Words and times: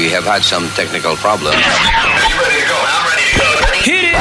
We 0.00 0.08
have 0.08 0.24
had 0.24 0.42
some 0.42 0.66
technical 0.70 1.14
problems. 1.16 1.56
Hit 3.84 4.04
it! 4.04 4.16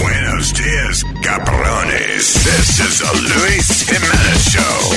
Buenos 0.00 0.52
dias, 0.52 1.04
cabrones. 1.22 2.34
This 2.42 2.80
is 2.80 2.98
the 2.98 3.12
Luis 3.14 3.88
Jimenez 3.88 4.42
Show. 4.42 4.89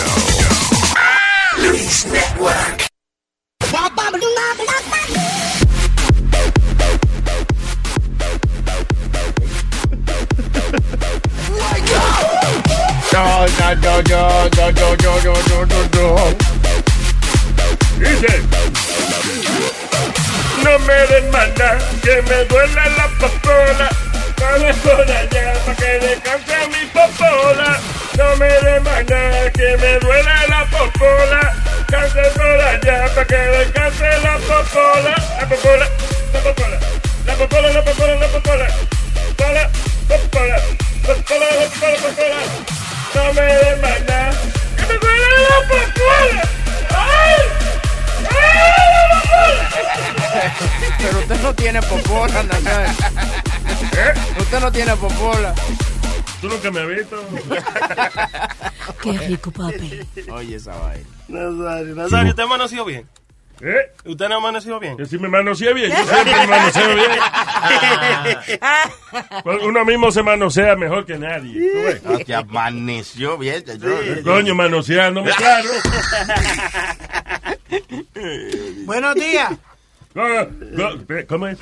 No, 20.63 20.79
me 20.79 21.07
den 21.07 21.31
manda, 21.31 21.77
que 22.01 22.21
me 22.23 22.43
duela 22.45 22.89
la 22.97 23.07
popola. 23.19 23.89
Dale 24.37 24.73
por 24.73 25.01
allá 25.01 25.53
para 25.65 25.75
que 25.77 25.99
descanse 25.99 26.67
mi 26.67 26.85
popola. 26.91 27.79
No 28.17 28.35
me 28.35 28.47
den 28.47 28.83
manda, 28.83 29.49
que 29.53 29.77
me 29.77 29.99
duela 29.99 30.35
la 30.49 30.65
popola. 30.65 31.55
Canse 31.87 32.23
por 32.35 32.45
allá 32.45 33.09
para 33.15 33.27
que 33.27 33.35
descanse 33.35 34.09
la 34.23 34.37
popola. 34.39 35.15
La 35.39 35.47
popola, 35.47 35.87
la 36.33 36.39
popola, 36.41 36.79
la 37.25 37.35
popola, 37.35 37.69
la 37.71 37.81
popola, 37.81 38.15
la 38.19 38.27
popola. 38.27 38.67
Popola, 39.37 39.69
popola, 40.09 40.57
popola, 41.05 41.47
popola, 41.79 41.97
popola. 41.97 42.82
No 43.15 43.33
me 43.33 43.41
den 43.41 43.81
manda, 43.81 44.31
que 44.75 44.83
me 44.87 44.95
duela 44.99 45.27
la 45.49 45.57
popola. 45.69 46.43
¡Ay! 46.95 47.41
Pero 50.97 51.19
usted 51.19 51.39
no 51.41 51.53
tiene 51.53 51.81
popola, 51.81 52.43
Natal. 52.43 52.95
Usted 54.39 54.59
no 54.59 54.71
tiene 54.71 54.95
popola. 54.95 55.53
¿Tú 56.41 56.49
nunca 56.49 56.71
me 56.71 56.81
has 56.81 56.87
visto? 56.87 57.23
Qué 59.01 59.11
rico, 59.19 59.51
papi. 59.51 60.01
Oye, 60.31 60.55
esa 60.55 60.75
vaina. 60.75 61.07
Nazario, 61.27 61.95
Nazario, 61.95 62.29
¿usted 62.31 62.43
amaneció 62.43 62.83
bien? 62.85 63.07
¿Eh? 63.61 63.91
¿Usted 64.05 64.29
no 64.29 64.35
amaneció 64.37 64.79
bien? 64.79 64.97
Que 64.97 65.05
si 65.05 65.17
me 65.17 65.27
manoseé 65.29 65.73
bien, 65.73 65.89
yo 65.91 66.05
siempre 66.05 66.35
me 66.35 66.47
manoseo 66.47 66.95
bien. 66.95 67.09
Uno 69.63 69.85
mismo 69.85 70.11
se 70.11 70.21
manosea 70.23 70.75
mejor 70.75 71.05
que 71.05 71.17
nadie. 71.17 71.71
¿tú 71.71 71.77
ves? 71.83 72.01
Ah, 72.05 72.17
te 72.25 72.35
amaneció 72.35 73.37
bien. 73.37 73.63
yo- 73.79 74.23
Coño, 74.23 74.55
manoseándome, 74.55 75.31
claro. 75.31 75.69
Buenos 78.85 79.15
días. 79.15 79.51
¿Cómo 81.27 81.47
es? 81.47 81.57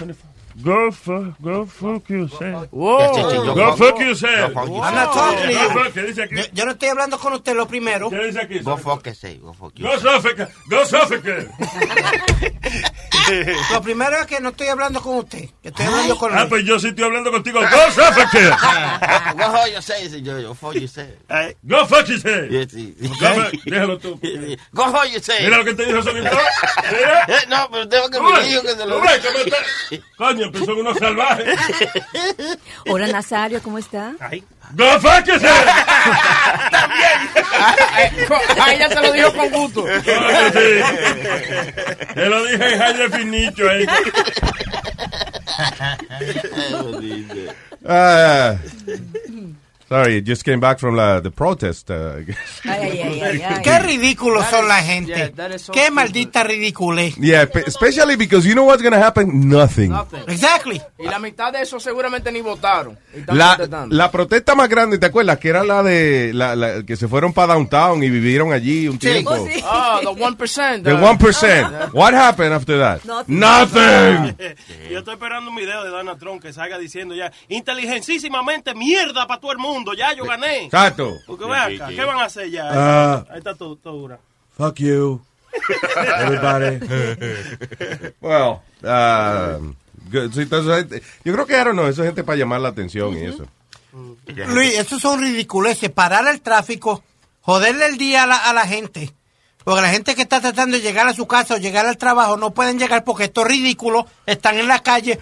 Go 0.64 0.92
fuck, 0.92 1.40
go 1.42 1.66
fuck 1.66 2.08
yourself. 2.10 2.68
Wow. 2.72 3.56
Go 3.56 3.76
fuck 3.76 4.00
yourself. 4.00 4.56
I'm 4.56 4.70
not 4.96 5.14
talking 5.14 5.48
to 5.48 5.52
you. 5.52 5.70
fuck. 5.70 6.32
Yo, 6.32 6.44
yo 6.54 6.66
no 6.66 6.72
estoy 6.72 6.90
hablando 6.90 7.18
con 7.18 7.34
usted 7.34 7.56
lo 7.56 7.68
primero. 7.68 8.10
¿Qué 8.10 8.18
dice 8.26 8.42
aquí? 8.42 8.60
Go 8.60 8.78
fuck 8.78 9.06
yourself, 9.06 9.40
go 9.42 9.54
fuck 9.54 9.74
Go 9.80 9.98
Suffolk, 10.00 10.50
go 10.70 10.86
Suffolk. 10.86 11.26
Lo 13.72 13.82
primero 13.82 14.18
es 14.20 14.26
que 14.28 14.40
no 14.40 14.50
estoy 14.50 14.68
hablando 14.68 15.02
con 15.02 15.18
usted. 15.18 15.50
que 15.62 15.70
Estoy 15.70 15.86
hablando 15.86 16.18
con 16.18 16.38
Ah, 16.38 16.46
pues 16.50 16.64
yo 16.66 16.80
sí 16.80 16.88
estoy 16.90 17.06
hablando 17.06 17.32
contigo. 17.32 17.60
Go 17.62 17.68
fuck 17.92 18.16
yourself. 18.34 18.62
Go 19.36 19.52
fuck 19.52 19.68
yourself. 19.72 20.12
Go 21.64 21.86
fuck 21.86 22.08
yourself. 22.08 22.50
Go 22.50 23.28
fuck- 23.36 23.64
Déjalo 23.66 23.98
tú. 24.00 24.20
Go 24.74 24.84
fuck 24.92 25.06
yourself. 25.12 25.42
Mira 25.42 25.58
lo 25.58 25.66
que 25.66 25.74
te 25.74 25.86
dijo. 25.86 26.02
Mira. 26.14 26.32
Eh, 27.28 27.46
No, 27.48 27.70
pero 27.72 27.88
tengo 27.88 28.10
que 28.10 28.20
me 28.20 28.44
dijo 28.44 28.62
que 28.62 28.70
se 28.76 28.86
lo. 28.86 29.02
Coño, 30.18 30.51
pues 30.52 30.66
son 30.66 30.80
unos 30.80 30.98
salvajes. 30.98 31.48
Hola, 32.88 33.08
Nazario, 33.08 33.62
¿cómo 33.62 33.78
está? 33.78 34.14
¡Go 34.74 35.00
fuck 35.00 35.26
yourself! 35.26 35.68
A 38.60 38.74
ella 38.74 38.90
se 38.90 39.02
lo 39.02 39.12
dijo 39.12 39.34
con 39.34 39.50
gusto. 39.50 39.82
Coño, 39.82 40.52
sí. 40.54 40.82
Te 42.14 42.26
lo 42.28 42.44
dije 42.46 42.74
en 42.74 42.80
high 42.80 42.98
definition 42.98 43.70
ahí. 43.70 43.86
Uh, 47.84 48.58
sorry, 49.92 50.22
just 50.22 50.44
came 50.46 50.60
back 50.60 50.80
from 50.80 50.96
la, 50.96 51.20
the 51.20 51.32
protest. 51.32 51.90
Uh, 51.92 52.16
Ay, 52.64 53.02
ay, 53.04 53.22
ay, 53.22 53.42
ay. 53.42 53.62
Qué 53.62 53.80
ridículos 53.80 54.46
son 54.50 54.68
la 54.68 54.80
yeah, 54.80 54.94
gente. 54.94 55.56
is 55.56 55.62
so 55.64 55.74
Qué 55.74 55.92
maldita 55.92 56.44
ridiculez. 56.44 57.16
yeah, 57.18 57.46
pe- 57.46 57.64
especially 57.68 58.16
because 58.16 58.46
you 58.48 58.54
know 58.54 58.64
what's 58.66 58.82
going 58.82 58.94
to 58.94 59.00
happen? 59.00 59.50
Nothing. 59.50 59.90
Nothing. 59.92 60.24
Exactly. 60.28 60.82
Y 60.98 61.04
la 61.08 61.20
mitad 61.20 61.52
de 61.52 61.62
eso 61.62 61.80
seguramente 61.80 62.32
ni 62.32 62.42
votaron. 62.42 62.98
La, 63.28 63.58
la 63.90 64.10
protesta 64.12 64.56
más 64.56 64.70
grande, 64.70 64.98
¿te 64.98 65.08
acuerdas? 65.08 65.38
Que 65.40 65.50
era 65.50 65.64
la 65.64 65.84
de 65.84 66.32
la, 66.34 66.56
la- 66.56 66.84
que 66.84 66.96
se 66.96 67.08
fueron 67.10 67.34
para 67.34 67.54
downtown 67.54 68.02
y 68.04 68.10
vivieron 68.10 68.54
allí 68.54 68.88
un 68.88 68.98
tiempo. 68.98 69.32
Oh, 69.32 69.46
sí. 69.48 69.62
Ah, 69.66 70.00
the 70.02 70.08
1%. 70.08 70.84
The 70.84 70.94
uh, 70.94 71.18
1%. 71.18 71.94
What 71.94 72.14
happened 72.14 72.54
after 72.54 72.78
that? 72.80 73.04
Nothing. 73.04 73.40
Nothing. 73.40 74.36
Yo 74.90 75.00
estoy 75.00 75.14
esperando 75.16 75.50
un 75.50 75.56
video 75.58 75.84
de 75.84 75.90
Donald 75.90 76.18
Trump 76.20 76.42
que 76.42 76.54
salga 76.54 76.78
diciendo 76.78 77.14
ya 77.14 77.32
inteligencísimamente 77.50 78.74
mierda 78.74 79.28
para 79.28 79.40
todo 79.42 79.52
el 79.52 79.58
mundo. 79.58 79.81
Ya 79.98 80.14
yo 80.14 80.26
gané. 80.26 80.66
Exacto. 80.66 81.18
Porque 81.28 81.46
vean 81.46 81.76
acá, 81.76 81.88
¿qué 81.90 82.04
van 82.04 82.20
a 82.20 82.26
hacer 82.26 82.50
ya? 82.50 82.70
Ah. 82.72 83.26
Ahí 83.30 83.38
está 83.40 83.56
todo, 83.56 83.76
todo 83.76 83.98
dura. 83.98 84.20
Fuck 84.58 84.76
you. 84.80 85.22
Everybody. 86.20 86.80
well, 88.22 88.62
um, 88.84 89.76
good. 90.12 90.32
Sí, 90.34 90.42
entonces, 90.42 91.02
yo 91.24 91.34
creo 91.34 91.46
que, 91.46 91.54
I 91.54 91.64
don't 91.64 91.74
know, 91.74 91.88
eso 91.88 92.04
es 92.04 92.08
gente 92.08 92.24
para 92.24 92.38
llamar 92.38 92.62
la 92.62 92.70
atención 92.70 93.18
y 93.18 93.26
eso. 93.26 93.46
Luis, 94.48 94.78
estos 94.78 95.02
son 95.02 95.22
ridiculeces. 95.22 95.90
Parar 95.90 96.28
el 96.28 96.42
tráfico, 96.42 97.04
joderle 97.42 97.88
el 97.88 97.98
día 97.98 98.24
a 98.24 98.28
la, 98.28 98.38
a 98.38 98.54
la 98.54 98.66
gente. 98.66 99.14
Porque 99.64 99.82
la 99.82 99.90
gente 99.90 100.16
que 100.16 100.24
está 100.24 100.42
tratando 100.42 100.78
de 100.78 100.84
llegar 100.84 101.08
a 101.08 101.14
su 101.14 101.28
casa 101.28 101.56
o 101.56 101.58
llegar 101.58 101.86
al 101.86 101.98
trabajo 101.98 102.38
no 102.38 102.52
pueden 102.52 102.80
llegar 102.80 103.04
porque 103.04 103.26
estos 103.26 103.46
ridículos 103.46 104.06
están 104.26 104.58
en 104.58 104.68
la 104.68 104.80
calle. 104.80 105.20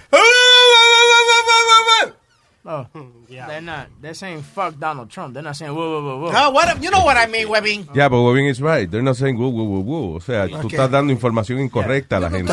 Oh, 2.66 2.86
They're 3.30 3.62
not. 3.62 3.88
They're 4.02 4.14
saying 4.14 4.42
fuck 4.44 4.78
Donald 4.78 5.10
Trump. 5.10 5.34
They're 5.34 5.44
not 5.44 5.56
saying 5.56 5.74
whoa, 5.74 5.90
whoa, 5.90 6.04
whoa, 6.04 6.18
whoa. 6.26 6.32
No, 6.32 6.52
what, 6.52 6.84
you 6.84 6.92
know 6.92 7.04
what 7.04 7.16
I 7.18 7.26
mean, 7.28 7.48
Webin. 7.48 7.88
Yeah, 7.96 8.10
but 8.10 8.18
Webin 8.18 8.50
is 8.50 8.62
right. 8.62 8.90
They're 8.90 9.02
not 9.02 9.16
saying 9.16 9.38
woo, 9.38 9.50
woo, 9.50 9.64
woo, 9.64 9.80
woo. 9.82 10.16
O 10.16 10.20
sea, 10.20 10.48
tú 10.48 10.56
Okay. 10.58 10.76
estás 10.78 10.92
dando 10.92 11.12
información 11.14 11.60
incorrecta 11.60 12.18
a 12.18 12.20
la 12.20 12.30
gente. 12.30 12.52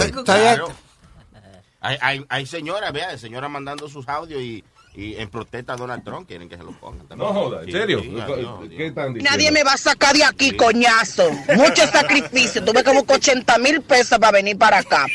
Hay, 1.81 1.99
hay, 2.01 2.25
hay 2.29 2.47
señoras, 2.47 2.93
vea, 2.93 3.17
señoras 3.19 3.51
mandando 3.51 3.89
sus 3.89 4.09
audios 4.09 4.41
y, 4.43 4.65
y 4.97 5.15
en 5.17 5.29
protesta 5.29 5.75
a 5.75 5.77
Donald 5.77 6.03
Trump 6.03 6.27
quieren 6.27 6.49
que 6.49 6.57
se 6.57 6.63
lo 6.63 6.73
pongan 6.73 7.07
también. 7.07 7.29
No 7.29 7.35
joda, 7.35 7.63
¿en 7.63 7.71
serio? 7.71 8.01
sí, 8.03 8.11
¿Qué 8.77 8.87
están 8.87 9.13
diciendo? 9.13 9.31
Nadie 9.31 9.51
me 9.53 9.63
va 9.63 9.75
a 9.75 9.77
sacar 9.77 10.17
de 10.17 10.25
aquí, 10.25 10.53
coñazo. 10.53 11.31
Mucho 11.55 11.87
sacrificio. 11.87 12.65
Tuve 12.65 12.83
que 12.83 12.93
buscar 12.93 13.17
80 13.17 13.59
mil 13.59 13.83
pesos 13.83 14.19
para 14.19 14.33
venir 14.33 14.57
para 14.57 14.79
acá. 14.79 15.07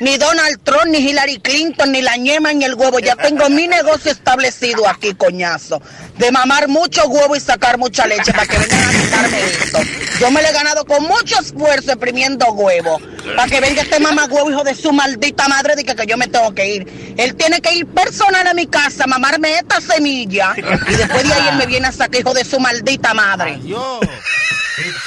Ni 0.00 0.18
Donald 0.18 0.60
Trump, 0.62 0.86
ni 0.88 0.98
Hillary 0.98 1.38
Clinton, 1.40 1.90
ni 1.90 2.02
la 2.02 2.16
ñema, 2.16 2.52
ni 2.52 2.64
el 2.64 2.74
huevo. 2.74 2.98
Ya 3.00 3.16
tengo 3.16 3.48
mi 3.48 3.66
negocio 3.66 4.12
establecido 4.12 4.86
aquí, 4.88 5.14
coñazo. 5.14 5.80
De 6.18 6.30
mamar 6.30 6.68
mucho 6.68 7.06
huevo 7.06 7.34
y 7.34 7.40
sacar 7.40 7.78
mucha 7.78 8.06
leche 8.06 8.32
para 8.32 8.46
que 8.46 8.58
vengan 8.58 8.88
a 8.88 8.92
quitarme 8.92 9.40
esto. 9.44 9.78
Yo 10.20 10.30
me 10.30 10.42
lo 10.42 10.48
he 10.48 10.52
ganado 10.52 10.84
con 10.84 11.02
mucho 11.04 11.40
esfuerzo 11.40 11.92
exprimiendo 11.92 12.46
huevo. 12.52 13.00
Para 13.36 13.48
que 13.48 13.60
venga 13.60 13.82
este 13.82 14.00
mamá 14.00 14.26
huevo, 14.26 14.50
hijo 14.50 14.64
de 14.64 14.74
su 14.74 14.92
maldita 14.92 15.48
madre, 15.48 15.76
de 15.76 15.84
que, 15.84 15.94
que 15.94 16.06
yo 16.06 16.16
me 16.16 16.28
tengo 16.28 16.54
que 16.54 16.74
ir. 16.74 17.14
Él 17.16 17.34
tiene 17.34 17.60
que 17.60 17.74
ir 17.74 17.86
personal 17.86 18.46
a 18.46 18.54
mi 18.54 18.66
casa, 18.66 19.06
mamarme 19.30 19.54
esta 19.58 19.80
semilla. 19.80 20.52
Y 20.56 20.94
después 20.94 21.28
de 21.28 21.34
ahí 21.34 21.48
él 21.48 21.56
me 21.56 21.66
viene 21.66 21.86
a 21.88 21.92
sacar, 21.92 22.20
hijo 22.20 22.34
de 22.34 22.44
su 22.44 22.58
maldita 22.58 23.14
madre. 23.14 23.54
Adiós. 23.54 24.00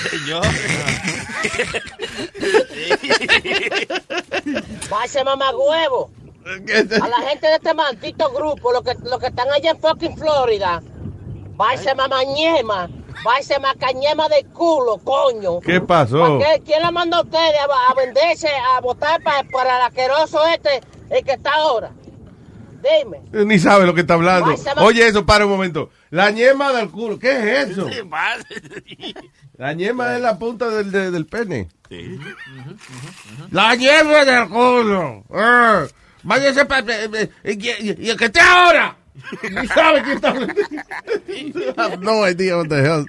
Señor. 0.09 0.45
Vaya 4.89 5.23
mamá 5.23 5.51
huevo. 5.51 6.11
A 7.01 7.07
la 7.07 7.17
gente 7.29 7.47
de 7.47 7.55
este 7.55 7.73
maldito 7.73 8.29
grupo, 8.31 8.71
los 8.73 8.83
que, 8.83 8.95
los 9.03 9.19
que 9.19 9.27
están 9.27 9.49
allá 9.51 9.71
en 9.71 9.79
fucking 9.79 10.17
Florida. 10.17 10.81
Vaya 11.55 11.95
mamá 11.95 12.23
ñema. 12.23 12.89
Vaya 13.23 13.59
macañema 13.59 14.27
de 14.27 14.43
culo, 14.45 14.97
coño. 14.97 15.59
¿Qué 15.61 15.79
pasó? 15.79 16.19
¿Para 16.19 16.37
qué? 16.55 16.61
¿Quién 16.65 16.81
la 16.81 16.91
mandó 16.91 17.17
a 17.17 17.21
ustedes 17.21 17.53
a, 17.61 17.91
a 17.91 17.93
venderse, 17.93 18.49
a 18.49 18.81
votar 18.81 19.21
pa- 19.23 19.43
para 19.51 19.77
el 19.77 19.83
asqueroso 19.83 20.45
este, 20.47 20.81
el 21.09 21.23
que 21.23 21.33
está 21.33 21.51
ahora? 21.53 21.91
Dime. 22.83 23.45
Ni 23.45 23.59
sabe 23.59 23.85
lo 23.85 23.93
que 23.93 24.01
está 24.01 24.15
hablando. 24.15 24.55
Oye, 24.77 25.07
eso, 25.07 25.25
para 25.25 25.45
un 25.45 25.51
momento. 25.51 25.89
La 26.09 26.29
ñema 26.31 26.71
del 26.73 26.89
culo. 26.89 27.17
¿Qué 27.17 27.31
es 27.61 27.69
eso? 27.69 27.87
La 29.57 29.73
ñema 29.73 30.15
es 30.15 30.21
la 30.21 30.37
punta 30.37 30.69
del, 30.69 30.91
de- 30.91 31.11
del 31.11 31.25
pene. 31.25 31.69
La 33.51 33.75
ñema 33.75 34.25
del 34.25 34.47
culo. 34.49 35.23
Eh, 35.33 35.87
váyase 36.23 36.65
para... 36.65 36.93
¿Y 37.43 38.09
el 38.09 38.17
que 38.17 38.25
esté 38.25 38.39
ahora? 38.41 38.97
Ni 39.43 39.67
sabe 39.67 40.01
quién 40.01 40.15
está 40.15 40.29
hablando. 40.29 40.53
I 41.29 41.73
have 41.77 41.97
no 41.99 42.27
idea 42.27 42.57
what 42.57 42.67
the 42.67 42.81
hell 42.81 43.05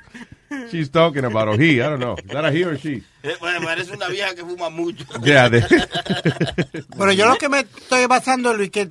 she's 0.71 0.91
talking 0.91 1.25
about. 1.25 1.49
Or 1.49 1.59
he, 1.59 1.81
I 1.81 1.88
don't 1.88 1.99
know. 1.99 2.15
Is 2.19 2.26
that 2.31 2.44
a 2.44 2.53
he 2.53 2.62
or 2.65 2.76
she? 2.79 3.03
Eh, 3.23 3.35
Bueno, 3.41 3.61
parece 3.65 3.93
una 3.93 4.09
vieja 4.09 4.35
que 4.35 4.43
fuma 4.44 4.69
mucho. 4.69 5.05
Yeah, 5.23 5.49
de- 5.49 5.62
Pero 6.99 7.12
yo 7.12 7.26
lo 7.26 7.37
que 7.37 7.49
me 7.49 7.61
estoy 7.61 8.05
basando, 8.06 8.53
Luis, 8.55 8.71
que 8.71 8.91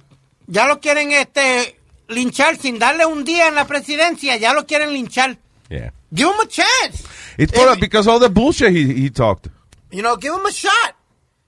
ya 0.54 0.68
lo 0.68 0.80
quieren 0.80 1.12
este 1.12 1.76
linchar 2.08 2.58
sin 2.58 2.78
darle 2.78 3.06
un 3.06 3.24
día 3.24 3.48
en 3.48 3.56
la 3.56 3.66
presidencia, 3.66 4.38
ya 4.38 4.54
lo 4.54 4.66
quieren 4.66 4.94
linchar. 4.94 5.36
yeah. 5.70 5.92
Give 6.14 6.30
him 6.30 6.40
a 6.42 6.48
chance. 6.48 7.04
It's 7.40 7.52
for, 7.52 7.76
because 7.80 8.08
all 8.08 8.20
the 8.20 8.30
bullshit 8.30 8.72
he, 8.72 8.94
he 8.94 9.10
talked. 9.10 9.48
You 9.92 10.04
know, 10.04 10.16
give 10.16 10.34
him 10.34 10.46
a 10.46 10.52
shot. 10.52 10.94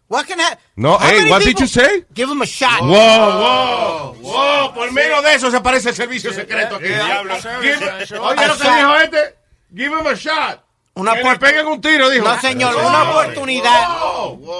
What 0.07 0.25
can 0.28 0.40
happen? 0.40 0.57
No, 0.75 0.98
hey, 0.98 1.30
what 1.30 1.44
did 1.44 1.60
you 1.60 1.68
say? 1.68 2.04
Give 2.13 2.30
him 2.30 2.42
a 2.42 2.46
shot. 2.48 2.81
Wow, 2.81 2.90
wow, 2.90 4.16
wow, 4.22 4.74
por 4.74 4.92
menos 4.92 5.22
de 5.24 5.34
eso 5.36 5.51
se 5.51 5.60
parece 5.62 5.90
el 5.90 5.96
servicio 5.96 6.31
secreto 6.34 6.75
aquí. 6.78 6.88
Diablo. 6.88 7.36
Give- 7.36 8.19
Oye 8.22 8.48
lo 8.48 8.58
que 8.58 8.69
dijo 8.75 8.96
este. 9.04 9.36
Give 9.75 9.92
him 10.00 10.08
a 10.08 10.16
shot. 10.16 10.62
Una 10.96 11.13
que 11.16 11.24
le 11.24 11.38
peguen 11.40 11.68
un 11.68 11.81
tiro, 11.81 12.10
dijo. 12.10 12.24
No, 12.25 12.40
señor, 12.42 12.75
una 12.75 13.12
oportunidad. 13.12 13.84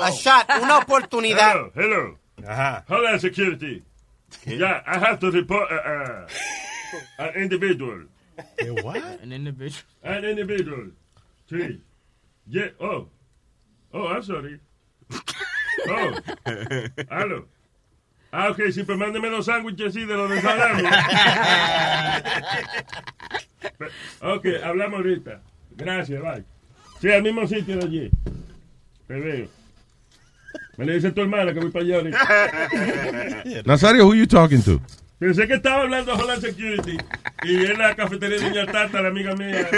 A 0.04 0.12
shot, 0.12 0.46
una 0.62 0.78
oportunidad. 0.80 1.52
Hello, 1.52 1.72
hello. 1.76 2.20
Hold 2.90 3.06
on, 3.14 3.20
security. 3.20 3.82
Yeah, 4.46 4.82
I 4.86 5.00
have 5.00 5.20
to 5.20 5.32
report 5.32 5.72
uh, 5.72 5.76
uh, 5.76 6.28
an 7.20 7.34
individual. 7.36 8.06
what? 8.84 8.98
An 9.22 9.32
individual. 9.32 9.84
An 10.04 10.24
individual. 10.26 10.92
Sí. 11.50 11.80
Yeah, 12.48 12.70
oh. 12.80 13.08
Oh, 13.94 14.08
I'm 14.08 14.24
sorry. 14.24 14.60
Oh. 15.88 16.16
Aló. 17.12 17.46
Ah, 18.32 18.50
ok, 18.50 18.72
sí, 18.72 18.84
pues 18.84 18.98
mándeme 18.98 19.30
los 19.30 19.46
sándwiches 19.46 19.88
así 19.96 20.06
de 20.06 20.14
los 20.16 20.30
de 20.30 20.42
salami. 20.42 20.84
Ok, 24.22 24.46
hablamos 24.64 24.98
ahorita. 25.00 25.42
Gracias, 25.72 26.22
bye. 26.22 26.44
Sí, 27.00 27.12
al 27.12 27.24
mismo 27.24 27.48
sitio 27.48 27.78
de 27.78 27.86
allí. 27.86 28.12
Te 29.08 29.20
veo. 29.20 29.48
Me 30.78 30.86
le 30.86 30.96
dice 30.96 31.12
tu 31.12 31.22
hermana 31.22 31.54
que 31.54 31.60
voy 31.60 31.72
para 31.72 31.86
allá. 31.86 32.02
Nazario, 33.66 34.06
who 34.06 34.16
you 34.16 34.28
talking 34.28 34.62
to? 34.62 34.82
Pensé 35.18 35.48
que 35.48 35.54
estaba 35.54 35.84
hablando 35.84 36.14
de 36.14 36.22
Homeland 36.22 36.42
Security. 36.42 36.98
Y 37.44 37.66
en 37.66 37.78
la 37.78 37.96
cafetería 37.96 38.38
de 38.38 38.50
Doña 38.50 38.66
Tata, 38.66 39.02
la 39.02 39.08
amiga 39.08 39.34
mía. 39.36 39.66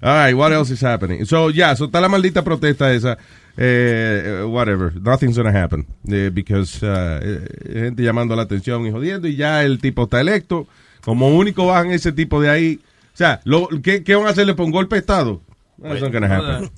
All 0.00 0.26
right, 0.26 0.34
what 0.34 0.52
else 0.52 0.70
is 0.72 0.82
happening? 0.82 1.26
So, 1.26 1.50
yeah, 1.50 1.74
so 1.74 1.84
está 1.84 2.00
la 2.00 2.08
maldita 2.08 2.42
protesta 2.42 2.94
esa. 2.94 3.18
Eh, 3.58 4.44
whatever, 4.46 4.92
nothing's 4.94 5.36
gonna 5.36 5.52
happen. 5.52 5.86
Eh, 6.10 6.30
because 6.32 6.82
uh, 6.82 7.20
eh, 7.22 7.40
gente 7.72 8.02
llamando 8.02 8.34
la 8.34 8.42
atención 8.42 8.86
y 8.86 8.90
jodiendo, 8.90 9.28
y 9.28 9.36
ya 9.36 9.64
el 9.64 9.78
tipo 9.80 10.04
está 10.04 10.20
electo. 10.20 10.66
Como 11.04 11.28
único 11.36 11.66
bajan 11.66 11.90
ese 11.90 12.12
tipo 12.12 12.40
de 12.40 12.48
ahí. 12.48 12.80
O 13.12 13.16
sea, 13.18 13.40
lo, 13.44 13.68
¿qué, 13.82 14.02
¿qué 14.02 14.14
van 14.14 14.26
a 14.26 14.30
hacerle 14.30 14.54
por 14.54 14.64
un 14.64 14.72
golpe 14.72 14.96
de 14.96 15.00
Estado? 15.00 15.42
That's 15.80 16.00
not 16.02 16.12
gonna 16.12 16.26
happen. 16.28 16.70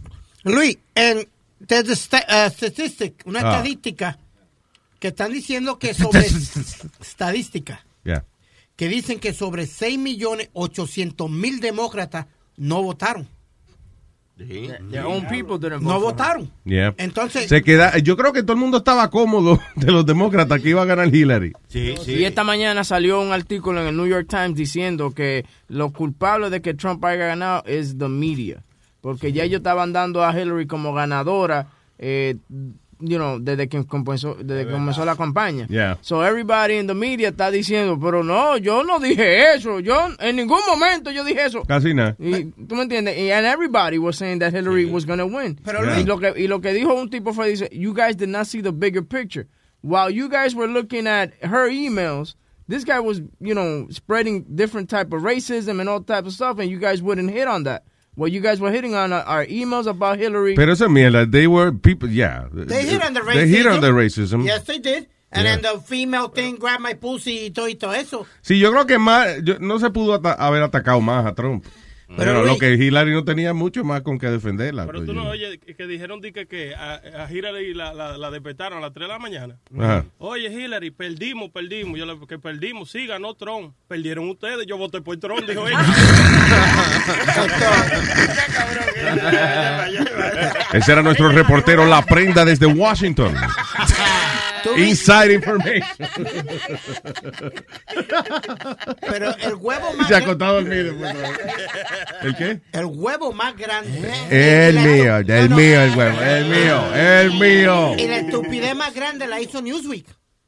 Luis, 0.44 0.78
en 0.94 1.26
there's 1.66 1.88
a 2.12 2.46
uh, 2.46 2.50
statistic, 2.50 3.22
una 3.26 3.40
Ah. 3.40 3.50
estadística 3.56 4.18
que 4.98 5.08
están 5.08 5.32
diciendo 5.32 5.78
que 5.78 5.94
sobre 5.94 6.26
estadística 7.00 7.84
Yeah. 8.04 8.24
que 8.76 8.88
dicen 8.88 9.18
que 9.20 9.32
sobre 9.34 9.66
6 9.66 9.98
millones 9.98 10.48
800 10.54 11.30
mil 11.30 11.60
demócratas 11.60 12.26
no 12.56 12.82
votaron. 12.82 13.28
Their 14.38 15.04
own 15.04 15.26
people 15.28 15.58
didn't 15.58 15.82
No 15.82 16.00
vote 16.00 16.12
votaron. 16.16 16.50
Yeah. 16.64 16.94
Entonces- 16.96 17.46
se 17.46 17.62
queda, 17.62 17.98
yo 17.98 18.16
creo 18.16 18.32
que 18.32 18.42
todo 18.42 18.54
el 18.54 18.58
mundo 18.58 18.78
estaba 18.78 19.10
cómodo 19.10 19.60
de 19.76 19.92
los 19.92 20.06
demócratas 20.06 20.62
que 20.62 20.70
iba 20.70 20.80
a 20.80 20.86
ganar 20.86 21.14
Hillary. 21.14 21.52
Y 21.74 22.24
esta 22.24 22.42
mañana 22.42 22.82
salió 22.84 23.20
un 23.20 23.32
artículo 23.32 23.82
en 23.82 23.88
el 23.88 23.96
New 23.98 24.06
York 24.06 24.28
Times 24.30 24.54
diciendo 24.54 25.10
que 25.10 25.44
lo 25.68 25.92
culpable 25.92 26.48
de 26.48 26.62
que 26.62 26.72
Trump 26.72 27.04
haya 27.04 27.26
ganado 27.26 27.62
es 27.66 27.98
the 27.98 28.08
media. 28.08 28.62
Porque 29.00 29.32
ya 29.32 29.44
ellos 29.44 29.58
estaban 29.60 29.92
dando 29.92 30.22
a 30.24 30.32
Hillary 30.38 30.66
como 30.66 30.92
ganadora, 30.92 31.68
eh, 31.98 32.36
you 33.02 33.16
know, 33.16 33.38
desde 33.38 33.68
que 33.68 33.84
comenzó, 33.86 34.34
desde 34.34 34.66
que 34.66 34.72
comenzó 34.72 35.04
la 35.06 35.16
campaña. 35.16 35.66
Yeah. 35.68 35.96
So 36.02 36.22
everybody 36.22 36.76
in 36.76 36.86
the 36.86 36.94
media 36.94 37.28
está 37.30 37.50
diciendo, 37.50 37.98
pero 37.98 38.22
no, 38.22 38.58
yo 38.58 38.82
no 38.84 38.98
dije 39.00 39.54
eso, 39.54 39.80
yo 39.80 40.10
en 40.18 40.36
ningún 40.36 40.60
momento 40.68 41.10
yo 41.10 41.24
dije 41.24 41.46
eso. 41.46 41.62
Casi 41.64 41.94
nada. 41.94 42.14
Y, 42.18 42.44
¿Tú 42.68 42.74
me 42.74 42.82
entiendes? 42.82 43.16
Y 43.18 43.30
and 43.30 43.46
everybody 43.46 43.96
was 43.98 44.16
saying 44.16 44.38
that 44.40 44.52
Hillary 44.52 44.84
was 44.84 45.06
going 45.06 45.18
to 45.18 45.26
win. 45.26 45.58
Pero 45.64 45.82
y, 45.82 45.86
Luis- 45.86 46.06
lo 46.06 46.18
que, 46.18 46.34
y 46.36 46.46
lo 46.46 46.60
que 46.60 46.72
dijo 46.74 46.92
un 46.94 47.08
tipo 47.08 47.32
fue, 47.32 47.48
dice, 47.48 47.68
you 47.72 47.94
guys 47.94 48.16
did 48.16 48.28
not 48.28 48.46
see 48.46 48.60
the 48.60 48.72
bigger 48.72 49.02
picture. 49.02 49.46
While 49.82 50.10
you 50.10 50.28
guys 50.28 50.54
were 50.54 50.68
looking 50.68 51.06
at 51.06 51.32
her 51.42 51.70
emails, 51.70 52.34
this 52.68 52.84
guy 52.84 53.00
was, 53.00 53.22
you 53.40 53.54
know, 53.54 53.86
spreading 53.90 54.44
different 54.54 54.90
type 54.90 55.10
of 55.14 55.22
racism 55.22 55.80
and 55.80 55.88
all 55.88 56.02
type 56.02 56.26
of 56.26 56.32
stuff, 56.34 56.58
and 56.58 56.68
you 56.70 56.78
guys 56.78 57.00
wouldn't 57.02 57.30
hit 57.30 57.48
on 57.48 57.64
that. 57.64 57.84
What 58.16 58.32
you 58.32 58.40
guys 58.40 58.60
were 58.60 58.70
hitting 58.72 58.94
on 58.94 59.12
are, 59.12 59.22
are 59.22 59.46
emails 59.46 59.86
about 59.86 60.18
Hillary. 60.18 60.54
Pero 60.56 60.72
esa 60.72 60.86
mierda, 60.86 61.30
they 61.30 61.46
were 61.46 61.72
people, 61.72 62.08
yeah. 62.10 62.44
They 62.52 62.82
hit 62.84 63.02
on 63.02 63.14
the 63.14 63.20
racism. 63.20 63.34
They 63.34 63.48
hit 63.48 63.66
on 63.66 63.80
the 63.80 63.90
racism. 63.92 64.44
Yes, 64.44 64.64
they 64.64 64.78
did. 64.78 65.06
And 65.32 65.44
Yeah. 65.44 65.56
then 65.56 65.62
the 65.62 65.80
female 65.80 66.26
thing, 66.28 66.56
grab 66.56 66.80
my 66.80 66.94
pussy 66.94 67.46
y 67.46 67.50
todo, 67.50 67.68
y 67.68 67.74
todo 67.76 67.92
eso. 67.92 68.26
Sí, 68.42 68.58
yo 68.58 68.72
creo 68.72 68.84
que 68.86 68.98
más, 68.98 69.42
yo- 69.44 69.58
no 69.60 69.78
se 69.78 69.88
pudo 69.90 70.14
ata- 70.14 70.34
haber 70.34 70.60
atacado 70.62 71.00
más 71.00 71.24
a 71.24 71.34
Trump. 71.34 71.64
Pero, 72.16 72.34
lo 72.42 72.46
Luis- 72.46 72.58
que 72.58 72.74
Hillary 72.74 73.12
no 73.12 73.24
tenía 73.24 73.54
mucho 73.54 73.84
más 73.84 74.00
con 74.02 74.18
que 74.18 74.26
defenderla. 74.26 74.86
Pero 74.86 75.04
tú 75.04 75.12
no 75.12 75.28
oyes 75.28 75.58
que, 75.76 75.86
dijeron 75.86 76.20
di 76.20 76.32
que, 76.32 76.46
que 76.46 76.74
a, 76.74 77.00
a 77.24 77.32
Hillary 77.32 77.72
la, 77.74 77.94
la, 77.94 78.18
la 78.18 78.30
despertaron 78.30 78.78
a 78.78 78.80
las 78.80 78.92
3 78.92 79.06
de 79.06 79.12
la 79.12 79.18
mañana. 79.18 79.56
Ajá. 79.78 80.04
Oye, 80.18 80.48
Hillary, 80.52 80.90
perdimos, 80.90 81.50
perdimos. 81.50 81.98
Yo 81.98 82.06
le 82.06 82.18
que 82.26 82.38
perdimos, 82.38 82.90
sí, 82.90 83.06
ganó 83.06 83.34
Trump. 83.34 83.74
Perdieron 83.88 84.28
ustedes, 84.28 84.66
yo 84.66 84.76
voté 84.76 85.00
por 85.00 85.16
Trump, 85.18 85.46
dijo 85.46 85.66
ella. 85.68 85.84
Ese 90.72 90.92
era 90.92 91.02
nuestro 91.02 91.28
reportero 91.30 91.84
La 91.86 92.02
Prenda 92.02 92.44
desde 92.44 92.66
Washington. 92.66 93.34
Inside 94.76 95.32
information. 95.34 95.96
Pero 99.00 99.34
el 99.38 99.54
huevo 99.54 99.92
más 99.94 100.08
Se 100.08 100.16
acostado 100.16 100.54
dormido. 100.62 100.94
pues, 100.98 101.14
no. 101.14 101.20
¿El 102.22 102.36
qué? 102.36 102.60
el 102.72 102.84
huevo 102.86 103.32
más 103.32 103.56
grande. 103.56 104.12
El 104.30 104.74
la- 104.74 104.82
mío, 104.82 105.16
el 105.18 105.26
no, 105.26 105.48
no. 105.48 105.56
mío, 105.56 105.82
el 105.82 105.96
huevo, 105.96 106.20
el 106.20 106.44
mío, 106.46 106.94
el 106.94 107.30
mío. 107.38 107.94
Y 107.98 108.06
la 108.08 108.16
estupidez 108.18 108.74
más 108.76 108.94
grande 108.94 109.26
la 109.26 109.40
hizo 109.40 109.60
Newsweek. 109.62 110.06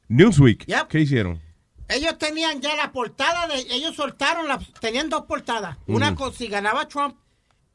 Newsweek, 0.09 0.65
Yep. 0.65 0.87
¿qué 0.87 0.99
hicieron? 0.99 1.41
Ellos 1.89 2.17
tenían 2.17 2.61
ya 2.61 2.75
la 2.75 2.91
portada 2.91 3.47
de. 3.47 3.55
Ellos 3.73 3.95
soltaron 3.95 4.47
la. 4.47 4.59
Tenían 4.79 5.09
dos 5.09 5.25
portadas. 5.25 5.77
Una 5.87 6.11
Mm. 6.11 6.15
con 6.15 6.33
si 6.33 6.47
ganaba 6.47 6.87
Trump 6.87 7.17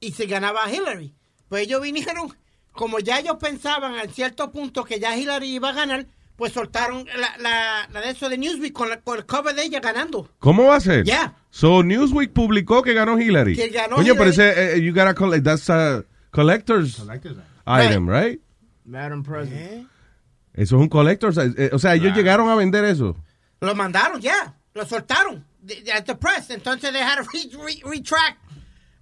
y 0.01 0.13
si 0.13 0.27
ganaba 0.27 0.71
Hillary. 0.71 1.15
Pues 1.49 1.63
ellos 1.65 1.83
vinieron. 1.83 2.37
Como 2.73 3.01
ya 3.01 3.19
ellos 3.19 3.37
pensaban 3.41 3.97
a 3.97 4.07
cierto 4.07 4.53
punto 4.53 4.85
que 4.85 5.01
ya 5.01 5.17
Hillary 5.17 5.49
iba 5.55 5.71
a 5.71 5.73
ganar, 5.73 6.07
pues 6.39 6.53
soltaron 6.55 7.05
la, 7.19 7.37
la, 7.39 7.89
la 7.93 8.01
de 8.01 8.11
eso 8.11 8.31
de 8.31 8.39
Newsweek 8.39 8.73
con, 8.73 8.89
la- 8.89 9.01
con 9.01 9.19
el 9.19 9.27
cover 9.27 9.55
de 9.55 9.65
ella 9.65 9.81
ganando. 9.81 10.31
¿Cómo 10.39 10.65
va 10.69 10.77
a 10.77 10.81
ser? 10.81 11.05
Yeah. 11.05 11.35
So 11.51 11.83
Newsweek 11.83 12.33
publicó 12.33 12.81
que 12.83 12.95
ganó 12.95 13.19
Hillary. 13.21 13.55
Que 13.57 13.69
ganó 13.69 13.97
Coño, 13.97 14.15
pero 14.15 14.31
Hillary. 14.33 14.49
ese, 14.51 14.77
eh, 14.77 14.81
you 14.81 14.95
gotta 14.95 15.15
collect, 15.15 15.45
that's 15.45 15.69
a 15.69 16.05
collector's 16.31 17.03
item, 17.67 18.09
right? 18.09 18.41
Madam 18.87 19.23
President. 19.23 19.89
Eso 20.55 20.77
es 20.77 20.83
un 20.83 20.89
collector's, 20.89 21.37
eh, 21.39 21.71
o 21.73 21.79
sea, 21.79 21.95
ellos 21.95 22.17
llegaron 22.17 22.49
a 22.49 22.55
vender 22.55 22.85
eso. 22.85 23.17
Lo 23.61 23.75
mandaron 23.75 24.21
ya. 24.21 24.55
Lo 24.75 24.87
soltaron. 24.87 25.45
At 25.93 26.05
the 26.07 26.15
press. 26.15 26.51
Entonces 26.51 26.93
they 26.93 27.03
had 27.03 27.17
to 27.17 27.23
re- 27.33 27.51
re- 27.65 27.83
retract 27.85 28.39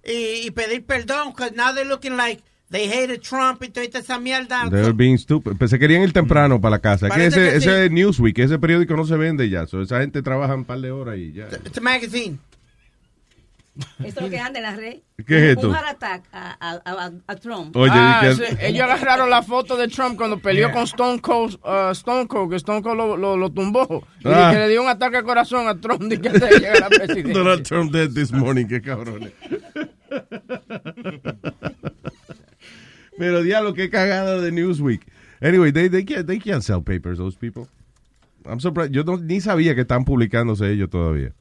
y, 0.03 0.47
y 0.47 0.51
pedir 0.51 0.85
perdón. 0.85 1.29
Because 1.29 1.51
now 1.55 1.71
they're 1.73 1.87
looking 1.87 2.17
like 2.17 2.43
they 2.69 2.87
hated 2.87 3.21
Trump 3.21 3.63
y 3.63 3.69
toda 3.69 3.85
esa 3.85 4.19
mierda. 4.19 4.69
They 4.69 4.81
were 4.81 4.93
being 4.93 5.17
stupid. 5.17 5.53
Pues 5.57 5.71
se 5.71 5.79
querían 5.79 6.03
ir 6.03 6.13
temprano 6.13 6.59
para 6.59 6.71
la 6.77 6.79
casa. 6.79 7.09
Que 7.09 7.27
ese, 7.27 7.39
que 7.51 7.55
ese 7.57 7.89
Newsweek, 7.89 8.39
ese 8.39 8.59
periódico 8.59 8.95
no 8.95 9.05
se 9.05 9.15
vende 9.17 9.49
ya. 9.49 9.65
So, 9.67 9.81
esa 9.81 9.99
gente 10.01 10.21
trabaja 10.21 10.55
un 10.55 10.65
par 10.65 10.79
de 10.79 10.91
horas 10.91 11.17
y 11.17 11.33
ya. 11.33 11.47
It's 11.65 11.77
a 11.77 11.81
magazine. 11.81 12.39
Esto 14.03 14.21
es 14.21 14.25
lo 14.25 14.29
que 14.31 14.39
anda 14.39 14.57
en 14.57 14.63
la 14.63 14.75
red. 14.75 14.95
¿Qué 15.27 15.37
es 15.37 15.43
esto? 15.55 15.69
Un 15.69 15.75
heart 15.75 15.87
attack 15.89 16.23
a, 16.31 16.57
a, 16.59 16.81
a, 16.83 17.11
a 17.27 17.35
Trump. 17.35 17.75
Oye, 17.75 17.91
Ah, 17.93 18.21
que- 18.23 18.33
sí, 18.33 18.43
ellos 18.59 18.81
agarraron 18.81 19.29
la 19.29 19.43
foto 19.43 19.77
de 19.77 19.87
Trump 19.87 20.17
cuando 20.17 20.39
peleó 20.39 20.71
con 20.71 20.81
Stone 20.85 21.21
Cold, 21.21 21.59
uh, 21.63 21.91
Stone 21.91 22.27
Cold, 22.27 22.49
que 22.49 22.55
Stone 22.55 22.81
Cold 22.81 22.97
lo, 22.97 23.15
lo, 23.17 23.37
lo 23.37 23.51
tumbó. 23.51 24.03
Y 24.21 24.27
Ah. 24.29 24.49
que 24.51 24.57
le 24.61 24.69
dio 24.69 24.81
un 24.81 24.89
ataque 24.89 25.17
al 25.17 25.23
corazón 25.23 25.67
a 25.67 25.79
Trump 25.79 26.01
de 26.05 26.19
que 26.19 26.27
antes 26.29 26.41
de 26.49 26.59
llegar 26.59 26.77
a 26.77 26.79
la 26.79 26.89
presidencia. 26.89 27.33
Donald 27.35 27.61
Trump 27.67 27.91
dead 27.91 28.09
this 28.11 28.31
morning, 28.31 28.65
qué 28.65 28.81
cabrones. 28.81 29.31
Pero 33.17 33.41
diablo, 33.43 33.73
qué 33.73 33.89
cagada 33.89 34.39
de 34.41 34.51
Newsweek. 34.51 35.01
Anyway, 35.41 35.71
they, 35.71 35.87
they, 35.89 36.03
can't, 36.03 36.25
they 36.27 36.39
can't 36.39 36.63
sell 36.63 36.81
papers, 36.81 37.17
those 37.17 37.35
people. 37.37 37.67
I'm 38.45 38.59
surprised. 38.59 38.93
Yo 38.93 39.03
no- 39.03 39.17
ni 39.17 39.41
sabía 39.41 39.75
que 39.75 39.81
están 39.81 40.05
publicándose 40.05 40.71
ellos 40.71 40.89
todavía. 40.89 41.33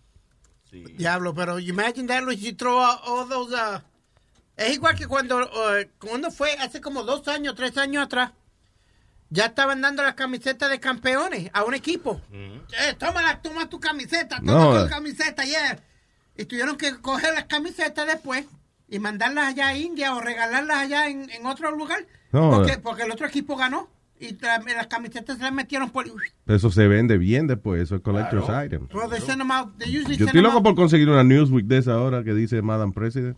Diablo, 0.98 1.32
pero 1.34 1.58
you 1.58 1.72
imagine 1.72 2.06
that, 2.08 2.22
Luis, 2.24 2.40
you 2.40 2.52
throw 2.52 2.76
all 2.78 3.26
those, 3.28 3.54
uh, 3.54 3.78
es 4.56 4.74
igual 4.74 4.94
que 4.94 5.06
cuando, 5.06 5.38
uh, 5.38 5.84
cuando 5.98 6.30
fue 6.30 6.52
hace 6.58 6.80
como 6.80 7.02
dos 7.02 7.26
años, 7.28 7.54
tres 7.54 7.76
años 7.78 8.04
atrás, 8.04 8.32
ya 9.30 9.46
estaban 9.46 9.80
dando 9.80 10.02
las 10.02 10.14
camisetas 10.14 10.68
de 10.70 10.78
campeones 10.78 11.50
a 11.54 11.64
un 11.64 11.74
equipo. 11.74 12.20
Eh, 12.32 12.94
tómala, 12.98 13.40
toma 13.40 13.68
tu 13.68 13.80
camiseta, 13.80 14.36
toma 14.38 14.52
No, 14.52 14.80
tu 14.80 14.86
eh. 14.86 14.88
camiseta, 14.90 15.44
yeah. 15.44 15.78
Y 16.36 16.44
tuvieron 16.44 16.76
que 16.76 16.96
coger 17.00 17.32
las 17.34 17.44
camisetas 17.46 18.06
después 18.06 18.44
y 18.88 18.98
mandarlas 18.98 19.48
allá 19.48 19.68
a 19.68 19.76
India 19.76 20.14
o 20.14 20.20
regalarlas 20.20 20.76
allá 20.76 21.08
en, 21.08 21.28
en 21.30 21.46
otro 21.46 21.70
lugar. 21.76 22.06
No, 22.32 22.50
porque, 22.50 22.72
eh. 22.72 22.78
porque 22.82 23.02
el 23.02 23.10
otro 23.10 23.26
equipo 23.26 23.56
ganó. 23.56 23.88
Y 24.18 24.38
las 24.40 24.86
camisetas 24.86 25.36
se 25.36 25.42
las 25.42 25.52
metieron 25.52 25.90
por... 25.90 26.06
Eso 26.46 26.70
se 26.70 26.88
vende 26.88 27.18
bien 27.18 27.46
después, 27.46 27.82
eso 27.82 27.96
es 27.96 28.00
collector's 28.00 28.46
item. 28.64 28.88
Well, 28.94 29.10
they 29.10 29.20
send 29.20 29.38
them 29.38 29.50
out. 29.50 29.76
They 29.76 29.94
usually 29.94 30.16
Yo 30.16 30.24
estoy 30.24 30.40
loco 30.40 30.56
out. 30.56 30.64
por 30.64 30.74
conseguir 30.74 31.10
una 31.10 31.22
Newsweek 31.22 31.66
de 31.66 31.78
esa 31.78 31.92
ahora 31.94 32.24
que 32.24 32.32
dice 32.32 32.62
Madam 32.62 32.92
President. 32.94 33.36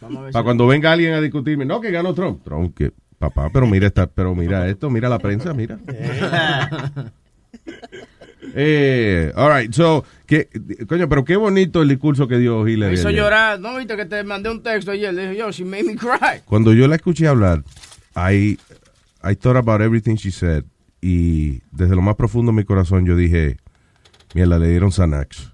Para 0.00 0.30
si- 0.32 0.42
cuando 0.44 0.68
venga 0.68 0.92
alguien 0.92 1.14
a 1.14 1.20
discutirme, 1.20 1.64
no, 1.64 1.80
que 1.80 1.90
ganó 1.90 2.14
Trump. 2.14 2.44
Trump, 2.44 2.76
que 2.76 2.92
papá, 3.18 3.50
pero 3.52 3.66
mira 3.66 3.88
esta, 3.88 4.06
pero 4.06 4.32
mira 4.34 4.68
esto, 4.68 4.90
mira 4.90 5.08
la 5.08 5.18
prensa, 5.18 5.52
mira. 5.54 5.78
eh, 8.54 9.32
all 9.36 9.52
right, 9.60 9.72
so, 9.72 10.04
que, 10.26 10.48
coño, 10.88 11.08
pero 11.08 11.24
qué 11.24 11.36
bonito 11.36 11.82
el 11.82 11.88
discurso 11.88 12.26
que 12.28 12.38
dio 12.38 12.62
Me 12.64 12.72
Hillary. 12.72 12.94
hizo 12.94 13.08
ayer. 13.08 13.20
llorar. 13.20 13.60
No, 13.60 13.76
viste 13.76 13.96
que 13.96 14.04
te 14.06 14.22
mandé 14.24 14.50
un 14.50 14.62
texto 14.62 14.90
ayer. 14.90 15.12
Le 15.14 15.22
dije, 15.28 15.36
yo, 15.38 15.50
she 15.50 15.64
made 15.64 15.84
me 15.84 15.96
cry. 15.96 16.40
Cuando 16.44 16.72
yo 16.74 16.86
la 16.88 16.96
escuché 16.96 17.26
hablar, 17.28 17.62
I, 18.16 18.58
I 19.24 19.34
thought 19.36 19.56
about 19.56 19.80
everything 19.80 20.16
she 20.16 20.30
said. 20.30 20.64
Y 21.00 21.62
desde 21.72 21.96
lo 21.96 22.02
más 22.02 22.14
profundo 22.16 22.52
de 22.52 22.56
mi 22.58 22.64
corazón 22.64 23.04
yo 23.06 23.16
dije, 23.16 23.56
mierda, 24.34 24.58
le 24.58 24.68
dieron 24.68 24.90
Xanax. 24.92 25.50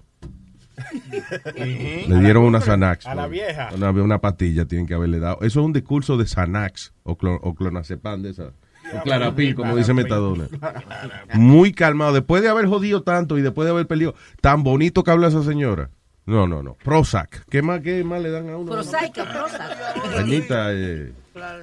Le 1.55 2.19
dieron 2.21 2.43
una 2.45 2.61
Xanax. 2.61 3.05
A 3.05 3.15
la 3.15 3.27
vieja. 3.27 3.69
Una, 3.75 3.91
una 3.91 4.19
pastilla 4.19 4.65
tienen 4.65 4.87
que 4.87 4.93
haberle 4.93 5.19
dado. 5.19 5.37
Eso 5.41 5.59
es 5.59 5.65
un 5.65 5.73
discurso 5.73 6.17
de 6.17 6.25
Xanax 6.25 6.93
o, 7.03 7.17
clo- 7.17 7.39
o 7.41 7.53
clonazepam 7.53 8.21
de 8.21 8.29
esa. 8.31 8.51
O 8.93 9.01
clarapín, 9.03 9.53
como 9.53 9.75
dice 9.75 9.93
Metadona. 9.93 10.47
Muy 11.33 11.73
calmado. 11.73 12.13
Después 12.13 12.41
de 12.41 12.49
haber 12.49 12.67
jodido 12.67 13.03
tanto 13.03 13.37
y 13.37 13.41
después 13.41 13.65
de 13.65 13.71
haber 13.71 13.87
perdido, 13.87 14.15
tan 14.41 14.63
bonito 14.63 15.03
que 15.03 15.11
habla 15.11 15.27
esa 15.27 15.43
señora. 15.43 15.89
No, 16.25 16.47
no, 16.47 16.61
no. 16.61 16.75
Prozac. 16.75 17.43
¿Qué 17.49 17.61
más, 17.61 17.81
qué 17.81 18.03
más 18.03 18.21
le 18.21 18.29
dan 18.29 18.49
a 18.49 18.57
uno? 18.57 18.71
Prosaica, 18.71 19.25
Prozac. 19.25 20.13
Cañita, 20.15 20.71
eh, 20.73 21.11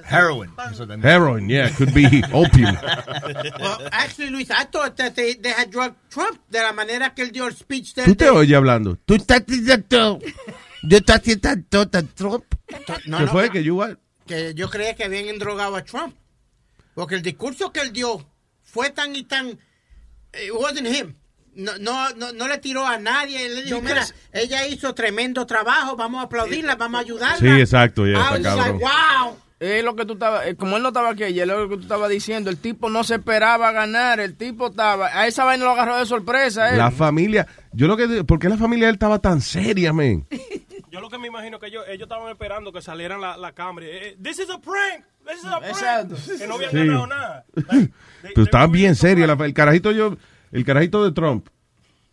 Heroin. 0.09 0.49
Heroin, 1.03 1.47
yeah, 1.47 1.69
could 1.69 1.93
be 1.93 2.21
opium. 2.33 2.75
Well, 3.59 3.77
actually, 3.91 4.29
Luis, 4.29 4.49
I 4.51 4.65
thought 4.65 4.97
that 4.97 5.15
they, 5.15 5.35
they 5.35 5.51
had 5.51 5.69
drugged 5.69 5.95
Trump 6.09 6.39
de 6.49 6.59
la 6.59 6.73
manera 6.73 7.13
que 7.13 7.23
él 7.23 7.31
dio 7.31 7.47
el 7.47 7.53
speech. 7.55 7.93
Tú 7.93 8.15
te 8.15 8.29
oyes 8.29 8.55
hablando. 8.57 8.97
Tú 9.05 9.15
estás 9.15 9.45
diciendo. 9.45 10.19
Yo 10.83 10.97
estás 10.97 11.23
diciendo 11.23 11.87
Trump. 12.15 12.43
¿Qué 12.67 13.27
fue? 13.27 13.49
que- 13.49 13.63
yo. 13.63 13.79
que 14.25 14.53
yo 14.53 14.69
creía 14.69 14.95
que 14.95 15.05
habían 15.05 15.27
endrogado 15.27 15.75
a 15.75 15.83
Trump. 15.83 16.13
Porque 16.97 17.13
el 17.13 17.21
discurso 17.21 17.71
que 17.71 17.79
él 17.79 17.93
dio 17.93 18.27
fue 18.63 18.89
tan 18.89 19.15
y 19.15 19.21
tan... 19.21 19.49
It 19.49 20.51
wasn't 20.51 20.87
him. 20.87 21.13
No, 21.53 21.77
no, 21.77 22.09
no, 22.15 22.33
no 22.33 22.47
le 22.47 22.57
tiró 22.57 22.87
a 22.87 22.97
nadie. 22.97 23.45
Él 23.45 23.53
le 23.53 23.63
dijo, 23.65 23.79
mira, 23.83 24.03
ella 24.33 24.65
hizo 24.65 24.95
tremendo 24.95 25.45
trabajo, 25.45 25.95
vamos 25.95 26.21
a 26.21 26.23
aplaudirla, 26.23 26.75
vamos 26.75 26.97
a 26.97 27.01
ayudarla. 27.01 27.37
Sí, 27.37 27.61
exacto, 27.61 28.07
ya, 28.07 28.13
I 28.33 28.37
está 28.37 28.55
like, 28.55 28.79
wow. 28.79 29.37
Es 29.59 29.83
lo 29.83 29.95
que 29.95 30.05
tú 30.05 30.13
estabas, 30.13 30.47
eh, 30.47 30.55
como 30.55 30.77
él 30.77 30.81
no 30.81 30.87
estaba 30.87 31.11
aquí 31.11 31.23
ayer, 31.23 31.47
es 31.47 31.55
lo 31.55 31.69
que 31.69 31.75
tú 31.75 31.83
estabas 31.83 32.09
diciendo, 32.09 32.49
el 32.49 32.57
tipo 32.57 32.89
no 32.89 33.03
se 33.03 33.15
esperaba 33.15 33.71
ganar, 33.71 34.19
el 34.19 34.35
tipo 34.35 34.69
estaba, 34.69 35.07
a 35.07 35.27
esa 35.27 35.43
vaina 35.43 35.65
lo 35.65 35.71
agarró 35.71 35.97
de 35.99 36.05
sorpresa, 36.07 36.71
él. 36.71 36.79
La 36.79 36.89
familia. 36.89 37.45
Yo 37.73 37.85
lo 37.85 37.95
que. 37.95 38.23
¿Por 38.23 38.39
qué 38.39 38.49
la 38.49 38.57
familia 38.57 38.87
de 38.87 38.89
él 38.89 38.95
estaba 38.95 39.19
tan 39.19 39.41
seria, 39.41 39.93
men? 39.93 40.25
Yo 40.89 40.99
lo 40.99 41.09
que 41.09 41.19
me 41.19 41.27
imagino 41.27 41.59
que 41.59 41.67
ellos, 41.67 41.83
ellos 41.87 42.03
estaban 42.03 42.31
esperando 42.31 42.71
que 42.71 42.81
salieran 42.81 43.21
la, 43.21 43.37
la 43.37 43.51
cámara. 43.51 43.85
Eh, 43.85 44.09
eh, 44.09 44.17
This 44.19 44.39
is 44.39 44.49
a 44.49 44.59
prank. 44.59 45.05
Exacto. 45.67 46.15
Que 46.37 46.47
no 46.47 46.55
habían 46.55 46.71
Sí. 46.71 46.77
ganado 46.77 47.07
nada. 47.07 47.45
Pero 48.21 48.43
estaba 48.43 48.67
bien 48.67 48.95
serio. 48.95 49.27
la- 49.27 49.45
el 49.45 49.53
carajito 49.53 49.91
yo. 49.91 50.15
El 50.51 50.63
carajito 50.65 51.03
de 51.03 51.11
Trump. 51.11 51.47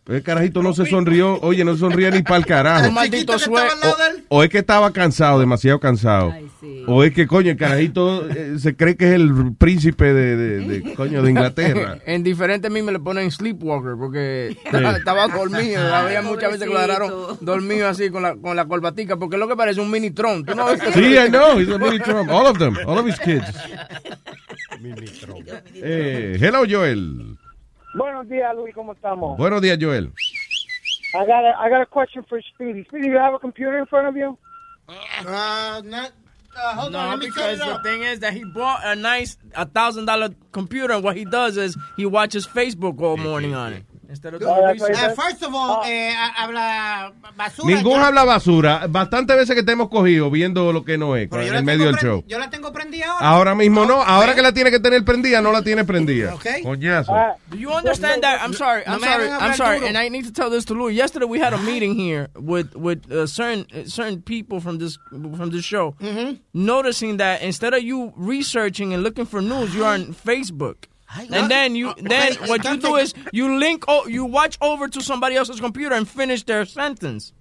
El 0.07 0.21
carajito 0.21 0.61
no 0.61 0.71
se 0.73 0.85
sonrió. 0.85 1.39
Oye, 1.41 1.65
no 1.65 1.73
se 1.73 1.79
sonría 1.79 2.11
ni 2.11 2.21
para 2.21 2.37
el 2.37 2.45
carajo. 2.45 2.87
Un 2.89 2.93
maldito 2.93 3.39
sueño. 3.39 3.69
O 4.29 4.43
es 4.43 4.49
que 4.49 4.59
estaba 4.59 4.91
cansado, 4.93 5.39
demasiado 5.39 5.79
cansado. 5.79 6.31
O 6.87 7.03
es 7.03 7.11
que, 7.13 7.25
coño, 7.25 7.51
el 7.51 7.57
carajito 7.57 8.29
eh, 8.29 8.57
se 8.59 8.75
cree 8.75 8.95
que 8.95 9.07
es 9.07 9.13
el 9.13 9.53
príncipe 9.57 10.13
de, 10.13 10.35
de- 10.37 10.59
de, 10.79 10.93
coño, 10.93 11.23
de 11.23 11.29
Inglaterra. 11.31 11.97
en 12.05 12.21
diferentes 12.23 12.69
memes 12.69 12.93
le 12.93 12.99
ponen 12.99 13.31
sleepwalker 13.31 13.93
porque 13.97 14.55
estaba 14.97 15.27
dormido. 15.27 15.93
Había 15.95 16.21
muchas 16.21 16.51
veces 16.51 16.67
que 16.67 16.73
lo 16.73 16.79
agarraron 16.79 17.37
dormido 17.41 17.87
así 17.87 18.09
con 18.11 18.21
la, 18.23 18.35
con 18.35 18.55
la 18.55 18.65
corbatica 18.65 19.17
porque 19.17 19.35
es 19.37 19.39
lo 19.39 19.47
que 19.47 19.55
parece 19.55 19.81
un 19.81 19.89
mini 19.89 20.11
tron. 20.11 20.45
¿Tú 20.45 20.53
no 20.55 20.67
ves? 20.67 20.79
Sí, 20.93 21.15
I 21.15 21.29
know. 21.29 21.59
He's 21.59 21.69
a 21.69 21.79
mini 21.79 21.97
Trump. 21.99 22.29
All 22.29 22.45
of 22.45 22.59
them. 22.59 22.75
All 22.85 22.99
of 22.99 23.07
his 23.07 23.17
kids. 23.19 23.45
Eh, 25.75 26.37
hello, 26.39 26.63
Joel. 26.69 27.37
Buenos 27.95 28.27
días, 28.27 28.53
Luis, 28.55 28.75
¿cómo 28.75 28.93
estamos? 28.93 29.37
Buenos 29.37 29.61
días, 29.61 29.77
Joel. 29.79 30.11
I 31.13 31.25
got 31.25 31.45
a, 31.45 31.57
I 31.57 31.69
got 31.69 31.81
a 31.81 31.85
question 31.85 32.25
for 32.27 32.41
Speedy. 32.41 32.83
Speedy, 32.83 33.07
you 33.07 33.17
have 33.17 33.33
a 33.33 33.39
computer 33.39 33.77
in 33.79 33.85
front 33.85 34.07
of 34.07 34.17
you? 34.17 34.37
Uh, 34.89 35.81
not, 35.85 36.11
uh, 36.55 36.75
hold 36.75 36.87
on, 36.87 36.91
No, 36.91 37.09
let 37.11 37.19
me 37.19 37.25
because 37.27 37.57
the 37.59 37.79
thing 37.83 38.03
is 38.03 38.19
that 38.19 38.33
he 38.33 38.43
bought 38.43 38.81
a 38.83 38.95
nice 38.95 39.37
a 39.55 39.65
thousand 39.65 40.05
dollar 40.05 40.29
computer, 40.51 40.93
and 40.93 41.03
what 41.03 41.15
he 41.15 41.23
does 41.25 41.55
is 41.57 41.77
he 41.95 42.05
watches 42.05 42.45
Facebook 42.45 43.01
all 43.01 43.17
morning 43.17 43.55
on 43.55 43.73
it 43.73 43.83
of 44.09 44.39
doing 44.39 44.53
Uh, 44.53 44.71
research. 44.73 45.15
first 45.15 45.43
of 45.43 45.53
all, 45.53 45.81
eh, 45.85 46.11
ha- 46.15 46.33
habla 46.37 47.13
basura. 47.35 47.75
Ningún 47.75 47.93
ya. 47.99 48.07
habla 48.07 48.23
basura. 48.23 48.87
Bastantes 48.87 49.35
veces 49.35 49.55
que 49.55 49.63
te 49.63 49.71
hemos 49.71 49.89
cogido 49.89 50.29
viendo 50.29 50.71
lo 50.73 50.83
que 50.83 50.97
no 50.97 51.15
es 51.15 51.27
Pero 51.29 51.41
en 51.43 51.55
el 51.55 51.63
medio 51.63 51.85
del 51.87 51.95
show. 51.97 52.23
Yo 52.27 52.37
la 52.39 52.49
tengo 52.49 52.71
prendida 52.71 53.05
ahora. 53.11 53.27
Ahora 53.29 53.55
mismo 53.55 53.85
no. 53.85 54.01
Ahora 54.01 54.35
que 54.35 54.41
la 54.41 54.51
tiene 54.53 54.71
que 54.71 54.79
tener 54.79 55.03
prendida, 55.03 55.41
no 55.41 55.51
la 55.51 55.61
tiene 55.63 55.83
prendida. 55.85 56.33
Okay. 56.35 56.63
Coñazo. 56.63 57.11
Do 57.49 57.57
you 57.57 57.69
understand 57.71 58.21
that? 58.23 58.41
I'm 58.43 58.53
sorry. 58.53 58.83
I'm 58.85 58.93
No 58.93 58.99
sorry. 58.99 59.11
hagan 59.25 59.33
I'm 59.33 59.41
hablar 59.41 59.55
sorry. 59.57 59.75
duro. 59.79 59.87
And 59.89 59.97
I 59.97 60.09
need 60.09 60.25
to 60.25 60.31
tell 60.31 60.49
this 60.49 60.65
to 60.65 60.73
Louis. 60.73 60.95
Yesterday 60.95 61.25
we 61.25 61.39
had 61.39 61.53
a 61.53 61.57
meeting 61.57 61.95
here 61.95 62.29
with 62.35 62.75
with 62.75 63.09
uh, 63.11 63.27
certain 63.27 63.65
certain 63.87 64.21
people 64.21 64.59
from 64.59 64.77
this 64.79 64.97
from 65.37 65.49
this 65.51 65.63
show, 65.65 65.95
Mm-hmm. 65.99 66.35
noticing 66.53 67.17
that 67.17 67.41
instead 67.41 67.73
of 67.73 67.81
you 67.83 68.13
researching 68.15 68.93
and 68.93 69.03
looking 69.03 69.25
for 69.25 69.41
news, 69.41 69.73
you're 69.75 69.85
on 69.85 70.13
Facebook. 70.13 70.87
And 71.31 71.49
then 71.49 71.75
you 71.75 71.93
then 71.97 72.33
Okay, 72.33 72.49
what 72.49 72.63
you 72.65 72.77
do 72.77 72.97
is 72.97 73.13
you 73.31 73.57
link 73.57 73.85
oh 73.87 74.07
you 74.07 74.25
watch 74.25 74.57
over 74.61 74.87
to 74.89 75.01
somebody 75.01 75.35
else's 75.35 75.59
computer 75.61 75.95
and 75.95 76.07
finish 76.07 76.43
their 76.45 76.65
sentence 76.65 77.33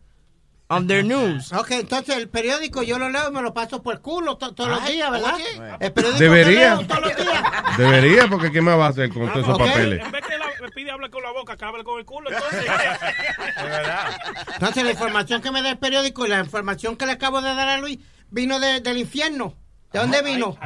on 0.70 0.86
their 0.86 1.02
news. 1.14 1.52
Ok, 1.52 1.72
entonces 1.72 2.16
el 2.16 2.28
periódico 2.28 2.82
yo 2.82 2.98
lo 2.98 3.08
leo 3.10 3.28
y 3.28 3.32
me 3.32 3.42
lo 3.42 3.52
paso 3.52 3.82
por 3.82 3.94
el 3.94 4.00
culo 4.00 4.36
to- 4.38 4.54
todos 4.54 4.70
los 4.70 4.84
días, 4.86 5.10
¿verdad? 5.10 5.34
oye. 5.34 5.76
El 5.80 5.92
periódico 5.92 6.18
Debería. 6.22 6.74
lo 6.74 6.80
leo 6.82 6.86
todos 6.88 7.02
los 7.02 7.16
días. 7.16 7.42
Debería, 7.76 8.28
porque 8.28 8.50
¿qué 8.50 8.60
más 8.62 8.78
va 8.78 8.86
a 8.86 8.88
hacer 8.90 9.10
con 9.10 9.26
todos 9.30 9.44
esos 9.44 9.54
Ok. 9.60 9.66
papeles? 9.66 10.04
En 10.04 10.10
vez 10.12 10.24
que 10.26 10.38
la, 10.38 10.46
le 10.46 10.68
pide 10.72 10.90
hablar 10.90 11.10
con 11.10 11.22
la 11.22 11.32
boca, 11.32 11.56
que 11.56 11.64
hable 11.64 11.84
con 11.84 11.98
el 11.98 12.04
culo. 12.06 12.30
Entonces, 12.30 12.64
Entonces 14.54 14.84
la 14.84 14.90
información 14.92 15.42
que 15.42 15.50
me 15.50 15.62
da 15.62 15.70
el 15.70 15.78
periódico 15.78 16.24
y 16.26 16.28
la 16.28 16.40
información 16.40 16.96
que 16.96 17.06
le 17.06 17.12
acabo 17.12 17.40
de 17.40 17.54
dar 17.54 17.68
a 17.68 17.78
Luis 17.78 17.98
vino 18.30 18.58
de- 18.60 18.80
del 18.80 18.98
infierno. 18.98 19.54
¿De 19.94 20.00
dónde 20.00 20.22
vino? 20.22 20.56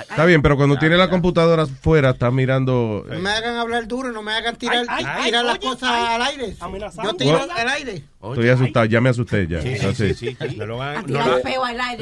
Está 0.00 0.24
bien, 0.24 0.40
pero 0.40 0.56
cuando 0.56 0.78
tiene 0.78 0.96
la 0.96 1.10
computadora 1.10 1.66
fuera, 1.66 2.10
está 2.10 2.30
mirando. 2.30 3.04
No 3.06 3.18
me 3.18 3.28
hagan 3.28 3.56
hablar 3.58 3.86
duro, 3.86 4.10
no 4.10 4.22
me 4.22 4.32
hagan 4.32 4.56
tirar, 4.56 4.86
Ay, 4.88 5.04
ay, 5.06 5.24
tirar 5.26 5.42
ay, 5.42 5.46
las 5.46 5.58
oye, 5.58 5.66
cosas 5.68 5.90
ay. 5.92 6.14
al 6.14 6.22
aire. 6.22 6.56
Yo 7.04 7.14
tiro 7.14 7.42
al 7.42 7.68
aire. 7.68 8.04
Estoy 8.32 8.48
asustado, 8.48 8.86
ya 8.86 9.00
me 9.00 9.10
asusté 9.10 9.46
ya. 9.46 9.60
Sí, 9.60 9.76
sí, 9.76 9.94
sí, 10.14 10.14
sí. 10.14 10.56
No 10.56 10.66
lo 10.66 10.82
hagan. 10.82 11.04
A 11.04 11.08
No 11.08 11.26
lo. 11.26 11.36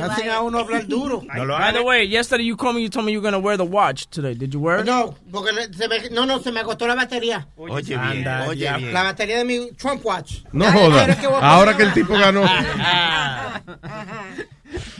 Hacen 0.05 0.31
a 0.31 0.41
uno 0.43 0.59
hablar 0.59 0.87
duro. 0.89 1.23
no 1.35 1.45
lo 1.45 1.59
By 1.59 1.73
the 1.73 1.83
way, 1.83 2.07
yesterday 2.07 2.45
you 2.45 2.57
called 2.57 2.77
me. 2.77 2.83
You 2.83 2.89
told 2.89 3.07
me 3.07 3.13
you're 3.13 3.23
gonna 3.23 3.39
wear 3.41 3.57
the 3.57 3.65
watch 3.65 4.07
today. 4.11 4.35
Did 4.35 4.53
you 4.55 4.61
wear 4.61 4.81
it? 4.81 4.87
No, 4.87 5.15
porque 5.31 5.51
se 5.75 5.89
me, 5.89 6.09
no, 6.11 6.25
no, 6.25 6.39
se 6.41 6.53
me 6.53 6.61
agotó 6.61 6.87
la 6.87 6.95
batería. 6.95 7.47
Oye, 7.57 7.83
bien, 7.83 7.99
Anda, 8.01 8.47
oye, 8.49 8.61
ya. 8.65 8.77
bien. 8.79 8.93
La 8.93 9.03
batería 9.03 9.39
de 9.39 9.45
mi 9.45 9.71
Trump 9.73 10.05
Watch. 10.05 10.43
No 10.53 10.67
Ay, 10.67 10.73
joda. 10.73 10.99
¿quieres 11.05 11.17
que 11.19 11.27
voy 11.27 11.41
a 11.43 11.55
Ahora 11.55 11.77
que 11.77 11.83
el 11.83 11.93
tipo 11.93 12.15
ganó. 12.15 12.43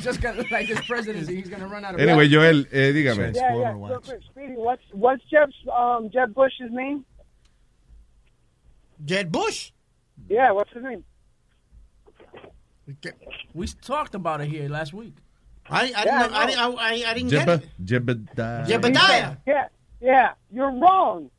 Just 0.03 0.21
gonna, 0.21 0.43
like 0.51 0.67
his 0.67 0.81
presidency, 0.81 1.37
he's 1.37 1.49
gonna 1.49 1.67
run 1.67 1.85
out 1.85 1.95
of. 1.95 2.01
Anyway, 2.01 2.29
Joel, 2.29 2.67
eh, 2.73 2.93
dígame. 2.93 3.33
Yeah, 3.35 3.57
yeah. 3.57 3.73
Quick, 4.05 4.21
Speedy, 4.31 4.55
what's 4.57 4.83
what's 4.93 5.23
Jeb's 5.31 5.55
um 5.75 6.11
Jeb 6.13 6.35
Bush's 6.35 6.71
name? 6.71 7.05
Jed 9.05 9.31
Bush. 9.33 9.71
Yeah, 10.29 10.53
what's 10.53 10.71
his 10.73 10.83
name? 10.83 11.05
We 13.55 13.67
talked 13.83 14.15
about 14.15 14.41
it 14.41 14.49
here 14.49 14.69
last 14.69 14.93
week. 14.93 15.15
I, 15.71 15.81
I, 15.81 15.85
Yeah, 15.87 15.95
didn't, 16.03 16.09
I 16.09 16.27
know- 16.27 16.35
I, 16.37 16.47
didn't- 16.47 16.61
I, 16.61 16.67
I, 16.67 17.11
I 17.11 17.15
didn't 17.15 17.31
get 17.31 17.49
it. 17.49 17.69
Jebediah. 17.85 18.67
Jebediah. 18.67 19.37
Yeah, 19.47 19.69
yeah. 20.01 20.33
You're 20.53 20.73
wrong. 20.73 21.31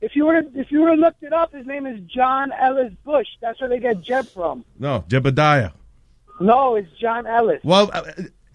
If 0.00 0.16
you 0.16 0.24
were 0.26 0.42
to, 0.42 0.58
if 0.58 0.72
you 0.72 0.80
were 0.80 0.88
to 0.96 1.00
look 1.00 1.14
it 1.20 1.32
up, 1.32 1.52
his 1.54 1.66
name 1.66 1.86
is 1.86 2.00
John 2.06 2.50
Ellis 2.52 2.92
Bush. 3.04 3.26
That's 3.40 3.60
where 3.60 3.68
they 3.68 3.78
get 3.78 4.00
Jeb 4.00 4.26
from. 4.26 4.64
No, 4.78 5.04
Jebediah. 5.08 5.72
No, 6.40 6.74
it's 6.76 6.90
John 6.98 7.26
Ellis. 7.26 7.60
Well, 7.62 7.90
uh, 7.92 8.02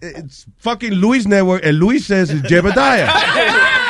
it's 0.02 0.46
fucking 0.58 0.92
Luis 0.92 1.26
Network, 1.26 1.64
and 1.64 1.78
Luis 1.78 2.06
says 2.06 2.30
it's 2.30 2.42
Jebediah. 2.48 3.06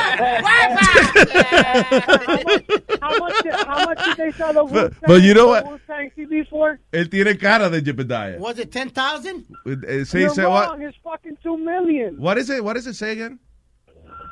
how 3.00 3.18
much? 3.18 3.42
Did, 3.42 3.52
how 3.54 3.84
much 3.84 4.04
did 4.04 4.16
they 4.16 4.32
sell 4.32 4.52
the 4.52 4.64
Wu 4.64 4.72
But- 4.72 4.92
but 5.06 5.22
you 5.22 5.34
know 5.34 5.48
what? 5.48 5.66
Wu-Tang 5.66 6.10
CD 6.16 6.44
for? 6.44 6.78
Él 6.92 7.10
tiene 7.10 7.38
cara 7.38 7.68
de 7.70 7.80
Jebediah. 7.82 8.38
Was 8.38 8.58
it 8.58 8.72
10,000? 8.72 9.44
Eh, 9.66 9.70
sí, 10.04 10.20
You're 10.20 10.30
say 10.30 10.42
wrong. 10.44 10.52
what? 10.52 10.80
It's 10.80 10.96
fucking 11.02 11.36
two 11.42 11.56
million. 11.58 12.16
What 12.20 12.38
is 12.38 12.50
it? 12.50 12.62
What 12.64 12.76
is 12.76 12.86
it? 12.86 12.94
Say 12.94 13.12
again. 13.12 13.38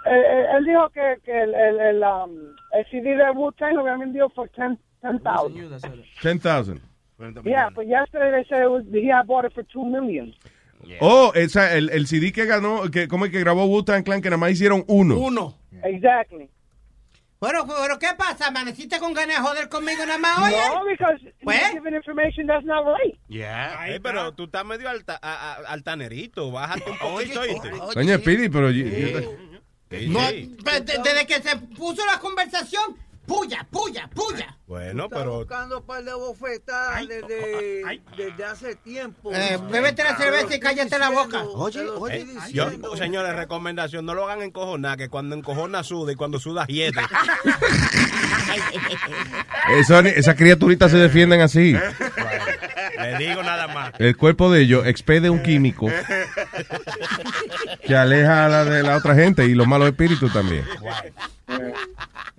Eh, 0.06 0.10
eh, 0.10 0.56
él 0.56 0.64
dijo 0.66 0.92
que, 0.92 1.16
que 1.24 1.32
el, 1.32 1.54
el, 1.54 1.80
el, 1.80 2.02
um, 2.02 2.54
el 2.74 2.84
CD 2.90 3.16
de 3.16 3.30
Wu-Tang 3.34 3.74
lo 3.74 3.80
habían 3.82 4.00
vendido 4.00 4.30
for 4.34 4.48
ten 4.48 4.78
ten 5.02 5.18
thousand. 5.20 5.80
Ten 6.22 6.38
thousand. 6.38 6.80
Yeah, 7.44 7.70
but 7.74 7.86
yesterday 7.86 8.30
they 8.32 8.44
said 8.48 8.62
it 8.64 8.70
was 8.70 8.84
he 8.90 9.06
had 9.08 9.26
bought 9.26 9.44
it 9.44 9.52
for 9.54 9.62
two 9.62 9.84
million. 9.84 10.34
Oh, 11.00 11.32
esa, 11.34 11.74
el, 11.76 11.90
el 11.90 12.06
CD 12.06 12.32
que 12.32 12.44
ganó, 12.46 12.90
que 12.90 13.08
como 13.08 13.24
el 13.26 13.30
que 13.30 13.40
grabó 13.40 13.64
Wu-Tang 13.66 14.04
Clan, 14.04 14.20
que 14.22 14.28
nada 14.30 14.38
más 14.38 14.50
hicieron 14.52 14.84
uno. 14.88 15.16
Uno. 15.18 15.58
Exactly. 15.82 16.48
Bueno, 17.40 17.66
pero 17.66 17.98
¿qué 17.98 18.08
pasa? 18.16 18.46
¿Amaneciste 18.46 18.98
con 18.98 19.12
ganas 19.12 19.36
de 19.36 19.42
joder 19.42 19.68
conmigo 19.68 20.06
nada 20.06 20.16
más, 20.18 20.38
oye? 20.38 20.56
No, 20.72 20.84
because 20.86 21.34
Pues. 21.42 21.60
you're 21.60 21.72
giving 21.74 21.94
information 21.94 22.46
that's 22.46 22.64
not 22.64 22.86
right. 22.86 23.14
Yeah. 23.28 23.98
Pero 24.02 24.32
tú 24.32 24.44
estás 24.44 24.64
medio 24.64 24.88
alta, 24.88 25.18
a- 25.20 25.52
a- 25.52 25.72
altanerito. 25.72 26.50
Bájate 26.50 26.90
un 26.90 26.96
poquito, 26.98 27.40
¿oíste? 27.40 27.70
Coño, 27.92 28.16
Speedy, 28.18 28.48
pero... 28.48 28.70
yo- 28.70 28.86
yo- 28.86 29.20
No, 30.08 30.20
pues, 30.64 30.86
de- 30.86 30.98
desde 31.04 31.26
que 31.26 31.34
se 31.42 31.56
puso 31.76 32.04
la 32.06 32.18
conversación, 32.18 32.96
puya, 33.26 33.66
puya, 33.70 34.08
puya. 34.14 34.56
Bueno, 34.66 35.04
Está 35.04 35.16
pero... 35.18 35.36
buscando 35.38 35.78
un 35.80 35.86
par 35.86 36.02
de 36.04 36.14
bofetadas 36.14 37.06
desde, 37.06 38.00
desde 38.16 38.44
hace 38.44 38.74
tiempo. 38.76 39.30
Eh, 39.32 39.58
bébete 39.70 40.02
la 40.02 40.16
cerveza 40.16 40.54
y 40.54 40.60
cállate 40.60 40.98
la 40.98 41.10
boca. 41.10 41.42
Oye, 41.44 41.86
oye, 41.88 42.22
Eh, 42.22 42.26
yo, 42.52 42.70
señores, 42.96 43.36
recomendación, 43.36 44.06
no 44.06 44.14
lo 44.14 44.24
hagan 44.26 44.42
encojonar, 44.42 44.96
que 44.96 45.08
cuando 45.08 45.36
encojona 45.36 45.82
suda 45.82 46.12
y 46.12 46.16
cuando 46.16 46.40
suda 46.40 46.66
hiede. 46.66 47.00
Esas 50.16 50.34
criaturitas 50.36 50.90
se 50.90 50.98
defienden 50.98 51.40
así. 51.40 51.76
Le 52.98 53.18
digo 53.18 53.42
nada 53.42 53.68
más. 53.68 53.92
El 53.98 54.16
cuerpo 54.16 54.50
de 54.50 54.62
ellos 54.62 54.86
expede 54.86 55.30
un 55.30 55.42
químico 55.42 55.86
que 57.86 57.96
aleja 57.96 58.46
a 58.46 58.48
la 58.48 58.64
de 58.64 58.82
la 58.82 58.96
otra 58.96 59.14
gente 59.14 59.44
y 59.46 59.54
los 59.54 59.66
malos 59.66 59.88
espíritus 59.88 60.32
también. 60.32 60.64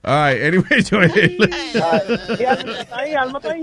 Ay, 0.07 0.39
anyway, 0.43 0.83
Joel. 0.89 1.11
¿Y 2.39 2.43
Alma 2.45 2.79
está 2.79 2.97
ahí? 2.99 3.13
¿Alma 3.15 3.39
está 3.39 3.51
ahí? 3.53 3.61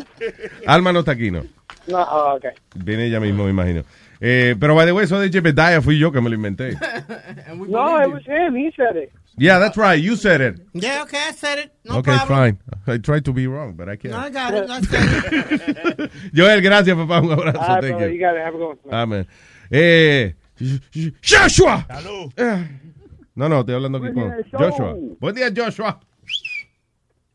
Alma 0.66 0.92
no 0.92 0.98
está 1.00 1.12
aquí, 1.12 1.30
¿no? 1.30 1.44
No, 1.86 2.02
oh, 2.02 2.34
okay. 2.36 2.50
Viene 2.74 3.06
ella 3.06 3.20
mismo, 3.20 3.44
me 3.44 3.50
imagino. 3.50 3.84
Eh, 4.20 4.56
pero, 4.58 4.74
by 4.74 4.86
the 4.86 4.92
way, 4.92 5.04
eso 5.04 5.18
de 5.20 5.30
Jebediah 5.30 5.80
fui 5.82 5.98
yo 5.98 6.10
que 6.12 6.20
me 6.20 6.28
lo 6.28 6.34
inventé. 6.36 6.76
No, 7.68 8.00
it 8.02 8.12
was 8.12 8.24
him. 8.26 8.54
He 8.56 8.72
said 8.76 8.96
it. 8.96 9.12
Yeah, 9.38 9.58
that's 9.58 9.76
right. 9.76 10.00
You 10.02 10.16
said 10.16 10.40
it. 10.40 10.60
Yeah, 10.74 11.02
okay, 11.04 11.18
I 11.28 11.32
said 11.32 11.58
it. 11.58 11.72
No 11.84 11.98
okay, 11.98 12.16
problem. 12.16 12.58
fine. 12.86 12.94
I 12.94 12.98
tried 12.98 13.24
to 13.24 13.32
be 13.32 13.46
wrong, 13.46 13.74
but 13.74 13.88
I 13.88 13.96
can't. 13.96 14.12
No, 14.12 14.18
I 14.20 14.30
got 14.30 14.52
it. 14.54 14.68
I 14.68 14.80
said 14.80 15.98
it. 15.98 16.10
Joel, 16.34 16.60
gracias, 16.60 16.96
papá. 16.96 17.20
Un 17.22 17.30
abrazo. 17.32 17.58
All 17.60 17.68
right, 17.68 17.82
Thank 17.82 17.96
brother, 17.96 18.08
you. 18.08 18.14
you 18.14 18.20
got 18.20 18.36
it. 18.36 18.42
Have 18.44 18.54
a 18.54 18.58
good 18.58 18.78
one. 18.82 18.94
Amén. 18.94 19.26
Eh, 19.70 20.34
Joshua. 21.22 21.86
Eh, 22.36 22.68
No, 23.34 23.48
no, 23.48 23.60
estoy 23.60 23.74
hablando 23.74 23.98
aquí 23.98 24.12
con. 24.12 24.30
Joshua. 24.52 24.94
Buen 25.20 25.34
día, 25.34 25.50
Joshua. 25.54 25.98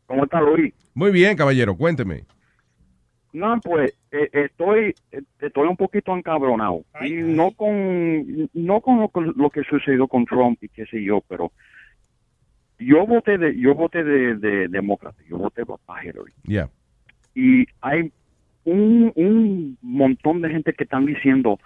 ¿Cómo 0.08 0.24
está 0.24 0.40
Luis? 0.40 0.74
Muy 0.94 1.12
bien, 1.12 1.36
caballero, 1.36 1.76
cuénteme. 1.76 2.24
No, 3.32 3.60
pues 3.62 3.92
eh, 4.10 4.28
estoy 4.32 4.94
eh, 5.12 5.22
estoy 5.40 5.68
un 5.68 5.76
poquito 5.76 6.16
encabronado 6.16 6.82
y 7.02 7.12
no 7.12 7.50
con 7.52 8.48
no 8.54 8.80
con 8.80 9.00
lo, 9.00 9.08
que- 9.10 9.32
lo 9.36 9.50
que 9.50 9.62
sucedió 9.64 10.08
con 10.08 10.24
Trump 10.24 10.58
y 10.64 10.68
qué 10.70 10.86
sé 10.86 11.00
yo, 11.04 11.22
pero 11.28 11.52
yo 12.78 13.06
voté 13.06 13.36
de 13.36 13.54
yo 13.60 13.74
voté 13.74 14.02
de, 14.02 14.36
de 14.36 14.68
demócrata, 14.68 15.22
yo 15.28 15.36
voté 15.36 15.62
para 15.66 16.02
Hillary 16.04 16.32
Yeah. 16.44 16.70
y 17.34 17.66
hay 17.82 18.10
un, 18.64 19.12
un 19.14 19.78
montón 19.82 20.40
de 20.40 20.48
gente 20.48 20.72
que 20.72 20.84
están 20.84 21.04
diciendo 21.04 21.58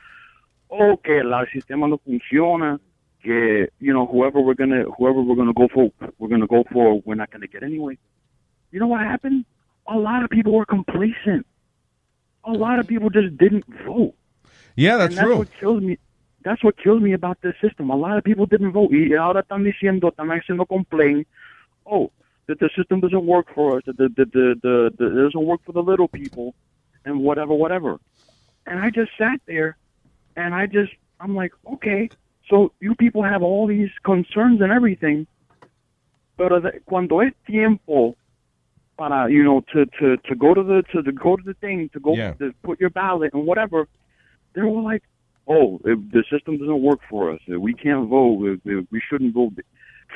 oh 0.68 0.98
que 1.02 1.18
el 1.18 1.32
sistema 1.52 1.86
no 1.86 1.98
funciona 1.98 2.80
que 3.20 3.70
you 3.78 3.92
know 3.92 4.04
whoever 4.04 4.42
we're 4.42 4.56
gonna 4.56 4.84
whoever 4.98 5.20
we're 5.22 5.36
gonna 5.36 5.52
go 5.54 5.68
for 5.68 5.92
we're 6.18 6.28
gonna 6.28 6.46
go 6.46 6.64
for 6.72 7.00
we're 7.04 7.14
not 7.16 7.30
gonna 7.30 7.46
get 7.46 7.62
anyway 7.62 7.96
you 8.72 8.80
know 8.80 8.88
what 8.88 9.00
happened? 9.00 9.44
A 9.86 9.96
lot 9.96 10.24
of 10.24 10.30
people 10.30 10.52
were 10.52 10.64
complacent. 10.64 11.46
A 12.44 12.52
lot 12.52 12.78
of 12.78 12.88
people 12.88 13.10
just 13.10 13.36
didn't 13.36 13.64
vote. 13.86 14.14
Yeah, 14.74 14.96
that's 14.96 15.10
and 15.10 15.18
that's 15.18 15.26
true. 15.26 15.36
what 15.38 15.48
kills 15.60 15.82
me. 15.82 15.98
That's 16.44 16.64
what 16.64 16.76
kills 16.76 17.00
me 17.00 17.12
about 17.12 17.40
this 17.42 17.54
system. 17.60 17.90
A 17.90 17.96
lot 17.96 18.18
of 18.18 18.24
people 18.24 18.46
didn't 18.46 18.72
vote. 18.72 18.90
Y 18.90 19.14
ahora 19.14 19.42
están 19.42 19.62
diciendo 19.62 20.10
están 20.10 20.28
haciendo 20.30 20.66
complaint 20.66 21.26
oh 21.86 22.10
that 22.46 22.58
the 22.58 22.68
system 22.76 23.00
doesn't 23.00 23.26
work 23.26 23.46
for 23.54 23.76
us 23.76 23.84
that 23.86 23.96
the 23.96 24.08
the 24.08 24.24
the, 24.24 24.54
the, 24.62 24.92
the 24.98 25.06
it 25.06 25.24
doesn't 25.24 25.44
work 25.44 25.60
for 25.64 25.72
the 25.72 25.82
little 25.82 26.08
people 26.08 26.54
and 27.04 27.20
whatever 27.20 27.54
whatever. 27.54 28.00
And 28.66 28.80
I 28.80 28.90
just 28.90 29.12
sat 29.18 29.40
there 29.46 29.76
and 30.36 30.54
I 30.54 30.66
just 30.66 30.92
I'm 31.20 31.36
like 31.36 31.52
okay 31.74 32.08
so 32.48 32.72
you 32.80 32.94
people 32.94 33.22
have 33.22 33.42
all 33.42 33.66
these 33.66 33.90
concerns 34.02 34.60
and 34.60 34.72
everything 34.72 35.26
pero 36.36 36.60
de- 36.60 36.80
cuando 36.80 37.20
es 37.20 37.34
tiempo 37.46 38.16
para 39.02 39.28
you 39.36 39.42
know 39.48 39.58
to 39.72 39.80
to 39.98 40.06
to 40.28 40.34
go 40.44 40.50
to 40.58 40.62
the 40.70 40.78
to, 40.92 41.02
the 41.02 41.12
go 41.26 41.32
to 41.40 41.44
the 41.50 41.54
thing 41.64 41.78
to 41.94 41.98
go 42.06 42.12
Yeah. 42.14 42.32
to 42.40 42.44
put 42.68 42.76
your 42.84 42.90
ballot 43.02 43.30
and 43.34 43.42
whatever 43.50 43.78
they're 44.52 44.70
all 44.72 44.84
like 44.92 45.02
oh 45.56 45.80
if 45.92 45.98
the 46.16 46.22
system 46.32 46.52
doesn't 46.60 46.82
work 46.90 47.00
for 47.10 47.22
us 47.32 47.40
if 47.54 47.58
we 47.68 47.72
can't 47.84 48.04
vote 48.16 48.36
if, 48.52 48.58
if 48.76 48.82
we 48.94 49.00
shouldn't 49.08 49.32
vote 49.40 49.54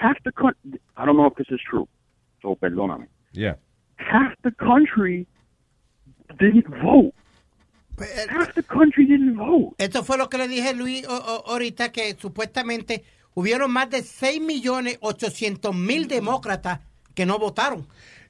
half 0.03 0.17
the 0.29 0.33
country 0.43 0.79
I 1.01 1.03
don't 1.07 1.17
know 1.21 1.27
if 1.33 1.37
this 1.41 1.51
is 1.57 1.61
true 1.71 1.87
so 2.43 2.49
perdóname 2.63 3.07
Yeah. 3.33 3.55
half 4.13 4.33
the 4.47 4.53
country 4.71 5.17
didn't 6.43 6.69
vote 6.89 7.13
eh, 8.01 8.27
half 8.29 8.55
the 8.55 8.63
country 8.63 9.05
didn't 9.13 9.37
vote 9.37 9.75
Esto 9.79 10.03
fue 10.05 10.17
lo 10.19 10.29
que 10.29 10.39
le 10.39 10.49
dije 10.49 10.75
Luis 10.75 11.07
o- 11.09 11.13
o- 11.33 11.45
ahorita, 11.53 11.91
que 11.93 12.15
supuestamente 12.19 13.05
hubieron 13.35 13.71
más 13.73 13.89
de 13.91 14.03
6 14.03 14.41
millones 14.41 14.99
800 15.01 15.75
mil 15.75 16.07
demócratas 16.09 16.81
que 17.15 17.25
no 17.27 17.39
votaron. 17.39 17.87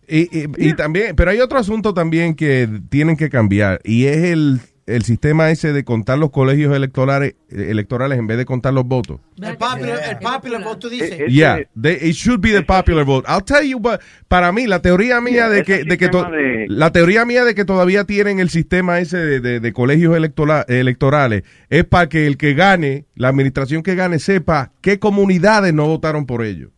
Y, 0.09 0.21
y- 0.39 0.47
y 0.59 0.73
también, 0.75 1.17
pero 1.17 1.31
hay 1.31 1.41
otro 1.41 1.59
asunto 1.59 1.93
también 1.95 2.35
que 2.35 2.69
tienen 2.89 3.17
que 3.17 3.29
cambiar 3.29 3.81
y 3.85 4.07
es 4.07 4.19
el, 4.25 4.61
el 4.87 5.03
sistema 5.03 5.51
ese 5.51 5.73
de 5.73 5.83
contar 5.83 6.17
los 6.19 6.31
colegios 6.31 6.73
electorales 6.77 7.35
electorales 7.51 8.17
en 8.19 8.29
vez 8.29 8.37
de 8.39 8.45
contar 8.45 8.73
los 8.73 8.85
votos. 8.85 9.19
El 9.43 9.57
popular, 9.57 9.99
el 10.09 10.19
popular 10.19 10.63
vote, 10.63 10.79
tú 10.81 10.89
dices. 10.89 11.23
Yeah, 11.29 11.59
they- 11.81 11.99
it 12.09 12.15
should 12.15 12.41
be 12.41 12.53
the 12.53 12.63
popular 12.63 13.05
vote. 13.05 13.27
I'll 13.29 13.43
tell 13.43 13.67
you, 13.69 13.81
but 13.81 14.01
para 14.29 14.53
mí 14.53 14.67
la 14.69 14.81
teoría 14.81 15.21
mía 15.21 15.49
de 15.49 15.65
que, 15.65 15.83
de 15.83 15.99
que 15.99 16.09
to- 16.09 16.21
sistema 16.21 16.37
de- 16.37 16.67
la 16.69 16.93
teoría 16.93 17.25
mía 17.25 17.45
de 17.45 17.57
que 17.57 17.65
todavía 17.65 18.05
tienen 18.05 18.39
el 18.39 18.49
sistema 18.49 19.01
ese 19.01 19.17
de, 19.19 19.41
de- 19.41 19.59
de 19.59 19.73
colegios 19.73 20.17
electora- 20.17 20.65
electorales 20.69 21.43
es 21.69 21.85
para 21.85 22.09
que 22.09 22.29
el 22.29 22.37
que 22.37 22.55
gane, 22.55 23.07
la 23.17 23.27
administración 23.29 23.83
que 23.83 23.97
gane 23.97 24.21
sepa 24.21 24.71
qué 24.83 25.01
comunidades 25.01 25.75
no 25.75 25.89
votaron 25.89 26.27
por 26.27 26.45
ellos. 26.45 26.71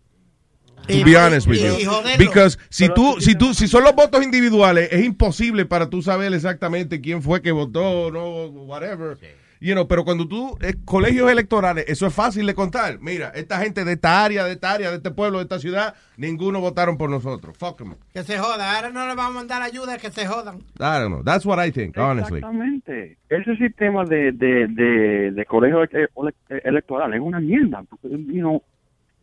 To 0.89 1.05
be 1.05 1.17
honest 1.17 1.47
with 1.47 1.59
you. 1.59 1.75
Because 2.19 2.59
si 2.71 2.89
tú, 2.89 3.17
si 3.21 3.35
tú, 3.35 3.55
si 3.55 3.69
son 3.69 3.85
los 3.85 3.95
votos 3.95 4.23
individuales, 4.25 4.89
es 4.93 5.05
imposible 5.05 5.65
para 5.67 5.89
tú 5.91 6.03
saber 6.03 6.33
exactamente 6.33 7.01
quién 7.01 7.23
fue 7.23 7.43
que 7.43 7.53
votó, 7.53 8.11
no, 8.11 8.47
whatever. 8.65 9.17
You 9.61 9.73
know, 9.75 9.89
pero 9.89 10.05
cuando 10.05 10.29
tú, 10.29 10.57
eh, 10.63 10.75
colegios 10.85 11.29
electorales, 11.29 11.85
eso 11.89 12.07
es 12.07 12.15
fácil 12.15 12.47
de 12.47 12.55
contar. 12.55 13.01
Mira, 13.01 13.33
esta 13.35 13.59
gente 13.59 13.85
de 13.85 13.95
esta 13.95 14.25
área, 14.25 14.45
de 14.45 14.53
esta 14.53 14.71
área, 14.71 14.91
de 14.91 14.99
este 14.99 15.11
pueblo, 15.11 15.39
de 15.39 15.43
esta 15.43 15.59
ciudad, 15.59 15.95
ninguno 16.17 16.61
votaron 16.61 16.97
por 16.97 17.11
nosotros. 17.11 17.57
Fuck 17.59 17.81
'em. 17.81 17.95
Que 18.13 18.23
se 18.23 18.39
joda. 18.39 18.77
Ahora 18.77 18.91
no 18.91 19.01
le 19.09 19.17
vamos 19.17 19.33
a 19.33 19.35
mandar 19.41 19.63
ayuda, 19.63 19.99
que 19.99 20.13
se 20.13 20.27
jodan. 20.29 20.59
I 20.59 21.01
don't 21.01 21.09
know. 21.09 21.25
That's 21.25 21.45
what 21.45 21.59
I 21.59 21.73
think, 21.73 21.99
honestly. 21.99 22.39
Exactamente. 22.39 23.19
Ese 23.29 23.57
sistema 23.57 24.05
de, 24.05 24.31
de, 24.31 24.69
de, 24.69 25.33
de 25.33 25.45
colegio 25.47 25.83
ele- 25.83 26.09
ele- 26.49 26.63
electoral 26.65 27.13
es 27.15 27.21
una 27.21 27.41
mierda. 27.41 27.83
You 28.05 28.39
know, 28.39 28.63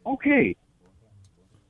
okay. 0.04 0.58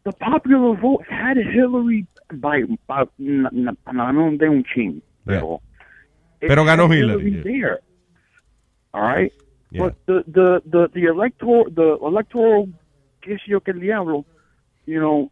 The 0.05 0.13
popular 0.13 0.75
vote 0.75 1.03
had 1.09 1.35
Hillary 1.37 2.05
by, 2.31 2.61
by 2.87 3.05
na- 3.17 3.49
na- 3.51 3.73
ganó 3.87 4.37
de 4.37 4.47
un 4.47 4.63
chin. 4.63 5.01
Pero, 5.25 5.61
it 6.41 6.47
Pero 6.47 6.63
ganó 6.63 6.83
had 6.87 6.97
Hillary, 6.97 7.41
there. 7.43 7.79
All 8.93 9.01
right. 9.01 9.33
Yeah. 9.71 9.81
But 9.81 9.95
the, 10.05 10.23
the, 10.27 10.61
the, 10.65 10.89
the 10.93 11.05
electoral, 11.07 11.65
the 11.71 11.97
electoral, 12.01 12.69
yo 13.47 13.59
qué 13.59 13.73
diablo, 13.73 14.25
you 14.85 14.99
know, 14.99 15.31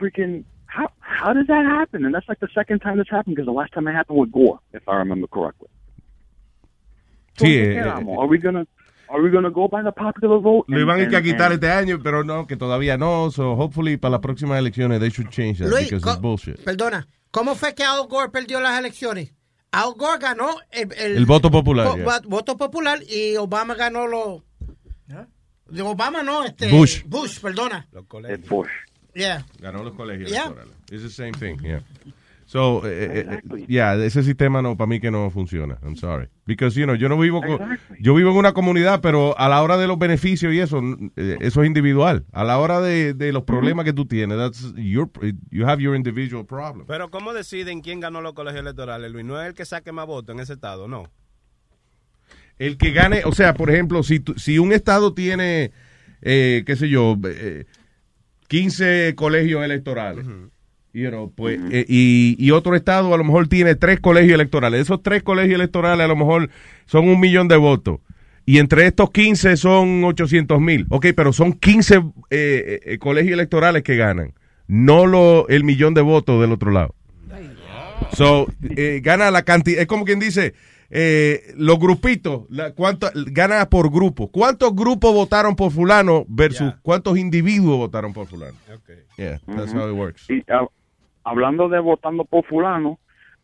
freaking, 0.00 0.44
how, 0.66 0.88
how 1.00 1.32
did 1.32 1.48
that 1.48 1.66
happen? 1.66 2.04
And 2.04 2.14
that's 2.14 2.28
like 2.28 2.38
the 2.38 2.48
second 2.54 2.78
time 2.80 2.98
this 2.98 3.08
happened 3.10 3.34
because 3.34 3.46
the 3.46 3.52
last 3.52 3.72
time 3.72 3.88
it 3.88 3.92
happened 3.94 4.18
with 4.18 4.30
Gore, 4.30 4.60
if 4.72 4.88
I 4.88 4.94
remember 4.96 5.26
correctly. 5.26 5.68
So, 7.36 7.46
Sí, 7.46 7.50
¿qué 7.56 7.72
eh, 7.72 7.82
quedamos? 7.82 8.16
Are 8.18 8.28
we 8.28 8.38
gonna, 8.38 8.64
are 9.08 9.22
we 9.22 9.30
gonna 9.30 9.50
go 9.50 9.68
by 9.68 9.82
the 9.82 9.92
popular 9.92 10.38
vote? 10.40 10.64
Lo 10.68 10.80
iban 10.80 11.00
a 11.14 11.22
quitar 11.22 11.52
este 11.52 11.70
año, 11.70 12.00
pero 12.02 12.24
no, 12.24 12.46
que 12.46 12.56
todavía 12.56 12.96
no. 12.96 13.30
So 13.30 13.52
hopefully 13.56 13.96
para 13.96 14.12
las 14.12 14.20
próximas 14.20 14.58
elecciones 14.58 15.00
they 15.00 15.10
should 15.10 15.30
change 15.30 15.58
that 15.58 15.68
Luis, 15.68 15.90
because 15.90 16.06
it's 16.12 16.20
bullshit. 16.20 16.56
Perdona, 16.64 17.06
¿cómo 17.30 17.54
fue 17.54 17.74
que 17.74 17.84
Al 17.84 18.06
Gore 18.08 18.30
perdió 18.30 18.60
las 18.60 18.78
elecciones? 18.78 19.32
Al 19.72 19.94
Gore 19.94 20.18
ganó 20.20 20.48
el, 20.70 20.92
El 20.96 21.26
voto 21.26 21.50
popular, 21.50 21.86
vo- 21.88 21.96
yeah. 21.96 22.04
va- 22.06 22.20
voto 22.24 22.56
popular 22.56 23.00
y 23.08 23.36
Obama 23.36 23.74
ganó 23.74 24.06
los 24.06 24.42
De 25.70 25.82
Obama 25.82 26.22
no, 26.22 26.44
este. 26.44 26.68
Bush. 26.70 27.02
Bush, 27.06 27.40
perdona. 27.40 27.88
Es 28.28 28.48
Bush. 28.48 28.68
Yeah. 29.14 29.44
Ganó 29.60 29.82
los 29.82 29.94
colegios 29.94 30.30
Yeah. 30.30 30.44
electorales. 30.46 30.74
It's 30.90 31.02
the 31.02 31.10
same 31.10 31.32
thing, 31.32 31.56
yeah. 31.62 31.80
So, 32.54 32.86
eh, 32.86 33.26
eh, 33.26 33.40
eh, 33.42 33.66
yeah, 33.66 33.96
ese 33.96 34.22
sistema 34.22 34.62
no, 34.62 34.76
para 34.76 34.86
mí 34.86 35.00
que 35.00 35.10
no 35.10 35.28
funciona. 35.28 35.76
I'm 35.82 35.96
sorry. 35.96 36.28
Because, 36.46 36.78
you 36.78 36.86
know, 36.86 36.94
yo 36.94 37.08
no 37.08 37.18
vivo 37.18 37.42
con, 37.42 37.58
yo 37.98 38.14
vivo 38.14 38.30
en 38.30 38.36
una 38.36 38.52
comunidad, 38.52 39.00
pero 39.00 39.36
a 39.36 39.48
la 39.48 39.60
hora 39.60 39.76
de 39.76 39.88
los 39.88 39.98
beneficios 39.98 40.54
y 40.54 40.60
eso, 40.60 40.80
eh, 41.16 41.36
eso 41.40 41.62
es 41.64 41.66
individual. 41.66 42.26
A 42.30 42.44
la 42.44 42.60
hora 42.60 42.80
de, 42.80 43.12
de 43.12 43.32
los 43.32 43.42
problemas 43.42 43.84
que 43.84 43.92
tú 43.92 44.06
tienes, 44.06 44.38
that's 44.38 44.72
your, 44.76 45.10
you 45.50 45.66
have 45.66 45.82
your 45.82 45.96
individual 45.96 46.46
problem. 46.46 46.86
Pero 46.86 47.10
¿cómo 47.10 47.34
deciden 47.34 47.80
quién 47.80 47.98
ganó 47.98 48.20
los 48.20 48.34
colegios 48.34 48.60
electorales, 48.60 49.10
Luis? 49.10 49.24
¿No 49.24 49.42
es 49.42 49.48
el 49.48 49.54
que 49.54 49.64
saque 49.64 49.90
más 49.90 50.06
votos 50.06 50.32
en 50.36 50.40
ese 50.40 50.52
estado? 50.52 50.86
No. 50.86 51.10
El 52.60 52.78
que 52.78 52.92
gane, 52.92 53.22
o 53.24 53.32
sea, 53.32 53.54
por 53.54 53.68
ejemplo, 53.68 54.04
si, 54.04 54.22
si 54.36 54.60
un 54.60 54.72
estado 54.72 55.12
tiene, 55.12 55.72
eh, 56.22 56.62
qué 56.64 56.76
sé 56.76 56.88
yo, 56.88 57.18
eh, 57.24 57.64
15 58.46 59.14
colegios 59.16 59.64
electorales, 59.64 60.24
you 60.94 61.10
know, 61.10 61.30
pues, 61.34 61.60
eh, 61.70 61.84
y, 61.88 62.36
y 62.38 62.50
otro 62.52 62.74
estado 62.74 63.12
a 63.12 63.18
lo 63.18 63.24
mejor 63.24 63.48
tiene 63.48 63.74
tres 63.74 64.00
colegios 64.00 64.34
electorales. 64.34 64.80
Esos 64.80 65.02
tres 65.02 65.22
colegios 65.22 65.56
electorales 65.56 66.04
a 66.04 66.08
lo 66.08 66.16
mejor 66.16 66.48
son 66.86 67.08
un 67.08 67.20
millón 67.20 67.48
de 67.48 67.56
votos. 67.56 68.00
Y 68.46 68.58
entre 68.58 68.86
estos 68.86 69.10
15 69.10 69.56
son 69.56 70.04
800 70.04 70.60
mil. 70.60 70.86
Ok, 70.90 71.06
pero 71.16 71.32
son 71.32 71.52
15 71.54 71.96
eh, 72.30 72.80
eh, 72.84 72.98
colegios 72.98 73.34
electorales 73.34 73.82
que 73.82 73.96
ganan. 73.96 74.34
No 74.66 75.06
lo, 75.06 75.48
el 75.48 75.64
millón 75.64 75.94
de 75.94 76.02
votos 76.02 76.40
del 76.40 76.52
otro 76.52 76.70
lado. 76.70 76.94
So, 78.12 78.46
eh, 78.76 79.00
gana 79.02 79.30
la 79.30 79.42
cantidad, 79.42 79.80
es 79.80 79.86
como 79.86 80.04
quien 80.04 80.20
dice, 80.20 80.54
eh, 80.90 81.52
los 81.56 81.78
grupitos, 81.78 82.44
la, 82.48 82.72
cuánto, 82.72 83.10
gana 83.14 83.68
por 83.68 83.90
grupo. 83.90 84.28
¿Cuántos 84.30 84.74
grupos 84.74 85.12
votaron 85.12 85.56
por 85.56 85.72
fulano 85.72 86.24
versus 86.28 86.74
cuántos 86.82 87.18
individuos 87.18 87.76
votaron 87.78 88.12
por 88.12 88.26
fulano? 88.26 88.56
Yeah, 89.16 89.40
that's 89.56 89.72
how 89.72 89.88
it 89.88 89.96
works. 89.96 90.28
Y 90.28 90.42
ah, 90.48 90.66
hablando 91.24 91.68
de 91.68 91.78
votando 91.80 92.24
por 92.24 92.44
fulano, 92.44 92.98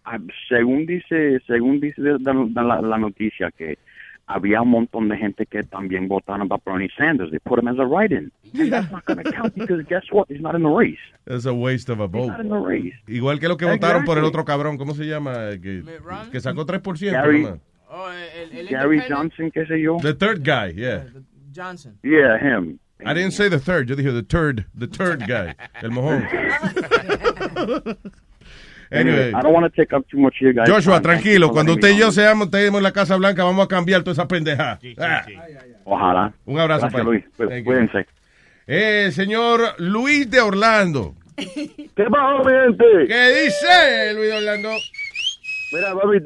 ah, 0.04 0.18
según 0.48 0.86
dice, 0.86 1.40
según 1.46 1.80
dice 1.80 2.00
de- 2.00 2.18
de- 2.18 2.48
de 2.50 2.62
la, 2.62 2.80
la 2.80 2.98
noticia 2.98 3.50
que 3.50 3.78
había 4.26 4.62
un 4.62 4.70
montón 4.70 5.08
de 5.08 5.16
gente 5.16 5.44
que 5.46 5.64
también 5.64 6.06
votaron 6.06 6.46
para 6.48 6.62
Bernie 6.64 6.88
Sanders. 6.96 7.30
They 7.30 7.40
put 7.40 7.58
him 7.58 7.66
as 7.66 7.78
a 7.80 7.84
write-in. 7.84 8.30
That's 8.70 8.90
not 8.92 9.04
going 9.04 9.24
to 9.24 9.32
count 9.32 9.54
because 9.56 9.82
guess 9.88 10.04
what? 10.12 10.28
He's 10.30 10.40
not 10.40 10.54
in 10.54 10.62
the 10.62 10.68
race. 10.70 11.00
That's 11.26 11.46
a 11.46 11.52
waste 11.52 11.88
of 11.90 11.98
a 11.98 12.06
vote. 12.06 12.28
not 12.28 12.40
in 12.40 12.48
the 12.48 12.60
race. 12.60 12.94
Igual 13.08 13.40
que 13.40 13.48
los 13.48 13.56
que 13.56 13.64
Exactly. 13.64 13.80
votaron 13.88 14.04
por 14.04 14.18
el 14.18 14.24
otro 14.24 14.44
cabrón, 14.44 14.76
¿cómo 14.78 14.94
se 14.94 15.04
llama? 15.06 15.50
Que, 15.60 15.82
que 16.30 16.40
sacó 16.40 16.64
3%. 16.64 17.10
Gary- 17.10 17.42
nomás. 17.42 17.60
Gary 18.70 19.00
Johnson, 19.08 19.50
qué 19.50 19.66
sé 19.66 19.80
yo. 19.82 19.96
The 20.00 20.14
third 20.14 20.44
guy, 20.44 20.74
yeah. 20.76 21.06
Johnson. 21.52 21.98
Yeah, 22.04 22.38
him. 22.38 22.78
I 23.04 23.14
didn't 23.14 23.32
say 23.32 23.48
the 23.48 23.58
third, 23.58 23.88
yo 23.88 23.96
dije 23.96 24.12
the 24.12 24.22
third, 24.22 24.66
the 24.78 24.86
third 24.86 25.26
guy, 25.26 25.54
el 25.82 25.90
mojón. 25.90 26.22
Anyway. 28.92 29.32
I 29.32 29.40
don't 29.40 29.52
want 29.52 29.72
to 29.72 29.80
take 29.80 29.92
up 29.92 30.04
too 30.08 30.18
much 30.18 30.34
of 30.40 30.48
you 30.48 30.52
guys. 30.52 30.68
Joshua, 30.68 31.00
tranquilo, 31.00 31.50
cuando 31.50 31.74
usted 31.74 31.90
y 31.90 31.98
yo 31.98 32.10
seamos, 32.10 32.48
en 32.52 32.82
la 32.82 32.90
Casa 32.90 33.14
Blanca, 33.16 33.44
vamos 33.44 33.64
a 33.64 33.68
cambiar 33.68 34.02
toda 34.02 34.14
esa 34.14 34.26
pendeja. 34.26 34.80
Ah. 34.98 35.24
Ojalá. 35.84 36.32
Un 36.44 36.58
abrazo, 36.58 36.88
Gracias, 36.88 36.92
pai. 36.92 37.04
Luis. 37.04 37.24
You. 37.38 37.64
Cuídense. 37.64 38.06
Eh, 38.66 39.10
señor 39.12 39.60
Luis 39.78 40.28
de 40.28 40.40
Orlando. 40.40 41.14
¿Qué 41.36 42.04
pasó, 42.10 42.44
mi 42.44 42.52
gente? 42.52 42.84
¿Qué 43.06 43.44
dice 43.44 44.14
Luis 44.14 44.28
de 44.28 44.36
Orlando? 44.38 44.70
Mira, 45.72 45.94
papi, 45.94 46.18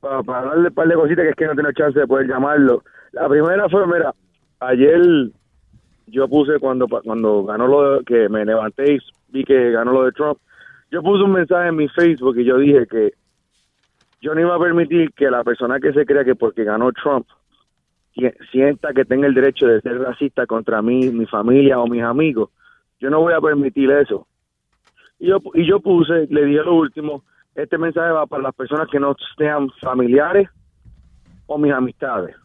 para, 0.00 0.22
para 0.22 0.46
darle 0.46 0.68
un 0.68 0.74
par 0.74 0.86
de 0.86 0.94
cositas 0.94 1.24
que 1.24 1.30
es 1.30 1.36
que 1.36 1.46
no 1.46 1.54
tengo 1.56 1.72
chance 1.72 1.98
de 1.98 2.06
poder 2.06 2.28
llamarlo. 2.28 2.84
La 3.10 3.28
primera 3.28 3.68
fue, 3.68 3.86
mira, 3.86 4.14
ayer 4.60 5.00
yo 6.06 6.28
puse 6.28 6.58
cuando 6.58 6.86
cuando 6.88 7.44
ganó 7.44 7.66
lo 7.66 7.98
de, 7.98 8.04
que 8.04 8.28
me 8.28 8.44
levanté 8.44 8.94
y 8.94 8.98
vi 9.28 9.44
que 9.44 9.72
ganó 9.72 9.92
lo 9.92 10.04
de 10.04 10.12
Trump, 10.12 10.38
yo 10.94 11.02
puse 11.02 11.24
un 11.24 11.32
mensaje 11.32 11.68
en 11.70 11.76
mi 11.76 11.88
Facebook 11.88 12.38
y 12.38 12.44
yo 12.44 12.56
dije 12.58 12.86
que 12.86 13.14
yo 14.20 14.32
no 14.32 14.40
iba 14.40 14.54
a 14.54 14.60
permitir 14.60 15.10
que 15.12 15.28
la 15.28 15.42
persona 15.42 15.80
que 15.80 15.92
se 15.92 16.06
crea 16.06 16.24
que 16.24 16.36
porque 16.36 16.62
ganó 16.62 16.92
Trump 16.92 17.26
si- 18.14 18.30
sienta 18.52 18.92
que 18.94 19.04
tenga 19.04 19.26
el 19.26 19.34
derecho 19.34 19.66
de 19.66 19.80
ser 19.80 19.98
racista 19.98 20.46
contra 20.46 20.80
mí, 20.82 21.10
mi 21.10 21.26
familia 21.26 21.80
o 21.80 21.88
mis 21.88 22.02
amigos. 22.04 22.50
Yo 23.00 23.10
no 23.10 23.18
voy 23.20 23.32
a 23.34 23.40
permitir 23.40 23.90
eso. 23.90 24.28
Y 25.18 25.26
yo, 25.26 25.38
y 25.54 25.66
yo 25.66 25.80
puse, 25.80 26.28
le 26.30 26.44
dije 26.44 26.62
lo 26.62 26.76
último, 26.76 27.24
este 27.56 27.76
mensaje 27.76 28.12
va 28.12 28.26
para 28.26 28.44
las 28.44 28.54
personas 28.54 28.86
que 28.88 29.00
no 29.00 29.16
sean 29.36 29.68
familiares 29.80 30.48
o 31.46 31.58
mis 31.58 31.72
amistades. 31.72 32.36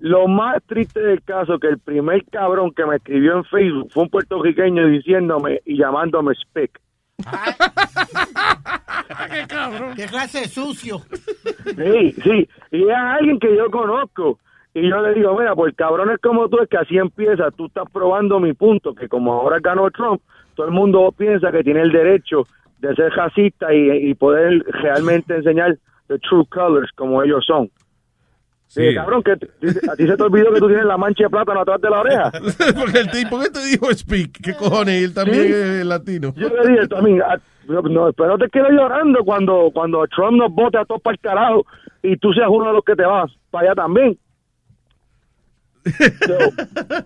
Lo 0.00 0.28
más 0.28 0.62
triste 0.66 1.00
del 1.00 1.22
caso 1.22 1.58
que 1.58 1.68
el 1.68 1.78
primer 1.78 2.24
cabrón 2.26 2.72
que 2.72 2.84
me 2.84 2.96
escribió 2.96 3.38
en 3.38 3.44
Facebook 3.44 3.90
fue 3.90 4.02
un 4.04 4.10
puertorriqueño 4.10 4.86
diciéndome 4.86 5.60
y 5.64 5.78
llamándome 5.78 6.34
Speck. 6.34 6.78
¿Qué 9.30 9.46
cabrón? 9.48 9.94
¿Qué 9.96 10.06
clase 10.06 10.40
de 10.40 10.48
sucio? 10.48 11.00
Sí, 11.76 12.12
sí, 12.22 12.48
y 12.70 12.82
es 12.88 12.96
alguien 12.96 13.38
que 13.38 13.56
yo 13.56 13.70
conozco. 13.70 14.38
Y 14.74 14.88
yo 14.88 15.00
le 15.00 15.14
digo, 15.14 15.36
mira, 15.36 15.54
pues 15.54 15.74
cabrones 15.74 16.18
como 16.20 16.48
tú 16.48 16.60
es 16.60 16.68
que 16.68 16.76
así 16.76 16.96
empieza, 16.96 17.50
tú 17.50 17.66
estás 17.66 17.90
probando 17.92 18.38
mi 18.38 18.52
punto, 18.52 18.94
que 18.94 19.08
como 19.08 19.32
ahora 19.32 19.58
ganó 19.60 19.90
Trump, 19.90 20.20
todo 20.54 20.66
el 20.66 20.72
mundo 20.72 21.12
piensa 21.16 21.50
que 21.50 21.64
tiene 21.64 21.80
el 21.82 21.90
derecho 21.90 22.46
de 22.78 22.94
ser 22.94 23.10
racista 23.12 23.74
y, 23.74 24.10
y 24.10 24.14
poder 24.14 24.62
realmente 24.68 25.34
enseñar 25.34 25.76
the 26.08 26.18
true 26.18 26.44
colors 26.46 26.90
como 26.92 27.22
ellos 27.22 27.44
son. 27.46 27.70
Sí. 28.68 28.88
Sí. 28.90 28.94
cabrón, 28.94 29.22
que 29.22 29.32
a 29.32 29.36
ti 29.96 30.06
se 30.06 30.16
te 30.16 30.22
olvidó 30.22 30.52
que 30.52 30.60
tú 30.60 30.68
tienes 30.68 30.84
la 30.84 30.96
mancha 30.98 31.24
de 31.24 31.30
plátano 31.30 31.60
atrás 31.62 31.80
de 31.80 31.88
la 31.90 32.00
oreja. 32.00 32.30
Porque 32.78 32.98
el 33.00 33.10
tipo 33.10 33.40
que 33.40 33.48
te 33.50 33.64
dijo 33.64 33.92
speak, 33.94 34.30
¿qué 34.42 34.54
cojones? 34.54 35.00
Y 35.00 35.04
él 35.04 35.14
también 35.14 35.42
Sí. 35.46 35.52
es 35.52 35.86
latino. 35.86 36.34
Yo 36.36 36.48
le 36.50 36.70
dije, 36.72 36.86
también, 36.86 37.22
no, 37.66 37.82
no, 37.82 38.12
pero 38.12 38.28
no 38.30 38.38
te 38.38 38.48
quedes 38.50 38.70
llorando 38.70 39.24
cuando, 39.24 39.70
cuando 39.72 40.06
Trump 40.08 40.36
nos 40.38 40.52
vote 40.52 40.78
a 40.78 40.84
todos 40.84 41.00
para 41.02 41.14
el 41.14 41.20
carajo 41.20 41.66
y 42.02 42.16
tú 42.18 42.32
seas 42.32 42.48
uno 42.50 42.66
de 42.66 42.72
los 42.74 42.84
que 42.84 42.94
te 42.94 43.04
vas 43.04 43.30
para 43.50 43.68
allá 43.68 43.74
también. 43.74 44.18
So, 45.88 46.38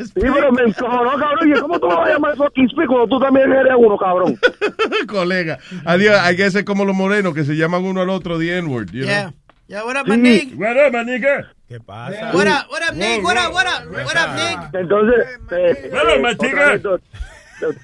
sí, 0.05 0.12
pero 0.20 0.51
me 0.51 0.62
encojonó, 0.62 1.11
cabrón. 1.16 1.48
Y 1.48 1.61
¿cómo 1.61 1.79
tú 1.79 1.87
me 1.87 1.94
vas 1.94 2.09
a 2.09 2.12
llamar 2.14 2.37
fucking 2.37 2.68
speak 2.70 2.88
cuando 2.88 3.07
tú 3.07 3.20
también 3.20 3.53
eres 3.53 3.75
uno, 3.79 3.96
cabrón? 3.96 4.37
Colega. 5.09 5.59
Adiós, 5.85 6.16
hay 6.20 6.37
que 6.37 6.51
ser 6.51 6.64
como 6.64 6.85
los 6.85 6.96
morenos 6.96 7.33
que 7.33 7.44
se 7.44 7.55
llaman 7.55 7.85
uno 7.85 8.01
al 8.01 8.11
otro 8.11 8.38
the 8.40 8.59
N-word. 8.59 8.90
you 8.90 9.03
know? 9.05 9.09
Yeah. 9.14 9.33
Yeah, 9.72 9.85
what 9.85 9.96
up, 9.96 10.06
my 10.06 10.16
Nick? 10.16 10.52
What 10.54 10.76
up, 10.76 10.92
my 10.92 11.02
nigga? 11.02 11.48
¿Qué 11.66 11.80
pasa? 11.80 12.30
What 12.35 12.46
up, 12.46 12.68
what 12.70 12.82
up, 12.82 12.94
Nick? 12.94 13.24
What 13.24 13.38
up, 13.38 13.54
what 13.54 13.66
up? 13.66 13.87
What 13.90 14.16
up, 14.18 14.37
Nick? 14.37 14.58
Entonces, 14.74 15.40
eh, 15.50 15.90
eh, 15.90 16.18
Martica. 16.20 16.52
otra 16.52 16.66
anécdota. 16.72 17.04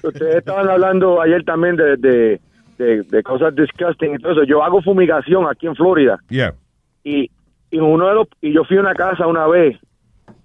ustedes 0.03 0.35
estaban 0.35 0.69
hablando 0.69 1.19
ayer 1.19 1.43
también 1.45 1.75
de, 1.77 1.97
de, 1.97 2.39
de, 2.77 3.01
de 3.01 3.23
cosas 3.23 3.55
disgusting 3.55 4.13
y 4.13 4.17
todo 4.19 4.33
eso. 4.33 4.43
Yo 4.43 4.63
hago 4.63 4.83
fumigación 4.83 5.47
aquí 5.49 5.65
en 5.65 5.75
Florida. 5.75 6.19
Yeah. 6.29 6.53
y, 7.03 7.31
y 7.71 7.79
uno 7.79 8.07
de 8.07 8.13
los 8.13 8.27
y 8.41 8.53
yo 8.53 8.63
fui 8.65 8.77
a 8.77 8.81
una 8.81 8.93
casa 8.93 9.25
una 9.25 9.47
vez 9.47 9.75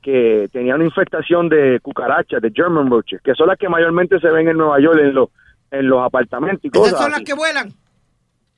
que 0.02 0.48
tenía 0.50 0.76
una 0.76 0.84
infestación 0.84 1.50
de 1.50 1.78
cucarachas, 1.82 2.40
de 2.40 2.52
German 2.54 2.88
roaches, 2.88 3.20
que 3.22 3.34
son 3.34 3.48
las 3.48 3.58
que 3.58 3.68
mayormente 3.68 4.18
se 4.18 4.28
ven 4.30 4.48
en 4.48 4.56
Nueva 4.56 4.80
York 4.80 4.98
en 4.98 5.14
los 5.14 5.28
en 5.70 5.88
los 5.88 6.02
apartamentos 6.06 6.64
y 6.64 6.68
Esas 6.68 6.78
cosas. 6.80 7.00
son 7.00 7.10
las 7.10 7.16
así. 7.18 7.24
que 7.24 7.34
vuelan. 7.34 7.68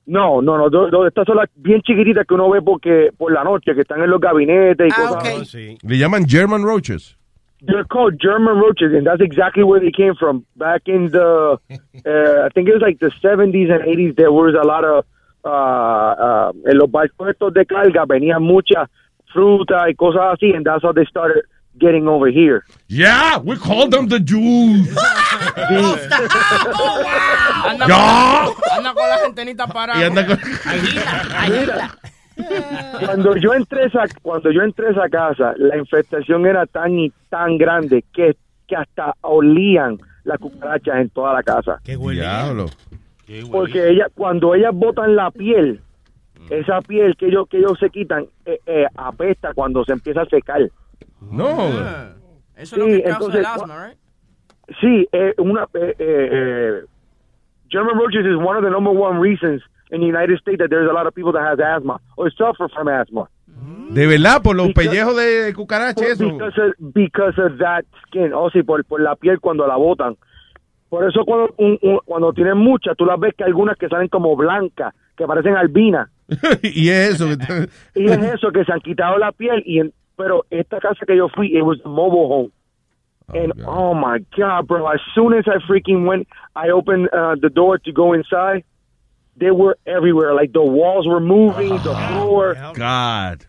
No, 0.06 0.40
no, 0.40 0.56
no, 0.56 0.70
do- 0.70 0.88
do- 0.88 1.06
estas 1.06 1.26
son 1.26 1.36
las 1.36 1.48
bien 1.56 1.80
chiquititas 1.82 2.24
que 2.26 2.34
uno 2.34 2.48
ve 2.50 2.62
porque 2.62 3.10
por 3.16 3.32
la 3.32 3.42
noche 3.42 3.74
que 3.74 3.80
están 3.80 4.00
en 4.02 4.08
los 4.10 4.20
gabinetes 4.20 4.86
y 4.88 4.90
Ah, 4.92 5.08
cosas. 5.08 5.54
ok. 5.54 5.78
Le 5.82 5.98
llaman 5.98 6.26
German 6.28 6.62
roaches. 6.62 7.16
They're 7.66 7.84
called 7.88 8.18
German 8.20 8.60
roaches, 8.60 8.92
and 8.94 9.04
that's 9.04 9.20
exactly 9.20 9.64
where 9.64 9.80
they 9.80 9.90
came 9.90 10.14
from. 10.14 10.44
Back 10.56 10.82
in 10.86 11.10
the, 11.10 11.58
uh, 11.70 12.46
I 12.46 12.48
think 12.54 12.68
it 12.68 12.74
was 12.74 12.82
like 12.82 12.98
the 13.00 13.10
70s 13.20 13.70
and 13.72 13.82
80s, 13.82 14.14
there 14.16 14.30
was 14.30 14.54
a 14.54 14.64
lot 14.64 14.84
of, 14.84 15.04
uh, 15.44 15.48
uh, 15.48 16.52
en 16.70 16.78
los 16.78 16.88
barcos 16.90 17.28
estos 17.28 17.52
de 17.54 17.64
carga 17.64 18.04
venían 18.06 18.42
mucha 18.42 18.88
fruta 19.32 19.88
y 19.88 19.94
cosas 19.94 20.34
así, 20.34 20.52
and 20.54 20.64
that's 20.64 20.82
how 20.84 20.92
they 20.92 21.04
started 21.06 21.42
getting 21.78 22.06
over 22.08 22.28
here. 22.30 22.64
Yeah, 22.88 23.38
we 23.38 23.56
call 23.56 23.88
them 23.88 24.08
the 24.08 24.18
Jews. 24.20 24.88
Anda, 27.64 27.86
Ya. 27.88 28.44
con, 28.46 28.78
anda 28.78 28.94
con 28.94 29.08
las 29.08 29.22
antenitas 29.24 29.70
paradas. 29.72 30.00
Y 30.02 30.04
anda 30.04 30.26
con- 30.26 30.38
Cuando 33.04 33.36
yo 33.36 33.54
entré 33.54 33.84
a 33.84 33.86
esa, 33.86 34.02
cuando 34.22 34.50
yo 34.50 34.60
entré 34.62 34.88
a 34.88 34.90
esa 34.90 35.08
casa, 35.08 35.54
la 35.56 35.76
infestación 35.78 36.44
era 36.46 36.66
tan 36.66 36.98
y 36.98 37.10
tan 37.30 37.56
grande 37.56 38.04
que, 38.12 38.36
que 38.66 38.76
hasta 38.76 39.14
olían 39.22 39.98
las 40.24 40.38
cucarachas 40.38 40.96
en 40.96 41.08
toda 41.10 41.32
la 41.32 41.42
casa. 41.42 41.80
Diablo. 41.84 42.66
Porque 43.50 43.88
ella, 43.88 44.06
cuando 44.14 44.54
ellas 44.54 44.72
botan 44.74 45.16
la 45.16 45.30
piel, 45.30 45.80
esa 46.50 46.80
piel 46.82 47.16
que 47.16 47.26
ellos, 47.28 47.48
que 47.48 47.56
ellos 47.58 47.78
se 47.80 47.88
quitan, 47.90 48.26
eh, 48.44 48.60
eh, 48.66 48.86
apesta 48.94 49.52
cuando 49.54 49.84
se 49.84 49.92
empieza 49.94 50.20
a 50.22 50.26
secar. 50.26 50.60
No. 51.20 51.68
Eso 52.56 52.76
es 52.76 52.76
lo 52.76 52.86
Sí, 52.86 52.92
que 52.92 53.02
causa 53.02 53.16
entonces, 53.16 53.40
el 53.40 53.46
asma, 53.46 53.86
right? 53.88 53.98
Sí, 54.80 55.08
eh, 55.12 55.34
una, 55.38 55.64
eh, 55.74 55.94
eh, 55.98 56.28
eh, 56.32 56.80
German 57.68 57.96
roaches 57.98 58.24
is 58.26 58.36
one 58.36 58.56
of 58.56 58.64
the 58.64 58.70
number 58.70 58.90
one 58.92 59.20
reasons 59.20 59.62
in 59.90 60.00
the 60.00 60.06
United 60.06 60.38
States 60.40 60.58
that 60.58 60.68
there's 60.70 60.88
a 60.88 60.92
lot 60.92 61.06
of 61.06 61.14
people 61.14 61.32
that 61.32 61.42
has 61.46 61.58
asthma 61.60 62.00
or 62.16 62.30
suffer 62.32 62.68
from 62.74 62.88
asthma. 62.88 63.28
De 63.90 64.06
verdad, 64.06 64.42
por 64.42 64.56
los 64.56 64.72
pellejos 64.72 65.16
de 65.16 65.52
cucaracha, 65.54 65.94
Por- 66.02 66.04
eso. 66.10 66.24
Because 66.28 66.60
of, 66.60 66.74
because 66.92 67.38
of 67.40 67.56
that 67.58 67.84
skin. 68.06 68.32
Oh, 68.34 68.50
sí, 68.50 68.62
por, 68.62 68.84
por 68.84 69.00
la 69.00 69.14
piel 69.16 69.38
cuando 69.40 69.66
la 69.66 69.76
botan. 69.76 70.16
Por 70.88 71.08
eso 71.08 71.24
cuando, 71.24 71.54
un- 71.58 71.78
un- 71.82 72.00
cuando 72.04 72.32
tienen 72.32 72.58
muchas, 72.58 72.96
tú 72.96 73.06
las 73.06 73.18
ves 73.18 73.34
que 73.36 73.44
algunas 73.44 73.76
que 73.78 73.88
salen 73.88 74.08
como 74.08 74.34
blancas, 74.36 74.94
que 75.16 75.24
parecen 75.26 75.56
albinas. 75.56 76.08
y 76.62 76.88
es 76.88 77.14
eso. 77.14 77.28
Y 77.94 78.06
es 78.10 78.18
eso, 78.34 78.50
que 78.50 78.64
se 78.64 78.72
han 78.72 78.80
quitado 78.80 79.18
la 79.18 79.30
piel. 79.32 79.62
y 79.64 79.78
en- 79.80 79.92
Pero 80.16 80.44
esta 80.50 80.80
casa 80.80 81.04
que 81.06 81.16
yo 81.16 81.28
fui, 81.28 81.54
it 81.56 81.62
was 81.62 81.78
a 81.84 81.88
mobile 81.88 82.28
home. 82.28 82.52
And 83.34 83.52
oh 83.66 83.92
my 83.94 84.18
God, 84.36 84.66
bro, 84.68 84.86
as 84.86 85.00
soon 85.14 85.34
as 85.34 85.44
I 85.48 85.58
freaking 85.68 86.06
went, 86.06 86.28
I 86.54 86.70
opened 86.70 87.08
uh, 87.12 87.34
the 87.40 87.50
door 87.50 87.78
to 87.78 87.92
go 87.92 88.12
inside, 88.12 88.62
they 89.36 89.50
were 89.50 89.76
everywhere. 89.84 90.32
Like 90.32 90.52
the 90.52 90.62
walls 90.62 91.06
were 91.06 91.20
moving, 91.20 91.70
the 91.82 91.94
floor. 92.12 92.54
God. 92.74 93.44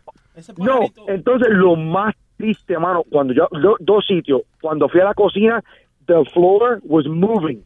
No, 0.58 0.82
entonces 1.10 1.48
lo 1.52 1.76
más 1.76 2.14
triste, 2.38 2.78
mano, 2.80 3.04
cuando 3.10 3.34
yo, 3.34 3.48
do- 3.52 3.78
dos 3.80 4.06
sitios, 4.08 4.42
cuando 4.62 4.88
fui 4.90 5.00
a 5.02 5.06
la 5.06 5.14
cocina, 5.14 5.64
the 6.08 6.26
floor 6.34 6.82
was 6.84 7.06
moving. 7.08 7.64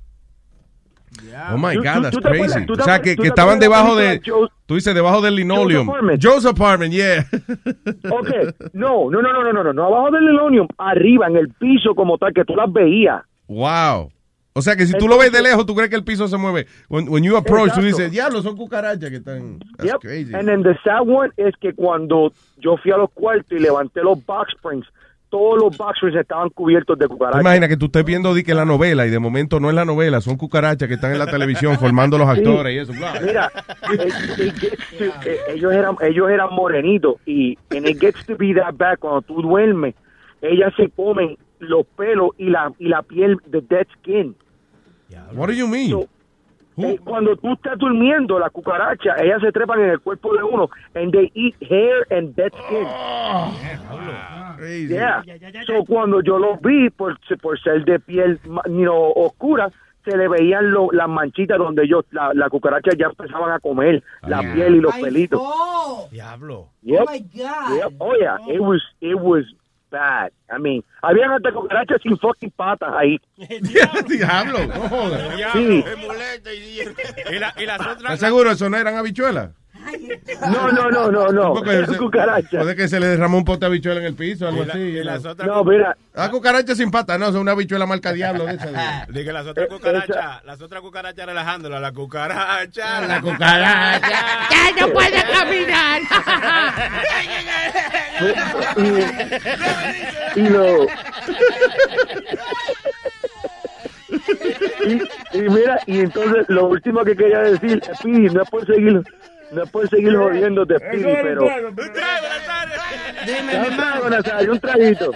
Oh 1.54 1.58
my 1.58 1.74
Tú- 1.76 1.84
God, 1.84 1.94
tú- 1.96 2.02
that's 2.04 2.16
tú 2.16 2.22
crazy. 2.22 2.66
tú 2.66 2.74
O 2.74 2.84
sea, 2.84 3.02
que, 3.02 3.16
tú 3.16 3.22
que 3.24 3.28
estaban 3.28 3.60
debajo 3.60 3.96
de. 3.96 4.22
Joe's- 4.22 4.50
Tú 4.66 4.76
dices 4.76 4.96
debajo 4.96 5.20
del 5.22 5.36
linoleum. 5.36 5.90
Apartment. 5.90 6.24
Joe's 6.24 6.46
apartment, 6.46 6.94
yeah. 6.94 7.26
Okay, 8.10 8.48
no, 8.74 9.10
no, 9.10 9.22
no, 9.22 9.34
no, 9.34 9.44
no, 9.44 9.52
no, 9.52 9.64
no, 9.64 9.74
no 9.74 9.86
abajo 9.86 10.12
del 10.12 10.26
linoleum, 10.26 10.68
arriba, 10.78 11.28
en 11.28 11.36
el 11.36 11.50
piso 11.50 11.94
como 11.96 12.18
tal, 12.18 12.34
que 12.34 12.46
tú 12.46 12.56
las 12.56 12.72
veías. 12.72 13.22
Wow. 13.48 14.12
O 14.54 14.62
sea, 14.62 14.76
que 14.76 14.86
si 14.86 14.94
tú 14.98 15.08
lo 15.08 15.18
ves 15.18 15.32
de 15.32 15.42
lejos, 15.42 15.66
tú 15.66 15.74
crees 15.76 15.90
que 15.90 15.96
el 15.96 16.04
piso 16.04 16.28
se 16.28 16.38
mueve. 16.38 16.68
When, 16.90 17.08
when 17.10 17.24
you 17.24 17.36
approach, 17.38 17.74
tú 17.74 17.80
Exacto. 17.80 17.86
dices, 17.86 18.12
diablo, 18.12 18.42
son 18.42 18.56
cucarachas 18.58 19.10
que 19.10 19.18
están. 19.18 19.60
That's 19.78 19.92
Yep. 19.92 20.00
crazy. 20.02 20.34
And 20.34 20.48
then 20.48 20.64
the 20.64 20.78
sad 20.84 21.02
one 21.08 21.32
es 21.38 21.54
que 21.60 21.74
cuando 21.74 22.34
yo 22.58 22.76
fui 22.78 22.92
a 22.92 22.98
los 22.98 23.10
cuartos 23.14 23.52
y 23.52 23.60
levanté 23.60 24.02
los 24.04 24.26
box 24.26 24.54
springs, 24.58 24.86
todos 25.32 25.58
los 25.60 25.76
box 25.78 25.96
springs 25.98 26.20
estaban 26.20 26.50
cubiertos 26.50 27.00
de 27.00 27.08
cucarachas. 27.08 27.42
Imagina 27.42 27.68
que 27.68 27.78
tú 27.78 27.86
estés 27.88 28.06
viendo 28.06 28.34
di 28.36 28.44
que 28.44 28.54
la 28.54 28.66
novela 28.66 29.08
y 29.08 29.10
de 29.10 29.18
momento 29.18 29.60
no 29.60 29.70
es 29.70 29.76
la 29.76 29.86
novela, 29.86 30.22
son 30.22 30.38
cucarachas 30.38 30.88
que 30.88 30.94
están 30.96 31.14
en 31.14 31.18
la 31.20 31.26
televisión 31.26 31.80
formando 31.80 32.18
los 32.20 32.32
Sí. 32.32 32.38
actores 32.40 32.76
y 32.76 32.78
eso. 32.80 32.94
Mira, 33.26 33.50
it- 33.94 34.40
it 34.40 34.56
gets 34.60 34.90
to- 35.00 35.30
eh, 35.30 35.40
ellos 35.56 35.74
eran 35.74 35.96
ellos 36.02 36.30
eran 36.30 36.50
morenitos 36.54 37.16
y 37.26 37.58
and 37.76 37.88
it 37.88 38.00
gets 38.00 38.24
to 38.28 38.36
be 38.38 38.54
that 38.54 38.76
bad 38.76 39.00
cuando 39.00 39.22
tú 39.24 39.42
duermes, 39.42 39.96
ellas 40.42 40.72
se 40.78 40.90
comen 40.90 41.38
los 41.60 41.86
pelos 41.96 42.30
y 42.38 42.50
la 42.50 42.72
y 42.78 42.90
la 42.90 43.02
piel 43.02 43.38
de 43.48 43.62
dead 43.62 43.88
skin. 44.00 44.36
What 45.34 45.48
do 45.48 45.54
you 45.54 45.68
mean? 45.68 46.06
Eh, 46.84 47.00
cuando 47.04 47.36
tú 47.36 47.54
estás 47.54 47.78
durmiendo, 47.78 48.38
la 48.40 48.50
cucaracha, 48.50 49.16
ellas 49.22 49.42
se 49.42 49.52
trepan 49.52 49.80
en 49.82 49.90
el 49.92 50.00
cuerpo 50.00 50.34
de 50.36 50.44
uno 50.44 50.70
and 50.96 51.12
they 51.12 51.32
eat 51.36 51.56
hair 51.62 52.06
and 52.12 52.36
dead 52.36 52.52
skin. 52.66 52.88
Yeah. 54.90 55.24
So, 55.66 55.84
cuando 55.86 56.22
yo 56.22 56.38
los 56.38 56.62
vi, 56.62 56.90
por, 56.90 57.18
por 57.42 57.60
ser 57.62 57.84
de 57.86 58.00
piel 58.00 58.40
you 58.46 58.84
know, 58.84 59.12
oscura, 59.16 59.72
se 60.06 60.16
le 60.18 60.28
veían 60.28 60.72
lo- 60.72 60.92
las 60.92 61.08
manchitas 61.10 61.58
donde 61.58 61.88
yo, 61.88 62.04
la, 62.12 62.32
la 62.34 62.50
cucaracha 62.50 62.92
ya 62.98 63.08
empezaban 63.08 63.52
a 63.52 63.60
comer 63.60 64.04
la 64.28 64.40
piel 64.54 64.76
y 64.76 64.82
los 64.82 64.94
pelitos. 64.96 65.40
Diablo. 66.12 66.70
Yep. 66.84 67.00
Oh 67.08 67.12
my 67.12 67.20
God. 67.20 67.76
Yep. 67.78 67.94
Oh 68.00 68.14
yeah, 68.20 68.38
it 68.48 68.60
was 68.60 68.82
it 69.00 69.16
was 69.20 69.46
bad. 69.92 70.32
I 70.50 70.58
mean, 70.60 70.84
habían 71.04 71.32
hasta 71.32 71.52
cucarachas 71.52 72.02
sin 72.02 72.18
fucking 72.18 72.52
patas 72.52 72.90
ahí. 72.98 73.18
Diablo, 74.08 74.66
no 74.66 74.90
jodas. 74.90 75.22
Sí. 75.54 75.84
Y, 77.32 77.40
la- 77.40 77.54
y 77.58 77.66
las 77.66 77.80
otras. 77.80 77.98
¿Estás 78.00 78.20
seguro 78.20 78.52
eso 78.52 78.70
no 78.70 78.78
eran 78.78 78.96
habichuelas? 78.96 79.52
No, 80.52 80.72
no, 80.72 80.90
no, 80.90 81.12
no, 81.12 81.28
no. 81.30 81.54
Porque 81.54 81.86
cucarachas. 81.98 82.62
Puede 82.64 82.76
que 82.76 82.88
se 82.88 83.00
le 83.00 83.08
derramó 83.08 83.38
un 83.38 83.46
pote 83.46 83.62
de 83.62 83.66
habichuela 83.68 84.00
en 84.00 84.06
el 84.08 84.16
piso, 84.16 84.48
algo 84.48 84.64
Y 84.64 84.66
la- 84.66 84.74
así. 84.74 84.80
y 84.82 85.04
las 85.04 85.26
otras 85.26 85.48
No, 85.48 85.64
mira. 85.64 85.96
Ah, 86.16 86.30
cucaracha 86.30 86.76
sin 86.76 86.92
pata, 86.92 87.18
no, 87.18 87.28
son 87.32 87.42
una 87.42 87.52
habichuela 87.54 87.86
marca 87.86 88.12
diablo 88.14 88.46
de 88.46 88.56
esa. 88.56 89.06
Dije 89.10 89.32
las 89.34 89.46
otras 89.48 89.68
cucarachas, 89.68 90.44
las 90.46 90.62
otras 90.62 90.82
cucarachas 90.82 91.26
relajándola, 91.26 91.80
la 91.80 91.92
cucaracha, 91.92 93.02
La 93.08 93.22
cucaracha. 93.22 94.10
¡Ya 94.52 94.72
no 94.86 94.94
puede 94.94 95.24
caminar! 95.32 96.02
y, 100.36 100.40
y 100.40 100.50
lo 100.50 100.84
y, 104.86 104.94
y 105.38 105.42
mira 105.50 105.80
y 105.86 106.00
entonces 106.00 106.46
lo 106.50 106.68
último 106.68 107.04
que 107.04 107.16
quería 107.16 107.40
decir 107.40 107.82
Speedy 107.96 108.30
no 108.30 108.44
es 108.44 108.50
por 108.50 108.66
seguir 108.66 109.02
no 109.52 109.64
es 109.64 109.70
por 109.70 109.88
seguir 109.90 110.16
jodiéndote 110.16 110.78
Speedy 110.78 111.14
pero 111.24 111.42
Dime, 113.26 113.60
mi 113.60 113.68
un 113.70 113.76
trago, 113.76 113.96
hermano. 114.06 114.10
Nazario, 114.18 114.52
un 114.54 114.60
traguito 114.60 115.12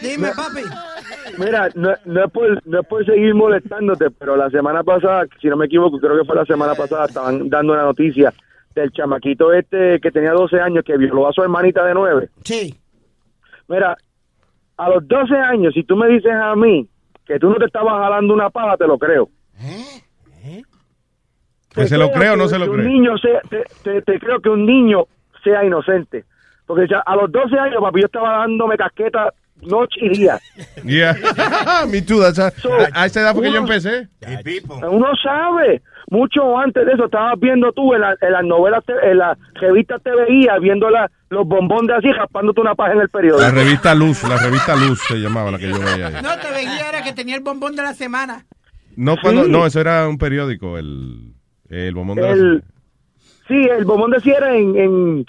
Dime, 0.00 0.28
papi. 0.34 0.62
mira 1.38 1.68
no, 1.74 1.92
no 2.04 2.24
es 2.24 2.30
por 2.32 2.66
no 2.66 2.80
es 2.80 2.86
por 2.86 3.04
seguir 3.04 3.34
molestándote 3.34 4.10
pero 4.10 4.36
la 4.36 4.50
semana 4.50 4.82
pasada 4.82 5.26
si 5.40 5.48
no 5.48 5.56
me 5.56 5.66
equivoco 5.66 5.98
creo 5.98 6.18
que 6.18 6.24
fue 6.24 6.36
la 6.36 6.44
semana 6.44 6.74
pasada 6.74 7.06
estaban 7.06 7.48
dando 7.48 7.72
una 7.74 7.82
noticia 7.84 8.32
del 8.74 8.90
chamaquito 8.92 9.52
este 9.52 10.00
que 10.00 10.10
tenía 10.10 10.32
12 10.32 10.58
años 10.60 10.84
que 10.84 10.96
violó 10.96 11.28
a 11.28 11.32
su 11.32 11.42
hermanita 11.42 11.84
de 11.84 11.94
9 11.94 12.28
Sí. 12.44 12.74
Mira, 13.68 13.96
a 14.76 14.88
los 14.90 15.06
12 15.06 15.34
años, 15.36 15.72
si 15.74 15.84
tú 15.84 15.94
me 15.96 16.08
dices 16.08 16.32
a 16.32 16.54
mí 16.56 16.88
que 17.24 17.38
tú 17.38 17.48
no 17.48 17.56
te 17.56 17.66
estabas 17.66 17.94
jalando 18.02 18.34
una 18.34 18.50
paja, 18.50 18.76
te 18.76 18.86
lo 18.86 18.98
creo. 18.98 19.28
Pues 19.56 19.91
Te 21.74 21.86
se 21.88 21.96
lo 21.98 22.10
creo 22.10 22.34
o 22.34 22.36
no 22.36 22.44
que- 22.44 22.50
se 22.50 22.58
lo 22.58 22.66
que 22.66 22.72
creo. 22.72 22.84
Un 22.86 22.92
niño 22.92 23.18
sea, 23.18 23.40
te, 23.48 23.64
te- 23.82 24.02
te 24.02 24.18
creo 24.18 24.40
que 24.40 24.48
un 24.48 24.66
niño 24.66 25.04
sea 25.44 25.64
inocente. 25.64 26.24
Porque 26.66 26.86
ya 26.88 26.98
a 27.04 27.16
los 27.16 27.30
12 27.32 27.58
años, 27.58 27.78
papi, 27.82 28.00
yo 28.00 28.06
estaba 28.06 28.38
dándome 28.38 28.76
casqueta 28.76 29.32
noche 29.62 30.00
y 30.02 30.08
día. 30.10 30.38
Yeah. 30.84 31.14
Me 31.90 32.02
too, 32.02 32.20
that's 32.20 32.38
a, 32.38 32.52
a 32.94 33.06
esa 33.06 33.20
edad 33.20 33.34
fue 33.34 33.44
que 33.44 33.52
yo 33.52 33.58
empecé. 33.58 34.08
Uno 34.90 35.06
sabe. 35.22 35.82
Mucho 36.10 36.58
antes 36.58 36.84
de 36.84 36.92
eso, 36.92 37.06
estabas 37.06 37.38
viendo 37.40 37.72
tú 37.72 37.94
en, 37.94 38.02
la- 38.02 38.16
en 38.20 38.32
las 38.32 38.44
novelas, 38.44 38.84
te- 38.84 39.10
en 39.10 39.16
las 39.18 39.38
revistas 39.54 40.02
te 40.02 40.10
veía 40.14 40.58
viendo 40.58 40.90
la- 40.90 41.10
los 41.30 41.46
bombones 41.46 41.96
así, 41.96 42.12
raspándote 42.12 42.60
una 42.60 42.74
paja 42.74 42.92
en 42.92 43.00
el 43.00 43.08
periódico. 43.08 43.40
La 43.40 43.50
revista 43.50 43.94
Luz, 43.94 44.22
la 44.24 44.36
revista 44.36 44.76
Luz 44.76 45.00
se 45.08 45.14
llamaba 45.16 45.50
la 45.52 45.58
que 45.58 45.68
yo 45.70 45.78
veía 45.80 46.08
ahí. 46.08 46.14
No, 46.22 46.36
te 46.38 46.50
veía 46.50 46.88
era 46.88 47.02
que 47.02 47.12
tenía 47.14 47.36
el 47.36 47.42
bombón 47.42 47.76
de 47.76 47.82
la 47.82 47.94
semana. 47.94 48.44
No, 48.94 49.16
cuando, 49.22 49.44
Sí. 49.44 49.50
no, 49.50 49.64
eso 49.64 49.80
era 49.80 50.06
un 50.06 50.18
periódico, 50.18 50.76
el, 50.76 51.32
el 51.72 51.94
bombón 51.94 52.16
de 52.16 52.22
la 52.22 52.30
El- 52.32 52.64
Sí, 53.48 53.54
el 53.76 53.84
bombón 53.84 54.12
de 54.12 54.20
cierre 54.20 54.56
en... 54.58 54.76
en 54.76 55.26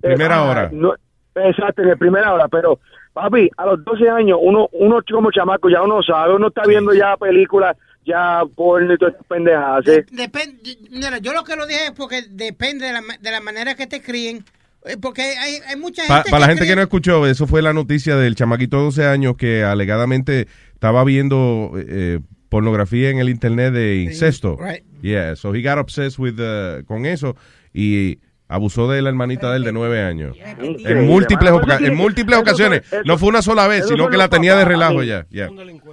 Primera 0.00 0.36
ah, 0.36 0.42
hora. 0.50 0.70
no, 0.72 0.94
exacto, 1.34 1.82
en 1.82 1.98
primera 1.98 2.32
hora, 2.32 2.46
pero 2.48 2.78
papi, 3.12 3.50
a 3.56 3.66
los 3.66 3.84
12 3.84 4.08
años, 4.08 4.38
uno, 4.40 4.68
uno 4.72 5.00
como 5.10 5.30
chamaco 5.32 5.68
ya 5.68 5.82
uno 5.82 6.00
sabe, 6.02 6.34
uno 6.34 6.48
está 6.48 6.62
viendo 6.66 6.94
ya 6.94 7.16
películas, 7.16 7.76
ya 8.04 8.42
porno 8.54 8.94
y 8.94 8.98
todas 8.98 9.14
esas 9.14 9.26
pendejadas. 9.26 9.88
¿eh? 9.88 10.06
Depende, 10.12 10.76
mira, 10.90 11.18
yo 11.18 11.32
lo 11.32 11.42
que 11.44 11.56
lo 11.56 11.66
dije 11.66 11.86
es 11.86 11.92
porque 11.92 12.22
depende 12.30 12.86
de 12.86 12.92
la, 12.92 13.00
ma- 13.02 13.16
de 13.20 13.30
la 13.30 13.40
manera 13.40 13.74
que 13.74 13.86
te 13.88 14.00
críen. 14.00 14.44
eh, 14.84 14.96
Porque 15.00 15.22
hay, 15.22 15.56
hay 15.68 15.76
mucha 15.76 16.02
Para 16.06 16.22
gente. 16.22 16.38
la 16.38 16.46
gente 16.46 16.62
cree- 16.62 16.68
que 16.68 16.76
no 16.76 16.82
escuchó, 16.82 17.26
eso 17.26 17.46
fue 17.48 17.62
la 17.62 17.72
noticia 17.72 18.16
del 18.16 18.36
chamaquito 18.36 18.76
de 18.76 18.82
12 18.84 19.06
años 19.06 19.36
que 19.36 19.64
alegadamente 19.64 20.46
estaba 20.74 21.02
viendo 21.04 21.72
eh, 21.76 22.20
pornografía 22.48 23.10
en 23.10 23.18
el 23.18 23.28
internet 23.28 23.72
de 23.72 24.02
incesto. 24.02 24.56
right. 24.56 24.84
Yeah, 25.02 25.36
so 25.36 25.52
he 25.52 25.62
got 25.62 25.78
obsessed 25.78 26.18
with 26.18 26.40
uh, 26.40 26.82
con 26.86 27.06
eso 27.06 27.36
y 27.72 28.18
abusó 28.48 28.88
de 28.90 29.02
la 29.02 29.08
hermanita 29.08 29.50
de 29.50 29.58
él 29.58 29.64
de 29.64 29.72
9 29.72 30.00
años. 30.02 30.36
En 30.58 31.06
múltiples, 31.06 31.52
en 31.80 31.94
múltiples 31.94 32.38
ocasiones. 32.38 32.82
no 33.04 33.18
fue 33.18 33.28
una 33.28 33.42
sola 33.42 33.66
vez, 33.66 33.86
sino 33.88 34.08
que 34.08 34.16
la 34.16 34.28
tenía 34.28 34.56
de 34.56 34.64
relajo 34.64 35.02
ya. 35.02 35.26
yeah. 35.30 35.48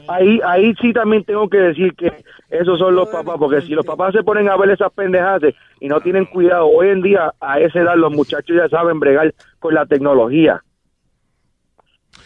Ahí, 0.08 0.39
ahí 0.46 0.74
sí 0.82 0.94
también 0.94 1.24
tengo 1.24 1.50
que 1.50 1.58
decir 1.58 1.94
que 1.96 2.12
esos 2.50 2.78
son 2.78 2.96
los 2.96 3.10
papás, 3.10 3.36
porque 3.39 3.62
si 3.62 3.74
los 3.74 3.86
papás 3.86 4.13
se 4.13 4.24
ponen 4.24 4.50
a 4.50 4.58
ver 4.58 4.70
esas 4.70 4.92
pendejadas 4.94 5.54
y 5.80 5.88
no 5.88 6.00
tienen 6.02 6.26
cuidado, 6.26 6.68
hoy 6.68 6.89
en 6.89 7.02
día 7.02 7.34
a 7.39 7.60
esa 7.60 7.80
edad 7.80 7.96
los 7.96 8.12
muchachos 8.13 8.56
ya 8.56 8.70
saben 8.70 9.00
bregar 9.00 9.34
con 9.60 9.74
la 9.74 9.86
tecnología. 9.86 10.62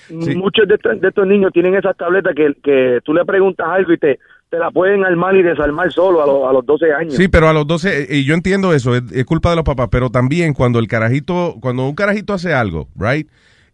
Muchos 0.09 0.67
de 0.67 0.75
estos, 0.75 0.99
de 1.01 1.07
estos 1.07 1.27
niños 1.27 1.51
tienen 1.53 1.75
esas 1.75 1.95
tabletas 1.97 2.33
que, 2.35 2.53
que 2.63 2.99
tú 3.03 3.13
le 3.13 3.25
preguntas 3.25 3.67
algo 3.69 3.93
y 3.93 3.97
te, 3.97 4.19
te 4.49 4.57
la 4.57 4.71
pueden 4.71 5.03
armar 5.03 5.35
y 5.35 5.43
desarmar 5.43 5.91
solo 5.91 6.23
a, 6.23 6.27
los- 6.27 6.49
a 6.49 6.53
los 6.53 6.65
12 6.65 6.93
años. 6.93 7.13
Sí, 7.15 7.27
pero 7.27 7.49
a 7.49 7.53
los 7.53 7.67
12, 7.67 8.03
eh, 8.03 8.17
y 8.17 8.23
yo 8.25 8.33
entiendo 8.33 8.73
eso, 8.73 8.95
es, 8.95 9.03
es 9.11 9.25
culpa 9.25 9.49
de 9.49 9.57
los 9.57 9.65
papás, 9.65 9.89
pero 9.91 10.09
también 10.09 10.53
cuando 10.53 10.79
el 10.79 10.87
carajito, 10.87 11.55
cuando 11.61 11.87
un 11.87 11.95
carajito 11.95 12.33
hace 12.33 12.53
algo, 12.53 12.87
right, 12.95 13.27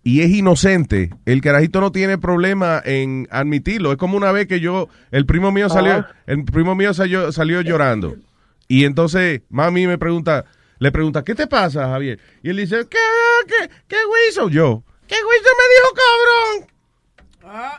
y 0.05 0.21
es 0.21 0.31
inocente, 0.31 1.11
el 1.25 1.39
carajito 1.41 1.79
no 1.79 1.91
tiene 1.91 2.17
problema 2.17 2.81
en 2.83 3.27
admitirlo. 3.31 3.91
Es 3.91 3.97
como 3.97 4.17
una 4.17 4.31
vez 4.33 4.47
que 4.47 4.59
yo, 4.59 4.89
el 5.11 5.25
primo 5.25 5.51
mío 5.51 5.69
salió, 5.69 5.93
Ajá. 5.93 6.15
el 6.27 6.43
primo 6.43 6.75
mío 6.75 6.93
salió, 6.93 7.31
salió 7.31 7.61
llorando, 7.61 8.15
y 8.67 8.85
entonces 8.85 9.43
mami 9.49 9.87
me 9.87 9.97
pregunta, 9.97 10.45
le 10.79 10.91
pregunta, 10.91 11.23
¿qué 11.23 11.35
te 11.35 11.47
pasa, 11.47 11.87
Javier? 11.87 12.19
Y 12.41 12.49
él 12.49 12.57
dice, 12.57 12.85
¿qué, 12.89 12.97
qué, 13.47 13.69
qué 13.87 13.95
hizo 14.29 14.49
yo? 14.49 14.83
¿Qué 15.07 15.15
hizo 15.15 15.49
me 15.57 15.65
dijo, 15.75 15.93
cabrón? 15.95 16.73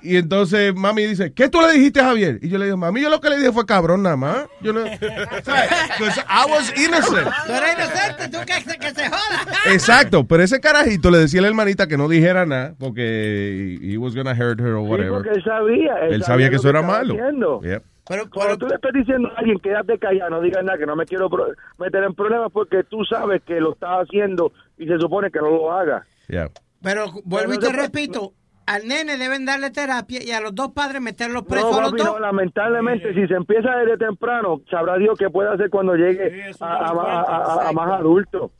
Y 0.03 0.17
entonces 0.19 0.75
mami 0.75 1.05
dice, 1.05 1.33
¿qué 1.33 1.49
tú 1.49 1.59
le 1.63 1.73
dijiste 1.73 1.99
a 1.99 2.05
Javier? 2.05 2.39
Y 2.43 2.51
yo 2.51 2.59
le 2.59 2.67
digo, 2.67 2.77
mami, 2.77 3.01
yo 3.01 3.09
lo 3.09 3.19
que 3.21 3.31
le 3.31 3.39
dije 3.39 3.51
fue 3.51 3.65
cabrón 3.65 4.03
nada 4.03 4.17
más. 4.17 4.47
Yo 4.61 4.73
le, 4.75 4.93
I 4.93 6.51
was 6.51 6.71
innocent. 6.77 7.27
Tú 7.47 7.53
eres 7.53 7.75
inocente, 7.75 8.29
tú 8.29 8.39
que, 8.47 8.61
se- 8.61 8.79
que 8.79 8.91
se 8.91 9.09
joda. 9.09 9.73
Exacto, 9.73 10.27
pero 10.27 10.43
ese 10.43 10.61
carajito 10.61 11.11
le 11.11 11.19
decía 11.19 11.41
a 11.41 11.43
la 11.43 11.49
hermanita 11.49 11.87
que 11.87 11.97
no 11.97 12.09
dijera 12.09 12.45
nada 12.45 12.75
porque 12.79 13.79
he 13.83 13.97
was 13.97 14.15
gonna 14.15 14.33
hurt 14.33 14.61
her 14.61 14.75
or 14.75 14.85
Sí, 14.85 14.91
whatever. 14.91 15.13
porque 15.15 15.31
él 15.31 15.43
sabía. 15.43 15.95
Él 16.11 16.23
sabía 16.23 16.51
que 16.51 16.57
eso 16.57 16.69
era 16.69 16.83
malo. 16.83 17.15
Yep. 17.63 17.83
Pero, 18.07 18.29
Cuando 18.29 18.59
tú 18.59 18.67
le 18.67 18.75
estás 18.75 18.93
diciendo 18.93 19.31
a 19.35 19.39
alguien, 19.39 19.59
quédate 19.61 19.99
callado, 19.99 20.29
no 20.29 20.41
digas 20.43 20.63
nada, 20.63 20.77
que 20.77 20.85
no 20.85 20.95
me 20.95 21.07
quiero 21.07 21.31
meter 21.79 22.05
en 22.05 22.15
problemas 22.15 22.53
porque 22.53 22.85
tú 22.85 23.03
sabes 23.09 23.41
que 23.47 23.55
lo 23.61 23.73
estás 23.73 24.03
haciendo 24.07 24.53
y 24.77 24.87
se 24.87 24.99
supone 24.99 25.31
que 25.31 25.39
no 25.39 25.49
lo 25.51 25.73
haga. 25.73 26.05
Yeah. 26.29 26.51
Pero 26.85 27.07
vuelvo 27.25 27.55
y 27.55 27.59
te 27.59 27.73
repito, 27.73 28.35
al 28.67 28.87
nene 28.87 29.17
deben 29.19 29.45
darle 29.45 29.71
terapia 29.71 30.23
y 30.23 30.31
a 30.31 30.41
los 30.41 30.55
dos 30.55 30.71
padres 30.73 31.01
meterlos 31.03 31.43
presos 31.45 31.71
No, 31.73 31.79
a 31.79 31.81
los 31.83 31.91
papi, 31.91 32.03
dos. 32.03 32.13
no, 32.15 32.19
lamentablemente, 32.21 33.13
si 33.15 33.27
se 33.27 33.35
empieza 33.35 33.71
desde 33.77 33.97
temprano, 33.99 34.61
sabrá 34.71 34.97
Dios 34.99 35.19
qué 35.19 35.29
puede 35.31 35.49
hacer 35.53 35.69
cuando 35.71 35.95
llegue 35.97 36.53
a, 36.61 36.67
a- 36.67 36.91
a- 36.91 37.23
a- 37.65 37.69
a 37.69 37.73
más 37.73 37.91
adulto. 38.01 38.53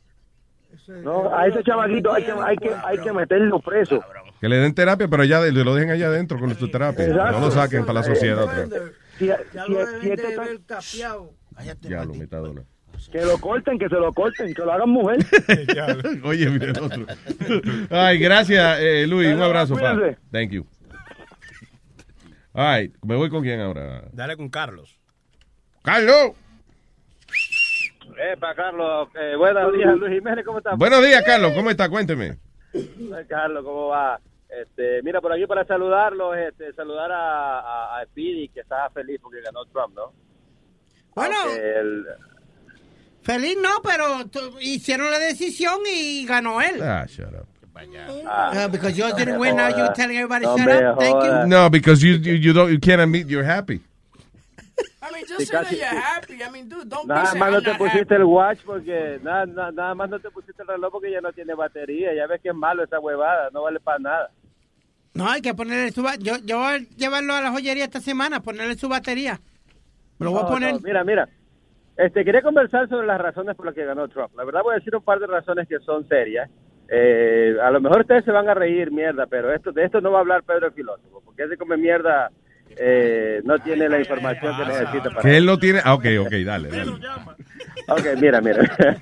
No, 1.03 1.35
a 1.35 1.47
ese 1.47 1.63
chamaquito 1.63 2.13
hay 2.13 2.23
que, 2.25 2.31
hay 2.31 2.57
que, 2.57 2.71
hay 2.83 2.97
que 2.99 3.11
meterlo 3.13 3.59
preso. 3.59 4.03
Que 4.39 4.49
le 4.49 4.57
den 4.57 4.75
terapia, 4.75 5.07
pero 5.07 5.23
ya 5.23 5.39
de- 5.41 5.51
lo 5.51 5.73
dejen 5.73 5.89
allá 5.91 6.07
adentro 6.07 6.39
con 6.39 6.53
su 6.55 6.69
terapia. 6.69 7.05
Exacto. 7.07 7.39
No 7.39 7.45
lo 7.45 7.51
saquen 7.51 7.81
para 7.85 7.93
la 8.01 8.03
sociedad 8.03 8.43
otra 8.43 8.65
vez. 8.65 8.91
Si, 9.17 9.27
Ya 9.27 9.37
lo 9.67 9.77
deben 9.85 10.11
este 10.11 10.27
de 10.27 10.37
ver 10.39 10.59
capeado. 10.67 11.31
Ya 11.81 12.03
lo 12.05 12.13
metadona. 12.13 12.61
Que 13.11 13.21
lo 13.21 13.37
corten, 13.39 13.77
que 13.79 13.87
se 13.89 13.95
lo 13.95 14.11
corten, 14.13 14.53
que 14.53 14.61
lo 14.61 14.71
hagan 14.71 14.89
mujer. 14.89 15.17
Oye, 16.23 16.49
mira 16.49 16.65
el 16.71 16.79
otro. 16.79 17.05
Ay, 17.89 18.17
gracias, 18.19 18.79
eh, 18.81 19.05
Luis. 19.07 19.33
Un 19.33 19.41
abrazo, 19.41 19.75
pa. 19.75 19.95
Thank 20.31 20.51
you. 20.51 20.65
Ay, 22.53 22.93
me 23.05 23.15
voy 23.15 23.29
con 23.29 23.43
quién 23.43 23.59
ahora. 23.59 24.05
Dale 24.13 24.37
con 24.37 24.49
Carlos. 24.49 24.97
Carlos. 25.83 26.31
Eh, 28.17 28.37
para 28.39 28.55
Carlos, 28.55 29.09
eh, 29.19 29.35
buenos 29.35 29.73
días, 29.73 29.93
Luis 29.97 30.13
Jiménez, 30.13 30.45
¿cómo 30.45 30.59
estás? 30.59 30.77
Buenos 30.77 31.03
días, 31.05 31.21
Carlos. 31.25 31.51
¿Cómo 31.53 31.69
está? 31.69 31.89
Cuénteme. 31.89 32.37
Carlos, 33.27 33.63
¿cómo 33.63 33.87
va? 33.87 34.19
Este, 34.49 35.01
mira, 35.03 35.19
por 35.19 35.33
aquí 35.33 35.45
para 35.47 35.65
saludarlos, 35.65 36.37
este, 36.37 36.71
saludar 36.73 37.11
a, 37.11 37.59
a, 37.59 37.99
a 37.99 38.05
Speedy, 38.05 38.47
que 38.49 38.61
estaba 38.61 38.89
feliz 38.91 39.19
porque 39.21 39.41
ganó 39.41 39.65
Trump, 39.65 39.93
¿no? 39.95 40.13
Bueno, 41.13 41.35
Aunque 41.45 41.79
el- 41.79 42.05
feliz 43.25 43.57
no, 43.61 43.81
pero 43.83 44.25
tu- 44.27 44.57
hicieron 44.61 45.09
la 45.11 45.19
decisión 45.19 45.79
y 45.91 46.25
ganó 46.25 46.61
él. 46.61 46.81
Ah, 46.81 47.05
shut 47.07 47.33
up. 47.33 47.47
Uh, 47.77 48.69
because 48.69 48.97
yours 48.97 49.13
didn't 49.15 49.37
win, 49.37 49.57
now 49.57 49.67
you're 49.67 49.91
telling 49.93 50.15
everybody 50.15 50.45
No 50.45 50.55
shut 50.57 50.69
up. 50.83 50.97
Thank 50.97 51.23
you. 51.23 51.47
No, 51.47 51.69
because 51.69 52.01
you, 52.01 52.13
you, 52.15 52.33
you 52.35 52.53
don't, 52.53 52.71
you 52.71 52.79
can't 52.79 53.01
admit 53.01 53.27
you're 53.27 53.43
happy. 53.43 53.81
I 55.01 55.11
mean, 55.11 55.25
just 55.27 55.47
say 55.47 55.61
that 55.61 55.71
you're 55.71 55.85
happy. 55.85 56.41
I 56.43 56.49
mean, 56.51 56.67
dude, 56.69 56.87
don't 56.89 57.07
be 57.07 57.13
nada 57.13 57.27
saying 57.27 57.39
más 57.39 57.51
no 57.51 57.57
I'm 57.57 57.63
te 57.63 57.73
pusiste 57.75 58.15
el 58.15 58.23
watch 58.23 58.59
porque 58.65 59.19
nada, 59.23 59.45
nada, 59.45 59.71
nada 59.71 59.93
más 59.95 60.09
no 60.09 60.19
te 60.19 60.29
pusiste 60.31 60.61
el 60.61 60.67
reloj 60.69 60.91
porque 60.93 61.11
ya 61.11 61.21
no 61.21 61.31
tiene 61.33 61.53
batería. 61.53 62.13
Ya 62.15 62.27
ves 62.27 62.41
que 62.41 62.49
es 62.49 62.55
malo 62.55 62.83
esa 62.83 62.99
huevada, 62.99 63.49
no 63.53 63.63
vale 63.63 63.79
para 63.79 63.99
nada. 63.99 64.31
No, 65.13 65.29
hay 65.29 65.41
que 65.41 65.53
ponerle 65.53 65.91
su 65.91 66.01
yo, 66.19 66.37
yo 66.43 66.57
voy 66.59 66.73
a 66.75 66.77
llevarlo 66.97 67.33
a 67.35 67.41
la 67.41 67.51
joyería 67.51 67.85
esta 67.85 67.99
semana, 68.01 68.41
ponerle 68.41 68.75
su 68.75 68.89
batería. 68.89 69.39
Me 70.17 70.25
lo 70.25 70.31
voy 70.31 70.39
a 70.39 70.43
No, 70.43 70.49
poner. 70.49 70.73
no, 70.73 70.79
mira, 70.79 71.03
mira. 71.03 71.29
Este, 71.97 72.25
quería 72.25 72.41
conversar 72.41 72.89
sobre 72.89 73.07
las 73.07 73.19
razones 73.19 73.55
por 73.55 73.65
las 73.65 73.75
que 73.75 73.85
ganó 73.85 74.07
Trump. 74.07 74.35
La 74.35 74.43
verdad 74.43 74.61
voy 74.63 74.73
a 74.73 74.79
decir 74.79 74.95
un 74.95 75.03
par 75.03 75.19
de 75.19 75.27
razones 75.27 75.67
que 75.67 75.79
son 75.79 76.07
serias. 76.07 76.49
Eh, 76.89 77.55
a 77.61 77.71
lo 77.71 77.79
mejor 77.79 78.01
ustedes 78.01 78.25
se 78.25 78.31
van 78.31 78.47
a 78.49 78.53
reír, 78.53 78.91
mierda, 78.91 79.25
pero 79.27 79.53
esto 79.53 79.71
de 79.71 79.85
esto 79.85 80.01
no 80.01 80.11
va 80.11 80.19
a 80.19 80.21
hablar 80.21 80.43
Pedro 80.43 80.67
el 80.67 80.73
filósofo, 80.73 81.21
porque 81.25 81.43
ese 81.43 81.57
come 81.57 81.77
mierda 81.77 82.29
eh, 82.77 83.41
no 83.43 83.57
tiene 83.59 83.89
la 83.89 83.99
información 83.99 84.55
que 84.57 84.65
necesita 84.65 85.09
para 85.09 85.21
Que 85.21 85.37
él 85.37 85.45
no 85.45 85.57
tiene. 85.57 85.79
Ah, 85.83 85.93
ok, 85.95 86.05
ok, 86.19 86.31
dale, 86.45 86.69
dale. 86.69 86.91
Ok, 87.87 88.05
mira, 88.19 88.41
mira. 88.41 88.61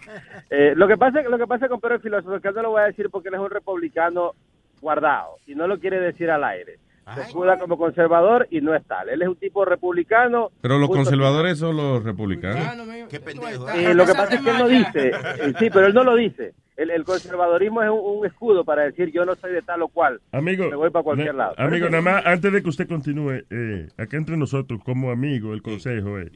Eh, 0.56 0.74
lo 0.76 0.88
que 0.88 0.98
pasa 0.98 1.24
lo 1.24 1.40
que 1.40 1.48
pasa 1.48 1.68
con 1.68 1.80
Pedro 1.80 1.96
el 1.96 2.02
filósofo 2.02 2.36
es 2.36 2.42
que 2.44 2.50
él 2.50 2.54
no 2.54 2.62
lo 2.62 2.70
voy 2.72 2.82
a 2.82 2.86
decir 2.86 3.10
porque 3.10 3.30
él 3.30 3.34
es 3.34 3.40
un 3.40 3.50
republicano 3.50 4.34
guardado 4.82 5.38
y 5.48 5.56
no 5.56 5.66
lo 5.66 5.80
quiere 5.80 6.00
decir 6.00 6.30
al 6.30 6.44
aire. 6.44 6.78
Se 7.16 7.22
escuda 7.22 7.60
como 7.60 7.78
conservador 7.78 8.48
y 8.50 8.62
no 8.62 8.74
es 8.74 8.86
tal. 8.86 9.10
Él 9.10 9.22
es 9.22 9.28
un 9.28 9.36
tipo 9.36 9.66
republicano. 9.66 10.52
Pero 10.62 10.80
los 10.80 10.90
conservadores 10.90 11.60
son 11.60 11.76
los 11.76 12.04
republicanos. 12.04 12.66
Qué 13.10 13.20
pendejo. 13.20 13.68
Y 13.76 13.94
lo 13.94 14.06
que 14.06 14.14
pasa 14.14 14.36
es 14.36 14.42
que 14.42 14.50
él 14.50 14.58
no 14.58 14.68
dice, 14.68 15.10
eh, 15.10 15.54
sí, 15.60 15.70
pero 15.70 15.88
él 15.88 15.94
no 15.94 16.04
lo 16.04 16.16
dice. 16.16 16.54
El, 16.76 16.90
el 16.90 17.04
conservadorismo 17.04 17.84
es 17.84 17.90
un, 17.92 18.00
un 18.20 18.26
escudo 18.26 18.66
para 18.66 18.84
decir 18.84 19.12
yo 19.12 19.26
no 19.26 19.36
soy 19.36 19.52
de 19.54 19.62
tal 19.62 19.84
o 19.84 19.88
cual. 19.90 20.20
Amigo, 20.32 20.70
me 20.70 20.76
voy 20.76 20.90
para 20.90 21.04
cualquier 21.04 21.36
na- 21.36 21.50
lado. 21.50 21.56
amigo, 21.60 21.88
nada 21.90 22.02
más, 22.02 22.26
antes 22.26 22.52
de 22.52 22.64
que 22.64 22.70
usted 22.70 22.88
continúe, 22.88 23.44
eh, 23.52 23.90
acá 23.98 24.18
entre 24.18 24.38
nosotros, 24.38 24.80
como 24.84 25.12
amigo, 25.12 25.54
el 25.54 25.62
consejo 25.62 26.18
es, 26.18 26.32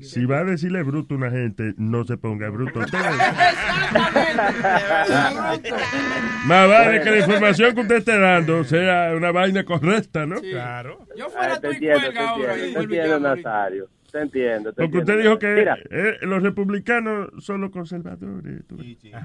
si 0.00 0.24
va 0.24 0.38
a 0.38 0.44
decirle 0.44 0.82
bruto 0.82 1.14
a 1.14 1.18
una 1.18 1.30
gente, 1.30 1.74
no 1.76 2.04
se 2.04 2.16
ponga 2.16 2.48
bruto. 2.48 2.80
Más 6.46 6.68
vale 6.68 7.00
que 7.02 7.10
la 7.10 7.18
información 7.18 7.74
que 7.74 7.80
usted 7.82 7.96
esté 7.96 8.18
dando 8.18 8.64
sea 8.64 9.12
una 9.16 9.32
vaina 9.32 9.64
correcta, 9.64 10.26
¿no? 10.26 10.40
Claro. 10.40 10.98
Yo 11.16 11.26
Ah, 11.36 11.58
te 11.60 11.68
entiendo, 11.68 12.00
te 12.00 12.06
entiendo, 12.08 12.72
te 12.74 12.80
entiendo, 12.84 13.20
Nazario. 13.20 13.88
Te 14.14 14.20
entiendo. 14.20 14.72
te 14.72 14.80
Porque 14.82 14.98
usted 14.98 15.22
dijo 15.22 15.40
que 15.40 15.54
Mira, 15.56 15.76
eh, 15.90 16.18
los 16.22 16.40
republicanos 16.40 17.30
son 17.40 17.60
los 17.62 17.72
conservadores. 17.72 18.64
tú. 18.68 18.76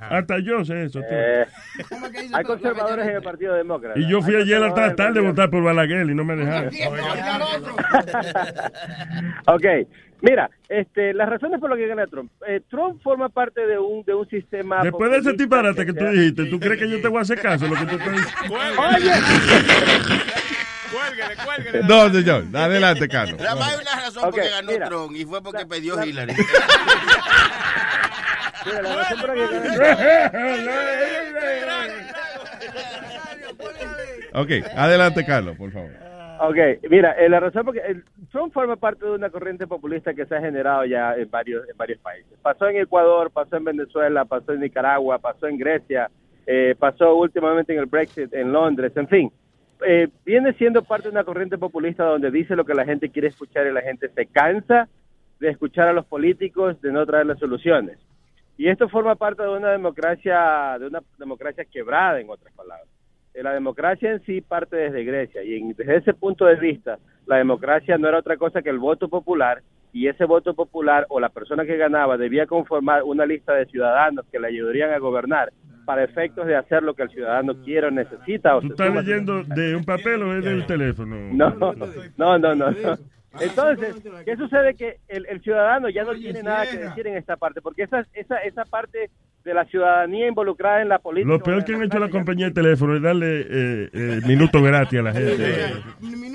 Hasta 0.09 0.39
yo 0.39 0.65
sé 0.65 0.85
eso. 0.85 0.99
tú. 1.01 1.05
eh, 1.11 1.45
hay 2.33 2.43
conservadores 2.43 3.05
en 3.07 3.15
el 3.17 3.21
Partido 3.21 3.53
Demócrata. 3.53 3.99
Y 3.99 4.09
yo 4.09 4.19
fui 4.23 4.33
ayer 4.35 4.55
a 4.57 4.69
conservadores 4.69 4.95
tratar 4.95 5.13
de 5.13 5.19
en 5.19 5.25
el 5.27 5.31
votar 5.31 5.49
por 5.51 5.61
Balaguer 5.63 6.09
y 6.09 6.15
no 6.15 6.25
me 6.25 6.35
dejaron. 6.35 6.73
Ok, 9.45 9.65
mira, 10.21 10.49
este, 10.67 11.13
las 11.13 11.29
razones 11.29 11.59
por 11.59 11.69
las 11.69 11.77
que 11.77 11.85
gana 11.87 12.07
Trump. 12.07 12.31
Eh, 12.47 12.61
Trump 12.67 12.99
forma 13.03 13.29
parte 13.29 13.67
de 13.67 13.77
un, 13.77 14.03
de 14.05 14.15
un 14.15 14.27
sistema... 14.27 14.81
Después 14.81 15.11
de 15.11 15.17
ese 15.17 15.33
disparate 15.33 15.85
que 15.85 15.93
tú 15.93 15.99
se 15.99 16.07
ha- 16.07 16.11
dijiste, 16.11 16.45
¿tú 16.45 16.59
crees 16.59 16.79
que 16.79 16.89
yo 16.89 16.99
te 16.99 17.07
voy 17.09 17.19
a 17.19 17.21
hacer 17.21 17.39
caso 17.39 17.67
lo 17.67 17.75
que 17.75 17.85
tú 17.85 17.95
estás 17.95 18.11
diciendo? 18.15 18.55
Oye, 18.79 19.11
No, 21.87 22.09
señor. 22.09 22.43
Adelante, 22.53 23.07
Carlos. 23.07 23.39
Nada 23.39 23.55
más 23.55 23.73
hay 23.73 23.77
una 23.81 23.95
razón 24.03 24.23
Ok, 24.25 24.31
por 24.31 24.41
que 24.41 24.49
ganó 24.49 24.71
mira. 24.71 24.87
Trump 24.87 25.15
y 25.15 25.23
fue 25.25 25.41
porque 25.41 25.65
Hillary. 26.05 26.33
mira, 28.65 28.81
la 28.81 28.95
razón 28.95 29.19
por 29.21 29.29
la 29.29 29.35
que 29.35 29.41
gana 29.69 30.31
Ok, 34.33 34.49
adelante, 34.75 35.25
Carlos, 35.25 35.55
por 35.57 35.71
favor. 35.71 35.89
Ok, 36.41 36.55
mira, 36.89 37.11
eh, 37.13 37.27
la 37.27 37.39
razón 37.41 37.65
porque 37.65 37.81
el- 37.85 38.03
Trump 38.31 38.53
forma 38.53 38.77
parte 38.77 39.03
de 39.05 39.11
una 39.11 39.29
corriente 39.29 39.67
populista 39.67 40.13
que 40.13 40.25
se 40.25 40.35
ha 40.35 40.39
generado 40.39 40.85
ya 40.85 41.13
en 41.15 41.29
varios 41.29 41.67
en 41.67 41.75
varios 41.75 41.99
países. 41.99 42.31
Pasó 42.41 42.67
en 42.69 42.77
Ecuador, 42.77 43.29
pasó 43.31 43.57
en 43.57 43.65
Venezuela, 43.65 44.23
pasó 44.25 44.53
en 44.53 44.61
Nicaragua, 44.61 45.19
pasó 45.19 45.47
en 45.47 45.57
Grecia, 45.57 46.09
eh, 46.47 46.75
pasó 46.79 47.13
últimamente 47.15 47.73
en 47.73 47.79
el 47.79 47.87
Brexit 47.87 48.33
en 48.33 48.53
Londres, 48.53 48.93
en 48.95 49.07
fin. 49.09 49.29
Eh, 49.85 50.09
viene 50.25 50.53
siendo 50.53 50.83
parte 50.83 51.07
de 51.07 51.11
una 51.11 51.23
corriente 51.23 51.57
populista 51.57 52.03
donde 52.03 52.31
dice 52.31 52.55
lo 52.55 52.65
que 52.65 52.73
la 52.73 52.85
gente 52.85 53.09
quiere 53.09 53.29
escuchar 53.29 53.65
y 53.65 53.71
la 53.71 53.81
gente 53.81 54.09
se 54.09 54.25
cansa 54.25 54.89
de 55.39 55.49
escuchar 55.49 55.87
a 55.87 55.93
los 55.93 56.05
políticos, 56.05 56.81
de 56.81 56.91
no 56.91 57.05
traer 57.05 57.25
las 57.25 57.39
soluciones. 57.39 57.97
Y 58.57 58.67
esto 58.67 58.89
forma 58.89 59.15
parte 59.15 59.41
de 59.43 59.49
una 59.49 59.69
democracia, 59.69 60.77
de 60.79 60.87
una 60.87 61.01
democracia 61.17 61.63
quebrada, 61.63 62.19
en 62.19 62.29
otras 62.29 62.53
palabras. 62.53 62.87
Eh, 63.33 63.41
La 63.41 63.53
democracia 63.53 64.11
en 64.11 64.21
sí 64.25 64.41
parte 64.41 64.75
desde 64.75 65.05
Grecia 65.05 65.43
y 65.43 65.73
desde 65.73 65.95
ese 65.95 66.13
punto 66.13 66.45
de 66.45 66.55
vista, 66.55 66.99
la 67.25 67.37
democracia 67.37 67.97
no 67.97 68.09
era 68.09 68.19
otra 68.19 68.35
cosa 68.35 68.61
que 68.61 68.69
el 68.69 68.79
voto 68.79 69.07
popular 69.07 69.61
y 69.93 70.07
ese 70.07 70.25
voto 70.25 70.53
popular 70.53 71.05
o 71.09 71.19
la 71.19 71.29
persona 71.29 71.65
que 71.65 71.77
ganaba 71.77 72.17
debía 72.17 72.45
conformar 72.47 73.03
una 73.03 73.25
lista 73.25 73.53
de 73.53 73.65
ciudadanos 73.65 74.25
que 74.31 74.39
le 74.39 74.47
ayudarían 74.47 74.91
a 74.91 74.99
gobernar 74.99 75.51
para 75.89 76.03
efectos 76.03 76.45
de 76.45 76.55
hacer 76.55 76.83
lo 76.83 76.93
que 76.93 77.01
el 77.01 77.09
ciudadano 77.09 77.63
quiere 77.63 77.87
o 77.87 77.89
necesita. 77.89 78.55
O 78.55 78.61
¿Tú 78.61 78.67
estás 78.67 78.93
leyendo 78.93 79.43
de 79.43 79.75
un 79.75 79.83
papel 79.83 80.21
o 80.21 80.37
es 80.37 80.45
del 80.45 80.63
teléfono? 80.67 81.15
no, 81.33 81.49
no, 81.49 82.37
no, 82.37 82.37
no. 82.37 82.69
no. 82.69 82.97
Entonces, 83.39 83.95
¿qué 84.25 84.35
sucede? 84.35 84.75
Que 84.75 84.97
el, 85.07 85.25
el 85.27 85.41
ciudadano 85.41 85.89
ya 85.89 86.03
no 86.03 86.13
tiene 86.13 86.41
nada 86.41 86.69
que 86.69 86.77
decir 86.77 87.07
en 87.07 87.17
esta 87.17 87.37
parte, 87.37 87.61
porque 87.61 87.83
esa, 87.83 88.05
esa, 88.13 88.37
esa 88.37 88.65
parte 88.65 89.09
de 89.43 89.53
la 89.53 89.65
ciudadanía 89.65 90.27
involucrada 90.27 90.81
en 90.81 90.89
la 90.89 90.99
política... 90.99 91.31
Lo 91.33 91.41
peor 91.41 91.63
que 91.63 91.73
han 91.73 91.83
hecho 91.83 91.99
la 91.99 92.09
compañía 92.09 92.47
de 92.47 92.51
teléfono 92.51 92.95
es 92.95 93.01
darle 93.01 93.41
eh, 93.41 93.89
eh, 93.93 94.21
minutos 94.25 94.61
gratis 94.61 94.99
a 94.99 95.03
la 95.03 95.13
gente. 95.13 95.73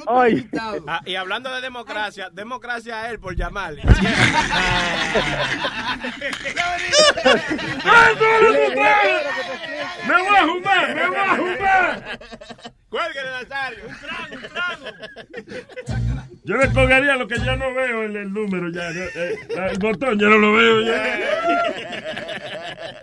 Oye. 0.07 0.46
Ah, 0.87 1.00
y 1.04 1.14
hablando 1.14 1.54
de 1.54 1.61
democracia, 1.61 2.30
democracia 2.33 3.02
a 3.02 3.11
él 3.11 3.18
por 3.18 3.37
llamar. 3.37 3.74
¡Me 10.06 10.14
voy 10.14 10.37
a 10.37 10.46
jugar! 10.46 10.94
¡Me 10.94 11.06
voy 11.08 11.16
a 11.16 11.37
jugar! 11.37 12.18
Cuélguele, 12.94 13.28
Nazario. 13.42 13.84
Un 13.88 13.94
trago, 13.98 14.34
un 14.36 14.42
trago. 14.52 14.86
Yo 16.44 16.56
le 16.56 16.72
colgaría 16.72 17.16
lo 17.16 17.26
que 17.26 17.38
ya 17.40 17.56
no 17.56 17.74
veo 17.74 18.04
el, 18.04 18.14
el 18.14 18.32
número 18.32 18.70
ya. 18.70 18.88
eh, 18.92 19.34
el 19.72 19.78
botón 19.80 20.16
ya 20.16 20.28
no 20.28 20.38
lo 20.38 20.52
veo 20.52 20.80
ya. 20.82 21.02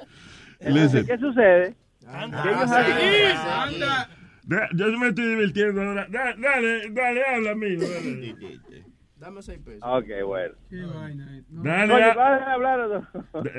Entonces, 0.61 1.05
¿qué 1.07 1.17
sucede? 1.17 1.75
Que 1.99 2.49
ellos 2.49 2.61
hacen- 2.71 4.07
Da- 4.43 4.69
Yo 4.73 4.85
me 4.97 5.09
estoy 5.09 5.27
divirtiendo 5.27 5.81
ahora. 5.81 6.07
Da- 6.09 6.35
Dale, 6.37 6.89
dale, 6.91 7.23
habla, 7.25 7.51
amigo. 7.51 7.83
Dale, 7.85 8.35
Dame 9.21 9.41
seis 9.43 9.59
pesos. 9.63 9.81
Ok, 9.83 10.07
bueno. 10.25 10.55
dale, 11.49 11.93
Oye, 11.93 12.03
a- 12.05 12.13
¿vas 12.15 12.41
a 12.41 12.53
hablar 12.53 12.79
o 12.79 12.87
no? 12.87 13.07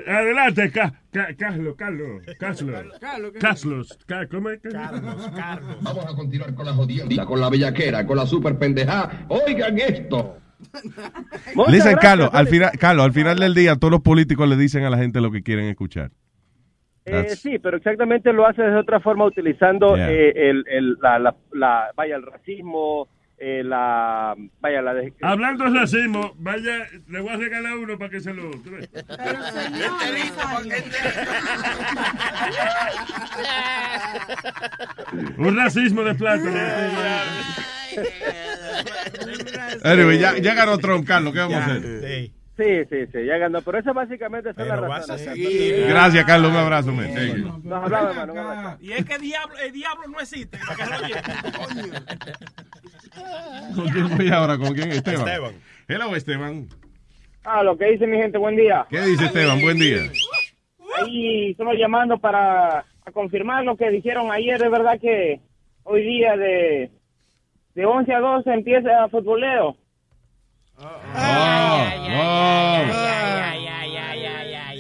adelante, 0.08 0.72
Ca- 0.72 0.92
Ca- 1.12 1.28
Carlos, 1.38 1.76
Carlos, 1.76 2.22
Carlos. 2.36 2.98
Carlos. 3.00 3.32
Carlos, 3.40 3.98
Ca- 4.04 4.26
¿cómo 4.26 4.50
es? 4.50 4.60
Vamos 4.64 6.04
a 6.04 6.16
continuar 6.16 6.52
con 6.56 6.66
la 6.66 6.72
jodienda, 6.72 7.24
con 7.26 7.40
la 7.40 7.48
bellaquera, 7.48 8.04
con 8.04 8.16
la 8.16 8.26
super 8.26 8.58
pendejada. 8.58 9.24
Oigan 9.28 9.78
esto. 9.78 10.36
Listen, 11.68 11.96
Carlos, 12.00 12.30
al 12.32 12.48
final, 12.48 12.72
Carlos, 12.80 13.04
al 13.06 13.12
final 13.12 13.38
del 13.38 13.54
día 13.54 13.76
todos 13.76 13.92
los 13.92 14.00
políticos 14.00 14.48
le 14.48 14.56
dicen 14.56 14.82
a 14.84 14.90
la 14.90 14.98
gente 14.98 15.20
lo 15.20 15.30
que 15.30 15.44
quieren 15.44 15.66
escuchar. 15.66 16.10
Eh, 17.04 17.30
sí, 17.36 17.58
pero 17.60 17.76
exactamente 17.76 18.32
lo 18.32 18.46
hace 18.46 18.62
de 18.62 18.76
otra 18.78 18.98
forma 18.98 19.24
utilizando 19.26 19.94
Yeah. 19.96 20.10
eh, 20.12 20.32
el, 20.50 20.64
el, 20.68 20.96
la, 21.00 21.18
la, 21.20 21.36
la- 21.52 21.90
vaya, 21.96 22.16
el 22.16 22.22
racismo, 22.26 23.08
eh, 23.44 23.62
la, 23.64 24.36
vaya, 24.60 24.80
la... 24.82 24.94
de- 24.94 25.12
Hablando 25.20 25.64
de 25.68 25.80
racismo, 25.80 26.32
vaya, 26.38 26.86
le 27.08 27.20
voy 27.20 27.30
a 27.32 27.36
regalar 27.36 27.76
uno 27.76 27.98
para 27.98 28.10
que 28.10 28.20
se 28.20 28.32
lo... 28.32 28.50
Un 35.38 35.56
racismo 35.56 36.02
de 36.02 36.14
plata. 36.14 36.42
Anyway, 39.84 40.18
ya, 40.18 40.38
ya 40.38 40.54
ganó 40.54 40.78
Trump, 40.78 41.06
Carlos, 41.06 41.32
¿qué 41.34 41.40
vamos 41.40 41.56
a 41.56 41.64
hacer? 41.64 42.30
Sí, 42.56 42.84
sí, 42.88 43.06
sí, 43.12 43.24
ya 43.26 43.36
ganó, 43.38 43.60
pero 43.62 43.78
esa 43.78 43.92
básicamente 43.92 44.54
son 44.54 44.68
las 44.68 44.80
razones. 44.80 45.28
Gracias, 45.88 46.24
Carlos, 46.24 46.50
un 46.52 46.56
abrazo, 46.56 46.92
man. 46.92 47.12
Thank 47.14 47.36
you. 47.36 47.60
Nos 47.64 47.84
hablamos, 47.84 48.10
hermano, 48.16 48.32
un 48.32 48.38
abrazo. 48.38 48.78
Y 48.80 48.92
es 48.92 49.04
que 49.04 49.18
diablo, 49.18 49.58
el 49.58 49.72
diablo 49.72 50.06
no 50.08 50.20
existe. 50.20 50.58
¿Con 53.74 53.88
quién 53.88 54.16
voy 54.16 54.28
ahora? 54.30 54.58
¿Con 54.58 54.74
quién? 54.74 54.92
Esteban. 54.92 55.28
Esteban. 55.28 55.54
Hello, 55.88 56.16
Esteban. 56.16 56.68
Ah, 57.44 57.62
lo 57.62 57.76
que 57.76 57.86
dice 57.86 58.06
mi 58.06 58.16
gente, 58.18 58.38
buen 58.38 58.56
día. 58.56 58.86
¿Qué 58.88 59.00
dice 59.00 59.26
Esteban? 59.26 59.60
Buen 59.60 59.78
día. 59.78 60.02
Ahí 61.00 61.50
estamos 61.50 61.74
llamando 61.76 62.18
para 62.18 62.84
a 63.04 63.12
confirmar 63.12 63.64
lo 63.64 63.76
que 63.76 63.90
dijeron 63.90 64.30
ayer. 64.30 64.62
Es 64.62 64.70
verdad 64.70 64.98
que 65.00 65.40
hoy 65.82 66.02
día 66.02 66.36
de, 66.36 66.90
de 67.74 67.84
11 67.84 68.14
a 68.14 68.20
12 68.20 68.52
empieza 68.52 69.08
futboleo. 69.08 69.76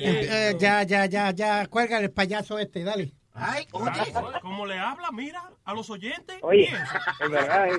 Eh, 0.04 0.56
ya, 0.58 0.82
ya, 0.82 1.06
ya, 1.06 1.30
ya. 1.30 1.66
Cuelga 1.66 1.98
el 1.98 2.10
payaso 2.10 2.58
este, 2.58 2.84
dale. 2.84 3.12
Ay, 3.34 3.66
¿Cómo 3.70 4.66
le 4.66 4.78
habla? 4.78 5.10
Mira, 5.12 5.42
a 5.64 5.74
los 5.74 5.88
oyentes. 5.90 6.36
Oye, 6.42 6.68
es 7.20 7.30
verdad. 7.30 7.68
eh. 7.68 7.78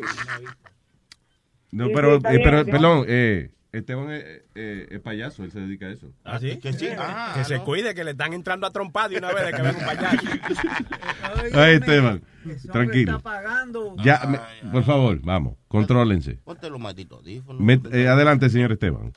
No, 1.71 1.87
pero, 1.93 2.15
eh, 2.15 2.19
pero 2.21 2.63
sí. 2.63 2.71
perdón, 2.71 3.05
eh, 3.07 3.51
Esteban 3.71 4.11
es, 4.11 4.23
eh, 4.53 4.87
es 4.91 4.99
payaso, 4.99 5.43
él 5.43 5.51
se 5.51 5.59
dedica 5.59 5.87
a 5.87 5.89
eso. 5.91 6.11
¿Ah, 6.23 6.39
sí? 6.39 6.59
Que 6.59 6.73
sí. 6.73 6.89
Ah, 6.97 7.33
que 7.35 7.43
se 7.43 7.59
cuide, 7.59 7.95
que 7.95 8.03
le 8.03 8.11
están 8.11 8.33
entrando 8.33 8.67
a 8.67 8.71
trompar 8.71 9.09
de 9.09 9.17
una 9.17 9.33
vez 9.33 9.45
de 9.45 9.51
que 9.53 9.61
venga 9.63 9.79
un 9.79 9.85
payaso. 9.85 10.17
Ay, 11.53 11.75
Esteban, 11.75 12.23
tranquilo. 12.71 13.19
pagando. 13.19 13.95
Ya, 14.03 14.21
me- 14.27 14.69
por 14.71 14.83
favor, 14.83 15.19
vamos, 15.23 15.57
contrólense. 15.67 16.35
Ponte 16.43 16.69
los 16.69 16.79
malditos 16.79 17.25
eh, 17.25 18.07
adelante, 18.07 18.49
señor 18.49 18.71
Esteban. 18.73 19.11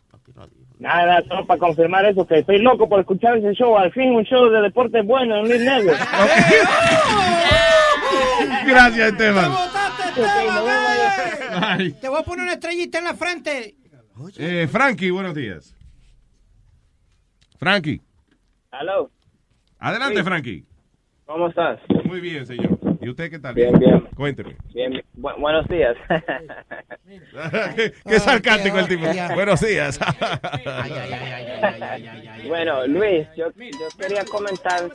Nada, 0.79 1.23
solo 1.27 1.47
para 1.47 1.59
confirmar 1.59 2.05
eso, 2.05 2.27
que 2.27 2.41
estoy 2.41 2.59
loco 2.59 2.87
por 2.89 3.01
escuchar 3.01 3.39
ese 3.39 3.55
show. 3.55 3.77
Al 3.79 3.91
fin 3.93 4.15
un 4.15 4.25
show 4.25 4.51
de 4.51 4.61
deporte 4.61 5.01
bueno 5.03 5.37
en 5.39 5.49
Luis 5.49 5.61
Network. 5.63 5.99
Gracias, 8.67 9.13
Esteban. 9.13 9.53
Ay. 11.63 11.93
Te 11.93 12.09
voy 12.09 12.21
a 12.21 12.23
poner 12.23 12.43
una 12.45 12.53
estrellita 12.55 12.99
en 12.99 13.05
la 13.05 13.15
frente. 13.15 13.75
Eh, 14.39 14.67
Frankie, 14.71 15.11
buenos 15.11 15.35
días. 15.35 15.75
Frankie, 17.59 18.01
Aló, 18.71 19.11
adelante, 19.79 20.19
Sí. 20.19 20.25
Frankie. 20.25 20.65
¿cómo 21.25 21.49
estás? 21.49 21.81
Muy 22.05 22.21
bien, 22.21 22.47
señor. 22.47 22.79
¿Y 23.07 23.09
usted 23.09 23.31
qué 23.31 23.39
tal? 23.39 23.55
Bien, 23.55 23.73
bien. 23.79 24.01
Cuénteme. 24.17 24.57
Bien, 24.75 24.91
bien. 24.91 25.05
Bu- 25.17 25.39
buenos 25.39 25.65
días. 25.69 25.97
qué, 27.77 27.93
qué 28.05 28.19
sarcástico 28.19 28.81
el 28.81 28.89
tipo. 28.89 29.07
Buenos 29.33 29.61
días. 29.61 30.01
bueno, 32.49 32.85
Luis, 32.89 33.29
yo, 33.37 33.47
yo 33.55 33.89
quería 33.97 34.25
comentar. 34.25 34.91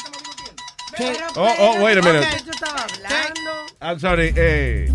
oh, 1.38 1.55
oh, 1.57 1.82
wait 1.82 1.99
a 1.99 2.01
minute. 2.01 2.28
Yo 2.45 2.51
estaba 2.51 2.84
hablando. 2.84 3.51
I'm 3.80 3.97
sorry. 3.97 4.34
Eh, 4.36 4.89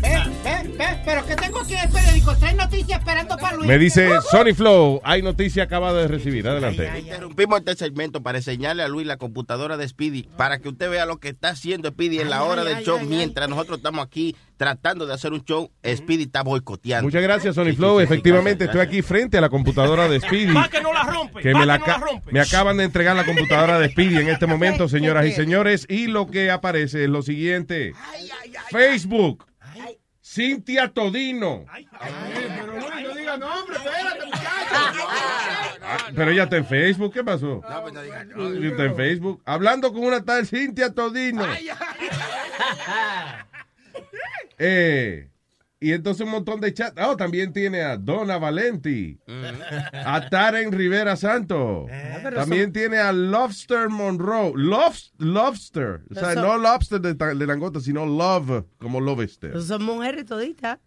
Ve, 0.00 0.16
ve, 0.44 0.76
ve, 0.76 0.86
pero 1.04 1.26
que 1.26 1.34
tengo 1.34 1.60
aquí 1.60 1.74
en 1.74 1.80
el 1.80 1.88
periódico. 1.88 2.36
Tres 2.36 2.54
noticias 2.54 2.98
esperando 3.00 3.36
para 3.36 3.56
Luis. 3.56 3.68
me 3.68 3.78
dice 3.78 4.08
Sony 4.30 4.54
Flow, 4.54 5.00
hay 5.04 5.22
noticia 5.22 5.64
acabada 5.64 6.02
de 6.02 6.08
recibir. 6.08 6.46
Adelante. 6.46 6.90
Interrumpimos 6.98 7.58
este 7.58 7.76
segmento 7.76 8.22
para 8.22 8.38
enseñarle 8.38 8.82
a 8.82 8.88
Luis 8.88 9.06
la 9.06 9.16
computadora 9.16 9.76
de 9.76 9.88
Speedy 9.88 10.24
para 10.36 10.58
que 10.58 10.68
usted 10.68 10.90
vea 10.90 11.06
lo 11.06 11.18
que 11.18 11.28
está 11.28 11.50
haciendo 11.50 11.88
Speedy 11.88 12.20
en 12.20 12.30
la 12.30 12.44
hora 12.44 12.64
del 12.64 12.84
show 12.84 13.00
mientras 13.00 13.48
nosotros 13.48 13.78
estamos 13.78 14.06
aquí 14.06 14.36
tratando 14.56 15.06
de 15.06 15.14
hacer 15.14 15.32
un 15.32 15.44
show. 15.44 15.70
Speedy 15.84 16.24
está 16.24 16.42
boicoteando. 16.42 17.04
Muchas 17.04 17.22
gracias, 17.22 17.54
Sony 17.54 17.72
Flow. 17.74 18.00
Efectivamente, 18.00 18.64
estoy 18.64 18.80
aquí 18.80 19.02
frente 19.02 19.38
a 19.38 19.40
la 19.40 19.48
computadora 19.48 20.08
de 20.08 20.20
Speedy. 20.20 20.52
Va 20.52 20.68
que 20.68 20.80
no 20.80 20.92
la 20.92 21.04
rompe. 21.04 21.40
que 21.40 21.54
me, 21.54 21.66
la 21.66 21.78
que 21.78 21.90
no 21.90 21.98
la 21.98 22.04
rompe. 22.04 22.32
me 22.32 22.40
acaban 22.40 22.76
de 22.76 22.84
entregar 22.84 23.16
la 23.16 23.24
computadora 23.24 23.78
de 23.78 23.88
Speedy 23.88 24.18
en 24.18 24.28
este 24.28 24.46
momento, 24.46 24.88
señoras 24.88 25.26
y 25.26 25.32
señores, 25.32 25.86
y 25.88 26.06
lo 26.06 26.26
que 26.26 26.50
aparece 26.50 27.04
es 27.04 27.10
lo 27.10 27.22
siguiente. 27.22 27.94
Facebook. 28.70 29.46
Cintia 30.38 30.86
Todino. 30.88 31.64
Pero 32.00 32.72
Luis, 32.78 33.08
no 33.08 33.14
diga 33.14 33.36
nombre, 33.36 33.76
espérate, 33.76 34.30
Ah, 35.90 35.98
Pero 36.14 36.30
ella 36.30 36.44
está 36.44 36.58
en 36.58 36.66
Facebook, 36.66 37.12
¿qué 37.12 37.24
pasó? 37.24 37.60
Ella 38.38 38.68
Está 38.68 38.84
en 38.84 38.94
Facebook. 38.94 39.42
Hablando 39.44 39.92
con 39.92 40.04
una 40.04 40.24
tal 40.24 40.46
Cintia 40.46 40.94
Todino. 40.94 41.44
Eh, 44.58 45.28
y 45.80 45.92
entonces 45.92 46.24
un 46.26 46.32
montón 46.32 46.60
de 46.60 46.74
chat. 46.74 46.98
Oh, 47.00 47.16
también 47.16 47.52
tiene 47.52 47.82
a 47.82 47.96
Donna 47.96 48.36
Valenti. 48.38 49.18
A 49.92 50.28
Taren 50.28 50.72
Rivera 50.72 51.14
Santo. 51.16 51.86
pero 52.22 52.36
También 52.36 52.64
son- 52.64 52.72
tiene 52.72 52.98
a 52.98 53.12
Lobster 53.12 53.88
Monroe. 53.88 54.52
Lobs- 54.56 55.12
lobster. 55.18 56.02
O 56.10 56.14
sea, 56.14 56.34
no 56.34 56.58
lobster 56.58 57.00
de, 57.00 57.14
de 57.14 57.46
langota, 57.46 57.78
sino 57.80 58.04
love, 58.06 58.64
como 58.78 59.00
lobster. 59.00 59.60
Son 59.62 59.82
mujeres 59.84 60.24
toditas. 60.26 60.78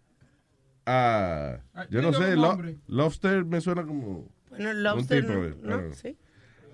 Ah, 0.84 1.58
yo 1.90 2.02
no 2.02 2.12
sé, 2.12 2.34
un 2.36 2.42
lo- 2.42 2.58
lobster 2.88 3.44
me 3.44 3.60
suena 3.60 3.84
como 3.84 4.28
Bueno, 4.50 4.70
un 4.70 4.82
lobster, 4.82 5.20
tipo, 5.24 5.32
no, 5.32 5.48
no, 5.62 5.78
know. 5.78 5.94
sí. 5.94 6.18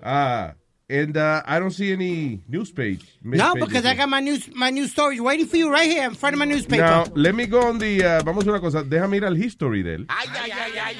Ah, 0.01 0.55
and 0.89 1.15
uh, 1.15 1.43
I 1.45 1.59
don't 1.59 1.71
see 1.71 1.91
any 1.91 2.41
news 2.47 2.71
page. 2.71 3.05
No, 3.23 3.53
because 3.53 3.85
I 3.85 3.93
got 3.95 4.09
my 4.09 4.19
news, 4.19 4.49
my 4.55 4.71
news 4.71 4.91
story 4.91 5.19
waiting 5.19 5.45
for 5.45 5.57
you 5.57 5.71
right 5.71 5.89
here 5.89 6.03
in 6.05 6.15
front 6.15 6.33
of 6.33 6.39
my 6.39 6.45
newspaper. 6.45 6.83
Now, 6.83 7.05
let 7.15 7.35
me 7.35 7.45
go 7.45 7.61
on 7.61 7.77
the, 7.77 8.03
uh, 8.03 8.23
vamos 8.23 8.43
a 8.45 8.49
hacer 8.49 8.53
una 8.53 8.59
cosa, 8.59 8.83
déjame 8.83 9.17
ir 9.17 9.25
al 9.25 9.37
history 9.37 9.83
de 9.83 9.95
él. 9.95 10.07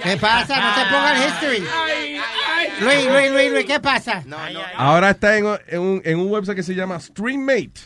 ¿Qué 0.03 0.17
pasa? 0.17 0.55
No 0.55 0.75
se 0.75 0.83
ponga 0.89 1.15
el 1.15 1.29
history. 1.29 1.63
Luis, 2.81 3.05
Luis, 3.05 3.31
Luis, 3.31 3.51
Luis, 3.51 3.65
¿qué 3.65 3.79
pasa? 3.79 4.23
Ahora 4.75 5.09
está 5.09 5.37
en, 5.37 5.45
en 5.67 5.79
un, 5.79 6.01
en 6.05 6.19
un 6.19 6.29
website 6.31 6.55
que 6.55 6.63
se 6.63 6.75
llama 6.75 6.99
Streammate. 6.99 7.81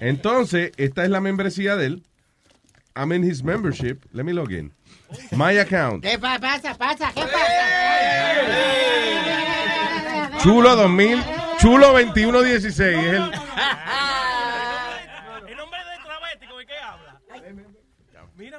Entonces, 0.00 0.72
esta 0.76 1.04
es 1.04 1.10
la 1.10 1.20
membresía 1.20 1.76
de 1.76 1.86
él. 1.86 2.02
I'm 2.94 3.12
in 3.12 3.22
his 3.22 3.42
membership. 3.42 4.04
Let 4.12 4.24
me 4.24 4.32
log 4.32 4.52
in. 4.52 4.72
My 5.32 5.58
account. 5.58 6.02
¿Qué 6.04 6.18
pa- 6.18 6.38
pasa? 6.38 6.74
¿Pasa? 6.74 7.10
¿Qué 7.14 7.22
pasa? 7.22 7.38
Chulo 10.42 10.76
2000, 10.76 11.22
Chulo 11.58 11.88
2116. 11.92 12.98
Es 12.98 13.12
el, 13.14 13.30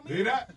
Mira. 0.10 0.48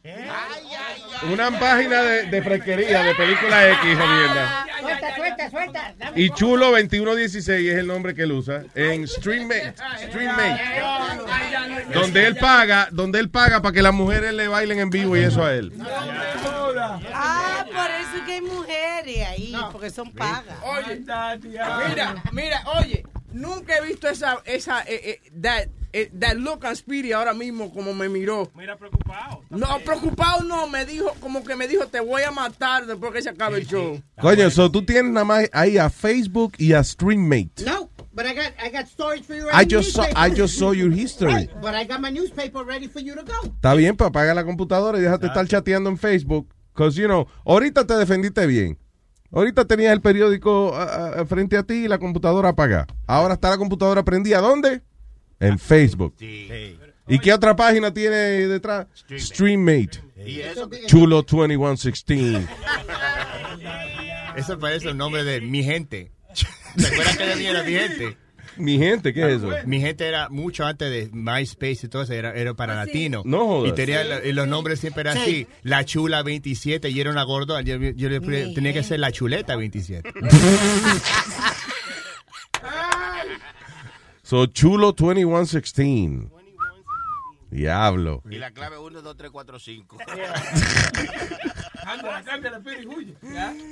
una 1.31 1.59
página 1.59 2.03
de, 2.03 2.23
de 2.25 2.43
fresquería, 2.43 3.03
de 3.03 3.15
película 3.15 3.71
X, 3.71 3.99
jodienda. 3.99 4.67
Suelta, 4.81 5.15
suelta, 5.15 5.51
suelta. 5.51 5.95
Dame 5.99 6.21
Y 6.21 6.31
Chulo 6.31 6.71
2116 6.71 7.73
es 7.73 7.79
el 7.79 7.87
nombre 7.87 8.15
que 8.15 8.23
él 8.23 8.33
usa 8.33 8.65
en 8.75 9.07
Streammate. 9.07 9.75
Streammate. 10.09 10.63
Donde 11.93 12.27
él 12.27 12.37
paga, 12.37 12.89
donde 12.91 13.21
él 13.21 13.29
paga 13.31 13.61
para 13.61 13.73
que 13.73 13.83
las 13.83 13.95
mujeres 13.95 14.33
le 14.33 14.49
bailen 14.49 14.79
en 14.79 14.91
vivo 14.91 15.17
y 15.17 15.21
eso 15.21 15.45
a 15.45 15.53
él. 15.55 15.73
Ah, 17.15 17.65
por 17.67 17.91
eso 17.91 18.17
es 18.17 18.23
que 18.23 18.33
hay 18.33 18.41
mujeres 18.41 19.29
ahí, 19.29 19.55
porque 19.71 19.91
son 19.91 20.13
pagas. 20.13 20.57
Oye, 20.63 21.05
mira, 21.89 22.23
mira, 22.33 22.63
oye, 22.79 23.05
nunca 23.33 23.77
he 23.77 23.87
visto 23.87 24.09
esa, 24.09 24.39
esa, 24.45 24.83
eh, 24.83 25.21
eh, 25.25 25.31
that, 25.41 25.69
eh, 25.93 26.11
that 26.19 26.37
look 26.37 26.65
on 26.65 26.75
Speedy 26.75 27.13
ahora 27.13 27.35
mismo 27.35 27.73
como 27.73 27.93
me 27.95 28.09
miró. 28.09 28.51
Mira, 28.55 28.77
preocupado. 28.77 29.43
No, 29.51 29.79
preocupado 29.85 30.43
no, 30.43 30.67
me 30.69 30.85
dijo, 30.85 31.13
como 31.21 31.45
que 31.45 31.57
me 31.57 31.69
dijo, 31.69 31.87
te 31.87 32.01
voy 32.01 32.23
a 32.23 32.31
matar 32.31 32.87
después 32.87 33.13
que 33.13 33.23
se 33.23 33.31
acabe 33.31 33.59
el 33.59 33.67
show. 33.67 34.01
Coño, 34.21 34.51
so 34.51 34.71
tú 34.71 34.85
tienes 34.85 35.13
nada 35.13 35.25
más 35.25 35.49
ahí 35.53 35.79
a 35.79 35.91
Facebook 35.91 36.55
y 36.59 36.73
a 36.73 36.83
Streammate. 36.83 37.65
No. 37.65 37.91
But 38.15 38.27
I 38.27 38.35
got 38.35 38.53
I 38.63 38.69
got 38.69 38.89
stories 38.89 39.25
for 39.25 39.35
you. 39.35 39.49
I 39.51 39.65
just 39.65 39.93
saw, 39.93 40.05
I 40.15 40.29
just 40.29 40.59
saw 40.59 40.73
your 40.73 40.91
history. 40.91 41.33
Right, 41.33 41.51
but 41.63 41.75
I 41.75 41.85
got 41.85 42.01
my 42.01 42.11
newspaper 42.11 42.63
ready 42.63 42.87
for 42.87 43.01
you 43.01 43.15
to 43.15 43.23
go. 43.23 43.49
Está 43.49 43.75
bien, 43.75 43.97
pues 43.97 44.09
apaga 44.09 44.35
la 44.35 44.45
computadora 44.45 44.99
y 44.99 45.01
déjate 45.01 45.29
estar 45.29 45.47
chateando 45.49 45.89
en 45.89 45.97
Facebook. 45.97 46.47
Because, 46.75 47.01
you 47.01 47.07
know, 47.07 47.27
ahorita 47.47 47.87
te 47.87 47.95
defendiste 47.95 48.47
bien. 48.47 48.79
Ahorita 49.31 49.65
tenías 49.65 49.93
el 49.95 50.03
periódico 50.03 50.73
ah, 50.75 51.15
ah, 51.17 51.25
frente 51.25 51.57
a 51.57 51.63
ti 51.63 51.85
y 51.85 51.89
la 51.89 51.99
computadora 51.99 52.51
apagada. 52.51 52.87
Ahora 53.07 53.35
está 53.35 53.49
la 53.49 53.57
computadora 53.57 54.03
prendida. 54.03 54.41
¿Dónde? 54.41 54.83
En 55.43 55.59
Facebook. 55.59 56.15
¿Y 57.09 57.19
qué 57.19 57.33
otra 57.33 57.55
página 57.57 57.93
tiene 57.93 58.17
detrás? 58.17 58.87
Streammate. 59.11 60.01
Chulo 60.87 61.17
2116. 61.23 62.39
Eso 64.37 64.59
parece 64.59 64.89
el 64.89 64.97
nombre 64.97 65.25
de 65.25 65.41
mi 65.41 65.63
gente. 65.63 66.13
¿Te 66.77 66.87
acuerdas 66.87 67.17
que 67.19 67.27
decía 67.27 67.51
era 67.51 67.63
mi 67.65 67.73
gente? 67.73 68.17
Mi 68.59 68.77
gente, 68.79 69.15
¿qué 69.15 69.23
es 69.23 69.39
eso? 69.39 69.49
Mi 69.67 69.81
gente 69.81 70.07
era 70.07 70.29
mucho 70.29 70.67
antes 70.67 70.91
de 70.91 71.09
MySpace 71.13 71.87
y 71.87 71.89
todo 71.89 72.03
eso, 72.03 72.13
era, 72.13 72.35
era 72.35 72.53
para 72.53 72.75
latino. 72.75 73.23
No 73.25 73.47
jodas. 73.47 73.73
Y 73.73 73.75
tenía 73.75 74.05
la- 74.05 74.23
y 74.25 74.33
los 74.33 74.47
nombres 74.47 74.79
siempre 74.79 75.01
eran 75.01 75.15
Sí. 75.17 75.21
así. 75.23 75.47
La 75.63 75.85
chula 75.87 76.23
27 76.23 76.91
y 76.91 77.01
era 77.01 77.11
una 77.11 77.23
gorda. 77.25 77.63
Yo, 77.63 77.77
yo 77.79 78.09
le 78.11 78.21
pre- 78.21 78.53
tenía 78.55 78.73
que 78.75 78.83
ser 78.83 79.01
la 79.01 79.11
chuleta 79.11 79.57
27. 79.57 80.13
So, 84.33 84.47
Chulo 84.47 84.95
2116. 84.95 86.31
Diablo. 87.51 88.23
Y 88.25 88.39
la 88.39 88.51
clave 88.51 88.79
1, 88.79 89.03
2, 89.03 89.15
3, 89.15 89.29
4, 89.29 89.45
5. 89.45 89.85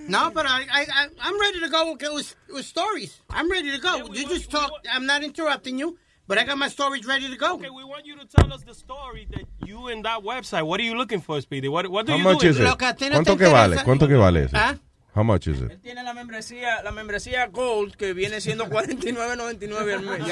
No, 0.08 0.30
but 0.30 0.44
I, 0.44 0.66
I, 0.70 0.82
I, 0.82 1.08
I'm 1.22 1.40
ready 1.40 1.60
to 1.60 1.68
go 1.70 1.92
with, 1.92 2.02
with, 2.12 2.36
with 2.52 2.66
stories. 2.66 3.22
I'm 3.30 3.50
ready 3.50 3.70
to 3.70 3.78
go. 3.78 4.12
you 4.12 4.28
just 4.28 4.50
talk. 4.50 4.70
I'm 4.92 5.06
not 5.06 5.24
interrupting 5.24 5.78
you, 5.78 5.96
but 6.28 6.36
I 6.36 6.44
got 6.44 6.58
my 6.58 6.68
stories 6.68 7.06
ready 7.06 7.30
to 7.30 7.36
go. 7.38 7.54
Okay, 7.54 7.70
we 7.70 7.82
want 7.82 8.04
you 8.04 8.18
to 8.18 8.26
tell 8.26 8.52
us 8.52 8.62
the 8.62 8.74
story 8.74 9.26
that 9.30 9.44
you 9.66 9.88
in 9.88 10.02
that 10.02 10.20
website. 10.22 10.66
What 10.66 10.78
are 10.80 10.82
you 10.82 10.94
looking 10.94 11.22
for, 11.22 11.40
Speedy? 11.40 11.68
What, 11.68 11.90
what 11.90 12.04
do 12.04 12.12
How 12.12 12.18
you 12.18 12.24
much 12.24 12.40
do? 12.40 12.48
is 12.48 12.60
it? 12.60 12.66
¿Cuánto 12.66 13.38
que 13.38 13.48
vale? 13.48 13.78
¿Cuánto 13.82 14.06
que 14.06 14.16
vale 14.16 14.44
eso? 14.44 14.56
¿Ah? 14.58 14.76
How 15.14 15.24
much 15.24 15.48
is 15.48 15.60
it? 15.60 15.80
Tiene 15.82 16.02
la 16.04 16.14
membresía, 16.14 16.82
la 16.82 16.92
membresía 16.92 17.46
Gold 17.48 17.96
que 17.96 18.12
viene 18.14 18.40
siendo 18.40 18.66
49.99 18.66 19.94
al 19.94 20.02
mes. 20.02 20.28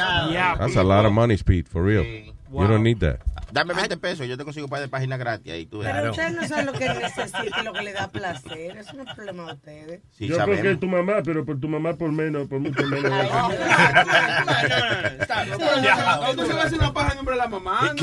That's 0.59 0.77
a 0.77 0.85
lot 0.85 1.05
of 1.05 1.13
money, 1.13 1.37
Speed, 1.37 1.67
for 1.67 1.83
real. 1.83 2.05
You 2.05 2.67
don't 2.67 2.83
need 2.83 3.01
that. 3.01 3.19
Dame 3.51 3.75
20 3.75 3.97
pesos, 3.97 4.27
yo 4.27 4.37
te 4.37 4.45
consigo 4.45 4.67
un 4.67 4.71
par 4.71 4.81
de 4.81 4.89
páginas 4.89 5.19
gratis 5.19 5.53
ahí 5.53 5.67
tú. 5.67 5.81
Pero 5.81 6.11
ustedes 6.11 6.33
no 6.35 6.47
saben 6.47 6.67
lo 6.67 6.73
que 6.75 6.89
necesita 6.89 7.63
lo 7.63 7.73
que 7.73 7.83
le 7.83 7.93
da 7.93 8.09
placer. 8.09 8.77
Eso 8.77 8.93
no 8.95 9.05
es 9.05 9.15
problema 9.15 9.47
de 9.47 9.53
ustedes. 9.53 10.01
Sí, 10.13 10.27
Yo 10.29 10.37
sabemos. 10.37 10.61
creo 10.61 10.75
que 10.75 10.81
tu 10.81 10.87
mamá, 10.87 11.15
pero 11.25 11.45
por 11.45 11.59
tu 11.59 11.67
mamá 11.69 11.95
por 11.95 12.13
menos, 12.13 12.47
por 12.47 12.61
mucho 12.61 12.87
menos. 12.87 13.11
¿Cómo 13.31 13.51
se 16.47 16.53
va 16.53 16.63
a 16.63 16.65
hacer 16.67 16.79
una 16.79 16.93
paja 16.93 17.11
en 17.13 17.17
nombre 17.17 17.35
de 17.35 17.41
la 17.41 17.49
mamá? 17.49 17.95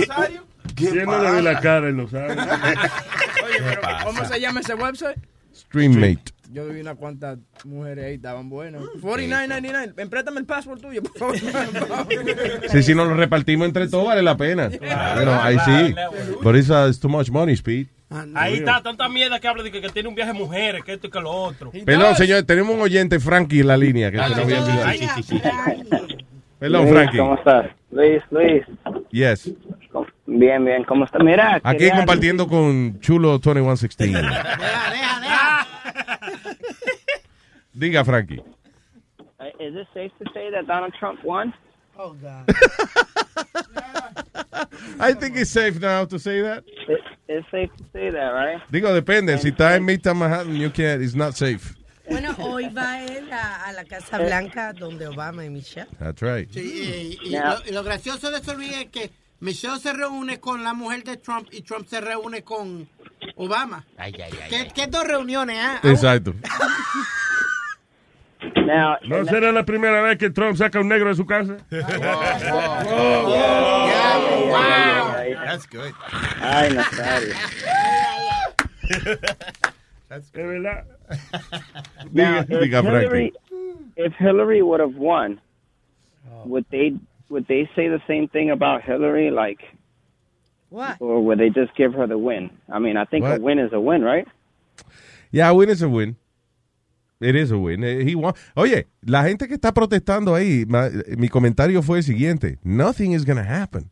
¿Quién 0.75 1.05
no 1.05 1.21
le 1.23 1.31
ve 1.31 1.41
la 1.41 1.59
cara 1.59 1.89
y 1.89 1.93
lo 1.93 2.07
sabe? 2.07 2.33
Oye, 2.33 3.59
pero 3.63 3.81
¿cómo 4.03 4.25
se 4.25 4.39
llama 4.39 4.59
ese 4.61 4.73
website? 4.73 5.17
Streammate. 5.53 6.34
Yo 6.51 6.67
vi 6.67 6.81
unas 6.81 6.95
cuantas 6.95 7.39
mujeres 7.63 8.05
ahí, 8.05 8.13
estaban 8.15 8.49
buenas. 8.49 8.81
49.99. 9.01 9.93
Empréstame 9.97 10.39
el 10.39 10.45
password 10.45 10.79
tuyo, 10.81 11.01
por 11.03 11.17
favor. 11.17 11.35
Sí, 12.69 12.83
si 12.83 12.93
no 12.95 13.05
lo 13.05 13.15
repartimos 13.15 13.67
entre 13.67 13.87
todos, 13.87 14.05
vale 14.07 14.21
la 14.21 14.37
pena. 14.37 14.69
Bueno, 15.15 15.39
ahí 15.41 15.57
sí. 15.65 15.95
But 16.41 16.55
it's, 16.55 16.69
uh, 16.69 16.87
it's 16.87 16.99
too 16.99 17.09
much 17.09 17.29
money, 17.29 17.55
Speed. 17.55 17.87
Ahí 18.35 18.55
está, 18.55 18.81
tanta 18.83 19.09
mierda 19.09 19.39
que 19.39 19.47
habla 19.47 19.63
de 19.63 19.71
que, 19.71 19.81
que 19.81 19.89
tiene 19.89 20.07
un 20.07 20.15
viaje 20.15 20.31
de 20.33 20.37
mujeres, 20.39 20.83
que 20.83 20.93
esto 20.93 21.07
y 21.07 21.09
que 21.09 21.19
lo 21.19 21.31
otro. 21.31 21.71
Perdón, 21.85 22.15
señor, 22.15 22.43
tenemos 22.43 22.75
un 22.75 22.81
oyente, 22.81 23.19
Frankie, 23.19 23.61
en 23.61 23.67
la 23.67 23.77
línea. 23.77 24.11
Que 24.11 24.17
se 24.19 24.29
nos 24.29 24.37
había 24.39 24.63
olvidado. 24.63 24.91
Sí, 24.91 25.07
sí, 25.15 25.23
sí. 25.23 25.41
Perdón, 26.59 26.81
Luis, 26.83 26.93
Frankie. 26.93 27.17
¿Cómo 27.17 27.35
estás? 27.35 27.65
Luis, 27.91 28.21
Luis. 28.31 28.63
Yes. 29.11 29.51
Bien, 30.27 30.63
bien, 30.65 30.83
¿cómo 30.83 31.05
estás? 31.05 31.21
Mira, 31.23 31.59
Aquí 31.63 31.77
quería- 31.79 31.95
compartiendo 31.97 32.47
con 32.47 32.99
Chulo 32.99 33.29
2116. 33.39 34.15
Diga, 37.77 38.05
Frankie. 38.05 38.41
Uh, 39.39 39.45
Is 39.59 39.75
it 39.75 39.87
safe 39.93 40.11
to 40.19 40.25
say 40.33 40.49
that 40.51 40.65
Donald 40.67 40.93
Trump 40.97 41.23
won? 41.23 41.53
Oh, 41.97 42.13
God. 42.13 42.49
I 44.99 45.13
think 45.13 45.35
it's 45.37 45.51
safe 45.51 45.79
now 45.79 46.05
to 46.05 46.17
say 46.19 46.41
that. 46.41 46.63
It, 46.87 47.01
it's 47.27 47.45
safe 47.51 47.69
to 47.77 47.83
say 47.91 48.09
that, 48.11 48.29
right? 48.31 48.61
Digo, 48.71 48.93
depende. 48.93 49.37
Si 49.39 49.51
está 49.51 49.75
en 49.75 49.83
Midtown 49.85 50.17
Manhattan, 50.17 50.55
you 50.55 50.69
can't. 50.69 51.01
It's 51.01 51.15
not 51.15 51.35
safe. 51.35 51.75
Bueno, 52.09 52.35
hoy 52.37 52.69
va 52.69 53.01
él 53.03 53.31
a, 53.31 53.65
a 53.67 53.73
la 53.73 53.83
Casa 53.83 54.19
Blanca 54.19 54.73
donde 54.73 55.07
Obama 55.07 55.43
y 55.43 55.49
Michelle. 55.49 55.87
That's 55.99 56.21
right. 56.21 56.47
Sí, 56.51 57.17
y, 57.23 57.29
y 57.29 57.31
lo, 57.31 57.55
y 57.67 57.71
lo 57.71 57.83
gracioso 57.83 58.29
de 58.29 58.37
eso, 58.37 58.53
Luis, 58.53 58.71
es 58.77 58.85
que 58.91 59.09
Michelle 59.39 59.79
se 59.79 59.91
reúne 59.91 60.39
con 60.39 60.63
la 60.63 60.73
mujer 60.73 61.03
de 61.03 61.17
Trump 61.17 61.47
y 61.51 61.61
Trump 61.61 61.87
se 61.87 61.99
reúne 62.01 62.43
con 62.43 62.87
Obama. 63.37 63.83
¿Qué, 64.49 64.67
qué 64.73 64.87
dos 64.87 65.05
reuniones, 65.07 65.57
ah? 65.59 65.79
Exacto. 65.83 66.35
Now, 68.65 68.97
¿No 69.07 69.25
será 69.25 69.51
la 69.51 69.63
primera 69.63 70.01
vez 70.01 70.17
que 70.17 70.29
Trump 70.29 70.57
saca 70.57 70.79
un 70.79 70.87
negro 70.87 71.09
de 71.09 71.15
su 71.15 71.25
casa? 71.25 71.57
Oh, 74.57 75.35
That's 75.45 75.65
good. 75.67 75.93
Ay, 76.41 76.69
Nazario. 76.73 77.33
Es 80.09 80.31
verdad. 80.31 80.85
Now, 82.11 82.39
if 82.39 82.47
diga, 82.47 82.81
Hillary, 82.83 83.33
if 83.95 84.13
Hillary 84.13 84.61
would 84.61 84.79
have 84.79 84.95
won, 84.95 85.39
oh. 86.31 86.47
would 86.47 86.65
they 86.71 86.95
would 87.29 87.47
they 87.47 87.69
say 87.75 87.87
the 87.87 88.01
same 88.07 88.27
thing 88.27 88.51
about 88.51 88.83
Hillary, 88.83 89.31
like, 89.31 89.61
What? 90.69 90.97
or 90.99 91.23
would 91.23 91.39
they 91.39 91.49
just 91.49 91.75
give 91.75 91.93
her 91.93 92.05
the 92.07 92.17
win? 92.17 92.49
I 92.71 92.79
mean, 92.79 92.97
I 92.97 93.05
think 93.05 93.23
What? 93.23 93.39
a 93.39 93.41
win 93.41 93.59
is 93.59 93.73
a 93.73 93.79
win, 93.79 94.03
right? 94.03 94.27
Yeah, 95.31 95.49
a 95.49 95.53
win 95.53 95.69
is 95.69 95.81
a 95.81 95.89
win. 95.89 96.15
It 97.27 97.35
is 97.35 97.51
a 97.51 97.57
win. 97.57 97.83
He 97.83 98.15
won. 98.15 98.33
Oye, 98.55 98.87
la 99.01 99.23
gente 99.23 99.47
que 99.47 99.53
está 99.55 99.73
protestando 99.73 100.35
ahí, 100.35 100.65
ma- 100.67 100.89
mi 101.17 101.29
comentario 101.29 101.81
fue 101.81 101.99
el 101.99 102.03
siguiente. 102.03 102.59
Nothing 102.63 103.13
is 103.13 103.25
going 103.25 103.37
to 103.37 103.43
happen. 103.49 103.89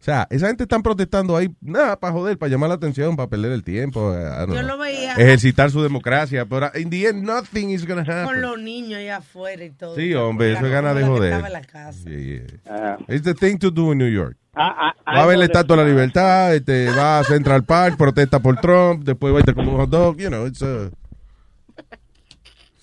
O 0.00 0.04
sea, 0.04 0.26
esa 0.30 0.48
gente 0.48 0.64
están 0.64 0.82
protestando 0.82 1.36
ahí, 1.36 1.48
nada, 1.60 1.96
para 2.00 2.12
joder, 2.12 2.36
para 2.36 2.50
llamar 2.50 2.70
la 2.70 2.74
atención, 2.74 3.14
para 3.14 3.28
perder 3.28 3.52
el 3.52 3.62
tiempo, 3.62 4.12
eh, 4.12 4.18
I 4.20 4.38
don't 4.40 4.48
Yo 4.54 4.58
know. 4.58 4.76
lo 4.76 4.78
veía 4.78 5.12
ejercitar 5.12 5.70
su 5.70 5.80
democracia, 5.80 6.44
pero 6.44 6.72
in 6.74 6.90
the 6.90 7.06
end, 7.06 7.22
nothing 7.24 7.70
is 7.70 7.86
going 7.86 8.00
to 8.02 8.10
con 8.10 8.12
happen. 8.18 8.40
los 8.40 8.58
niños 8.60 8.98
allá 8.98 9.18
afuera 9.18 9.62
y 9.64 9.70
todo. 9.70 9.94
Sí, 9.94 10.12
hombre, 10.14 10.54
eso 10.54 10.66
es 10.66 10.72
ganas 10.72 10.96
de 10.96 11.04
joder. 11.04 11.32
estaba 11.34 11.46
en 11.46 11.52
la 11.52 11.60
casa. 11.62 12.10
Yeah, 12.10 12.18
yeah. 12.66 12.96
It's 13.06 13.22
the 13.22 13.34
thing 13.34 13.58
to 13.58 13.70
do 13.70 13.92
in 13.92 13.98
New 13.98 14.10
York. 14.10 14.36
I, 14.56 14.60
I, 15.06 15.16
Va 15.18 15.22
a 15.22 15.26
ver 15.26 15.38
la 15.38 15.44
estatua 15.44 15.76
de 15.76 15.82
la 15.84 15.88
libertad, 15.88 16.52
este, 16.52 16.90
va 16.90 17.20
a 17.20 17.24
Central 17.24 17.62
Park, 17.62 17.96
protesta 17.96 18.40
por 18.40 18.56
Trump, 18.60 19.04
después 19.04 19.32
va 19.32 19.36
a 19.36 19.40
irte 19.40 19.54
como 19.54 19.70
un 19.70 19.76
hot 19.78 19.88
dog, 19.88 20.16
you 20.18 20.26
know, 20.28 20.46
it's 20.48 20.60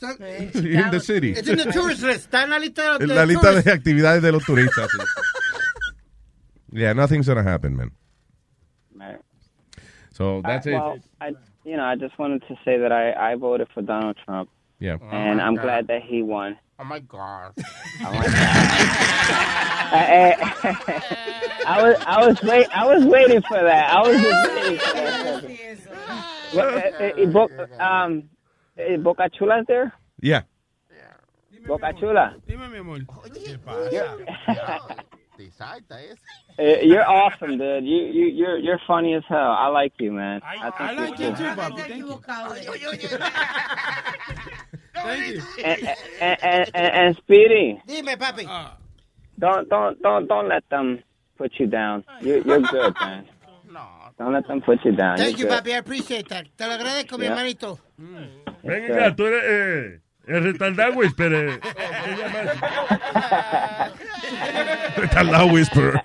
uh, 0.04 0.14
in 0.20 0.92
the 0.92 1.00
city. 1.00 1.32
It's 1.32 1.48
in 1.48 1.58
the 1.58 1.72
tourist 1.72 2.04
list. 2.04 2.30
Está 2.32 2.44
en 2.44 2.50
la 2.52 2.60
lista 2.60 2.98
de 2.98 3.04
En 3.04 3.08
los 3.10 3.18
la 3.18 3.26
lista 3.26 3.42
tourists. 3.48 3.66
de 3.66 3.72
actividades 3.72 4.22
de 4.22 4.32
los 4.32 4.44
turistas. 4.46 4.90
sí. 4.92 5.00
yeah, 6.72 6.94
nothing's 6.94 7.28
gonna 7.28 7.44
happen, 7.44 7.76
man. 7.76 7.92
Right. 8.96 9.20
So 10.14 10.42
that's 10.44 10.68
I, 10.68 10.70
it. 10.70 10.74
well, 10.74 11.00
I, 11.22 11.34
you 11.64 11.78
know, 11.78 11.84
I 11.84 11.96
just 11.96 12.18
wanted 12.20 12.44
to 12.48 12.56
say 12.66 12.78
that 12.78 12.92
I, 12.92 13.14
I 13.32 13.36
voted 13.36 13.68
for 13.74 13.82
Donald 13.82 14.18
Trump. 14.26 14.50
Yeah. 14.80 14.98
and 15.12 15.42
I'm 15.42 15.56
God. 15.56 15.62
glad 15.64 15.88
that 15.88 16.02
he 16.04 16.22
won. 16.24 16.58
Oh 16.80 16.84
my 16.86 17.00
God. 17.00 17.54
I, 18.02 20.36
I, 20.40 21.62
I 21.68 21.84
was 21.84 21.96
I 22.06 22.28
was 22.28 22.42
wait 22.44 22.68
I 22.74 22.86
was 22.86 23.06
waiting 23.06 23.42
for 23.42 23.62
that. 23.62 23.92
I 23.92 24.08
was 24.08 24.22
just 24.22 24.54
waiting 24.54 24.80
for 24.80 24.94
that. 24.94 25.44
Well, 26.56 26.82
eh, 27.00 27.26
Bo- 27.26 27.50
um, 27.84 28.30
Eh, 28.80 28.98
Boca 28.98 29.30
Chula's 29.30 29.66
there. 29.68 29.94
Yeah. 30.22 30.44
Boca 31.68 31.94
Chula. 32.00 32.36
Dime, 32.48 32.70
mi 32.72 32.78
amor. 32.78 33.00
Eh, 36.58 36.82
You're 36.82 37.08
awesome, 37.08 37.58
dude. 37.58 37.86
You 37.86 37.98
you 38.08 38.26
you're 38.28 38.58
you're 38.58 38.82
funny 38.86 39.14
as 39.14 39.24
hell. 39.30 39.52
I 39.52 39.68
like 39.68 39.94
you, 39.98 40.12
man. 40.12 40.42
I, 40.44 40.70
think 40.70 40.82
I 40.82 40.92
like 40.92 41.18
you 41.18 41.28
too, 41.28 41.44
papi. 41.56 41.78
Thank 41.88 43.04
you. 43.04 43.18
Thank 44.96 45.28
you. 45.28 45.42
And, 45.64 45.88
and, 46.20 46.44
and, 46.44 46.72
and, 46.74 46.94
and 46.94 47.18
Speedy, 47.18 47.82
Dime, 47.88 48.18
papi. 48.20 48.46
Ah. 48.50 48.76
don't 49.40 49.70
don't 49.70 50.02
don't 50.02 50.28
don't 50.28 50.50
let 50.50 50.68
them 50.70 51.02
put 51.38 51.54
you 51.58 51.68
down. 51.68 52.04
You're 52.20 52.40
you're 52.40 52.60
good, 52.60 52.94
man. 53.00 53.26
Don't 54.20 54.34
let 54.34 54.46
them 54.48 54.62
put 54.62 54.84
you 54.84 54.92
down. 54.92 55.18
Thank 55.18 55.38
you, 55.40 55.46
good. 55.48 55.64
papi. 55.64 55.72
I 55.74 55.78
appreciate 55.78 56.28
that. 56.30 56.46
Te 56.58 56.66
lo 56.68 56.74
agradezco, 56.74 57.18
mi 57.18 57.26
hermanito. 57.26 57.80
Venga, 58.64 59.16
tú 59.16 59.26
eres 59.26 59.44
eh, 59.46 60.00
el 60.28 60.44
retardado 60.44 60.94
whisper. 60.98 61.32
Retardado 64.98 65.48
whisper. 65.48 66.02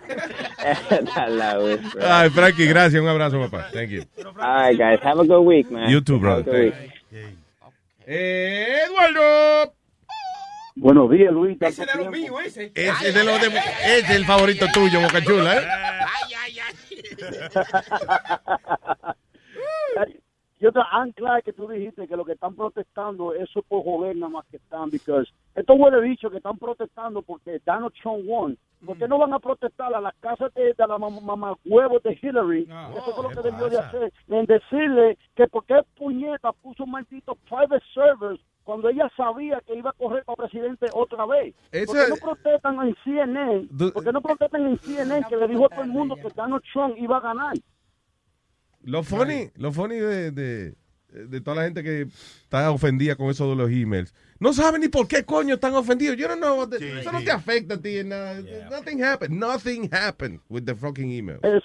Hello, 1.17 1.69
it's- 1.69 1.97
Ay, 2.01 2.31
Frankie, 2.31 2.67
gracias. 2.67 3.03
Un 3.03 3.09
abrazo, 3.09 3.41
papá. 3.41 3.69
Thank 3.73 3.91
you. 3.91 4.05
All 4.25 4.33
right, 4.35 4.79
guys. 4.79 5.01
Have 5.03 5.19
a 5.21 5.25
good 5.27 5.43
week, 5.45 5.71
man. 5.71 5.91
You 5.91 6.01
too, 6.01 6.15
Have 6.15 6.23
a 6.39 6.43
brother. 6.43 6.53
good 6.53 6.75
week. 7.13 7.37
Eduardo. 8.07 9.75
Buenos 10.77 11.11
días, 11.11 11.33
Luis. 11.33 11.57
Ese 11.61 11.83
es 11.83 11.89
de 11.93 11.99
los 12.05 12.11
míos, 12.11 12.41
ese. 12.45 12.73
Ese 12.75 13.09
es 13.09 13.15
de 13.15 13.25
los 13.25 13.41
de, 13.41 13.47
ese 13.49 13.99
es 13.99 14.11
el 14.11 14.25
favorito 14.25 14.67
tuyo, 14.73 15.01
Boca 15.01 15.23
Chula, 15.23 15.57
¿eh? 15.57 15.63
Yo 20.61 20.73
te, 20.73 20.79
I'm 20.79 21.13
glad 21.15 21.43
que 21.43 21.53
tú 21.53 21.69
dijiste 21.69 22.09
que 22.09 22.17
lo 22.17 22.25
que 22.25 22.33
están 22.33 22.55
protestando, 22.55 23.35
eso 23.35 23.61
es 23.61 23.67
por 23.67 23.85
joder 23.85 24.17
nada 24.17 24.31
más 24.31 24.47
que 24.47 24.57
están, 24.57 24.89
because 24.89 25.31
estos 25.55 25.77
huele 25.79 26.01
dicho 26.01 26.31
que 26.31 26.39
están 26.39 26.57
protestando 26.57 27.21
porque 27.21 27.61
Donald 27.67 27.93
Trump 28.01 28.25
won. 28.27 28.57
¿Por 28.87 28.97
qué 28.97 29.07
no 29.07 29.19
van 29.19 29.33
a 29.33 29.39
protestar 29.39 29.95
a 29.95 30.01
las 30.01 30.15
casas 30.21 30.53
de, 30.55 30.75
de 30.75 30.87
la 30.87 30.99
mamá 30.99 31.55
huevos 31.65 32.03
de 32.03 32.19
Hillary? 32.21 32.63
eso 32.63 33.15
fue 33.15 33.25
lo 33.25 33.31
que 33.31 33.51
debió 33.51 33.69
de 33.69 33.79
hacer. 33.79 34.13
En 34.29 34.47
decirle 34.47 35.19
que 35.35 35.47
por 35.49 35.65
qué 35.65 35.81
puñeta 35.97 36.53
puso 36.53 36.85
un 36.85 36.93
maldito 36.93 37.35
private 37.49 37.83
servers 37.93 38.41
cuando 38.65 38.89
ella 38.89 39.11
sabía 39.17 39.61
que 39.67 39.75
iba 39.77 39.91
a 39.91 39.93
correr 39.93 40.25
para 40.25 40.37
presidente 40.49 40.87
otra 40.93 41.27
vez. 41.27 41.55
Eso 41.71 41.93
¿Por 41.93 42.03
qué 42.03 42.09
no 42.09 42.15
es- 42.15 42.21
protestan 42.21 42.77
en 42.89 42.97
CNN? 43.05 43.69
Du- 43.71 43.93
¿Por 43.93 44.05
qué 44.05 44.13
no 44.13 44.21
protestan 44.23 44.67
en 44.67 44.79
CNN 44.79 45.27
que 45.29 45.37
le 45.37 45.47
dijo 45.49 45.67
a 45.67 45.69
todo 45.69 45.83
el 45.83 45.91
mundo 45.91 46.17
que 46.17 46.29
Donald 46.35 46.63
Trump 46.73 46.95
iba 46.99 47.19
a 47.19 47.21
ganar? 47.21 47.55
Lo 48.83 49.03
funny, 49.03 49.51
lo 49.57 49.73
funny 49.73 49.97
de, 49.97 50.31
de, 50.31 50.75
de 51.09 51.41
toda 51.41 51.57
la 51.57 51.63
gente 51.65 51.83
que 51.83 52.03
está 52.43 52.71
ofendida 52.71 53.17
con 53.17 53.29
eso 53.31 53.49
de 53.49 53.57
los 53.57 53.71
emails. 53.71 54.13
No 54.41 54.53
saben 54.53 54.81
ni 54.83 54.89
por 54.89 55.09
qué 55.09 55.25
coño 55.25 55.55
están 55.55 55.75
ofendidos. 55.75 56.17
Yo 56.17 56.29
no 56.29 56.37
know. 56.37 56.63
eso 56.71 57.13
no 57.13 57.23
te 57.23 57.31
afecta 57.31 57.75
a 57.75 57.81
ti. 57.81 57.99
en 57.99 58.11
nada. 58.11 58.35
Nothing 58.71 59.03
happened. 59.03 59.39
Nothing 59.39 59.89
happened 59.93 60.41
with 60.51 60.65
the 60.67 60.75
fucking 60.75 61.11
email. 61.11 61.39
Es, 61.43 61.63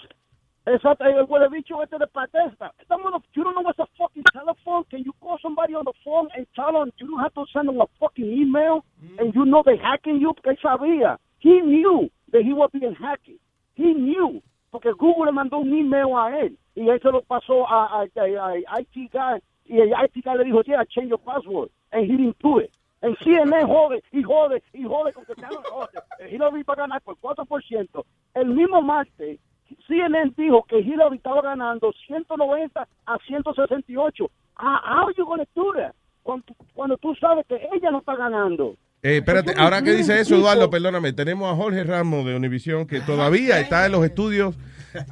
exacto, 0.74 1.03
el 1.05 1.26
huele 1.28 1.47
bicho 1.49 1.82
este 1.84 1.97
de 1.97 2.07
protesta. 2.07 2.72
Estamos, 2.80 3.11
you 3.34 3.43
don't 3.43 3.53
know 3.55 3.61
what's 3.63 3.80
a 3.80 3.86
fucking 3.97 4.24
telephone. 4.34 4.84
Can 4.89 5.03
you 5.03 5.13
call 5.22 5.38
somebody 5.41 5.74
on 5.76 5.84
the 5.86 5.93
phone 6.03 6.28
and 6.36 6.45
tell 6.55 6.72
them 6.74 6.91
you 6.97 7.07
don't 7.07 7.20
have 7.20 7.34
to 7.34 7.45
send 7.53 7.67
them 7.70 7.80
a 7.82 7.88
fucking 7.99 8.26
email 8.26 8.84
and 9.20 9.34
you 9.34 9.45
know 9.45 9.63
they 9.65 9.78
hacking 9.78 10.20
you? 10.20 10.34
Porque 10.34 10.57
sabía. 10.61 11.17
He 11.39 11.61
knew 11.61 12.09
that 12.32 12.41
he 12.43 12.53
was 12.53 12.70
being 12.74 12.93
hacked. 12.95 13.30
He 13.76 13.93
knew. 13.93 14.41
Porque 14.72 14.91
Google 14.97 15.26
le 15.28 15.32
mandó 15.32 15.57
un 15.59 15.74
email 15.74 16.13
a 16.15 16.39
él 16.41 16.57
y 16.76 16.88
él 16.89 16.99
se 17.01 17.09
lo 17.11 17.22
pasó 17.24 17.65
a, 17.67 18.01
a, 18.01 18.03
a- 18.03 18.53
a 18.76 18.82
IT 18.82 19.11
guy 19.11 19.39
y 19.65 19.80
el 19.82 19.89
IT 19.91 20.24
guy 20.24 20.38
le 20.38 20.43
dijo, 20.43 20.61
yeah, 20.63 20.84
change 20.86 21.09
your 21.09 21.20
password. 21.20 21.70
And 21.91 22.05
he 22.05 22.15
didn't 22.17 22.38
do 22.39 22.59
it. 22.59 22.72
En 23.01 23.15
CNN 23.24 23.63
jode 23.65 24.03
y 24.11 24.22
jode 24.22 24.61
y 24.74 24.84
jode 24.84 25.13
con 25.13 25.24
que 25.26 25.34
se 25.34 25.45
jode. 25.45 26.30
Hillary 26.30 26.63
va 26.63 26.74
a 26.74 26.78
ganar 26.78 27.01
por 27.01 27.15
4%. 27.17 28.03
El 28.36 28.45
mismo 28.49 28.82
martes, 28.82 29.39
CNN 29.88 30.34
dijo 30.38 30.65
que 30.67 30.80
Hillary 30.80 31.17
estaba 31.17 31.41
ganando 31.41 31.91
190 32.07 32.88
a 33.05 33.17
168. 33.28 34.32
Ah, 34.57 35.03
are 35.03 35.13
you 35.17 35.26
going 35.26 35.39
to 35.39 35.47
do 35.55 35.72
that? 35.74 35.93
Cuando, 36.24 36.45
cuando 36.74 36.97
tú 36.97 37.15
sabes 37.15 37.45
que 37.47 37.55
ella 37.74 37.91
no 37.91 37.99
está 37.99 38.15
ganando. 38.15 38.76
Eh, 39.01 39.17
espérate, 39.17 39.53
ahora 39.57 39.82
que 39.82 39.93
dice 39.93 40.20
eso, 40.20 40.36
Eduardo, 40.36 40.70
perdóname, 40.70 41.13
tenemos 41.13 41.51
a 41.51 41.55
Jorge 41.55 41.86
Ramos 41.86 42.26
de 42.26 42.36
Univisión 42.36 42.86
que 42.86 42.99
todavía 43.05 43.59
está 43.59 43.86
en 43.86 43.93
los 43.93 44.03
estudios 44.03 44.55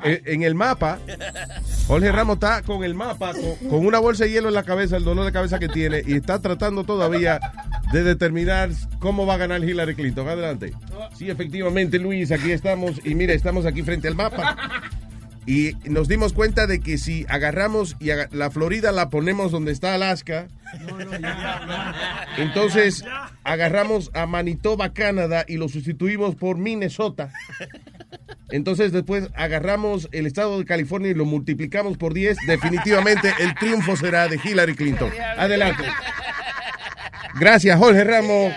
eh, 0.03 0.21
en 0.25 0.43
el 0.43 0.55
mapa. 0.55 0.99
Jorge 1.87 2.11
Ramos 2.11 2.35
está 2.35 2.61
con 2.63 2.83
el 2.83 2.93
mapa, 2.93 3.31
con, 3.33 3.69
con 3.69 3.85
una 3.85 3.99
bolsa 3.99 4.25
de 4.25 4.31
hielo 4.31 4.49
en 4.49 4.55
la 4.55 4.63
cabeza, 4.63 4.97
el 4.97 5.05
dolor 5.05 5.25
de 5.25 5.31
cabeza 5.31 5.57
que 5.57 5.69
tiene, 5.69 6.01
y 6.05 6.15
está 6.15 6.41
tratando 6.41 6.83
todavía 6.83 7.39
de 7.93 8.03
determinar 8.03 8.69
cómo 8.99 9.25
va 9.25 9.35
a 9.35 9.37
ganar 9.37 9.63
Hillary 9.63 9.95
Clinton. 9.95 10.27
Adelante. 10.27 10.73
Sí, 11.15 11.29
efectivamente, 11.29 11.99
Luis, 11.99 12.31
aquí 12.31 12.51
estamos, 12.51 13.01
y 13.03 13.15
mira, 13.15 13.33
estamos 13.33 13.65
aquí 13.65 13.81
frente 13.83 14.07
al 14.07 14.15
mapa. 14.15 14.55
Y 15.47 15.77
nos 15.85 16.09
dimos 16.09 16.33
cuenta 16.33 16.67
de 16.67 16.81
que 16.81 16.97
si 16.97 17.25
agarramos 17.29 17.95
y 18.01 18.09
la 18.31 18.51
Florida 18.51 18.91
la 18.91 19.09
ponemos 19.09 19.49
donde 19.51 19.71
está 19.71 19.93
Alaska, 19.93 20.49
entonces 22.37 23.05
agarramos 23.45 24.11
a 24.13 24.25
Manitoba, 24.25 24.91
Canadá 24.91 25.45
y 25.47 25.55
lo 25.55 25.69
sustituimos 25.69 26.35
por 26.35 26.57
Minnesota. 26.57 27.31
Entonces 28.49 28.91
después 28.91 29.29
agarramos 29.35 30.09
el 30.11 30.25
estado 30.25 30.59
de 30.59 30.65
California 30.65 31.11
y 31.11 31.13
lo 31.13 31.23
multiplicamos 31.23 31.97
por 31.97 32.13
10. 32.13 32.37
Definitivamente 32.45 33.33
el 33.39 33.55
triunfo 33.55 33.95
será 33.95 34.27
de 34.27 34.39
Hillary 34.43 34.75
Clinton. 34.75 35.11
Adelante. 35.37 35.85
Gracias, 37.39 37.77
Jorge 37.79 38.03
Ramos, 38.03 38.51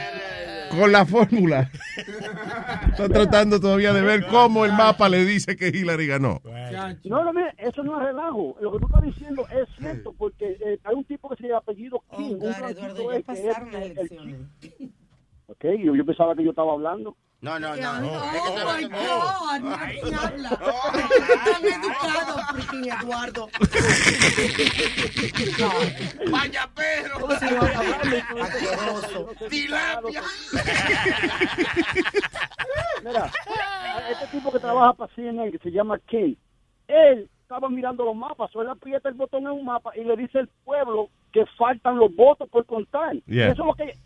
con 0.71 0.93
la 0.93 1.05
fórmula. 1.07 1.71
Está 2.91 3.09
tratando 3.09 3.61
todavía 3.61 3.93
de 3.93 4.03
ver 4.03 4.27
cómo 4.27 4.65
el 4.65 4.73
mapa 4.73 5.09
le 5.09 5.25
dice 5.25 5.57
que 5.57 5.69
Hillary 5.69 6.07
ganó. 6.07 6.41
No, 7.05 7.25
no, 7.25 7.33
mira, 7.33 7.55
eso 7.59 7.83
no 7.83 7.99
es 8.01 8.07
relajo. 8.07 8.57
Lo 8.61 8.73
que 8.73 8.79
tú 8.79 8.87
estás 8.87 9.03
diciendo 9.03 9.47
es 9.51 9.69
cierto, 9.79 10.15
porque 10.17 10.57
eh, 10.65 10.79
hay 10.85 10.95
un 10.95 11.05
tipo 11.05 11.29
que 11.29 11.37
se 11.37 11.49
llama 11.49 11.59
apellido 11.59 12.03
King. 12.17 12.35
un 12.35 12.39
blanquito 12.61 13.13
es 13.13 13.25
que 13.25 13.33
es 13.33 13.39
el- 13.75 13.99
el- 13.99 14.91
Ok, 15.47 15.65
yo, 15.83 15.97
yo 15.97 16.07
pensaba 16.07 16.35
que 16.37 16.45
yo 16.45 16.51
estaba 16.51 16.73
hablando. 16.73 17.17
No, 17.43 17.59
no, 17.59 17.71
Oh, 17.73 17.73
my 17.73 17.81
God. 18.85 19.63
Quién 20.03 20.15
habla. 20.15 20.51
Tan 21.45 21.65
educado, 21.65 22.39
freaking 22.53 22.85
Eduardo. 22.93 23.49
Vaya 26.31 26.69
perro. 26.75 27.21
¿Cómo 27.21 27.35
se 27.37 27.47
llama? 27.47 27.71
Hablando, 27.75 28.17
Asqueroso. 28.43 29.19
Tilapia. 29.49 30.23
Mira, 33.05 33.31
este 34.11 34.27
tipo 34.33 34.53
que 34.53 34.59
trabaja 34.59 34.93
para 34.93 35.11
CNN, 35.15 35.51
que 35.51 35.59
se 35.59 35.71
llama 35.71 35.99
King, 36.01 36.35
él 36.89 37.31
estaba 37.41 37.71
mirando 37.71 38.05
los 38.05 38.15
mapas, 38.15 38.55
o 38.55 38.61
él 38.61 38.69
aprieta 38.69 39.09
el 39.09 39.15
botón 39.15 39.45
en 39.45 39.53
un 39.53 39.65
mapa 39.65 39.93
y 39.97 40.05
le 40.05 40.15
dice 40.17 40.41
al 40.41 40.49
pueblo 40.65 41.09
que 41.33 41.47
faltan 41.57 41.97
los 41.97 42.15
votos 42.15 42.51
por 42.51 42.67
contar. 42.67 43.15
Yeah. 43.27 43.53
Eso 43.53 43.63
es 43.63 43.67
lo 43.67 43.73
que 43.75 43.97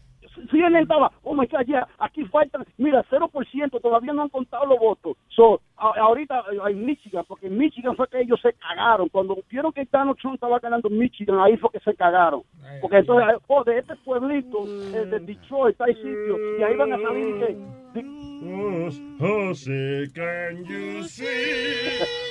CNN 0.51 0.80
estaba, 0.82 1.11
oh 1.22 1.35
my 1.35 1.47
God, 1.47 1.62
ya, 1.66 1.87
aquí 1.99 2.24
faltan, 2.26 2.64
mira, 2.78 3.05
0%, 3.11 3.80
todavía 3.80 4.12
no 4.12 4.22
han 4.22 4.28
contado 4.28 4.66
los 4.66 4.78
votos. 4.78 5.16
So, 5.28 5.61
a- 5.76 5.99
ahorita 6.01 6.45
eh, 6.53 6.59
en 6.70 6.85
Michigan, 6.87 7.24
porque 7.28 7.47
en 7.47 7.57
Michigan 7.59 7.97
fue 7.97 8.09
que 8.09 8.20
ellos 8.20 8.41
se 8.41 8.53
cagaron. 8.55 9.09
Cuando 9.09 9.37
vieron 9.51 9.72
que 9.72 9.87
Donald 9.91 10.18
Trump 10.18 10.35
estaba 10.35 10.59
ganando 10.59 10.89
en 10.89 10.99
Michigan, 10.99 11.39
ahí 11.41 11.57
fue 11.57 11.70
que 11.70 11.80
se 11.80 11.95
cagaron. 11.95 12.43
Porque 12.80 12.99
entonces, 12.99 13.37
oh, 13.47 13.64
de 13.64 13.78
este 13.78 13.95
pueblito, 13.97 14.64
eh, 14.66 15.07
de 15.07 15.20
Detroit, 15.20 15.80
hay 15.80 15.95
sitio, 15.95 16.37
y 16.59 16.62
ahí 16.62 16.76
van 16.76 16.93
a 16.93 16.99
salir 17.01 17.28
y 17.28 17.39
que, 17.41 17.57
José, 19.18 20.11
can 20.14 20.64
you 20.64 21.03
see? 21.05 21.24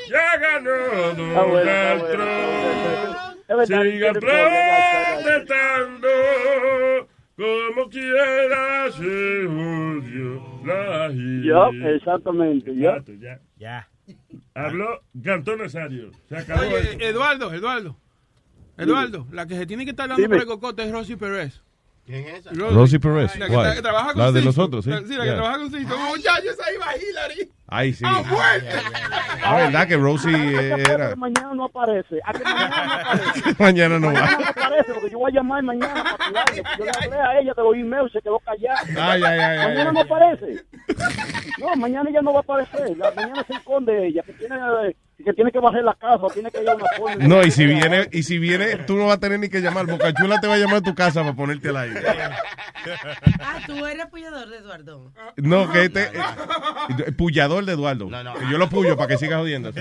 Ya 0.09 0.37
ganó 0.37 0.71
bueno, 1.15 1.33
Donald 1.33 2.03
Trump. 2.11 3.33
Protestando 5.23 6.09
como 7.35 7.89
quiera 7.89 8.91
se 8.91 9.47
jodió 9.47 10.63
la 10.65 11.09
gira. 11.11 11.95
exactamente, 11.95 12.75
yup. 12.75 13.05
Ya, 13.19 13.39
ya. 13.57 13.89
Habló 14.53 15.01
Cantón 15.23 15.59
Nazario. 15.59 16.11
Se 16.29 16.37
acabó. 16.37 16.61
Oye, 16.61 16.79
esto. 16.91 17.03
Eduardo, 17.03 17.53
Eduardo. 17.53 17.97
Eduardo, 18.77 19.27
la 19.31 19.45
que 19.47 19.55
se 19.55 19.65
tiene 19.65 19.85
que 19.85 19.91
estar 19.91 20.07
dando 20.09 20.21
Dime. 20.21 20.35
por 20.35 20.41
el 20.41 20.47
cocote 20.47 20.83
es 20.83 20.91
Rosy 20.91 21.15
Pérez. 21.15 21.61
¿Quién 22.05 22.25
es 22.27 22.39
esa? 22.45 22.51
Rosy 22.53 22.99
Perez, 22.99 23.37
La 23.39 23.47
que, 23.47 23.53
tra- 23.55 23.75
que 23.75 23.81
trabaja 23.81 24.11
con 24.13 24.21
La 24.23 24.31
de 24.33 24.41
nosotros, 24.41 24.83
sí. 24.83 24.89
La- 24.91 24.97
Sí, 25.03 25.13
la 25.13 25.19
que 25.19 25.23
Yeah. 25.25 25.35
trabaja 25.35 25.57
con 25.59 25.71
Sisto. 25.71 25.97
Muchachos, 25.97 26.57
ahí 26.59 26.75
va 26.77 26.97
Hillary. 26.97 27.49
Ay, 27.75 27.91
sí. 27.93 28.05
¡A 28.05 28.21
muerte! 28.21 28.69
La 29.41 29.55
verdad 29.55 29.87
que 29.87 29.97
Rosie 29.97 30.73
era. 30.79 31.15
mañana 31.15 31.53
no 31.55 31.65
aparece. 31.65 32.19
A 32.23 32.31
que 32.33 32.43
mañana 32.43 32.85
no 32.85 32.93
aparece. 32.93 33.55
Mañana 33.59 33.99
no 33.99 34.07
Mañana 34.11 34.25
va. 34.31 34.37
no 34.43 34.47
aparece 34.47 34.93
porque 34.93 35.09
yo 35.09 35.17
voy 35.17 35.31
a 35.31 35.35
llamar 35.35 35.63
mañana 35.63 36.03
para 36.03 36.17
tirarle. 36.29 36.63
Yo 36.77 36.85
le 36.85 36.91
hablé 37.03 37.17
a 37.19 37.39
ella 37.39 37.53
de 37.55 37.63
los 37.63 37.75
emails 37.75 38.09
y 38.09 38.13
se 38.13 38.21
quedó 38.21 38.39
callada. 38.39 38.79
Ay, 39.11 39.23
ay, 39.25 39.39
ay, 39.39 39.57
mañana 39.69 39.91
no 39.91 39.99
aparece. 40.01 40.63
No, 41.59 41.75
mañana 41.75 42.09
ella 42.11 42.21
no 42.21 42.33
va 42.33 42.39
a 42.39 42.43
aparecer. 42.43 42.95
La- 42.97 43.11
mañana 43.11 43.43
se 43.47 43.53
esconde 43.53 44.05
ella, 44.07 44.21
que 44.23 44.33
tiene, 44.33 44.55
eh, 44.55 44.95
que 45.23 45.33
tiene 45.33 45.51
que 45.51 45.59
bajar 45.59 45.83
la 45.83 45.93
casa 45.95 46.17
o 46.21 46.29
tiene 46.29 46.51
que 46.51 46.61
ir 46.61 46.69
a 46.69 46.75
una 46.75 46.85
forma. 46.97 47.27
No, 47.27 47.43
y 47.43 47.51
si 47.51 47.65
viene, 47.65 48.07
y 48.11 48.23
si 48.23 48.37
viene, 48.39 48.75
tú 48.87 48.95
no 48.95 49.05
vas 49.07 49.15
a 49.17 49.19
tener 49.19 49.39
ni 49.39 49.49
que 49.49 49.61
llamar. 49.61 49.85
Bocachula 49.87 50.39
te 50.39 50.47
va 50.47 50.55
a 50.55 50.57
llamar 50.57 50.77
a 50.77 50.81
tu 50.81 50.93
casa 50.95 51.21
para 51.21 51.35
ponerte 51.35 51.69
al 51.69 51.77
aire. 51.77 52.01
Ah, 53.41 53.59
tú 53.65 53.85
eres 53.85 54.03
apoyador 54.03 54.49
de 54.49 54.57
Eduardo. 54.57 55.11
No, 55.37 55.71
que 55.71 55.83
este. 55.85 56.03
eh, 56.03 57.11
pullador 57.17 57.65
de 57.65 57.73
Eduardo. 57.73 58.09
Yo 58.51 58.57
lo 58.57 58.69
puyo 58.69 58.95
para 58.97 59.07
que 59.09 59.17
siga 59.17 59.37
jodiendo. 59.39 59.71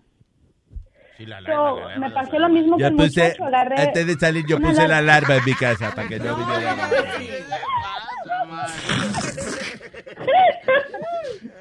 So, 1.47 1.81
me 1.99 2.11
pasó 2.11 2.39
lo 2.39 2.49
mismo 2.51 2.77
que 2.77 2.83
Yo 2.83 2.89
el 2.89 2.97
puse, 2.97 3.23
muchacho, 3.23 3.45
agarré 3.45 3.81
antes 3.81 4.07
de 4.07 4.15
salir, 4.15 4.45
yo 4.47 4.59
puse 4.59 4.87
la 4.89 5.01
larva. 5.01 5.29
larva 5.29 5.37
en 5.37 5.45
mi 5.45 5.55
casa 5.55 5.93
para 5.95 6.09
que 6.09 6.19
no 6.19 6.37
viniera. 6.37 6.75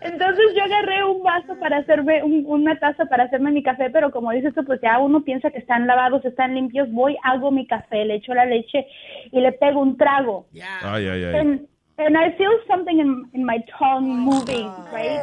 Entonces 0.00 0.44
yo 0.56 0.62
agarré 0.64 1.04
un 1.04 1.22
vaso 1.22 1.58
para 1.58 1.78
hacerme, 1.78 2.22
un- 2.22 2.44
una 2.46 2.78
taza 2.78 3.06
para 3.06 3.24
hacerme 3.24 3.50
mi 3.50 3.62
café, 3.62 3.90
pero 3.90 4.10
como 4.10 4.30
dices 4.32 4.54
tú, 4.54 4.64
pues 4.64 4.80
ya 4.80 4.98
uno 4.98 5.22
piensa 5.22 5.50
que 5.50 5.58
están 5.58 5.86
lavados, 5.86 6.24
están 6.24 6.54
limpios, 6.54 6.90
voy, 6.92 7.16
hago 7.22 7.50
mi 7.50 7.66
café, 7.66 8.04
le 8.04 8.16
echo 8.16 8.34
la 8.34 8.44
leche 8.44 8.86
y 9.32 9.40
le 9.40 9.52
pego 9.52 9.80
un 9.80 9.96
trago. 9.96 10.46
Ay, 10.82 11.08
ay, 11.08 11.24
ay. 11.24 11.34
And, 11.34 11.68
and 11.98 12.16
I 12.16 12.32
feel 12.36 12.52
something 12.68 12.98
in, 13.00 13.28
in 13.32 13.44
my 13.44 13.58
tongue 13.78 14.08
moving, 14.08 14.72
right? 14.90 15.20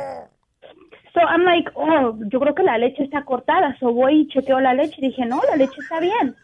So 1.14 1.22
I'm 1.22 1.44
like, 1.46 1.70
oh, 1.76 2.18
yo 2.30 2.40
creo 2.40 2.54
que 2.56 2.64
la 2.64 2.78
leche 2.78 3.04
está 3.04 3.24
cortada. 3.24 3.76
So 3.80 3.94
voy 3.94 4.22
y 4.22 4.28
chequeo 4.28 4.60
la 4.60 4.74
leche 4.74 4.96
y 4.98 5.08
dije, 5.08 5.26
no, 5.26 5.42
la 5.50 5.56
leche 5.56 5.80
está 5.82 6.00
bien. 6.02 6.36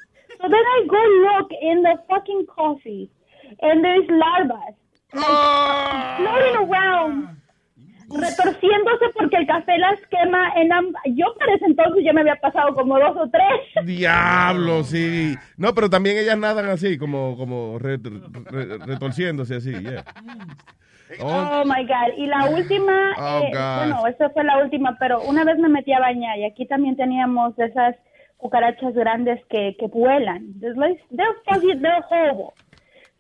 So 0.42 0.48
then 0.48 0.54
I 0.54 0.86
go 0.88 0.98
look 1.38 1.52
in 1.62 1.84
the 1.84 1.98
fucking 2.08 2.46
coffee 2.48 3.10
and 3.62 3.84
there's 3.84 4.08
larvas 4.08 4.76
like, 5.14 5.28
floating 6.18 6.56
around, 6.72 7.28
retorciéndose 8.14 9.06
porque 9.16 9.38
el 9.38 9.48
café 9.48 9.78
las 9.78 10.00
quema. 10.10 10.54
En 10.56 10.70
amb- 10.70 10.96
yo 11.16 11.26
para 11.40 11.54
ese 11.56 11.66
entonces 11.66 12.04
ya 12.04 12.14
me 12.14 12.22
había 12.22 12.36
pasado 12.38 12.74
como 12.76 12.98
dos 13.00 13.16
o 13.18 13.30
tres. 13.30 13.86
Diablo, 13.86 14.84
sí. 14.84 15.36
No, 15.58 15.74
pero 15.74 15.90
también 15.90 16.18
ellas 16.18 16.38
nadan 16.38 16.68
así, 16.70 16.98
como, 16.98 17.36
como 17.38 17.78
re- 17.80 17.98
re- 17.98 18.78
retorciéndose 18.86 19.56
así. 19.56 19.72
yeah. 19.72 20.04
Oh 21.22 21.64
my 21.66 21.84
God. 21.86 22.18
Y 22.18 22.26
la 22.28 22.46
última, 22.46 23.12
Oh, 23.18 23.42
eh, 23.44 23.52
bueno, 23.52 24.08
esa 24.08 24.30
fue 24.30 24.44
la 24.46 24.58
última, 24.64 24.96
pero 25.00 25.22
una 25.24 25.44
vez 25.44 25.58
me 25.58 25.68
metí 25.68 25.92
a 25.92 26.00
bañar 26.00 26.38
y 26.38 26.46
aquí 26.46 26.66
también 26.66 26.96
teníamos 26.96 27.58
esas 27.60 27.96
cucarachas 28.38 28.94
grandes 28.94 29.40
que, 29.50 29.76
que 29.78 29.88
vuelan. 29.88 30.54
They're, 30.60 30.76
like- 30.76 31.04
they're 31.10 31.80
they're 31.80 32.02
horrible. 32.10 32.54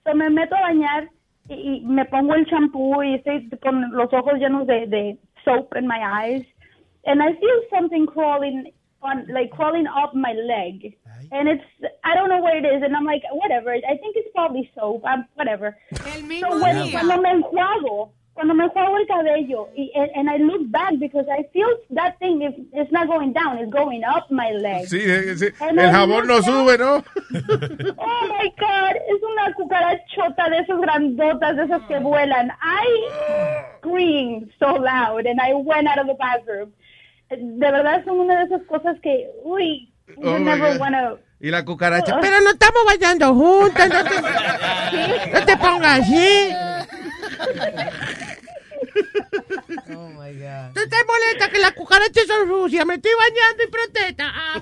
So 0.05 0.15
me 0.15 0.29
meto 0.29 0.55
a 0.55 0.61
bañar 0.61 1.09
y, 1.55 1.81
me 1.85 2.05
pongo 2.05 2.33
el 2.35 2.45
champú 2.47 3.01
y 3.03 3.15
estoy 3.15 3.49
con 3.61 3.91
los 3.91 4.11
ojos 4.13 4.35
llenos 4.39 4.65
de, 4.67 4.87
de 4.87 5.17
soap 5.43 5.75
in 5.75 5.87
my 5.87 5.99
eyes. 6.01 6.45
And 7.05 7.21
I 7.21 7.33
feel 7.33 7.61
something 7.71 8.05
crawling 8.05 8.71
on, 9.01 9.25
like 9.27 9.49
crawling 9.51 9.87
up 9.87 10.13
my 10.13 10.33
leg. 10.33 10.95
And 11.31 11.47
it's, 11.47 11.63
I 12.03 12.13
don't 12.15 12.29
know 12.29 12.41
where 12.41 12.57
it 12.57 12.65
is. 12.65 12.83
And 12.83 12.95
I'm 12.95 13.05
like, 13.05 13.23
whatever. 13.31 13.71
I 13.73 13.97
think 13.97 14.15
it's 14.15 14.29
probably 14.35 14.69
soap. 14.75 15.03
I'm, 15.05 15.25
whatever. 15.35 15.77
El 15.91 16.39
So 16.39 16.59
when- 16.61 16.75
día. 16.77 16.91
cuando 16.91 17.21
me 17.21 17.29
enjuago, 17.31 18.11
cuando 18.41 18.55
me 18.55 18.63
enjuago 18.63 18.97
el 18.97 19.05
cabello, 19.05 19.69
y, 19.75 19.91
and, 19.93 20.09
and 20.15 20.27
I 20.27 20.37
look 20.37 20.63
back 20.71 20.97
because 20.97 21.27
I 21.29 21.43
feel 21.53 21.67
that 21.91 22.17
thing 22.17 22.41
is 22.41 22.55
it's 22.73 22.91
not 22.91 23.07
going 23.07 23.33
down, 23.33 23.59
it's 23.59 23.71
going 23.71 24.03
up 24.03 24.31
my 24.31 24.49
leg. 24.51 24.87
Sí, 24.87 24.97
eh, 24.99 25.35
sí. 25.37 25.45
El 25.61 25.77
I 25.77 25.91
jabón 25.91 26.25
no 26.25 26.41
sube, 26.41 26.75
¿no? 26.79 27.03
Oh 27.97 28.27
my 28.29 28.51
God, 28.57 28.95
es 28.95 29.21
una 29.21 29.53
cucarachota 29.53 30.49
de 30.49 30.57
esas 30.57 30.81
grandotas, 30.81 31.55
de 31.55 31.63
esas 31.65 31.83
que 31.83 31.99
vuelan. 31.99 32.51
I 32.63 33.77
screamed 33.77 34.49
so 34.57 34.73
loud 34.73 35.27
and 35.27 35.39
I 35.39 35.53
went 35.53 35.87
out 35.87 35.99
of 35.99 36.07
the 36.07 36.15
bathroom. 36.15 36.71
De 37.29 37.71
verdad 37.71 38.03
son 38.05 38.21
una 38.21 38.39
de 38.39 38.45
esas 38.45 38.63
cosas 38.63 38.97
que, 39.03 39.29
uy, 39.43 39.87
you 40.17 40.29
Oh 40.29 40.39
never 40.39 40.79
wanna. 40.79 41.17
Y 41.39 41.51
la 41.51 41.63
cucaracha. 41.63 42.17
Oh. 42.17 42.21
Pero 42.21 42.41
no 42.41 42.49
estamos 42.49 42.85
bailando 42.87 43.35
juntas. 43.35 43.87
No 43.87 44.03
te, 44.03 45.29
no 45.31 45.45
te 45.45 45.57
pongas 45.57 45.99
así. 45.99 46.49
Oh 49.93 50.09
my 50.09 50.33
God. 50.33 50.73
¿Tú 50.73 50.81
te 50.89 50.97
molesta 51.05 51.49
que 51.51 51.59
las 51.59 51.71
cucarachas 51.73 52.25
son 52.27 52.47
sucias? 52.47 52.85
Me 52.85 52.95
estoy 52.95 53.11
bañando 53.17 53.63
y 53.63 53.67
protesta. 53.71 54.31
Ah, 54.33 54.61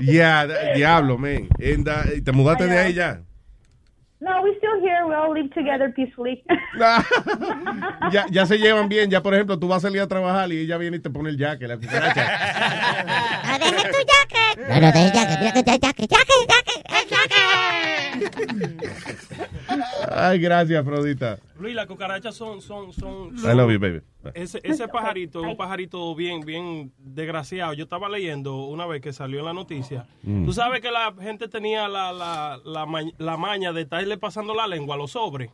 Ya, 0.00 0.46
da- 0.46 0.72
diablo, 0.74 1.18
man. 1.18 1.48
And, 1.60 1.88
uh, 1.88 2.22
¿Te 2.24 2.32
mudaste 2.32 2.66
de 2.66 2.78
ahí 2.78 2.92
ya? 2.94 3.20
No, 4.20 4.40
we 4.42 4.50
still 4.58 4.80
here. 4.80 5.04
We 5.04 5.14
all 5.16 5.32
live 5.34 5.50
together 5.52 5.92
peacefully. 5.94 6.44
ya? 8.12 8.26
Ya 8.30 8.46
se 8.46 8.56
llevan 8.58 8.88
bien. 8.88 9.10
Ya, 9.10 9.20
por 9.22 9.34
ejemplo, 9.34 9.58
tú 9.58 9.66
vas 9.68 9.78
a 9.78 9.88
salir 9.88 10.00
a 10.00 10.06
trabajar 10.06 10.52
y 10.52 10.58
ella 10.60 10.76
viene 10.78 10.98
y 10.98 11.00
te 11.00 11.10
pone 11.10 11.30
el 11.30 11.38
jaque, 11.38 11.66
la 11.66 11.76
cucaracha. 11.76 12.22
¡Deje 13.58 13.82
tu 13.88 13.98
jacket! 13.98 14.68
No, 14.68 14.80
no, 14.80 14.86
deje 14.92 15.10
jacket, 15.12 15.38
mira 15.40 15.52
que 15.52 15.62
jacket, 15.64 16.08
jacket, 16.08 16.08
jacket, 16.08 16.84
el 16.88 17.08
jacket. 17.08 17.51
Ay, 20.10 20.38
gracias, 20.38 20.80
Afrodita. 20.80 21.38
Luis, 21.58 21.74
las 21.74 21.86
cucarachas 21.86 22.34
son, 22.34 22.60
son, 22.60 22.92
son. 22.92 23.34
I 23.38 23.54
love 23.54 23.70
you, 23.72 23.78
baby. 23.78 24.00
Ese, 24.34 24.60
ese 24.62 24.86
pajarito 24.88 25.40
es 25.42 25.46
un 25.50 25.56
pajarito 25.56 26.14
bien, 26.14 26.40
bien 26.40 26.92
desgraciado. 26.98 27.72
Yo 27.74 27.84
estaba 27.84 28.08
leyendo 28.08 28.64
una 28.66 28.86
vez 28.86 29.00
que 29.00 29.12
salió 29.12 29.40
en 29.40 29.46
la 29.46 29.52
noticia. 29.52 30.06
Mm. 30.22 30.44
Tú 30.44 30.52
sabes 30.52 30.80
que 30.80 30.90
la 30.90 31.14
gente 31.20 31.48
tenía 31.48 31.88
la, 31.88 32.12
la, 32.12 32.58
la, 32.64 32.86
ma- 32.86 33.00
la 33.18 33.36
maña 33.36 33.72
de 33.72 33.82
estarle 33.82 34.18
pasando 34.18 34.54
la 34.54 34.66
lengua 34.66 34.94
a 34.94 34.98
los 34.98 35.12
sobres. 35.12 35.50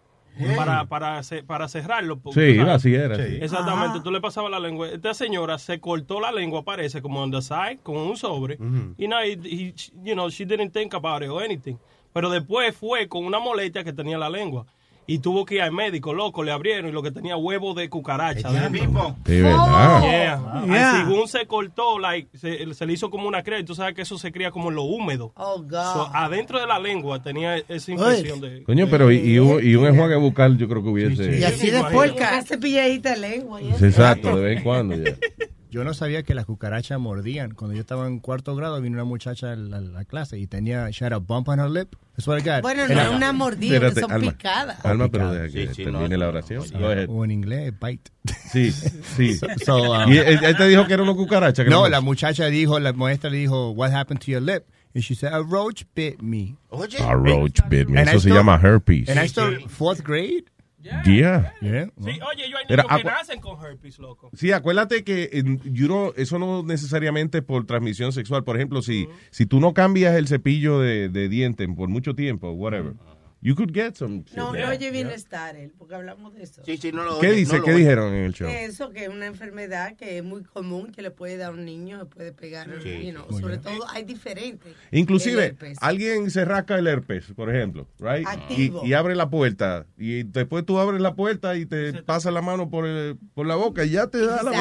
Para, 0.56 0.84
para, 0.84 1.20
para 1.48 1.66
cerrarlo. 1.66 2.20
Sí, 2.32 2.54
sabes. 2.58 2.68
así 2.68 2.94
era, 2.94 3.16
sí. 3.16 3.38
Exactamente, 3.40 3.98
tú 4.04 4.12
le 4.12 4.20
pasabas 4.20 4.52
la 4.52 4.60
lengua. 4.60 4.88
Esta 4.88 5.12
señora 5.12 5.58
se 5.58 5.80
cortó 5.80 6.20
la 6.20 6.30
lengua, 6.30 6.62
parece, 6.64 7.02
como 7.02 7.20
on 7.20 7.32
the 7.32 7.42
side, 7.42 7.80
con 7.82 7.96
un 7.96 8.16
sobre. 8.16 8.56
Y 8.96 9.08
no, 9.08 9.24
y- 9.24 9.32
y, 9.44 9.74
you 10.04 10.12
know, 10.14 10.28
she 10.30 10.44
didn't 10.46 10.70
think 10.72 10.94
about 10.94 11.22
it 11.24 11.28
or 11.28 11.42
anything. 11.42 11.76
Pero 12.12 12.30
después 12.30 12.74
fue 12.76 13.08
con 13.08 13.24
una 13.24 13.38
molestia 13.38 13.84
que 13.84 13.92
tenía 13.92 14.18
la 14.18 14.30
lengua. 14.30 14.66
Y 15.10 15.20
tuvo 15.20 15.46
que 15.46 15.54
ir 15.54 15.62
al 15.62 15.72
médico, 15.72 16.12
loco, 16.12 16.42
le 16.42 16.52
abrieron 16.52 16.90
y 16.90 16.92
lo 16.92 17.02
que 17.02 17.10
tenía 17.10 17.34
huevo 17.34 17.72
de 17.72 17.88
cucaracha. 17.88 18.50
De 18.52 19.40
verdad. 19.40 20.02
Yeah. 20.02 20.64
Yeah. 20.66 20.66
Y 20.66 21.06
según 21.06 21.28
se 21.28 21.46
cortó, 21.46 21.98
like, 21.98 22.36
se, 22.36 22.74
se 22.74 22.84
le 22.84 22.92
hizo 22.92 23.08
como 23.08 23.26
una 23.26 23.42
cría. 23.42 23.58
Y 23.58 23.64
tú 23.64 23.74
sabes 23.74 23.94
que 23.94 24.02
eso 24.02 24.18
se 24.18 24.30
cría 24.32 24.50
como 24.50 24.68
en 24.68 24.74
lo 24.74 24.82
húmedo. 24.82 25.32
Oh, 25.36 25.62
God. 25.62 25.70
So, 25.94 26.10
adentro 26.12 26.60
de 26.60 26.66
la 26.66 26.78
lengua 26.78 27.22
tenía 27.22 27.56
esa 27.56 27.90
infección 27.90 28.38
de... 28.42 28.62
Coño, 28.64 28.86
pero 28.90 29.10
y, 29.10 29.16
y 29.16 29.38
un, 29.38 29.64
y 29.66 29.76
un 29.76 29.86
enjuague 29.86 30.16
bucal 30.16 30.58
yo 30.58 30.68
creo 30.68 30.82
que 30.82 30.88
hubiese... 30.90 31.38
Y 31.38 31.44
así 31.44 31.70
después, 31.70 32.12
ca- 32.12 32.32
Una 32.34 32.42
cepilladita 32.42 33.14
de 33.14 33.16
lengua. 33.16 33.60
Sí, 33.78 33.86
Exacto, 33.86 34.36
de 34.36 34.42
vez 34.42 34.58
en 34.58 34.62
cuando 34.62 34.94
ya. 34.94 35.14
Yo 35.70 35.84
no 35.84 35.92
sabía 35.92 36.22
que 36.22 36.34
las 36.34 36.46
cucarachas 36.46 36.98
mordían. 36.98 37.52
Cuando 37.52 37.74
yo 37.74 37.80
estaba 37.82 38.06
en 38.06 38.20
cuarto 38.20 38.56
grado, 38.56 38.80
vino 38.80 38.94
una 38.96 39.04
muchacha 39.04 39.52
a 39.52 39.56
la, 39.56 39.80
la 39.80 40.04
clase 40.04 40.38
y 40.38 40.46
tenía, 40.46 40.88
she 40.90 41.04
had 41.04 41.12
a 41.12 41.18
bump 41.18 41.48
on 41.48 41.60
her 41.60 41.68
lip. 41.68 41.94
I 42.16 42.22
swear 42.22 42.42
to 42.42 42.50
God. 42.50 42.62
Bueno, 42.62 42.86
no 42.88 42.92
Era- 42.94 43.10
una 43.10 43.32
mordida, 43.32 43.74
Espérate, 43.76 44.00
son 44.00 44.12
Alma. 44.12 44.30
picadas. 44.32 44.84
Alma, 44.84 45.08
pero 45.10 45.30
deja 45.32 45.44
que 45.52 45.66
Sí, 45.68 45.74
sí, 45.74 45.84
termine 45.84 46.08
no, 46.08 46.16
la 46.16 46.28
oración. 46.28 46.64
Go 46.72 46.86
ahead. 46.88 47.06
O 47.10 47.24
en 47.24 47.30
inglés, 47.32 47.72
bite. 47.80 48.10
Sí, 48.50 48.72
sí. 48.72 49.38
So, 49.66 49.92
um, 49.92 50.10
y 50.12 50.16
él, 50.18 50.38
él 50.42 50.56
te 50.56 50.66
dijo 50.68 50.86
que 50.86 50.94
era 50.94 51.02
una 51.02 51.14
cucaracha. 51.14 51.64
que 51.64 51.70
No, 51.70 51.82
no- 51.82 51.88
la 51.88 52.00
muchacha 52.00 52.46
dijo, 52.46 52.78
la 52.80 52.92
maestra 52.94 53.28
le 53.28 53.36
dijo, 53.36 53.70
what 53.72 53.92
happened 53.92 54.20
to 54.24 54.30
your 54.30 54.42
lip? 54.42 54.64
And 54.94 55.04
she 55.04 55.14
said, 55.14 55.32
a 55.34 55.42
roach 55.42 55.84
bit 55.94 56.22
me. 56.22 56.56
A 56.72 57.14
roach 57.14 57.60
bit 57.68 57.88
me. 57.88 58.00
And 58.00 58.08
I 58.08 58.12
Eso 58.12 58.20
se 58.20 58.28
still- 58.30 58.34
llama 58.36 58.58
herpes. 58.58 59.08
And 59.10 59.18
I 59.20 59.28
still, 59.28 59.68
fourth 59.68 60.02
grade? 60.02 60.44
Yeah. 60.82 61.52
Yeah. 61.60 61.90
Sí, 61.98 62.10
oye, 62.10 62.48
yo 62.50 62.56
hay 62.56 62.64
Era 62.68 62.84
niños 62.84 62.86
que 62.86 63.08
agua- 63.08 63.12
nacen 63.18 63.40
con 63.40 63.60
herpes, 63.64 63.98
loco. 63.98 64.30
Sí, 64.34 64.52
acuérdate 64.52 65.02
que 65.04 65.28
you 65.64 65.86
know, 65.86 66.12
eso 66.16 66.38
no 66.38 66.62
necesariamente 66.62 67.42
por 67.42 67.66
transmisión 67.66 68.12
sexual. 68.12 68.44
Por 68.44 68.56
ejemplo, 68.56 68.80
si, 68.82 69.08
si 69.30 69.44
tú 69.46 69.58
no 69.60 69.74
cambias 69.74 70.14
el 70.14 70.28
cepillo 70.28 70.78
de, 70.80 71.08
de 71.08 71.28
dientes 71.28 71.68
por 71.76 71.88
mucho 71.88 72.14
tiempo, 72.14 72.50
whatever, 72.52 72.92
you 73.40 73.54
could 73.54 73.72
get 73.72 73.94
some. 73.94 74.24
shit. 74.26 74.36
No, 74.36 74.52
no 74.52 74.68
oye 74.68 74.90
bienestar 74.90 75.56
él, 75.56 75.72
porque 75.78 75.94
hablamos 75.94 76.34
de 76.34 76.42
eso. 76.42 76.62
Sí, 76.64 76.76
sí, 76.76 76.90
no 76.92 77.04
lo 77.04 77.18
¿Qué 77.20 77.28
oye, 77.28 77.36
dice? 77.36 77.52
no 77.52 77.58
lo 77.58 77.64
¿Qué 77.64 77.70
oye. 77.72 77.78
dijeron 77.80 78.14
en 78.14 78.24
el 78.24 78.32
show? 78.32 78.48
Eso, 78.48 78.90
que 78.90 79.04
es 79.04 79.08
una 79.08 79.26
enfermedad 79.26 79.96
que 79.96 80.18
es 80.18 80.24
muy 80.24 80.42
común, 80.42 80.92
que 80.92 81.02
le 81.02 81.10
puede 81.10 81.36
dar 81.36 81.50
a 81.50 81.54
un 81.54 81.64
niño, 81.64 81.98
le 81.98 82.04
puede 82.06 82.32
pegar, 82.32 82.68
Sí. 82.82 83.06
you 83.06 83.12
know, 83.12 83.26
Muy 83.30 83.40
sobre 83.40 83.58
bien. 83.58 83.76
todo 83.76 83.88
hay 83.88 84.04
diferentes. 84.04 84.74
Inclusive, 84.90 85.56
alguien 85.80 86.30
se 86.30 86.44
rasca 86.44 86.76
el 86.78 86.86
herpes, 86.86 87.26
por 87.36 87.54
ejemplo, 87.54 87.86
right? 87.98 88.26
Y, 88.26 88.30
Activo. 88.30 88.84
y 88.84 88.92
abre 88.94 89.14
la 89.14 89.30
puerta. 89.30 89.86
Y 89.96 90.22
después 90.24 90.64
tú 90.66 90.78
abres 90.78 91.00
la 91.00 91.14
puerta 91.14 91.56
y 91.56 91.66
te 91.66 92.02
pasas 92.02 92.32
la 92.32 92.42
mano 92.42 92.68
por, 92.70 92.86
el- 92.86 93.16
por 93.34 93.46
la 93.46 93.54
boca 93.56 93.84
y 93.84 93.90
ya 93.90 94.06
te 94.08 94.18
da 94.24 94.42
la. 94.42 94.52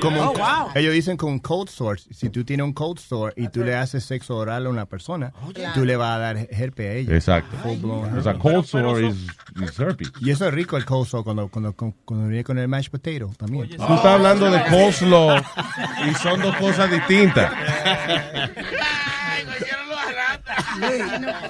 Como 0.00 0.22
Oh, 0.22 0.32
wow. 0.34 0.68
ellos 0.74 0.92
dicen 0.94 1.16
con 1.16 1.38
cold 1.38 1.68
sore, 1.68 2.00
si 2.10 2.30
tú 2.30 2.44
tienes 2.44 2.64
un 2.64 2.72
cold 2.72 2.98
sore 2.98 3.34
y 3.36 3.48
tú 3.48 3.64
le 3.64 3.74
haces 3.74 4.04
sexo 4.04 4.36
oral 4.36 4.66
a 4.66 4.70
una 4.70 4.86
persona, 4.86 5.32
claro. 5.54 5.74
tú 5.74 5.84
le 5.84 5.96
vas 5.96 6.16
a 6.16 6.18
dar 6.18 6.36
herpes 6.50 6.86
a 6.88 6.92
ella. 6.94 7.14
Exacto. 7.14 7.31
Blown 7.80 8.18
O 8.18 8.22
sea, 8.22 9.00
is, 9.00 9.26
is 9.62 9.78
herpes. 9.78 10.12
Y 10.20 10.30
eso 10.30 10.46
es 10.48 10.54
rico 10.54 10.76
el 10.76 10.84
cold 10.84 11.06
sore 11.06 11.24
cuando, 11.24 11.48
cuando, 11.48 11.72
cuando, 11.74 11.96
cuando 12.04 12.28
viene 12.28 12.44
con 12.44 12.58
el 12.58 12.68
mashed 12.68 12.90
potato 12.90 13.30
también. 13.36 13.68
Tú 13.68 13.74
estás 13.82 14.04
hablando 14.04 14.50
de 14.50 14.62
coleslaw 14.64 15.42
y 16.10 16.14
son 16.14 16.40
dos 16.40 16.56
cosas 16.56 16.90
distintas. 16.90 17.52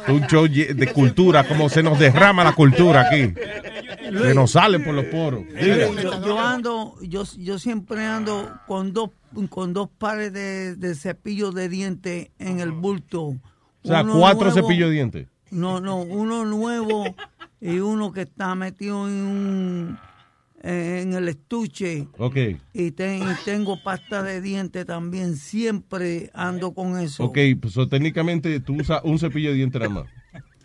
Un 0.08 0.26
show 0.26 0.46
de 0.48 0.92
cultura, 0.92 1.46
como 1.46 1.68
se 1.68 1.82
nos 1.82 1.98
derrama 1.98 2.44
la 2.44 2.52
cultura 2.52 3.08
aquí. 3.08 3.32
Se 4.22 4.34
nos 4.34 4.50
sale 4.52 4.80
por 4.80 4.94
los 4.94 5.04
poros. 5.06 5.44
Yo, 5.60 6.20
yo 6.24 6.40
ando, 6.40 6.94
yo, 7.02 7.24
yo 7.38 7.58
siempre 7.58 8.04
ando 8.04 8.52
con 8.66 8.92
dos, 8.92 9.10
con 9.48 9.72
dos 9.72 9.88
pares 9.96 10.32
de, 10.32 10.74
de 10.76 10.94
cepillos 10.94 11.54
de 11.54 11.68
dientes 11.68 12.28
en 12.38 12.60
el 12.60 12.72
bulto. 12.72 13.22
O 13.22 13.38
sea, 13.84 14.02
Uno 14.02 14.18
cuatro 14.18 14.50
nuevo- 14.50 14.54
cepillos 14.68 14.88
de 14.90 14.94
dientes. 14.94 15.26
No, 15.52 15.80
no, 15.80 16.00
uno 16.02 16.44
nuevo 16.44 17.14
y 17.60 17.78
uno 17.78 18.10
que 18.12 18.22
está 18.22 18.54
metido 18.54 19.06
en 19.06 19.14
un 19.14 19.98
en 20.64 21.12
el 21.12 21.28
estuche. 21.28 22.06
Ok. 22.18 22.36
Y, 22.72 22.92
ten- 22.92 23.22
y 23.22 23.44
tengo 23.44 23.82
pasta 23.82 24.22
de 24.22 24.40
dientes 24.40 24.86
también. 24.86 25.36
Siempre 25.36 26.30
ando 26.34 26.72
con 26.72 26.98
eso. 26.98 27.24
Ok, 27.24 27.38
pues 27.60 27.74
so, 27.74 27.88
técnicamente 27.88 28.60
tú 28.60 28.76
usas 28.80 29.00
un 29.04 29.18
cepillo 29.18 29.50
de 29.50 29.56
dientes 29.56 29.80
nada 29.80 29.92
más. 29.92 30.04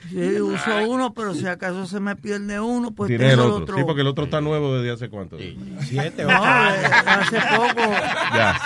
Sí, 0.09 0.39
uso 0.39 0.87
uno, 0.87 1.13
pero 1.13 1.33
si 1.33 1.45
acaso 1.47 1.85
se 1.85 1.99
me 1.99 2.15
pierde 2.15 2.59
uno, 2.59 2.91
pues 2.91 3.09
Tienes 3.09 3.33
el 3.33 3.39
tengo 3.39 3.55
otro. 3.55 3.77
Sí, 3.77 3.83
porque 3.85 4.01
el 4.01 4.07
otro 4.07 4.25
está 4.25 4.39
nuevo 4.41 4.75
desde 4.75 4.91
hace 4.93 5.09
cuánto. 5.09 5.37
Siete, 5.81 6.23
No, 6.23 6.29
eh, 6.29 6.85
hace 7.05 7.37
poco. 7.55 7.91
Ya. 8.33 8.59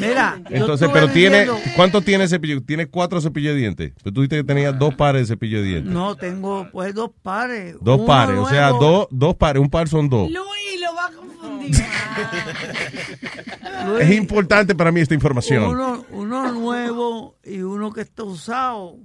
Mira, 0.00 0.40
Entonces, 0.50 0.88
pero 0.92 1.08
tiene, 1.08 1.46
¿cuánto 1.76 2.00
tiene 2.00 2.26
cepillo? 2.26 2.62
Tiene 2.62 2.86
cuatro 2.86 3.20
cepillos 3.20 3.54
de 3.54 3.60
dientes. 3.60 3.92
Pero 4.02 4.14
tú 4.14 4.20
dijiste 4.22 4.36
que 4.38 4.44
tenías 4.44 4.76
dos 4.78 4.94
pares 4.94 5.22
de 5.22 5.34
cepillo 5.34 5.58
de 5.58 5.64
dientes. 5.64 5.92
No, 5.92 6.16
tengo 6.16 6.68
pues 6.72 6.94
dos 6.94 7.10
pares. 7.22 7.76
Dos 7.80 7.98
Uno 7.98 8.06
pares, 8.06 8.38
o 8.38 8.48
sea, 8.48 8.70
dos, 8.70 9.06
dos 9.10 9.36
pares, 9.36 9.62
un 9.62 9.70
par 9.70 9.88
son 9.88 10.08
dos. 10.08 10.30
Luis 10.30 10.80
lo 10.80 10.94
va 10.94 11.06
a 11.06 11.10
confundir. 11.12 11.76
Es 14.00 14.10
importante 14.10 14.74
para 14.74 14.90
mí 14.90 15.00
esta 15.00 15.14
información. 15.14 15.64
Uno, 15.64 16.04
uno 16.10 16.50
nuevo 16.52 17.36
y 17.44 17.60
uno 17.60 17.92
que 17.92 18.00
está 18.00 18.24
usado. 18.24 18.96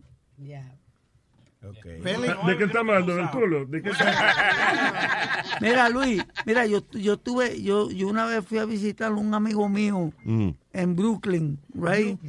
¿De 1.62 2.58
qué 2.58 2.64
estamos 2.64 2.96
hablando? 2.96 3.16
¿Del 3.16 3.30
culo? 3.30 3.66
¿De 3.66 3.82
qué 3.84 3.90
estamos- 3.92 4.16
Mira, 5.62 5.90
Luis, 5.90 6.24
mira, 6.46 6.66
yo, 6.66 6.84
yo 6.92 7.18
tuve, 7.18 7.62
yo, 7.62 7.92
yo 7.92 8.08
una 8.08 8.26
vez 8.26 8.44
fui 8.46 8.58
a 8.58 8.66
visitar 8.66 9.12
a 9.12 9.16
un 9.16 9.34
amigo 9.34 9.70
mío 9.70 10.12
Mm. 10.26 10.50
en 10.74 10.96
Brooklyn, 10.96 11.60
right? 11.76 12.20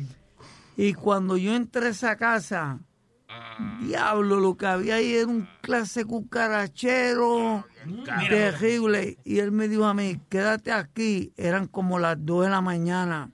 Y 0.77 0.93
cuando 0.95 1.37
yo 1.39 1.55
entré 1.55 1.87
a 1.87 1.91
esa 1.91 2.17
casa, 2.17 2.79
diablo, 3.81 4.39
lo 4.39 4.55
que 4.57 4.67
había 4.67 4.97
ahí 4.97 5.15
era 5.15 5.27
un 5.27 5.49
clase 5.63 6.05
cucarachero 6.05 7.65
terrible. 8.29 9.17
Y 9.25 9.39
él 9.39 9.51
me 9.53 9.69
dijo 9.69 9.85
a 9.87 9.95
mí, 9.95 10.21
quédate 10.29 10.73
aquí. 10.73 11.33
Eran 11.37 11.67
como 11.69 11.99
las 11.99 12.17
2 12.25 12.45
de 12.45 12.51
la 12.51 12.61
mañana. 12.61 13.31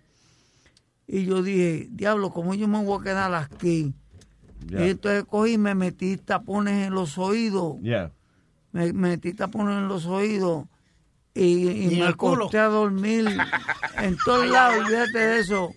Y 1.06 1.24
yo 1.24 1.42
dije, 1.42 1.88
diablo, 1.90 2.30
¿cómo 2.30 2.54
yo 2.54 2.68
me 2.68 2.82
voy 2.84 3.00
a 3.00 3.04
quedar 3.04 3.34
aquí? 3.34 3.94
Y 4.70 4.90
entonces 4.90 5.24
cogí 5.24 5.52
y 5.52 5.58
me 5.58 5.74
metí 5.74 6.16
tapones 6.16 6.86
en 6.86 6.94
los 6.94 7.18
oídos. 7.18 7.76
Ya. 7.82 8.10
Me 8.72 8.92
metí 8.92 9.32
tapones 9.32 9.78
en 9.78 9.88
los 9.88 10.06
oídos 10.06 10.66
y, 11.34 11.68
y 11.68 11.70
Y 11.70 11.94
en 11.94 11.98
me 12.00 12.06
acosté 12.06 12.58
a 12.58 12.66
dormir 12.66 13.26
en 14.02 14.16
todos 14.24 14.48
lados, 14.48 14.84
olvídate 14.84 15.18
de 15.18 15.38
eso. 15.38 15.74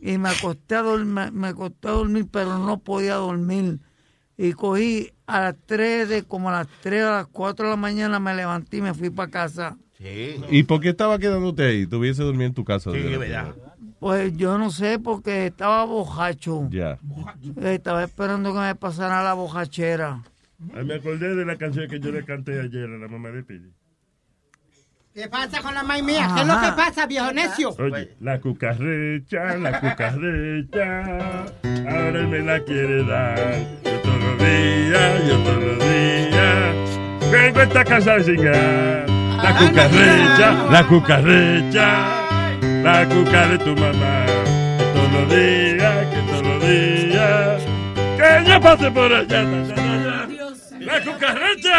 Y 0.00 0.18
me 0.18 0.28
acosté 0.28 0.76
a 0.76 0.82
dormir, 0.82 1.32
me, 1.32 1.48
acosté 1.48 1.88
a 1.88 1.92
dormir, 1.92 2.26
pero 2.30 2.58
no 2.58 2.78
podía 2.78 3.14
dormir. 3.14 3.80
Y 4.36 4.52
cogí 4.52 5.10
a 5.26 5.40
las 5.40 5.56
3 5.66 6.08
de, 6.08 6.22
como 6.22 6.50
a 6.50 6.52
las 6.52 6.68
3 6.82 7.04
a 7.04 7.10
las 7.10 7.26
4 7.26 7.66
de 7.66 7.70
la 7.70 7.76
mañana 7.76 8.20
me 8.20 8.34
levanté 8.34 8.76
y 8.76 8.82
me 8.82 8.94
fui 8.94 9.10
para 9.10 9.30
casa. 9.30 9.76
¿Y 9.98 10.62
por 10.62 10.80
qué 10.80 10.90
estaba 10.90 11.18
quedándote 11.18 11.64
ahí? 11.64 11.86
Tuviese 11.86 12.22
dormido 12.22 12.46
en 12.46 12.54
tu 12.54 12.64
casa. 12.64 12.92
Sí, 12.92 12.98
verdad. 12.98 13.54
Pues 14.00 14.36
yo 14.36 14.58
no 14.58 14.70
sé, 14.70 14.98
porque 14.98 15.46
estaba 15.46 15.84
bojacho. 15.84 16.68
Ya. 16.70 16.98
Estaba 17.62 18.04
esperando 18.04 18.52
que 18.52 18.60
me 18.60 18.74
pasara 18.74 19.22
la 19.22 19.34
bojachera. 19.34 20.22
Ay, 20.74 20.84
me 20.84 20.94
acordé 20.94 21.34
de 21.34 21.44
la 21.44 21.56
canción 21.56 21.88
que 21.88 22.00
yo 22.00 22.10
le 22.10 22.24
canté 22.24 22.60
ayer 22.60 22.84
a 22.84 22.98
la 22.98 23.08
mamá 23.08 23.30
de 23.30 23.42
Pili. 23.42 23.72
¿Qué 25.14 25.28
pasa 25.28 25.60
con 25.62 25.74
la 25.74 25.82
maíz 25.82 26.04
mía? 26.04 26.30
¿Qué 26.32 26.42
es 26.42 26.46
lo 26.46 26.60
que 26.60 26.72
pasa, 26.76 27.06
viejo 27.06 27.32
necio? 27.32 27.70
Oye, 27.70 28.14
la 28.20 28.40
cucarrecha, 28.40 29.56
la 29.56 29.80
cucarrecha, 29.80 31.02
ahora 31.90 32.20
él 32.20 32.28
me 32.28 32.38
la 32.38 32.60
quiere 32.60 33.04
dar. 33.04 33.36
Yo 33.84 34.00
todos 34.00 34.20
los 34.20 34.38
días, 34.38 35.28
yo 35.28 35.38
todos 35.42 35.64
los 35.64 35.78
días, 35.78 37.32
vengo 37.32 37.58
a 37.58 37.62
esta 37.64 37.84
casa 37.84 38.14
a. 38.14 39.06
La 39.42 39.56
cucarrecha, 39.58 40.70
la 40.70 40.86
cucarrecha, 40.86 42.17
la 42.88 43.06
cuca 43.06 43.48
de 43.48 43.58
tu 43.58 43.72
mamá. 43.76 44.16
Que 44.78 44.84
todos 44.94 45.12
los 45.12 45.28
días, 45.28 46.06
que 46.12 46.20
todos 46.28 46.44
los 46.50 46.60
días, 46.62 47.62
que 48.18 48.50
yo 48.50 48.60
pase 48.60 48.90
por 48.90 49.12
allá. 49.12 49.40
ta, 49.44 49.60
ta, 49.68 49.74
ta, 49.74 49.84
ta. 50.04 50.78
La 50.88 50.96
cucarrecha. 51.04 51.78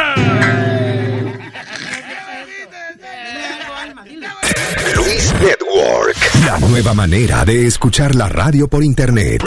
Luis 4.95 5.33
Network. 5.41 6.17
La 6.45 6.59
nueva 6.59 6.93
manera 6.93 7.43
de 7.43 7.65
escuchar 7.65 8.13
la 8.15 8.29
radio 8.29 8.67
por 8.67 8.83
internet. 8.83 9.43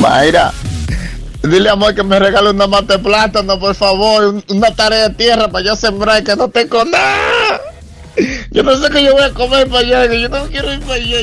Mayra, 0.00 0.52
dile 1.48 1.68
amor 1.70 1.94
que 1.94 2.02
me 2.02 2.18
regale 2.18 2.50
una 2.50 2.66
mata 2.66 2.96
de 2.96 2.98
plátano, 3.02 3.58
por 3.58 3.74
favor, 3.74 4.24
un- 4.24 4.44
una 4.48 4.74
tarea 4.74 5.08
de 5.08 5.14
tierra 5.14 5.48
para 5.48 5.64
yo 5.64 5.76
sembrar 5.76 6.22
que 6.24 6.36
no 6.36 6.48
tengo 6.48 6.84
nada. 6.84 7.60
Yo 8.52 8.62
no 8.62 8.76
sé 8.76 8.88
qué 8.90 9.02
yo 9.02 9.12
voy 9.12 9.22
a 9.24 9.30
comer 9.30 9.68
para 9.68 9.80
allá, 9.80 10.14
yo 10.14 10.28
no 10.28 10.46
quiero 10.46 10.72
ir 10.72 10.80
para 10.80 10.94
allá. 10.94 11.18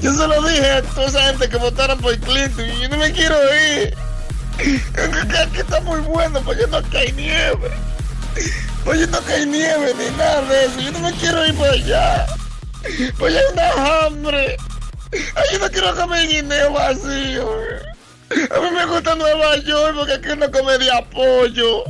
Yo 0.00 0.12
se 0.12 0.26
lo 0.26 0.42
dije 0.48 0.70
a 0.70 0.82
toda 0.82 1.06
esa 1.06 1.20
gente 1.26 1.48
que 1.48 1.56
votaron 1.58 1.98
por 1.98 2.16
Clinton 2.18 2.64
yo 2.80 2.88
no 2.88 2.96
me 2.96 3.12
quiero 3.12 3.36
ir. 3.78 3.94
Aquí 4.58 5.58
está 5.58 5.80
muy 5.80 6.00
bueno, 6.00 6.40
yo 6.58 6.66
no 6.68 6.82
cae 6.90 7.12
nieve. 7.12 7.70
Yo 8.86 9.06
no 9.08 9.20
cae 9.22 9.44
nieve 9.46 9.94
ni 9.98 10.16
nada 10.16 10.40
de 10.42 10.64
eso. 10.64 10.80
Yo 10.80 10.90
no 10.92 10.98
me 11.00 11.12
quiero 11.14 11.46
ir 11.46 11.54
para 11.54 11.72
allá. 11.72 12.26
Pues 13.18 13.34
hay 13.36 13.42
una 13.52 14.06
hambre. 14.06 14.56
Ay, 15.12 15.44
yo 15.52 15.58
no 15.58 15.70
quiero 15.70 15.94
comer 15.94 16.26
guineo 16.28 16.72
vacío. 16.72 17.46
A 18.50 18.60
mí 18.60 18.70
me 18.70 18.86
gusta 18.86 19.14
Nueva 19.14 19.56
York 19.58 19.94
porque 19.96 20.12
aquí 20.14 20.30
uno 20.30 20.50
come 20.50 20.78
de 20.78 20.90
apoyo. 20.90 21.84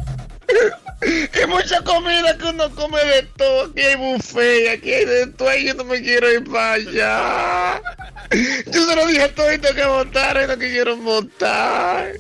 Y 1.02 1.46
mucha 1.46 1.82
comida 1.82 2.36
que 2.38 2.44
uno 2.44 2.72
come 2.74 3.02
de 3.04 3.22
todo. 3.36 3.64
Aquí 3.64 3.80
hay 3.80 3.96
buffet, 3.96 4.68
aquí 4.68 4.92
hay 4.92 5.04
de 5.04 5.26
todo. 5.28 5.56
Y 5.56 5.66
yo 5.66 5.74
no 5.74 5.84
me 5.84 6.00
quiero 6.00 6.30
ir 6.32 6.44
para 6.44 6.74
allá. 6.74 7.82
Yo 8.66 8.86
se 8.86 8.96
lo 8.96 9.06
dije 9.06 9.22
a 9.22 9.34
todos 9.34 9.58
que 9.58 9.84
votaran 9.84 10.44
y 10.44 10.46
no 10.46 10.58
quisieron 10.58 11.04
votar. 11.04 12.12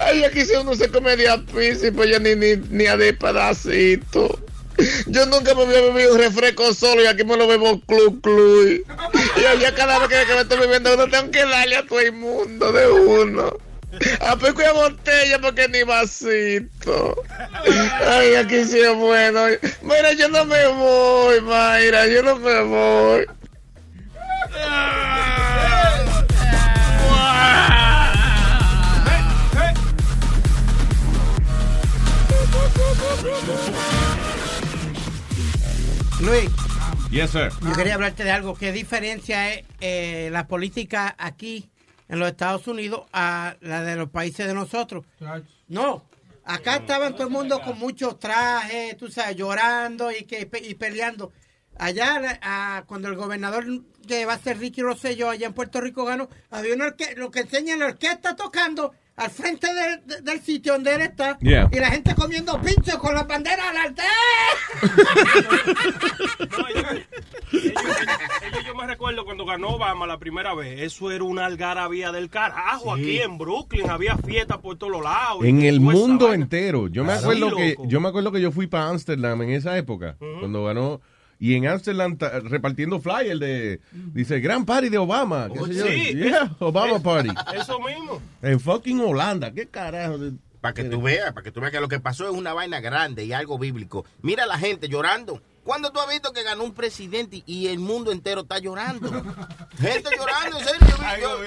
Ay, 0.00 0.24
aquí 0.24 0.44
si 0.44 0.54
uno 0.54 0.74
se 0.74 0.88
come 0.90 1.16
de 1.16 1.28
a 1.28 1.38
pues 1.38 1.82
ya 1.82 2.18
ni, 2.18 2.34
ni, 2.36 2.56
ni 2.56 2.86
a 2.86 2.96
de 2.96 3.12
pedacito. 3.14 4.38
Yo 5.06 5.26
nunca 5.26 5.54
me 5.54 5.62
había 5.62 5.80
bebido 5.80 6.14
un 6.14 6.18
refresco 6.18 6.72
solo 6.74 7.02
y 7.02 7.06
aquí 7.06 7.24
me 7.24 7.36
lo 7.36 7.46
bebo 7.46 7.80
club 7.80 8.20
club. 8.20 8.84
Y 9.36 9.44
allá 9.44 9.74
cada 9.74 9.98
vez 9.98 10.08
que, 10.08 10.26
que 10.26 10.34
me 10.34 10.40
estoy 10.42 10.58
bebiendo 10.58 10.94
uno 10.94 11.08
tengo 11.08 11.30
que 11.30 11.44
darle 11.44 11.76
a 11.76 11.86
todo 11.86 12.00
el 12.00 12.12
mundo 12.12 12.72
de 12.72 12.90
uno. 12.90 13.56
A 14.20 14.36
poco 14.36 14.62
de 14.62 14.72
botella 14.72 15.38
porque 15.40 15.68
ni 15.68 15.82
vasito. 15.82 17.22
Ay, 18.08 18.34
aquí 18.36 18.64
sí 18.64 18.80
es 18.80 18.94
bueno. 18.94 19.46
Mira, 19.82 20.12
yo 20.14 20.28
no 20.28 20.44
me 20.44 20.66
voy, 20.68 21.40
Mayra, 21.42 22.06
yo 22.06 22.22
no 22.22 22.36
me 22.36 22.62
voy. 22.62 23.26
Luis, 36.24 36.50
Yes, 37.10 37.30
sir. 37.30 37.50
Yo 37.62 37.72
quería 37.74 37.94
hablarte 37.94 38.24
de 38.24 38.30
algo. 38.30 38.54
¿Qué 38.54 38.72
diferencia 38.72 39.52
es 39.52 39.64
eh, 39.80 40.28
la 40.32 40.46
política 40.46 41.14
aquí 41.18 41.68
en 42.08 42.18
los 42.18 42.28
Estados 42.28 42.66
Unidos 42.68 43.02
a 43.12 43.56
la 43.60 43.82
de 43.82 43.96
los 43.96 44.08
países 44.08 44.46
de 44.46 44.54
nosotros? 44.54 45.04
No. 45.68 46.04
Acá 46.44 46.76
estaban 46.76 47.12
todo 47.14 47.24
el 47.24 47.32
mundo 47.32 47.60
con 47.60 47.78
muchos 47.78 48.18
trajes, 48.18 48.96
tú 48.96 49.08
sabes, 49.08 49.36
llorando 49.36 50.10
y, 50.10 50.24
que, 50.24 50.48
y 50.62 50.74
peleando. 50.74 51.32
Allá, 51.78 52.82
cuando 52.86 53.08
el 53.08 53.14
gobernador 53.14 53.64
que 54.08 54.24
va 54.26 54.34
a 54.34 54.38
ser 54.38 54.58
Ricky 54.58 54.80
Rosselló 54.82 55.30
allá 55.30 55.46
en 55.46 55.52
Puerto 55.52 55.80
Rico 55.80 56.04
ganó, 56.04 56.28
había 56.50 56.74
una 56.74 56.86
orque- 56.86 57.14
lo 57.16 57.30
que 57.30 57.40
enseñan 57.40 57.78
la 57.80 57.86
orquesta 57.86 58.36
tocando 58.36 58.94
al 59.24 59.30
frente 59.30 59.66
de- 59.72 60.14
de- 60.16 60.22
del 60.22 60.40
sitio 60.40 60.72
donde 60.74 60.94
él 60.94 61.02
está 61.02 61.38
Yeah. 61.40 61.68
y 61.72 61.76
la 61.78 61.90
gente 61.90 62.14
comiendo 62.14 62.60
pinchos 62.60 62.96
con 62.96 63.14
la 63.14 63.22
bandera 63.24 63.70
al 63.70 63.76
altar. 63.76 64.06
Ellos, 67.52 68.64
yo 68.66 68.74
me 68.74 68.86
recuerdo 68.86 69.24
cuando 69.24 69.44
ganó 69.44 69.70
Obama 69.70 70.06
la 70.06 70.18
primera 70.18 70.54
vez, 70.54 70.80
eso 70.80 71.10
era 71.10 71.24
una 71.24 71.46
algarabía 71.46 72.12
del 72.12 72.28
carajo. 72.30 72.96
Sí. 72.96 73.02
Aquí 73.02 73.18
en 73.20 73.38
Brooklyn 73.38 73.90
había 73.90 74.16
fiestas 74.16 74.58
por 74.58 74.76
todos 74.76 75.02
lados. 75.02 75.44
En 75.44 75.62
el 75.62 75.80
mundo 75.80 76.32
entero. 76.32 76.88
Yo 76.88 77.04
me 77.04 77.12
acuerdo 77.14 77.50
Sí, 77.50 77.56
que 77.56 77.76
yo 77.86 78.00
me 78.00 78.08
acuerdo 78.08 78.32
que 78.32 78.40
yo 78.40 78.52
fui 78.52 78.66
para 78.66 78.88
Amsterdam 78.88 79.42
en 79.42 79.50
esa 79.50 79.76
época 79.76 80.16
cuando 80.40 80.64
ganó 80.64 81.00
y 81.44 81.56
en 81.56 81.66
Amsterdam 81.66 82.16
repartiendo 82.44 83.00
flyer 83.00 83.36
de 83.38 83.80
dice 83.92 84.38
gran 84.40 84.64
party 84.64 84.88
de 84.90 84.98
Obama, 84.98 85.48
qué 85.52 85.58
sé 85.66 85.74
yo. 85.74 85.86
Sí. 85.86 86.14
Yeah, 86.14 86.54
Obama 86.60 87.00
party. 87.00 87.30
Eso 87.54 87.80
mismo. 87.80 88.22
En 88.42 88.60
fucking 88.60 89.00
Holanda, 89.00 89.52
qué 89.52 89.66
carajo. 89.66 90.18
Para 90.60 90.74
que 90.74 90.84
tú 90.84 91.02
veas, 91.02 91.32
para 91.32 91.42
que 91.42 91.50
tú 91.50 91.60
veas 91.60 91.72
que 91.72 91.80
lo 91.80 91.88
que 91.88 91.98
pasó 91.98 92.24
es 92.28 92.32
una 92.36 92.52
vaina 92.54 92.78
grande 92.80 93.24
y 93.24 93.32
algo 93.32 93.58
bíblico. 93.58 94.04
Mira 94.22 94.44
a 94.44 94.46
la 94.46 94.56
gente 94.58 94.88
llorando. 94.88 95.42
¿Cuándo 95.64 95.90
tú 95.90 95.98
has 96.00 96.08
visto 96.08 96.32
que 96.32 96.42
ganó 96.44 96.62
un 96.64 96.74
presidente 96.74 97.42
y 97.46 97.66
el 97.68 97.78
mundo 97.80 98.12
entero 98.12 98.42
está 98.42 98.58
llorando? 98.60 99.08
Gente 99.80 100.08
llorando, 100.16 100.58
en 100.58 100.64
serio. 100.64 100.96
Yo- 101.20 101.38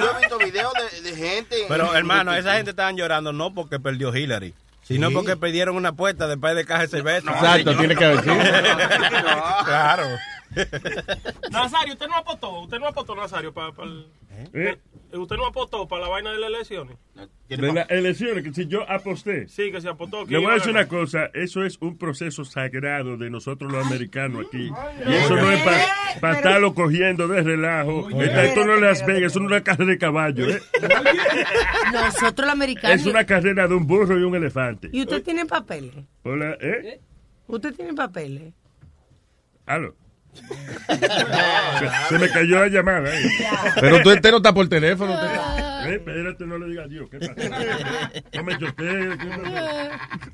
yo 0.00 0.10
he 0.16 0.20
visto 0.20 0.38
videos 0.38 0.72
de, 1.02 1.10
de 1.10 1.16
gente. 1.16 1.56
Pero 1.68 1.92
hermano, 1.94 2.34
esa 2.34 2.54
gente 2.54 2.70
estaban 2.70 2.96
llorando 2.96 3.32
no 3.32 3.52
porque 3.54 3.78
perdió 3.80 4.14
Hillary, 4.14 4.54
sino 4.90 5.08
Sí. 5.08 5.14
porque 5.14 5.36
perdieron 5.36 5.76
una 5.76 5.90
apuesta 5.90 6.26
después 6.26 6.56
de 6.56 6.64
caja 6.64 6.82
de 6.82 6.88
cerveza. 6.88 7.30
Exacto, 7.30 7.76
tiene 7.76 7.94
que 7.94 8.06
ver, 8.06 8.20
sí. 8.24 8.30
claro. 9.64 10.04
Nazario, 11.52 11.92
usted 11.92 12.08
no 12.08 12.16
apostó, 12.16 12.60
usted 12.60 12.80
no 12.80 12.88
apostó, 12.88 13.14
Nazario, 13.14 13.54
para, 13.54 13.68
el... 13.84 14.08
Usted 15.12 15.36
no 15.36 15.46
apostó 15.46 15.88
para 15.88 16.02
la 16.02 16.08
vaina 16.08 16.32
de 16.32 16.38
las 16.38 16.50
elecciones. 16.50 16.96
De 17.48 17.56
las 17.72 17.90
elecciones, 17.90 18.44
que 18.44 18.52
si 18.52 18.66
yo 18.66 18.88
aposté. 18.88 19.48
Sí, 19.48 19.72
que 19.72 19.80
se 19.80 19.88
apostó. 19.88 20.24
que 20.24 20.32
Le 20.34 20.38
voy 20.38 20.52
a 20.52 20.54
decir 20.54 20.70
una 20.70 20.86
cosa, 20.86 21.30
eso 21.34 21.64
es 21.64 21.76
un 21.80 21.98
proceso 21.98 22.44
sagrado 22.44 23.16
de 23.16 23.28
nosotros 23.30 23.72
los 23.72 23.84
americanos 23.86 24.46
aquí. 24.46 24.70
Y 25.08 25.12
eso 25.14 25.34
no 25.36 25.50
es 25.50 25.60
para 26.20 26.36
estarlo 26.36 26.74
cogiendo 26.74 27.26
de 27.28 27.42
relajo. 27.42 28.08
Esta- 28.10 28.44
Esto 28.44 28.64
no 28.64 28.74
es 28.74 28.80
Las 28.80 29.04
Vegas, 29.06 29.32
eso 29.32 29.40
no 29.40 29.46
es 29.46 29.52
una 29.52 29.62
carrera 29.64 29.90
de 29.90 29.98
caballo. 29.98 30.48
¿eh? 30.48 30.60
Nosotros 31.92 32.46
los 32.46 32.50
americanos. 32.52 33.00
Es 33.00 33.06
una 33.06 33.24
carrera 33.26 33.66
de 33.66 33.74
un 33.74 33.86
burro 33.86 34.18
y 34.18 34.22
un 34.22 34.34
elefante. 34.34 34.90
¿Y 34.92 35.00
usted 35.02 35.22
tiene 35.22 35.46
papeles? 35.46 35.94
Hola, 36.22 36.56
¿eh? 36.60 37.00
¿Usted 37.46 37.74
tiene 37.74 37.94
papeles? 37.94 38.52
Aló. 39.66 39.94
Se, 42.08 42.18
me 42.18 42.28
cayó 42.30 42.60
la 42.60 42.68
llamada. 42.68 43.10
¿eh? 43.14 43.28
Pero 43.80 44.02
tú 44.02 44.10
entero 44.10 44.38
está 44.38 44.52
por 44.52 44.68
teléfono. 44.68 45.12
usted- 45.14 45.30
Eh, 45.80 45.94
espérate, 45.94 46.44
no 46.46 46.58
le 46.58 46.66
digas 46.68 46.88
Dios. 46.90 47.08
¿Qué 47.10 47.18
pasa? 47.18 47.34
No 48.34 48.42
me. 48.42 48.58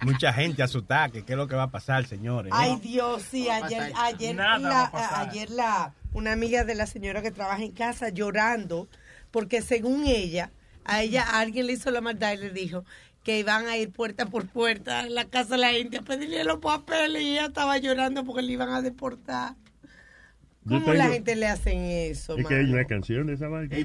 Mucha 0.02 0.32
gente 0.32 0.62
asustada, 0.62 1.08
que 1.08 1.24
qué 1.24 1.32
es 1.34 1.36
lo 1.38 1.46
que 1.46 1.54
va 1.54 1.64
a 1.64 1.70
pasar, 1.70 2.04
señores. 2.06 2.50
¿no? 2.50 2.56
Ay, 2.58 2.76
Dios, 2.82 3.22
sí, 3.30 3.48
ayer, 3.48 3.92
ayer, 3.96 4.34
la, 4.36 4.90
ayer 5.20 5.50
la, 5.50 5.92
una 6.12 6.32
amiga 6.32 6.64
de 6.64 6.74
la 6.74 6.86
señora 6.86 7.22
que 7.22 7.30
trabaja 7.30 7.62
en 7.62 7.72
casa 7.72 8.08
llorando 8.08 8.88
porque 9.30 9.62
según 9.62 10.04
ella, 10.06 10.50
a 10.84 11.02
ella 11.02 11.22
alguien 11.34 11.66
le 11.66 11.74
hizo 11.74 11.90
la 11.90 12.00
maldad 12.00 12.32
y 12.32 12.38
le 12.38 12.50
dijo 12.50 12.84
que 13.22 13.38
iban 13.38 13.66
a 13.66 13.76
ir 13.76 13.90
puerta 13.92 14.26
por 14.26 14.46
puerta 14.46 15.00
en 15.00 15.14
la 15.14 15.24
casa 15.26 15.50
de 15.54 15.58
la 15.58 15.70
gente 15.70 15.98
a 15.98 16.02
pedirle 16.02 16.44
los 16.44 16.58
papeles 16.58 17.22
y 17.22 17.32
ella 17.32 17.46
estaba 17.46 17.76
llorando 17.78 18.24
porque 18.24 18.42
le 18.42 18.52
iban 18.52 18.70
a 18.70 18.82
deportar. 18.82 19.54
¿Cómo 20.68 20.92
la 20.92 21.02
tengo- 21.02 21.14
gente 21.14 21.36
le 21.36 21.46
hacen 21.46 21.78
eso, 21.82 22.36
Es 22.36 22.46
que 22.46 22.54
hay 22.54 22.62
mano? 22.64 22.74
una 22.74 22.84
canción 22.86 23.26
de 23.26 23.34
esa 23.34 23.48
vaina. 23.48 23.76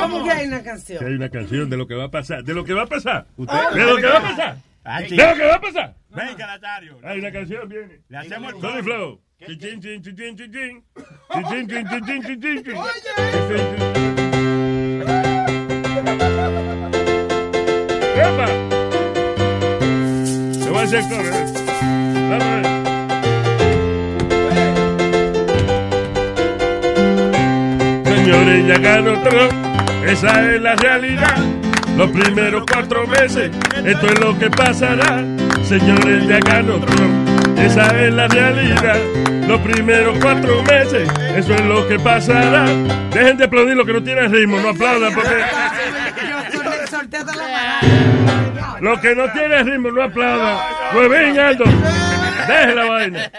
¿Cómo 0.00 0.24
que 0.24 0.30
hay 0.30 0.46
una 0.46 0.58
Que 0.58 0.64
canción? 0.64 1.04
hay 1.06 1.12
una 1.14 1.28
canción 1.28 1.70
de 1.70 1.76
lo 1.76 1.86
que 1.86 1.94
va 1.94 2.04
a 2.04 2.10
pasar. 2.10 2.44
De 2.44 2.54
lo 2.54 2.64
que 2.64 2.72
va 2.74 2.82
a 2.82 2.86
pasar. 2.86 3.26
Usted- 3.36 3.54
De 3.74 3.84
lo 3.84 3.96
que 3.96 4.06
va 4.06 4.18
a 4.18 4.22
pasar. 4.22 4.56
Ah, 4.84 5.00
De 5.02 5.08
lo 5.10 5.34
que 5.34 5.44
va 5.44 5.54
a 5.56 5.60
pasar. 5.60 5.94
Venga, 6.10 6.46
Nazario. 6.46 6.98
Hay 7.02 7.18
una 7.18 7.30
canción, 7.32 7.68
viene. 7.68 8.00
Le 8.08 8.16
hacemos 8.18 8.54
el 8.54 8.60
coro. 8.60 8.82
Flow. 8.82 9.20
Chichín, 9.46 9.80
chin, 9.80 10.02
chichín, 10.02 10.36
chichín. 10.36 10.84
Chichín, 11.32 11.68
chin, 11.68 11.88
chichín, 11.88 12.22
chichín, 12.22 12.64
chin. 12.64 13.80
¡Epa! 18.16 18.46
Te 20.62 20.70
voy 20.70 20.78
a 20.78 20.82
hacer 20.82 21.02
coro, 21.02 21.22
¿eh? 21.22 21.44
Vamos 22.30 22.42
a 22.42 22.60
ver. 22.60 22.79
Señores, 28.30 28.64
ya 28.64 28.78
ganó 28.78 29.20
Trump, 29.22 29.52
esa 30.06 30.54
es 30.54 30.62
la 30.62 30.76
realidad. 30.76 31.36
Los 31.96 32.10
primeros 32.12 32.62
cuatro 32.72 33.04
meses, 33.08 33.50
esto 33.84 34.06
es 34.06 34.20
lo 34.20 34.38
que 34.38 34.48
pasará. 34.48 35.24
Señores, 35.64 36.28
ya 36.28 36.38
ganó 36.38 36.78
Trump, 36.78 37.58
esa 37.58 37.86
es 38.00 38.14
la 38.14 38.28
realidad. 38.28 39.00
Los 39.48 39.60
primeros 39.62 40.16
cuatro 40.22 40.62
meses, 40.62 41.08
eso 41.34 41.54
es 41.56 41.60
lo 41.62 41.88
que 41.88 41.98
pasará. 41.98 42.66
Dejen 43.12 43.36
de 43.36 43.46
aplaudir 43.46 43.76
lo 43.76 43.84
que 43.84 43.94
no 43.94 44.02
tiene 44.04 44.28
ritmo, 44.28 44.60
no 44.60 44.68
aplaudan 44.68 45.12
porque 45.12 45.34
lo 48.80 49.00
que 49.00 49.14
no 49.16 49.32
tiene 49.32 49.62
ritmo, 49.64 49.90
no 49.90 50.02
aplaudan. 50.04 50.56
Huevín, 50.94 51.36
Aldo, 51.36 51.64
deje 52.46 52.74
la 52.76 52.84
vaina. 52.84 53.30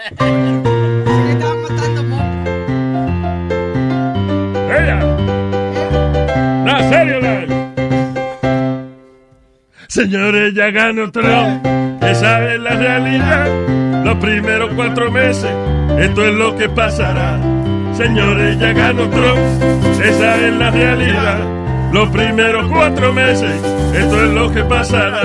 No. 6.92 7.72
Señores, 9.88 10.52
ya 10.54 10.70
ganó 10.70 11.10
Trump, 11.10 11.64
esa 12.02 12.52
es 12.52 12.60
la 12.60 12.74
realidad. 12.74 14.04
Los 14.04 14.16
primeros 14.16 14.70
cuatro 14.74 15.10
meses, 15.10 15.50
esto 15.98 16.26
es 16.26 16.34
lo 16.34 16.54
que 16.56 16.68
pasará. 16.68 17.38
Señores, 17.94 18.58
ya 18.58 18.72
ganó 18.74 19.08
Trump, 19.08 19.38
esa 20.04 20.36
es 20.36 20.54
la 20.54 20.70
realidad. 20.70 21.38
Los 21.92 22.10
primeros 22.10 22.70
cuatro 22.70 23.12
meses, 23.14 23.54
esto 23.94 24.24
es 24.24 24.30
lo 24.32 24.52
que 24.52 24.64
pasará. 24.64 25.22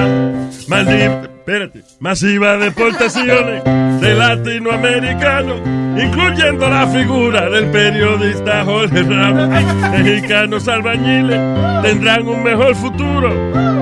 Maldita, 0.68 1.27
espérate, 1.48 1.82
masiva 2.02 2.58
deportaciones 2.58 3.64
de 4.02 4.16
latinoamericanos, 4.16 5.62
incluyendo 5.98 6.68
la 6.70 6.86
figura 6.88 7.50
del 7.50 7.68
periodista 7.68 8.66
Jorge 8.66 9.04
Ramos. 9.04 9.48
Mexicanos 9.92 10.68
albañiles 10.68 11.40
tendrán 11.84 12.28
un 12.28 12.44
mejor 12.44 12.76
futuro. 12.76 13.32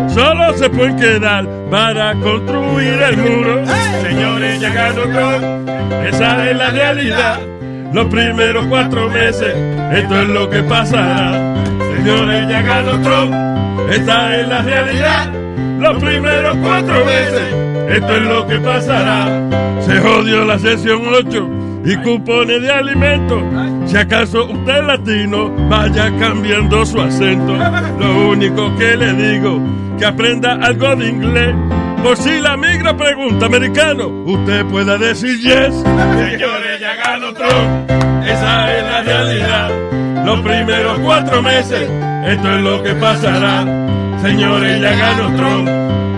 Solo 0.09 0.55
se 0.55 0.69
pueden 0.69 0.95
quedar 0.97 1.47
para 1.71 2.13
construir 2.19 3.01
el 3.01 3.17
muro. 3.17 3.63
Señores, 4.03 4.59
ya 4.59 4.69
ganó 4.71 5.01
Trump, 5.01 5.69
esa 6.05 6.47
es 6.47 6.57
la 6.57 6.69
realidad. 6.69 7.39
Los 7.91 8.05
primeros 8.09 8.67
cuatro 8.67 9.09
meses, 9.09 9.55
esto 9.91 10.21
es 10.21 10.29
lo 10.29 10.47
que 10.51 10.61
pasará. 10.61 11.55
Señores, 11.95 12.47
ya 12.47 12.61
ganó 12.61 13.01
Trump, 13.01 13.33
esta 13.89 14.39
es 14.39 14.47
la 14.47 14.61
realidad. 14.61 15.45
Los 15.79 16.03
primeros 16.03 16.57
cuatro 16.57 17.05
meses, 17.05 17.53
esto 17.89 18.15
es 18.15 18.21
lo 18.23 18.47
que 18.47 18.59
pasará. 18.59 19.81
Se 19.81 19.99
jodió 19.99 20.45
la 20.45 20.57
sesión 20.57 21.01
8 21.13 21.49
y 21.85 21.95
cupones 21.97 22.61
de 22.61 22.71
alimentos. 22.71 23.41
Si 23.85 23.95
acaso 23.95 24.45
usted 24.45 24.83
latino, 24.83 25.51
vaya 25.69 26.11
cambiando 26.17 26.85
su 26.85 26.99
acento. 26.99 27.55
Lo 27.99 28.29
único 28.29 28.75
que 28.77 28.97
le 28.97 29.13
digo, 29.13 29.61
que 29.99 30.05
aprenda 30.05 30.53
algo 30.53 30.95
de 30.95 31.09
inglés. 31.09 31.55
Por 32.01 32.17
si 32.17 32.39
la 32.39 32.55
migra 32.57 32.95
pregunta 32.95 33.45
americano, 33.47 34.07
usted 34.07 34.65
pueda 34.65 34.97
decir 34.97 35.39
yes. 35.39 35.75
Señores, 35.75 36.79
ya 36.79 36.95
ganó 36.95 37.33
Trump, 37.33 37.89
esa 38.23 38.77
es 38.77 38.83
la 38.83 39.01
realidad. 39.03 39.84
Los 40.25 40.39
primeros 40.41 40.97
cuatro 40.99 41.41
meses, 41.43 41.87
esto 42.25 42.55
es 42.55 42.61
lo 42.63 42.81
que 42.81 42.93
pasará. 42.95 43.63
Señores, 44.23 44.81
ya 44.81 44.95
ganó 44.95 45.35
Trump, 45.35 45.69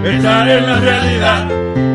esta 0.05 0.55
es 0.55 0.61
la 0.65 0.79
realidad. 0.79 1.47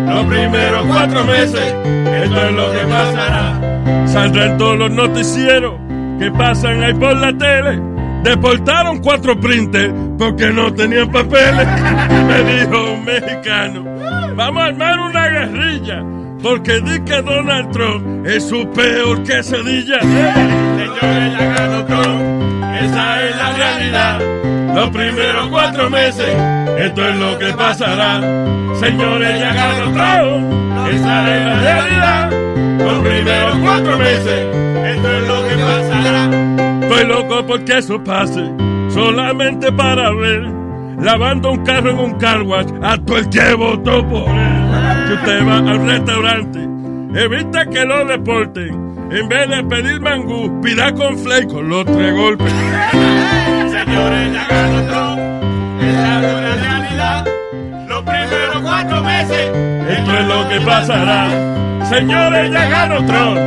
Los 0.06 0.26
primeros 0.26 0.86
cuatro 0.86 1.24
meses, 1.24 1.74
esto 2.22 2.46
es 2.46 2.52
lo 2.52 2.70
que 2.70 2.78
pasará. 2.86 4.06
Saldrán 4.06 4.58
todos 4.58 4.78
los 4.78 4.90
noticieros 4.90 5.74
que 6.18 6.30
pasan 6.32 6.82
ahí 6.82 6.92
por 6.92 7.16
la 7.16 7.32
tele. 7.32 7.80
Deportaron 8.24 8.98
cuatro 8.98 9.40
printers 9.40 9.94
porque 10.18 10.50
no 10.50 10.72
tenían 10.74 11.10
papeles. 11.10 11.66
Me 12.28 12.42
dijo 12.52 12.92
un 12.92 13.04
mexicano, 13.06 13.84
vamos 14.36 14.62
a 14.62 14.66
armar 14.66 14.98
una 14.98 15.28
guerrilla 15.28 16.04
porque 16.42 16.80
di 16.80 17.00
que 17.04 17.22
Donald 17.22 17.70
Trump 17.70 18.26
es 18.26 18.44
su 18.44 18.68
peor 18.72 19.22
quesadilla. 19.22 20.00
Señores, 20.00 21.41
la 23.43 23.57
realidad. 23.57 24.20
Los 24.74 24.90
primeros 24.90 25.49
cuatro 25.49 25.90
meses, 25.90 26.36
esto 26.78 27.09
es 27.09 27.16
lo 27.16 27.38
que 27.38 27.53
pasará. 27.53 28.20
Señores, 28.80 29.40
ya 29.40 29.53
ganó 29.53 29.93
Trump, 29.93 30.88
esa 30.88 31.36
es 31.36 31.45
la 31.45 31.61
realidad. 31.61 32.30
Los 32.78 32.99
primeros 33.01 33.57
cuatro 33.62 33.99
meses, 33.99 34.47
esto 34.86 35.12
es 35.12 35.28
lo 35.28 35.49
que 35.49 35.55
pasará. 35.57 36.30
Estoy 36.82 37.07
loco 37.07 37.47
porque 37.47 37.78
eso 37.78 38.03
pase, 38.03 38.51
solamente 38.90 39.72
para 39.72 40.12
ver. 40.12 40.62
Lavando 41.01 41.51
un 41.51 41.64
carro 41.64 41.90
en 41.90 41.99
un 41.99 42.12
car 42.18 42.43
wash 42.43 42.68
a 42.80 42.97
todo 42.97 43.18
el 43.18 43.28
que 43.28 43.55
votó 43.55 44.07
por 44.07 44.28
usted 45.12 45.47
va 45.47 45.59
al 45.59 45.86
restaurante, 45.86 46.61
evita 47.14 47.66
que 47.66 47.84
lo 47.84 48.04
deporten. 48.04 48.92
En 49.10 49.28
vez 49.28 49.48
de 49.48 49.62
pedir 49.64 50.00
mangú, 50.00 50.60
pida 50.62 50.92
con 50.92 51.18
flake 51.18 51.48
con 51.48 51.68
los 51.68 51.84
tres 51.84 52.14
golpes. 52.14 52.50
Señores, 53.70 54.32
ya 54.32 54.46
ganó 54.48 54.82
Trump, 54.86 55.20
es 55.82 55.94
la 55.94 56.20
realidad. 56.56 57.26
Los 57.88 58.02
primeros 58.02 58.62
cuatro 58.62 59.02
meses, 59.02 59.50
Esto 59.88 60.18
es 60.18 60.26
lo 60.26 60.48
que 60.48 60.60
pasará. 60.60 61.28
Señores, 61.90 62.50
ya 62.50 62.68
ganó 62.68 63.04
Trump. 63.04 63.38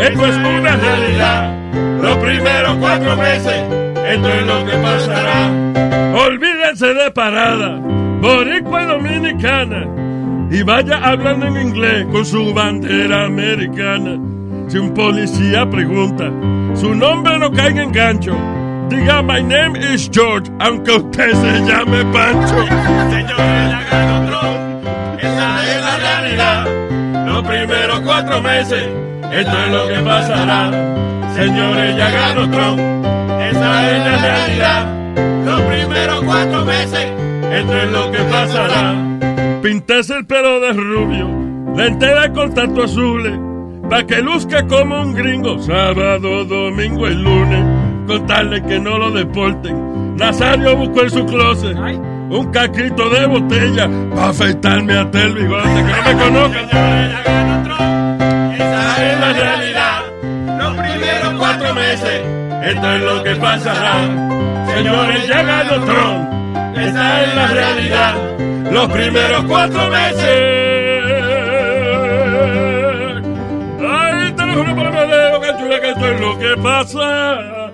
Esto 0.00 0.26
es 0.26 0.36
una 0.36 0.76
realidad. 0.76 1.54
Los 2.02 2.16
primeros 2.16 2.76
cuatro 2.78 3.16
meses, 3.16 3.62
esto 4.08 4.28
es 4.28 4.46
lo 4.46 4.66
que 4.66 4.72
pasará. 4.78 5.50
Olvídense 6.26 6.94
de 6.94 7.10
parada, 7.12 7.78
boricua 8.20 8.84
dominicana. 8.86 9.86
Y 10.52 10.62
vaya 10.62 10.98
hablando 10.98 11.46
en 11.46 11.56
inglés 11.56 12.06
con 12.12 12.26
su 12.26 12.52
bandera 12.52 13.24
americana. 13.24 14.20
Si 14.68 14.76
un 14.76 14.92
policía 14.92 15.68
pregunta, 15.68 16.30
su 16.74 16.94
nombre 16.94 17.38
no 17.38 17.50
caiga 17.50 17.82
en 17.82 17.90
gancho. 17.90 18.36
Diga, 18.90 19.22
my 19.22 19.42
name 19.42 19.78
is 19.78 20.10
George, 20.12 20.50
aunque 20.60 20.92
usted 20.92 21.32
se 21.32 21.60
llame 21.64 22.04
Pancho. 22.12 22.66
señores, 22.66 23.70
ya 23.70 23.82
ganó 23.90 24.26
Trump, 24.28 24.84
esa 25.22 25.72
es 25.72 25.82
la 25.82 25.96
realidad. 25.96 26.66
Los 27.26 27.42
primeros 27.44 28.00
cuatro 28.00 28.42
meses, 28.42 28.88
esto 29.32 29.58
es 29.58 29.72
lo 29.72 29.88
que 29.88 29.98
pasará. 30.00 30.70
Señores, 31.34 31.96
ya 31.96 32.10
ganó 32.10 32.50
Trump, 32.50 32.78
esa 33.40 33.90
es 33.90 34.04
la 34.04 34.16
realidad. 34.18 34.86
Los 35.46 35.60
primeros 35.62 36.22
cuatro 36.24 36.64
meses, 36.66 37.10
Esto 37.50 37.76
es 37.76 37.90
lo 37.90 38.10
que 38.12 38.18
pasará. 38.18 39.21
Pintese 39.62 40.16
el 40.16 40.26
pelo 40.26 40.58
de 40.58 40.72
rubio, 40.72 41.28
lentera 41.76 42.22
de 42.22 42.32
contacto 42.32 42.82
azules, 42.82 43.38
pa' 43.88 44.04
que 44.04 44.20
luzca 44.20 44.66
como 44.66 45.00
un 45.00 45.14
gringo, 45.14 45.56
sábado, 45.60 46.44
domingo 46.44 47.06
y 47.06 47.14
lunes, 47.14 47.64
contarle 48.08 48.60
que 48.64 48.80
no 48.80 48.98
lo 48.98 49.12
deporten. 49.12 50.16
Nazario 50.16 50.76
buscó 50.76 51.02
en 51.02 51.10
su 51.10 51.24
closet 51.26 51.76
un 51.76 52.50
caquito 52.50 53.08
de 53.08 53.24
botella 53.26 53.88
pa' 54.12 54.30
afeitarme 54.30 54.94
hasta 54.94 55.22
el 55.22 55.32
bigote, 55.32 55.62
que 55.62 55.82
no 55.82 56.02
me 56.02 56.24
conozcan. 56.24 56.64
esa 58.54 59.12
es 59.12 59.20
la 59.20 59.32
realidad. 59.32 60.00
Los 60.58 60.74
primeros 60.74 61.34
cuatro 61.38 61.74
meses, 61.74 62.20
Esto 62.64 62.92
es 62.94 63.02
lo 63.02 63.22
que 63.22 63.36
pasará. 63.36 63.94
Señores, 64.74 65.28
ya 65.28 65.42
ganó 65.44 65.84
Trump. 65.84 66.41
Esa 66.86 67.22
es 67.22 67.34
la 67.34 67.46
realidad. 67.46 68.14
Los 68.72 68.88
primeros 68.92 69.44
cuatro 69.44 69.88
meses. 69.88 70.62
Ay, 73.88 74.32
teléfono 74.32 74.76
para 74.76 74.90
Medeo, 74.90 75.40
que 75.40 75.48
chula 75.58 75.80
que 75.80 75.90
esto 75.90 76.06
es 76.06 76.20
lo 76.20 76.38
que 76.38 76.56
pasa. 76.62 77.72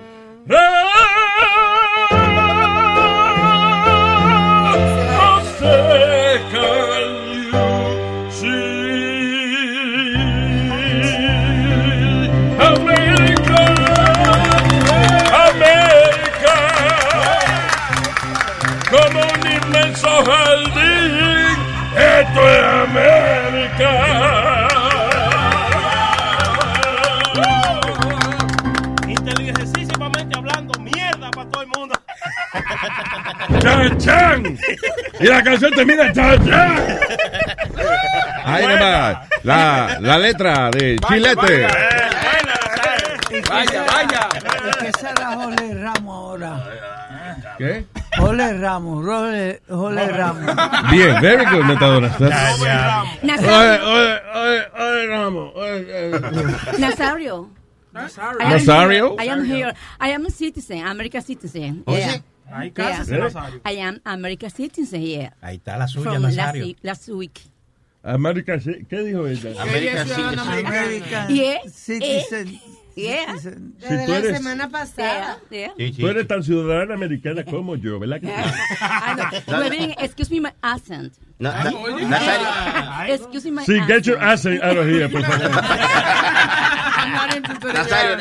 Y 35.19 35.27
la 35.27 35.43
canción 35.43 35.71
termina. 35.73 36.11
Ahí 38.45 38.65
nomás, 38.67 39.17
la, 39.43 39.97
la 39.99 40.17
letra 40.17 40.69
de 40.71 40.97
Chilete. 41.07 41.67
Vaya, 43.49 43.83
vaya. 43.83 44.29
¿Qué 44.81 44.91
será 44.99 45.33
Jorge 45.35 45.73
Ramos 45.75 46.15
ahora? 46.15 46.63
¿Qué? 47.57 47.85
Jorge 48.17 48.53
Ramos, 48.57 49.05
Jorge, 49.05 49.61
Jorge 49.69 50.07
Ramos. 50.07 50.55
Bien, 50.91 51.21
very 51.21 51.45
good, 51.45 51.65
Oye, 53.21 53.79
oye, 53.79 54.21
oye, 54.33 54.61
oye, 54.79 55.07
Ramos. 55.07 55.53
Nazario. 56.79 57.49
I 57.93 57.97
am 57.99 58.49
Nazario? 58.51 59.09
here- 59.17 59.23
I 59.23 59.29
am 59.29 59.45
here. 59.45 59.73
I 59.99 60.09
am 60.11 60.25
a 60.25 60.29
citizen, 60.29 60.85
American 60.87 61.21
citizen. 61.21 61.83
Oh, 61.85 61.95
yeah. 61.97 62.13
sí. 62.13 62.21
Ahí 62.51 62.71
Yeah. 62.75 62.89
cásese, 62.97 63.17
Nazario. 63.17 63.61
I 63.65 63.79
am 63.81 64.01
American 64.03 64.49
citizen, 64.51 65.01
yeah. 65.01 65.33
Ahí 65.41 65.57
está 65.57 65.77
la 65.77 65.87
suya, 65.87 66.11
From 66.11 66.23
last, 66.23 66.35
Nazario. 66.37 66.65
week- 66.65 66.77
last 66.81 67.07
week. 67.09 67.39
América, 68.01 68.59
sí. 68.59 68.85
¿qué 68.89 69.03
dijo 69.03 69.27
ella? 69.27 69.61
América 69.61 70.05
sí. 70.05 70.11
American 70.21 71.35
Yeah. 71.35 71.59
Citizen. 71.69 72.59
Yeah. 72.95 73.27
Citizen. 73.37 73.75
Desde 73.79 73.99
Si 73.99 74.05
tú 74.05 74.11
la 74.11 74.17
eres- 74.17 74.37
semana 74.37 74.69
pasada. 74.69 75.37
Yeah. 75.51 75.73
Tú 75.97 76.07
eres 76.07 76.27
tan 76.27 76.41
ciudadana 76.43 76.93
americana 76.95 77.43
como 77.43 77.75
yo, 77.75 77.99
¿verdad? 77.99 78.19
que 78.21 78.27
sí? 78.27 79.95
Excuse 79.99 80.31
me 80.31 80.39
my 80.41 80.51
accent. 80.61 81.13
Na- 81.39 81.63
na- 81.63 81.71
Nazario, 81.71 83.13
Excuse 83.15 83.45
me 83.45 83.51
my 83.61 83.65
Sí, 83.65 83.73
accent. 83.79 83.87
get 83.87 84.03
your 84.05 84.19
accent 84.23 84.63
out 84.63 84.77
of 84.77 84.85
here, 84.87 85.07
por 85.09 85.21
favor. 85.21 85.49
Into 87.35 87.53
the- 87.59 87.73
Nazario, 87.73 88.17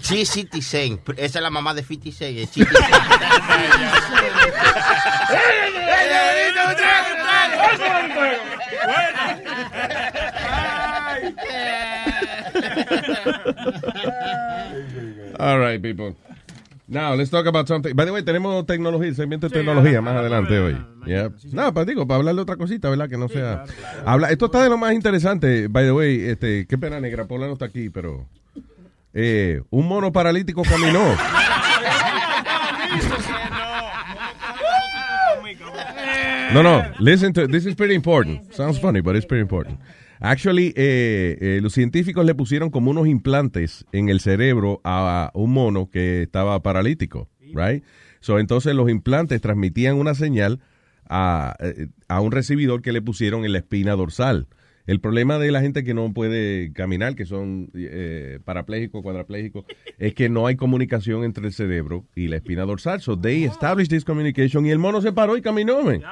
Chi 0.00 0.24
Citizen. 0.26 1.00
Esa 1.16 1.38
es 1.38 1.42
la 1.42 1.50
mamá 1.50 1.74
de 1.74 1.82
50 1.82 2.16
Cent. 2.16 2.38
es. 2.38 2.50
All 15.38 15.58
right, 15.58 15.80
people. 15.82 16.14
Now, 16.92 17.14
let's 17.14 17.30
talk 17.30 17.46
about 17.46 17.66
something. 17.66 17.96
By 17.96 18.04
the 18.04 18.12
way, 18.12 18.22
tenemos 18.22 18.66
tecnología, 18.66 19.14
segmento 19.14 19.48
de 19.48 19.54
tecnología 19.54 20.02
más 20.02 20.14
adelante 20.14 20.58
hoy. 20.58 20.76
Yep. 21.06 21.54
No, 21.54 21.72
para 21.72 21.86
digo, 21.86 22.06
para 22.06 22.18
hablar 22.18 22.34
de 22.34 22.42
otra 22.42 22.56
cosita, 22.56 22.90
¿verdad? 22.90 23.08
Que 23.08 23.16
no 23.16 23.30
sea. 23.30 23.64
Habla, 24.04 24.28
esto 24.28 24.44
está 24.44 24.62
de 24.62 24.68
lo 24.68 24.76
más 24.76 24.92
interesante. 24.92 25.68
By 25.68 25.86
the 25.86 25.92
way, 25.92 26.20
este, 26.20 26.66
qué 26.66 26.76
pena, 26.76 27.00
Negra 27.00 27.24
Pola 27.24 27.46
no 27.46 27.54
está 27.54 27.64
aquí, 27.64 27.88
pero. 27.88 28.26
Eh, 29.14 29.62
un 29.70 29.88
mono 29.88 30.12
paralítico 30.12 30.62
caminó. 30.64 31.00
No, 36.52 36.62
no. 36.62 36.84
Listen 36.98 37.32
to 37.32 37.46
this 37.48 37.64
is 37.64 37.74
pretty 37.74 37.94
important. 37.94 38.52
Sounds 38.52 38.78
funny, 38.78 39.00
but 39.00 39.16
it's 39.16 39.24
pretty 39.24 39.40
important. 39.40 39.78
Actually, 40.24 40.72
eh, 40.76 41.36
eh, 41.40 41.58
los 41.60 41.72
científicos 41.72 42.24
le 42.24 42.36
pusieron 42.36 42.70
como 42.70 42.92
unos 42.92 43.08
implantes 43.08 43.84
en 43.90 44.08
el 44.08 44.20
cerebro 44.20 44.80
a, 44.84 45.32
un 45.34 45.52
mono 45.52 45.90
que 45.90 46.22
estaba 46.22 46.62
paralítico, 46.62 47.28
right? 47.52 47.82
So, 48.20 48.38
entonces 48.38 48.76
los 48.76 48.88
implantes 48.88 49.40
transmitían 49.40 49.96
una 49.96 50.14
señal 50.14 50.60
a, 51.08 51.56
eh, 51.58 51.88
a 52.06 52.20
un 52.20 52.30
recibidor 52.30 52.82
que 52.82 52.92
le 52.92 53.02
pusieron 53.02 53.44
en 53.44 53.50
la 53.50 53.58
espina 53.58 53.96
dorsal. 53.96 54.46
El 54.86 55.00
problema 55.00 55.38
de 55.38 55.52
la 55.52 55.60
gente 55.60 55.84
que 55.84 55.94
no 55.94 56.12
puede 56.12 56.72
caminar, 56.72 57.14
que 57.14 57.24
son 57.24 57.70
eh, 57.74 58.40
parapléjicos, 58.44 59.02
cuadraplégicos, 59.02 59.64
es 59.98 60.14
que 60.14 60.28
no 60.28 60.46
hay 60.46 60.56
comunicación 60.56 61.22
entre 61.24 61.46
el 61.46 61.52
cerebro 61.52 62.04
y 62.16 62.28
la 62.28 62.36
espina 62.36 62.64
dorsal. 62.64 63.00
So 63.00 63.16
they 63.16 63.44
established 63.44 63.90
this 63.90 64.04
communication 64.04 64.66
y 64.66 64.70
el 64.70 64.78
mono 64.78 65.00
se 65.00 65.12
paró 65.12 65.36
y 65.36 65.42
caminó. 65.42 65.82
man. 65.84 66.02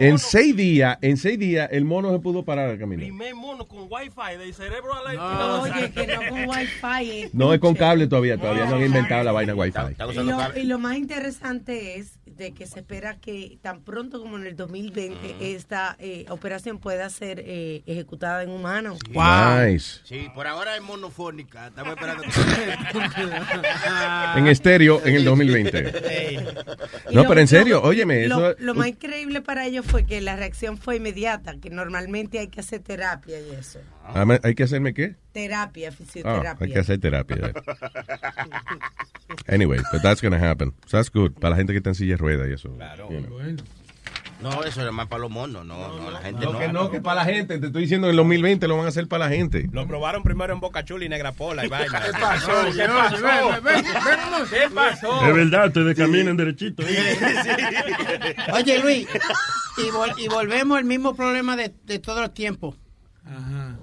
En 0.00 0.18
seis 0.18 0.56
días, 0.56 0.98
en 1.02 1.16
seis 1.16 1.38
días, 1.38 1.68
el 1.70 1.84
mono 1.84 2.12
se 2.12 2.18
pudo 2.18 2.44
parar 2.44 2.70
a 2.70 2.78
caminar. 2.78 3.06
Primer 3.06 3.34
mono 3.34 3.68
con 3.68 3.88
wifi 3.90 4.38
del 4.38 4.54
cerebro 4.54 4.94
a 4.94 5.12
la 5.12 5.14
No, 5.14 5.62
oye, 5.62 5.90
que 5.90 6.06
no 6.06 6.20
con 6.30 6.48
wifi. 6.48 7.28
No 7.32 7.52
es 7.52 7.60
con 7.60 7.74
cable 7.74 8.06
todavía, 8.06 8.38
todavía 8.38 8.66
no 8.66 8.76
han 8.76 8.82
inventado 8.82 9.22
la 9.22 9.32
vaina 9.32 9.54
wifi. 9.54 9.78
Y 10.12 10.14
lo, 10.14 10.58
y 10.58 10.64
lo 10.64 10.78
más 10.78 10.96
interesante 10.96 11.98
es 11.98 12.18
de 12.36 12.52
que 12.52 12.66
se 12.66 12.80
espera 12.80 13.16
que 13.18 13.58
tan 13.62 13.80
pronto 13.82 14.20
como 14.20 14.36
en 14.36 14.46
el 14.46 14.56
2020 14.56 15.54
esta 15.54 15.96
eh, 15.98 16.26
operación 16.28 16.78
pueda 16.78 17.08
ser 17.10 17.40
eh, 17.44 17.82
ejecutada 17.86 18.42
en 18.42 18.50
humanos. 18.50 18.98
Nice. 19.08 20.00
Sí, 20.04 20.28
por 20.34 20.46
ahora 20.46 20.76
es 20.76 20.82
monofónica. 20.82 21.68
Estamos 21.68 21.94
esperando. 21.94 22.22
En 24.36 24.46
estéreo 24.48 25.00
en 25.04 25.14
el 25.14 25.24
2020. 25.24 26.32
Y 26.32 26.36
No, 27.14 27.22
lo- 27.22 27.28
pero 27.28 27.40
en 27.40 27.48
serio, 27.48 27.76
lo- 27.80 27.88
óyeme, 27.88 28.26
Lo, 28.26 28.50
eso... 28.50 28.56
lo 28.60 28.74
más 28.74 28.88
increíble 28.88 29.40
para 29.40 29.66
ellos 29.66 29.86
fue 29.86 30.04
que 30.04 30.20
la 30.20 30.36
reacción 30.36 30.76
fue 30.76 30.96
inmediata, 30.96 31.54
que 31.60 31.70
normalmente 31.70 32.38
hay 32.38 32.48
que 32.48 32.60
hacer 32.60 32.80
terapia 32.80 33.40
y 33.40 33.50
eso. 33.54 33.78
Ah, 34.06 34.24
¿Hay 34.42 34.54
que 34.54 34.62
hacerme 34.64 34.92
qué? 34.94 35.16
Terapia, 35.32 35.88
Ah, 35.88 35.92
fisioterapia. 35.92 36.56
hay 36.66 36.72
que 36.72 36.78
hacer 36.78 37.00
terapia. 37.00 37.52
Anyway, 39.48 39.80
but 39.92 40.02
that's 40.02 40.20
gonna 40.22 40.38
happen. 40.38 40.72
So 40.86 40.96
that's 40.98 41.10
good. 41.10 41.32
Para 41.32 41.50
la 41.50 41.56
gente 41.56 41.72
que 41.72 41.78
está 41.78 41.90
en 41.90 41.94
silla 41.94 42.12
de 42.12 42.16
ruedas 42.18 42.48
y 42.48 42.52
eso. 42.52 42.70
Claro. 42.76 43.08
you 43.10 43.20
know. 43.20 43.38
No, 44.42 44.62
eso 44.64 44.86
es 44.86 44.92
más 44.92 45.06
para 45.08 45.22
los 45.22 45.30
monos. 45.30 45.64
No, 45.64 45.96
no, 45.96 46.10
la 46.10 46.20
gente 46.20 46.44
No, 46.44 46.52
no. 46.52 46.58
que 46.58 46.68
no, 46.68 46.90
que 46.90 47.00
para 47.00 47.24
la 47.24 47.24
gente. 47.24 47.58
Te 47.58 47.66
estoy 47.66 47.82
diciendo, 47.82 48.06
en 48.08 48.10
el 48.12 48.16
2020 48.18 48.68
lo 48.68 48.76
van 48.76 48.86
a 48.86 48.88
hacer 48.90 49.08
para 49.08 49.24
la 49.28 49.34
gente. 49.34 49.68
Lo 49.72 49.86
probaron 49.86 50.22
primero 50.22 50.52
en 50.52 50.60
Boca 50.60 50.84
Chula 50.84 51.04
y 51.06 51.08
Negra 51.08 51.32
Pola 51.32 51.64
y 51.64 51.68
vaina. 51.68 52.00
¿Qué 52.02 52.12
pasó? 52.20 52.52
¿Qué 52.66 52.72
señor? 52.72 52.90
pasó? 52.96 53.22
Ven, 53.22 53.64
ven, 53.64 53.84
ven, 53.84 53.84
ven, 54.04 54.46
¿Qué 54.50 54.74
pasó? 54.74 55.26
Es 55.26 55.34
verdad, 55.34 55.66
ustedes 55.68 55.96
caminan 55.96 56.36
derechito. 56.36 56.82
Oye, 58.52 58.78
Luis, 58.80 59.08
y, 59.78 59.90
vol- 59.90 60.14
y 60.18 60.28
volvemos 60.28 60.78
al 60.78 60.84
mismo 60.84 61.14
problema 61.16 61.56
de, 61.56 61.72
de 61.84 61.98
todos 61.98 62.20
los 62.20 62.34
tiempos. 62.34 62.76
Eh, 63.26 63.74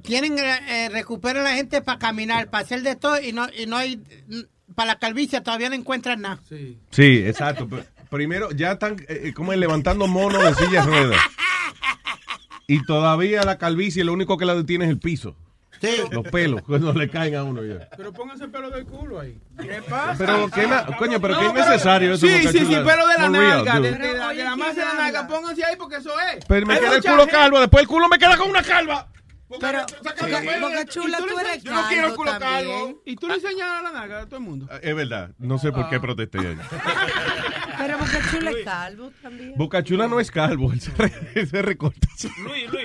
Tienen, 0.00 0.38
eh, 0.38 0.58
eh, 0.68 0.88
recuperan 0.90 1.46
a 1.46 1.50
la 1.50 1.54
gente 1.56 1.82
para 1.82 1.98
caminar, 1.98 2.48
para 2.50 2.64
hacer 2.64 2.82
de 2.82 2.96
todo 2.96 3.20
y 3.20 3.32
no, 3.32 3.46
y 3.56 3.66
no 3.66 3.76
hay, 3.76 4.00
para 4.74 4.92
la 4.94 4.98
calvicie 4.98 5.40
todavía 5.40 5.68
no 5.68 5.74
encuentran 5.74 6.20
nada. 6.22 6.40
Sí, 6.90 7.18
exacto. 7.26 7.66
Pr- 7.68 7.84
Primero, 8.10 8.50
ya 8.52 8.72
están 8.72 8.96
eh, 9.08 9.32
como 9.34 9.52
levantando 9.54 10.06
monos 10.06 10.42
de 10.44 10.54
silla 10.66 10.80
de 10.84 10.86
ruedas. 10.86 11.20
Y 12.66 12.84
todavía 12.84 13.42
la 13.42 13.58
calvicie 13.58 14.04
lo 14.04 14.12
único 14.12 14.36
que 14.38 14.44
la 14.44 14.54
detiene 14.54 14.84
es 14.84 14.90
el 14.90 14.98
piso. 14.98 15.36
Los 16.12 16.22
pelos, 16.28 16.62
cuando 16.62 16.92
le 16.92 17.10
caen 17.10 17.34
a 17.34 17.42
uno 17.42 17.64
ya. 17.64 17.88
Pero 17.96 18.12
pónganse 18.12 18.46
pelo 18.46 18.70
del 18.70 18.84
culo 18.86 19.18
ahí. 19.18 19.36
¿Qué 19.60 19.82
pasa? 19.88 20.14
Pero, 20.16 20.48
¿qué 20.48 20.64
na- 20.68 20.86
coño, 20.96 21.20
pero 21.20 21.36
qué 21.40 21.44
No, 21.46 21.50
innecesario 21.50 22.14
eso, 22.14 22.24
Sí, 22.24 22.34
sí, 22.52 22.58
sí, 22.60 22.64
pelo 22.66 23.06
de 23.08 23.18
la 23.18 23.28
nalga, 23.28 23.80
de, 23.80 23.90
de 23.92 24.14
la, 24.14 24.28
de 24.28 24.44
la 24.44 24.54
masa 24.56 24.74
de 24.74 24.84
la 24.84 24.94
nalga. 24.94 25.26
Pónganse 25.26 25.64
ahí 25.64 25.74
porque 25.76 25.96
eso 25.96 26.12
es. 26.36 26.44
Pero 26.46 26.66
me 26.66 26.78
queda 26.78 26.94
el 26.96 27.02
culo 27.02 27.16
gente- 27.18 27.32
calvo, 27.32 27.58
después 27.60 27.82
el 27.82 27.88
culo 27.88 28.08
me 28.08 28.16
queda 28.18 28.36
con 28.36 28.48
una 28.48 28.62
calva. 28.62 29.08
Pero. 29.60 29.80
Boca 30.60 30.84
Chula, 30.86 31.18
tú 31.18 31.38
eres 31.38 31.62
Yo 31.62 31.72
no 31.72 31.88
quiero 31.88 32.14
culo 32.16 32.38
calvo. 32.38 33.02
Y 33.04 33.16
tú 33.16 33.28
le 33.28 33.34
enseñas 33.34 33.68
a 33.68 33.82
la 33.82 33.92
nalga 33.92 34.20
a 34.22 34.26
todo 34.26 34.36
el 34.36 34.42
mundo. 34.42 34.68
Es 34.82 34.94
verdad, 34.94 35.30
no 35.38 35.58
sé 35.58 35.72
por 35.72 35.88
qué 35.88 36.00
protesté 36.00 36.38
ahí. 36.38 36.56
Pero 37.78 37.98
Boca 37.98 38.18
Chula 38.30 38.50
es 38.50 38.64
calvo 38.64 39.10
también. 39.22 39.54
Boca 39.56 39.82
Chula 39.82 40.06
no 40.06 40.20
es 40.20 40.30
calvo, 40.30 40.72
él 40.72 40.80
se, 40.80 40.90
re- 40.92 41.12
él 41.34 41.48
se 41.48 41.62
recorta. 41.62 42.06
Luis, 42.44 42.70
Luis, 42.70 42.84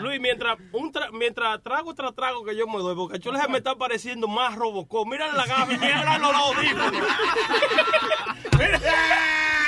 Luis, 0.00 0.20
mientras, 0.20 0.58
un 0.72 0.92
tra- 0.92 1.10
mientras 1.12 1.60
trago 1.62 1.94
tras 1.94 2.14
trago 2.14 2.44
que 2.44 2.54
yo 2.56 2.66
me 2.68 2.78
doy, 2.78 2.94
Boca 2.94 3.18
Chula 3.18 3.40
se 3.42 3.48
me 3.48 3.58
está 3.58 3.74
pareciendo 3.74 4.28
más 4.28 4.54
Robocop. 4.54 5.08
Mírale 5.08 5.36
la 5.36 5.46
gafa, 5.46 5.66
mírale 5.66 6.18
los 6.20 6.34
audífonos. 6.34 7.02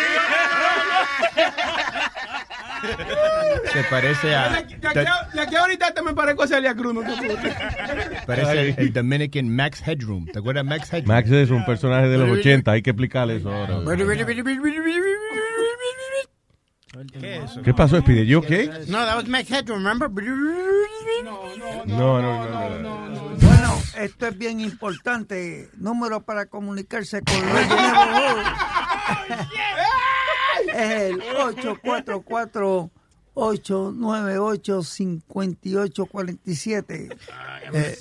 Se 3.73 3.83
parece 3.85 4.35
a. 4.35 4.49
De 4.51 4.59
aquí 4.59 4.75
a- 4.99 5.29
de 5.33 5.41
aquí 5.41 5.57
a 5.57 5.61
ahorita 5.61 5.95
te 5.95 6.03
me 6.03 6.13
parezco 6.15 6.43
a 6.43 6.47
Celia 6.47 6.75
Cruz, 6.75 6.95
no 6.95 7.01
te. 7.03 7.13
Parece 8.27 8.61
el, 8.61 8.75
el 8.79 8.93
Dominican 8.93 9.49
Max 9.55 9.83
Headroom. 9.87 10.27
¿Te 10.27 10.39
acuerdas 10.39 10.65
de 10.65 10.71
Max 10.71 10.93
Headroom? 10.93 11.09
Max 11.17 11.31
es 11.31 11.51
un 11.51 11.65
personaje 11.65 12.09
de 12.09 12.19
los 12.19 12.31
80, 12.39 12.71
hay 12.71 12.83
que 12.83 12.91
explicarle 12.91 13.37
eso 13.37 13.53
ahora. 13.53 13.79
¿Qué 17.21 17.37
es 17.39 17.45
eso? 17.51 17.63
¿Qué 17.63 17.75
pasó, 17.75 17.99
Speedy? 17.99 18.25
¿You 18.27 18.39
okay? 18.39 18.69
No, 18.87 18.99
that 19.05 19.17
was 19.17 19.27
Max 19.27 19.51
Headroom, 19.51 19.83
remember? 19.85 20.09
No, 21.87 22.21
no, 22.21 22.23
no, 22.23 22.79
no. 22.79 23.21
Bueno, 23.41 23.75
esto 23.99 24.29
es 24.29 24.39
bien 24.39 24.61
importante. 24.61 25.69
Número 25.77 26.21
para 26.21 26.47
comunicarse 26.47 27.21
con 27.23 27.41
Luis. 27.41 27.67
Es 30.75 31.11
el 31.13 31.21
844-898-5847. 35.65 37.17
Eh, 37.73 37.99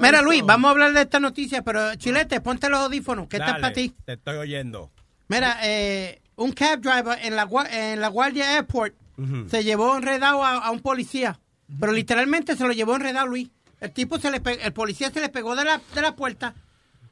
Mira, 0.00 0.22
Luis, 0.22 0.42
vamos 0.44 0.68
a 0.68 0.70
hablar 0.72 0.92
de 0.92 1.02
esta 1.02 1.20
noticia, 1.20 1.62
pero 1.62 1.94
Chilete, 1.96 2.40
ponte 2.40 2.68
los 2.68 2.80
audífonos, 2.80 3.28
que 3.28 3.36
esta 3.36 3.46
es 3.46 3.52
Dale, 3.52 3.60
para 3.62 3.72
ti. 3.74 3.94
Te 4.04 4.12
estoy 4.14 4.36
oyendo. 4.36 4.90
Mira, 5.28 5.58
eh, 5.62 6.20
un 6.36 6.52
cab 6.52 6.80
driver 6.80 7.18
en 7.22 7.36
la, 7.36 7.48
en 7.70 8.00
la 8.00 8.08
Guardia 8.08 8.54
Airport 8.56 8.94
se 9.48 9.64
llevó 9.64 9.96
enredado 9.96 10.44
a, 10.44 10.56
a 10.58 10.70
un 10.70 10.80
policía, 10.80 11.40
pero 11.80 11.92
literalmente 11.92 12.54
se 12.56 12.64
lo 12.64 12.72
llevó 12.72 12.96
enredado, 12.96 13.26
Luis. 13.26 13.48
El 13.80 13.90
tipo 13.92 14.18
se 14.18 14.30
le 14.30 14.40
pe- 14.40 14.64
el 14.64 14.72
policía 14.72 15.10
se 15.10 15.20
le 15.20 15.28
pegó 15.30 15.56
de 15.56 15.64
la, 15.64 15.80
de 15.94 16.02
la 16.02 16.14
puerta 16.16 16.54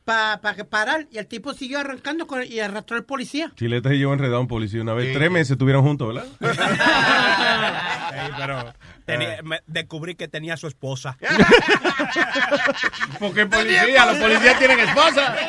para 0.05 0.39
parar 0.69 1.07
y 1.11 1.17
el 1.19 1.27
tipo 1.27 1.55
siguió 1.55 1.81
arrancando 1.81 2.27
con, 2.27 2.43
y 2.45 2.61
arrastró 2.61 2.97
al 2.97 3.05
policía. 3.05 3.51
Chilete 3.57 3.89
se 3.89 3.95
llevó 3.97 4.13
enredado 4.13 4.37
a 4.37 4.41
un 4.41 4.49
policía 4.49 4.83
una 4.83 4.93
vez. 4.93 5.15
Tres 5.15 5.31
meses 5.31 5.53
estuvieron 5.53 5.83
juntos, 5.83 6.15
¿verdad? 6.15 6.27
Sí, 8.15 8.31
pero 8.39 8.73
tenía- 9.07 9.43
me- 9.43 9.61
descubrí 9.67 10.15
que 10.15 10.29
tenía 10.29 10.57
su 10.57 10.67
esposa. 10.69 11.17
Porque 13.19 13.45
policía, 13.47 14.07
los 14.07 14.19
policías 14.19 14.59
tienen 14.59 14.81
esposa. 14.81 15.35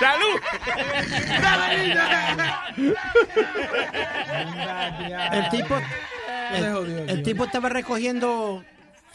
¡Salud! 0.00 0.40
El 5.32 5.48
tipo, 5.50 5.76
el, 6.52 7.08
el 7.10 7.22
tipo 7.22 7.44
estaba 7.44 7.68
recogiendo 7.68 8.64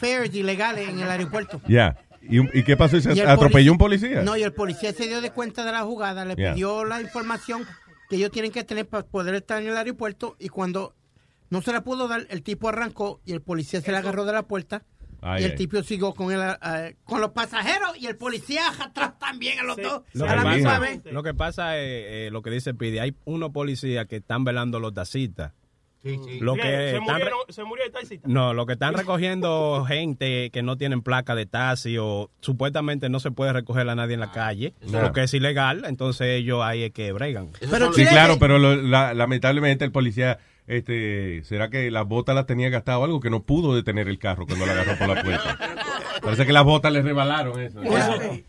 fares 0.02 0.34
ilegales 0.36 0.90
en 0.90 1.00
el 1.00 1.10
aeropuerto. 1.10 1.62
Ya. 1.68 1.96
¿Y, 2.24 2.64
qué 2.64 2.76
pasó? 2.78 2.98
¿Y 2.98 3.02
se 3.02 3.14
Y 3.14 3.20
atropelló 3.22 3.72
un 3.72 3.78
policía? 3.78 4.22
No, 4.22 4.36
y 4.38 4.44
el 4.44 4.54
policía 4.54 4.94
se 4.94 5.08
dio 5.08 5.22
de 5.22 5.32
cuenta 5.32 5.64
de 5.66 5.72
la 5.72 5.84
jugada, 5.84 6.26
le 6.26 6.36
Yeah. 6.36 6.54
pidió 6.54 6.86
la 6.86 7.02
información 7.02 7.66
que 8.10 8.18
ellos 8.18 8.32
tienen 8.32 8.52
que 8.52 8.64
tener 8.64 8.88
para 8.88 9.04
poder 9.06 9.34
estar 9.36 9.62
en 9.62 9.70
el 9.70 9.78
aeropuerto 9.78 10.36
y 10.40 10.50
cuando 10.50 10.94
no 11.50 11.62
se 11.62 11.72
la 11.74 11.82
pudo 11.84 12.08
dar, 12.08 12.28
el 12.30 12.44
tipo 12.44 12.70
arrancó 12.70 13.22
y 13.26 13.32
el 13.34 13.42
policía 13.42 13.82
se 13.82 13.92
la 13.92 14.00
agarró 14.00 14.26
de 14.26 14.34
la 14.34 14.44
puerta 14.44 14.84
Ay, 15.24 15.42
y 15.42 15.46
el 15.46 15.52
ay. 15.52 15.58
tipo 15.58 15.82
siguió 15.84 16.14
con, 16.14 16.32
el, 16.32 16.42
eh, 16.42 16.96
con 17.04 17.22
los 17.22 17.32
pasajeros 17.32 17.98
y 18.00 18.08
el 18.08 18.18
policía 18.18 18.64
atrás 18.82 19.18
también 19.20 19.60
a 19.60 19.64
los 19.64 19.78
dos 19.78 20.04
Lo 20.14 20.26
a 20.26 20.30
que, 20.30 20.36
la 20.36 20.44
misma 20.56 20.70
pasa, 20.70 20.80
vez. 20.80 21.02
lo 21.12 21.24
que 21.24 21.34
pasa 21.34 21.78
es 21.78 21.84
eh, 21.86 22.30
lo 22.32 22.42
que 22.42 22.50
dice 22.52 22.74
Pidi. 22.74 23.00
Hay 23.00 23.16
unos 23.26 23.52
policías 23.52 24.06
que 24.08 24.18
están 24.18 24.44
velando 24.44 24.80
los 24.80 24.94
tacitas. 24.94 25.54
Lo 26.40 26.56
¿Qué? 26.56 26.62
que 26.62 26.68
se, 26.68 26.88
están 26.98 27.04
murieron, 27.04 27.40
re- 27.48 27.54
se 27.54 27.64
murió 27.64 27.86
el 27.86 27.92
taxista. 27.92 28.28
no, 28.28 28.54
lo 28.54 28.66
que 28.66 28.74
están 28.74 28.94
recogiendo 28.96 29.86
gente 29.88 30.50
que 30.50 30.64
no 30.64 30.76
tienen 30.78 31.02
placa 31.04 31.36
de 31.36 31.46
taxi 31.46 31.98
o 32.00 32.32
supuestamente 32.42 33.10
no 33.10 33.20
se 33.20 33.30
puede 33.32 33.54
recoger 33.54 33.88
a 33.88 33.96
nadie 33.96 34.16
en 34.16 34.20
la 34.20 34.32
calle, 34.32 34.74
No. 34.90 35.02
porque 35.02 35.24
es 35.24 35.34
ilegal, 35.34 35.84
entonces 35.86 36.28
ellos 36.28 36.62
ahí 36.64 36.84
es 36.84 36.92
que 36.92 37.12
bregan. 37.12 37.50
sí, 37.96 38.06
claro, 38.06 38.38
pero 38.40 38.58
lo- 38.58 38.76
la- 38.76 39.14
lamentablemente 39.14 39.86
el 39.86 39.92
policía, 39.92 40.40
este, 40.68 41.44
¿será 41.44 41.70
que 41.70 41.92
las 41.92 42.08
botas 42.08 42.34
las 42.34 42.46
tenía 42.48 42.70
gastadas 42.70 43.02
o 43.02 43.04
algo? 43.04 43.20
Que 43.20 43.30
no 43.30 43.44
pudo 43.44 43.76
detener 43.76 44.08
el 44.08 44.18
carro 44.20 44.46
cuando 44.48 44.66
la 44.66 44.72
agarró 44.72 44.98
por 44.98 45.08
la 45.16 45.22
puerta. 45.24 45.58
Parece 46.22 46.46
que 46.46 46.54
las 46.54 46.64
botas 46.64 46.92
le 46.94 47.02
rebalaron 47.02 47.60
eso. 47.60 47.80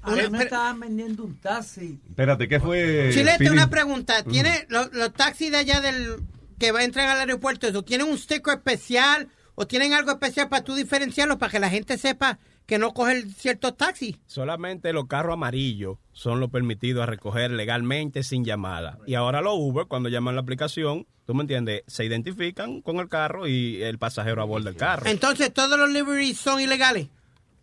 A 0.03 0.11
mí 0.13 0.23
me 0.31 0.43
estaban 0.43 0.79
vendiendo 0.81 1.25
un 1.25 1.37
taxi. 1.37 1.99
Espérate, 2.09 2.47
¿qué 2.49 2.61
fue? 2.61 3.11
Chilete, 3.13 3.37
Speedy? 3.37 3.51
una 3.51 3.69
pregunta. 3.71 4.23
¿Tiene 4.25 4.67
los, 4.69 4.93
los 4.93 5.13
taxis 5.15 5.51
de 5.51 5.57
allá 5.59 5.81
del 5.81 6.17
que 6.63 6.71
va 6.71 6.79
a 6.79 6.85
entrar 6.85 7.09
al 7.09 7.19
aeropuerto, 7.19 7.67
eso, 7.67 7.83
tienen 7.83 8.07
un 8.07 8.17
sticker 8.17 8.55
especial 8.55 9.29
o 9.57 9.67
tienen 9.67 9.95
algo 9.95 10.13
especial 10.13 10.49
para 10.49 10.63
tú 10.63 10.77
diferenciarlo 10.77 11.37
para 11.37 11.51
que 11.51 11.59
la 11.59 11.69
gente 11.69 11.99
sepa 11.99 12.39
que 12.67 12.79
no 12.79 12.95
coge 12.95 13.23
ciertos 13.37 13.77
taxis? 13.77 14.21
Solamente 14.27 14.93
los 14.93 15.09
carros 15.09 15.33
amarillos 15.33 15.99
son 16.13 16.39
los 16.39 16.51
permitidos 16.51 17.03
a 17.03 17.07
recoger 17.07 17.51
legalmente 17.51 18.23
sin 18.23 18.45
llamada. 18.45 19.01
Y 19.09 19.15
ahora 19.15 19.41
los 19.41 19.55
Uber, 19.57 19.87
cuando 19.89 20.09
llaman 20.09 20.37
la 20.37 20.43
aplicación, 20.43 21.09
tú 21.27 21.35
me 21.35 21.41
entiendes, 21.41 21.83
se 21.89 22.05
identifican 22.05 22.81
con 22.81 22.99
el 22.99 23.09
carro 23.09 23.49
y 23.49 23.83
el 23.83 23.99
pasajero 23.99 24.41
a 24.41 24.45
bordo 24.45 24.67
del 24.67 24.77
carro. 24.77 25.11
Entonces, 25.11 25.53
todos 25.53 25.77
los 25.77 25.91
liveries 25.91 26.39
son 26.39 26.61
ilegales. 26.61 27.09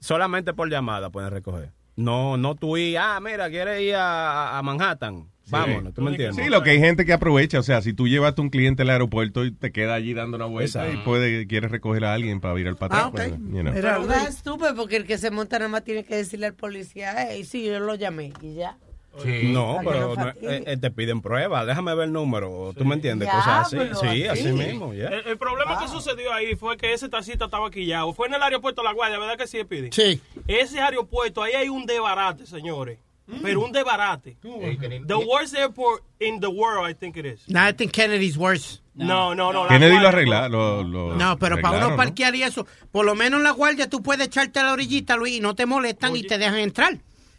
Solamente 0.01 0.53
por 0.53 0.69
llamada 0.69 1.09
pueden 1.09 1.31
recoger. 1.31 1.71
No, 1.95 2.35
no 2.35 2.55
tú 2.55 2.75
ir, 2.75 2.97
ah, 2.97 3.17
mira, 3.21 3.49
quieres 3.49 3.81
ir 3.81 3.95
a, 3.95 4.57
a 4.57 4.61
Manhattan. 4.61 5.29
Vámonos, 5.49 5.93
¿tú 5.93 6.01
me 6.01 6.11
entiendes? 6.11 6.43
Sí, 6.43 6.49
lo 6.49 6.63
que 6.63 6.71
hay 6.71 6.79
gente 6.79 7.05
que 7.05 7.13
aprovecha, 7.13 7.59
o 7.59 7.63
sea, 7.63 7.81
si 7.81 7.93
tú 7.93 8.07
llevaste 8.07 8.41
a 8.41 8.43
un 8.43 8.49
cliente 8.49 8.83
al 8.83 8.89
aeropuerto 8.89 9.45
y 9.45 9.51
te 9.51 9.71
queda 9.71 9.93
allí 9.95 10.13
dando 10.13 10.37
una 10.37 10.45
vuelta 10.45 10.83
Exacto. 10.85 11.01
y 11.01 11.03
puede, 11.05 11.47
quieres 11.47 11.71
recoger 11.71 12.05
a 12.05 12.13
alguien 12.13 12.39
para 12.39 12.59
ir 12.59 12.67
al 12.67 12.75
patrón. 12.77 13.01
Ah, 13.01 13.07
ok. 13.07 13.11
pues, 13.15 13.29
you 13.31 13.61
know. 13.61 13.73
Pero 13.73 14.05
no 14.05 14.13
es 14.13 14.27
estúpido 14.29 14.75
porque 14.75 14.95
el 14.97 15.05
que 15.05 15.17
se 15.17 15.31
monta 15.31 15.59
nada 15.59 15.69
más 15.69 15.83
tiene 15.83 16.03
que 16.03 16.15
decirle 16.15 16.47
al 16.47 16.53
policía, 16.53 17.15
hey, 17.29 17.43
sí, 17.43 17.65
yo 17.65 17.79
lo 17.79 17.95
llamé 17.95 18.33
y 18.41 18.55
ya. 18.55 18.77
No, 19.43 19.77
Para 19.77 19.81
que 19.83 19.89
pero 19.89 20.15
no 20.15 20.23
no, 20.25 20.29
eh, 20.29 20.63
eh, 20.67 20.77
te 20.77 20.91
piden 20.91 21.19
pruebas, 21.21 21.65
déjame 21.65 21.93
ver 21.95 22.05
el 22.05 22.13
número, 22.13 22.73
¿tú 22.77 22.85
me 22.85 22.95
entiendes? 22.95 23.27
Ya, 23.27 23.33
Cosas 23.35 23.65
así. 23.67 23.75
pero 23.75 23.95
Sí, 23.95 24.27
así. 24.27 24.47
así 24.47 24.51
mismo, 24.53 24.93
ya. 24.93 25.07
El, 25.07 25.27
el 25.27 25.37
problema 25.37 25.79
que 25.79 25.87
sucedió 25.87 26.31
ahí 26.31 26.55
fue 26.55 26.77
que 26.77 26.93
ese 26.93 27.09
taxista 27.09 27.45
estaba 27.45 27.69
quillado. 27.71 28.13
Fue 28.13 28.27
en 28.27 28.35
el 28.35 28.43
aeropuerto 28.43 28.83
La 28.83 28.93
Guardia, 28.93 29.19
¿verdad 29.19 29.35
que 29.37 29.47
sí, 29.47 29.63
Pidi? 29.63 29.89
Sí. 29.91 30.21
Ese 30.47 30.79
aeropuerto, 30.79 31.41
ahí 31.41 31.53
hay 31.53 31.69
un 31.69 31.85
desbarate, 31.85 32.45
señores. 32.45 32.99
Pero 33.41 33.61
un 33.63 33.71
desbarate. 33.71 34.37
The 34.41 35.15
worst 35.15 35.55
airport 35.55 36.03
in 36.19 36.39
the 36.39 36.47
world, 36.47 36.89
I 36.89 36.93
think 36.93 37.17
it 37.17 37.25
is. 37.25 37.47
No, 37.47 37.59
I 37.67 37.73
think 37.73 37.91
Kennedy's 37.91 38.37
worse. 38.37 38.81
No, 38.95 39.33
no, 39.33 39.53
no. 39.53 39.67
Kennedy 39.67 39.97
lo 39.99 40.07
arregla. 40.09 40.49
Lo, 40.49 40.83
lo 40.83 41.15
No, 41.15 41.37
pero 41.37 41.59
para 41.61 41.85
uno 41.85 41.95
parquear 41.95 42.35
y 42.35 42.43
eso, 42.43 42.65
por 42.91 43.05
lo 43.05 43.15
menos 43.15 43.37
en 43.39 43.43
la 43.45 43.51
guardia 43.51 43.89
tú 43.89 44.01
puedes 44.03 44.27
echarte 44.27 44.59
a 44.59 44.63
la 44.63 44.73
orillita, 44.73 45.15
Luis, 45.15 45.37
y 45.37 45.39
no 45.39 45.55
te 45.55 45.65
molestan 45.65 46.15
y 46.15 46.23
te 46.23 46.37
dejan 46.37 46.57
entrar. 46.59 46.97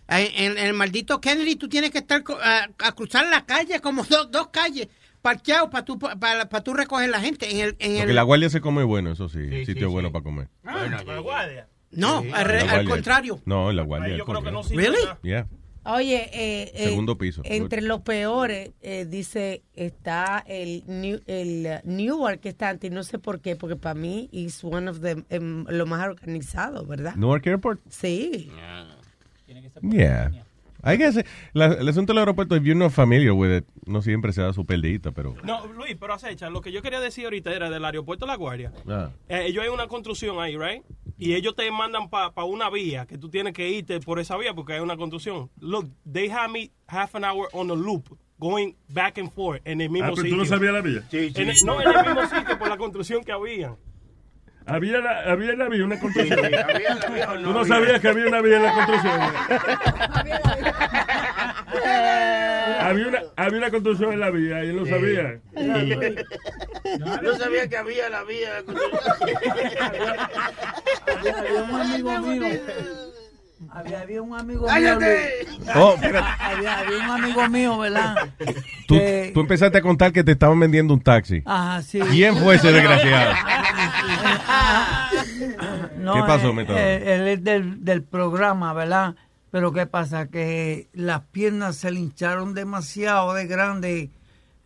En, 0.08 0.56
en 0.56 0.58
el 0.58 0.72
maldito 0.74 1.20
Kennedy 1.20 1.56
tú 1.56 1.68
tienes 1.68 1.90
que 1.90 1.98
estar 1.98 2.24
a, 2.42 2.68
a 2.78 2.92
cruzar 2.92 3.26
la 3.28 3.44
calle, 3.44 3.80
como 3.80 4.02
dos, 4.04 4.30
dos 4.30 4.48
calles, 4.48 4.88
parqueado 5.22 5.70
para 5.70 5.84
tú, 5.84 5.98
para, 5.98 6.48
para 6.48 6.64
tú 6.64 6.72
recoger 6.74 7.10
la 7.10 7.20
gente. 7.20 7.48
En 7.50 7.58
el, 7.60 7.76
en 7.78 7.92
Porque 7.96 8.10
el- 8.10 8.14
la 8.16 8.22
guardia 8.22 8.48
se 8.50 8.60
come 8.60 8.82
bueno, 8.82 9.12
eso 9.12 9.28
sí. 9.28 9.64
sitio 9.66 9.90
bueno 9.90 10.10
para 10.10 10.22
comer. 10.24 10.48
la 10.64 11.18
guardia. 11.20 11.68
No, 11.92 12.22
Sí. 12.22 12.30
al, 12.32 12.44
re- 12.44 12.64
La 12.66 12.72
al 12.72 12.88
contrario. 12.88 13.40
No, 13.44 13.70
en 13.70 13.76
la 13.76 13.82
guardia. 13.82 14.16
Yo 14.16 14.22
es 14.22 14.24
creo 14.24 14.42
que 14.42 14.50
no 14.52 14.62
sirve 14.62 14.82
Really? 14.84 15.02
Yeah. 15.22 15.46
Oye, 15.85 16.28
eh, 16.32 16.73
eh, 16.74 16.89
Segundo 16.89 17.16
piso. 17.16 17.40
entre 17.44 17.81
los 17.81 18.02
peores, 18.02 18.73
eh, 18.82 19.07
dice, 19.07 19.62
está 19.74 20.44
el, 20.47 20.85
New, 20.86 21.20
el 21.27 21.66
uh, 21.66 21.90
Newark, 21.90 22.40
que 22.40 22.51
está 22.51 22.69
antes, 22.69 22.90
no 22.93 23.02
sé 23.02 23.19
por 23.19 23.40
qué, 23.40 23.57
porque 23.57 23.77
para 23.77 23.94
mí 23.94 24.28
es 24.32 24.62
one 24.62 24.90
of 24.90 25.01
the, 25.01 25.24
em, 25.31 25.65
lo 25.69 25.86
más 25.86 26.07
organizado, 26.07 26.85
¿verdad? 26.85 27.15
Newark 27.15 27.47
Airport? 27.47 27.81
Sí. 27.89 28.51
Yeah. 29.82 30.44
I 30.85 30.97
guess, 30.97 31.19
la- 31.52 31.66
el 31.66 31.89
asunto 31.89 32.12
del 32.12 32.19
aeropuerto, 32.20 32.57
if 32.57 32.62
you're 32.65 32.78
not 32.78 32.93
familiar 32.93 33.32
with 33.32 33.55
it, 33.59 33.65
no 33.86 34.02
siempre 34.02 34.32
se 34.32 34.43
da 34.43 34.52
su 34.52 34.65
perdidita, 34.65 35.12
pero... 35.12 35.35
No, 35.44 35.66
Luis, 35.66 35.97
pero 35.98 36.15
acecha, 36.15 36.48
lo 36.51 36.61
que 36.61 36.73
yo 36.73 36.82
quería 36.82 37.01
decir 37.01 37.24
ahorita 37.24 37.52
era 37.52 37.69
del 37.70 37.85
aeropuerto 37.85 38.27
La 38.27 38.36
Guardia. 38.36 38.73
Ah. 38.89 39.11
Eh, 39.28 39.44
ellos 39.47 39.62
hay 39.65 39.70
una 39.70 39.86
construcción 39.89 40.40
ahí, 40.40 40.57
right? 40.57 40.82
Y 41.19 41.35
ellos 41.35 41.55
te 41.55 41.70
mandan 41.70 42.09
para 42.09 42.32
una 42.44 42.70
vía 42.70 43.07
que 43.07 43.19
tú 43.19 43.28
tienes 43.28 43.52
que 43.52 43.69
irte 43.69 44.01
por 44.01 44.19
esa 44.20 44.36
vía 44.39 44.55
porque 44.55 44.73
hay 44.74 44.81
una 44.81 44.97
construcción. 44.97 45.51
Look, 45.61 45.90
they 46.11 46.31
have 46.31 46.51
me 46.51 46.70
half 46.86 47.15
an 47.15 47.24
hour 47.24 47.48
on 47.52 47.70
a 47.70 47.74
loop 47.74 48.05
going 48.39 48.73
back 48.89 49.19
and 49.19 49.31
forth 49.31 49.61
en 49.66 49.82
el 49.82 49.90
mismo 49.90 50.07
Ah, 50.09 50.12
pero 50.15 50.23
sitio. 50.23 50.31
tú 50.31 50.43
no 50.43 50.47
sabías 50.47 50.73
la 50.73 50.81
vía. 50.81 51.02
En 51.12 51.48
el- 51.51 51.57
no, 51.66 51.78
en 51.82 51.89
el 51.89 52.07
mismo 52.07 52.23
sitio 52.27 52.59
por 52.59 52.69
la 52.70 52.78
construcción 52.78 53.23
que 53.23 53.32
había. 53.32 53.77
Había 54.66 54.99
la, 54.99 55.20
había 55.32 55.55
la 55.55 55.69
vía, 55.69 55.85
una 55.85 55.99
construcción. 55.99 56.39
Sí, 56.39 56.45
había 56.55 56.95
la 56.95 57.32
o 57.32 57.35
no 57.37 57.43
Tú 57.43 57.51
no 57.53 57.61
había. 57.61 57.74
sabías 57.74 58.01
que 58.01 58.09
había 58.09 58.27
una 58.27 58.41
vía 58.41 58.57
en 58.59 58.62
la 58.62 58.73
construcción. 58.74 59.20
había, 62.81 63.09
una, 63.09 63.19
había 63.37 63.59
una 63.59 63.70
construcción 63.70 64.12
en 64.12 64.20
la 64.20 64.31
vía 64.31 64.65
y 64.65 64.69
él 64.69 64.77
no 64.77 64.87
sabía. 64.87 65.41
No 67.23 67.37
sabía 67.37 67.69
que 67.69 67.77
había 67.77 68.09
la 68.11 68.23
vía. 68.24 68.51
Había 71.07 71.62
un 71.65 71.74
amigo 71.81 72.19
mío. 72.20 72.47
Había, 73.73 74.01
había 74.01 74.23
un 74.23 74.35
amigo 74.39 74.66
mío. 74.73 74.99
Oh, 75.77 75.95
había, 76.01 76.78
había 76.78 76.97
un 76.99 77.11
amigo 77.11 77.49
mío, 77.49 77.78
¿verdad? 77.78 78.16
Tú, 78.89 78.95
Que- 78.97 79.31
tú 79.35 79.41
empezaste 79.41 79.78
a 79.78 79.82
contar 79.82 80.12
que 80.12 80.24
te 80.24 80.32
estaban 80.32 80.59
vendiendo 80.59 80.95
un 80.95 81.01
taxi. 81.03 81.43
Ajá, 81.45 81.82
sí. 81.82 82.01
¿Quién 82.01 82.37
fue 82.37 82.55
ese 82.57 82.73
desgraciado? 82.73 83.32
No, 85.98 86.14
¿Qué 86.14 86.20
pasó, 86.20 86.48
él, 86.51 86.55
Método? 86.55 86.76
él- 86.78 87.02
él 87.02 87.28
es 87.28 87.44
del, 87.44 87.84
del 87.84 88.02
programa, 88.02 88.72
¿verdad? 88.72 89.14
Pero 89.51 89.72
¿qué 89.72 89.86
pasa? 89.86 90.28
Que 90.28 90.88
las 90.92 91.22
piernas 91.32 91.76
se 91.76 91.90
le 91.90 92.01
hincharon 92.01 92.55
demasiado 92.55 93.34
de 93.34 93.47
grande. 93.47 94.10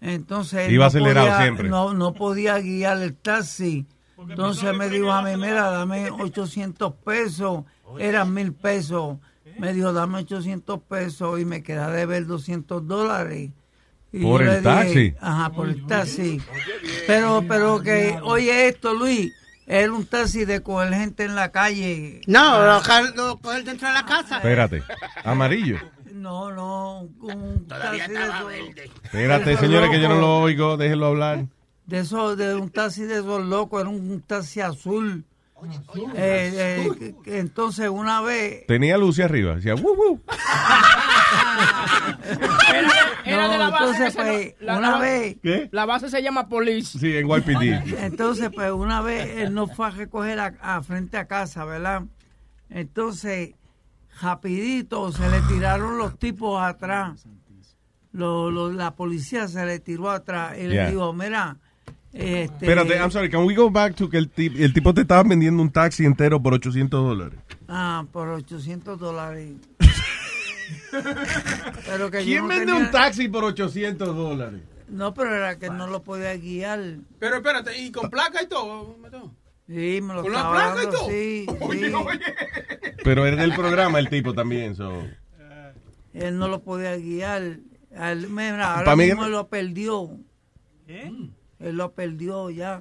Entonces 0.01 0.67
él 0.69 0.73
Iba 0.75 0.85
no 0.85 0.89
acelerado 0.89 1.27
podía- 1.29 1.41
siempre. 1.43 1.69
No, 1.69 1.95
no 1.95 2.13
podía 2.15 2.59
guiar 2.59 2.99
el 3.03 3.15
taxi. 3.17 3.87
Entonces 4.29 4.75
me 4.77 4.89
dijo 4.89 5.11
a 5.11 5.23
mí, 5.23 5.37
mira, 5.37 5.71
dame 5.71 6.11
800 6.21 6.93
pesos. 7.05 7.65
Eran 7.99 8.33
mil 8.35 8.53
pesos. 8.53 9.19
Me 9.59 9.73
dijo, 9.73 9.93
dame 9.93 10.19
800 10.19 10.81
pesos 10.83 11.41
y 11.41 11.45
me 11.45 11.63
queda 11.63 11.91
de 11.91 12.07
ver 12.07 12.27
200 12.27 12.87
dólares. 12.87 13.51
Y 14.13 14.23
¿Por 14.23 14.43
el 14.43 14.49
le 14.49 14.53
dije, 14.59 14.63
taxi? 14.63 15.15
Ajá, 15.21 15.51
por 15.51 15.69
el 15.69 15.87
taxi. 15.87 16.41
Pero, 17.07 17.43
pero 17.49 17.81
que, 17.81 18.19
oye 18.23 18.69
esto, 18.69 18.95
Luis, 18.95 19.33
era 19.67 19.93
un 19.93 20.05
taxi 20.07 20.45
de 20.45 20.63
coger 20.63 20.93
gente 20.95 21.25
en 21.25 21.35
la 21.35 21.51
calle. 21.53 22.21
No, 22.27 22.59
lo, 22.61 22.81
lo 23.17 23.39
coger 23.39 23.65
dentro 23.65 23.89
de 23.89 23.95
la 23.95 24.05
casa. 24.05 24.37
Espérate. 24.37 24.83
Amarillo. 25.25 25.79
No, 26.13 26.51
no, 26.53 27.01
un 27.21 27.67
taxi 27.67 27.99
de 28.13 28.15
esos- 28.25 28.53
Espérate, 29.05 29.51
esos 29.53 29.61
señores, 29.67 29.91
que 29.91 30.01
yo 30.01 30.09
no 30.09 30.21
lo 30.21 30.39
oigo. 30.39 30.77
Déjenlo 30.77 31.07
hablar. 31.07 31.47
De 31.87 31.99
eso, 31.99 32.35
de 32.37 32.55
un 32.55 32.71
taxi 32.71 33.03
de 33.05 33.15
esos 33.19 33.45
locos, 33.45 33.81
era 33.81 33.91
un 33.91 34.23
taxi 34.27 34.61
azul. 34.61 35.25
Eh, 36.15 36.53
eh, 36.55 36.89
que- 36.99 37.15
que 37.25 37.39
entonces 37.39 37.89
una 37.89 38.21
vez 38.21 38.67
Tenía 38.67 38.99
luces 38.99 39.25
arriba. 39.25 39.55
Decía, 39.57 39.75
"Woo, 39.75 39.95
woo". 39.95 40.21
Era 43.25 43.49
de 43.49 43.57
No, 43.59 43.59
la 43.59 43.71
base. 43.71 43.85
entonces, 43.85 44.15
pues, 44.17 44.55
¿no? 44.61 44.67
La- 44.67 44.79
una 44.79 44.91
la- 44.93 44.99
vez- 44.99 45.37
¿Qué? 45.43 45.69
La 45.73 45.85
base 45.87 46.09
se 46.11 46.23
llama 46.23 46.49
Police. 46.49 46.99
Sí, 46.99 47.17
en 47.17 47.29
YPD. 47.29 47.99
Entonces, 48.05 48.51
pues 48.55 48.71
una 48.73 49.01
vez 49.01 49.29
él 49.39 49.55
nos 49.55 49.75
fue 49.75 49.87
a 49.87 49.91
recoger 49.91 50.39
a, 50.41 50.55
a 50.61 50.83
frente 50.83 51.17
a 51.17 51.27
casa, 51.27 51.65
¿verdad? 51.65 52.03
Entonces, 52.71 53.51
rapidito 54.21 55.13
se 55.13 55.29
le 55.29 55.41
tiraron 55.43 55.99
los 55.99 56.19
tipos 56.19 56.63
atrás. 56.63 57.27
Lo- 58.13 58.51
lo- 58.51 58.73
la 58.73 58.95
policía 58.95 59.49
se 59.49 59.65
le 59.67 59.81
tiró 59.81 60.11
atrás 60.11 60.55
y 60.57 60.69
Yeah. 60.69 60.85
le 60.85 60.91
dijo, 60.93 61.13
mira, 61.13 61.57
este... 62.13 62.45
Espérate, 62.67 62.97
I'm 62.97 63.11
sorry. 63.11 63.29
Can 63.29 63.45
we 63.45 63.55
go 63.57 63.71
back 63.71 63.97
to 63.97 64.09
que 64.09 64.19
el, 64.19 64.31
tip- 64.31 64.55
el 64.57 64.73
tipo 64.73 64.95
te 64.95 65.01
estaba 65.01 65.25
vendiendo 65.25 65.61
un 65.63 65.71
taxi 65.71 66.05
entero 66.05 66.41
por 66.41 66.55
800 66.55 67.03
dólares? 67.05 67.39
Ah, 67.69 68.05
por 68.13 68.29
800 68.29 68.99
dólares. 69.01 69.53
pero 71.87 72.11
que 72.11 72.19
yo 72.21 72.25
¿Quién 72.25 72.43
no 72.43 72.49
vende 72.49 72.67
tenía- 72.67 72.81
un 72.87 72.91
taxi 72.91 73.29
por 73.29 73.45
800 73.45 74.15
dólares? 74.17 74.61
No, 74.89 75.15
pero 75.15 75.35
era 75.35 75.59
que 75.59 75.71
no 75.71 75.87
lo 75.87 76.03
podía 76.03 76.37
guiar. 76.37 76.81
Pero 77.19 77.37
espérate, 77.37 77.79
¿y 77.81 77.91
con 77.91 78.11
placa 78.11 78.43
y 78.43 78.47
todo? 78.47 78.97
Sí, 79.67 80.01
me 80.03 80.15
lo 80.15 80.23
¿Con 80.23 80.33
la 80.33 80.51
placa 80.51 80.83
y 80.83 80.87
todo? 80.91 81.09
sí, 81.09 81.47
Oye, 81.61 81.89
sí. 81.89 81.95
oye. 81.95 82.21
Pero 83.03 83.27
era 83.27 83.37
del 83.43 83.55
programa 83.55 83.99
el 83.99 84.09
tipo 84.09 84.35
también. 84.35 84.77
So. 84.77 85.03
Él 86.13 86.39
no 86.39 86.49
lo 86.49 86.63
podía 86.63 86.97
guiar. 86.97 87.43
Él, 87.91 88.29
mira, 88.29 88.75
ahora 88.77 88.95
mí- 88.95 89.07
mismo 89.07 89.25
él 89.25 89.33
lo 89.33 89.49
perdió. 89.49 90.11
Él 90.87 91.33
lo 91.61 91.93
perdió 91.93 92.51
ya. 92.51 92.81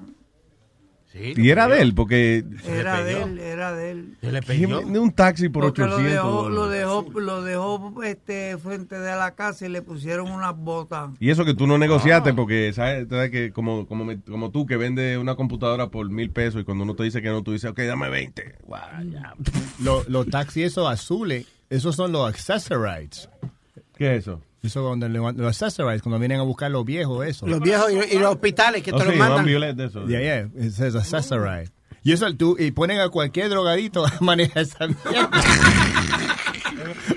Y 1.16 1.48
era 1.50 1.68
de 1.68 1.80
él, 1.80 1.94
porque... 1.94 2.44
Era 2.66 3.02
de 3.04 3.22
él, 3.22 3.38
era 3.38 3.72
de 3.72 3.90
él. 3.92 4.16
¿Quién 4.46 4.70
vende 4.70 4.98
un 4.98 5.12
taxi 5.12 5.48
por 5.48 5.62
Porque 5.64 5.82
800 5.84 6.04
lo 6.04 6.08
dejó, 6.10 6.48
lo 6.50 6.68
dejó, 6.68 7.20
lo 7.20 7.42
dejó 7.44 8.02
este, 8.02 8.58
frente 8.58 8.98
de 8.98 9.14
la 9.14 9.34
casa 9.36 9.64
y 9.66 9.68
le 9.68 9.80
pusieron 9.82 10.30
unas 10.30 10.56
botas. 10.56 11.10
Y 11.20 11.30
eso 11.30 11.44
que 11.44 11.54
tú 11.54 11.66
no 11.68 11.78
negociaste, 11.78 12.34
porque 12.34 12.72
sabes, 12.72 13.06
sabes 13.08 13.30
que 13.30 13.52
como, 13.52 13.86
como, 13.86 14.04
me- 14.04 14.20
como 14.22 14.50
tú 14.50 14.66
que 14.66 14.76
vende 14.76 15.16
una 15.16 15.36
computadora 15.36 15.88
por 15.88 16.10
mil 16.10 16.30
pesos 16.30 16.60
y 16.62 16.64
cuando 16.64 16.82
uno 16.82 16.94
te 16.96 17.04
dice 17.04 17.22
que 17.22 17.28
no, 17.28 17.42
tú 17.44 17.52
dices, 17.52 17.70
ok, 17.70 17.78
dame 17.82 18.10
20. 18.10 18.56
Guau, 18.64 18.82
ya. 19.12 19.34
Los 19.82 20.08
los 20.08 20.26
taxis 20.28 20.64
esos 20.66 20.88
azules, 20.90 21.46
esos 21.70 21.94
son 21.94 22.10
los 22.10 22.28
accessorites. 22.28 23.28
¿Qué 23.96 24.16
es 24.16 24.22
eso? 24.22 24.40
Eso 24.64 24.82
cuando 24.86 25.08
los 25.08 25.62
accessorites, 25.62 26.02
cuando 26.02 26.18
vienen 26.18 26.40
a 26.40 26.42
buscar 26.42 26.70
los 26.70 26.84
viejos, 26.84 27.26
eso. 27.26 27.46
Los 27.46 27.60
viejos 27.60 27.92
y, 27.92 28.16
y 28.16 28.18
los 28.18 28.32
hospitales 28.32 28.82
que 28.82 28.92
Oh, 28.92 28.96
te 28.96 29.02
sí, 29.04 29.08
los 29.10 29.18
mandan. 29.18 29.76
De 29.76 29.84
eso. 29.84 30.06
Yeah, 30.06 30.20
yeah, 30.20 30.48
it 30.66 30.72
says 30.72 30.94
accessorite. 30.96 31.70
Y 32.02 32.12
eso 32.12 32.34
tú, 32.34 32.56
y 32.58 32.70
ponen 32.70 33.00
a 33.00 33.08
cualquier 33.10 33.48
drogadito 33.50 34.04
a 34.06 34.12
manejar 34.20 34.62
esa 34.62 34.86
mierda. 34.86 35.30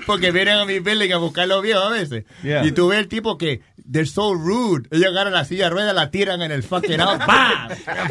Porque 0.06 0.30
vienen 0.30 0.58
a 0.58 0.64
mi 0.64 0.78
building 0.78 1.12
a 1.12 1.18
buscar 1.18 1.46
los 1.48 1.62
viejos 1.62 1.84
a 1.84 1.90
veces. 1.90 2.24
Yeah. 2.42 2.64
Y 2.64 2.72
tú 2.72 2.88
ves 2.88 2.98
el 3.00 3.08
tipo 3.08 3.36
que, 3.36 3.60
they're 3.90 4.06
so 4.06 4.32
rude. 4.34 4.88
Ellos 4.90 5.08
agarran 5.10 5.34
la 5.34 5.44
silla 5.44 5.64
de 5.64 5.70
ruedas, 5.70 5.94
la 5.94 6.10
tiran 6.10 6.40
en 6.42 6.50
el 6.52 6.62
fucking 6.62 7.00
out. 7.00 7.18
¡Bam! 7.26 7.68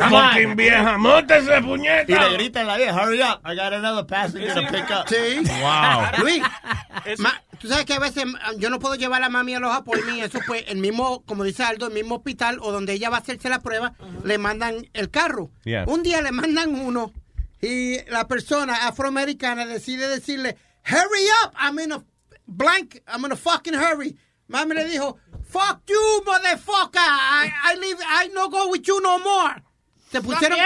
Fucking 0.09 0.55
vieja, 0.55 0.97
móntese, 0.97 1.61
puñeta. 1.61 2.05
Y 2.11 2.15
le 2.15 2.33
gritan 2.37 2.65
a 2.65 2.67
la 2.73 2.77
vieja, 2.77 2.93
hurry 3.03 3.21
up, 3.21 3.41
I 3.43 3.55
got 3.55 3.73
another 3.73 4.05
passenger 4.05 4.53
to 4.53 4.61
pick 4.71 4.91
up. 4.91 5.07
Sí. 5.07 5.41
Wow. 5.61 6.23
Luis, 6.23 6.43
ma- 7.19 7.41
tú 7.59 7.67
sabes 7.67 7.85
que 7.85 7.93
a 7.93 7.99
veces 7.99 8.23
ah, 8.41 8.51
yo 8.57 8.69
no 8.69 8.79
puedo 8.79 8.95
llevar 8.95 9.21
a 9.21 9.25
la 9.25 9.29
mami 9.29 9.55
a 9.55 9.59
los 9.59 9.81
por 9.81 10.05
mí. 10.05 10.21
Eso 10.21 10.39
pues, 10.45 10.63
el 10.67 10.77
mismo, 10.77 11.23
como 11.25 11.43
dice 11.43 11.63
Aldo, 11.63 11.87
el 11.87 11.93
mismo 11.93 12.15
hospital 12.15 12.59
o 12.61 12.71
donde 12.71 12.93
ella 12.93 13.09
va 13.09 13.17
a 13.17 13.19
hacerse 13.19 13.49
la 13.49 13.61
prueba, 13.61 13.93
le 14.23 14.37
mandan 14.37 14.87
el 14.93 15.09
carro. 15.09 15.51
Yeah. 15.63 15.85
Un 15.87 16.03
día 16.03 16.21
le 16.21 16.31
mandan 16.31 16.75
uno 16.75 17.11
y 17.61 18.03
la 18.09 18.27
persona 18.27 18.87
afroamericana 18.87 19.65
decide 19.65 20.07
decirle, 20.07 20.57
hurry 20.85 21.25
up, 21.43 21.53
I'm 21.59 21.79
in 21.79 21.91
a 21.91 22.03
blank, 22.45 23.01
I'm 23.07 23.25
in 23.25 23.31
a 23.31 23.35
fucking 23.35 23.73
hurry. 23.73 24.17
Mami 24.47 24.75
le 24.75 24.85
dijo, 24.85 25.17
fuck 25.49 25.81
you, 25.87 26.23
motherfucker, 26.25 26.99
I, 26.99 27.51
I, 27.65 27.75
leave, 27.79 27.97
I 27.99 28.29
no 28.33 28.49
go 28.49 28.69
with 28.69 28.83
you 28.83 29.01
no 29.01 29.19
more. 29.19 29.63
Se 30.09 30.21
pusieron... 30.21 30.57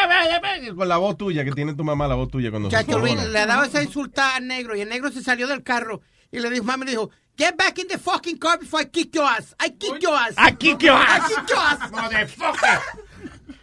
Con 0.75 0.87
la 0.87 0.97
voz 0.97 1.17
tuya, 1.17 1.43
que 1.43 1.51
tiene 1.51 1.73
tu 1.73 1.83
mamá, 1.83 2.07
la 2.07 2.13
voz 2.13 2.29
tuya 2.29 2.51
cuando 2.51 2.69
se 2.69 2.75
Chacho 2.75 2.99
Luis 2.99 3.15
le 3.15 3.39
ha 3.39 3.47
dado 3.47 3.63
esa 3.63 3.81
insulta 3.81 4.35
al 4.35 4.45
negro 4.45 4.75
y 4.75 4.81
el 4.81 4.89
negro 4.89 5.11
se 5.11 5.23
salió 5.23 5.47
del 5.47 5.63
carro 5.63 6.01
y 6.31 6.39
le 6.39 6.49
dijo, 6.49 6.63
mami 6.63 6.85
le 6.85 6.91
dijo, 6.91 7.09
get 7.37 7.55
back 7.57 7.77
in 7.79 7.87
the 7.87 7.97
fucking 7.97 8.37
car 8.37 8.57
before 8.57 8.81
I 8.81 8.85
kick 8.85 9.13
your 9.15 9.25
ass. 9.25 9.53
I 9.59 9.69
kick 9.69 10.01
your 10.01 10.13
ass. 10.15 10.33
I 10.37 10.51
kick 10.51 10.81
your 10.81 10.95
ass. 10.95 11.23
I 11.31 11.35
kick 11.35 11.49
your 11.49 11.59
ass. 11.59 11.91
Motherfucker. 11.91 12.81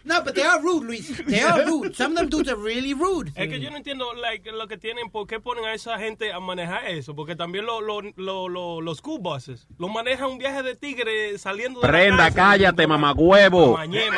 No, 0.05 0.23
but 0.23 0.35
they 0.35 0.43
are 0.43 0.59
rude, 0.63 0.85
Luis. 0.87 1.07
They 1.27 1.43
are 1.43 1.67
rude. 1.67 1.95
Some 1.95 2.13
of 2.13 2.17
them 2.19 2.29
dudes 2.31 2.49
are 2.49 2.57
really 2.57 2.95
rude. 2.95 3.31
Es 3.37 3.47
que 3.49 3.61
yo 3.61 3.69
no 3.71 3.77
entiendo 3.77 4.15
like, 4.15 4.51
lo 4.53 4.67
que 4.67 4.79
tienen, 4.79 5.11
por 5.11 5.27
qué 5.27 5.39
ponen 5.39 5.67
a 5.67 5.75
esa 5.75 5.99
gente 5.99 6.33
a 6.33 6.41
manejar 6.41 6.87
eso. 6.87 7.15
Porque 7.15 7.37
también 7.37 7.67
lo- 7.67 7.83
lo- 7.83 8.01
lo- 8.17 8.49
lo- 8.49 8.81
los 8.81 8.99
school 8.99 9.21
buses 9.21 9.67
lo 9.79 9.89
manejan 9.89 10.31
un 10.31 10.39
viaje 10.39 10.63
de 10.63 10.77
tigre 10.77 11.37
saliendo 11.37 11.81
de 11.81 11.87
la 11.89 11.93
Prenda, 11.93 12.25
casa. 12.25 12.35
cállate, 12.37 12.87
mamagüevo. 12.87 13.77
Mañema, 13.77 14.17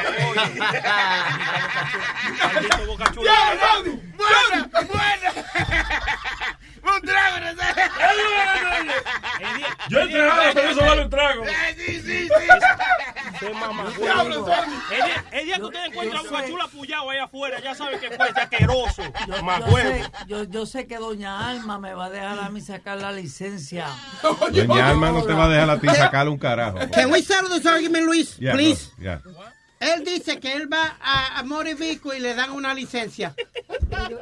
¡Ya, 3.25 3.59
Ronnie! 3.75 4.01
¡Buena! 4.17 4.71
¡Buena! 4.73 5.33
¡Un 6.83 7.01
trago, 7.03 7.37
Yo 9.89 9.99
he 9.99 10.03
entregado, 10.03 10.43
pero 10.55 10.71
eso 10.71 10.81
vale 10.81 11.03
un 11.05 11.11
trago. 11.11 11.45
Sí, 11.77 12.01
sí, 12.01 12.01
sí. 12.03 12.29
Qué 13.39 13.51
mamá. 13.55 13.85
Diablo, 13.99 14.45
Tony. 14.45 14.75
El 14.91 14.97
día- 15.05 15.25
El 15.33 15.45
día 15.47 15.57
que 15.57 15.63
ustedes 15.63 15.87
encuentran 15.89 16.23
yo 16.25 16.31
un 16.31 16.37
sé- 16.37 16.43
cachula 16.43 16.67
puyado 16.69 17.11
ahí 17.11 17.19
afuera, 17.19 17.61
ya 17.61 17.75
saben 17.75 17.99
que 18.01 18.11
fue 18.11 18.29
asqueroso. 18.29 19.03
Yo, 19.27 19.35
yo 19.37 19.77
sé, 19.77 20.11
yo, 20.27 20.45
yo 20.45 20.67
sé 20.67 20.87
que 20.87 20.97
doña 20.99 21.49
Alma 21.49 21.79
me 21.79 21.95
va 21.95 22.07
a 22.07 22.11
dejar 22.11 22.39
a 22.39 22.49
mí 22.51 22.61
sacar 22.61 22.99
la 22.99 23.13
licencia. 23.13 23.87
Doña 24.53 24.91
Alma 24.91 25.11
no 25.11 25.23
te 25.25 25.33
va 25.33 25.45
a 25.47 25.49
dejar 25.49 25.71
a 25.71 25.79
ti 25.81 25.89
sacarle 25.89 26.31
un 26.31 26.39
carajo. 26.39 26.79
Can 26.93 27.11
we 27.11 27.23
settle 27.23 27.49
this 27.51 27.67
argument, 27.67 28.05
Luis? 28.07 28.37
Yeah, 28.39 28.53
Please. 28.53 28.91
Él 29.81 30.05
dice 30.05 30.39
que 30.39 30.53
él 30.53 30.71
va 30.71 30.99
a, 31.01 31.41
a 31.41 31.75
vehicle 31.75 32.19
y 32.19 32.21
le 32.21 32.35
dan 32.35 32.51
una 32.51 32.75
licencia. 32.75 33.35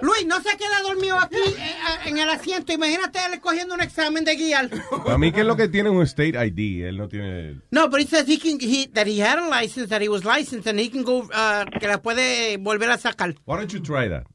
Luis, 0.01 0.25
no 0.25 0.41
se 0.41 0.57
queda 0.57 0.83
dormido 0.85 1.19
aquí 1.19 1.35
eh, 1.37 1.75
en 2.07 2.17
el 2.17 2.29
asiento. 2.31 2.73
Imagínate 2.73 3.19
él 3.27 3.41
cogiendo 3.41 3.75
un 3.75 3.83
examen 3.83 4.25
de 4.25 4.37
guiar. 4.37 4.71
Para 5.05 5.19
mí 5.19 5.33
que 5.33 5.41
es 5.41 5.47
lo 5.47 5.57
que 5.57 5.67
tiene 5.67 5.91
un 5.91 6.03
state 6.05 6.35
ID, 6.47 6.85
él 6.85 6.97
no 6.97 7.09
tiene... 7.09 7.61
No, 7.73 7.89
but 7.91 7.99
he 8.01 8.07
says 8.07 8.29
he 8.29 8.39
can, 8.39 8.61
he, 8.61 8.87
that 8.95 9.09
he 9.09 9.21
had 9.21 9.41
a 9.41 9.49
license, 9.49 9.89
that 9.89 10.01
he 10.01 10.09
was 10.09 10.25
licensed, 10.25 10.69
and 10.69 10.79
he 10.79 10.89
can 10.89 11.03
go, 11.03 11.23
uh, 11.23 11.65
que 11.81 11.89
la 11.89 12.01
puede 12.01 12.57
volver 12.59 12.89
a 12.91 12.97
sacar. 12.97 13.35
Why 13.45 13.57
don't 13.57 13.73
you 13.73 13.81
try 13.81 14.09
that? 14.09 14.27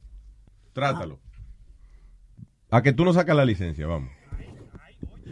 Trátalo. 0.74 1.20
A 2.70 2.82
que 2.82 2.92
tú 2.92 3.06
no 3.06 3.14
sacas 3.14 3.34
la 3.34 3.46
licencia, 3.46 3.86
vamos. 3.86 4.10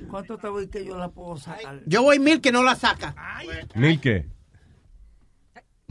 ¿Cuánto 0.09 0.39
te 0.39 0.48
voy 0.48 0.69
que 0.69 0.86
yo 0.86 0.97
la 0.97 1.10
puedo 1.10 1.36
sacar? 1.36 1.82
Yo 1.85 2.02
voy 2.02 2.19
mil 2.19 2.40
que 2.40 2.51
no 2.51 2.62
la 2.62 2.77
saca. 2.77 3.14
¿Mil 3.74 4.01
qué? 4.01 4.27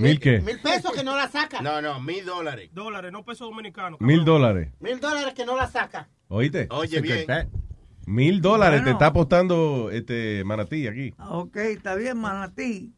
¿Mil 0.01 0.19
qué? 0.19 0.39
Mil 0.41 0.59
pesos 0.59 0.91
que 0.93 1.03
no 1.03 1.15
la 1.15 1.27
saca. 1.29 1.61
No, 1.61 1.81
no, 1.81 1.99
mil 2.01 2.25
dólares. 2.25 2.69
Dólares, 2.73 3.11
no 3.11 3.23
pesos 3.23 3.49
dominicanos. 3.49 3.99
Mil 4.01 4.25
dólares. 4.25 4.69
Mil 4.79 4.99
dólares 4.99 5.33
que 5.33 5.45
no 5.45 5.55
la 5.55 5.67
saca. 5.67 6.07
¿Oíste? 6.27 6.67
Oye, 6.71 7.01
bien. 7.01 7.25
Mil 8.05 8.41
dólares 8.41 8.79
te 8.79 8.83
Bueno. 8.85 8.97
está 8.97 9.05
apostando 9.07 9.89
este 9.91 10.43
Manatí 10.43 10.87
aquí. 10.87 11.13
Ok, 11.29 11.55
está 11.57 11.95
bien, 11.95 12.17
manatí. 12.17 12.91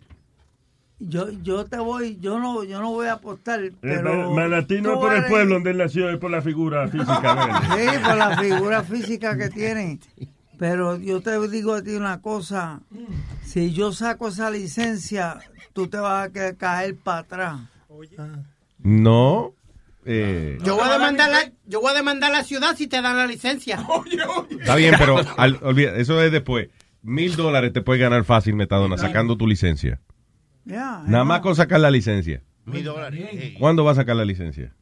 Yo, 0.99 1.29
yo 1.41 1.65
te 1.65 1.77
voy, 1.77 2.17
yo 2.21 2.39
no, 2.39 2.63
yo 2.63 2.79
no 2.79 2.91
voy 2.91 3.07
a 3.07 3.13
apostar, 3.13 3.61
Eh, 3.61 3.73
pero... 3.81 4.29
Ma- 4.31 4.43
Manatí 4.47 4.79
no 4.79 4.91
tú 4.93 4.93
es 4.93 4.99
por 5.01 5.11
el 5.11 5.17
eres- 5.19 5.29
pueblo 5.29 5.53
donde 5.55 5.71
él 5.71 5.77
nació, 5.77 6.09
es 6.09 6.17
por 6.17 6.31
la 6.31 6.41
figura 6.41 6.87
física. 6.87 7.61
Sí, 7.75 7.97
por 8.05 8.15
la 8.17 8.37
figura 8.37 8.83
física 8.83 9.37
que 9.37 9.49
tiene. 9.49 9.99
Pero 10.63 10.97
yo 10.97 11.19
te 11.19 11.37
digo 11.49 11.73
a 11.73 11.83
ti 11.83 11.91
una 11.95 12.21
cosa, 12.21 12.79
si 13.43 13.73
yo 13.73 13.91
saco 13.91 14.29
esa 14.29 14.49
licencia, 14.49 15.39
tú 15.73 15.89
te 15.89 15.97
vas 15.97 16.29
a 16.29 16.53
caer 16.55 16.95
para 16.95 17.17
atrás. 17.17 17.59
No. 18.79 19.53
Eh, 20.05 20.57
Yo 20.63 20.75
voy 20.77 20.87
a 20.87 20.93
demandar 20.93 21.29
la, 21.29 21.51
yo 21.65 21.81
voy 21.81 21.91
a 21.91 21.95
demandar 21.95 22.31
la 22.31 22.45
ciudad 22.45 22.77
si 22.77 22.87
te 22.87 23.01
dan 23.01 23.17
la 23.17 23.27
licencia. 23.27 23.85
está 24.57 24.77
bien, 24.77 24.95
pero 24.97 25.17
al- 25.35 25.59
olvida, 25.63 25.97
eso 25.97 26.21
es 26.21 26.31
después. 26.31 26.69
Mil 27.01 27.35
dólares 27.35 27.73
te 27.73 27.81
puedes 27.81 28.01
ganar 28.01 28.23
fácil, 28.23 28.55
Metadona, 28.55 28.97
sacando 28.97 29.35
tu 29.35 29.45
licencia. 29.45 29.99
Ya, 30.63 31.03
Nada 31.07 31.25
más 31.25 31.41
con 31.41 31.57
sacar 31.57 31.81
la 31.81 31.91
licencia. 31.91 32.41
Mil 32.63 32.85
dólares. 32.85 33.53
¿Cuándo 33.59 33.83
vas 33.83 33.97
a 33.97 34.01
sacar 34.03 34.15
la 34.15 34.23
licencia? 34.23 34.73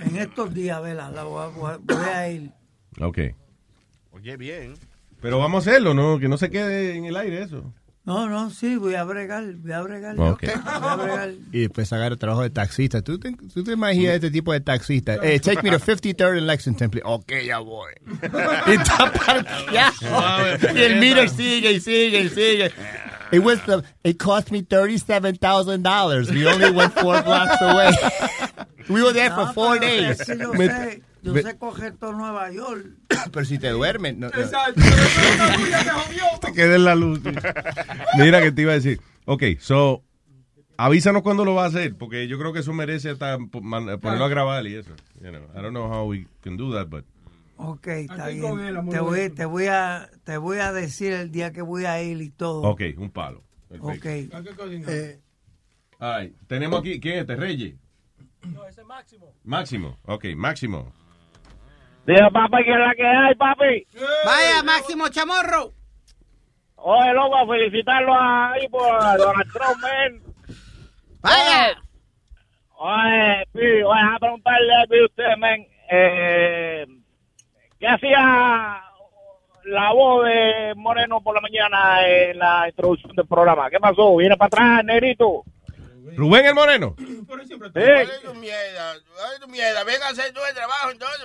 en 0.00 0.16
estos 0.16 0.54
días, 0.54 0.82
vela, 0.82 1.10
la 1.10 1.24
voy 1.24 1.42
a, 1.42 1.46
voy 1.48 1.70
a- 1.70 1.76
voy 1.76 1.96
a 2.14 2.30
ir. 2.30 2.50
Ok. 3.02 3.18
Oye, 4.14 4.36
bien. 4.36 4.74
Pero 5.20 5.38
vamos 5.38 5.66
a 5.66 5.70
hacerlo, 5.70 5.92
¿no? 5.92 6.18
Que 6.20 6.28
no 6.28 6.38
se 6.38 6.48
quede 6.48 6.96
en 6.96 7.04
el 7.04 7.16
aire 7.16 7.42
eso. 7.42 7.72
No, 8.04 8.28
no, 8.28 8.50
sí, 8.50 8.76
voy 8.76 8.94
a 8.94 9.04
bregar, 9.04 9.44
voy 9.56 9.72
a 9.72 9.80
bregar. 9.80 10.20
Ok. 10.20 10.42
Voy 10.42 10.52
a 10.64 10.96
bregar. 10.96 11.30
Y 11.52 11.60
después 11.60 11.88
sacar 11.88 12.12
el 12.12 12.18
trabajo 12.18 12.42
de 12.42 12.50
taxista. 12.50 13.02
¿Tú 13.02 13.18
te, 13.18 13.32
tú 13.32 13.64
te 13.64 13.72
imaginas 13.72 14.16
este 14.16 14.30
tipo 14.30 14.52
de 14.52 14.60
taxista? 14.60 15.14
Eh, 15.22 15.40
take 15.40 15.62
me 15.62 15.70
to 15.70 15.78
53rd 15.78 16.38
en 16.38 16.46
Lexington, 16.46 16.90
please. 16.90 17.06
Ok, 17.06 17.32
ya 17.44 17.58
voy. 17.58 17.92
y 18.66 18.70
está 18.72 19.10
parqueado. 19.10 20.76
y 20.76 20.82
el 20.82 21.00
meter 21.00 21.30
sigue 21.30 21.72
y 21.72 21.80
sigue 21.80 22.20
y 22.20 22.28
sigue. 22.28 22.70
It 23.32 23.40
was 23.42 23.58
the, 23.64 23.82
it 24.04 24.18
cost 24.18 24.52
me 24.52 24.62
$37,000. 24.62 26.30
We 26.30 26.46
only 26.46 26.70
went 26.70 26.92
four 26.92 27.20
blocks 27.22 27.60
away. 27.60 27.90
We 28.88 29.02
were 29.02 29.14
there 29.14 29.30
for 29.30 29.50
four 29.54 29.78
days. 29.78 30.18
que 30.18 30.34
Yo 31.24 31.34
sé, 31.34 31.58
coger 31.58 31.96
todo 31.96 32.12
Nueva 32.12 32.52
York. 32.52 32.86
Pero 33.32 33.46
si 33.46 33.58
te 33.58 33.70
duermes, 33.70 34.16
no, 34.16 34.28
no. 34.28 34.32
Te 36.40 36.52
quede 36.54 36.76
en 36.76 36.84
la 36.84 36.94
luz. 36.94 37.20
Mira 38.18 38.42
que 38.42 38.52
te 38.52 38.62
iba 38.62 38.72
a 38.72 38.74
decir. 38.74 39.00
Ok, 39.24 39.42
so, 39.58 40.02
avísanos 40.76 41.22
cuándo 41.22 41.46
lo 41.46 41.54
va 41.54 41.64
a 41.64 41.68
hacer, 41.68 41.96
porque 41.96 42.28
yo 42.28 42.38
creo 42.38 42.52
que 42.52 42.60
eso 42.60 42.74
merece 42.74 43.08
hasta 43.10 43.38
ponerlo 43.38 44.24
a 44.24 44.28
grabar 44.28 44.66
y 44.66 44.74
eso. 44.74 44.90
You 45.22 45.30
know, 45.30 45.42
I 45.54 45.62
don't 45.62 45.70
know 45.70 45.90
how 45.90 46.06
we 46.06 46.26
can 46.42 46.58
do 46.58 46.72
that, 46.74 46.88
but... 46.88 47.06
Ok, 47.56 47.86
está 47.86 48.28
bien. 48.28 48.58
él, 48.58 48.80
te, 48.90 49.00
voy, 49.00 49.30
te, 49.30 49.44
voy 49.46 49.66
a, 49.66 50.10
te 50.24 50.36
voy 50.36 50.58
a 50.58 50.72
decir 50.72 51.12
el 51.12 51.30
día 51.30 51.52
que 51.52 51.62
voy 51.62 51.86
a 51.86 52.02
ir 52.02 52.20
y 52.20 52.28
todo. 52.30 52.62
Ok, 52.62 52.82
un 52.98 53.10
palo. 53.10 53.42
Ok. 53.80 54.02
Perfecto. 54.02 54.68
Eh, 54.70 55.20
Ay, 55.98 56.34
tenemos 56.46 56.80
aquí, 56.80 57.00
¿quién 57.00 57.14
es 57.14 57.20
este? 57.22 57.36
Reyes. 57.36 57.76
No, 58.52 58.66
ese 58.66 58.82
es 58.82 58.86
Máximo. 58.86 59.32
Máximo, 59.44 59.98
ok, 60.04 60.26
Máximo. 60.36 60.92
Diga, 62.06 62.30
papi, 62.30 62.64
que 62.64 62.70
es 62.72 62.78
la 62.78 62.94
que 62.94 63.06
hay, 63.06 63.34
papi. 63.34 63.86
Vaya, 64.26 64.62
Máximo 64.62 65.08
Chamorro. 65.08 65.72
Oye, 66.76 67.12
loco, 67.14 67.36
a 67.36 67.46
felicitarlo 67.46 68.12
ahí 68.14 68.68
por 68.68 69.16
Donald 69.16 69.52
Trump, 69.52 69.78
man. 69.80 70.22
Vaya. 71.22 71.82
Oye, 72.76 73.46
Pi, 73.52 73.82
oye, 73.82 74.00
a 74.14 74.18
preguntarle 74.18 74.74
a 74.74 75.04
usted, 75.06 75.36
men, 75.38 75.66
eh, 75.90 76.86
¿qué 77.80 77.86
hacía 77.86 78.82
la 79.64 79.92
voz 79.94 80.26
de 80.26 80.74
Moreno 80.76 81.22
por 81.22 81.34
la 81.34 81.40
mañana 81.40 82.06
en 82.06 82.38
la 82.38 82.68
introducción 82.68 83.16
del 83.16 83.26
programa? 83.26 83.70
¿Qué 83.70 83.78
pasó? 83.80 84.14
¿Viene 84.16 84.36
para 84.36 84.48
atrás, 84.48 84.84
negrito? 84.84 85.44
Rubén 86.16 86.46
el 86.46 86.54
Moreno. 86.54 86.94
Sí. 86.98 87.20
¿Cuál 87.26 87.40
es 87.40 87.48
tu 87.48 87.58
mierda? 88.34 88.94
¿Cuál 89.14 89.34
es 89.34 89.40
tu 89.40 89.48
mierda? 89.48 89.84
Venga 89.84 90.06
a 90.06 90.10
hacer 90.10 90.32
tú 90.32 90.40
el 90.48 90.54
trabajo 90.54 90.90
entonces. 90.90 91.20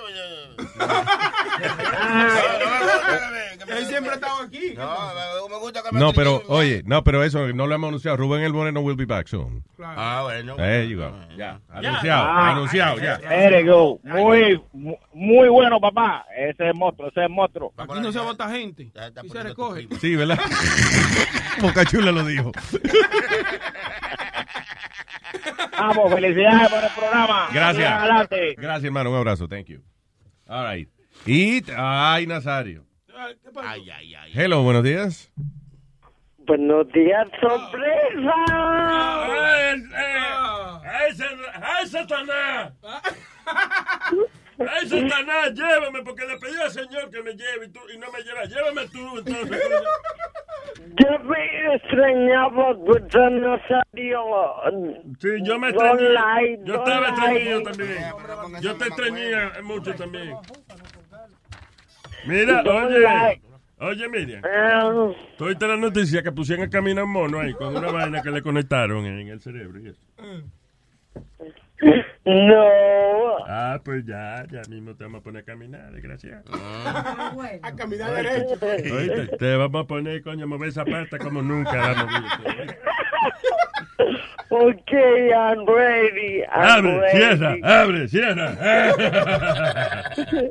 Él 3.68 3.86
siempre 3.86 4.12
ha 4.12 4.14
estado 4.14 4.42
aquí. 4.42 4.74
No, 4.76 5.48
me 5.48 5.56
gusta 5.58 5.82
que 5.82 5.92
me 5.92 6.00
No, 6.00 6.12
pero, 6.12 6.42
oye, 6.48 6.82
no, 6.86 7.04
pero 7.04 7.22
eso 7.22 7.46
no 7.48 7.66
lo 7.66 7.74
hemos 7.74 7.88
anunciado. 7.88 8.16
Rubén 8.16 8.42
el 8.42 8.52
Moreno 8.52 8.80
will 8.80 8.96
be 8.96 9.04
back 9.04 9.28
soon. 9.28 9.62
Ah, 9.82 10.20
bueno. 10.24 10.56
There 10.56 10.88
you 10.88 10.98
go. 10.98 11.12
Ya, 11.36 11.60
anunciado, 11.68 12.24
Ah, 12.24 12.50
anunciado, 12.50 12.98
ya. 12.98 13.18
There 13.18 13.64
you 13.64 13.70
go. 13.72 14.00
Muy, 14.02 14.60
mu- 14.72 14.96
muy 15.12 15.48
bueno, 15.48 15.80
papá. 15.80 16.24
Ese 16.36 16.70
es 16.70 16.74
monstruo, 16.74 17.08
ese 17.08 17.24
es 17.24 17.30
monstruo. 17.30 17.72
Aquí 17.76 18.00
no 18.00 18.12
se 18.12 18.18
vota 18.18 18.48
gente. 18.50 18.90
Y 19.22 19.28
se 19.28 19.42
recoge. 19.42 19.86
Sí, 20.00 20.16
¿verdad? 20.16 20.38
Boca 21.60 21.84
Chula 21.84 22.12
lo 22.12 22.24
dijo. 22.24 22.50
Vamos, 25.80 26.12
felicidades 26.14 26.68
por 26.68 26.84
el 26.84 26.90
programa. 26.90 27.48
Gracias. 27.52 27.90
Adelante. 27.90 28.54
Gracias, 28.56 28.84
hermano. 28.84 29.10
Un 29.10 29.16
abrazo. 29.16 29.48
Thank 29.48 29.66
you. 29.66 29.80
All 30.46 30.66
right. 30.66 30.88
Y, 31.26 31.62
ay, 31.76 32.26
Nazario. 32.26 32.84
Ay, 33.62 33.90
ay, 33.90 34.14
ay. 34.14 34.32
Hello, 34.34 34.62
buenos 34.62 34.82
días. 34.84 35.32
Buenos 36.38 36.90
días, 36.92 37.28
sorpresa. 37.40 38.34
¡Ay, 39.62 39.82
ay, 41.62 41.86
Satanás! 41.86 42.72
¡Ay, 44.68 44.88
Satanás, 44.88 45.54
llévame! 45.54 46.02
Porque 46.02 46.26
le 46.26 46.36
pedí 46.38 46.60
al 46.60 46.70
Señor 46.70 47.10
que 47.10 47.22
me 47.22 47.32
lleve 47.32 47.66
y, 47.66 47.68
tú, 47.70 47.80
y 47.94 47.98
no 47.98 48.06
me 48.12 48.22
lleva. 48.22 48.44
Llévame 48.44 48.88
tú, 48.88 49.18
entonces. 49.18 49.62
Yo 50.96 51.18
me 51.24 51.74
extrañaba 51.74 52.70
escuchar 52.72 53.32
Nazario. 53.32 54.22
Sí, 55.18 55.28
yo 55.44 55.58
me 55.58 55.68
extrañé. 55.70 56.58
Yo 56.64 56.74
estaba 56.74 57.00
lie. 57.00 57.08
extrañido 57.08 57.62
también. 57.62 58.04
Yo 58.60 58.76
te 58.76 58.84
extrañé 58.86 59.62
mucho 59.62 59.94
también. 59.94 60.34
Mira, 62.26 62.62
oye. 62.62 63.40
Oye, 63.82 64.08
Miriam. 64.10 64.42
Eh, 64.44 65.14
Estoy 65.30 65.56
la 65.58 65.76
noticia 65.76 66.22
que 66.22 66.30
pusieron 66.32 66.66
a 66.66 66.70
caminar 66.70 67.04
un 67.04 67.12
mono 67.12 67.40
ahí 67.40 67.54
con 67.54 67.74
una 67.74 67.90
vaina 67.90 68.20
que 68.20 68.30
le 68.30 68.42
conectaron 68.42 69.06
en 69.06 69.28
el 69.28 69.40
cerebro 69.40 69.80
y 69.80 69.88
eso. 69.88 70.02
No. 72.24 73.36
Ah, 73.46 73.80
pues 73.84 74.04
ya, 74.04 74.44
ya 74.50 74.60
mismo 74.68 74.94
te 74.94 75.04
vamos 75.04 75.20
a 75.20 75.24
poner 75.24 75.42
a 75.42 75.44
caminar, 75.44 75.90
desgraciado. 75.92 76.44
A 76.52 77.72
caminar 77.76 78.12
derecho. 78.12 78.58
Te 79.38 79.56
vamos 79.56 79.84
a 79.84 79.86
poner, 79.86 80.22
coño, 80.22 80.44
a 80.44 80.46
mover 80.46 80.68
esa 80.68 80.84
pata 80.84 81.18
como 81.18 81.42
nunca 81.42 81.72
la. 81.76 82.06
Okay, 84.52 85.30
I'm 85.30 85.64
ready. 85.66 86.42
I'm 86.52 86.86
Abre, 86.86 86.98
ready. 87.00 87.16
cierra, 87.16 87.56
abre, 87.62 88.08
cierra. 88.08 88.56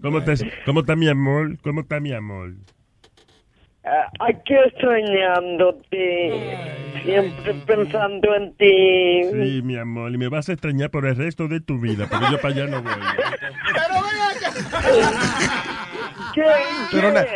¿Cómo, 0.00 0.22
te, 0.22 0.34
¿Cómo 0.64 0.80
está 0.80 0.94
mi 0.94 1.08
amor? 1.08 1.58
¿Cómo 1.62 1.80
está 1.80 1.98
mi 1.98 2.12
amor? 2.12 2.52
Ah, 3.90 4.10
aquí 4.20 4.52
extrañándote, 4.54 6.58
siempre 7.02 7.54
pensando 7.66 8.34
en 8.34 8.54
ti. 8.56 9.22
Sí, 9.32 9.62
mi 9.62 9.76
amor, 9.78 10.12
y 10.12 10.18
me 10.18 10.28
vas 10.28 10.50
a 10.50 10.52
extrañar 10.52 10.90
por 10.90 11.06
el 11.06 11.16
resto 11.16 11.48
de 11.48 11.60
tu 11.60 11.80
vida, 11.80 12.06
porque 12.10 12.26
yo 12.30 12.38
para 12.38 12.52
allá 12.54 12.66
no 12.66 12.82
voy. 12.82 12.92
Pero, 14.82 15.10
Na- 15.10 15.88
¿Qué? 16.34 16.42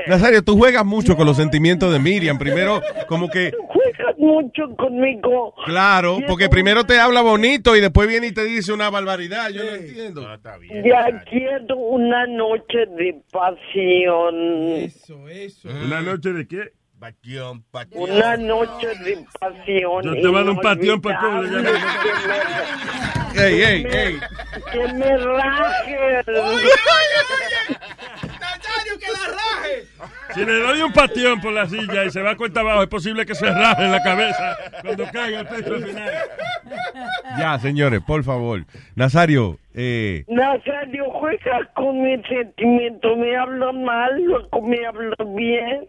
Nazario, 0.07 0.43
tú 0.43 0.57
juegas 0.57 0.85
mucho 0.85 1.17
con 1.17 1.27
los 1.27 1.37
sentimientos 1.37 1.93
de 1.93 1.99
Miriam. 1.99 2.39
Primero, 2.39 2.83
como 3.09 3.29
que, 3.29 3.53
Juegas 3.69 4.17
mucho 4.19 4.75
conmigo. 4.77 5.55
claro, 5.65 6.19
porque 6.27 6.49
primero 6.49 6.85
te 6.85 6.99
habla 6.99 7.21
bonito 7.23 7.77
y 7.77 7.81
después 7.81 8.09
viene 8.09 8.29
y 8.29 8.33
te 8.33 8.45
dice 8.45 8.73
una 8.73 8.91
barbaridad. 8.91 9.51
Yo 9.51 9.65
no 9.65 9.75
entiendo. 9.75 10.23
Ya 10.85 11.23
quiero 11.29 11.77
una 11.77 12.27
noche 12.27 12.87
de 12.97 13.21
pasión. 13.31 14.35
Eso, 14.77 15.29
eso. 15.29 15.69
¿Una 15.69 16.01
noche 16.01 16.33
de 16.33 16.47
qué? 16.47 16.73
Patión, 17.03 17.65
Una 17.95 18.37
noche 18.37 18.87
de 19.05 19.25
pasión. 19.41 20.05
Yo 20.05 20.15
te 20.15 20.29
voy 20.29 20.37
a 20.37 20.45
dar 20.45 20.51
un 20.51 20.61
patión 20.61 21.03
inolvidable. 21.05 21.71
Ey, 23.35 23.63
ey, 23.63 23.87
ey. 23.91 24.21
Que 24.71 24.93
me 24.93 25.17
rajes. 25.17 26.27
Que 28.99 29.13
la 29.13 29.35
raje. 29.35 29.85
Si 30.35 30.45
le 30.45 30.59
doy 30.61 30.83
un 30.83 30.93
patión 30.93 31.41
por 31.41 31.53
la 31.53 31.69
silla 31.69 32.05
y 32.05 32.11
se 32.11 32.21
va 32.23 32.37
cuenta 32.37 32.61
abajo, 32.61 32.83
es 32.83 32.89
posible 32.89 33.25
que 33.27 33.35
se 33.35 33.47
raje 33.51 33.85
en 33.85 33.93
la 33.93 34.03
cabeza 34.03 34.57
cuando 34.83 35.05
caiga 35.13 35.41
el 35.41 35.47
peso 35.47 35.75
al 35.75 35.85
final. 35.85 36.11
Ya, 37.39 37.59
señores, 37.59 38.01
por 38.07 38.23
favor. 38.25 38.65
Nazario, 38.95 39.59
eh, 39.75 40.25
Nazario, 40.29 41.11
juegas 41.11 41.69
con 41.75 42.03
mis 42.03 42.27
sentimientos. 42.27 43.17
Me 43.17 43.37
hablas 43.37 43.75
mal, 43.75 44.23
luego 44.23 44.63
me 44.63 44.85
hablas 44.87 45.17
bien. 45.35 45.89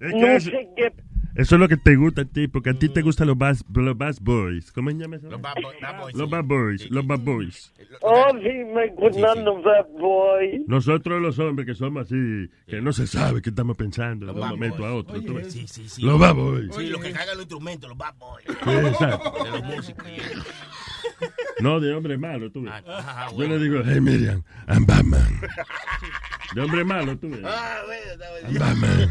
Es 0.00 0.12
que 0.12 0.18
No 0.20 0.26
es- 0.26 0.44
sé 0.44 0.68
qué. 0.76 0.92
Eso 1.34 1.54
es 1.54 1.60
lo 1.60 1.68
que 1.68 1.76
te 1.76 1.96
gusta 1.96 2.22
a 2.22 2.24
ti, 2.24 2.48
porque 2.48 2.70
a 2.70 2.74
ti 2.74 2.88
te 2.88 3.02
gustan 3.02 3.28
los 3.28 3.38
bad, 3.38 3.56
los 3.72 3.96
bad 3.96 4.16
boys. 4.20 4.72
¿Cómo 4.72 4.90
se 4.90 4.96
llama 4.96 5.16
eso? 5.16 5.30
Los 5.30 5.40
bad 5.40 5.54
boys. 5.62 6.14
Los 6.14 6.30
bad 6.30 6.44
boys, 6.44 6.90
los 6.90 7.06
bad 7.06 7.20
boys. 7.20 7.72
Oh, 8.00 8.30
sí, 8.42 8.48
me 8.74 8.88
gustan 8.88 9.44
los 9.44 9.62
bad 9.62 9.86
boys. 9.98 10.62
Nosotros 10.66 11.22
los 11.22 11.38
hombres 11.38 11.66
que 11.66 11.74
somos 11.74 12.06
así, 12.06 12.50
que 12.66 12.80
no 12.80 12.92
se 12.92 13.06
sabe 13.06 13.40
qué 13.42 13.50
estamos 13.50 13.76
pensando 13.76 14.26
de 14.26 14.32
un 14.32 14.48
momento 14.48 14.84
a 14.84 14.94
otro. 14.94 15.20
Sí, 15.48 15.66
sí, 15.66 15.88
sí. 15.88 16.02
Los 16.02 16.18
bad 16.18 16.34
boys. 16.34 16.74
Sí, 16.74 16.86
los 16.88 17.00
que 17.00 17.12
cargan 17.12 17.36
los 17.36 17.44
instrumentos, 17.44 17.88
los 17.88 17.98
bad 17.98 18.14
boys. 18.16 18.44
Sí, 18.46 18.70
exacto. 18.70 19.44
De 19.44 19.50
los 19.50 19.64
músicos. 19.64 20.06
No, 21.60 21.78
de 21.80 21.92
hombre 21.94 22.16
malo, 22.18 22.50
tú 22.50 22.62
ves. 22.62 22.72
Ah, 22.86 23.26
Yo 23.30 23.36
bueno. 23.36 23.56
le 23.56 23.64
digo, 23.64 23.82
hey 23.84 24.00
Miriam, 24.00 24.42
I'm 24.68 24.84
Batman. 24.86 25.40
De 26.54 26.60
hombre 26.60 26.84
malo, 26.84 27.16
tú 27.16 27.30
ves. 27.30 27.40
Ah, 27.44 27.78
bueno, 27.86 28.02
está 28.12 28.26
bien. 28.34 28.46
I'm 28.46 28.58
Batman. 28.58 29.10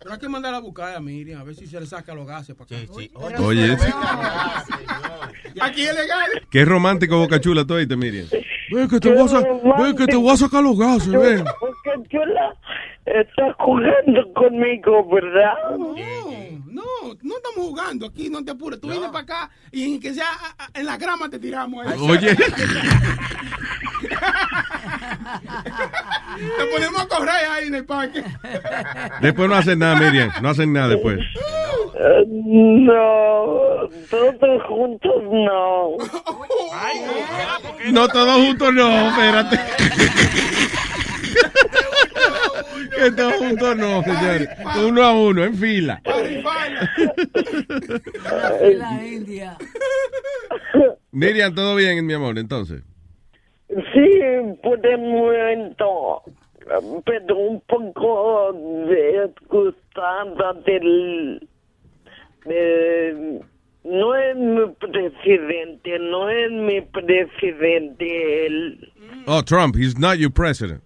Pero 0.00 0.12
hay 0.12 0.18
que 0.20 0.28
mandar 0.28 0.54
a 0.54 0.58
buscar 0.60 0.94
a 0.96 1.00
Miriam 1.00 1.40
a 1.40 1.44
ver 1.44 1.54
si 1.54 1.66
se 1.66 1.78
le 1.80 1.86
saca 1.86 2.14
los 2.14 2.26
gases 2.26 2.54
para 2.56 2.76
acá. 2.82 2.92
Oye, 3.42 3.76
Aquí 5.60 5.82
es 5.82 5.94
legal. 5.94 6.30
qué 6.50 6.64
romántico 6.64 7.18
boca 7.18 7.40
chula 7.40 7.64
tú 7.66 7.74
oíste, 7.74 7.96
Miriam. 7.96 8.26
Ven 8.70 8.88
que 8.88 8.98
te 9.00 9.12
voy 9.12 9.28
a, 9.28 9.82
ven 9.82 9.96
que 9.96 10.06
te 10.06 10.16
voy 10.16 10.30
a 10.30 10.36
sacar 10.36 10.62
los 10.62 10.78
gases, 10.78 11.10
ven. 11.12 11.44
Porque 11.60 11.90
Chula 13.06 13.20
está 13.20 13.52
jugando 13.58 14.32
conmigo, 14.34 15.08
¿verdad? 15.08 15.54
No, 15.78 15.94
no, 16.66 16.82
no 17.22 17.36
estamos 17.36 17.68
jugando 17.68 18.06
aquí, 18.06 18.28
no 18.28 18.44
te 18.44 18.50
apures. 18.52 18.80
Tú 18.80 18.88
vienes 18.88 19.08
para 19.10 19.20
acá 19.20 19.50
y 19.70 19.98
que 19.98 20.12
sea 20.12 20.26
en 20.74 20.86
la 20.86 20.96
grama 20.96 21.28
te 21.28 21.38
tiramos. 21.38 21.86
Oye. 22.00 22.36
Te 26.36 26.66
ponemos 26.66 27.00
a 27.00 27.08
correr 27.08 27.34
ahí 27.50 27.66
en 27.68 27.74
el 27.76 27.84
parque. 27.84 28.22
Después 29.20 29.48
no 29.48 29.54
hacen 29.54 29.78
nada, 29.78 29.96
Miriam. 29.96 30.30
No 30.42 30.50
hacen 30.50 30.72
nada 30.72 30.88
después. 30.88 31.18
Eh, 31.18 32.24
no, 32.28 33.88
todos 34.10 34.62
juntos 34.68 35.22
no. 35.30 35.96
No, 37.92 38.08
todos 38.08 38.44
juntos 38.44 38.74
no, 38.74 39.08
espérate. 39.08 39.58
Que 42.96 43.10
todos 43.12 43.34
juntos 43.34 43.76
no, 43.76 44.02
señores. 44.02 44.48
Uno 44.86 45.02
a 45.02 45.12
uno, 45.12 45.44
en 45.44 45.54
fila. 45.54 46.00
La 48.24 49.06
India. 49.06 49.56
Miriam, 51.12 51.54
todo 51.54 51.74
bien, 51.76 52.04
mi 52.06 52.14
amor, 52.14 52.38
entonces. 52.38 52.82
Sí, 53.68 54.10
por 54.62 54.84
el 54.86 54.98
momento, 54.98 56.22
pero 57.04 57.36
un 57.36 57.60
poco 57.62 58.52
disgustada 58.88 60.52
del... 60.64 61.48
de- 62.44 63.40
no 63.84 64.14
es 64.16 64.36
mi 64.36 64.66
presidente, 64.80 65.96
no 66.00 66.28
es 66.28 66.50
mi 66.50 66.80
presidente, 66.80 68.46
él 68.46 68.92
Oh, 69.28 69.42
Trump, 69.42 69.76
he's 69.76 69.96
not 69.96 70.18
your 70.18 70.30
president. 70.30 70.82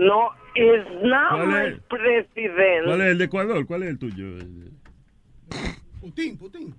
No 0.00 0.30
es 0.54 0.84
not 1.02 1.30
¿Cuál 1.30 1.48
my 1.48 1.66
es? 1.74 1.80
president. 1.88 2.84
¿Cuál 2.86 3.00
es 3.02 3.06
el 3.08 3.18
de 3.18 3.24
Ecuador? 3.24 3.66
¿Cuál 3.66 3.82
es 3.84 3.88
el 3.90 3.98
tuyo? 3.98 4.26
Putin, 6.00 6.36
Putin. 6.38 6.74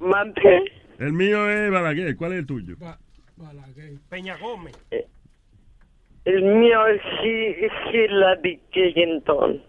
Mate. 0.00 0.64
El 0.98 1.12
mío 1.12 1.48
es 1.48 1.70
Balaguer. 1.70 2.16
¿Cuál 2.16 2.32
es 2.32 2.38
el 2.40 2.46
tuyo? 2.46 2.76
Peña 4.08 4.36
Gómez. 4.38 4.74
El 6.24 6.42
mío 6.42 6.86
es 6.86 7.00
Hi- 7.22 7.68
Hillary 7.92 8.60
Clinton. 8.72 9.62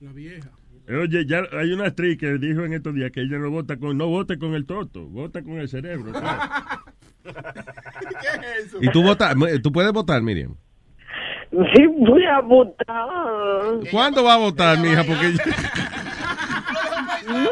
La 0.00 0.12
vieja. 0.12 0.50
Eh, 0.86 0.96
Oye, 0.96 1.24
ya 1.26 1.42
hay 1.52 1.72
una 1.72 1.86
actriz 1.86 2.18
que 2.18 2.36
dijo 2.38 2.64
en 2.64 2.74
estos 2.74 2.94
días 2.94 3.10
que 3.10 3.20
ella 3.22 3.38
no 3.38 3.50
vota 3.50 3.78
con, 3.78 3.96
no 3.96 4.06
vota 4.08 4.36
con 4.38 4.54
el 4.54 4.66
toto, 4.66 5.06
vota 5.06 5.42
con 5.42 5.58
el 5.58 5.68
cerebro. 5.68 6.12
¿Qué 7.22 7.30
es 7.30 8.66
eso? 8.66 8.78
y 8.82 8.88
tú 8.90 9.02
votas, 9.02 9.34
tú 9.62 9.72
puedes 9.72 9.92
votar, 9.92 10.20
Miriam. 10.22 10.56
Sí, 11.74 11.86
voy 11.86 12.24
a 12.24 12.40
votar. 12.40 13.08
¿Cuándo 13.90 14.24
va 14.24 14.34
a 14.34 14.38
votar, 14.38 14.78
mija? 14.78 15.04
Porque 15.04 15.34
No, 17.28 17.50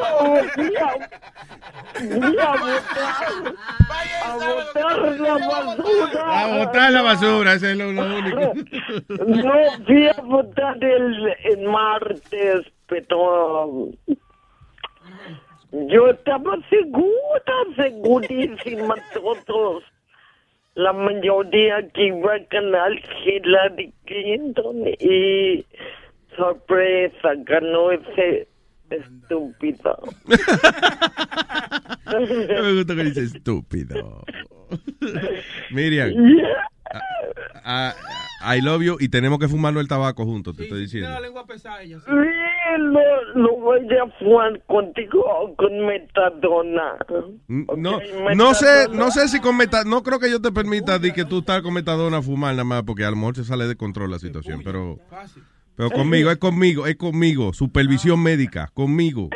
voy 0.56 0.76
a, 0.76 0.94
voy 2.18 2.36
a 2.38 2.50
votar. 2.56 3.54
A 4.24 4.36
votar 4.36 5.18
la 5.20 5.34
basura. 5.38 6.40
a 6.40 6.58
votar 6.58 6.92
la 6.92 7.02
basura, 7.02 7.52
ese 7.54 7.72
es 7.72 7.76
lo, 7.78 7.92
lo 7.92 8.02
único. 8.02 8.52
No, 9.26 9.54
voy 9.86 10.06
a 10.08 10.20
votar 10.22 10.82
el, 10.82 11.34
el 11.44 11.68
martes, 11.68 12.66
pero 12.86 13.88
yo 15.70 16.08
estaba 16.10 16.56
segura, 16.68 17.54
segurísima 17.76 18.94
todos. 19.46 19.84
La 20.74 20.92
mayoría 20.92 21.86
que 21.92 22.06
iba 22.06 22.34
a 22.34 22.38
ganar 22.50 22.92
Hillary 23.24 23.92
Clinton 24.06 24.88
y 25.00 25.64
sorpresa, 26.36 27.34
ganó 27.44 27.90
ese 27.92 28.48
estúpido. 28.90 29.98
Me 32.06 32.72
gusta 32.74 32.94
que 32.94 33.04
dice 33.04 33.22
estúpido. 33.22 34.24
Miriam, 35.70 36.12
I 38.44 38.60
love 38.60 38.82
you 38.82 38.96
y 38.98 39.08
tenemos 39.08 39.38
que 39.38 39.48
fumarnos 39.48 39.80
el 39.80 39.88
tabaco 39.88 40.24
juntos, 40.24 40.56
te 40.56 40.64
estoy 40.64 40.80
diciendo. 40.80 41.10
La 41.10 41.20
lengua 41.20 41.46
pesada 41.46 41.82
ella. 41.82 41.98
sí. 42.00 42.04
Sí, 42.06 42.78
lo, 42.78 43.34
lo 43.34 43.56
voy 43.56 43.80
a 43.80 44.18
jugar 44.18 44.62
contigo 44.66 45.54
con 45.56 45.86
metadona. 45.86 46.96
No, 47.48 48.00
sé, 48.00 48.06
metadona. 48.56 48.98
no 48.98 49.10
sé 49.10 49.28
si 49.28 49.40
con 49.40 49.56
meta, 49.56 49.84
no 49.84 50.02
creo 50.02 50.18
que 50.18 50.30
yo 50.30 50.40
te 50.40 50.52
permita 50.52 50.98
di 50.98 51.12
que 51.12 51.24
tú 51.24 51.40
estás 51.40 51.62
con 51.62 51.74
metadona 51.74 52.18
a 52.18 52.22
fumar 52.22 52.52
nada 52.52 52.64
más 52.64 52.82
porque 52.82 53.04
a 53.04 53.10
lo 53.10 53.16
mejor 53.16 53.36
se 53.36 53.44
sale 53.44 53.66
de 53.66 53.76
control 53.76 54.10
la 54.10 54.18
situación, 54.18 54.62
pero 54.64 54.98
pero 55.76 55.90
conmigo, 55.90 56.30
es 56.30 56.38
conmigo, 56.38 56.86
es 56.86 56.96
conmigo, 56.96 57.52
supervisión 57.52 58.22
médica, 58.22 58.70
conmigo. 58.74 59.30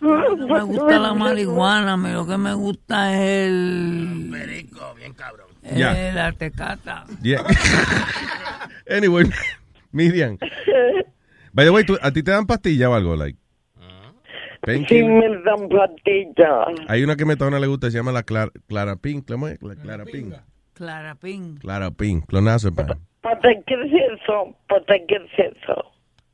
No 0.00 0.46
me 0.46 0.62
gusta 0.62 0.98
la 0.98 1.14
marihuana, 1.14 1.96
mí 1.96 2.10
lo 2.10 2.26
que 2.26 2.36
me 2.36 2.52
gusta 2.52 3.14
es 3.14 3.48
el... 3.48 4.28
Perico, 4.30 4.94
bien 4.96 5.14
cabrón. 5.14 5.43
Ya. 5.76 6.08
eh, 6.10 6.12
la 6.12 6.32
tecata. 6.32 7.04
Yeah. 7.22 7.42
anyway, 8.88 9.24
Miriam. 9.92 10.38
By 11.52 11.64
the 11.64 11.70
way, 11.70 11.84
¿tú- 11.84 11.98
¿a 12.02 12.10
ti 12.12 12.22
te 12.22 12.30
dan 12.30 12.46
pastillas 12.46 12.88
o 12.88 12.94
algo? 12.94 13.16
Like, 13.16 13.38
Sí, 13.76 14.60
painkiller? 14.66 15.04
me 15.04 15.42
dan 15.42 15.68
pastillas. 15.68 16.88
Hay 16.88 17.02
una 17.04 17.16
que 17.16 17.24
metadona 17.26 17.58
le 17.60 17.66
gusta, 17.66 17.90
se 17.90 17.98
llama 17.98 18.12
la 18.12 18.22
Clara, 18.22 18.50
Clara 18.66 18.96
Pink, 18.96 19.30
¿cómo 19.30 19.48
es? 19.48 19.60
La 19.62 19.74
Clara 19.76 20.04
Pink. 20.04 20.34
Clara 20.72 21.14
Pin. 21.14 21.56
Clara 21.58 21.90
Pink, 21.90 22.26
clonazepam. 22.26 22.98
¿Para 23.20 23.40
qué 23.40 23.74
es 23.74 23.92
eso? 24.20 24.56
¿Para 24.68 24.84
qué 25.06 25.16
es 25.16 25.54
eso? 25.62 25.84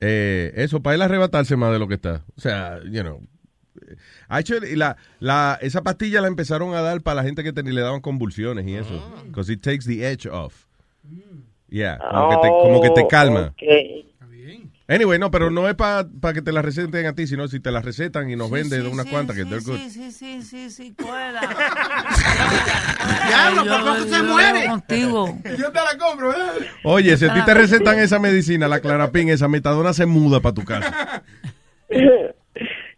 Eh, 0.00 0.52
eso, 0.56 0.80
para 0.82 0.94
él 0.94 1.02
arrebatarse 1.02 1.56
más 1.56 1.72
de 1.72 1.78
lo 1.78 1.86
que 1.88 1.94
está. 1.94 2.22
O 2.36 2.40
sea, 2.40 2.78
you 2.84 3.02
know, 3.02 3.20
Actually, 4.30 4.76
la, 4.76 4.96
la, 5.18 5.58
esa 5.60 5.82
pastilla 5.82 6.20
la 6.20 6.28
empezaron 6.28 6.72
a 6.74 6.80
dar 6.80 7.00
para 7.02 7.16
la 7.16 7.22
gente 7.24 7.42
que 7.42 7.52
tenía, 7.52 7.72
le 7.72 7.80
daban 7.80 8.00
convulsiones 8.00 8.64
y 8.66 8.76
eso. 8.76 9.12
Because 9.26 9.52
it 9.52 9.60
takes 9.60 9.84
the 9.84 10.06
edge 10.08 10.26
off. 10.26 10.66
Yeah, 11.68 11.98
como, 11.98 12.28
que 12.30 12.36
te, 12.36 12.48
como 12.62 12.80
que 12.80 12.90
te 12.90 13.06
calma. 13.08 13.54
Anyway, 14.86 15.18
no, 15.20 15.30
pero 15.30 15.50
no 15.50 15.68
es 15.68 15.74
para 15.76 16.04
que 16.34 16.42
te 16.42 16.50
la 16.50 16.62
receten 16.62 17.06
a 17.06 17.12
ti, 17.12 17.26
sino 17.26 17.46
si 17.46 17.60
te 17.60 17.70
la 17.70 17.80
recetan 17.80 18.28
y 18.30 18.34
nos 18.36 18.50
venden 18.50 18.86
unas 18.86 19.06
cuantas 19.06 19.36
que 19.36 19.44
they're 19.44 19.64
good. 19.64 19.76
Sí, 19.78 19.90
sí, 19.90 20.10
sí, 20.10 20.42
sí, 20.42 20.70
sí, 20.70 20.94
cuela. 21.00 21.40
Diablo, 23.28 23.64
Yo- 23.64 23.70
por 23.72 23.84
poco 23.84 24.04
se 24.16 24.22
muere. 24.22 24.66
Contigo. 24.66 25.38
Yo 25.56 25.70
te 25.70 25.78
la 25.78 25.96
compro, 25.96 26.28
¿verdad? 26.30 26.54
Oye, 26.82 27.16
si 27.16 27.24
a 27.24 27.34
ti 27.34 27.40
te 27.44 27.54
recetan 27.54 27.98
esa 28.00 28.18
medicina, 28.18 28.66
la 28.66 28.80
clarapín, 28.80 29.28
esa 29.28 29.46
metadona 29.46 29.92
se 29.92 30.06
muda 30.06 30.40
para 30.40 30.54
tu 30.54 30.64
casa. 30.64 31.22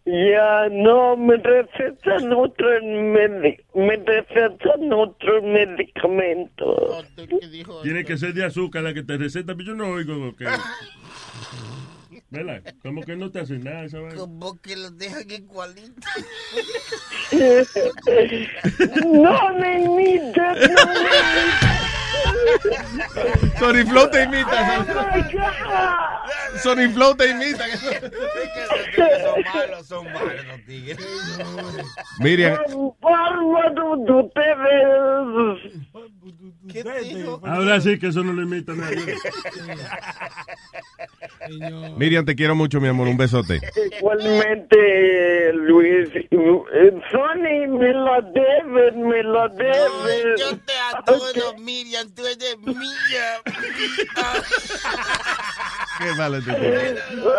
Ya 0.05 0.69
no 0.71 1.17
me 1.17 1.37
recetan 1.37 2.33
otros 2.33 2.83
medi- 2.83 3.63
me 3.75 3.97
recetan 3.97 4.93
otros 4.93 5.43
medicamentos. 5.45 7.07
Tiene 7.85 8.05
que 8.05 8.19
ser 8.19 8.35
de 8.35 8.45
azúcar 8.45 8.83
la 8.83 8.95
que 8.95 9.05
te 9.05 9.17
receta, 9.17 9.55
pero 9.55 9.69
yo 9.69 9.75
no 9.75 9.91
oigo 9.91 10.35
que... 10.37 10.47
¿Verdad? 12.31 12.63
Como 12.83 13.03
que 13.03 13.15
no 13.15 13.31
te 13.31 13.41
hace 13.41 13.59
nada 13.59 13.85
esa 13.85 14.01
vaina. 14.01 14.17
Como 14.17 14.61
que 14.61 14.75
los 14.75 14.97
dejan 14.99 15.31
igualitos. 15.31 16.05
No 19.05 19.55
me 19.59 19.83
imites, 19.85 20.35
no 20.71 20.87
me 20.87 22.02
Sony 23.59 23.85
Flow 23.89 24.09
te 24.11 24.23
imita. 24.23 24.85
Sony 26.63 26.89
Flow 26.93 27.15
te 27.15 27.31
imita. 27.31 27.65
Son 27.77 29.43
malos, 29.55 29.87
son 29.87 30.13
malos 30.13 30.47
los 30.47 30.65
tigres. 30.67 30.99
Miriam. 32.19 32.59
¿Qué 36.73 36.85
dijo? 37.03 37.41
Ahora 37.45 37.81
sí 37.81 37.99
que 37.99 38.07
eso 38.09 38.23
no 38.23 38.33
lo 38.33 38.43
imita 38.43 38.73
nadie. 38.73 39.17
Miriam, 41.97 42.25
te 42.25 42.35
quiero 42.35 42.55
mucho, 42.55 42.81
mi 42.81 42.89
amor. 42.89 43.09
Un 43.09 43.17
besote. 43.17 43.61
Igualmente, 43.99 45.53
Luis. 45.55 46.09
Sony, 47.11 47.67
me 47.69 47.93
la 47.93 48.21
debes, 48.23 48.95
me 48.97 49.23
la 49.23 49.49
debes. 49.49 50.41
Yo 50.41 50.57
te 50.59 50.73
adoro, 50.95 51.59
Miriam, 51.59 52.02
tú 52.16 52.26
eres 52.26 52.58
mía. 52.64 53.42
Qué 56.00 56.14
malo 56.16 56.38
este 56.38 56.54
tipo. 56.54 57.30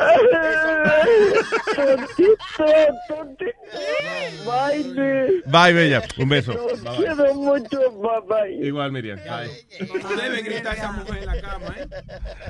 Tontito, 1.74 2.64
tontito. 3.08 3.52
Bye, 4.44 5.42
Bye, 5.46 5.72
bella. 5.72 6.02
Un 6.18 6.28
beso. 6.28 6.52
Los 6.52 6.82
Bye, 6.82 6.90
bye. 6.90 6.96
quiero 7.04 7.34
mucho, 7.34 7.78
bye 7.92 8.20
bye. 8.28 8.66
Igual, 8.66 8.92
Miriam. 8.92 9.18
Bye. 9.18 9.66
No 10.02 10.16
debe 10.16 10.42
gritar 10.42 10.76
esa 10.76 10.92
mujer 10.92 11.18
en 11.18 11.26
la 11.26 11.40
cama, 11.40 11.74
¿eh? 11.76 11.88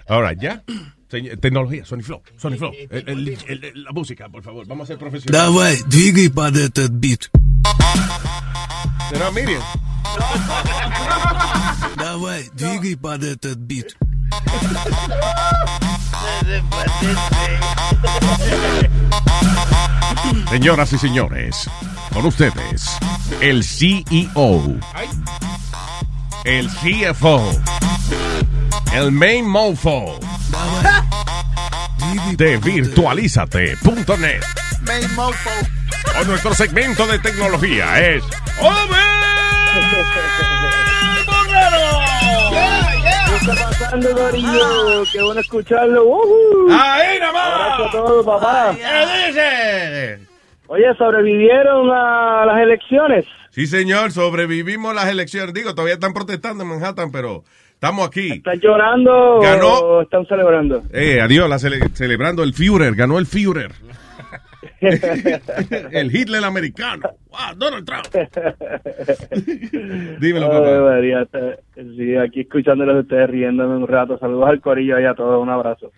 All 0.09 0.23
right, 0.27 0.41
¿ya? 0.41 0.63
Señ- 1.11 1.41
Tecnología, 1.41 1.85
Sony 1.85 2.03
Flow, 2.03 2.23
Sony 2.37 2.57
Flow. 2.59 2.73
El- 2.91 3.09
el- 3.09 3.29
el- 3.49 3.65
el- 3.65 3.85
la 3.85 3.93
música, 3.93 4.29
por 4.29 4.43
favor. 4.43 4.67
Vamos 4.67 4.85
a 4.85 4.89
ser 4.89 4.99
profesionales. 4.99 5.47
Давай, 5.47 5.77
двигай 5.87 6.29
под 6.29 6.57
этот 6.57 6.91
бит. 6.93 7.29
¿Será 9.11 9.31
Miriam? 9.31 9.63
Давай, 11.97 12.49
двигай 12.55 12.97
под 12.97 13.25
этот 13.25 13.59
бит. 13.59 13.97
Señoras 20.51 20.93
y 20.93 20.99
señores, 20.99 21.71
con 22.13 22.27
ustedes, 22.27 22.99
el 23.41 23.63
CEO, 23.63 24.63
el 26.45 26.69
CFO, 26.71 27.51
el 28.93 29.13
main 29.13 29.47
mofo 29.47 30.19
de 32.37 32.57
virtualizate.net. 32.59 34.43
Main 34.83 35.15
mofo. 35.15 35.51
Con 36.17 36.27
nuestro 36.27 36.55
segmento 36.55 37.07
de 37.07 37.19
tecnología 37.19 38.01
es 38.01 38.25
¿Qué 43.28 43.36
está 43.36 43.54
pasando, 43.56 44.10
Dorillo? 44.14 45.04
Qué 45.12 45.22
bueno 45.22 45.42
escucharlo. 45.42 46.04
¡Uhú! 46.06 46.68
¡Ahí 46.72 47.20
nomás! 47.20 47.54
Abrazo 47.54 47.86
a 47.86 47.92
todos, 47.92 48.26
papá. 48.26 48.76
¿Qué 48.76 49.28
dice? 49.28 50.20
Oye, 50.68 50.86
¿sobrevivieron 50.98 51.90
a 51.92 52.46
las 52.46 52.60
elecciones? 52.62 53.26
Sí, 53.50 53.68
señor, 53.68 54.12
sobrevivimos 54.12 54.96
las 54.96 55.08
elecciones. 55.10 55.54
Digo, 55.54 55.74
todavía 55.76 55.96
están 55.96 56.14
protestando 56.14 56.64
en 56.64 56.70
Manhattan, 56.70 57.12
pero 57.12 57.44
estamos 57.74 58.08
aquí. 58.08 58.32
¿Están 58.34 58.60
llorando 58.60 59.40
Ganó. 59.42 59.68
o 59.80 60.02
están 60.02 60.26
celebrando? 60.28 60.84
Eh, 60.92 61.22
adiós, 61.22 61.50
la 61.50 61.58
cele- 61.60 61.92
celebrando 61.94 62.44
el 62.44 62.54
Führer, 62.54 62.96
ganó 62.96 63.20
el 63.20 63.26
Führer. 63.28 63.72
El 65.92 66.16
Hitler 66.16 66.44
americano. 66.44 67.10
Wow, 67.30 67.56
Donald 67.58 67.86
Trump. 67.86 68.08
Dímelo, 70.20 70.52
Ay, 70.52 70.60
papá. 70.60 70.82
María, 70.82 71.26
te- 71.26 71.60
sí, 71.96 72.16
aquí 72.16 72.42
escuchándolos 72.42 72.96
de 72.96 73.02
ustedes 73.02 73.30
riéndome 73.30 73.76
un 73.78 73.88
rato. 73.88 74.18
Saludos 74.20 74.50
al 74.50 74.62
corillo 74.62 75.00
y 75.00 75.06
a 75.06 75.16
todos. 75.16 75.42
Un 75.42 75.50
abrazo. 75.50 75.92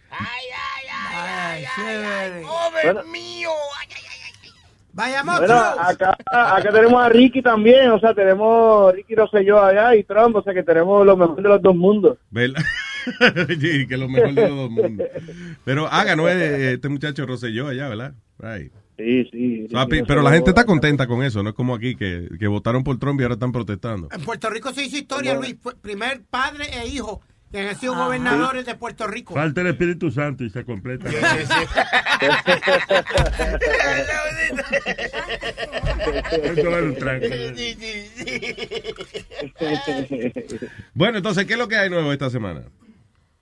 Bueno, 2.84 3.02
Vayamos. 4.94 5.40
bueno, 5.40 5.54
acá, 5.56 6.16
acá 6.32 6.72
tenemos 6.72 7.04
a 7.04 7.10
Ricky 7.10 7.42
también. 7.42 7.90
O 7.92 8.00
sea, 8.00 8.14
tenemos 8.14 8.94
Ricky 8.96 9.14
Rosselló 9.16 9.62
allá 9.62 9.94
y 9.96 10.04
Trump. 10.06 10.38
O 10.38 10.44
sea, 10.44 10.54
que 10.54 10.64
tenemos 10.64 11.06
lo 11.06 11.18
mejor 11.18 11.36
de 11.36 11.42
los 11.50 11.62
dos 11.62 11.76
mundos. 11.76 12.18
¿Verdad? 12.32 12.62
sí, 13.60 13.86
que 13.88 13.98
lo 13.98 14.08
mejor 14.08 14.34
de 14.34 14.48
los 14.48 14.58
dos 14.58 14.72
mundos. 14.72 15.08
Pero, 15.66 15.88
ah, 15.92 16.04
ganó 16.06 16.30
eh, 16.30 16.74
este 16.74 16.88
muchacho 16.88 17.26
Rosselló 17.26 17.68
allá, 17.68 17.90
¿verdad? 17.90 18.14
Right. 18.40 18.72
Sí, 18.98 19.28
sí. 19.32 19.68
So, 19.70 19.88
pero 20.08 20.22
la 20.22 20.32
gente 20.32 20.52
está 20.52 20.66
contenta 20.66 21.06
con 21.06 21.22
eso, 21.22 21.44
no 21.44 21.50
es 21.50 21.56
como 21.56 21.76
aquí 21.76 21.96
que, 21.96 22.30
que 22.40 22.48
votaron 22.48 22.84
por 22.84 22.98
Trump 22.98 23.20
y 23.20 23.24
ahora 23.24 23.34
están 23.34 23.52
protestando. 23.52 24.08
En 24.12 24.22
Puerto 24.22 24.50
Rico 24.50 24.72
se 24.74 24.86
hizo 24.86 24.98
historia, 24.98 25.34
Luis. 25.34 25.58
Primer 25.82 26.24
padre 26.24 26.66
e 26.74 26.88
hijo 26.88 27.22
que 27.52 27.60
han 27.60 27.76
sido 27.78 27.96
gobernadores 27.96 28.66
de 28.66 28.76
Puerto 28.76 29.08
Rico. 29.08 29.34
Falta 29.34 29.62
el 29.62 29.68
Espíritu 29.68 30.12
Santo 30.12 30.44
y 30.44 30.50
se 30.50 30.64
completa. 30.64 31.10
Un 36.80 36.96
tranco. 36.96 37.28
Bueno, 40.94 41.18
entonces, 41.18 41.46
¿qué 41.46 41.54
es 41.54 41.60
lo 41.60 41.68
que 41.68 41.76
hay 41.76 41.90
nuevo 41.90 42.12
esta 42.14 42.30
semana? 42.30 42.64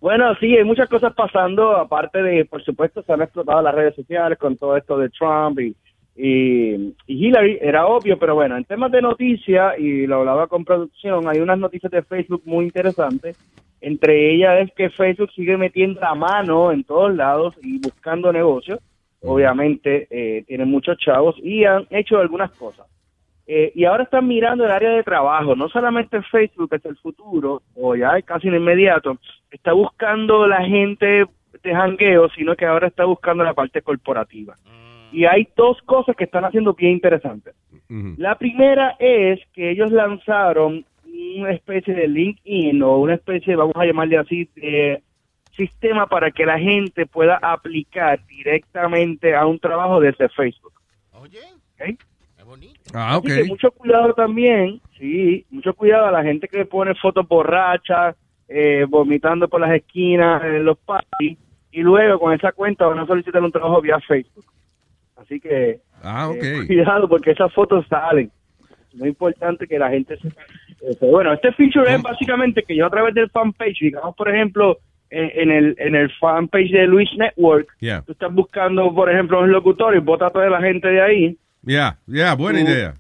Bueno, 0.03 0.35
sí, 0.35 0.53
hay 0.53 0.65
muchas 0.65 0.89
cosas 0.89 1.13
pasando, 1.13 1.77
aparte 1.77 2.21
de, 2.21 2.43
por 2.43 2.61
supuesto, 2.61 3.01
se 3.03 3.13
han 3.13 3.21
explotado 3.21 3.61
las 3.61 3.73
redes 3.73 3.95
sociales 3.95 4.37
con 4.37 4.57
todo 4.57 4.75
esto 4.75 4.97
de 4.97 5.07
Trump 5.07 5.57
y, 5.61 5.73
y, 6.17 6.93
y 7.07 7.25
Hillary, 7.27 7.59
era 7.61 7.85
obvio, 7.85 8.19
pero 8.19 8.35
bueno, 8.35 8.57
en 8.57 8.65
temas 8.65 8.91
de 8.91 9.01
noticias, 9.01 9.79
y 9.79 10.05
lo 10.05 10.17
hablaba 10.17 10.47
con 10.47 10.65
producción, 10.65 11.29
hay 11.29 11.39
unas 11.39 11.57
noticias 11.57 11.89
de 11.89 12.01
Facebook 12.01 12.41
muy 12.43 12.65
interesantes, 12.65 13.39
entre 13.79 14.33
ellas 14.35 14.67
es 14.67 14.73
que 14.75 14.89
Facebook 14.89 15.31
sigue 15.31 15.55
metiendo 15.55 16.01
la 16.01 16.15
mano 16.15 16.73
en 16.73 16.83
todos 16.83 17.15
lados 17.15 17.55
y 17.61 17.79
buscando 17.79 18.33
negocios, 18.33 18.79
obviamente 19.21 20.09
eh, 20.11 20.43
tienen 20.45 20.69
muchos 20.69 20.97
chavos 20.97 21.37
y 21.41 21.63
han 21.63 21.87
hecho 21.89 22.19
algunas 22.19 22.51
cosas. 22.51 22.87
Eh, 23.45 23.71
y 23.75 23.83
ahora 23.85 24.03
están 24.03 24.27
mirando 24.27 24.63
el 24.63 24.71
área 24.71 24.91
de 24.91 25.03
trabajo, 25.03 25.55
no 25.55 25.67
solamente 25.67 26.21
Facebook 26.23 26.73
es 26.73 26.85
el 26.85 26.95
futuro, 26.97 27.61
o 27.75 27.95
ya 27.95 28.21
casi 28.21 28.47
en 28.47 28.55
inmediato, 28.55 29.17
está 29.51 29.73
buscando 29.73 30.47
la 30.47 30.63
gente 30.63 31.25
de 31.61 31.75
jangueo, 31.75 32.29
sino 32.29 32.55
que 32.55 32.65
ahora 32.65 32.87
está 32.87 33.05
buscando 33.05 33.43
la 33.43 33.53
parte 33.53 33.81
corporativa. 33.81 34.55
Y 35.11 35.25
hay 35.25 35.47
dos 35.55 35.77
cosas 35.83 36.15
que 36.15 36.23
están 36.23 36.45
haciendo 36.45 36.73
bien 36.73 36.93
interesantes. 36.93 37.53
La 38.17 38.35
primera 38.39 38.95
es 38.97 39.39
que 39.53 39.69
ellos 39.69 39.91
lanzaron 39.91 40.83
una 41.37 41.51
especie 41.51 41.93
de 41.93 42.07
LinkedIn 42.07 42.81
o 42.81 42.97
una 42.97 43.15
especie, 43.15 43.55
vamos 43.55 43.75
a 43.75 43.85
llamarle 43.85 44.17
así, 44.17 44.49
de 44.55 45.03
sistema 45.55 46.07
para 46.07 46.31
que 46.31 46.45
la 46.45 46.57
gente 46.57 47.05
pueda 47.05 47.37
aplicar 47.37 48.25
directamente 48.25 49.35
a 49.35 49.45
un 49.45 49.59
trabajo 49.59 49.99
desde 49.99 50.29
Facebook. 50.29 50.73
¿Ok? 51.11 51.99
Ah, 52.93 53.17
ok. 53.17 53.25
Así 53.27 53.41
que 53.41 53.43
mucho 53.47 53.71
cuidado 53.71 54.13
también, 54.13 54.79
sí, 54.99 55.45
mucho 55.49 55.73
cuidado 55.73 56.05
a 56.07 56.11
la 56.11 56.23
gente 56.23 56.47
que 56.47 56.65
pone 56.65 56.93
fotos 56.95 57.27
borrachas, 57.27 58.15
eh, 58.47 58.85
vomitando 58.87 59.47
por 59.47 59.61
las 59.61 59.71
esquinas, 59.71 60.43
en 60.43 60.63
los 60.65 60.77
parties, 60.79 61.37
y 61.71 61.81
luego 61.81 62.19
con 62.19 62.33
esa 62.33 62.51
cuenta 62.51 62.85
van 62.85 62.99
a 62.99 63.07
solicitar 63.07 63.41
un 63.41 63.51
trabajo 63.51 63.81
vía 63.81 63.99
Facebook. 64.07 64.45
Así 65.15 65.39
que 65.39 65.79
Ah, 66.03 66.29
ok. 66.29 66.37
eh, 66.43 66.63
cuidado 66.67 67.07
porque 67.09 67.31
esas 67.31 67.51
fotos 67.53 67.85
salen. 67.87 68.29
Es 68.91 68.99
muy 68.99 69.09
importante 69.09 69.65
que 69.67 69.79
la 69.79 69.89
gente 69.89 70.17
sepa 70.17 70.41
eso. 70.87 71.05
Bueno, 71.07 71.33
este 71.33 71.51
feature 71.53 71.95
es 71.95 72.01
básicamente 72.01 72.61
que 72.63 72.75
yo 72.75 72.85
a 72.85 72.89
través 72.89 73.13
del 73.15 73.29
fanpage, 73.29 73.79
digamos 73.79 74.15
por 74.15 74.29
ejemplo, 74.29 74.77
en, 75.09 75.31
en 75.33 75.51
el 75.51 75.75
en 75.79 75.95
el 75.95 76.11
fanpage 76.19 76.71
de 76.71 76.85
Luis 76.87 77.09
Network, 77.17 77.67
Yeah. 77.79 78.01
tú 78.01 78.11
estás 78.11 78.31
buscando, 78.33 78.93
por 78.93 79.09
ejemplo, 79.09 79.39
un 79.39 79.51
locutor 79.51 79.95
y 79.95 79.99
bota 79.99 80.27
a 80.27 80.31
toda 80.31 80.49
la 80.49 80.61
gente 80.61 80.87
de 80.89 81.01
ahí 81.01 81.37
Yeah, 81.65 81.97
yeah, 82.07 82.33
buena 82.35 82.59
Tú- 82.59 82.65
idea. 82.65 82.93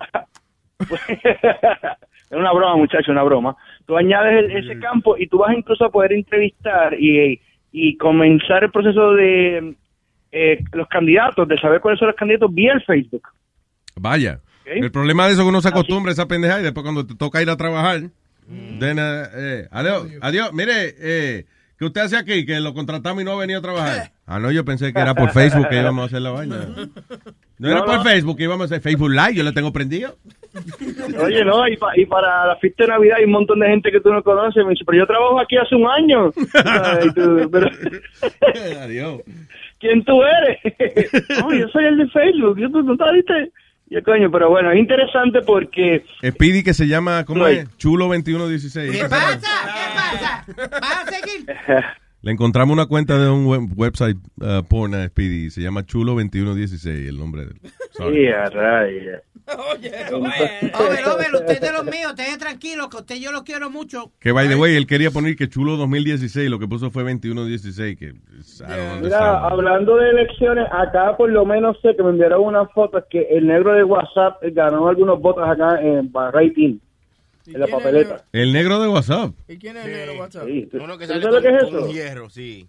Es 2.33 2.39
una 2.39 2.51
broma, 2.51 2.77
muchacho, 2.77 3.11
una 3.11 3.21
broma. 3.23 3.55
Tú 3.85 3.95
añades 3.95 4.45
el- 4.45 4.57
ese 4.57 4.79
campo 4.79 5.15
y 5.17 5.27
tú 5.27 5.37
vas 5.37 5.55
incluso 5.55 5.85
a 5.85 5.91
poder 5.91 6.13
entrevistar 6.13 6.95
y, 6.99 7.39
y 7.71 7.95
comenzar 7.97 8.63
el 8.63 8.71
proceso 8.71 9.13
de 9.13 9.75
eh, 10.31 10.63
los 10.73 10.87
candidatos, 10.87 11.47
de 11.47 11.59
saber 11.59 11.79
cuáles 11.79 11.99
son 11.99 12.07
los 12.07 12.17
candidatos 12.17 12.51
vía 12.53 12.73
el 12.73 12.81
Facebook. 12.83 13.21
Vaya. 13.95 14.39
El 14.65 14.91
problema 14.91 15.27
de 15.27 15.33
eso 15.33 15.41
es 15.41 15.45
que 15.45 15.49
uno 15.49 15.61
se 15.61 15.67
acostumbra 15.69 16.09
a 16.09 16.13
esa 16.13 16.27
pendeja 16.27 16.59
y 16.59 16.63
después 16.63 16.83
cuando 16.83 17.05
te 17.05 17.13
toca 17.15 17.41
ir 17.41 17.49
a 17.51 17.57
trabajar, 17.57 17.99
then, 18.79 18.97
eh, 18.97 19.23
eh, 19.35 19.67
adiós, 19.69 20.07
adiós, 20.21 20.53
mire, 20.53 20.95
eh, 20.99 21.45
¿qué 21.83 21.87
usted 21.87 22.01
hace 22.01 22.17
aquí? 22.17 22.45
Que 22.45 22.59
lo 22.59 22.73
contratamos 22.73 23.21
y 23.21 23.25
no 23.25 23.33
ha 23.33 23.39
venido 23.39 23.59
a 23.59 23.61
trabajar. 23.61 24.11
Ah, 24.25 24.39
no, 24.39 24.49
yo 24.51 24.63
pensé 24.63 24.93
que 24.93 24.99
era 25.01 25.13
por 25.13 25.31
Facebook 25.31 25.67
que 25.67 25.79
íbamos 25.81 26.03
a 26.03 26.05
hacer 26.05 26.21
la 26.21 26.31
vaina. 26.31 26.55
No 27.59 27.67
era 27.69 27.79
No, 27.79 27.85
por 27.85 27.95
no. 27.97 28.03
Facebook 28.03 28.37
que 28.37 28.43
íbamos 28.45 28.61
a 28.61 28.65
hacer 28.75 28.81
Facebook 28.81 29.11
Live, 29.11 29.33
yo 29.35 29.43
lo 29.43 29.51
tengo 29.53 29.73
prendido. 29.73 30.15
Oye, 31.21 31.43
no, 31.43 31.67
y, 31.67 31.75
pa- 31.75 31.91
y 31.97 32.05
para 32.05 32.47
la 32.47 32.55
fiesta 32.55 32.85
de 32.85 32.91
Navidad 32.91 33.17
hay 33.19 33.25
un 33.25 33.31
montón 33.31 33.59
de 33.59 33.67
gente 33.67 33.91
que 33.91 33.99
tú 33.99 34.13
no 34.13 34.23
conoces. 34.23 34.63
Me 34.63 34.71
dice, 34.71 34.85
pero 34.85 34.99
yo 34.99 35.05
trabajo 35.07 35.41
aquí 35.41 35.57
hace 35.57 35.75
un 35.75 35.85
año. 35.87 36.31
Ay, 36.63 37.09
tú, 37.13 37.49
pero- 37.51 37.69
Adiós. 38.81 39.21
¿Quién 39.79 40.03
tú 40.05 40.21
eres? 40.23 40.59
no, 41.41 41.53
yo 41.53 41.67
soy 41.67 41.83
el 41.85 41.97
de 41.97 42.07
Facebook. 42.07 42.57
¿Yo, 42.57 42.69
¿Tú 42.71 42.81
no 42.81 42.95
te 42.95 43.11
viste? 43.11 43.33
Y 43.43 43.51
yo, 43.93 44.03
coño, 44.03 44.31
pero 44.31 44.49
bueno, 44.49 44.71
es 44.71 44.79
interesante 44.79 45.41
porque... 45.41 46.03
Speedy 46.25 46.63
que 46.63 46.73
se 46.73 46.87
llama, 46.87 47.23
¿cómo 47.25 47.45
Right. 47.47 47.59
es? 47.67 47.77
Chulo 47.77 48.05
2116. 48.07 48.91
¿Qué 48.91 49.07
pasa? 49.09 49.39
¿Qué 49.39 50.55
pasa? 50.55 50.79
¿Vas 50.81 51.07
a 51.07 51.11
seguir? 51.11 51.45
Le 52.21 52.31
encontramos 52.31 52.73
una 52.73 52.85
cuenta 52.85 53.17
de 53.19 53.29
un 53.29 53.45
web- 53.45 53.69
website 53.75 54.15
uh, 54.39 54.63
porno 54.63 54.95
a 54.97 55.07
Speedy. 55.07 55.49
Se 55.49 55.59
llama 55.61 55.85
Chulo 55.85 56.13
2116, 56.13 57.09
el 57.09 57.17
nombre 57.17 57.45
de 57.45 57.51
él. 57.51 57.59
Sorry. 57.91 58.25
Sí, 58.25 58.27
a 58.29 58.49
rayos. 59.47 60.11
Over, 60.13 61.07
over, 61.07 61.35
usted 61.35 61.49
es 61.51 61.61
de 61.61 61.71
los 61.71 61.85
míos, 61.85 62.11
usted 62.11 62.37
tranquilo, 62.39 62.89
que 62.89 62.97
usted 62.97 63.15
yo 63.15 63.31
lo 63.31 63.43
quiero 63.43 63.69
mucho. 63.69 64.11
Que 64.19 64.31
by 64.31 64.47
the 64.47 64.55
way, 64.55 64.75
él 64.75 64.87
quería 64.87 65.11
poner 65.11 65.35
que 65.35 65.49
Chulo 65.49 65.75
2016, 65.77 66.49
lo 66.49 66.59
que 66.59 66.67
puso 66.67 66.89
fue 66.91 67.03
2116, 67.03 67.97
que 67.97 68.13
don't 68.59 69.01
Mira, 69.03 69.39
hablando 69.39 69.97
de 69.97 70.09
elecciones, 70.09 70.65
acá 70.71 71.15
por 71.17 71.29
lo 71.29 71.45
menos 71.45 71.77
sé 71.81 71.95
que 71.95 72.03
me 72.03 72.09
enviaron 72.11 72.41
unas 72.43 72.71
fotos 72.71 73.03
que 73.09 73.21
el 73.29 73.47
negro 73.47 73.73
de 73.73 73.83
WhatsApp 73.83 74.37
ganó 74.51 74.87
algunos 74.87 75.19
votos 75.21 75.43
acá 75.47 75.79
en 75.81 76.11
rating, 76.13 76.79
en 77.47 77.59
la 77.59 77.67
papeleta. 77.67 78.23
El 78.31 78.53
negro 78.53 78.79
de 78.81 78.87
WhatsApp. 78.87 79.31
¿Y 79.47 79.57
quién 79.57 79.77
es 79.77 79.85
el 79.85 79.91
negro 79.91 80.19
WhatsApp? 80.19 80.45
Sí, 80.47 80.67
¿tú- 80.71 80.77
Uno 80.83 80.97
que 80.97 81.05
¿tú 81.07 81.13
sale 81.13 81.23
sabes 81.23 81.35
lo 81.35 81.41
que 81.49 81.55
es 81.57 81.63
eso? 81.63 81.85
un 81.85 81.91
hierro, 81.91 82.29
sí. 82.29 82.67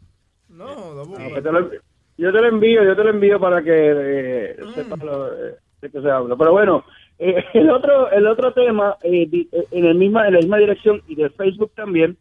No, 0.48 0.66
Ah, 0.66 1.26
pues 1.30 1.42
te 1.42 1.52
lo- 1.52 1.70
yo 2.16 2.32
te 2.32 2.40
lo 2.40 2.48
envío, 2.48 2.84
yo 2.84 2.94
te 2.94 3.02
lo 3.04 3.10
envío 3.10 3.40
para 3.40 3.62
que 3.62 3.70
eh, 3.74 4.56
sepas 4.74 4.98
lo, 5.00 5.32
eh, 5.32 5.54
de 5.84 5.90
qué 5.90 6.02
se 6.02 6.10
habla. 6.10 6.36
Pero 6.36 6.52
bueno, 6.52 6.84
eh, 7.18 7.42
el 7.54 7.70
otro 7.70 8.10
el 8.10 8.26
otro 8.26 8.52
tema, 8.52 8.96
eh, 9.02 9.26
eh, 9.32 9.46
en, 9.70 9.84
el 9.86 9.94
misma, 9.94 10.26
en 10.26 10.34
la 10.34 10.40
misma 10.40 10.58
dirección 10.58 11.00
y 11.08 11.14
de 11.14 11.30
Facebook 11.30 11.72
también, 11.74 12.18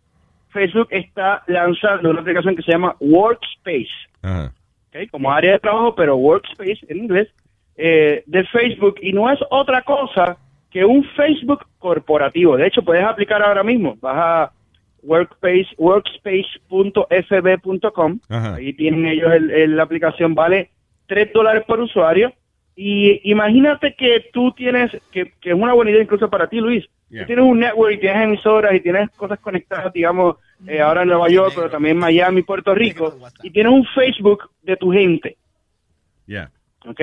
Facebook 0.49 0.87
está 0.91 1.43
lanzando 1.47 2.09
una 2.11 2.21
aplicación 2.21 2.55
que 2.55 2.61
se 2.61 2.71
llama 2.71 2.95
Workspace. 2.99 3.89
Ajá. 4.21 4.53
¿ok? 4.89 5.09
como 5.09 5.31
área 5.31 5.53
de 5.53 5.59
trabajo, 5.59 5.95
pero 5.95 6.15
workspace 6.17 6.77
en 6.87 6.97
inglés, 6.99 7.27
eh, 7.75 8.21
de 8.27 8.43
Facebook, 8.45 8.97
y 9.01 9.11
no 9.11 9.27
es 9.31 9.39
otra 9.49 9.81
cosa 9.81 10.37
que 10.69 10.85
un 10.85 11.03
Facebook 11.15 11.65
corporativo. 11.79 12.55
De 12.57 12.67
hecho, 12.67 12.83
puedes 12.83 13.03
aplicar 13.03 13.41
ahora 13.41 13.63
mismo. 13.63 13.97
Vas 14.01 14.15
a 14.17 14.51
workspace, 15.01 15.67
workspace.fb.com. 15.77 18.19
Ahí 18.29 18.73
tienen 18.73 19.05
ellos 19.05 19.31
el- 19.33 19.51
el- 19.51 19.75
la 19.77 19.83
aplicación, 19.83 20.33
vale 20.35 20.69
3 21.07 21.31
dólares 21.33 21.63
por 21.67 21.79
usuario. 21.79 22.31
Y 22.75 23.29
imagínate 23.29 23.93
que 23.95 24.25
tú 24.33 24.51
tienes, 24.51 24.91
que, 25.11 25.33
que 25.39 25.49
es 25.49 25.55
una 25.55 25.73
buena 25.73 25.91
idea 25.91 26.01
incluso 26.01 26.29
para 26.29 26.47
ti, 26.47 26.59
Luis. 26.59 26.85
Yeah. 27.09 27.21
Tú 27.21 27.27
tienes 27.27 27.45
un 27.45 27.59
network 27.59 27.93
y 27.93 27.99
tienes 27.99 28.23
emisoras 28.23 28.73
y 28.73 28.79
tienes 28.79 29.09
cosas 29.11 29.39
conectadas, 29.39 29.93
digamos, 29.93 30.37
eh, 30.65 30.81
ahora 30.81 31.03
en 31.03 31.09
Nueva 31.09 31.29
York, 31.29 31.53
pero 31.55 31.69
también 31.69 31.97
Miami, 31.97 32.41
Puerto 32.41 32.73
Rico, 32.73 33.15
y 33.43 33.51
tienes 33.51 33.71
un 33.71 33.85
Facebook 33.85 34.49
de 34.63 34.77
tu 34.77 34.91
gente, 34.91 35.37
Yeah. 36.25 36.49
¿ok? 36.87 36.97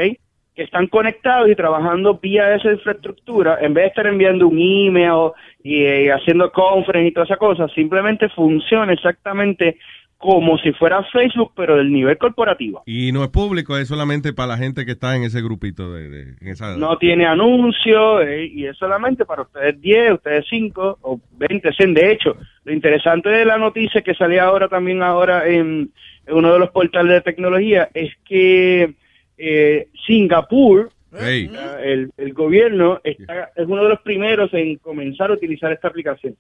Que 0.55 0.63
están 0.63 0.87
conectados 0.89 1.49
y 1.49 1.55
trabajando 1.55 2.19
vía 2.19 2.55
esa 2.55 2.73
infraestructura, 2.73 3.59
en 3.61 3.75
vez 3.75 3.85
de 3.85 3.89
estar 3.89 4.07
enviando 4.07 4.49
un 4.49 4.59
email 4.59 5.33
y 5.63 5.85
eh, 5.85 6.11
haciendo 6.11 6.51
conference 6.51 7.09
y 7.09 7.13
toda 7.13 7.27
esa 7.27 7.37
cosa, 7.37 7.69
simplemente 7.69 8.29
funciona 8.31 8.93
exactamente 8.93 9.79
como 10.23 10.59
si 10.59 10.71
fuera 10.73 11.03
Facebook, 11.05 11.53
pero 11.57 11.77
del 11.79 11.91
nivel 11.91 12.19
corporativo. 12.19 12.83
Y 12.85 13.11
no 13.11 13.25
es 13.25 13.31
público, 13.31 13.79
es 13.79 13.89
solamente 13.89 14.35
para 14.35 14.49
la 14.49 14.59
gente 14.59 14.85
que 14.85 14.93
está 14.93 15.17
en 15.17 15.23
ese 15.23 15.41
grupito 15.41 15.95
de, 15.95 16.11
de- 16.11 16.35
en 16.43 16.49
esa 16.49 16.77
No 16.77 16.99
tiene 16.99 17.25
anuncio 17.25 18.21
eh, 18.21 18.45
y 18.45 18.67
es 18.67 18.77
solamente 18.77 19.25
para 19.25 19.43
ustedes 19.43 19.81
10, 19.81 20.13
ustedes 20.13 20.45
5 20.51 20.99
o 21.01 21.21
20, 21.39 21.73
100. 21.73 21.95
De 21.95 22.13
hecho, 22.13 22.37
lo 22.65 22.73
interesante 22.75 23.31
de 23.31 23.47
la 23.47 23.57
noticia 23.57 24.03
que 24.03 24.15
salió 24.15 24.43
ahora 24.43 24.69
también 24.69 25.03
ahora 25.03 25.49
en, 25.49 25.91
en 26.27 26.35
uno 26.35 26.53
de 26.53 26.59
los 26.59 26.69
portales 26.71 27.13
de 27.15 27.21
tecnología 27.23 27.89
es 27.95 28.13
que 28.27 28.93
eh, 29.39 29.89
Singapur, 30.07 30.91
Hey. 31.19 31.51
el, 31.83 32.13
el 32.19 32.33
gobierno, 32.35 33.01
está, 33.03 33.51
es 33.57 33.67
uno 33.67 33.83
de 33.85 33.89
los 33.89 34.01
primeros 34.03 34.53
en 34.53 34.77
comenzar 34.77 35.31
a 35.31 35.35
utilizar 35.35 35.73
esta 35.73 35.89
aplicación. 35.89 36.37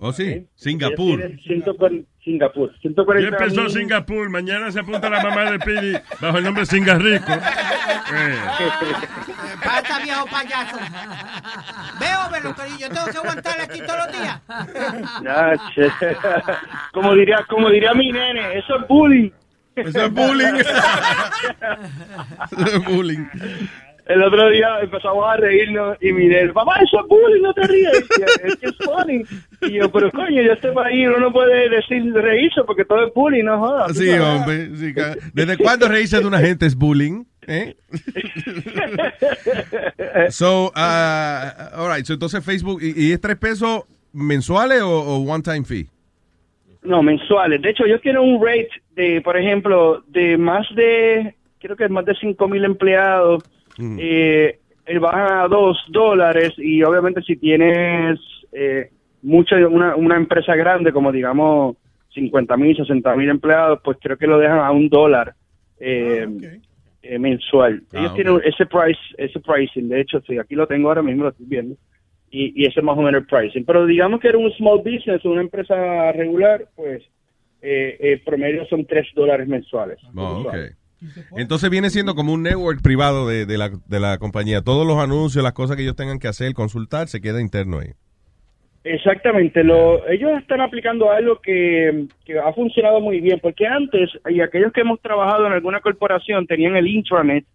Oh, 0.00 0.12
sí, 0.12 0.46
Singapur. 0.54 1.20
Ellos 1.20 1.40
tienen 1.42 1.64
140 1.64 2.08
Singapur, 2.22 2.72
140 2.80 3.22
Ya 3.30 3.36
empezó 3.36 3.62
mil- 3.62 3.70
Singapur. 3.70 4.28
Mañana 4.30 4.70
se 4.72 4.80
apunta 4.80 5.08
la 5.10 5.22
mamá 5.22 5.50
de 5.50 5.58
Pidi 5.60 5.94
bajo 6.20 6.38
el 6.38 6.44
nombre 6.44 6.66
Singarrico. 6.66 7.32
Eh. 7.32 8.36
Pasa, 9.64 10.00
viejo 10.02 10.26
payaso. 10.26 10.76
Veo, 12.00 12.20
pero 12.30 12.54
que 12.54 12.62
yo 12.78 12.88
tengo 12.88 13.06
que 13.06 13.16
aguantar 13.18 13.60
aquí 13.60 13.80
todos 13.80 13.98
los 14.06 14.12
días. 14.20 14.40
Ya, 15.22 15.54
che. 15.74 15.90
como 16.92 17.14
diría 17.14 17.44
como 17.48 17.70
diría 17.70 17.94
mi 17.94 18.10
nene, 18.12 18.58
eso 18.58 18.76
es 18.80 18.88
bullying. 18.88 19.30
Eso 19.76 20.04
es 20.04 20.12
bullying. 20.12 20.54
Eso 22.52 22.76
es 22.76 22.84
bullying. 22.84 23.24
El 24.06 24.22
otro 24.22 24.50
día 24.50 24.80
empezamos 24.82 25.24
a 25.26 25.38
reírnos 25.38 25.96
y 26.00 26.12
mi 26.12 26.26
nene, 26.26 26.52
papá, 26.52 26.74
eso 26.84 27.00
es 27.00 27.08
bullying, 27.08 27.40
no 27.40 27.54
te 27.54 27.62
yo, 27.62 28.26
Es 28.44 28.56
que 28.56 28.66
es 28.66 28.76
funny. 28.76 29.22
Y 29.62 29.78
yo, 29.78 29.90
pero 29.90 30.10
coño, 30.10 30.42
yo 30.42 30.52
estoy 30.52 30.74
ahí, 30.84 31.06
uno 31.06 31.20
no 31.20 31.32
puede 31.32 31.70
decir 31.70 32.12
reírse 32.12 32.62
porque 32.66 32.84
todo 32.84 33.06
es 33.06 33.14
bullying, 33.14 33.44
no 33.44 33.58
jodas. 33.58 33.96
Sí, 33.96 34.10
hombre. 34.10 34.76
sí, 34.76 34.92
¿Desde 35.32 35.56
cuándo 35.56 35.88
reírse 35.88 36.20
de 36.20 36.26
una 36.26 36.38
gente 36.38 36.66
es 36.66 36.76
bullying? 36.76 37.24
¿Eh? 37.46 37.74
so, 40.30 40.72
uh, 40.76 41.80
all 41.80 41.94
right, 41.94 42.04
so 42.04 42.12
entonces 42.12 42.44
Facebook, 42.44 42.82
¿y, 42.82 43.08
y 43.08 43.12
es 43.12 43.20
tres 43.20 43.36
pesos 43.36 43.84
mensuales 44.12 44.82
o, 44.82 44.90
o 44.90 45.18
one 45.20 45.42
time 45.42 45.64
fee? 45.64 45.88
No, 46.82 47.02
mensuales. 47.02 47.62
De 47.62 47.70
hecho, 47.70 47.86
yo 47.86 47.98
quiero 48.00 48.22
un 48.22 48.44
rate 48.44 48.68
de, 48.94 49.22
por 49.22 49.38
ejemplo, 49.38 50.02
de 50.08 50.36
más 50.36 50.66
de, 50.74 51.34
creo 51.58 51.76
que 51.76 51.84
es 51.84 51.90
más 51.90 52.04
de 52.04 52.14
5 52.14 52.46
mil 52.48 52.64
empleados, 52.64 53.42
eh, 53.78 54.58
él 54.86 55.00
baja 55.00 55.44
a 55.44 55.48
2 55.48 55.86
dólares 55.88 56.52
y 56.58 56.82
obviamente 56.82 57.22
si 57.22 57.36
tienes 57.36 58.20
eh, 58.52 58.90
mucha, 59.22 59.56
una, 59.66 59.96
una 59.96 60.16
empresa 60.16 60.54
grande 60.54 60.92
como 60.92 61.10
digamos 61.10 61.76
50 62.14 62.56
mil, 62.56 62.76
60 62.76 63.16
mil 63.16 63.28
empleados, 63.28 63.80
pues 63.82 63.98
creo 64.00 64.16
que 64.16 64.26
lo 64.26 64.38
dejan 64.38 64.60
a 64.60 64.70
un 64.70 64.88
dólar 64.88 65.34
eh, 65.80 66.26
eh, 67.02 67.18
mensual. 67.18 67.82
Ah, 67.92 67.98
Ellos 67.98 68.14
tienen 68.14 68.40
ese 68.44 68.66
price, 68.66 69.00
ese 69.18 69.40
pricing, 69.40 69.88
de 69.88 70.00
hecho, 70.00 70.20
sí, 70.26 70.38
aquí 70.38 70.54
lo 70.54 70.66
tengo 70.66 70.88
ahora 70.88 71.02
mismo, 71.02 71.24
lo 71.24 71.30
estoy 71.30 71.46
viendo. 71.46 71.76
Y, 72.30 72.62
y 72.62 72.66
ese 72.66 72.80
es 72.80 72.84
más 72.84 72.96
o 72.96 73.02
menos 73.02 73.20
el 73.20 73.26
pricing. 73.26 73.64
Pero 73.64 73.86
digamos 73.86 74.20
que 74.20 74.28
era 74.28 74.38
un 74.38 74.50
small 74.52 74.78
business, 74.78 75.24
una 75.24 75.40
empresa 75.40 76.12
regular, 76.12 76.66
pues 76.74 77.02
eh, 77.62 77.96
eh, 78.00 78.22
promedio 78.24 78.66
son 78.66 78.84
3 78.86 79.06
dólares 79.14 79.46
mensuales. 79.46 79.98
Oh, 80.14 80.44
ok. 80.46 80.54
Entonces 81.36 81.70
viene 81.70 81.90
siendo 81.90 82.14
como 82.14 82.32
un 82.32 82.42
network 82.42 82.82
privado 82.82 83.28
de, 83.28 83.46
de 83.46 83.58
la, 83.58 83.70
de 83.86 84.00
la 84.00 84.18
compañía. 84.18 84.62
Todos 84.62 84.86
los 84.86 84.98
anuncios, 84.98 85.42
las 85.42 85.52
cosas 85.52 85.76
que 85.76 85.82
ellos 85.82 85.96
tengan 85.96 86.18
que 86.18 86.28
hacer, 86.28 86.54
consultar, 86.54 87.08
se 87.08 87.20
queda 87.20 87.40
interno 87.40 87.78
ahí. 87.78 87.90
Exactamente, 88.84 89.64
lo, 89.64 90.06
ellos 90.08 90.30
están 90.38 90.60
aplicando 90.60 91.10
algo 91.10 91.40
que, 91.40 92.04
que 92.22 92.38
ha 92.38 92.52
funcionado 92.52 93.00
muy 93.00 93.18
bien, 93.18 93.40
porque 93.40 93.66
antes, 93.66 94.10
y 94.28 94.42
aquellos 94.42 94.74
que 94.74 94.82
hemos 94.82 95.00
trabajado 95.00 95.46
en 95.46 95.54
alguna 95.54 95.80
corporación 95.80 96.46
tenían 96.46 96.76
el 96.76 96.86
intranet, 96.86 97.46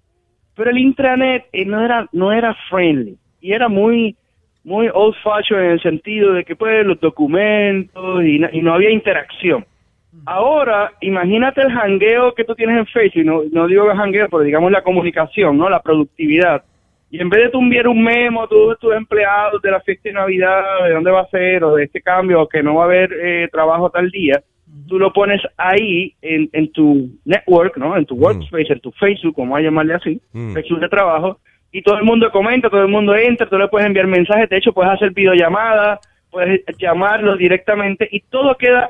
pero 0.56 0.72
el 0.72 0.80
intranet 0.80 1.46
eh, 1.54 1.66
no 1.66 1.86
era 1.86 2.08
no 2.14 2.34
era 2.34 2.56
friendly 2.68 3.16
y 3.42 3.54
era 3.54 3.70
muy 3.70 4.16
muy 4.64 4.90
old 4.92 5.16
fashioned 5.24 5.66
en 5.66 5.72
el 5.74 5.82
sentido 5.82 6.34
de 6.34 6.44
que 6.44 6.56
pues 6.56 6.84
los 6.84 7.00
documentos 7.00 8.24
y 8.26 8.62
no 8.62 8.74
había 8.74 8.90
interacción. 8.90 9.66
Ahora, 10.26 10.92
imagínate 11.02 11.62
el 11.62 11.72
jangueo 11.72 12.34
que 12.34 12.44
tú 12.44 12.56
tienes 12.56 12.78
en 12.78 12.86
Facebook, 12.88 13.26
no, 13.26 13.44
no 13.52 13.68
digo 13.68 13.90
el 13.90 13.98
jangueo, 13.98 14.28
pero 14.30 14.44
digamos 14.44 14.72
la 14.72 14.82
comunicación, 14.82 15.58
¿no? 15.58 15.70
La 15.70 15.82
productividad. 15.82 16.64
Y 17.12 17.20
en 17.20 17.30
vez 17.30 17.44
de 17.44 17.50
tú 17.50 17.60
enviar 17.60 17.88
un 17.88 18.04
memo 18.04 18.44
a 18.44 18.48
todos 18.48 18.80
tus 18.80 18.94
empleados 18.94 19.62
de 19.62 19.72
la 19.72 19.82
fiesta 19.82 20.10
de 20.10 20.14
Navidad, 20.14 20.64
de 20.84 20.94
dónde 20.94 21.12
va 21.12 21.22
a 21.22 21.30
ser, 21.30 21.64
o 21.64 21.76
de 21.76 21.86
este 21.86 22.02
cambio, 22.02 22.42
o 22.42 22.48
que 22.48 22.62
no 22.62 22.76
va 22.76 22.84
a 22.84 22.86
haber 22.86 23.12
eh, 23.14 23.50
trabajo 23.52 23.90
tal 23.90 24.10
día, 24.12 24.42
tú 24.88 25.00
lo 25.00 25.12
pones 25.12 25.42
ahí 25.58 26.14
en, 26.22 26.50
en 26.54 26.72
tu 26.72 27.10
network, 27.26 27.78
¿no? 27.78 27.98
En 27.98 28.06
tu 28.06 28.16
workspace, 28.16 28.74
en 28.74 28.80
tu 28.80 28.92
Facebook, 28.92 29.36
como 29.36 29.56
a 29.56 29.62
llamarle 29.62 29.96
así, 29.96 30.22
Mm. 30.34 30.54
Facebook 30.54 30.80
de 30.80 30.90
trabajo, 30.90 31.40
y 31.72 31.82
todo 31.82 31.98
el 31.98 32.04
mundo 32.04 32.32
comenta, 32.32 32.70
todo 32.70 32.82
el 32.82 32.88
mundo 32.88 33.16
entra, 33.16 33.48
tú 33.48 33.58
le 33.58 33.68
puedes 33.68 33.88
enviar 33.88 34.08
mensajes, 34.08 34.50
de 34.50 34.58
hecho 34.58 34.74
puedes 34.74 34.92
hacer 34.92 35.12
videollamadas, 35.12 36.00
puedes 36.32 36.62
llamarlos 36.78 37.38
directamente 37.38 38.08
y 38.12 38.22
todo 38.22 38.56
queda 38.56 38.90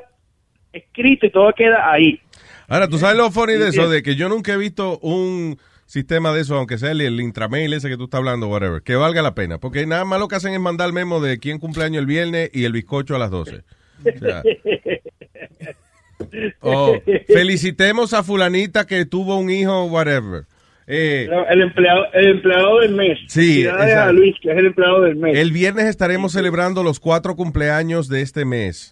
escrito 0.73 1.25
y 1.25 1.31
todo 1.31 1.53
queda 1.53 1.91
ahí. 1.91 2.19
Ahora, 2.67 2.87
¿tú 2.87 2.97
sabes 2.97 3.17
lo 3.17 3.31
funny 3.31 3.53
de 3.53 3.69
eso? 3.69 3.89
De 3.89 4.03
que 4.03 4.15
yo 4.15 4.29
nunca 4.29 4.53
he 4.53 4.57
visto 4.57 4.99
un 4.99 5.57
sistema 5.85 6.31
de 6.33 6.41
eso, 6.41 6.55
aunque 6.55 6.77
sea 6.77 6.91
el, 6.91 7.01
el 7.01 7.19
intramail 7.19 7.73
ese 7.73 7.89
que 7.89 7.97
tú 7.97 8.03
estás 8.03 8.19
hablando, 8.19 8.47
whatever, 8.47 8.83
que 8.83 8.95
valga 8.95 9.23
la 9.23 9.33
pena. 9.33 9.57
Porque 9.57 9.87
nada 9.87 10.05
más 10.05 10.19
lo 10.19 10.27
que 10.27 10.35
hacen 10.35 10.53
es 10.53 10.59
mandar 10.59 10.87
el 10.87 10.93
memo 10.93 11.19
de 11.19 11.39
quién 11.39 11.57
cumpleaños 11.57 12.01
el 12.01 12.05
viernes 12.05 12.51
y 12.53 12.65
el 12.65 12.73
bizcocho 12.73 13.15
a 13.15 13.19
las 13.19 13.31
12. 13.31 13.63
O 13.99 14.19
sea, 14.19 14.43
o 16.61 16.95
felicitemos 17.27 18.13
a 18.13 18.23
fulanita 18.23 18.85
que 18.85 19.05
tuvo 19.05 19.37
un 19.37 19.49
hijo, 19.49 19.85
whatever. 19.85 20.43
Eh, 20.91 21.29
El 21.49 21.61
empleado, 21.61 22.05
el 22.13 22.29
empleado 22.29 22.79
del 22.79 22.95
mes. 22.95 23.19
Sí, 23.27 23.65
a. 23.67 24.11
Luis, 24.11 24.35
que 24.41 24.51
es 24.51 24.57
el 24.57 24.67
empleado 24.67 25.01
del 25.01 25.17
mes. 25.17 25.37
El 25.37 25.51
viernes 25.51 25.85
estaremos 25.85 26.31
celebrando 26.31 26.83
los 26.83 26.99
cuatro 26.99 27.35
cumpleaños 27.35 28.09
de 28.09 28.21
este 28.21 28.43
mes. 28.43 28.91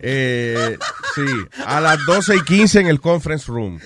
Eh, 0.00 0.76
sí, 1.14 1.26
a 1.64 1.80
las 1.80 2.04
12 2.06 2.36
y 2.36 2.42
15 2.42 2.80
en 2.80 2.86
el 2.86 3.00
conference 3.00 3.50
room. 3.50 3.80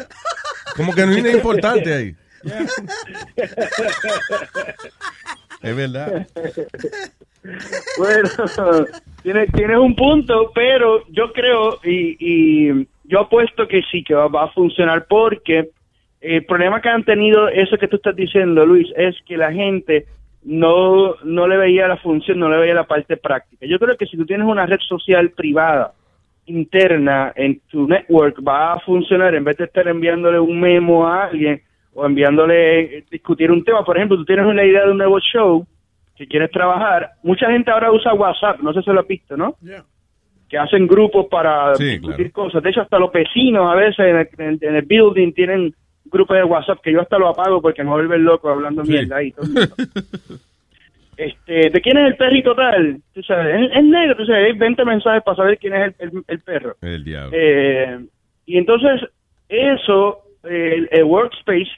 Como 0.76 0.94
que 0.94 1.06
no 1.06 1.16
nada 1.16 1.32
importante 1.32 1.92
ahí. 1.92 2.14
Es 5.62 5.76
verdad. 5.76 6.26
Bueno, 7.98 8.28
tienes, 9.22 9.52
tienes 9.52 9.76
un 9.76 9.94
punto, 9.96 10.52
pero 10.54 11.04
yo 11.08 11.32
creo 11.32 11.80
y, 11.84 12.16
y 12.18 12.86
yo 13.04 13.20
apuesto 13.20 13.66
que 13.66 13.82
sí, 13.90 14.04
que 14.04 14.14
va, 14.14 14.28
va 14.28 14.44
a 14.44 14.52
funcionar 14.52 15.06
porque 15.08 15.70
el 16.20 16.44
problema 16.44 16.80
que 16.80 16.88
han 16.88 17.04
tenido, 17.04 17.48
eso 17.48 17.76
que 17.78 17.88
tú 17.88 17.96
estás 17.96 18.14
diciendo, 18.14 18.64
Luis, 18.64 18.88
es 18.96 19.16
que 19.26 19.36
la 19.36 19.52
gente 19.52 20.06
no, 20.44 21.16
no 21.24 21.48
le 21.48 21.56
veía 21.56 21.88
la 21.88 21.96
función, 21.96 22.38
no 22.38 22.48
le 22.48 22.58
veía 22.58 22.74
la 22.74 22.86
parte 22.86 23.16
práctica. 23.16 23.66
Yo 23.66 23.78
creo 23.78 23.96
que 23.96 24.06
si 24.06 24.16
tú 24.16 24.24
tienes 24.24 24.46
una 24.46 24.66
red 24.66 24.80
social 24.88 25.30
privada, 25.30 25.94
interna, 26.46 27.32
en 27.36 27.60
tu 27.70 27.86
network, 27.86 28.36
va 28.46 28.74
a 28.74 28.80
funcionar 28.80 29.34
en 29.34 29.44
vez 29.44 29.56
de 29.56 29.64
estar 29.64 29.86
enviándole 29.88 30.38
un 30.40 30.60
memo 30.60 31.06
a 31.06 31.24
alguien 31.24 31.60
o 31.94 32.04
enviándole 32.06 32.98
eh, 32.98 33.04
discutir 33.10 33.50
un 33.50 33.62
tema. 33.64 33.84
Por 33.84 33.96
ejemplo, 33.96 34.16
tú 34.16 34.24
tienes 34.24 34.46
una 34.46 34.64
idea 34.64 34.84
de 34.84 34.90
un 34.92 34.98
nuevo 34.98 35.18
show 35.20 35.66
que 36.16 36.26
quieres 36.26 36.50
trabajar. 36.50 37.10
Mucha 37.22 37.50
gente 37.50 37.70
ahora 37.70 37.90
usa 37.92 38.14
WhatsApp, 38.14 38.60
no 38.60 38.72
sé 38.72 38.82
si 38.82 38.90
lo 38.90 39.00
has 39.00 39.06
visto, 39.06 39.36
¿no? 39.36 39.56
que 40.48 40.58
hacen 40.58 40.86
grupos 40.86 41.26
para 41.30 41.74
Sí, 41.76 41.84
discutir 41.98 42.30
cosas. 42.32 42.62
De 42.62 42.68
hecho, 42.70 42.82
hasta 42.82 42.98
los 42.98 43.10
vecinos 43.10 43.70
a 43.72 43.74
veces 43.74 43.98
en 44.00 44.16
el, 44.16 44.28
en- 44.38 44.58
en 44.60 44.76
el 44.76 44.82
building 44.84 45.32
tienen 45.32 45.74
grupos 46.04 46.36
de 46.36 46.44
WhatsApp 46.44 46.80
que 46.82 46.92
yo 46.92 47.00
hasta 47.00 47.16
lo 47.18 47.28
apago 47.28 47.62
porque 47.62 47.82
me 47.82 47.88
vuelven 47.90 48.22
loco 48.24 48.50
hablando 48.50 48.82
mierda 48.84 49.16
ahí. 49.16 49.32
todo 49.32 49.46
el 49.46 49.52
mundo. 49.52 49.74
este, 51.26 51.70
¿De 51.70 51.80
quién 51.80 51.96
es 51.98 52.06
el 52.06 52.16
perrito 52.16 52.54
tal? 52.54 52.98
Tú 53.14 53.22
sabes, 53.22 53.70
es, 53.74 53.84
negro, 53.84 54.16
tú 54.16 54.24
sabes, 54.26 54.46
hay 54.52 54.58
20 54.58 54.84
mensajes 54.84 55.22
para 55.22 55.36
saber 55.36 55.58
quién 55.58 55.74
es 55.74 55.94
el, 55.98 56.08
el- 56.10 56.24
el 56.28 56.40
perro. 56.40 56.76
El 56.82 57.04
diablo. 57.04 57.30
Eh, 57.34 57.98
y 58.46 58.58
entonces, 58.58 59.00
eso, 59.48 60.18
el, 60.44 60.88
el 60.90 61.04
workspace 61.04 61.70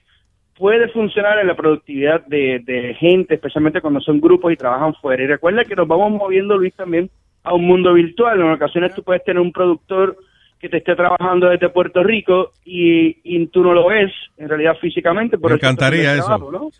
puede 0.57 0.89
funcionar 0.89 1.39
en 1.41 1.49
la 1.49 1.57
productividad 1.57 2.25
de, 2.27 2.61
de 2.65 2.95
gente, 2.95 3.35
especialmente 3.35 3.81
cuando 3.81 4.01
son 4.01 4.21
grupos 4.21 4.53
y 4.53 4.57
trabajan 4.57 4.95
fuera. 4.95 5.23
Y 5.23 5.27
recuerda 5.27 5.65
que 5.65 5.75
nos 5.77 5.89
vamos 5.89 6.13
moviendo, 6.13 6.57
Luis, 6.57 6.75
también 6.75 7.11
a 7.43 7.55
un 7.55 7.65
mundo 7.67 7.93
virtual. 7.93 8.41
En 8.41 8.51
ocasiones 8.53 8.95
tú 8.95 9.03
puedes 9.03 9.25
tener 9.25 9.41
un 9.41 9.53
productor 9.53 10.17
que 10.61 10.69
te 10.71 10.79
esté 10.79 10.95
trabajando 10.97 11.49
desde 11.51 11.69
Puerto 11.69 12.03
Rico 12.03 12.53
y, 12.65 13.19
y 13.23 13.47
tú 13.49 13.63
no 13.63 13.75
lo 13.75 13.87
ves, 13.89 14.11
en 14.39 14.49
realidad 14.49 14.75
físicamente. 14.81 15.37
Por 15.37 15.51
Me 15.51 15.57
encantaría 15.57 16.15
eso. 16.15 16.25
trabajo, 16.25 16.51
¿no? 16.51 16.71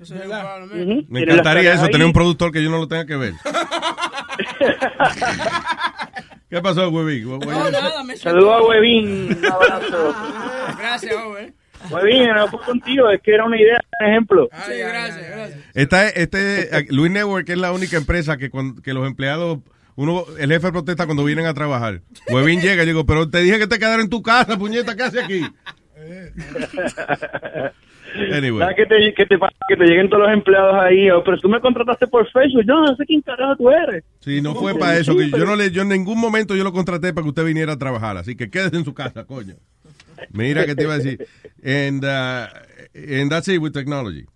Me 1.09 1.21
encantaría 1.23 1.75
eso, 1.75 1.85
ahí. 1.85 1.91
tener 1.91 2.07
un 2.07 2.13
productor 2.15 2.51
que 2.51 2.63
yo 2.63 2.71
no 2.71 2.79
lo 2.79 2.89
tenga 2.89 3.05
que 3.05 3.17
ver. 3.17 3.35
¿Qué 6.51 6.61
pasó, 6.63 6.89
Huevín? 6.89 7.41
Saludos 8.17 8.53
a 8.55 8.63
Webin, 8.63 9.37
un 9.39 9.47
abrazo. 9.53 10.15
Gracias, 10.79 11.15
joven. 11.17 11.55
Webin, 11.91 12.29
no 12.29 12.49
fue 12.49 12.61
contigo, 12.61 13.11
es 13.11 13.21
que 13.21 13.35
era 13.35 13.45
una 13.45 13.61
idea, 13.61 13.81
un 14.01 14.07
ejemplo. 14.09 14.49
Sí, 14.67 14.73
gracias, 14.79 15.29
gracias. 15.31 15.59
Esta, 15.75 16.09
este, 16.09 16.87
Luis 16.91 17.11
Network 17.13 17.49
es 17.49 17.59
la 17.59 17.73
única 17.73 17.97
empresa 17.97 18.37
que, 18.37 18.49
cuando- 18.51 18.81
que 18.81 18.95
los 18.95 19.07
empleados, 19.07 19.59
uno, 19.97 20.25
el 20.39 20.51
jefe 20.51 20.73
protesta 20.73 21.07
cuando 21.07 21.25
vienen 21.25 21.47
a 21.47 21.55
trabajar. 21.55 22.03
Huevín 22.29 22.61
llega 22.61 22.83
y 22.83 22.87
digo, 22.87 23.07
pero 23.07 23.29
te 23.29 23.41
dije 23.41 23.59
que 23.59 23.67
te 23.67 23.79
quedara 23.79 24.03
en 24.03 24.11
tu 24.11 24.23
casa, 24.23 24.59
puñeta, 24.59 24.97
¿qué 24.97 25.03
hace 25.03 25.21
aquí? 25.21 25.43
Anyway. 28.15 28.75
Que 28.77 28.87
te, 28.87 29.15
que, 29.15 29.27
te, 29.27 29.39
pasa, 29.39 29.57
que 29.69 29.77
te 29.77 29.85
lleguen 29.85 30.09
todos 30.09 30.23
los 30.23 30.33
empleados 30.33 30.77
ahí, 30.77 31.11
oh, 31.11 31.23
pero 31.25 31.37
tú 31.39 31.49
me 31.49 31.61
contrataste 31.61 32.07
por 32.07 32.31
Facebook, 32.31 32.65
yo 32.67 32.81
no 32.81 32.95
sé 32.95 33.05
quién 33.07 33.23
carajo 33.23 33.57
tú 33.57 33.71
eres. 33.71 34.05
Sí, 34.21 34.41
no 34.41 34.55
fue 34.55 34.79
para 34.79 34.97
eso, 34.99 35.17
que 35.17 35.31
yo 35.31 35.45
no 35.45 35.57
le, 35.57 35.71
yo 35.71 35.83
en 35.83 35.89
ningún 35.89 36.21
momento 36.21 36.55
yo 36.55 36.63
lo 36.63 36.73
contraté 36.73 37.13
para 37.13 37.25
que 37.25 37.31
usted 37.31 37.45
viniera 37.45 37.73
a 37.73 37.79
trabajar, 37.79 38.17
así 38.17 38.37
que 38.37 38.51
quédese 38.51 38.77
en 38.77 38.85
su 38.85 38.95
casa, 38.95 39.25
coño. 39.25 39.55
Mira 40.31 40.65
que 40.65 40.75
te 40.75 40.85
iba 40.85 40.95
a 40.95 40.99
decir. 40.99 41.27
And, 41.65 42.05
uh, 42.05 42.47
and 42.95 43.31
that's 43.31 43.49
it 43.49 43.59
with 43.59 43.73
technology. 43.73 44.27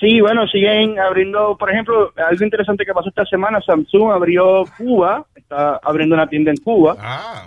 Sí, 0.00 0.20
bueno, 0.20 0.46
siguen 0.48 0.98
abriendo, 0.98 1.56
por 1.56 1.70
ejemplo, 1.70 2.12
algo 2.16 2.44
interesante 2.44 2.84
que 2.84 2.92
pasó 2.92 3.08
esta 3.08 3.24
semana, 3.24 3.60
Samsung 3.60 4.12
abrió 4.12 4.64
Cuba, 4.76 5.24
está 5.34 5.80
abriendo 5.82 6.14
una 6.14 6.26
tienda 6.26 6.50
en 6.50 6.56
Cuba. 6.56 6.96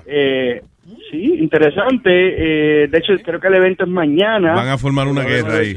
Eh, 0.05 0.61
sí, 1.11 1.35
interesante. 1.39 2.09
Eh, 2.83 2.87
de 2.87 2.97
hecho, 2.97 3.13
creo 3.23 3.39
que 3.39 3.47
el 3.47 3.55
evento 3.55 3.83
es 3.83 3.89
mañana. 3.89 4.53
Van 4.53 4.69
a 4.69 4.77
formar 4.77 5.07
una 5.07 5.23
guerra 5.23 5.57
ahí. 5.57 5.75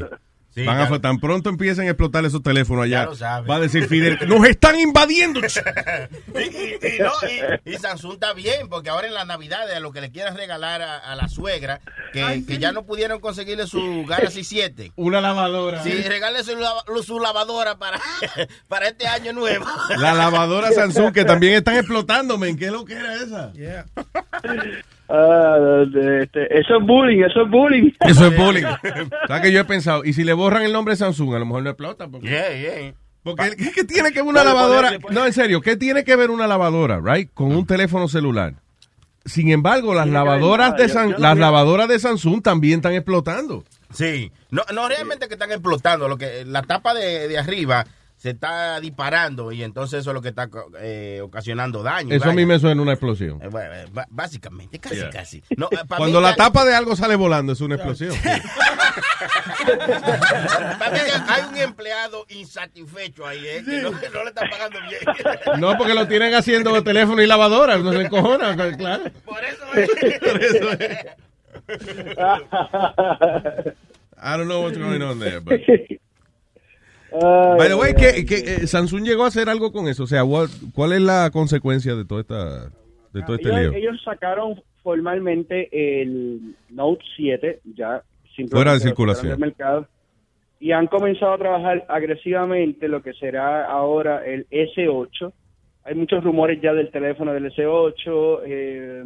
Sí, 0.53 0.65
Van 0.65 0.79
a, 0.79 0.99
tan 0.99 1.17
pronto 1.21 1.49
empiecen 1.49 1.85
a 1.87 1.91
explotar 1.91 2.25
esos 2.25 2.43
teléfonos 2.43 2.83
allá. 2.83 3.07
Va 3.49 3.55
a 3.55 3.59
decir 3.61 3.87
Fidel, 3.87 4.19
nos 4.27 4.45
están 4.45 4.77
invadiendo. 4.77 5.39
y, 6.35 6.39
y- 6.39 6.95
y 6.97 6.99
no, 6.99 7.11
y- 7.65 7.71
y 7.73 7.77
Samsung 7.77 8.13
está 8.15 8.33
bien, 8.33 8.67
porque 8.67 8.89
ahora 8.89 9.07
en 9.07 9.13
la 9.13 9.23
Navidad, 9.23 9.71
a 9.71 9.79
lo 9.79 9.93
que 9.93 10.01
le 10.01 10.11
quieras 10.11 10.35
regalar 10.35 10.81
a, 10.81 10.97
a 10.97 11.15
la 11.15 11.29
suegra, 11.29 11.79
que, 12.11 12.43
que 12.45 12.57
ya 12.57 12.73
no 12.73 12.83
pudieron 12.83 13.21
conseguirle 13.21 13.65
su 13.65 14.05
Galaxy 14.05 14.43
7. 14.43 14.91
Una 14.97 15.21
lavadora. 15.21 15.83
Sí, 15.83 15.91
regale 16.03 16.43
su, 16.43 16.57
lava- 16.57 16.83
su 17.01 17.19
lavadora 17.21 17.77
para, 17.77 18.01
para 18.67 18.89
este 18.89 19.07
año 19.07 19.31
nuevo. 19.31 19.65
La 19.97 20.13
lavadora 20.13 20.71
Samsung 20.73 21.13
que 21.13 21.23
también 21.23 21.53
están 21.53 21.77
explotando, 21.77 22.37
men. 22.37 22.57
¿Qué 22.57 22.71
lo 22.71 22.83
que 22.83 22.95
era 22.95 23.15
esa? 23.15 23.53
Ah, 25.13 25.83
de- 25.91 26.23
este, 26.23 26.45
eso 26.57 26.77
es 26.79 26.85
bullying, 26.87 27.23
eso 27.23 27.41
es 27.43 27.49
bullying. 27.51 27.91
Eso 28.07 28.27
es 28.27 28.37
bullying. 28.37 28.63
¿Sabes 29.27 29.41
que 29.43 29.51
yo 29.51 29.59
he 29.59 29.65
pensado? 29.65 30.05
Y 30.05 30.13
si 30.13 30.23
le 30.23 30.31
borran 30.33 30.63
el 30.63 30.71
nombre 30.71 30.93
de 30.93 30.97
Samsung, 30.97 31.35
a 31.35 31.39
lo 31.39 31.45
mejor 31.45 31.63
no 31.63 31.69
explota. 31.69 32.07
Porque, 32.07 32.29
Yeah, 32.29 32.49
yeah. 32.81 32.93
porque 33.23 33.55
¿qué, 33.57 33.71
qué 33.71 33.83
tiene 33.83 34.11
que 34.11 34.21
ver 34.21 34.29
una 34.29 34.41
Ponle, 34.43 34.53
lavadora? 34.53 34.91
No, 35.09 35.25
en 35.25 35.33
serio, 35.33 35.59
¿qué 35.61 35.75
tiene 35.75 36.03
que 36.05 36.15
ver 36.15 36.29
una 36.31 36.47
lavadora, 36.47 37.01
right? 37.03 37.29
Con 37.33 37.53
un 37.55 37.65
teléfono 37.65 38.07
celular. 38.07 38.53
Sin 39.25 39.49
embargo, 39.51 39.93
las 39.93 40.07
lavadoras 40.07 40.75
de 40.77 40.87
San- 40.89 41.15
las 41.19 41.37
lavadoras 41.37 41.87
de 41.87 41.99
Samsung 41.99 42.41
también 42.41 42.79
están 42.79 42.93
explotando. 42.93 43.63
Sí, 43.93 44.31
no, 44.49 44.63
no 44.73 44.87
realmente 44.87 45.27
que 45.27 45.33
están 45.33 45.51
explotando, 45.51 46.07
lo 46.07 46.17
que 46.17 46.45
la 46.45 46.61
tapa 46.63 46.93
de, 46.93 47.27
de 47.27 47.37
arriba 47.37 47.85
se 48.21 48.29
está 48.29 48.79
disparando 48.79 49.51
y 49.51 49.63
entonces 49.63 50.01
eso 50.01 50.11
es 50.11 50.13
lo 50.13 50.21
que 50.21 50.27
está 50.29 50.47
eh, 50.79 51.21
ocasionando 51.23 51.81
daño. 51.81 52.13
Eso 52.13 52.29
a 52.29 52.33
mí 52.33 52.45
me 52.45 52.59
suena 52.59 52.79
una 52.79 52.91
explosión. 52.91 53.41
Eh, 53.41 53.47
bueno, 53.47 53.73
eh, 53.73 53.85
básicamente, 54.11 54.77
casi, 54.77 54.97
Yeah. 54.97 55.09
casi. 55.09 55.41
No, 55.57 55.69
eh, 55.71 55.77
Cuando 55.97 56.19
mí 56.19 56.21
la 56.21 56.35
tapa 56.35 56.63
de 56.63 56.75
algo 56.75 56.95
sale 56.95 57.15
volando, 57.15 57.53
es 57.53 57.61
una 57.61 57.77
explosión. 57.77 58.11
mí 60.91 60.99
hay 61.29 61.43
un 61.49 61.57
empleado 61.57 62.27
insatisfecho 62.29 63.25
ahí, 63.25 63.43
eh, 63.43 63.63
que, 63.65 63.81
no, 63.81 63.99
que 63.99 64.09
no 64.11 64.21
le 64.21 64.29
están 64.29 64.47
pagando 64.51 64.77
bien. 64.87 65.01
No, 65.59 65.75
porque 65.75 65.95
lo 65.95 66.07
tienen 66.07 66.35
haciendo 66.35 66.83
teléfono 66.83 67.23
y 67.23 67.27
lavadora, 67.27 67.79
no 67.79 67.91
se 67.91 68.01
encojona, 68.01 68.55
claro. 68.77 69.05
Por 69.25 69.43
eso 69.43 69.65
Por 70.19 70.43
eso 70.43 70.71
es. 70.73 70.95
I 74.23 74.37
don't 74.37 74.47
know 74.47 74.61
what's 74.61 74.77
going 74.77 75.01
on 75.01 75.17
there, 75.19 75.39
but... 75.39 75.59
By 77.11 77.67
the 77.67 77.75
way, 77.75 77.93
que, 77.93 78.25
que, 78.25 78.35
eh, 78.35 78.67
Samsung 78.67 79.03
llegó 79.03 79.23
a 79.25 79.27
hacer 79.27 79.49
algo 79.49 79.71
con 79.71 79.87
eso. 79.87 80.03
O 80.03 80.07
sea, 80.07 80.23
what- 80.23 80.49
¿cuál 80.73 80.93
es 80.93 81.01
la 81.01 81.29
consecuencia 81.31 81.95
de 81.95 82.05
toda 82.05 82.21
esta, 82.21 82.65
de 83.13 83.21
todo 83.25 83.35
este 83.35 83.49
ellos, 83.49 83.59
lío? 83.61 83.73
ellos 83.73 84.01
sacaron 84.03 84.61
formalmente 84.83 85.69
el 86.01 86.55
Note 86.69 87.03
7, 87.15 87.59
ya 87.75 88.01
Fuera 88.49 88.73
de 88.73 88.79
circulación. 88.79 89.39
mercado, 89.39 89.87
y 90.59 90.71
han 90.71 90.87
comenzado 90.87 91.33
a 91.33 91.37
trabajar 91.37 91.85
agresivamente 91.89 92.87
lo 92.87 93.01
que 93.03 93.13
será 93.13 93.65
ahora 93.65 94.25
el 94.25 94.47
S8. 94.49 95.33
Hay 95.83 95.95
muchos 95.95 96.23
rumores 96.23 96.61
ya 96.61 96.73
del 96.73 96.91
teléfono 96.91 97.33
del 97.33 97.51
S8. 97.51 98.41
eh, 98.45 99.03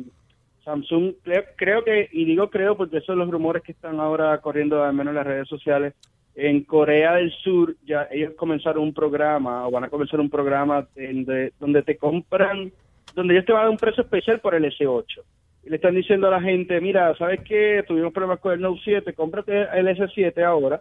Samsung, 0.63 1.13
creo, 1.23 1.43
creo 1.55 1.83
que, 1.83 2.09
y 2.11 2.25
digo 2.25 2.49
creo 2.49 2.75
porque 2.75 2.97
esos 2.97 3.07
son 3.07 3.19
los 3.19 3.29
rumores 3.29 3.61
que 3.63 3.71
están 3.71 3.99
ahora 3.99 4.37
corriendo 4.41 4.83
al 4.83 4.93
menos 4.93 5.11
en 5.11 5.15
las 5.17 5.27
redes 5.27 5.47
sociales. 5.47 5.93
En 6.35 6.63
Corea 6.63 7.15
del 7.15 7.31
Sur 7.31 7.75
ya 7.85 8.07
ellos 8.11 8.33
comenzaron 8.35 8.83
un 8.83 8.93
programa 8.93 9.67
o 9.67 9.71
van 9.71 9.85
a 9.85 9.89
comenzar 9.89 10.19
un 10.19 10.29
programa 10.29 10.85
donde, 10.95 11.53
donde 11.59 11.81
te 11.83 11.95
compran, 11.97 12.71
donde 13.13 13.33
ellos 13.35 13.45
te 13.45 13.53
van 13.53 13.61
a 13.61 13.63
dar 13.65 13.71
un 13.71 13.77
precio 13.77 14.03
especial 14.03 14.39
por 14.41 14.53
el 14.55 14.65
S8. 14.65 15.21
y 15.65 15.69
le 15.69 15.77
están 15.77 15.95
diciendo 15.95 16.27
a 16.27 16.31
la 16.31 16.41
gente, 16.41 16.79
mira, 16.81 17.15
¿sabes 17.17 17.39
qué? 17.41 17.83
Tuvimos 17.87 18.13
problemas 18.13 18.39
con 18.39 18.53
el 18.53 18.61
Note 18.61 18.81
7, 18.83 19.13
cómprate 19.13 19.61
el 19.73 19.87
S7 19.87 20.43
ahora. 20.43 20.79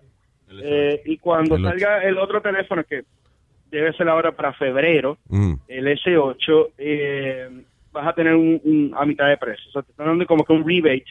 Eh, 0.63 1.01
y 1.07 1.17
cuando 1.19 1.57
El 1.57 1.63
salga 1.63 2.03
el 2.05 2.19
otro 2.19 2.43
teléfono, 2.43 2.85
que 2.85 3.03
debe 3.71 3.93
ser 3.95 4.09
ahora 4.09 4.33
para 4.33 4.53
febrero, 4.53 5.17
Mm. 5.29 5.55
el 5.69 5.87
S8, 5.89 6.69
eh, 6.77 7.49
vas 7.93 8.07
a 8.09 8.13
tener 8.13 8.35
un, 8.35 8.61
un- 8.63 8.93
a 8.95 9.07
mitad 9.07 9.27
de 9.29 9.37
precio. 9.39 9.65
O 9.69 9.73
sea, 9.73 9.83
te 9.83 9.93
están 9.93 10.07
dando 10.07 10.27
como 10.27 10.45
que 10.45 10.53
un 10.53 10.69
rebate 10.69 11.05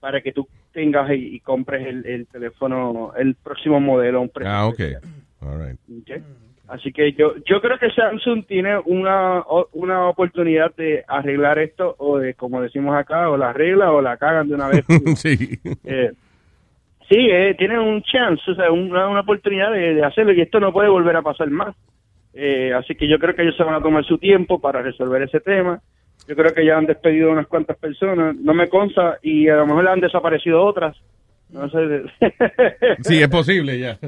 para 0.00 0.20
que 0.20 0.32
tú 0.32 0.48
tengas 0.72 1.10
y, 1.10 1.36
y 1.36 1.40
compres 1.40 1.86
el, 1.86 2.06
el 2.06 2.26
teléfono, 2.26 3.12
el 3.16 3.34
próximo 3.36 3.80
modelo 3.80 4.22
un 4.22 4.30
precio. 4.30 4.52
Ah, 4.52 4.66
ok. 4.66 4.80
All 5.42 5.68
right. 5.68 5.78
¿ok? 6.02 6.22
Así 6.68 6.92
que 6.92 7.12
yo 7.14 7.34
yo 7.44 7.60
creo 7.60 7.78
que 7.78 7.90
Samsung 7.90 8.46
tiene 8.46 8.78
una 8.84 9.42
una 9.72 10.08
oportunidad 10.08 10.74
de 10.76 11.04
arreglar 11.08 11.58
esto 11.58 11.96
o 11.98 12.18
de, 12.18 12.34
como 12.34 12.62
decimos 12.62 12.96
acá, 12.96 13.28
o 13.28 13.36
la 13.36 13.50
arregla 13.50 13.90
o 13.90 14.00
la 14.00 14.16
cagan 14.16 14.48
de 14.48 14.54
una 14.54 14.68
vez. 14.68 14.84
sí. 15.16 15.58
Eh, 15.84 16.12
sí, 17.08 17.28
eh, 17.28 17.56
tienen 17.58 17.80
un 17.80 18.02
chance, 18.02 18.48
o 18.48 18.54
sea, 18.54 18.70
una, 18.70 19.08
una 19.08 19.20
oportunidad 19.20 19.72
de, 19.72 19.94
de 19.94 20.04
hacerlo 20.04 20.32
y 20.32 20.40
esto 20.40 20.60
no 20.60 20.72
puede 20.72 20.88
volver 20.88 21.16
a 21.16 21.22
pasar 21.22 21.50
más. 21.50 21.74
Eh, 22.34 22.72
así 22.72 22.94
que 22.94 23.08
yo 23.08 23.18
creo 23.18 23.34
que 23.34 23.42
ellos 23.42 23.56
se 23.56 23.64
van 23.64 23.74
a 23.74 23.82
tomar 23.82 24.04
su 24.04 24.18
tiempo 24.18 24.60
para 24.60 24.80
resolver 24.80 25.22
ese 25.22 25.40
tema. 25.40 25.80
Yo 26.30 26.36
creo 26.36 26.54
que 26.54 26.64
ya 26.64 26.76
han 26.78 26.86
despedido 26.86 27.32
unas 27.32 27.48
cuantas 27.48 27.76
personas, 27.76 28.36
no 28.36 28.54
me 28.54 28.68
consta, 28.68 29.18
y 29.20 29.48
a 29.48 29.56
lo 29.56 29.66
mejor 29.66 29.88
han 29.88 29.98
desaparecido 29.98 30.62
otras. 30.64 30.96
No 31.48 31.68
sé. 31.68 31.78
Sí, 33.02 33.20
es 33.20 33.28
posible 33.28 33.76
ya. 33.80 33.98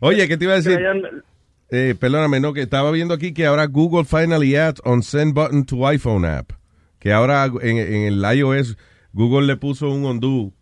Oye, 0.00 0.26
¿qué 0.28 0.38
te 0.38 0.44
iba 0.44 0.54
a 0.54 0.56
decir? 0.56 0.78
Hayan- 0.78 1.22
Eh, 1.70 1.94
perdóname, 2.00 2.40
no, 2.40 2.54
que 2.54 2.62
estaba 2.62 2.90
viendo 2.90 3.12
aquí 3.12 3.34
que 3.34 3.44
ahora 3.44 3.66
Google 3.66 4.04
finally 4.06 4.56
adds 4.56 4.80
on 4.86 5.02
send 5.02 5.34
button 5.34 5.66
to 5.66 5.86
iPhone 5.86 6.24
app. 6.24 6.52
Que 6.98 7.12
ahora 7.12 7.44
en, 7.60 7.76
en 7.76 8.02
el 8.14 8.24
iOS 8.38 8.78
Google 9.12 9.46
le 9.46 9.56
puso 9.56 9.90
un 9.90 10.06
undo. 10.06 10.52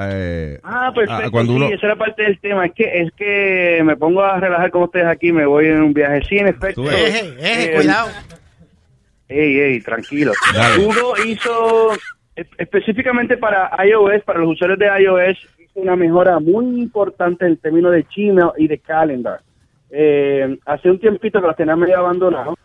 eh, 0.00 0.60
Ah, 0.62 0.92
perfecto. 0.94 1.26
a- 1.26 1.30
cuando 1.32 1.52
sí, 1.54 1.56
uno, 1.56 1.66
esa 1.74 1.86
era 1.86 1.96
parte 1.96 2.22
del 2.22 2.38
tema. 2.38 2.66
Es 2.66 2.72
que 2.74 3.00
es 3.02 3.12
que 3.16 3.80
me 3.84 3.96
pongo 3.96 4.22
a 4.22 4.38
relajar 4.38 4.70
con 4.70 4.84
ustedes 4.84 5.06
aquí, 5.06 5.32
me 5.32 5.44
voy 5.46 5.66
en 5.66 5.82
un 5.82 5.92
viaje. 5.92 6.20
Sí, 6.28 6.36
en 6.38 6.46
efecto. 6.46 6.84
ves. 6.84 6.94
Eje, 6.94 7.34
eje, 7.40 7.72
eh, 7.72 7.74
cuidado. 7.74 8.08
Ey, 9.30 9.58
ey, 9.60 9.80
tranquilo. 9.80 10.32
Dale. 10.54 10.84
Google 10.84 11.30
hizo 11.30 11.92
e- 12.36 12.44
específicamente 12.58 13.36
para 13.36 13.70
iOS, 13.86 14.22
para 14.24 14.40
los 14.40 14.50
usuarios 14.50 14.78
de 14.78 14.86
iOS, 15.02 15.38
hizo 15.58 15.80
una 15.80 15.94
mejora 15.96 16.40
muy 16.40 16.80
importante 16.82 17.46
en 17.46 17.56
términos 17.56 17.92
de 17.92 18.04
Gmail 18.14 18.50
y 18.58 18.66
de 18.66 18.78
Calendar. 18.78 19.40
Eh, 19.90 20.58
hace 20.66 20.90
un 20.90 20.98
tiempito 20.98 21.40
que 21.40 21.46
los 21.46 21.56
tenía 21.56 21.76
medio 21.76 21.96
abandonados. 21.98 22.56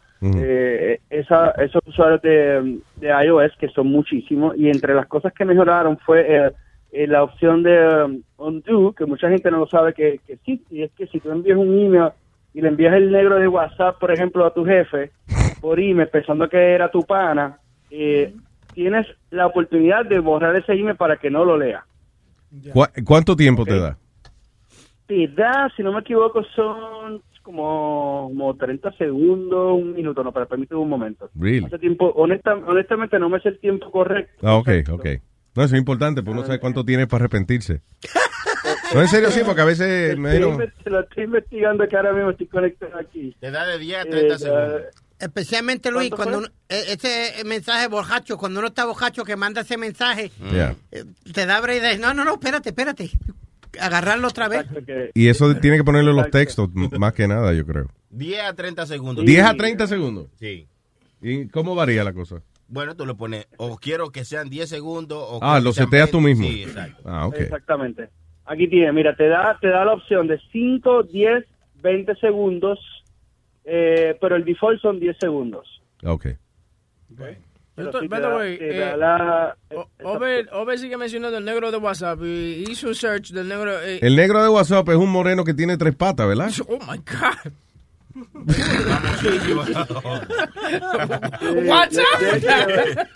eh, 0.43 0.99
esa- 1.09 1.51
esos 1.51 1.81
usuarios 1.85 2.19
de, 2.23 2.79
de 2.95 3.25
iOS, 3.25 3.51
que 3.59 3.67
son 3.69 3.87
muchísimos, 3.87 4.57
y 4.57 4.69
entre 4.69 4.95
las 4.95 5.05
cosas 5.05 5.31
que 5.33 5.45
mejoraron 5.45 5.99
fue 5.99 6.25
eh, 6.27 6.51
eh, 6.93 7.05
la 7.05 7.21
opción 7.21 7.61
de 7.61 8.03
um, 8.05 8.21
undo, 8.37 8.93
que 8.93 9.05
mucha 9.05 9.29
gente 9.29 9.51
no 9.51 9.59
lo 9.59 9.67
sabe 9.67 9.93
que, 9.93 10.19
que 10.25 10.33
existe, 10.33 10.65
y 10.73 10.81
es 10.83 10.91
que 10.97 11.05
si 11.07 11.19
tú 11.19 11.29
envías 11.29 11.57
un 11.59 11.77
email 11.77 12.09
y 12.55 12.61
le 12.61 12.69
envías 12.69 12.95
el 12.95 13.11
negro 13.11 13.35
de 13.35 13.47
WhatsApp, 13.47 13.99
por 13.99 14.09
ejemplo, 14.11 14.45
a 14.45 14.53
tu 14.53 14.65
jefe, 14.65 15.11
por 15.61 15.79
email, 15.79 16.09
pensando 16.09 16.47
que 16.49 16.57
era 16.73 16.89
tu 16.91 17.03
pana, 17.03 17.59
eh, 17.89 18.33
tienes 18.73 19.07
la 19.31 19.47
oportunidad 19.47 20.05
de 20.05 20.19
borrar 20.19 20.55
ese 20.55 20.73
email 20.73 20.95
para 20.97 21.17
que 21.17 21.29
no 21.29 21.45
lo 21.45 21.57
lea. 21.57 21.85
¿cu- 22.73 22.85
¿Cuánto 23.05 23.35
tiempo 23.35 23.65
te 23.65 23.79
da? 23.79 23.97
Te 25.07 25.27
da, 25.29 25.71
si 25.75 25.83
no 25.83 25.93
me 25.93 25.99
equivoco, 25.99 26.43
son 26.55 27.21
como, 27.43 28.25
como 28.29 28.55
30 28.55 28.91
segundos, 28.93 29.73
un 29.79 29.93
minuto, 29.93 30.23
no, 30.23 30.31
pero 30.31 30.47
permíteme 30.47 30.81
un 30.81 30.89
momento. 30.89 31.29
Really? 31.35 31.65
Hace 31.65 31.77
tiempo, 31.79 32.11
honesta- 32.15 32.55
honestamente 32.65 33.19
no 33.19 33.29
me 33.29 33.39
sé 33.39 33.49
el 33.49 33.59
tiempo 33.59 33.91
correcto. 33.91 34.33
Ah, 34.47 34.55
ok, 34.57 34.69
ok. 34.91 35.05
No, 35.55 35.63
eso 35.63 35.75
es 35.75 35.79
importante, 35.79 36.21
porque 36.23 36.37
uno 36.39 36.45
sabe 36.45 36.59
cuánto 36.59 36.83
tiene 36.83 37.07
para 37.07 37.23
arrepentirse. 37.25 37.81
No, 38.93 39.01
en 39.01 39.07
serio, 39.07 39.29
sí, 39.29 39.41
porque 39.45 39.61
a 39.61 39.65
veces... 39.65 40.17
me 40.17 40.39
lo 40.39 40.57
estoy 41.01 41.23
investigando 41.23 41.87
que 41.87 41.97
ahora 41.97 42.13
mismo 42.13 42.29
estoy 42.29 42.47
conectado 42.47 42.97
aquí. 42.97 43.35
Te 43.39 43.51
da 43.51 43.65
de 43.65 43.77
10 43.79 43.97
a 43.97 44.01
Eh, 44.03 44.05
30 44.05 44.27
ya- 44.29 44.37
segundos. 44.37 44.81
Especialmente 45.19 45.91
Luis, 45.91 46.09
¿Cuánto 46.09 46.23
cuando 46.23 46.37
uno- 46.39 46.47
eh, 46.69 46.83
ese 46.89 47.43
mensaje 47.45 47.87
borracho, 47.87 48.37
cuando 48.37 48.59
uno 48.59 48.67
está 48.67 48.85
borracho 48.85 49.23
que 49.23 49.35
manda 49.35 49.61
ese 49.61 49.77
mensaje, 49.77 50.29
Yeah. 50.51 50.75
eh, 50.91 51.05
te 51.33 51.45
da 51.45 51.61
break 51.61 51.99
no, 51.99 52.13
no, 52.13 52.25
no, 52.25 52.33
espérate, 52.33 52.69
espérate. 52.69 53.09
Agarrarlo 53.79 54.27
otra 54.29 54.47
vez. 54.47 54.65
Y 55.13 55.27
eso 55.27 55.53
tiene 55.57 55.77
que 55.77 55.83
ponerlo 55.83 56.11
en 56.11 56.17
los 56.17 56.29
textos, 56.31 56.69
más 56.73 57.13
que 57.13 57.27
nada, 57.27 57.53
yo 57.53 57.65
creo. 57.65 57.87
10 58.09 58.41
a 58.43 58.53
30 58.53 58.85
segundos. 58.85 59.25
10 59.25 59.43
a 59.45 59.53
30 59.55 59.87
segundos. 59.87 60.27
Sí. 60.39 60.67
¿Y 61.21 61.47
cómo 61.49 61.75
varía 61.75 62.03
la 62.03 62.13
cosa? 62.13 62.41
Bueno, 62.67 62.95
tú 62.95 63.05
le 63.05 63.13
pones, 63.15 63.47
o 63.57 63.77
quiero 63.77 64.11
que 64.11 64.23
sean 64.25 64.49
10 64.49 64.69
segundos. 64.69 65.17
O 65.21 65.39
Ah, 65.41 65.59
lo 65.59 65.71
seteas 65.73 66.09
tú 66.09 66.21
20. 66.21 66.41
mismo. 66.41 66.47
Sí, 66.55 66.63
exacto. 66.63 67.01
Ah, 67.05 67.27
ok. 67.27 67.35
Exactamente. 67.37 68.09
Aquí 68.45 68.67
tiene, 68.69 68.91
mira, 68.93 69.15
te 69.15 69.27
da, 69.27 69.57
te 69.59 69.67
da 69.67 69.83
la 69.85 69.93
opción 69.93 70.27
de 70.27 70.39
5, 70.51 71.03
10, 71.03 71.45
20 71.81 72.15
segundos, 72.15 72.79
eh, 73.65 74.17
pero 74.21 74.35
el 74.35 74.45
default 74.45 74.79
son 74.81 74.99
10 74.99 75.17
segundos. 75.19 75.67
Ok. 76.03 76.27
Pero 77.75 77.89
Esto- 77.89 77.99
sí 77.99 78.07
by 78.07 78.19
te 78.21 78.25
the 78.25 78.29
da- 78.31 78.35
way, 78.37 78.57
te 78.57 78.77
da 78.79 78.93
eh, 78.93 78.97
la- 78.97 79.57
Over, 80.03 80.47
Over 80.53 80.79
sigue 80.79 80.95
mencionando 80.97 81.37
el 81.37 81.43
negro 81.45 81.71
de 81.71 81.77
WhatsApp 81.77 82.19
y 82.23 82.63
hizo 82.69 82.87
un 82.87 82.95
search 82.95 83.31
del 83.31 83.47
negro. 83.49 83.81
eh, 83.81 83.99
El 84.01 84.15
negro 84.15 84.41
de 84.41 84.47
WhatsApp 84.49 84.87
es 84.89 84.95
un 84.95 85.09
moreno 85.09 85.43
que 85.43 85.53
tiene 85.53 85.75
tres 85.77 85.93
patas, 85.95 86.25
¿verdad? 86.27 86.49
Oh 86.69 86.77
my 86.79 86.97
God. 86.97 87.51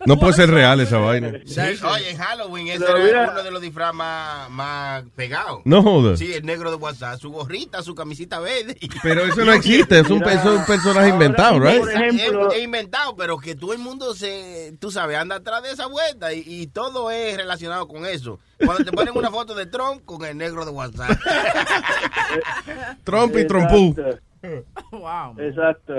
No 0.05 0.17
puede 0.19 0.33
ser 0.33 0.49
real 0.49 0.79
esa 0.79 0.97
vaina. 0.97 1.29
Oye, 1.29 2.09
en 2.11 2.17
Halloween 2.17 2.67
ese 2.69 2.85
era 3.09 3.31
uno 3.31 3.43
de 3.43 3.51
los 3.51 3.61
disfraces 3.61 3.95
más, 3.95 4.49
más 4.49 5.03
pegados. 5.15 5.61
No 5.65 5.81
jodas. 5.83 6.19
Sí, 6.19 6.33
el 6.33 6.45
negro 6.45 6.69
de 6.71 6.77
WhatsApp, 6.77 7.19
su 7.19 7.31
gorrita, 7.31 7.81
su 7.83 7.95
camisita 7.95 8.39
verde. 8.39 8.77
Pero 9.03 9.23
eso 9.25 9.43
no 9.45 9.53
existe, 9.53 9.99
es 9.99 10.09
un, 10.09 10.23
es 10.23 10.43
un 10.45 10.65
personaje 10.65 11.09
inventado, 11.09 11.59
right? 11.59 11.81
ejemplo- 11.83 12.51
es, 12.51 12.57
es 12.57 12.63
inventado, 12.63 13.15
pero 13.15 13.37
que 13.37 13.55
todo 13.55 13.73
el 13.73 13.79
mundo 13.79 14.13
se, 14.15 14.73
tú 14.79 14.91
sabes, 14.91 15.17
anda 15.17 15.37
atrás 15.37 15.63
de 15.63 15.71
esa 15.71 15.87
vuelta 15.87 16.33
y, 16.33 16.43
y 16.45 16.67
todo 16.67 17.11
es 17.11 17.37
relacionado 17.37 17.87
con 17.87 18.05
eso. 18.05 18.39
Cuando 18.63 18.83
te 18.83 18.91
ponen 18.91 19.15
una 19.17 19.29
foto 19.31 19.55
de 19.55 19.65
Trump 19.65 20.03
con 20.05 20.25
el 20.25 20.37
negro 20.37 20.65
de 20.65 20.71
WhatsApp. 20.71 21.11
Trump 23.03 23.35
y 23.37 23.47
Trompú. 23.47 23.95
Wow. 24.91 25.35
Exacto, 25.39 25.93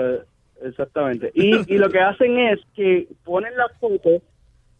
exactamente. 0.63 1.31
Y, 1.33 1.73
y 1.73 1.77
lo 1.77 1.89
que 1.89 1.99
hacen 1.99 2.37
es 2.39 2.59
que 2.75 3.07
ponen 3.23 3.55
la 3.55 3.67
foto 3.79 4.21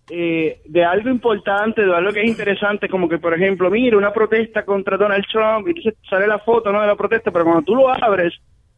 eh, 0.09 0.61
de 0.65 0.83
algo 0.83 1.09
importante, 1.09 1.81
de 1.85 1.95
algo 1.95 2.11
que 2.11 2.21
es 2.21 2.27
interesante, 2.27 2.89
como 2.89 3.07
que, 3.07 3.17
por 3.17 3.33
ejemplo, 3.33 3.69
mira, 3.69 3.97
una 3.97 4.11
protesta 4.11 4.65
contra 4.65 4.97
Donald 4.97 5.23
Trump, 5.31 5.67
y 5.67 5.71
entonces 5.71 5.93
sale 6.09 6.27
la 6.27 6.39
foto 6.39 6.71
¿no? 6.71 6.81
de 6.81 6.87
la 6.87 6.95
protesta, 6.95 7.31
pero 7.31 7.45
cuando 7.45 7.61
tú 7.61 7.75
lo 7.75 7.89
abres, 7.89 8.33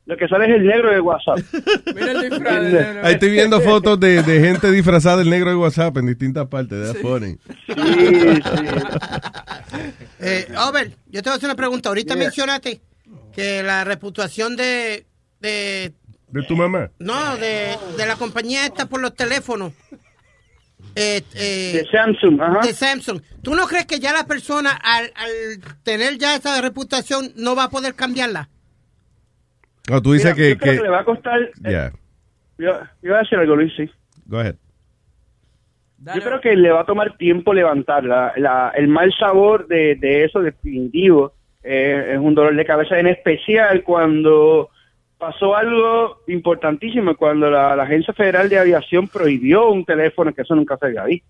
lo 0.05 0.17
que 0.17 0.27
sale 0.27 0.45
es 0.45 0.51
el 0.51 0.67
negro 0.67 0.91
de 0.91 0.99
WhatsApp. 0.99 1.39
Mira 1.95 2.11
el 2.11 2.29
disfraz 2.29 2.61
del 2.61 2.73
negro. 2.73 3.01
Ahí 3.03 3.13
estoy 3.13 3.31
viendo 3.31 3.61
fotos 3.61 3.99
de, 3.99 4.21
de 4.21 4.39
gente 4.41 4.69
disfrazada 4.69 5.17
del 5.17 5.29
negro 5.29 5.49
de 5.49 5.55
WhatsApp 5.55 5.97
en 5.97 6.07
distintas 6.07 6.45
partes. 6.47 6.91
That's 6.91 7.01
funny. 7.01 7.37
Eh, 10.19 10.45
Over, 10.67 10.89
yo 11.07 11.21
te 11.21 11.29
voy 11.29 11.33
a 11.33 11.35
hacer 11.35 11.47
una 11.49 11.55
pregunta. 11.55 11.89
Ahorita 11.89 12.13
Yeah. 12.15 12.23
mencionaste 12.23 12.81
que 13.35 13.63
la 13.63 13.83
reputación 13.83 14.55
de, 14.55 15.05
de 15.39 15.93
¿De 16.29 16.43
tu 16.43 16.55
mamá? 16.55 16.89
no, 16.99 17.35
de, 17.37 17.77
de 17.97 18.05
la 18.05 18.15
compañía 18.15 18.65
esta 18.65 18.87
por 18.87 19.01
los 19.01 19.13
teléfonos. 19.15 19.73
Eh, 20.95 21.21
eh, 21.35 21.71
De 21.73 21.87
Samsung, 21.91 22.39
ajá. 22.41 22.59
de 22.61 22.73
Samsung. 22.73 23.21
¿Tú 23.41 23.55
no 23.55 23.65
crees 23.67 23.85
que 23.85 23.99
ya 23.99 24.13
la 24.13 24.25
persona 24.25 24.71
al, 24.71 25.11
al 25.15 25.31
tener 25.83 26.17
ya 26.17 26.35
esa 26.35 26.59
reputación 26.61 27.31
no 27.35 27.55
va 27.55 27.63
a 27.65 27.69
poder 27.69 27.95
cambiarla? 27.95 28.49
No, 29.89 30.01
tú 30.01 30.13
dices 30.13 30.35
Mira, 30.35 30.35
que... 30.35 30.49
yo 30.51 30.57
creo 30.57 30.71
que 30.73 30.77
que 30.77 30.83
le 30.83 30.89
va 30.89 30.99
a 30.99 31.05
costar... 31.05 31.41
eh, 31.41 31.51
Yeah, 31.63 31.91
Yo, 32.57 32.79
yo 33.01 33.09
iba 33.09 33.17
a 33.17 33.21
decir 33.21 33.37
algo, 33.39 33.55
Luis, 33.55 33.73
sí. 33.75 33.89
go 34.27 34.39
ahead. 34.39 34.55
Yo 36.15 36.21
creo 36.21 36.41
que 36.41 36.53
le 36.55 36.69
va 36.69 36.81
a 36.81 36.85
tomar 36.85 37.17
tiempo 37.17 37.53
levantar 37.53 38.03
la, 38.03 38.33
la- 38.35 38.71
el 38.75 38.87
mal 38.89 39.13
sabor 39.17 39.67
de, 39.67 39.95
de 39.95 40.25
eso 40.25 40.39
definitivo. 40.41 41.33
Eh, 41.63 42.11
es 42.13 42.17
un 42.19 42.35
dolor 42.35 42.55
de 42.55 42.65
cabeza, 42.65 42.99
en 42.99 43.07
especial 43.07 43.83
cuando 43.83 44.69
pasó 45.17 45.55
algo 45.55 46.17
importantísimo, 46.27 47.15
cuando 47.15 47.49
la, 47.49 47.75
la 47.75 47.83
Agencia 47.83 48.13
Federal 48.13 48.49
de 48.49 48.59
Aviación 48.59 49.07
prohibió 49.07 49.69
un 49.69 49.85
teléfono, 49.85 50.33
que 50.33 50.41
eso 50.41 50.55
nunca 50.55 50.77
se 50.77 50.87
había 50.87 51.05
visto. 51.05 51.29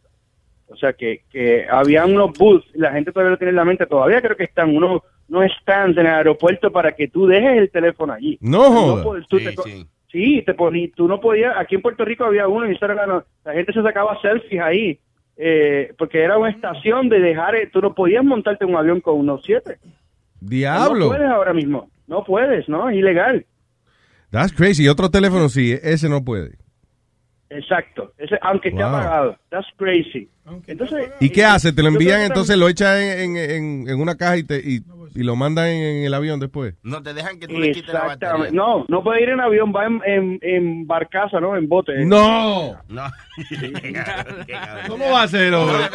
O 0.67 0.75
sea, 0.75 0.93
que, 0.93 1.21
que 1.31 1.67
había 1.69 2.05
unos 2.05 2.35
booths, 2.35 2.65
y 2.73 2.79
la 2.79 2.91
gente 2.91 3.11
todavía 3.11 3.31
lo 3.31 3.37
tiene 3.37 3.51
en 3.51 3.57
la 3.57 3.65
mente, 3.65 3.85
todavía 3.85 4.21
creo 4.21 4.35
que 4.35 4.45
están 4.45 4.75
unos, 4.75 5.01
unos 5.29 5.51
stands 5.61 5.97
en 5.97 6.07
el 6.07 6.13
aeropuerto 6.13 6.71
para 6.71 6.93
que 6.93 7.07
tú 7.07 7.27
dejes 7.27 7.57
el 7.57 7.69
teléfono 7.69 8.13
allí. 8.13 8.37
No 8.87 9.03
tú 9.27 9.37
te 9.37 9.53
co- 9.55 9.63
Sí, 10.11 10.41
te 10.45 10.53
poní, 10.53 10.87
tú 10.89 11.07
no 11.07 11.19
podías, 11.19 11.55
aquí 11.57 11.73
en 11.75 11.81
Puerto 11.81 12.05
Rico 12.05 12.23
había 12.23 12.47
uno 12.47 12.69
y 12.69 12.77
la 12.79 13.53
gente 13.53 13.73
se 13.73 13.81
sacaba 13.81 14.19
selfies 14.21 14.61
ahí, 14.61 14.99
eh, 15.37 15.91
porque 15.97 16.21
era 16.21 16.37
una 16.37 16.49
estación 16.51 17.09
de 17.09 17.19
dejar, 17.19 17.55
eh, 17.55 17.67
tú 17.73 17.81
no 17.81 17.93
podías 17.95 18.23
montarte 18.23 18.63
en 18.63 18.71
un 18.71 18.77
avión 18.77 19.01
con 19.01 19.17
unos 19.19 19.41
siete. 19.43 19.77
No 20.43 20.49
Diablo. 20.49 21.07
puedes 21.09 21.27
ahora 21.29 21.53
mismo, 21.53 21.89
no 22.07 22.23
puedes, 22.23 22.67
¿no? 22.69 22.89
Es 22.89 22.97
ilegal. 22.97 23.45
That's 24.31 24.51
crazy. 24.53 24.87
Otro 24.87 25.09
teléfono 25.09 25.47
sí, 25.49 25.77
ese 25.81 26.09
no 26.09 26.23
puede. 26.23 26.57
Exacto. 27.49 28.13
Ese, 28.17 28.37
aunque 28.41 28.69
esté 28.69 28.81
Wow. 28.83 28.89
apagado. 28.95 29.37
That's 29.49 29.67
crazy. 29.77 30.27
Entonces, 30.67 31.11
¿Y 31.19 31.29
qué 31.29 31.45
hace? 31.45 31.71
¿Te 31.71 31.83
lo 31.83 31.89
envían 31.89 32.21
entonces, 32.21 32.57
lo 32.57 32.67
echan 32.67 32.97
en, 32.97 33.37
en, 33.37 33.49
en- 33.51 33.89
en 33.89 34.01
una 34.01 34.15
caja 34.15 34.37
y, 34.37 34.43
te, 34.43 34.57
y, 34.57 34.81
y 35.15 35.23
lo 35.23 35.35
mandan 35.35 35.67
en, 35.67 35.97
en 35.97 36.03
el 36.05 36.13
avión 36.13 36.39
después? 36.39 36.75
No 36.83 37.01
te 37.03 37.13
dejan 37.13 37.39
que 37.39 37.47
tú 37.47 37.59
le 37.59 37.71
quites 37.71 37.93
la 37.93 38.01
batería. 38.05 38.13
Exactamente. 38.47 38.55
No, 38.55 38.85
no 38.87 39.03
puede 39.03 39.23
ir 39.23 39.29
en 39.29 39.39
avión, 39.39 39.73
va 39.75 39.85
en, 39.85 40.01
en, 40.05 40.39
en 40.41 40.87
barcaza, 40.87 41.39
¿no? 41.39 41.55
En 41.55 41.67
bote. 41.67 42.05
¡No! 42.05 42.73
No. 42.87 43.03
¿Cómo 44.87 45.09
va 45.11 45.23
a 45.23 45.27
ser, 45.27 45.53
hombre? 45.53 45.77
Ellos, 45.77 45.91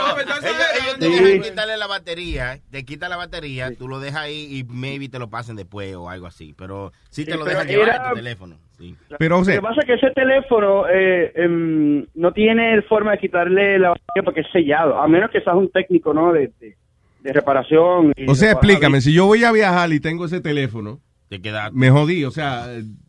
ellos 0.82 0.98
te 0.98 1.06
Sí. 1.06 1.24
dejan 1.24 1.42
quitarle 1.50 1.76
la 1.76 1.86
batería, 1.86 2.58
te 2.70 2.84
quitan 2.84 3.10
la 3.10 3.16
batería, 3.16 3.70
tú 3.76 3.88
lo 3.88 4.00
dejas 4.00 4.22
ahí 4.22 4.48
y 4.58 4.64
maybe 4.64 5.08
te 5.08 5.18
lo 5.18 5.28
pasen 5.30 5.56
después 5.56 5.94
o 5.94 6.08
algo 6.10 6.26
así. 6.26 6.54
Pero 6.56 6.92
sí 7.10 7.24
te 7.24 7.32
Sí, 7.32 7.38
lo 7.38 7.44
dejan 7.44 7.66
llevar 7.66 7.88
era- 7.88 7.96
en 8.04 8.08
tu 8.10 8.14
teléfono. 8.16 8.56
Sí. 8.78 8.94
Pero, 9.18 9.38
o 9.40 9.44
sea- 9.44 9.56
Lo 9.56 9.60
que 9.62 9.66
pasa 9.68 9.80
es 9.80 9.86
que 9.86 9.94
ese 9.94 10.10
teléfono 10.12 10.88
eh, 10.88 11.32
em, 11.34 12.06
no 12.14 12.32
tiene 12.32 12.80
forma 12.82 13.12
de 13.12 13.18
quitarle 13.18 13.78
la 13.78 13.90
batería 13.90 14.22
porque 14.24 14.40
es 14.42 14.46
sellado, 14.52 15.00
a 15.00 15.08
menos 15.08 15.30
que 15.30 15.40
seas 15.40 15.56
un 15.56 15.68
técnico, 15.70 16.14
¿no? 16.14 16.32
De, 16.32 16.52
de, 16.60 16.76
de 17.20 17.32
reparación. 17.32 18.12
y 18.16 18.28
O 18.28 18.34
sea, 18.34 18.52
explícame, 18.52 19.00
si 19.00 19.12
yo 19.12 19.26
voy 19.26 19.44
a 19.44 19.52
viajar 19.52 19.92
y 19.92 20.00
tengo 20.00 20.26
ese 20.26 20.40
teléfono, 20.40 21.00
Te 21.28 21.40
queda... 21.40 21.70
me 21.72 21.90
jodí, 21.90 22.24
o 22.24 22.30
sea, 22.30 22.68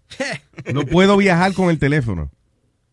no 0.74 0.86
puedo 0.86 1.18
viajar 1.18 1.54
con 1.54 1.70
el 1.70 1.80
teléfono. 1.80 2.32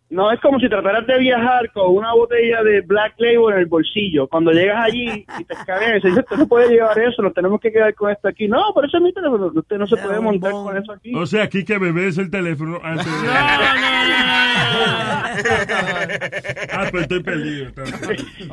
No, 0.08 0.30
es 0.30 0.38
como 0.40 0.60
si 0.60 0.68
trataras 0.68 1.04
de 1.04 1.18
viajar 1.18 1.68
con 1.72 1.96
una 1.96 2.14
botella 2.14 2.62
de 2.62 2.80
Black 2.82 3.14
Label 3.18 3.54
en 3.54 3.58
el 3.58 3.66
bolsillo. 3.66 4.28
Cuando 4.28 4.52
llegas 4.52 4.84
allí 4.84 5.26
y 5.38 5.44
te 5.44 5.52
escanean 5.54 5.92
y 5.92 5.94
dices, 5.96 6.16
usted 6.16 6.36
no 6.36 6.46
puede 6.46 6.68
llevar 6.68 6.96
eso, 6.96 7.22
nos 7.22 7.34
tenemos 7.34 7.60
que 7.60 7.72
quedar 7.72 7.92
con 7.94 8.12
esto 8.12 8.28
aquí. 8.28 8.46
No, 8.46 8.62
pero 8.72 8.86
eso 8.86 8.98
es 8.98 9.02
mi 9.02 9.12
teléfono, 9.12 9.50
usted 9.52 9.76
no 9.78 9.86
se 9.88 9.96
puede 9.96 10.20
montar 10.20 10.52
con 10.52 10.76
eso 10.76 10.92
aquí. 10.92 11.12
O 11.12 11.26
sea, 11.26 11.42
aquí 11.42 11.64
que 11.64 11.78
me 11.80 11.90
ves 11.90 12.18
el 12.18 12.30
teléfono 12.30 12.78
antes 12.84 13.04
de... 13.04 13.28
ah, 16.72 16.86
pues 16.90 17.02
estoy 17.02 17.22
perdido. 17.22 17.72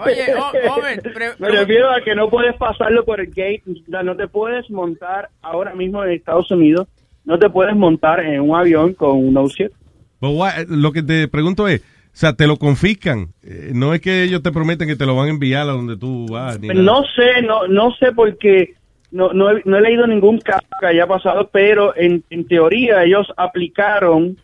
Oye, 0.03 1.01
pre- 1.13 1.33
Me 1.37 1.49
refiero 1.49 1.91
a 1.91 2.01
que 2.01 2.15
no 2.15 2.29
puedes 2.29 2.55
pasarlo 2.55 3.05
por 3.05 3.19
el 3.19 3.27
gate, 3.27 3.61
o 3.69 3.91
sea, 3.91 4.03
no 4.03 4.15
te 4.15 4.27
puedes 4.27 4.69
montar 4.69 5.29
ahora 5.41 5.73
mismo 5.75 6.03
en 6.03 6.11
Estados 6.11 6.49
Unidos, 6.51 6.87
no 7.25 7.37
te 7.37 7.49
puedes 7.49 7.75
montar 7.75 8.21
en 8.21 8.41
un 8.41 8.55
avión 8.55 8.93
con 8.93 9.17
un 9.17 9.33
no 9.33 9.47
shit. 9.47 9.71
But 9.71 9.82
why- 10.31 10.65
lo 10.67 10.91
que 10.91 11.03
te 11.03 11.27
pregunto 11.27 11.67
es, 11.67 11.81
o 11.81 12.15
sea, 12.15 12.33
te 12.33 12.45
lo 12.47 12.57
confiscan. 12.57 13.29
Eh, 13.43 13.71
no 13.73 13.93
es 13.93 14.01
que 14.01 14.23
ellos 14.23 14.43
te 14.43 14.51
prometen 14.51 14.87
que 14.87 14.95
te 14.95 15.05
lo 15.05 15.15
van 15.15 15.27
a 15.27 15.31
enviar 15.31 15.63
a 15.63 15.71
donde 15.73 15.97
tú 15.97 16.27
vas. 16.29 16.59
ni 16.59 16.67
nada. 16.67 16.81
No 16.81 17.03
sé, 17.15 17.41
no, 17.41 17.67
no 17.67 17.91
sé 17.95 18.11
porque 18.13 18.73
no, 19.11 19.33
no, 19.33 19.49
he, 19.51 19.61
no 19.65 19.77
he 19.77 19.81
leído 19.81 20.05
ningún 20.07 20.39
caso 20.39 20.65
que 20.79 20.85
haya 20.87 21.07
pasado, 21.07 21.49
pero 21.51 21.95
en, 21.95 22.23
en 22.29 22.47
teoría 22.47 23.03
ellos 23.03 23.27
aplicaron 23.37 24.37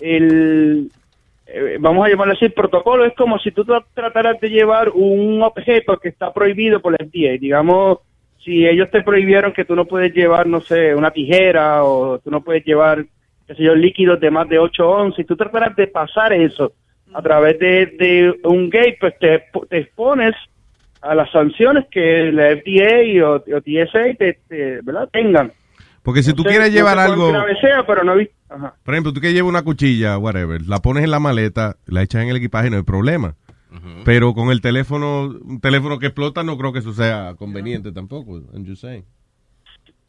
el, 0.00 0.90
eh, 1.46 1.76
vamos 1.80 2.06
a 2.06 2.10
llamarlo 2.10 2.34
así, 2.34 2.44
el 2.46 2.52
protocolo. 2.52 3.04
Es 3.04 3.14
como 3.14 3.38
si 3.38 3.50
tú 3.50 3.64
tra- 3.64 3.84
trataras 3.94 4.40
de 4.40 4.48
llevar 4.50 4.90
un 4.90 5.42
objeto 5.42 5.96
que 5.98 6.08
está 6.08 6.32
prohibido 6.32 6.80
por 6.80 6.92
la 6.92 6.98
FDA. 7.04 7.38
Digamos, 7.40 7.98
si 8.44 8.66
ellos 8.66 8.90
te 8.90 9.02
prohibieron 9.02 9.52
que 9.52 9.64
tú 9.64 9.74
no 9.74 9.84
puedes 9.86 10.14
llevar, 10.14 10.46
no 10.46 10.60
sé, 10.60 10.94
una 10.94 11.10
tijera 11.10 11.84
o 11.84 12.18
tú 12.18 12.30
no 12.30 12.42
puedes 12.42 12.64
llevar, 12.64 13.04
qué 13.48 13.54
sé 13.56 13.64
yo, 13.64 13.74
líquidos 13.74 14.20
de 14.20 14.30
más 14.30 14.48
de 14.48 14.58
8 14.60 14.88
onzas, 14.88 15.18
y 15.18 15.24
tú 15.24 15.34
trataras 15.34 15.74
de 15.74 15.88
pasar 15.88 16.32
eso 16.32 16.72
a 17.12 17.20
través 17.22 17.58
de, 17.58 17.86
de 17.98 18.34
un 18.44 18.68
gate, 18.70 18.98
pues 19.00 19.14
te, 19.18 19.42
te 19.68 19.78
expones 19.78 20.34
a 21.00 21.14
las 21.14 21.30
sanciones 21.32 21.86
que 21.90 22.30
la 22.32 22.50
FDA 22.56 23.26
o, 23.26 23.36
o 23.36 23.60
TSA 23.62 24.14
te, 24.18 24.38
te- 24.48 24.80
¿verdad? 24.82 25.08
tengan. 25.12 25.52
Porque 26.02 26.22
si 26.22 26.32
tú 26.32 26.42
quieres 26.44 26.72
llevar 26.72 26.98
algo, 26.98 27.32
pero 27.86 28.04
no. 28.04 28.14
Ajá. 28.50 28.74
por 28.82 28.94
ejemplo, 28.94 29.12
tú 29.12 29.20
quieres 29.20 29.34
llevar 29.34 29.50
una 29.50 29.62
cuchilla, 29.62 30.16
whatever, 30.16 30.62
la 30.66 30.78
pones 30.78 31.04
en 31.04 31.10
la 31.10 31.18
maleta, 31.20 31.76
la 31.86 32.02
echas 32.02 32.22
en 32.22 32.28
el 32.30 32.36
equipaje, 32.36 32.70
no 32.70 32.76
hay 32.76 32.82
problema. 32.82 33.34
Pero 34.04 34.32
con 34.32 34.50
el 34.50 34.60
teléfono, 34.62 35.24
un 35.24 35.60
teléfono 35.60 35.98
que 35.98 36.06
explota, 36.06 36.42
no 36.42 36.56
creo 36.56 36.72
que 36.72 36.78
eso 36.78 36.92
sea 36.94 37.34
conveniente 37.38 37.92
tampoco. 37.92 38.40
I'm 38.54 38.66
just 38.66 38.80
saying. 38.80 39.04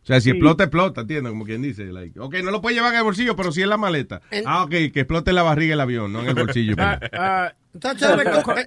O 0.10 0.12
sea, 0.12 0.22
si 0.22 0.26
Sí. 0.26 0.30
explota, 0.32 0.64
explota, 0.64 1.02
¿entiendes? 1.02 1.32
Como 1.32 1.46
quien 1.46 1.62
dice. 1.62 1.86
Like, 1.86 2.20
ok, 2.20 2.38
no 2.44 2.50
lo 2.50 2.62
puedes 2.62 2.76
llevar 2.76 2.94
en 2.94 2.98
el 2.98 3.04
bolsillo, 3.04 3.36
pero 3.36 3.52
sí 3.52 3.62
en 3.62 3.70
la 3.70 3.78
maleta. 3.78 4.22
Ah, 4.46 4.64
ok, 4.64 4.70
que 4.92 5.02
explote 5.02 5.30
en 5.30 5.36
la 5.36 5.44
barriga 5.44 5.76
el 5.76 5.80
avión, 5.82 6.12
no 6.12 6.22
en 6.22 6.30
el 6.30 6.34
bolsillo. 6.34 6.74
Uh, 6.74 7.06
uh, 7.16 7.50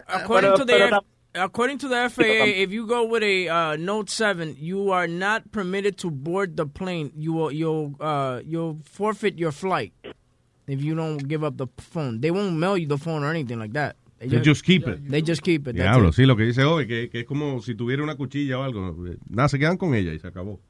according 0.06 0.50
Pero- 0.52 0.54
to 0.56 0.64
the 0.64 0.78
tam- 0.88 1.04
according 1.34 1.78
to 1.78 1.88
the 1.88 2.08
FAA, 2.08 2.62
if 2.62 2.70
you 2.70 2.86
go 2.86 3.04
with 3.04 3.22
a 3.22 3.48
uh, 3.48 3.76
Note 3.76 4.08
7, 4.10 4.56
you 4.60 4.92
are 4.92 5.08
not 5.08 5.50
permitted 5.50 5.96
to 5.98 6.10
board 6.10 6.56
the 6.56 6.66
plane. 6.66 7.10
You 7.16 7.32
will 7.32 7.52
you'll 7.52 7.96
uh, 8.00 8.40
you'll 8.46 8.78
forfeit 8.84 9.36
your 9.38 9.52
flight 9.52 9.92
if 10.68 10.80
you 10.82 10.94
don't 10.94 11.26
give 11.28 11.42
up 11.44 11.56
the 11.56 11.66
phone. 11.78 12.20
They 12.20 12.30
won't 12.30 12.56
mail 12.56 12.76
you 12.78 12.86
the 12.86 12.98
phone 12.98 13.24
or 13.24 13.30
anything 13.30 13.58
like 13.58 13.72
that. 13.74 13.96
They 14.20 14.40
just 14.40 14.62
keep 14.64 14.86
it. 14.86 15.00
They 15.10 15.20
just 15.20 15.42
keep 15.42 15.66
it. 15.66 15.74
Diablo, 15.74 16.12
sí, 16.12 16.24
lo 16.26 16.36
que 16.36 16.44
dice 16.44 16.62
hoy, 16.62 16.86
que, 16.86 17.10
que 17.10 17.20
es 17.20 17.26
como 17.26 17.60
si 17.60 17.74
tuviera 17.74 18.04
una 18.04 18.14
cuchilla 18.14 18.56
o 18.60 18.62
algo. 18.62 18.94
Nada, 19.28 19.48
se 19.48 19.58
quedan 19.58 19.76
con 19.76 19.96
ella 19.96 20.12
y 20.12 20.20
se 20.20 20.28
acabó. 20.28 20.60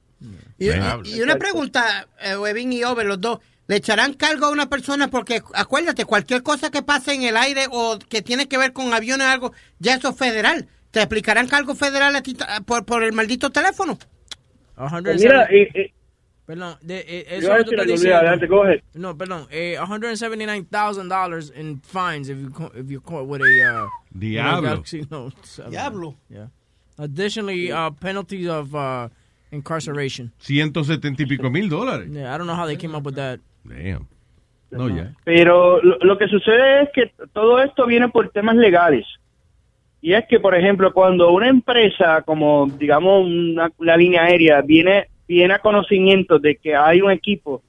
Y, 0.59 0.69
y- 0.71 1.17
y 1.17 1.21
una 1.23 1.37
pregunta, 1.37 2.07
eh, 2.21 2.37
Webin 2.37 2.73
y 2.73 2.85
Over, 2.85 3.07
los 3.07 3.21
dos. 3.21 3.39
¿Le 3.69 3.77
echarán 3.77 4.15
cargo 4.15 4.47
a 4.47 4.51
una 4.51 4.69
persona? 4.69 5.09
Porque 5.09 5.43
acuérdate, 5.55 6.05
cualquier 6.05 6.43
cosa 6.43 6.71
que 6.71 6.83
pase 6.83 7.15
en 7.15 7.23
el 7.23 7.37
aire 7.37 7.67
o 7.71 7.99
que 8.09 8.21
tiene 8.21 8.47
que 8.49 8.59
ver 8.59 8.73
con 8.73 8.93
aviones 8.93 9.27
o 9.27 9.31
algo, 9.31 9.53
ya 9.79 9.95
eso 9.95 10.11
es 10.11 10.17
federal. 10.17 10.69
¿Te 10.91 11.01
aplicarán 11.01 11.47
cargo 11.49 11.75
federal 11.75 12.15
a 12.17 12.23
ti 12.23 12.37
por, 12.67 12.85
por 12.85 13.03
el 13.03 13.13
maldito 13.13 13.51
teléfono? 13.51 13.99
Pues 14.77 15.23
mira, 15.23 15.45
eh, 15.51 15.93
Perdón, 16.45 16.77
de, 16.83 17.05
eh, 17.07 17.27
Yo 17.31 17.37
eso 17.39 17.53
algo, 17.53 17.71
Luis, 17.73 17.87
diciendo. 17.87 18.17
adelante, 18.19 18.47
go 18.49 18.65
ahead. 18.65 18.81
No, 18.95 19.17
perdón, 19.17 19.47
eh, 19.51 19.77
$179,000 19.79 21.53
in 21.57 21.81
fines 21.81 22.29
if 22.29 22.37
you 22.39 22.51
if 22.75 22.91
you're 22.91 23.01
caught 23.01 23.27
with 23.29 23.41
a 23.43 23.45
uh, 23.45 23.85
with 24.13 24.17
a 24.17 24.19
Diablo. 24.19 24.63
Galaxy 24.63 25.07
Note 25.11 25.35
7. 25.45 25.71
Diablo. 25.71 26.17
Yeah. 26.29 26.47
Additionally, 26.99 27.71
uh, 27.73 27.91
penalties 27.93 28.49
of 28.49 28.75
uh, 28.75 29.09
incarceration. 29.53 30.33
170 30.39 31.23
y 31.23 31.27
pico 31.27 31.51
mil 31.51 31.69
dólares. 31.69 32.09
Yeah, 32.11 32.35
I 32.35 32.39
don't 32.39 32.47
know 32.47 32.57
how 32.57 32.67
they 32.67 32.77
came 32.77 32.97
up 32.97 33.07
with 33.07 33.15
that. 33.15 33.39
Damn. 33.65 34.09
No, 34.71 34.89
ya. 34.89 35.13
Pero 35.25 35.83
lo, 35.83 35.99
lo 35.99 36.19
que 36.19 36.27
sucede 36.29 36.83
es 36.83 36.89
que 36.95 37.13
todo 37.33 37.63
esto 37.63 37.87
viene 37.87 38.09
por 38.09 38.31
temas 38.31 38.57
legales. 38.57 39.07
Y 40.01 40.15
es 40.15 40.25
que, 40.29 40.41
por 40.41 40.55
ejemplo, 40.55 40.93
cuando 40.93 41.31
una 41.31 41.49
empresa, 41.49 42.23
como 42.23 42.67
digamos 42.67 43.25
una, 43.25 43.71
una 43.79 43.97
línea 43.97 44.25
aérea, 44.25 44.61
viene, 44.63 45.07
viene 45.29 45.55
a 45.55 45.59
conocimiento 45.61 46.39
de 46.39 46.57
que 46.57 46.75
hay 46.75 47.01
un 47.03 47.13
equipo 47.13 47.63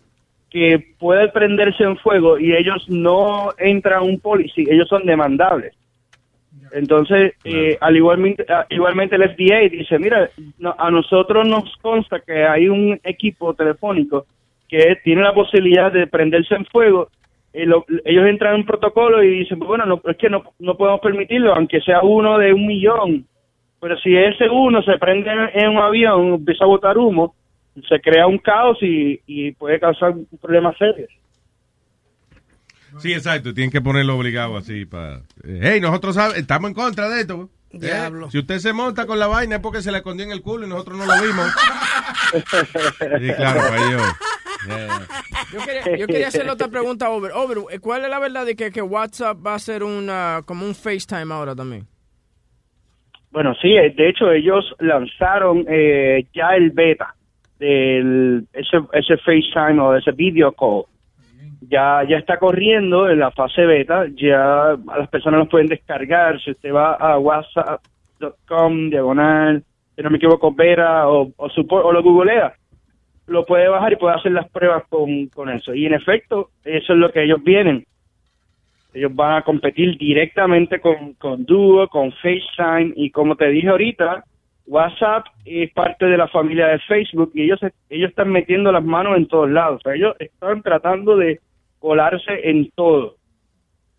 que 0.50 0.96
puede 0.98 1.30
prenderse 1.30 1.84
en 1.84 1.98
fuego 1.98 2.40
y 2.40 2.56
ellos 2.56 2.86
no 2.88 3.54
entran 3.58 4.00
a 4.00 4.02
un 4.02 4.20
policy, 4.20 4.66
ellos 4.70 4.88
son 4.88 5.06
demandables. 5.06 5.74
Entonces, 6.74 7.34
eh, 7.44 7.78
al 7.80 7.96
igualmente, 7.96 8.46
igualmente 8.70 9.16
el 9.16 9.24
FDA 9.30 9.70
dice, 9.70 10.00
mira, 10.00 10.30
no- 10.58 10.76
a 10.78 10.90
nosotros 10.90 11.48
nos 11.48 11.76
consta 11.78 12.20
que 12.20 12.46
hay 12.46 12.68
un 12.68 13.00
equipo 13.04 13.54
telefónico 13.54 14.26
que 14.68 14.98
tiene 15.04 15.22
la 15.22 15.34
posibilidad 15.34 15.92
de 15.92 16.08
prenderse 16.08 16.56
en 16.56 16.66
fuego. 16.66 17.10
eh, 17.56 17.68
lo- 17.68 17.86
ellos 18.04 18.26
entran 18.26 18.56
en 18.56 18.62
un 18.62 18.66
protocolo 18.66 19.22
y 19.22 19.42
dicen, 19.42 19.60
bueno, 19.60 19.86
no, 19.86 20.02
es 20.10 20.18
que 20.18 20.28
no, 20.28 20.42
no 20.58 20.76
podemos 20.76 21.00
permitirlo, 21.02 21.54
aunque 21.54 21.82
sea 21.82 22.02
uno 22.02 22.40
de 22.40 22.52
un 22.52 22.66
millón. 22.66 23.28
Pero 23.80 23.96
si 24.00 24.16
ese 24.18 24.50
uno 24.50 24.82
se 24.82 24.98
prende 24.98 25.30
en, 25.30 25.62
en 25.62 25.70
un 25.70 25.78
avión, 25.78 26.34
empieza 26.34 26.64
a 26.64 26.68
botar 26.68 26.98
humo, 26.98 27.36
se 27.88 28.02
crea 28.02 28.26
un 28.26 28.40
caos 28.40 28.80
y, 28.82 29.20
y 29.28 29.52
puede 29.52 29.80
causar 29.80 30.16
problemas 30.42 30.76
serios. 30.80 31.12
Sí, 33.00 33.14
exacto. 33.14 33.54
Tienen 33.54 33.72
que 33.72 33.82
ponerlo 33.82 34.18
obligado 34.18 34.58
así 34.58 34.86
para... 34.86 35.18
eh, 35.44 35.60
hey, 35.62 35.80
nosotros 35.82 36.16
sabe- 36.16 36.40
estamos 36.40 36.70
en 36.70 36.74
contra 36.76 37.10
de 37.10 37.22
esto. 37.22 37.50
¿eh? 37.74 37.78
Diablo. 37.80 38.30
Si 38.30 38.38
usted 38.38 38.60
se 38.60 38.72
monta 38.74 39.06
con 39.08 39.18
la 39.18 39.28
vaina 39.28 39.56
es 39.56 39.62
porque 39.62 39.82
se 39.82 39.92
le 39.92 39.98
escondió 39.98 40.26
en 40.26 40.32
el 40.32 40.42
culo 40.42 40.66
y 40.66 40.70
nosotros 40.70 40.98
no 40.98 41.06
lo 41.06 41.22
vimos. 41.22 41.48
Sí, 42.34 43.28
claro, 43.36 43.60
para 43.60 43.92
yo. 43.92 43.98
Yeah. 44.68 45.08
Yo 45.52 45.60
quería, 45.60 45.98
yo 45.98 46.08
quería 46.08 46.28
hacerle 46.30 46.52
otra 46.52 46.68
pregunta 46.68 47.06
a 47.08 47.10
Over. 47.10 47.32
Over, 47.34 47.58
eh, 47.72 47.80
¿cuál 47.80 48.04
es 48.06 48.10
la 48.10 48.18
verdad 48.20 48.46
de 48.46 48.56
que, 48.56 48.72
que 48.72 48.82
WhatsApp 48.82 49.38
va 49.46 49.54
a 49.56 49.60
ser 49.60 49.84
una, 49.84 50.42
como 50.46 50.66
un 50.66 50.74
FaceTime 50.74 51.32
ahora 51.34 51.54
también? 51.56 51.86
Bueno, 53.32 53.54
sí, 53.62 53.70
de 53.70 54.10
hecho 54.10 54.32
ellos 54.32 54.64
lanzaron 54.80 55.66
eh, 55.70 56.26
ya 56.34 56.56
el 56.56 56.72
beta 56.72 57.14
del 57.60 58.48
ese, 58.54 58.78
ese 58.94 59.18
FaceTime 59.18 59.80
o 59.82 59.96
ese 59.96 60.12
video 60.12 60.52
call. 60.54 60.86
Ya, 61.70 62.04
ya 62.08 62.18
está 62.18 62.38
corriendo 62.38 63.10
en 63.10 63.20
la 63.20 63.32
fase 63.32 63.66
beta, 63.66 64.06
ya 64.16 64.76
las 64.98 65.10
personas 65.10 65.40
los 65.40 65.50
pueden 65.50 65.68
descargar. 65.68 66.40
Si 66.42 66.52
usted 66.52 66.74
va 66.74 66.94
a 66.94 67.18
whatsapp.com, 67.20 68.90
diagonal, 68.90 69.64
si 69.96 70.02
no 70.02 70.10
me 70.10 70.18
equivoco, 70.18 70.54
beta 70.54 71.08
o, 71.08 71.32
o, 71.36 71.50
support, 71.50 71.86
o 71.86 71.92
lo 71.92 72.02
googlea, 72.02 72.54
lo 73.28 73.46
puede 73.46 73.68
bajar 73.68 73.94
y 73.94 73.98
puede 73.98 74.16
hacer 74.16 74.32
las 74.32 74.50
pruebas 74.50 74.84
con, 74.90 75.28
con 75.28 75.50
eso. 75.50 75.74
Y 75.74 75.86
en 75.86 75.94
efecto, 75.94 76.50
eso 76.64 76.94
es 76.94 77.00
lo 77.00 77.12
que 77.12 77.24
ellos 77.24 77.42
vienen. 77.44 77.86
Ellos 78.94 79.14
van 79.16 79.38
a 79.38 79.42
competir 79.42 79.98
directamente 79.98 80.80
con, 80.80 81.14
con 81.14 81.46
Duo, 81.46 81.88
con 81.88 82.12
FaceTime 82.12 82.94
y 82.96 83.10
como 83.10 83.36
te 83.36 83.48
dije 83.48 83.70
ahorita, 83.70 84.24
WhatsApp 84.68 85.26
es 85.46 85.72
parte 85.74 86.06
de 86.06 86.18
la 86.18 86.28
familia 86.28 86.68
de 86.68 86.80
Facebook 86.80 87.32
y 87.34 87.44
ellos 87.44 87.60
ellos 87.90 88.10
están 88.10 88.30
metiendo 88.30 88.72
las 88.72 88.84
manos 88.84 89.18
en 89.18 89.28
todos 89.28 89.50
lados. 89.50 89.82
Ellos 89.86 90.16
están 90.20 90.62
tratando 90.62 91.18
de 91.18 91.40
colarse 91.84 92.50
en 92.50 92.70
todo. 92.76 93.18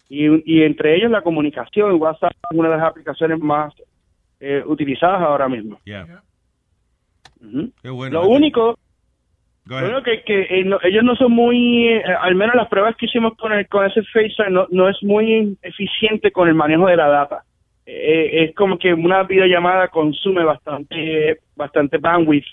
Y, 0.09 0.25
y 0.51 0.63
entre 0.63 0.97
ellos 0.97 1.11
la 1.11 1.21
comunicación. 1.21 2.01
WhatsApp 2.01 2.33
es 2.51 2.59
una 2.59 2.71
de 2.71 2.77
las 2.79 2.87
aplicaciones 2.87 3.39
más 3.41 3.75
eh, 4.41 4.63
utilizadas 4.65 5.21
ahora 5.21 5.51
mismo. 5.51 5.79
Yeah. 5.85 6.23
Ujú. 7.43 7.71
Qué 7.83 7.91
bueno. 7.91 8.23
Lo 8.23 8.29
único, 8.29 8.79
único 9.69 10.03
que, 10.03 10.23
que 10.23 10.43
eh, 10.49 10.65
no- 10.65 10.79
ellos 10.83 11.05
no 11.05 11.15
son 11.15 11.33
muy, 11.33 11.89
eh, 11.89 12.03
al 12.23 12.35
menos 12.37 12.55
las 12.55 12.69
pruebas 12.69 12.97
que 12.97 13.05
hicimos 13.05 13.35
con, 13.37 13.53
el, 13.53 13.69
con 13.69 13.85
ese 13.85 14.03
FaceTime 14.03 14.51
no, 14.51 14.67
no 14.71 14.89
es 14.89 14.97
muy 15.03 15.59
eficiente 15.61 16.31
con 16.33 16.49
el 16.49 16.55
manejo 16.55 16.87
de 16.87 16.97
la 16.97 17.09
data. 17.09 17.43
Eh, 17.85 18.45
es 18.45 18.55
como 18.55 18.79
que 18.79 18.95
una 18.95 19.25
videollamada 19.25 19.89
consume 19.89 20.43
bastante, 20.43 21.41
bastante 21.55 21.99
bandwidth 21.99 22.47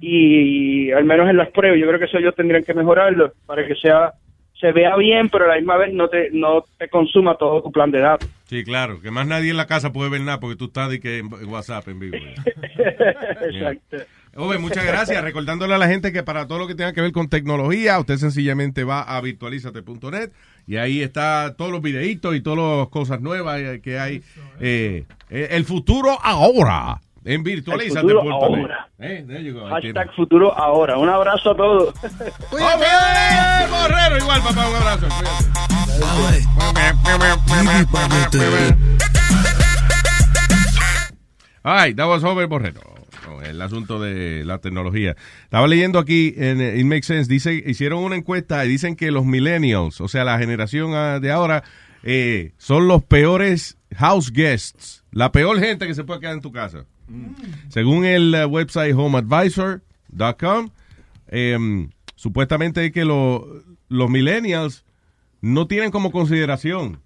y, 0.00 0.90
al 0.92 1.04
menos 1.06 1.30
en 1.30 1.38
las 1.38 1.50
pruebas 1.50 1.80
yo 1.80 1.86
creo 1.86 1.98
que 1.98 2.04
eso 2.04 2.18
ellos 2.18 2.34
tendrían 2.34 2.62
que 2.62 2.74
mejorarlo 2.74 3.32
para 3.46 3.66
que 3.66 3.74
sea 3.76 4.12
se 4.60 4.72
vea 4.72 4.96
bien 4.96 5.28
pero 5.28 5.44
a 5.44 5.48
la 5.48 5.56
misma 5.56 5.76
vez 5.76 5.92
no 5.92 6.08
te 6.08 6.30
no 6.32 6.64
te 6.78 6.88
consuma 6.88 7.36
todo 7.36 7.62
tu 7.62 7.70
plan 7.70 7.90
de 7.90 8.00
datos. 8.00 8.28
Sí, 8.44 8.64
claro, 8.64 9.00
que 9.00 9.10
más 9.10 9.26
nadie 9.26 9.50
en 9.50 9.56
la 9.56 9.66
casa 9.66 9.92
puede 9.92 10.10
ver 10.10 10.20
nada 10.20 10.40
porque 10.40 10.56
tú 10.56 10.66
estás 10.66 10.90
de 10.90 11.00
que 11.00 11.18
en 11.18 11.48
WhatsApp 11.48 11.88
en 11.88 11.98
vivo. 11.98 12.16
Exacto. 12.76 13.96
Ove, 14.36 14.58
muchas 14.58 14.86
gracias. 14.86 15.22
Recordándole 15.24 15.74
a 15.74 15.78
la 15.78 15.88
gente 15.88 16.12
que 16.12 16.22
para 16.22 16.46
todo 16.46 16.58
lo 16.58 16.66
que 16.66 16.74
tenga 16.74 16.92
que 16.92 17.00
ver 17.00 17.12
con 17.12 17.28
tecnología, 17.28 17.98
usted 17.98 18.16
sencillamente 18.18 18.84
va 18.84 19.02
a 19.02 19.20
virtualizate.net 19.20 20.30
y 20.66 20.76
ahí 20.76 21.00
está 21.00 21.54
todos 21.56 21.72
los 21.72 21.80
videitos 21.80 22.36
y 22.36 22.42
todas 22.42 22.78
las 22.80 22.88
cosas 22.88 23.20
nuevas 23.20 23.60
que 23.80 23.98
hay. 23.98 24.22
Eh, 24.60 25.04
eh, 25.30 25.48
el 25.52 25.64
futuro 25.64 26.18
ahora 26.22 27.00
en 27.26 27.44
futuro 27.44 28.22
ahora. 28.32 28.88
Eh, 29.00 29.24
there 29.26 29.42
you 29.42 29.52
go. 29.52 29.66
Ahí 29.66 29.82
tiene. 29.82 29.98
Hashtag 29.98 30.14
futuro 30.14 30.56
ahora. 30.56 30.96
Un 30.96 31.08
abrazo 31.08 31.50
a 31.50 31.56
todos. 31.56 31.94
¡Ove, 32.52 32.86
Borrero! 33.68 34.18
Igual, 34.18 34.42
papá, 34.42 34.68
un 34.68 34.76
abrazo. 34.76 35.08
Ay, 41.64 41.94
that 41.94 42.06
was 42.06 42.22
Over 42.22 42.46
Borrero. 42.46 42.80
El 43.44 43.60
asunto 43.60 44.00
de 44.00 44.44
la 44.44 44.58
tecnología. 44.58 45.16
Estaba 45.42 45.66
leyendo 45.66 45.98
aquí 45.98 46.32
en 46.36 46.60
eh, 46.60 46.78
It 46.78 46.86
Makes 46.86 47.06
Sense. 47.06 47.28
Dice, 47.28 47.54
hicieron 47.54 48.04
una 48.04 48.14
encuesta 48.14 48.64
y 48.64 48.68
dicen 48.68 48.94
que 48.94 49.10
los 49.10 49.24
millennials, 49.24 50.00
o 50.00 50.06
sea, 50.06 50.24
la 50.24 50.38
generación 50.38 50.94
ah, 50.94 51.18
de 51.18 51.32
ahora, 51.32 51.64
eh, 52.04 52.52
son 52.56 52.86
los 52.86 53.02
peores 53.02 53.78
house 53.96 54.32
guests. 54.32 55.04
La 55.10 55.32
peor 55.32 55.58
gente 55.58 55.88
que 55.88 55.94
se 55.94 56.04
puede 56.04 56.20
quedar 56.20 56.34
en 56.34 56.40
tu 56.40 56.52
casa. 56.52 56.86
Según 57.68 58.04
el 58.04 58.34
eh, 58.34 58.44
website 58.46 58.94
homeadvisor.com, 58.94 60.70
em, 61.28 61.88
supuestamente 62.14 62.84
es 62.86 62.92
que 62.92 63.04
lo- 63.04 63.62
los 63.88 64.10
millennials 64.10 64.84
no 65.40 65.66
tienen 65.66 65.90
como 65.90 66.10
consideración. 66.10 67.00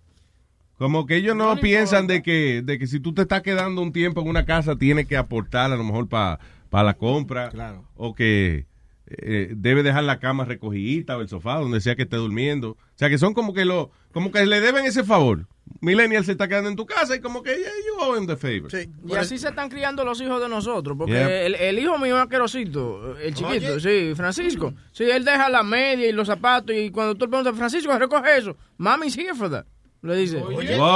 Como 0.78 1.04
que 1.06 1.16
ellos 1.16 1.36
no, 1.36 1.56
piensan 1.60 2.06
de 2.06 2.22
que, 2.22 2.62
de 2.62 2.78
que 2.78 2.86
si 2.86 3.00
tú 3.00 3.12
te 3.12 3.22
estás 3.22 3.42
quedando 3.42 3.82
un 3.82 3.92
tiempo 3.92 4.22
en 4.22 4.28
una 4.28 4.46
casa, 4.46 4.76
tienes 4.76 5.06
que 5.06 5.16
aportar 5.18 5.70
a 5.72 5.76
lo 5.76 5.84
mejor 5.84 6.08
para 6.08 6.38
la 6.70 6.94
compra. 6.94 7.50
O 7.96 8.14
que 8.14 8.64
eh, 9.10 9.48
debe 9.56 9.82
dejar 9.82 10.04
la 10.04 10.18
cama 10.20 10.44
recogidita 10.44 11.16
o 11.16 11.20
el 11.20 11.28
sofá, 11.28 11.56
donde 11.58 11.80
sea 11.80 11.96
que 11.96 12.02
esté 12.02 12.16
durmiendo. 12.16 12.70
O 12.70 12.76
sea, 12.96 13.08
que 13.08 13.18
son 13.18 13.34
como 13.34 13.52
que 13.52 13.64
lo, 13.64 13.90
como 14.12 14.30
que 14.30 14.46
le 14.46 14.60
deben 14.60 14.84
ese 14.86 15.04
favor. 15.04 15.46
Millennial 15.80 16.24
se 16.24 16.32
está 16.32 16.48
quedando 16.48 16.68
en 16.68 16.76
tu 16.76 16.84
casa 16.84 17.14
y 17.14 17.20
como 17.20 17.42
que 17.42 17.50
yeah, 17.56 17.70
you 17.86 18.02
owe 18.04 18.18
him 18.18 18.26
the 18.26 18.36
favor. 18.36 18.68
Y 19.06 19.14
así 19.14 19.38
se 19.38 19.48
están 19.48 19.68
criando 19.68 20.04
los 20.04 20.20
hijos 20.20 20.40
de 20.40 20.48
nosotros. 20.48 20.96
Porque 20.98 21.12
Yeah. 21.12 21.42
el, 21.46 21.54
el 21.54 21.78
hijo 21.78 21.96
mío 21.98 22.16
es 22.16 22.22
asquerosito, 22.22 23.16
el 23.18 23.34
chiquito, 23.34 23.74
Oye. 23.74 23.80
sí, 23.80 24.14
Francisco. 24.14 24.74
Sí, 24.92 25.04
él 25.04 25.24
deja 25.24 25.48
la 25.48 25.62
media 25.62 26.08
y 26.08 26.12
los 26.12 26.26
zapatos. 26.26 26.74
Y 26.76 26.90
cuando 26.90 27.14
tú 27.14 27.26
le 27.26 27.30
preguntas, 27.30 27.56
Francisco, 27.56 27.96
recoge 27.98 28.36
eso. 28.38 28.56
Mommy's 28.78 29.16
here 29.16 29.34
for 29.34 29.48
that. 29.50 29.64
Le 30.02 30.16
dice. 30.16 30.38
Wow. 30.38 30.88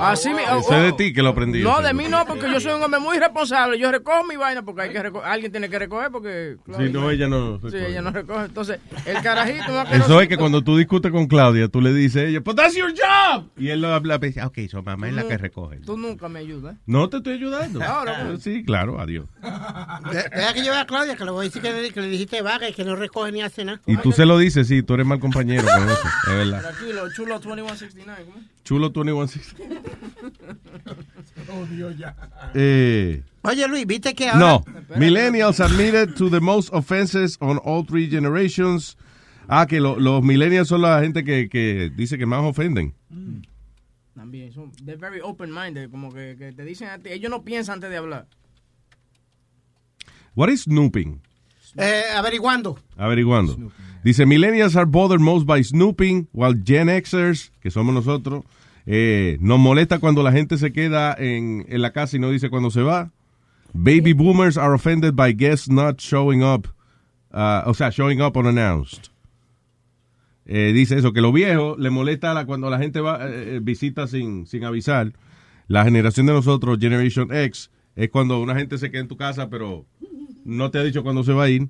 Así 0.00 0.30
mi- 0.30 0.40
Ese 0.42 0.76
es 0.76 0.82
de 0.82 0.92
ti 0.94 1.12
que 1.12 1.22
lo 1.22 1.28
aprendí. 1.28 1.60
No, 1.62 1.82
de 1.82 1.92
mí 1.92 2.04
no, 2.08 2.24
porque 2.26 2.50
yo 2.50 2.58
soy 2.58 2.72
un 2.72 2.82
hombre 2.82 2.98
muy 2.98 3.18
responsable. 3.18 3.78
Yo 3.78 3.90
recojo 3.92 4.24
mi 4.24 4.36
vaina 4.36 4.62
porque 4.62 4.80
hay 4.82 4.90
que 4.92 5.02
reco- 5.02 5.22
alguien 5.22 5.52
tiene 5.52 5.68
que 5.68 5.78
recoger 5.78 6.10
porque... 6.10 6.56
Si 6.78 6.88
no, 6.90 7.10
ella 7.10 7.28
no. 7.28 7.58
Sí, 7.58 7.64
recoge. 7.66 7.88
ella 7.90 8.00
no 8.00 8.10
recoge. 8.12 8.44
Entonces, 8.46 8.80
el 9.04 9.20
carajito... 9.22 9.70
un 9.70 9.86
Eso 9.92 10.20
es 10.22 10.28
que 10.28 10.38
cuando 10.38 10.62
tú 10.64 10.76
discutes 10.78 11.12
con 11.12 11.26
Claudia, 11.26 11.68
tú 11.68 11.82
le 11.82 11.92
dices 11.92 12.22
a 12.22 12.26
ella, 12.28 12.40
pues 12.40 12.56
that's 12.56 12.74
your 12.74 12.90
job. 12.92 13.44
Y 13.58 13.68
él 13.68 13.82
lo 13.82 13.92
habla, 13.92 14.18
pues, 14.18 14.34
ok, 14.38 14.58
so 14.70 14.82
mamá 14.82 15.08
es 15.08 15.14
la 15.14 15.24
que 15.28 15.36
recoge. 15.36 15.76
Tú 15.80 15.98
nunca 15.98 16.30
me 16.30 16.38
ayudas. 16.38 16.76
No 16.86 17.10
te 17.10 17.18
estoy 17.18 17.34
ayudando. 17.34 17.82
Ahora, 17.84 18.24
pues. 18.26 18.42
Sí, 18.42 18.64
claro, 18.64 18.98
adiós. 19.00 19.26
De- 20.12 20.30
Deja 20.34 20.54
que 20.54 20.64
yo 20.64 20.70
vea 20.72 20.80
a 20.80 20.86
Claudia, 20.86 21.14
que 21.14 21.24
le 21.26 21.30
voy 21.30 21.44
a 21.44 21.48
decir 21.48 21.60
que, 21.60 21.72
le- 21.72 21.90
que 21.92 22.00
le 22.00 22.08
dijiste 22.08 22.40
vaga 22.40 22.68
y 22.68 22.72
que 22.72 22.84
no 22.84 22.96
recoge 22.96 23.32
ni 23.32 23.42
hace 23.42 23.66
nada. 23.66 23.80
Y 23.86 23.98
tú 23.98 24.12
se 24.12 24.24
lo 24.24 24.38
dices, 24.38 24.66
sí, 24.66 24.82
tú 24.82 24.94
eres 24.94 25.04
mal 25.04 25.20
compañero 25.20 25.64
con 25.64 25.90
eso. 25.90 26.08
Es 26.28 26.34
verdad. 26.34 26.60
Tranquilo, 26.62 27.12
chulo 27.12 27.34
2169. 27.38 28.29
Chulo 28.64 28.90
2160. 28.90 29.64
Oh, 31.52 31.64
Dios, 31.66 31.96
ya. 31.98 32.14
Eh, 32.54 33.22
Oye, 33.42 33.66
Luis, 33.68 33.86
¿viste 33.86 34.14
que 34.14 34.28
ahora... 34.28 34.38
no, 34.38 34.64
millennials 34.96 35.60
admitted 35.60 36.14
to 36.14 36.28
the 36.30 36.40
most 36.40 36.70
offenses 36.72 37.36
on 37.40 37.58
all 37.64 37.84
three 37.84 38.08
generations. 38.08 38.96
Ah, 39.48 39.66
que 39.66 39.80
lo- 39.80 39.98
los 39.98 40.22
millennials 40.22 40.68
son 40.68 40.82
la 40.82 41.00
gente 41.00 41.24
que, 41.24 41.48
que 41.48 41.90
dice 41.96 42.16
que 42.18 42.26
más 42.26 42.44
ofenden. 42.44 42.94
También, 44.14 44.52
son, 44.52 44.70
they're 44.84 44.96
very 45.00 45.20
open-minded, 45.20 45.90
como 45.90 46.12
que, 46.12 46.36
que 46.38 46.52
te 46.52 46.64
dicen 46.64 46.88
a 46.88 46.98
ti, 46.98 47.10
ellos 47.10 47.30
no 47.30 47.42
piensan 47.42 47.74
antes 47.76 47.90
de 47.90 47.96
hablar. 47.96 48.26
What 50.36 50.50
is 50.50 50.62
snooping? 50.64 51.20
Eh, 51.76 52.02
averiguando. 52.14 52.78
Averiguando. 52.96 53.72
Dice, 54.02 54.24
millennials 54.24 54.76
are 54.76 54.86
bothered 54.86 55.20
most 55.20 55.46
by 55.46 55.62
snooping, 55.62 56.28
while 56.32 56.54
Gen 56.54 56.88
Xers, 56.88 57.50
que 57.60 57.70
somos 57.70 57.94
nosotros, 57.94 58.44
eh, 58.86 59.36
nos 59.40 59.58
molesta 59.58 59.98
cuando 59.98 60.22
la 60.22 60.32
gente 60.32 60.56
se 60.56 60.72
queda 60.72 61.14
en, 61.18 61.66
en 61.68 61.82
la 61.82 61.92
casa 61.92 62.16
y 62.16 62.20
no 62.20 62.30
dice 62.30 62.48
cuando 62.48 62.70
se 62.70 62.82
va. 62.82 63.10
Baby 63.72 64.14
boomers 64.14 64.56
are 64.56 64.74
offended 64.74 65.14
by 65.14 65.32
guests 65.32 65.68
not 65.68 66.00
showing 66.00 66.42
up, 66.42 66.66
uh, 67.32 67.62
o 67.66 67.74
sea, 67.74 67.90
showing 67.90 68.20
up 68.20 68.36
unannounced. 68.36 69.10
Eh, 70.46 70.72
dice 70.72 70.98
eso, 70.98 71.12
que 71.12 71.20
lo 71.20 71.30
viejo 71.30 71.76
le 71.78 71.90
molesta 71.90 72.44
cuando 72.46 72.70
la 72.70 72.78
gente 72.78 73.00
va, 73.00 73.20
eh, 73.22 73.60
visita 73.62 74.08
sin, 74.08 74.46
sin 74.46 74.64
avisar. 74.64 75.12
La 75.68 75.84
generación 75.84 76.26
de 76.26 76.32
nosotros, 76.32 76.78
Generation 76.80 77.32
X, 77.32 77.70
es 77.94 78.10
cuando 78.10 78.40
una 78.40 78.56
gente 78.56 78.76
se 78.78 78.90
queda 78.90 79.02
en 79.02 79.08
tu 79.08 79.16
casa, 79.16 79.48
pero 79.48 79.86
no 80.44 80.70
te 80.72 80.78
ha 80.78 80.82
dicho 80.82 81.04
cuándo 81.04 81.22
se 81.22 81.32
va 81.32 81.44
a 81.44 81.50
ir. 81.50 81.68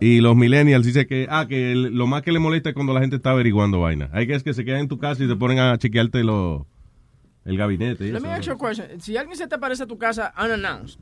Y 0.00 0.20
los 0.20 0.34
millennials 0.36 0.84
dice 0.86 1.06
que, 1.06 1.26
ah, 1.30 1.46
que 1.48 1.72
el- 1.72 1.94
lo 1.94 2.06
más 2.06 2.22
que 2.22 2.32
le 2.32 2.38
molesta 2.38 2.70
es 2.70 2.74
cuando 2.74 2.92
la 2.94 3.00
gente 3.00 3.16
está 3.16 3.30
averiguando 3.30 3.80
vaina. 3.80 4.08
Hay 4.12 4.26
que 4.26 4.34
es 4.34 4.42
que 4.42 4.54
se 4.54 4.64
quedan 4.64 4.80
en 4.80 4.88
tu 4.88 4.98
casa 4.98 5.22
y 5.22 5.28
te 5.28 5.36
ponen 5.36 5.58
a 5.58 5.76
chequearte 5.78 6.24
lo, 6.24 6.66
el 7.44 7.56
gabinete. 7.56 8.04
y 8.06 8.10
Let 8.10 8.18
eso, 8.18 8.26
me 8.26 8.32
ask 8.32 8.44
you 8.46 8.52
a 8.52 8.58
question. 8.58 9.00
Si 9.00 9.16
alguien 9.16 9.36
se 9.36 9.46
te 9.46 9.54
aparece 9.54 9.84
a 9.84 9.86
tu 9.86 9.98
casa 9.98 10.32
unannounced, 10.36 10.98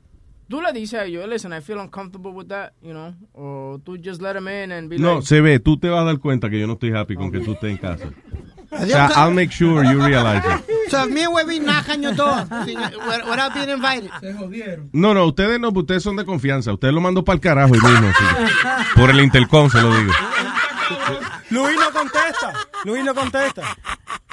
tú 0.48 0.60
le 0.60 0.72
dices 0.72 1.00
a 1.00 1.04
ellos, 1.04 1.28
listen, 1.28 1.52
I 1.52 1.60
feel 1.60 1.78
uncomfortable 1.78 2.32
with 2.32 2.46
that, 2.48 2.72
you 2.82 2.90
know, 2.90 3.14
o 3.32 3.80
tú 3.84 3.96
just 4.02 4.20
let 4.20 4.34
them 4.34 4.48
in 4.48 4.72
and 4.72 4.88
be 4.88 4.98
No, 4.98 5.14
like, 5.16 5.26
se 5.26 5.40
ve, 5.40 5.58
tú 5.60 5.78
te 5.78 5.88
vas 5.88 6.02
a 6.02 6.04
dar 6.04 6.18
cuenta 6.18 6.50
que 6.50 6.58
yo 6.60 6.66
no 6.66 6.72
estoy 6.74 6.90
happy 6.92 7.14
con 7.14 7.30
que 7.30 7.40
tú 7.40 7.52
estés 7.52 7.70
en 7.70 7.76
casa. 7.78 8.10
Sea, 8.70 9.08
ca- 9.08 9.14
I'll 9.24 9.32
make 9.34 9.50
sure 9.52 9.84
you 9.84 10.04
realize 10.04 10.42
it. 10.44 10.64
So, 10.90 11.06
me 11.06 11.22
and 11.22 11.32
we 11.46 11.60
knocking 11.60 12.02
your 12.02 12.14
door 12.14 12.44
without 12.50 13.54
being 13.54 13.68
invited. 13.68 14.10
Se 14.20 14.32
jodieron. 14.32 14.90
No, 14.92 15.14
no, 15.14 15.26
ustedes 15.26 15.60
no, 15.60 15.68
ustedes 15.68 16.02
son 16.02 16.16
de 16.16 16.24
confianza. 16.24 16.72
Ustedes 16.72 16.92
lo 16.92 17.00
mando 17.00 17.24
para 17.24 17.34
el 17.34 17.40
carajo 17.40 17.74
y 17.76 17.80
mismo. 17.80 18.08
sí. 18.18 18.24
Por 18.96 19.10
el 19.10 19.20
intercom 19.20 19.70
se 19.70 19.80
lo 19.80 19.94
digo. 19.96 20.12
Luis 21.50 21.78
no 21.78 21.92
contesta. 21.92 22.52
Luis 22.84 23.04
no 23.04 23.14
contesta. 23.14 23.62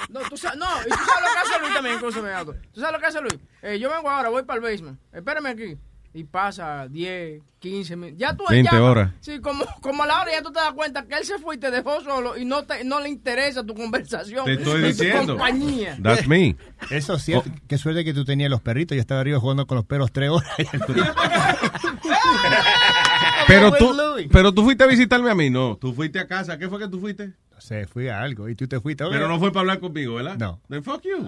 No, 0.09 0.19
tú 0.21 0.37
sabes, 0.37 0.57
no, 0.57 0.65
y 0.85 0.89
tú 0.89 0.95
sabes 0.95 1.21
lo 1.21 1.33
que 1.33 1.39
hace 1.49 1.59
Luis 1.61 1.73
también, 1.73 1.99
cosa 1.99 2.21
me 2.21 2.29
hago. 2.31 2.53
¿Tú 2.73 2.79
sabes 2.79 2.93
lo 2.93 2.99
que 2.99 3.05
hace 3.05 3.21
Luis? 3.21 3.37
Eh, 3.61 3.77
yo 3.79 3.89
vengo 3.89 4.09
ahora, 4.09 4.29
voy 4.29 4.43
para 4.43 4.57
el 4.57 4.63
basement. 4.63 4.99
Espérame 5.13 5.47
aquí. 5.47 5.77
Y 6.13 6.23
pasa 6.23 6.87
10, 6.87 7.41
15 7.59 7.95
minutos. 7.95 8.19
Ya 8.19 8.35
tú 8.35 8.43
20 8.49 8.71
llamas. 8.71 8.89
horas. 8.89 9.11
Sí, 9.19 9.39
como, 9.39 9.65
como 9.81 10.03
a 10.03 10.07
la 10.07 10.21
hora 10.21 10.31
ya 10.31 10.41
tú 10.41 10.51
te 10.51 10.59
das 10.59 10.73
cuenta 10.73 11.05
que 11.05 11.15
él 11.15 11.25
se 11.25 11.37
fue 11.37 11.55
y 11.55 11.57
te 11.59 11.69
dejó 11.69 12.01
solo 12.01 12.35
y 12.37 12.45
no, 12.45 12.63
te, 12.63 12.83
no 12.83 12.99
le 12.99 13.09
interesa 13.09 13.63
tu 13.63 13.75
conversación. 13.75 14.45
Te 14.45 14.53
estoy 14.53 14.81
ni 14.81 14.93
tu 14.93 15.03
diciendo. 15.03 15.37
compañía. 15.37 15.97
That's 16.01 16.27
me. 16.27 16.55
Eso 16.89 17.19
sí, 17.19 17.33
qué 17.67 17.77
suerte 17.77 18.03
que 18.03 18.13
tú 18.15 18.25
tenías 18.25 18.49
los 18.49 18.61
perritos. 18.61 18.95
Yo 18.95 19.01
estaba 19.01 19.21
arriba 19.21 19.39
jugando 19.39 19.67
con 19.67 19.75
los 19.75 19.85
perros 19.85 20.11
tres 20.11 20.31
horas. 20.31 20.49
Pero 23.47 23.71
tú, 23.73 23.95
pero 24.31 24.53
tú 24.53 24.63
fuiste 24.63 24.83
a 24.83 24.87
visitarme 24.87 25.31
a 25.31 25.35
mí, 25.35 25.49
no. 25.49 25.77
Tú 25.79 25.93
fuiste 25.93 26.19
a 26.19 26.27
casa. 26.27 26.57
¿Qué 26.57 26.67
fue 26.67 26.79
que 26.79 26.87
tú 26.87 26.99
fuiste? 26.99 27.27
No 27.27 27.61
sé, 27.61 27.87
fui 27.87 28.07
a 28.07 28.21
algo 28.21 28.49
y 28.49 28.55
tú 28.55 28.67
te 28.67 28.79
fuiste. 28.79 29.03
Pero 29.09 29.27
no 29.27 29.39
fue 29.39 29.51
para 29.51 29.61
hablar 29.61 29.79
conmigo, 29.79 30.15
¿verdad? 30.15 30.37
No. 30.37 30.59
Then 30.69 30.83
fuck 30.83 31.01
you. 31.03 31.27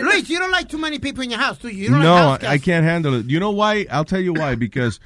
Luis, 0.00 0.28
you 0.28 0.38
don't 0.38 0.50
like 0.50 0.68
too 0.68 0.78
many 0.78 0.98
people 0.98 1.22
in 1.22 1.30
your 1.30 1.40
house, 1.40 1.58
do 1.58 1.68
you? 1.68 1.84
You 1.84 1.90
don't 1.90 2.02
No, 2.02 2.30
like 2.32 2.44
I 2.44 2.58
can't 2.58 2.84
handle 2.84 3.20
it. 3.20 3.26
You 3.28 3.38
know 3.38 3.52
why? 3.52 3.86
I'll 3.90 4.04
tell 4.04 4.20
you 4.20 4.32
why. 4.32 4.56
Because 4.56 5.00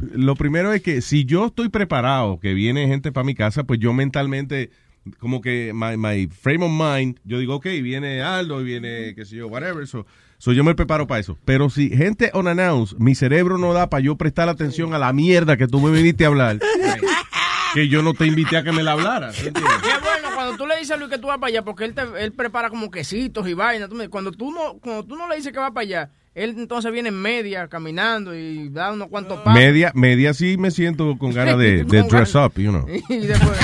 lo 0.00 0.34
primero 0.34 0.72
es 0.72 0.82
que 0.82 1.00
si 1.02 1.24
yo 1.24 1.46
estoy 1.46 1.68
preparado, 1.68 2.38
que 2.40 2.54
viene 2.54 2.86
gente 2.86 3.12
para 3.12 3.24
mi 3.24 3.34
casa, 3.34 3.64
pues 3.64 3.80
yo 3.80 3.92
mentalmente, 3.92 4.70
como 5.18 5.40
que 5.40 5.72
my, 5.74 5.96
my 5.96 6.26
frame 6.28 6.64
of 6.64 6.70
mind, 6.70 7.18
yo 7.24 7.38
digo, 7.38 7.56
ok, 7.56 7.66
viene 7.82 8.22
Aldo, 8.22 8.60
y 8.60 8.64
viene, 8.64 9.14
qué 9.14 9.24
sé 9.24 9.36
yo, 9.36 9.48
whatever. 9.48 9.86
So, 9.86 10.06
so 10.40 10.52
yo 10.52 10.64
me 10.64 10.74
preparo 10.74 11.06
para 11.06 11.20
eso. 11.20 11.38
Pero 11.44 11.68
si 11.70 11.90
gente 11.90 12.32
unannounced, 12.34 12.98
mi 12.98 13.14
cerebro 13.14 13.58
no 13.58 13.72
da 13.74 13.88
para 13.90 14.02
yo 14.02 14.16
prestar 14.16 14.48
atención 14.48 14.94
a 14.94 14.98
la 14.98 15.12
mierda 15.12 15.56
que 15.56 15.68
tú 15.68 15.80
me 15.80 15.90
viniste 15.90 16.24
a 16.24 16.28
hablar. 16.28 16.58
que 17.74 17.88
yo 17.88 18.02
no 18.02 18.14
te 18.14 18.26
invité 18.26 18.56
a 18.56 18.64
que 18.64 18.72
me 18.72 18.82
la 18.82 18.92
hablaras. 18.92 19.36
bueno 19.52 20.28
cuando 20.34 20.56
tú 20.56 20.66
le 20.66 20.78
dices 20.78 20.92
a 20.92 20.96
Luis 20.96 21.10
que 21.10 21.18
tú 21.18 21.26
vas 21.26 21.38
para 21.38 21.48
allá, 21.48 21.62
porque 21.62 21.84
él, 21.84 21.94
te, 21.94 22.02
él 22.18 22.32
prepara 22.32 22.70
como 22.70 22.90
quesitos 22.90 23.46
y 23.46 23.54
vainas, 23.54 23.90
cuando 24.08 24.32
tú 24.32 24.50
no 24.50 24.78
cuando 24.80 25.04
tú 25.04 25.14
no 25.14 25.28
le 25.28 25.36
dices 25.36 25.52
que 25.52 25.58
va 25.58 25.70
para 25.70 25.82
allá, 25.82 26.10
él 26.34 26.54
entonces 26.56 26.90
viene 26.90 27.10
en 27.10 27.20
media 27.20 27.68
caminando 27.68 28.34
y 28.34 28.70
da 28.70 28.92
unos 28.92 29.08
cuantos 29.08 29.40
pasos. 29.40 29.60
Media, 29.60 29.92
media 29.94 30.32
sí 30.32 30.56
me 30.56 30.70
siento 30.70 31.18
con 31.18 31.32
ganas 31.32 31.58
de, 31.58 31.84
de 31.88 32.02
dress 32.04 32.34
up, 32.34 32.54
you 32.56 32.70
know. 32.70 32.86
Y 33.08 33.26
después, 33.26 33.58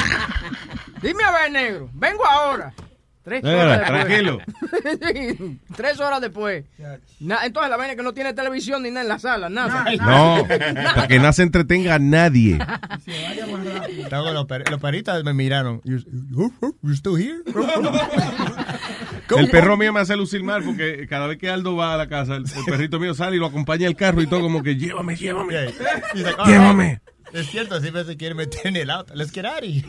dime 1.01 1.25
a 1.25 1.33
ver, 1.33 1.51
negro, 1.51 1.89
vengo 1.95 2.27
ahora. 2.27 2.75
Tres 3.43 3.43
horas 3.45 3.81
después. 3.81 4.05
tranquilo. 4.07 4.39
Sí, 5.13 5.59
Tres 5.77 6.01
horas 6.01 6.21
después. 6.21 6.65
Na- 7.19 7.45
entonces 7.45 7.71
la 7.71 7.77
vaina 7.77 7.93
es 7.93 7.97
que 7.97 8.05
no 8.05 8.15
tiene 8.15 8.33
televisión 8.35 8.83
ni 8.85 8.91
nada 8.91 9.03
en 9.03 9.09
la 9.09 9.19
sala, 9.19 9.49
nada. 9.49 9.85
No, 10.01 10.47
para 10.95 11.09
que 11.09 11.19
no 11.19 11.33
se 11.33 11.43
entretenga 11.43 11.97
a 11.97 11.99
nadie. 11.99 12.59
Los, 14.33 14.47
per- 14.47 14.71
los 14.71 14.81
perritos 14.81 15.25
me 15.25 15.33
miraron. 15.35 15.81
You, 15.85 15.99
you, 16.31 16.53
you 16.83 16.93
still 16.95 17.17
here? 17.17 17.43
El 19.37 19.51
perro 19.51 19.77
mío 19.77 19.93
me 19.93 20.01
hace 20.01 20.17
lucir 20.17 20.43
mal 20.45 20.63
porque 20.63 21.07
cada 21.09 21.27
vez 21.27 21.39
que 21.39 21.51
Aldo 21.51 21.75
va 21.77 21.95
a 21.95 21.97
la 21.97 22.09
casa, 22.09 22.37
el, 22.37 22.45
el 22.45 22.65
perrito 22.65 23.01
mío 23.01 23.13
sale 23.15 23.37
y 23.37 23.39
lo 23.41 23.47
acompaña 23.47 23.89
al 23.89 23.97
carro 23.97 24.23
y 24.23 24.27
todo 24.29 24.41
como 24.41 24.63
que 24.63 24.77
llévame, 24.77 25.17
llévame. 25.17 25.55
He's 26.15 26.23
like, 26.23 26.37
"All 26.39 26.47
Llévame. 26.49 27.01
Right." 27.33 27.41
Es 27.41 27.51
cierto, 27.51 27.81
siempre 27.81 28.05
se 28.05 28.17
quiere 28.17 28.35
meter 28.35 28.61
en 28.67 28.77
el 28.77 28.91
auto. 28.91 29.15
Let's 29.15 29.33
get 29.33 29.45
out 29.45 29.63
here. 29.63 29.85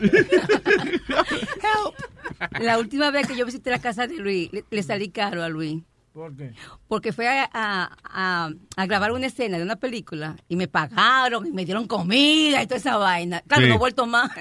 La 2.60 2.78
última 2.78 3.10
vez 3.10 3.26
que 3.26 3.36
yo 3.36 3.44
visité 3.46 3.70
la 3.70 3.80
casa 3.80 4.06
de 4.06 4.16
Luis, 4.16 4.50
le 4.70 4.82
salí 4.82 5.10
caro 5.10 5.42
a 5.42 5.48
Luis. 5.48 5.82
¿Por 6.12 6.34
qué? 6.36 6.52
Porque 6.88 7.12
fue 7.12 7.28
a, 7.28 7.48
a- 7.52 7.96
a- 8.04 8.50
a 8.76 8.86
grabar 8.86 9.12
una 9.12 9.26
escena 9.26 9.56
de 9.58 9.62
una 9.62 9.76
película 9.76 10.36
y 10.48 10.56
me 10.56 10.66
pagaron 10.66 11.46
y 11.46 11.52
me 11.52 11.64
dieron 11.64 11.86
comida 11.86 12.60
y 12.62 12.66
toda 12.66 12.78
esa 12.78 12.96
vaina. 12.96 13.40
Claro, 13.46 13.62
Sí. 13.64 13.68
no 13.68 13.74
he 13.76 13.78
vuelto 13.78 14.06
más. 14.06 14.30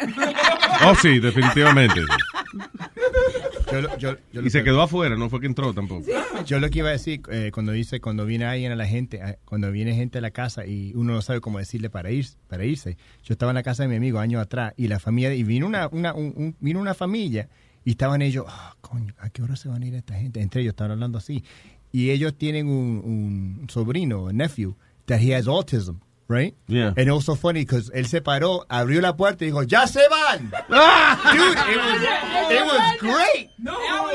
Oh, 0.86 0.94
sí, 0.96 1.20
definitivamente. 1.20 2.02
Yo 3.72 3.82
lo- 3.82 3.98
yo- 3.98 4.16
yo 4.32 4.42
Y 4.42 4.50
se 4.50 4.64
quedó 4.64 4.82
afuera, 4.82 5.16
no 5.16 5.30
fue 5.30 5.40
que 5.40 5.48
entró 5.48 5.74
tampoco. 5.74 6.06
Yo 6.46 6.60
lo 6.60 6.70
que 6.70 6.80
iba 6.80 6.90
a 6.90 6.92
decir, 6.94 7.22
eh, 7.32 7.52
cuando 7.54 7.72
dice, 7.72 8.00
cuando 8.00 8.26
viene 8.26 8.46
alguien 8.46 8.72
a 8.72 8.76
la 8.76 8.86
gente, 8.86 9.20
cuando 9.46 9.72
viene 9.72 9.96
gente 9.96 10.20
a 10.20 10.22
la 10.22 10.32
casa 10.32 10.66
y 10.66 10.94
uno 10.96 11.14
no 11.14 11.22
sabe 11.22 11.42
cómo 11.42 11.58
decirle 11.60 11.90
para 11.90 12.12
ir, 12.12 12.26
para 12.48 12.64
irse. 12.64 12.98
Yo 13.24 13.34
estaba 13.34 13.52
en 13.52 13.56
la 13.56 13.64
casa 13.64 13.84
de 13.84 13.90
mi 13.90 13.96
amigo 13.96 14.20
años 14.20 14.42
atrás 14.42 14.74
y 14.78 14.88
la 14.88 15.00
familia, 15.00 15.34
y 15.34 15.44
vino 15.44 15.66
una, 15.68 15.88
una, 15.92 16.14
un- 16.14 16.34
un- 16.36 16.56
vino 16.60 16.80
una 16.80 16.94
familia 16.94 17.50
y 17.88 17.92
estaban 17.92 18.22
ellos, 18.22 18.44
"Ah, 18.50 18.76
coño, 18.82 19.14
¿a 19.18 19.30
qué 19.30 19.42
hora 19.42 19.56
se 19.56 19.70
van 19.70 19.82
a 19.82 19.86
ir 19.88 19.96
esta 19.96 20.14
gente? 20.14 20.42
Entre 20.42 20.60
ellos 20.60 20.72
estaban 20.72 20.92
hablando 20.92 21.18
así. 21.18 21.46
Y 21.94 22.10
ellos 22.10 22.38
tienen 22.38 22.68
un, 22.68 23.62
un 23.62 23.70
sobrino, 23.70 24.26
un 24.26 24.36
nephew, 24.36 24.76
that 25.06 25.22
he 25.22 25.34
has 25.34 25.48
autism. 25.48 25.96
Right? 26.30 26.56
Yeah. 26.68 26.90
And 26.98 27.08
it 27.08 27.12
was 27.14 27.24
so 27.24 27.36
funny 27.36 27.62
because 27.62 27.90
él 27.94 28.06
se 28.08 28.22
paró, 28.22 28.66
abrió 28.68 29.00
la 29.00 29.16
puerta 29.16 29.46
y 29.46 29.48
dijo, 29.48 29.64
¡Ya 29.64 29.88
se 29.88 30.02
van! 30.10 30.50
Dude, 30.68 31.58
it 31.72 31.78
was, 31.78 32.52
it 32.52 32.66
was 32.66 33.00
great. 33.00 33.50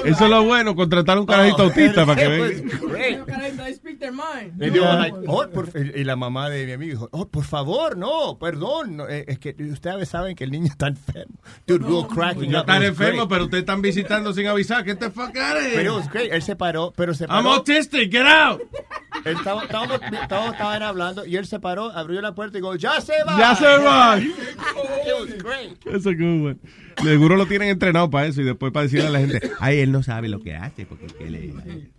Eso 0.05 0.25
es 0.25 0.31
lo 0.31 0.45
bueno, 0.45 0.75
contratar 0.75 1.19
un 1.19 1.25
carajito 1.27 1.63
Oh, 1.63 1.67
autista 1.67 2.05
para 2.05 2.21
que 2.21 2.25
it 2.37 2.41
venga. 2.65 2.75
was 2.75 2.81
great. 2.93 3.27
They 3.57 3.75
speak 3.75 3.99
their 3.99 4.13
mind. 4.13 4.61
Y 4.63 4.71
digo, 4.71 4.85
like, 4.85 5.17
oh, 5.27 5.49
por- 5.49 5.71
y 5.77 6.05
la 6.05 6.17
mamá 6.17 6.49
de 6.51 6.67
mi 6.67 6.73
amigo 6.73 6.91
dijo, 6.93 7.09
oh, 7.13 7.29
por 7.29 7.45
favor, 7.45 7.97
no, 7.97 8.39
perdón, 8.39 8.97
no, 8.99 9.09
eh, 9.09 9.25
es 9.29 9.39
que 9.39 9.55
ustedes 9.71 10.09
saben 10.09 10.35
que 10.37 10.45
el 10.45 10.51
niño 10.51 10.67
está 10.67 10.89
enfermo. 10.89 11.35
Dude, 11.67 11.85
we 11.87 11.95
were 11.95 12.09
cracking 12.09 12.51
No 12.51 12.59
up. 12.59 12.63
están 12.63 12.83
enfermos, 12.83 13.27
pero 13.29 13.45
ustedes 13.45 13.63
están 13.63 13.81
visitando 13.81 14.33
sin 14.35 14.47
avisar. 14.49 14.85
¿Qué 14.85 14.95
te 14.97 15.11
fuck? 15.11 15.31
Pero 15.33 15.81
it 15.93 15.97
was 15.99 16.11
great. 16.11 16.31
Él 16.33 16.43
se 16.43 16.57
paró, 16.57 16.93
pero 16.95 17.15
se 17.15 17.27
paró. 17.27 17.41
I'm 17.41 17.47
autistic, 17.47 18.11
get 18.13 18.27
out. 18.27 18.61
Estábamos 19.25 19.65
estábamos- 19.65 20.01
estaban 20.53 20.83
hablando 20.83 21.25
y 21.27 21.37
él 21.37 21.47
se 21.47 21.61
paró, 21.61 21.91
abrió 22.03 22.21
la 22.21 22.35
puerta 22.35 22.59
y 22.59 22.61
dijo, 22.61 22.77
ya 22.77 23.01
se 23.01 23.15
va. 23.27 23.39
Ya 23.39 23.55
se 23.55 23.65
va. 23.65 24.19
Eso 25.87 26.11
es 26.11 26.19
good 26.19 26.47
one. 26.47 26.57
Seguro 27.03 27.37
lo 27.37 27.47
tienen 27.47 27.69
entrenado 27.69 28.11
para 28.11 28.27
eso 28.27 28.43
y 28.43 28.45
después 28.45 28.71
para 28.73 28.85
decirle 28.85 29.07
a 29.07 29.11
la 29.11 29.21
gente, 29.21 29.41
ay, 29.61 29.79
él 29.79 29.93
no 29.93 30.03
sabe 30.03 30.29
lo 30.29 30.41
que 30.41 30.55
hace 30.55 30.85
porque 30.87 31.07
¿qué 31.07 31.31
le... 31.31 31.55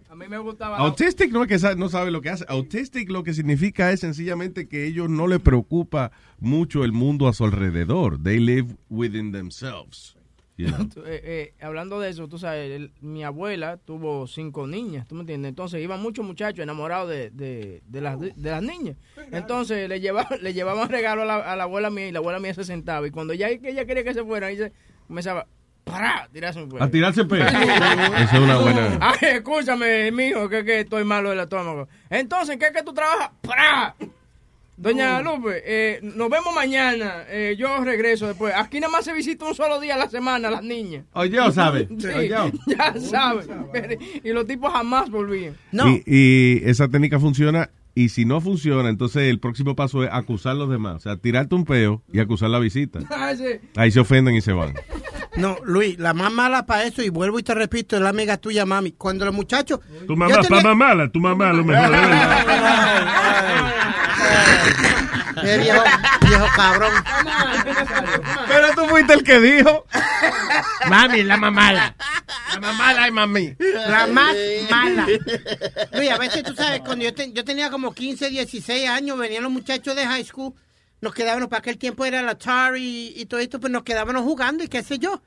A 0.09 0.15
mí 0.15 0.27
me 0.29 0.37
gustaba. 0.37 0.77
Autistic 0.77 1.31
no 1.31 1.43
es 1.43 1.47
que 1.47 1.75
no 1.75 1.89
sabe 1.89 2.11
lo 2.11 2.21
que 2.21 2.29
hace. 2.29 2.45
Autistic 2.47 3.09
lo 3.09 3.23
que 3.23 3.33
significa 3.33 3.91
es 3.91 4.01
sencillamente 4.01 4.67
que 4.67 4.85
ellos 4.85 5.09
no 5.09 5.25
les 5.27 5.39
preocupa 5.39 6.11
mucho 6.39 6.83
el 6.83 6.91
mundo 6.91 7.27
a 7.27 7.33
su 7.33 7.43
alrededor. 7.45 8.21
They 8.21 8.39
live 8.39 8.75
within 8.89 9.31
themselves. 9.31 10.15
You 10.57 10.67
know. 10.67 10.87
Tú, 10.93 11.01
eh, 11.05 11.21
eh, 11.23 11.53
hablando 11.61 11.99
de 11.99 12.09
eso, 12.09 12.27
tú 12.27 12.37
sabes, 12.37 12.71
el- 12.71 12.91
mi 13.01 13.23
abuela 13.23 13.77
tuvo 13.77 14.27
cinco 14.27 14.67
niñas, 14.67 15.07
¿tú 15.07 15.15
me 15.15 15.21
entiendes? 15.21 15.49
Entonces 15.49 15.81
iban 15.81 16.01
muchos 16.01 16.25
muchachos 16.25 16.59
enamorados 16.63 17.09
de, 17.09 17.29
de, 17.31 17.81
de 17.87 18.01
las, 18.01 18.19
de 18.19 18.33
las 18.51 18.61
niñas. 18.61 18.97
Entonces 19.31 19.89
le 19.89 19.99
llevaban, 19.99 20.39
le 20.41 20.53
llevaban 20.53 20.89
regalo 20.89 21.23
a 21.23 21.25
la, 21.25 21.35
a 21.37 21.55
la 21.55 21.63
abuela 21.63 21.89
mía 21.89 22.07
y 22.07 22.11
la 22.11 22.19
abuela 22.19 22.39
mía 22.39 22.53
se 22.53 22.63
sentaba. 22.63 23.07
Y 23.07 23.11
cuando 23.11 23.33
ya 23.33 23.47
que 23.57 23.69
ella 23.69 23.85
quería 23.85 24.03
que 24.03 24.13
se 24.13 24.23
fuera, 24.23 24.49
ella 24.51 24.71
comenzaba, 25.07 25.47
para, 25.83 26.29
tirarse 26.31 26.63
un 26.63 26.81
A 26.81 26.89
tirarse 26.89 27.25
pedo. 27.25 27.45
Eso 27.47 28.35
es 28.37 28.39
una 28.41 28.57
buena... 28.57 28.97
Ay, 29.01 29.17
escúchame, 29.37 30.11
mijo, 30.11 30.47
que, 30.47 30.63
que 30.63 30.79
estoy 30.81 31.03
malo 31.03 31.29
del 31.31 31.39
estómago. 31.41 31.87
Entonces, 32.09 32.57
¿qué 32.57 32.67
es 32.67 32.71
que 32.71 32.83
tú 32.83 32.93
trabajas? 32.93 33.31
¡Pra! 33.41 33.95
Doña 34.75 35.21
Lupe, 35.21 35.61
eh, 35.65 35.99
nos 36.01 36.29
vemos 36.29 36.53
mañana. 36.53 37.23
Eh, 37.29 37.55
yo 37.57 37.83
regreso 37.83 38.27
después. 38.27 38.53
Aquí 38.55 38.79
nada 38.79 38.91
más 38.91 39.05
se 39.05 39.13
visita 39.13 39.45
un 39.45 39.53
solo 39.55 39.79
día 39.79 39.95
a 39.95 39.97
la 39.97 40.09
semana 40.09 40.49
las 40.49 40.63
niñas. 40.63 41.05
Oye, 41.13 41.37
¿sabe? 41.51 41.87
Sí, 41.99 42.07
Oye. 42.07 42.29
ya 42.67 42.93
saben. 42.99 43.67
Y 44.23 44.31
los 44.31 44.45
tipos 44.47 44.73
jamás 44.73 45.09
volvían. 45.09 45.55
Y, 45.71 46.03
y 46.05 46.61
esa 46.69 46.87
técnica 46.87 47.19
funciona. 47.19 47.69
Y 47.95 48.09
si 48.09 48.25
no 48.25 48.41
funciona, 48.41 48.89
entonces 48.89 49.29
el 49.29 49.39
próximo 49.39 49.75
paso 49.75 50.03
es 50.03 50.09
acusar 50.11 50.53
a 50.53 50.55
los 50.55 50.69
demás. 50.69 50.95
O 50.95 50.99
sea, 50.99 51.17
tirarte 51.17 51.53
un 51.53 51.63
peo 51.63 52.01
y 52.11 52.19
acusar 52.19 52.49
la 52.49 52.57
visita. 52.57 52.99
Ah, 53.11 53.33
sí. 53.35 53.45
Ahí 53.75 53.91
se 53.91 53.99
ofenden 53.99 54.33
y 54.35 54.41
se 54.41 54.53
van. 54.53 54.73
No, 55.35 55.57
Luis, 55.63 55.97
la 55.97 56.13
más 56.13 56.31
mala 56.31 56.67
para 56.67 56.83
eso, 56.83 57.01
y 57.01 57.09
vuelvo 57.09 57.39
y 57.39 57.43
te 57.43 57.55
repito, 57.55 57.95
es 57.95 58.03
la 58.03 58.09
amiga 58.09 58.37
tuya, 58.37 58.67
mami. 58.67 58.91
Cuando 58.91 59.25
los 59.25 59.33
muchachos. 59.33 59.79
Tu 60.05 60.15
mamá, 60.15 60.39
tenía- 60.41 60.61
más 60.61 60.75
mala, 60.77 61.09
tu 61.11 61.19
mamá 61.19 61.51
lo 61.51 61.63
mejor. 61.63 61.91
Eh, 65.45 65.57
viejo, 65.57 65.83
viejo 66.27 66.45
cabrón. 66.55 66.93
Pero 68.47 68.67
tú 68.75 68.85
fuiste 68.85 69.13
el 69.13 69.23
que 69.23 69.39
dijo. 69.39 69.85
Mami, 70.87 71.23
la 71.23 71.37
mamala. 71.37 71.95
La 72.53 72.59
mamala 72.59 73.07
y 73.07 73.11
mami. 73.11 73.55
La 73.59 74.07
más 74.07 74.35
mala. 74.69 75.07
Luis, 75.93 76.11
a 76.11 76.17
veces 76.19 76.43
tú 76.43 76.53
sabes, 76.53 76.81
cuando 76.81 77.03
yo, 77.05 77.13
te- 77.13 77.31
yo 77.33 77.43
tenía 77.43 77.69
como 77.71 77.93
15, 77.93 78.29
16 78.29 78.87
años, 78.87 79.17
venían 79.17 79.43
los 79.43 79.51
muchachos 79.51 79.95
de 79.95 80.05
high 80.05 80.23
school, 80.23 80.53
nos 81.01 81.13
quedábamos, 81.15 81.49
para 81.49 81.59
aquel 81.59 81.77
tiempo 81.79 82.05
era 82.05 82.21
la 82.21 82.31
Atari 82.33 83.13
y, 83.15 83.21
y 83.21 83.25
todo 83.25 83.39
esto, 83.39 83.59
pues 83.59 83.71
nos 83.73 83.83
quedábamos 83.83 84.21
jugando 84.21 84.63
y 84.63 84.67
qué 84.67 84.83
sé 84.83 84.99
yo. 84.99 85.21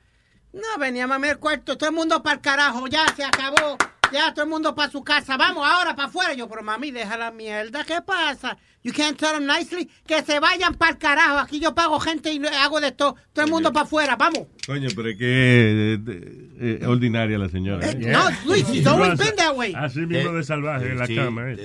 No, 0.53 0.61
veníamos 0.79 1.17
a 1.17 1.19
ver 1.19 1.37
cuarto, 1.37 1.77
todo 1.77 1.89
el 1.89 1.95
mundo 1.95 2.23
para 2.23 2.35
el 2.37 2.41
carajo, 2.41 2.87
ya 2.87 3.05
se 3.15 3.25
acabó, 3.25 3.77
ya 4.11 4.33
todo 4.33 4.45
el 4.45 4.49
mundo 4.49 4.73
para 4.73 4.89
su 4.91 5.03
casa, 5.03 5.35
vamos 5.37 5.67
ahora 5.69 5.95
para 5.95 6.07
afuera. 6.07 6.33
Yo, 6.33 6.47
pero 6.47 6.63
mami, 6.63 6.91
deja 6.91 7.17
la 7.17 7.29
mierda, 7.31 7.83
¿qué 7.83 8.01
pasa? 8.01 8.57
You 8.87 8.93
can't 8.93 9.17
tell 9.19 9.33
them 9.33 9.45
nicely, 9.45 9.89
que 10.07 10.23
se 10.23 10.39
vayan 10.39 10.73
para 10.75 10.91
el 10.93 10.97
carajo, 10.97 11.39
aquí 11.39 11.59
yo 11.59 11.75
pago 11.75 11.99
gente 11.99 12.31
y 12.31 12.39
no- 12.39 12.47
hago 12.47 12.79
de 12.79 12.93
todo, 12.93 13.17
todo 13.33 13.43
el 13.43 13.51
mundo 13.51 13.73
para 13.73 13.83
afuera, 13.85 14.15
vamos. 14.15 14.47
Coño, 14.65 14.87
pero 14.95 15.09
es 15.09 15.17
que 15.17 15.25
eh, 15.27 15.99
eh, 16.07 16.79
eh, 16.81 16.85
ordinaria 16.85 17.37
la 17.37 17.49
señora. 17.49 17.85
No, 17.97 18.29
Luis, 18.45 18.65
she's 18.69 18.87
always 18.87 19.17
been 19.17 19.35
that 19.35 19.55
way. 19.55 19.73
Así 19.75 19.99
mismo 19.99 20.31
de 20.31 20.43
salvaje 20.43 20.85
en 20.87 20.99
la 20.99 21.05
Sí, 21.07 21.15
cama. 21.17 21.51
eh. 21.51 21.57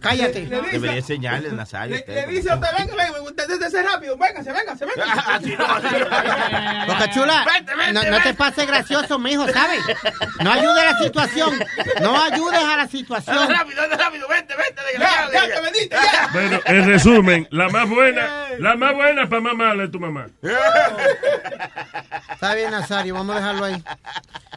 Cállate. 0.00 0.46
Debería 0.46 0.96
enseñarle, 0.98 1.50
Nazario. 1.52 1.96
Le, 1.96 2.14
le 2.14 2.26
dice 2.26 2.50
a 2.50 2.54
usted, 2.56 2.68
venga, 2.78 2.94
venga, 2.94 3.22
usted 3.22 3.58
desde 3.58 3.82
rápido, 3.82 4.16
véngase, 4.18 4.52
véngase, 4.52 4.84
venga. 4.86 5.40
Boca 6.86 7.10
chula, 7.10 7.44
no, 7.92 8.02
no 8.04 8.22
te 8.22 8.34
pases 8.34 8.66
gracioso, 8.66 9.18
mijo, 9.18 9.46
¿sabes? 9.50 9.80
No 10.42 10.52
ayudes 10.52 10.78
a 10.82 10.92
la 10.92 10.98
situación. 10.98 11.58
No 12.02 12.22
ayudes 12.22 12.62
a 12.64 12.76
la 12.76 12.88
situación. 12.88 13.48
rápido, 13.50 13.82
rápido, 13.96 14.28
vente, 14.28 14.54
vente, 14.56 14.80
ya, 14.98 15.28
ya, 15.32 15.54
te 15.54 15.60
vendiste, 15.60 15.96
ya. 15.96 16.30
Bueno, 16.50 16.62
en 16.66 16.86
resumen, 16.86 17.48
la 17.50 17.68
más 17.68 17.88
buena, 17.88 18.48
la 18.58 18.76
más 18.76 18.94
buena 18.94 19.28
para 19.28 19.40
mamá 19.40 19.74
es 19.84 19.90
tu 19.90 20.00
mamá. 20.00 20.26
Está 22.32 22.54
bien, 22.54 22.70
Nazario, 22.70 23.14
vamos 23.14 23.36
a 23.36 23.38
dejarlo 23.38 23.64
ahí. 23.66 23.82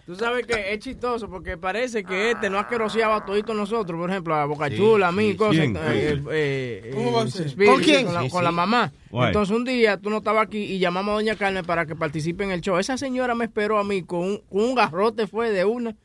Tú 0.06 0.16
sabes 0.16 0.46
que 0.46 0.74
es 0.74 0.80
chistoso 0.80 1.30
porque 1.30 1.58
parece 1.58 2.04
que 2.04 2.32
este 2.32 2.50
no 2.50 2.60
ha 2.60 2.68
queroseado 2.68 3.14
a 3.14 3.26
toditos 3.26 3.56
nosotros, 3.56 3.98
por 4.00 4.10
ejemplo, 4.10 4.36
a 4.36 4.46
Boca 4.46 4.70
Chula, 4.70 5.10
a 5.10 5.12
mí, 5.12 5.32
sí. 5.32 5.38
cosas. 5.38 5.56
¿Quién? 5.60 5.78
eh, 5.78 6.22
eh, 6.32 6.92
¿Cómo 6.94 7.12
va 7.14 7.22
a 7.22 7.26
eh, 7.26 7.32
ser? 7.32 7.56
¿Con 7.66 7.82
quién? 7.82 8.06
Con 8.06 8.14
la, 8.16 8.24
Sí, 8.24 8.30
con 8.30 8.40
sí. 8.40 8.44
la 8.46 8.52
mamá. 8.52 8.92
Guay. 9.10 9.28
Entonces 9.28 9.56
un 9.56 9.64
día 9.64 9.98
tú 9.98 10.10
no 10.10 10.18
estabas 10.18 10.48
aquí 10.48 10.58
y 10.58 10.80
llamamos 10.80 11.12
a 11.12 11.16
Doña 11.16 11.36
Carmen 11.36 11.64
para 11.66 11.86
que 11.86 11.96
participe 11.96 12.44
en 12.44 12.52
el 12.52 12.62
show. 12.62 12.78
Esa 12.78 12.98
señora 12.98 13.36
me 13.36 13.46
esperó 13.46 13.78
a 13.78 13.84
mí 13.84 14.04
con 14.04 14.20
un, 14.20 14.38
con 14.50 14.62
un 14.64 14.76
garrote, 14.76 15.28
fue 15.28 15.52
de 15.52 15.64
una. 15.64 15.96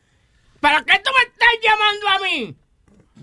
¿Para 0.61 0.83
qué 0.83 1.01
tú 1.03 1.11
me 1.17 1.31
estás 1.31 1.49
llamando 1.63 2.09
a 2.09 2.19
mí? 2.29 2.57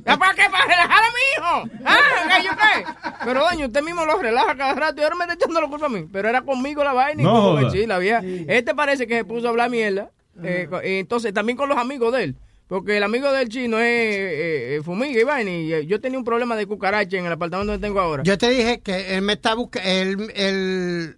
¿Ya 0.06 0.18
¿Para 0.18 0.34
qué? 0.34 0.44
¿Para 0.52 0.66
relajar 0.66 1.04
a 1.04 1.08
mi 1.08 1.68
hijo? 1.68 1.80
¿Ah? 1.86 1.98
¿Qué 2.38 2.44
yo 2.46 2.52
qué? 2.52 3.12
Pero, 3.26 3.40
doña, 3.50 3.66
usted 3.68 3.82
mismo 3.84 4.06
lo 4.06 4.18
relaja 4.20 4.56
cada 4.56 4.74
rato 4.74 5.02
y 5.02 5.04
ahora 5.04 5.16
me 5.16 5.24
está 5.26 5.36
echando 5.36 5.62
la 5.62 5.68
culpa 5.68 5.86
a 5.86 5.90
mí. 5.90 6.08
Pero 6.12 6.30
era 6.30 6.42
conmigo 6.42 6.84
la 6.84 6.94
vaina. 6.94 7.22
y 7.22 7.26
No 7.26 7.34
que 7.34 7.40
joda. 7.62 7.70
sí, 7.72 7.86
la 7.88 7.98
vieja. 8.00 8.22
Este 8.48 8.76
parece 8.76 9.08
que 9.08 9.16
se 9.18 9.26
puso 9.26 9.48
a 9.48 9.50
hablar 9.52 9.70
mierda. 9.70 10.12
eh, 10.44 10.68
entonces, 10.84 11.34
también 11.34 11.58
con 11.58 11.70
los 11.70 11.78
amigos 11.78 12.14
de 12.14 12.24
él. 12.24 12.36
Porque 12.68 12.98
el 12.98 13.04
amigo 13.04 13.32
del 13.32 13.48
chino 13.48 13.78
es 13.78 13.84
eh, 13.86 14.76
eh, 14.78 14.82
fumiga 14.84 15.20
y 15.22 15.24
vaina. 15.24 15.52
Y 15.52 15.72
eh, 15.74 15.86
yo 15.86 16.02
tenía 16.02 16.18
un 16.18 16.26
problema 16.26 16.56
de 16.56 16.66
cucaracha 16.66 17.16
en 17.18 17.26
el 17.28 17.32
apartamento 17.32 17.74
donde 17.74 17.88
tengo 17.88 18.00
ahora. 18.00 18.24
Yo 18.24 18.38
te 18.40 18.50
dije 18.50 18.82
que 18.82 19.16
él 19.16 19.22
me 19.22 19.34
está 19.34 19.54
buscando. 19.54 19.88
Él, 19.88 20.32
él 20.36 21.18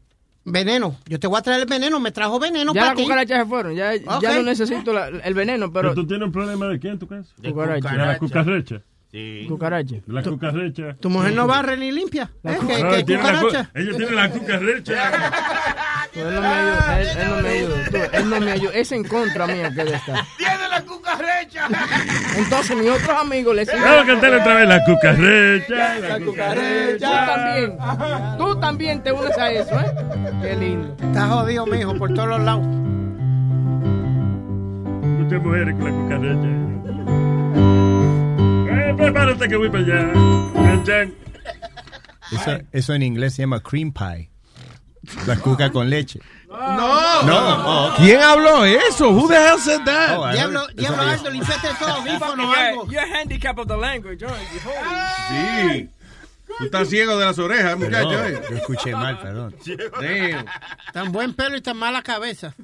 Veneno. 0.50 0.96
Yo 1.08 1.20
te 1.20 1.28
voy 1.28 1.38
a 1.38 1.42
traer 1.42 1.62
el 1.62 1.68
veneno. 1.68 2.00
Me 2.00 2.12
trajo 2.12 2.40
veneno 2.40 2.74
ya 2.74 2.80
para 2.82 2.86
las 2.94 2.98
ti. 2.98 3.04
cucarachas 3.04 3.40
se 3.40 3.46
fueron. 3.46 3.76
Ya, 3.76 3.96
ya 3.96 4.34
no 4.36 4.44
necesito 4.44 4.94
la- 4.94 5.08
el 5.10 5.34
veneno, 5.34 5.72
pero. 5.72 5.90
¿Pero 5.90 5.96
tú 6.02 6.08
tienes 6.08 6.26
un 6.26 6.32
problema 6.32 6.68
de 6.68 6.80
qué 6.80 6.88
en 6.90 7.00
tu 7.00 7.08
casa? 7.08 7.30
De 7.38 7.52
Cucaracha. 7.52 7.90
De 7.92 7.98
la 7.98 8.18
cucaracha. 8.18 8.82
Sí. 9.12 9.46
Cucaracha. 9.48 9.96
La 10.08 10.22
cucaracha. 10.24 10.96
Tu 11.00 11.10
mujer 11.10 11.34
no 11.34 11.48
barre 11.48 11.78
ni 11.78 11.92
limpia. 11.92 12.30
¿Eh? 12.44 12.58
¿Qué, 12.68 12.84
No, 12.84 12.90
qué 12.92 13.04
tiene 13.04 13.24
la 13.24 13.40
cu- 13.40 13.46
cucaracha? 13.48 13.72
ella 13.74 13.98
tiene 13.98 14.12
la 14.12 14.30
cucaracha. 14.32 14.94
Él 16.14 16.34
no 16.34 16.42
me 16.42 16.48
ayudó. 16.48 16.92
Él, 16.98 17.08
él 17.18 17.30
no 17.30 17.42
me 17.42 17.50
ayudó. 17.50 17.76
Tú, 17.92 17.98
él 18.18 18.30
no 18.30 18.40
me 18.42 18.52
ayudó. 18.52 18.72
Es 18.74 18.92
en 18.92 19.04
contra 19.04 19.48
mía 19.48 19.72
que 19.74 19.82
él 19.82 19.88
está. 19.90 20.26
¡Tiene 20.38 20.68
la 20.70 20.82
cucaracha! 20.82 21.07
Entonces, 22.38 22.78
mis 22.78 22.90
otros 22.90 23.10
amigos 23.22 23.56
le 23.56 23.66
siguen. 23.66 23.82
Vamos 23.84 24.04
a 24.04 24.06
cantarle 24.08 24.38
otra 24.38 24.56
vez 24.56 24.68
la 24.68 24.84
cucaracha. 24.86 26.00
La 26.00 26.18
Tú 26.20 26.26
cucaracha. 26.26 27.26
también. 27.26 27.78
Tú 28.38 28.60
también 28.60 29.04
te 29.04 29.12
unes 29.12 29.38
a 29.38 29.52
eso, 29.52 29.80
¿eh? 29.80 29.92
Qué 30.42 30.56
lindo. 30.56 30.96
Está 31.02 31.28
jodido, 31.28 31.66
mijo, 31.66 31.96
por 31.98 32.14
todos 32.14 32.30
los 32.30 32.42
lados. 32.42 32.66
Muchas 35.06 35.42
mujeres 35.44 35.76
con 35.76 35.84
la 35.86 35.92
cucaracha. 35.92 36.48
Eh, 38.70 38.94
prepárate 38.96 39.48
que 39.50 39.56
voy 39.56 39.70
para 39.70 39.84
allá. 39.84 40.12
Eso, 42.32 42.58
eso 42.72 42.94
en 42.94 43.04
inglés 43.04 43.34
se 43.36 43.42
llama 43.44 43.60
cream 43.62 43.92
pie. 43.92 44.30
La 45.26 45.36
cuca 45.38 45.72
con 45.72 45.90
leche. 45.90 46.20
No. 46.58 47.24
No. 47.24 47.88
Oh, 47.88 47.94
¿Quién 47.98 48.20
habló 48.22 48.66
eso? 48.66 49.12
Who 49.12 49.28
the 49.28 49.36
hell 49.36 49.60
said 49.60 49.82
that? 49.86 50.18
Oh, 50.18 50.32
Diablo, 50.32 50.68
diablo 50.76 51.02
Aldo, 51.04 51.30
limpiate 51.30 51.68
todo, 51.80 51.90
audífono 51.94 52.50
o 52.50 52.54
algo. 52.54 52.88
You're 52.88 53.06
handicap 53.14 53.58
of 53.60 53.68
the 53.68 53.78
language, 53.78 54.20
you? 54.22 54.28
Sí. 55.30 55.90
Tú 56.58 56.64
estás 56.66 56.90
ciego 56.90 57.18
de 57.18 57.26
las 57.26 57.38
orejas, 57.40 57.78
muchacho. 57.78 58.12
Yo 58.50 58.56
escuché 58.58 58.92
mal, 58.94 59.20
perdón. 59.20 59.56
Damn. 60.02 60.46
Tan 60.94 61.12
buen 61.12 61.34
pelo 61.34 61.58
y 61.58 61.62
tan 61.62 61.78
mala 61.78 62.02
cabeza. 62.02 62.56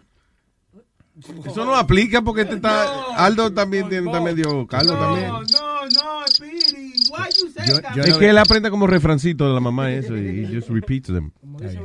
Eso 1.46 1.64
no 1.64 1.76
aplica 1.76 2.22
porque 2.24 2.42
este 2.42 2.56
está. 2.56 3.14
Aldo 3.16 3.54
también 3.54 3.88
tiene, 3.90 4.08
está 4.08 4.20
medio 4.20 4.66
caldo 4.66 4.98
también. 4.98 5.28
No, 5.28 5.42
no, 5.42 6.28
Speedy. 6.28 6.94
Why 7.12 7.30
you 7.40 7.52
say 7.52 7.68
Yo- 7.68 7.82
that? 7.82 7.94
yo 7.96 8.02
Es 8.04 8.10
no 8.14 8.18
que 8.20 8.30
él 8.30 8.38
aprende 8.40 8.72
como 8.72 8.88
refrancito 8.88 9.48
de 9.48 9.54
la 9.54 9.60
mamá 9.60 9.92
eso 9.92 10.18
y 10.18 10.44
he 10.44 10.56
just 10.56 10.70
repeats 10.70 11.08
them. 11.10 11.32
Sí, 11.60 11.78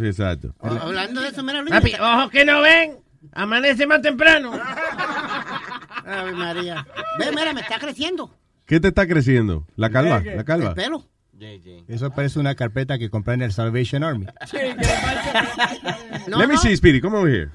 exacto. 0.00 0.54
Hablando 0.60 1.20
de 1.20 1.28
eso, 1.28 1.42
mira, 1.42 1.60
Luis. 1.60 1.72
Papi, 1.72 1.92
ojo 2.00 2.28
que 2.30 2.44
no 2.44 2.60
ven. 2.62 2.98
Amanece 3.32 3.86
más 3.86 4.02
temprano. 4.02 4.52
Ave 6.04 6.32
María. 6.32 6.86
Ve, 7.18 7.26
mira, 7.34 7.52
me 7.52 7.60
está 7.60 7.78
creciendo 7.78 8.34
¿Qué 8.66 8.80
te 8.80 8.88
está 8.88 9.06
creciendo? 9.06 9.66
La 9.76 9.90
calva, 9.90 10.20
la 10.24 10.32
el 10.32 10.44
calva. 10.44 10.74
pelo. 10.74 11.04
Eso 11.88 12.10
parece 12.12 12.38
una 12.38 12.54
carpeta 12.54 12.98
que 12.98 13.10
compré 13.10 13.34
en 13.34 13.42
el 13.42 13.52
Salvation 13.52 14.04
Army. 14.04 14.26
No, 16.28 16.38
Let 16.38 16.46
me 16.46 16.54
no. 16.54 16.60
see, 16.60 16.76
Speedy, 16.76 17.00
come 17.00 17.16
over 17.18 17.28
here. 17.32 17.50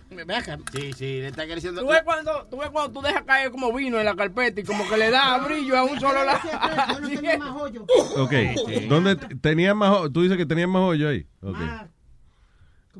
Sí, 0.74 0.92
sí, 0.94 1.06
le 1.22 1.28
está 1.28 1.46
creciendo. 1.46 1.82
¿Tú 1.82 1.88
ves, 1.88 2.02
cuando, 2.04 2.46
tú 2.52 2.58
ves 2.58 2.70
cuando 2.70 2.92
tú 2.92 3.02
dejas 3.02 3.22
caer 3.24 3.50
como 3.50 3.72
vino 3.74 3.98
en 3.98 4.04
la 4.06 4.14
carpeta 4.16 4.60
y 4.60 4.64
como 4.66 4.88
que 4.90 4.98
le 4.98 5.10
da 5.10 5.38
brillo 5.38 5.78
a 5.78 5.84
un 5.86 5.98
solo 6.00 6.24
lado. 6.26 6.40
Yo 6.94 7.00
no 7.00 7.08
tenía 7.10 7.38
más 7.38 7.56
hoyo. 7.56 7.86
Ok. 8.18 8.34
¿Dónde 8.90 9.16
t- 9.16 9.36
tenía 9.36 9.74
más 9.74 9.90
ho- 9.92 10.12
Tú 10.12 10.22
dices 10.24 10.38
que 10.38 10.46
tenía 10.46 10.68
más 10.68 10.82
hoyo 10.82 11.08
ahí. 11.08 11.26
Ok. 11.42 11.56
Más, 11.58 11.88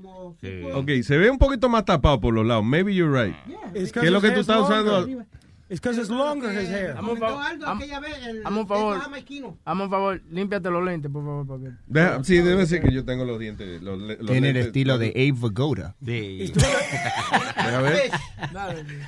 como 0.02 0.36
Ok, 0.80 0.90
se 1.04 1.18
ve 1.18 1.30
un 1.30 1.38
poquito 1.38 1.70
más 1.70 1.86
tapado 1.86 2.20
por 2.20 2.34
los 2.34 2.46
lados. 2.46 2.64
Maybe 2.64 2.94
you're 2.94 3.26
right. 3.26 3.36
'cause 3.74 3.92
¿Qué 3.92 4.06
es 4.06 4.12
lo 4.12 4.22
que 4.22 4.32
tú 4.32 4.40
estás 4.42 4.60
usando? 4.62 5.08
It's 5.70 5.82
because 5.82 5.98
it's 6.00 6.10
longer, 6.10 6.50
his 6.50 6.70
hair. 6.70 6.96
Hazme 6.96 7.12
un 7.12 7.18
favor. 7.18 7.44
hazme 8.46 9.84
un 9.84 9.90
favor. 9.90 10.22
límpiate 10.32 10.70
los 10.70 10.84
lentes, 10.84 11.12
por 11.12 11.24
favor. 11.24 11.46
Porque... 11.46 11.72
Deja- 11.88 12.24
sí, 12.24 12.38
debe 12.38 12.66
ser 12.66 12.82
que 12.82 12.92
yo 12.94 13.04
tengo 13.04 13.26
los 13.26 13.38
dientes. 13.38 13.82
Los, 13.82 14.00
los 14.00 14.18
Tiene 14.26 14.52
el 14.52 14.58
estilo 14.58 14.98
de 14.98 15.10
Abe 15.10 15.32
Vigoda. 15.34 15.96
Sí. 16.06 16.54
Deja 16.56 17.82
ver. 17.82 18.12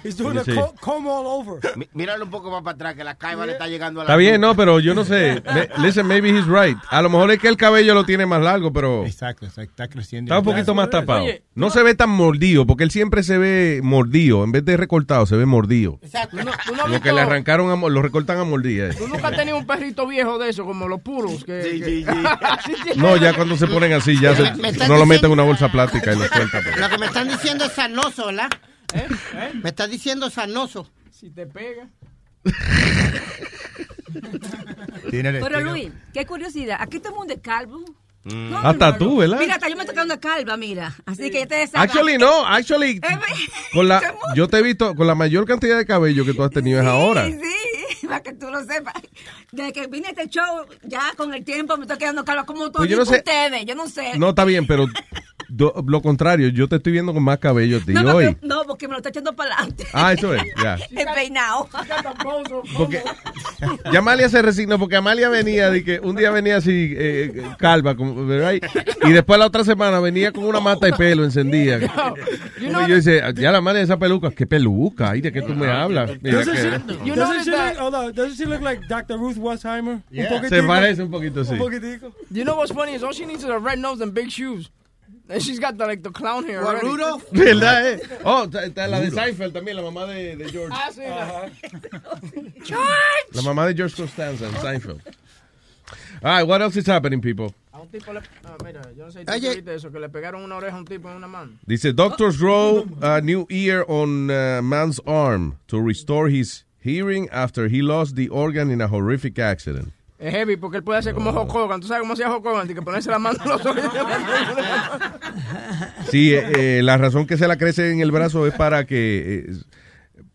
He's 0.03 0.17
doing 0.17 0.37
a 0.37 0.43
co- 0.55 0.75
comb 0.81 1.07
all 1.07 1.25
over. 1.25 1.61
Míralo 1.93 2.25
un 2.25 2.31
poco 2.31 2.51
más 2.51 2.61
para 2.63 2.75
atrás, 2.75 2.95
que 2.95 3.03
la 3.03 3.15
caiba 3.15 3.45
le 3.45 3.53
está 3.53 3.67
llegando 3.67 4.01
a 4.01 4.03
la. 4.03 4.09
Está 4.09 4.17
bien, 4.17 4.41
no, 4.41 4.55
pero 4.55 4.79
yo 4.79 4.93
no 4.93 5.05
sé. 5.05 5.41
Listen, 5.77 6.07
maybe 6.07 6.29
he's 6.29 6.45
right. 6.45 6.77
A 6.89 7.01
lo 7.01 7.09
mejor 7.09 7.31
es 7.31 7.39
que 7.39 7.47
el 7.47 7.57
cabello 7.57 7.93
lo 7.93 8.03
tiene 8.05 8.25
más 8.25 8.41
largo, 8.41 8.73
pero 8.73 9.05
Exacto, 9.05 9.45
exacto, 9.45 9.71
está 9.71 9.87
creciendo. 9.87 10.29
está 10.33 10.39
un 10.39 10.45
poquito 10.45 10.75
más 10.75 10.89
tapado. 10.89 11.23
Oye, 11.23 11.43
No 11.55 11.69
se 11.69 11.83
ve 11.83 11.95
tan 11.95 12.09
mordido, 12.09 12.65
porque 12.67 12.83
él 12.83 12.91
siempre 12.91 13.23
se 13.23 13.37
ve 13.37 13.79
mordido. 13.83 14.43
En 14.43 14.51
vez 14.51 14.65
de 14.65 14.75
recortado, 14.77 15.25
se 15.25 15.35
ve 15.37 15.45
mordido. 15.45 15.99
Exacto. 16.01 16.37
¿Tú 16.51 16.57
no, 16.57 16.63
tú 16.65 16.75
no 16.75 16.81
has 16.83 16.87
Como 16.89 17.01
que 17.01 17.11
le 17.13 17.21
arrancaron, 17.21 17.69
a, 17.71 17.89
lo 17.89 18.01
recortan 18.01 18.37
a 18.39 18.43
mordida. 18.43 18.89
¿Tú 18.93 19.07
nunca 19.07 19.27
has 19.29 19.35
tenido 19.35 19.57
un 19.57 19.65
perrito 19.67 20.05
viejo 20.07 20.37
de 20.37 20.49
eso, 20.49 20.65
como 20.65 20.87
los 20.87 21.01
puros? 21.01 21.43
Que, 21.43 21.63
Sí, 21.63 21.79
que- 21.79 21.85
sí, 21.85 22.05
sí. 22.05 22.09
Así 22.41 22.73
tiene- 22.83 23.01
No, 23.01 23.17
ya 23.17 23.33
cuando 23.33 23.55
se 23.57 23.67
ponen 23.67 23.93
así, 23.93 24.19
ya 24.19 24.35
se- 24.35 24.51
no 24.87 24.97
lo 24.97 25.05
meten 25.05 25.25
en 25.25 25.31
una 25.31 25.43
bolsa 25.43 25.71
plástica 25.71 26.13
y 26.13 26.17
lo 26.19 26.27
sueltan. 26.27 26.63
Lo 26.79 26.89
que 26.89 26.97
me 26.97 27.05
están 27.07 27.27
diciendo 27.29 27.65
es 27.65 27.71
sarnoso, 27.73 28.27
¿verdad? 28.27 28.49
¿Eh? 28.93 29.07
¿Eh? 29.35 29.51
Me 29.61 29.69
estás 29.69 29.89
diciendo 29.89 30.29
sarnoso. 30.29 30.89
Si 31.11 31.29
te 31.29 31.45
pega. 31.45 31.87
Pero 35.11 35.61
Luis, 35.61 35.91
qué 36.13 36.25
curiosidad. 36.25 36.77
Aquí 36.79 36.99
todo 36.99 37.09
el 37.13 37.15
mundo 37.19 37.33
es 37.33 37.41
calvo. 37.41 37.83
Mm. 38.23 38.49
No, 38.51 38.57
Hasta 38.59 38.91
no, 38.91 38.97
tú. 38.97 39.17
¿verdad? 39.17 39.39
Mira, 39.39 39.55
hasta 39.55 39.69
yo 39.69 39.75
me 39.77 39.85
toqué 39.85 40.01
una 40.01 40.19
calva, 40.19 40.57
mira. 40.57 40.95
Así 41.05 41.31
que 41.31 41.39
ya 41.39 41.47
te 41.47 41.67
sabes. 41.67 41.89
Actually, 41.89 42.17
no, 42.17 42.45
actually, 42.45 42.99
con 43.73 43.87
la, 43.87 44.01
yo 44.35 44.47
te 44.47 44.57
he 44.57 44.61
visto, 44.61 44.93
con 44.95 45.07
la 45.07 45.15
mayor 45.15 45.45
cantidad 45.45 45.77
de 45.77 45.85
cabello 45.85 46.25
que 46.25 46.33
tú 46.33 46.43
has 46.43 46.51
tenido 46.51 46.81
es 46.81 46.85
ahora. 46.85 47.25
Sí, 47.25 47.39
sí, 47.99 48.07
para 48.07 48.21
que 48.21 48.33
tú 48.33 48.49
lo 48.49 48.63
sepas. 48.65 48.93
Desde 49.51 49.71
que 49.73 49.87
vine 49.87 50.07
a 50.07 50.09
este 50.11 50.27
show, 50.27 50.65
ya 50.83 51.13
con 51.15 51.33
el 51.33 51.43
tiempo 51.45 51.75
me 51.77 51.83
estoy 51.83 51.97
quedando 51.97 52.25
calva 52.25 52.45
como 52.45 52.63
todos 52.71 52.77
Pues 52.77 52.89
yo 52.89 52.97
no 52.97 53.05
sé- 53.05 53.17
ustedes. 53.17 53.65
Yo 53.65 53.75
no 53.75 53.87
sé. 53.87 54.17
No, 54.19 54.29
está 54.29 54.43
bien, 54.45 54.67
pero 54.67 54.85
do- 55.49 55.73
lo 55.87 56.01
contrario, 56.01 56.49
yo 56.49 56.67
te 56.67 56.77
estoy 56.77 56.93
viendo 56.93 57.13
con 57.13 57.23
más 57.23 57.37
cabello 57.39 57.77
a 57.77 57.79
ti 57.81 57.93
No, 57.93 58.15
hoy. 58.15 58.25
porque, 58.27 58.47
no, 58.47 58.63
porque 58.65 58.87
me 58.87 58.91
lo 58.93 58.97
está 58.97 59.09
echando 59.09 59.35
para 59.35 59.55
adelante. 59.55 59.85
Ah, 59.93 60.13
eso 60.13 60.33
es, 60.33 60.43
ya. 60.61 60.75
El 60.91 61.07
peinado. 61.15 61.67
Porque 62.77 63.01
ya 63.91 63.99
Amalia 63.99 64.29
se 64.29 64.41
resignó 64.41 64.77
porque 64.79 64.95
Amalia 64.95 65.29
venía 65.29 65.69
de 65.69 65.83
que 65.83 65.99
un 65.99 66.15
día 66.15 66.31
venía 66.31 66.57
así 66.57 66.93
eh, 66.97 67.43
calva, 67.57 67.95
como, 67.95 68.25
¿verdad? 68.25 68.53
Y 69.07 69.11
después 69.11 69.39
la 69.39 69.45
otra 69.47 69.63
semana 69.63 69.99
venía 69.99 70.31
con 70.31 70.43
una 70.45 70.59
mata 70.59 70.85
de 70.85 70.93
pelo 70.93 71.23
encendida. 71.23 71.79
You 71.79 72.67
Y 72.67 72.69
know 72.69 72.87
yo 72.87 72.95
dice, 72.95 73.21
ya 73.35 73.51
la 73.51 73.59
Amalia 73.59 73.81
esa 73.81 73.97
peluca, 73.97 74.31
qué 74.31 74.45
peluca, 74.45 75.11
ay, 75.11 75.21
de 75.21 75.31
qué 75.31 75.41
tú 75.41 75.53
me 75.55 75.67
hablas. 75.67 76.11
Mira 76.21 76.37
Doesn't 76.39 76.53
que- 76.53 76.93
she, 76.95 77.05
You 77.07 77.15
doesn't 77.15 77.17
notice 77.17 77.43
she 77.45 77.51
that- 77.51 77.73
look, 77.75 77.81
hold 77.81 77.95
on, 77.95 78.13
doesn't 78.13 78.35
she 78.37 78.45
look 78.45 78.61
like 78.61 78.81
Dr. 78.87 79.17
Ruth 79.17 79.37
Westheimer? 79.37 80.01
Yeah. 80.11 80.23
Un 80.25 80.29
poquitico. 80.41 80.55
se 80.55 80.63
parece 80.63 81.03
un 81.03 81.11
poquito, 81.11 81.43
sí. 81.43 81.53
Un 81.53 81.59
poquitico. 81.59 82.11
You 82.31 82.43
know 82.43 82.55
what's 82.57 82.71
funny 82.73 82.93
is 82.95 83.03
all 83.03 83.13
she 83.13 83.25
needs 83.25 83.43
is 83.43 83.49
a 83.49 83.57
red 83.57 83.79
nose 83.79 84.01
and 84.03 84.13
big 84.13 84.29
shoes. 84.29 84.69
And 85.29 85.41
she's 85.45 85.59
got 85.59 85.77
the, 85.77 85.85
like 85.85 86.01
the 86.01 86.09
clown 86.11 86.43
hair 86.45 86.63
What, 86.63 86.75
already. 86.75 86.87
Rudolph? 86.87 87.29
¿Verdad? 87.31 87.85
eh? 87.85 87.99
Oh, 88.25 88.45
está, 88.45 88.65
está 88.65 88.87
la 88.87 88.99
de 88.99 89.11
Seinfeld 89.11 89.53
también, 89.53 89.75
la 89.75 89.83
mamá 89.83 90.05
de, 90.07 90.35
de 90.35 90.49
George. 90.49 90.73
Ah, 90.75 90.89
sí, 90.91 91.01
la- 91.01 91.49
La 93.33 93.41
mamá 93.43 93.67
de 93.67 93.75
George 93.75 93.95
Costanza 93.95 94.47
en 94.47 94.55
Seinfeld. 94.59 95.01
All 96.21 96.37
right, 96.39 96.43
what 96.47 96.61
else 96.61 96.75
is 96.77 96.85
happening, 96.87 97.21
people? 97.21 97.53
A 97.73 97.79
un 97.81 97.87
tipo 97.87 98.11
le... 98.11 98.21
ah, 98.45 98.57
mira, 98.63 98.81
yo 98.97 99.05
no 99.05 99.11
sé 99.11 99.19
si 99.19 99.25
tú 99.25 99.31
Oye. 99.31 99.63
eso, 99.75 99.89
que 99.91 99.99
le 99.99 100.09
pegaron 100.09 100.43
una 100.43 100.55
oreja 100.57 100.75
a 100.75 100.79
un 100.79 100.85
tipo 100.85 101.09
en 101.09 101.15
una 101.17 101.27
mano. 101.27 101.51
Dice, 101.65 101.93
doctors 101.93 102.37
grow 102.37 102.85
a 103.01 103.21
new 103.21 103.45
ear 103.49 103.85
on 103.87 104.29
uh, 104.29 104.61
man's 104.61 104.99
arm 105.07 105.57
to 105.67 105.79
restore 105.79 106.27
his 106.29 106.63
hearing 106.81 107.29
after 107.31 107.67
he 107.69 107.81
lost 107.81 108.15
the 108.15 108.27
organ 108.29 108.69
in 108.69 108.81
a 108.81 108.87
horrific 108.87 109.39
accident. 109.39 109.93
Es 110.19 110.33
heavy 110.33 110.57
porque 110.57 110.77
él 110.77 110.83
puede 110.83 110.99
hacer 110.99 111.13
como 111.13 111.31
Hulk. 111.31 111.79
¿Tú 111.79 111.87
sabes 111.87 112.01
cómo 112.01 112.13
hacía 112.13 112.29
Hulk 112.29 112.45
Hogan? 112.45 112.67
De 112.67 112.75
que 112.75 112.81
ponerse 112.81 113.09
la 113.09 113.19
mano 113.19 113.39
en 113.41 113.49
los 113.49 113.65
ojos. 113.65 113.81
Sí, 116.11 116.33
eh, 116.33 116.79
eh, 116.79 116.81
la 116.83 116.97
razón 116.97 117.27
que 117.27 117.37
se 117.37 117.47
la 117.47 117.57
crece 117.57 117.91
en 117.91 118.01
el 118.01 118.11
brazo 118.11 118.47
es 118.47 118.53
para 118.55 118.85
que 118.85 119.45
eh, 119.47 119.53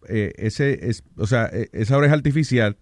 eh, 0.08 0.32
ese, 0.36 0.88
es, 0.88 1.02
o 1.16 1.26
sea, 1.26 1.48
eh, 1.52 1.68
esa 1.72 1.96
oreja 1.96 2.14
artificial, 2.14 2.76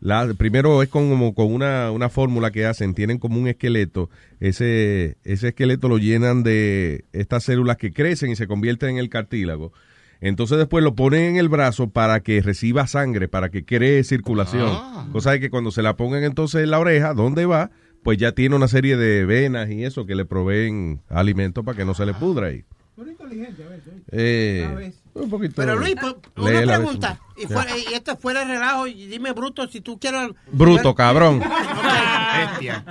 la, 0.00 0.32
primero 0.34 0.82
es 0.82 0.88
como 0.88 1.34
con 1.34 1.52
una, 1.52 1.90
una 1.90 2.08
fórmula 2.08 2.50
que 2.50 2.66
hacen, 2.66 2.94
tienen 2.94 3.18
como 3.18 3.40
un 3.40 3.48
esqueleto, 3.48 4.10
ese, 4.40 5.16
ese 5.24 5.48
esqueleto 5.48 5.88
lo 5.88 5.98
llenan 5.98 6.42
de 6.42 7.04
estas 7.12 7.44
células 7.44 7.76
que 7.76 7.92
crecen 7.92 8.30
y 8.30 8.36
se 8.36 8.46
convierten 8.46 8.90
en 8.90 8.98
el 8.98 9.08
cartílago. 9.08 9.72
Entonces 10.20 10.58
después 10.58 10.82
lo 10.82 10.94
ponen 10.94 11.22
en 11.22 11.36
el 11.36 11.48
brazo 11.48 11.90
para 11.90 12.20
que 12.20 12.40
reciba 12.40 12.86
sangre, 12.86 13.28
para 13.28 13.50
que 13.50 13.64
cree 13.64 14.02
circulación. 14.04 14.76
Cosa 15.12 15.32
de 15.32 15.40
que 15.40 15.50
cuando 15.50 15.70
se 15.70 15.82
la 15.82 15.96
pongan 15.96 16.24
entonces 16.24 16.64
en 16.64 16.70
la 16.70 16.80
oreja, 16.80 17.14
¿dónde 17.14 17.46
va? 17.46 17.70
Pues 18.02 18.18
ya 18.18 18.32
tiene 18.32 18.56
una 18.56 18.68
serie 18.68 18.96
de 18.96 19.24
venas 19.24 19.70
y 19.70 19.84
eso 19.84 20.06
que 20.06 20.14
le 20.14 20.24
proveen 20.24 21.02
alimento 21.08 21.62
para 21.62 21.76
que 21.76 21.84
no 21.84 21.94
se 21.94 22.06
le 22.06 22.14
pudra 22.14 22.48
ahí. 22.48 22.64
Son 22.96 23.08
inteligentes 23.08 23.64
a 23.64 23.68
veces. 23.68 23.92
Eh, 24.10 24.92
un 25.14 25.30
poquito. 25.30 25.54
Pero 25.56 25.76
Luis, 25.76 25.94
una 26.36 26.62
pregunta. 26.62 27.20
Y, 27.36 27.46
fuera, 27.46 27.78
y 27.78 27.94
esto 27.94 28.16
fuera 28.16 28.40
de 28.40 28.46
relajo, 28.46 28.88
y 28.88 29.06
dime 29.06 29.32
bruto, 29.32 29.68
si 29.68 29.80
tú 29.80 30.00
quieres... 30.00 30.30
Bruto, 30.50 30.94
cabrón. 30.96 31.38
Bestia. 32.38 32.84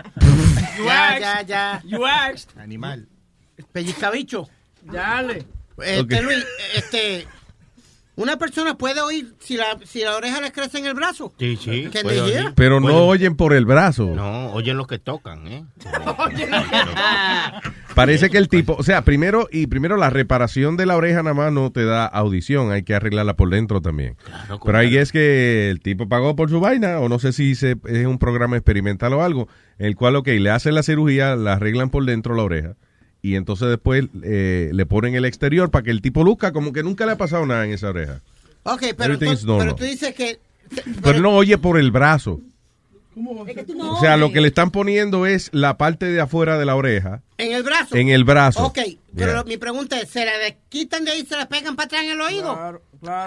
Ya, 0.85 1.19
ya, 1.19 1.41
ya. 1.41 1.81
You 1.85 2.05
asked. 2.05 2.57
Animal. 2.57 3.07
Pellizcabicho. 3.73 4.47
Dale. 4.83 5.45
Este. 5.83 6.21
Luis, 6.21 6.45
este... 6.75 7.27
Una 8.19 8.37
persona 8.39 8.75
puede 8.79 8.99
oír 8.99 9.35
si 9.37 9.57
la, 9.57 9.77
si 9.85 9.99
la 10.01 10.15
oreja 10.15 10.41
le 10.41 10.51
crece 10.51 10.79
en 10.79 10.87
el 10.87 10.95
brazo. 10.95 11.35
Sí, 11.37 11.55
sí. 11.55 11.87
Puede 12.01 12.19
oír. 12.19 12.51
Pero 12.55 12.79
no 12.79 13.05
oyen 13.05 13.35
por 13.35 13.53
el 13.53 13.67
brazo. 13.67 14.11
No, 14.15 14.47
oyen 14.53 14.75
lo 14.75 14.87
que 14.87 14.97
tocan, 14.97 15.45
¿eh? 15.47 15.65
Parece 17.95 18.29
que 18.29 18.37
el 18.37 18.47
tipo, 18.47 18.75
o 18.77 18.83
sea, 18.83 19.03
primero 19.03 19.47
y 19.51 19.67
primero 19.67 19.97
la 19.97 20.09
reparación 20.09 20.77
de 20.77 20.85
la 20.85 20.95
oreja 20.95 21.23
nada 21.23 21.33
más 21.33 21.51
no 21.53 21.71
te 21.71 21.85
da 21.85 22.05
audición, 22.05 22.71
hay 22.71 22.83
que 22.83 22.93
arreglarla 22.95 23.35
por 23.35 23.49
dentro 23.49 23.81
también. 23.81 24.17
Pero 24.65 24.77
ahí 24.77 24.97
es 24.97 25.11
que 25.11 25.69
el 25.69 25.79
tipo 25.79 26.07
pagó 26.07 26.35
por 26.35 26.49
su 26.49 26.59
vaina, 26.59 26.99
o 26.99 27.09
no 27.09 27.19
sé 27.19 27.33
si 27.33 27.55
se- 27.55 27.77
es 27.85 28.05
un 28.05 28.19
programa 28.19 28.55
experimental 28.57 29.13
o 29.13 29.23
algo, 29.23 29.47
en 29.79 29.87
el 29.87 29.95
cual, 29.95 30.15
ok, 30.15 30.27
le 30.27 30.49
hacen 30.51 30.75
la 30.75 30.83
cirugía, 30.83 31.35
la 31.35 31.53
arreglan 31.53 31.89
por 31.89 32.05
dentro 32.05 32.35
la 32.35 32.43
oreja, 32.43 32.75
y 33.21 33.35
entonces 33.35 33.67
después 33.69 34.05
eh, 34.23 34.69
le 34.73 34.85
ponen 34.85 35.15
el 35.15 35.25
exterior 35.25 35.71
para 35.71 35.83
que 35.83 35.91
el 35.91 36.01
tipo 36.01 36.23
luzca 36.23 36.51
como 36.51 36.73
que 36.73 36.83
nunca 36.83 37.05
le 37.05 37.13
ha 37.13 37.17
pasado 37.17 37.45
nada 37.45 37.65
en 37.65 37.71
esa 37.71 37.89
oreja. 37.89 38.21
Ok, 38.63 38.83
pero, 38.97 39.17
tú, 39.17 39.25
pero 39.57 39.75
tú 39.75 39.83
dices 39.83 40.13
que... 40.13 40.39
Pero 41.01 41.19
no 41.19 41.31
oye 41.31 41.57
por 41.57 41.79
el 41.79 41.91
brazo. 41.91 42.41
Es 43.47 43.55
que 43.55 43.63
tú 43.63 43.75
no 43.75 43.93
O 43.93 43.99
sea, 43.99 44.15
lo 44.17 44.31
que 44.31 44.41
le 44.41 44.49
están 44.49 44.69
poniendo 44.69 45.25
es 45.25 45.49
la 45.51 45.77
parte 45.77 46.05
de 46.05 46.21
afuera 46.21 46.59
de 46.59 46.65
la 46.65 46.75
oreja. 46.75 47.23
En 47.37 47.51
el 47.51 47.63
brazo. 47.63 47.95
En 47.95 48.09
el 48.09 48.23
brazo. 48.23 48.65
Ok, 48.65 48.79
pero 49.15 49.33
Yeah. 49.33 49.43
mi 49.45 49.57
pregunta 49.57 49.99
es, 49.99 50.09
¿se 50.09 50.23
la 50.23 50.31
quitan 50.69 51.03
de 51.03 51.11
ahí 51.11 51.21
y 51.21 51.25
se 51.25 51.35
la 51.35 51.47
pegan 51.47 51.75
para 51.75 51.85
atrás 51.87 52.03
en 52.03 52.11
el 52.11 52.21
oído? 52.21 52.81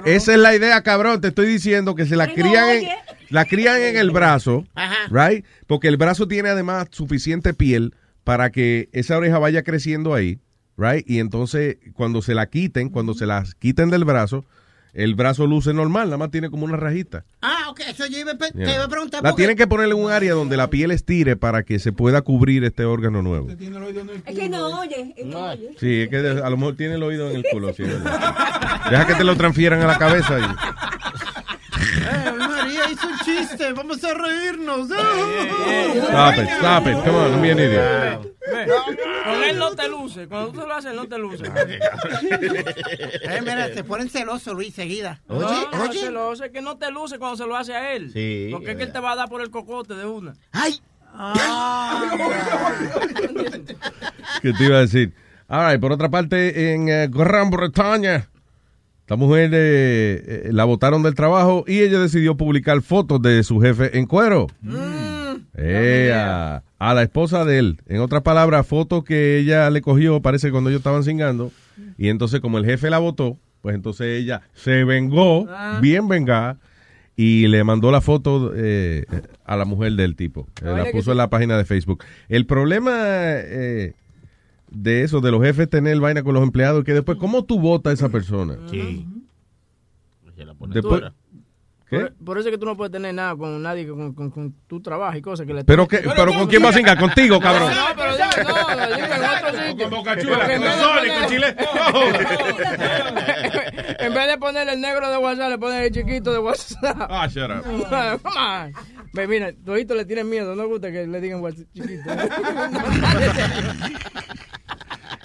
Esa 0.04 0.32
es 0.32 0.38
la 0.38 0.54
idea, 0.54 0.80
cabrón. 0.82 1.20
Te 1.20 1.28
estoy 1.28 1.46
diciendo 1.46 1.94
que 1.94 2.06
se 2.06 2.14
la 2.14 2.26
Pero 2.26 2.44
no 2.44 2.50
crían, 2.50 2.68
en, 2.68 2.88
la 3.30 3.44
crían 3.44 3.80
en 3.82 3.96
el 3.96 4.10
brazo, 4.10 4.64
Ajá. 4.74 5.08
right? 5.10 5.44
Porque 5.66 5.88
el 5.88 5.96
brazo 5.96 6.28
tiene 6.28 6.50
además 6.50 6.86
suficiente 6.90 7.52
piel 7.52 7.94
para 8.24 8.50
que 8.50 8.88
esa 8.92 9.16
oreja 9.16 9.38
vaya 9.38 9.62
creciendo 9.62 10.14
ahí, 10.14 10.38
right? 10.76 11.08
Y 11.08 11.18
entonces 11.20 11.78
cuando 11.94 12.22
se 12.22 12.34
la 12.34 12.46
quiten, 12.46 12.88
cuando 12.90 13.14
se 13.14 13.26
las 13.26 13.54
quiten 13.54 13.90
del 13.90 14.04
brazo, 14.04 14.44
el 14.92 15.14
brazo 15.14 15.46
luce 15.46 15.72
normal, 15.72 16.06
nada 16.06 16.16
más 16.16 16.32
tiene 16.32 16.50
como 16.50 16.64
una 16.64 16.76
rajita. 16.76 17.24
Ah, 17.42 17.68
ok, 17.70 17.80
eso 17.90 18.06
yo 18.06 18.18
iba 18.18 18.32
Yeah. 18.32 18.50
te 18.66 18.74
iba 18.74 18.84
a 18.84 18.88
preguntar. 18.88 19.22
La 19.22 19.30
porque- 19.30 19.42
tienen 19.42 19.56
que 19.56 19.68
poner 19.68 19.86
en 19.86 19.94
un 19.94 20.10
área 20.10 20.32
donde 20.34 20.56
la 20.56 20.68
piel 20.68 20.90
estire 20.90 21.36
para 21.36 21.62
que 21.62 21.78
se 21.78 21.92
pueda 21.92 22.22
cubrir 22.22 22.64
este 22.64 22.84
órgano 22.84 23.22
nuevo. 23.22 23.48
Es 23.50 23.56
que 23.56 23.70
no 23.70 23.78
oye. 23.86 25.14
él 25.16 25.30
no 25.30 25.38
oye. 25.50 25.76
Sí, 25.78 26.00
es 26.02 26.08
que 26.08 26.16
a 26.16 26.50
lo 26.50 26.56
mejor 26.56 26.74
tiene 26.76 26.94
el 26.96 27.02
oído 27.04 27.30
en 27.30 27.36
el 27.36 27.44
culo. 27.52 27.72
sí, 27.72 27.84
es. 27.84 28.02
Deja 28.90 29.06
que 29.06 29.14
te 29.14 29.22
lo 29.24 29.36
transfieran 29.36 29.80
a 29.82 29.86
la 29.86 29.96
cabeza. 29.98 30.40
y- 30.40 30.42
Eh, 31.96 32.32
María 32.36 32.90
hizo 32.90 33.08
un 33.08 33.18
chiste, 33.18 33.72
vamos 33.72 34.02
a 34.04 34.14
reírnos. 34.14 34.90
Stop 34.90 36.38
it, 36.38 36.48
stop 36.58 36.86
it. 36.86 36.94
Come 37.04 37.16
on, 37.16 37.30
don't 37.32 37.42
be 37.42 37.50
an 37.50 37.58
idiot. 37.58 38.30
Con 39.24 39.44
él 39.44 39.58
no 39.58 39.74
te 39.74 39.88
luce. 39.88 40.26
Cuando 40.28 40.52
tú 40.52 40.66
lo 40.66 40.74
haces, 40.74 40.94
no 40.94 41.06
te 41.06 41.18
luce. 41.18 41.44
Eh, 43.22 43.40
mira, 43.40 43.72
se 43.72 43.84
ponen 43.84 44.08
celosos, 44.08 44.54
Luis, 44.54 44.74
seguida. 44.74 45.20
Oye, 45.28 45.66
no, 45.72 45.82
oye. 45.82 46.00
se 46.00 46.10
lo 46.10 46.30
hace 46.30 46.50
que 46.50 46.60
no 46.60 46.76
te 46.76 46.90
luce 46.90 47.18
cuando 47.18 47.36
se 47.36 47.46
lo 47.46 47.56
hace 47.56 47.74
a 47.74 47.94
él. 47.94 48.10
Sí, 48.12 48.48
Porque 48.50 48.72
es 48.72 48.76
que 48.76 48.82
él 48.84 48.92
te 48.92 49.00
va 49.00 49.12
a 49.12 49.16
dar 49.16 49.28
por 49.28 49.40
el 49.40 49.50
cocote 49.50 49.94
de 49.94 50.06
una. 50.06 50.34
¡Ay! 50.52 50.80
¿Qué 54.42 54.52
te 54.52 54.64
iba 54.64 54.78
a 54.78 54.80
decir? 54.80 55.12
All 55.48 55.68
right, 55.68 55.80
por 55.80 55.92
otra 55.92 56.08
parte, 56.08 56.72
en 56.72 56.88
eh, 56.88 57.08
Gran 57.10 57.50
Bretaña, 57.50 58.29
esta 59.10 59.16
mujer 59.16 59.50
eh, 59.52 60.22
eh, 60.24 60.50
la 60.52 60.64
botaron 60.64 61.02
del 61.02 61.16
trabajo 61.16 61.64
y 61.66 61.80
ella 61.80 61.98
decidió 61.98 62.36
publicar 62.36 62.80
fotos 62.80 63.20
de 63.20 63.42
su 63.42 63.58
jefe 63.60 63.98
en 63.98 64.06
cuero. 64.06 64.46
Eh, 65.56 66.12
a, 66.14 66.62
a 66.78 66.94
la 66.94 67.02
esposa 67.02 67.44
de 67.44 67.58
él. 67.58 67.80
En 67.88 68.02
otras 68.02 68.22
palabras, 68.22 68.68
fotos 68.68 69.02
que 69.02 69.38
ella 69.38 69.68
le 69.70 69.82
cogió, 69.82 70.22
parece 70.22 70.52
cuando 70.52 70.70
ellos 70.70 70.78
estaban 70.78 71.02
cingando. 71.02 71.50
Y 71.98 72.08
entonces, 72.08 72.38
como 72.38 72.58
el 72.58 72.64
jefe 72.64 72.88
la 72.88 72.98
votó, 72.98 73.36
pues 73.62 73.74
entonces 73.74 74.22
ella 74.22 74.42
se 74.54 74.84
vengó, 74.84 75.48
bien 75.80 76.06
vengada, 76.06 76.58
y 77.16 77.48
le 77.48 77.64
mandó 77.64 77.90
la 77.90 78.00
foto 78.00 78.52
eh, 78.54 79.06
a 79.44 79.56
la 79.56 79.64
mujer 79.64 79.94
del 79.94 80.14
tipo. 80.14 80.46
La 80.62 80.84
puso 80.92 81.10
en 81.10 81.18
la 81.18 81.28
página 81.28 81.58
de 81.58 81.64
Facebook. 81.64 82.04
El 82.28 82.46
problema 82.46 82.92
eh, 82.94 83.94
de 84.70 85.02
eso, 85.02 85.20
de 85.20 85.30
los 85.30 85.42
jefes 85.42 85.68
tener 85.68 85.98
vaina 86.00 86.22
con 86.22 86.34
los 86.34 86.42
empleados, 86.42 86.84
que 86.84 86.94
después, 86.94 87.18
¿cómo 87.18 87.44
tú 87.44 87.60
votas 87.60 87.90
a 87.90 87.94
esa 87.94 88.08
persona? 88.08 88.56
Sí. 88.70 89.06
Después. 90.68 91.02
Por, 91.90 92.14
por 92.24 92.38
eso 92.38 92.48
es 92.48 92.52
que 92.54 92.58
tú 92.58 92.66
no 92.66 92.76
puedes 92.76 92.92
tener 92.92 93.12
nada 93.12 93.34
con 93.36 93.60
nadie 93.62 93.84
que 93.84 93.90
con, 93.90 94.14
con, 94.14 94.30
con 94.30 94.54
tu 94.68 94.80
trabajo 94.80 95.16
y 95.18 95.22
cosas 95.22 95.44
que 95.46 95.52
le 95.54 95.64
¿Pero, 95.64 95.88
qué, 95.88 95.98
pero 95.98 96.32
con 96.32 96.46
quién 96.46 96.62
vas 96.62 96.74
a 96.74 96.78
cingar? 96.78 96.96
¿Contigo, 96.98 97.40
cabrón? 97.40 97.72
No, 97.74 97.86
pero 97.96 98.12
dime, 98.12 98.26
no, 98.44 98.96
dime 98.96 99.14
en 99.16 99.24
otro 99.24 99.62
sitio. 99.68 99.84
Con 99.88 99.98
Boca 99.98 100.16
Chula, 100.20 100.36
Porque 100.38 100.54
en 100.54 100.60
con 100.62 100.68
vez 100.70 100.76
de 100.76 100.82
Sony, 100.82 100.94
poner- 100.94 101.20
con 101.20 101.28
Chile. 101.28 101.56
En 103.98 104.14
vez 104.14 104.26
de 104.28 104.38
ponerle 104.38 104.72
el 104.74 104.80
negro 104.80 105.10
de 105.10 105.18
WhatsApp, 105.18 105.50
le 105.50 105.58
ponen 105.58 105.82
el 105.82 105.90
chiquito 105.90 106.32
de 106.32 106.38
WhatsApp. 106.38 106.96
Ah, 107.10 107.26
shut 107.28 107.50
up. 107.50 107.62
Come 108.22 108.36
on. 108.38 108.72
Ve, 109.12 109.26
mira, 109.26 109.52
toditos 109.64 109.96
le 109.96 110.04
tienen 110.04 110.28
miedo, 110.30 110.54
no 110.54 110.68
gusta 110.68 110.92
que 110.92 111.06
le 111.06 111.20
digan 111.20 111.40
WhatsApp 111.40 111.66
chiquito. 111.74 112.02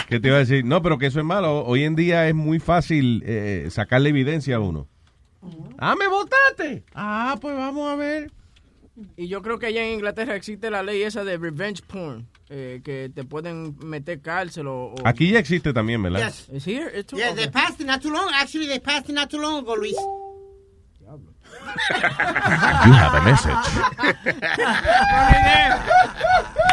¿Qué 0.10 0.20
te 0.20 0.28
iba 0.28 0.38
a 0.38 0.40
decir? 0.40 0.64
No, 0.66 0.82
pero 0.82 0.98
que 0.98 1.08
eso 1.08 1.20
es 1.20 1.26
malo. 1.26 1.64
Hoy 1.66 1.84
en 1.84 1.96
día 1.96 2.28
es 2.28 2.36
muy 2.36 2.60
fácil 2.60 3.24
eh, 3.26 3.68
sacarle 3.72 4.10
evidencia 4.10 4.58
a 4.58 4.60
uno. 4.60 4.88
Ah, 5.78 5.96
me 5.96 6.08
votaste. 6.08 6.84
Ah, 6.94 7.38
pues 7.42 7.56
vamos 7.56 7.90
a 7.92 7.96
ver. 7.96 8.32
Y 9.18 9.28
yo 9.28 9.42
creo 9.42 9.60
que 9.60 9.66
allá 9.66 9.84
en 9.84 9.94
Inglaterra 9.96 10.36
existe 10.36 10.70
la 10.72 10.82
ley 10.82 11.02
esa 11.04 11.26
de 11.26 11.38
revenge 11.38 11.82
porn, 11.86 12.28
eh, 12.50 12.80
que 12.84 13.12
te 13.14 13.26
pueden 13.26 13.76
meter 13.80 14.22
cárcel 14.22 14.68
o... 14.68 14.94
o- 14.94 14.96
Aquí 15.04 15.32
ya 15.32 15.40
existe 15.40 15.74
también, 15.74 16.02
¿verdad? 16.02 16.32
Yes. 16.50 16.66
Here? 16.66 16.90
It's 16.98 17.08
too- 17.08 17.18
Yeah, 17.18 17.32
okay. 17.32 17.44
they 17.44 17.52
passed 17.52 17.82
it 17.82 17.88
not 17.88 18.02
too 18.02 18.10
long. 18.12 18.30
Actually, 18.34 18.68
they 18.68 18.80
passed 18.80 19.10
it 19.10 19.14
not 19.16 19.30
too 19.30 19.40
long 19.42 19.60
ago, 19.64 19.76
Luis. 19.76 19.98
You 22.86 22.94
have 22.94 23.14
a 23.16 23.22
message. 23.22 23.54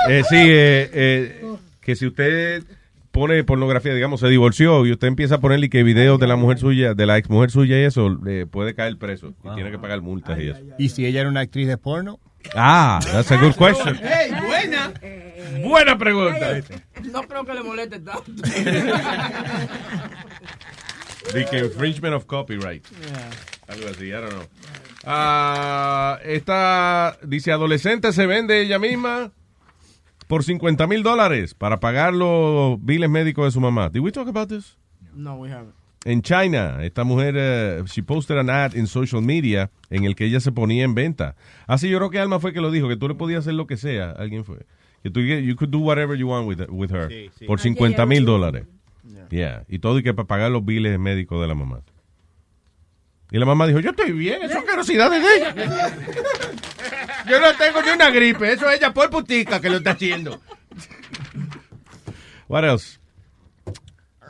Eh, 0.08 0.22
sí, 0.28 0.36
eh, 0.36 0.90
eh, 0.92 1.56
que 1.80 1.94
si 1.94 2.06
usted 2.06 2.64
pone 3.12 3.44
pornografía, 3.44 3.94
digamos, 3.94 4.20
se 4.20 4.28
divorció 4.28 4.84
y 4.86 4.92
usted 4.92 5.06
empieza 5.06 5.36
a 5.36 5.40
ponerle 5.40 5.70
que 5.70 5.82
videos 5.82 6.18
de 6.18 6.26
la 6.26 6.36
mujer 6.36 6.58
suya, 6.58 6.94
de 6.94 7.06
la 7.06 7.18
ex 7.18 7.30
mujer 7.30 7.50
suya 7.50 7.78
y 7.78 7.84
eso, 7.84 8.18
le 8.24 8.46
puede 8.46 8.74
caer 8.74 8.96
preso 8.96 9.34
y 9.44 9.54
tiene 9.54 9.70
que 9.70 9.78
pagar 9.78 10.00
multas 10.00 10.40
y 10.40 10.48
eso. 10.48 10.60
¿Y 10.78 10.88
si 10.88 11.06
ella 11.06 11.20
era 11.20 11.28
una 11.28 11.40
actriz 11.40 11.68
de 11.68 11.76
porno? 11.76 12.18
Ah, 12.56 12.98
that's 13.12 13.30
a 13.30 13.36
good 13.36 13.54
question. 13.54 13.96
¡Ey, 14.02 14.32
buena! 14.44 14.92
Buena 15.62 15.96
pregunta. 15.96 16.60
No 17.12 17.22
creo 17.22 17.44
que 17.44 17.54
le 17.54 17.62
moleste 17.62 18.00
tanto. 18.00 18.32
De 21.32 21.44
que 21.46 21.58
infringement 21.58 22.14
of 22.16 22.24
copyright. 22.26 22.84
Algo 23.68 23.88
así, 23.88 24.06
I 24.06 24.12
don't 24.12 24.32
know. 24.32 24.48
Ah, 25.04 26.18
esta, 26.24 27.16
dice, 27.22 27.52
adolescente 27.52 28.12
se 28.12 28.26
vende 28.26 28.60
ella 28.60 28.80
misma 28.80 29.30
por 30.32 30.44
50 30.44 30.86
mil 30.86 31.02
dólares 31.02 31.52
para 31.52 31.78
pagar 31.78 32.14
los 32.14 32.82
biles 32.82 33.10
médicos 33.10 33.44
de 33.44 33.50
su 33.50 33.60
mamá. 33.60 33.90
Did 33.90 34.00
we 34.00 34.10
talk 34.10 34.26
about 34.28 34.48
this? 34.48 34.78
No, 35.14 35.34
we 35.34 35.50
haven't. 35.52 35.74
En 36.06 36.22
China, 36.22 36.82
esta 36.82 37.04
mujer, 37.04 37.34
eh, 37.36 37.82
she 37.84 38.02
posted 38.02 38.38
an 38.38 38.48
ad 38.48 38.72
in 38.74 38.86
social 38.86 39.20
media 39.20 39.70
en 39.90 40.04
el 40.04 40.16
que 40.16 40.24
ella 40.24 40.40
se 40.40 40.50
ponía 40.50 40.84
en 40.84 40.94
venta. 40.94 41.36
Así 41.66 41.90
yo 41.90 41.98
creo 41.98 42.08
que 42.08 42.18
Alma 42.18 42.40
fue 42.40 42.54
que 42.54 42.62
lo 42.62 42.70
dijo, 42.70 42.88
que 42.88 42.96
tú 42.96 43.08
le 43.08 43.14
podías 43.14 43.40
hacer 43.40 43.52
lo 43.52 43.66
que 43.66 43.76
sea. 43.76 44.12
Alguien 44.12 44.46
fue. 44.46 44.64
Que 45.02 45.10
tú, 45.10 45.20
you 45.20 45.54
could 45.54 45.68
do 45.68 45.80
whatever 45.80 46.16
you 46.16 46.30
want 46.30 46.48
with, 46.48 46.66
with 46.70 46.90
her. 46.92 47.10
Sí, 47.10 47.30
sí. 47.38 47.44
Por 47.44 47.58
Ah, 47.58 47.62
50 47.64 47.94
yeah, 47.98 48.06
mil 48.06 48.20
yeah. 48.20 48.26
dólares. 48.32 48.64
Yeah. 49.28 49.64
Y 49.68 49.80
todo 49.80 49.98
y 49.98 50.02
que 50.02 50.14
para 50.14 50.26
pagar 50.26 50.50
los 50.50 50.64
biles 50.64 50.98
médicos 50.98 51.42
de 51.42 51.46
la 51.46 51.54
mamá. 51.54 51.82
Y 53.32 53.38
la 53.38 53.46
mamá 53.46 53.66
dijo, 53.66 53.80
yo 53.80 53.90
estoy 53.90 54.12
bien, 54.12 54.42
eso 54.42 54.58
es 54.58 54.64
carosidades 54.64 55.22
de 55.22 55.36
ella. 55.36 55.54
Yo 57.28 57.40
no 57.40 57.54
tengo 57.56 57.80
ni 57.80 57.90
una 57.90 58.10
gripe, 58.10 58.52
eso 58.52 58.68
es 58.68 58.76
ella 58.78 58.92
por 58.92 59.08
putica 59.08 59.60
que 59.60 59.70
lo 59.70 59.78
está 59.78 59.92
haciendo. 59.92 60.40
What 62.48 62.64
else? 62.64 62.98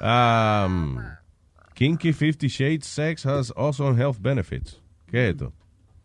Um, 0.01 1.01
Kinky 1.75 2.13
Fifty 2.13 2.47
Shades 2.49 2.87
Sex 2.87 3.25
has 3.25 3.51
awesome 3.57 3.97
health 3.97 4.19
benefits. 4.21 4.79
¿Qué 5.11 5.31
es 5.31 5.35
esto? 5.35 5.53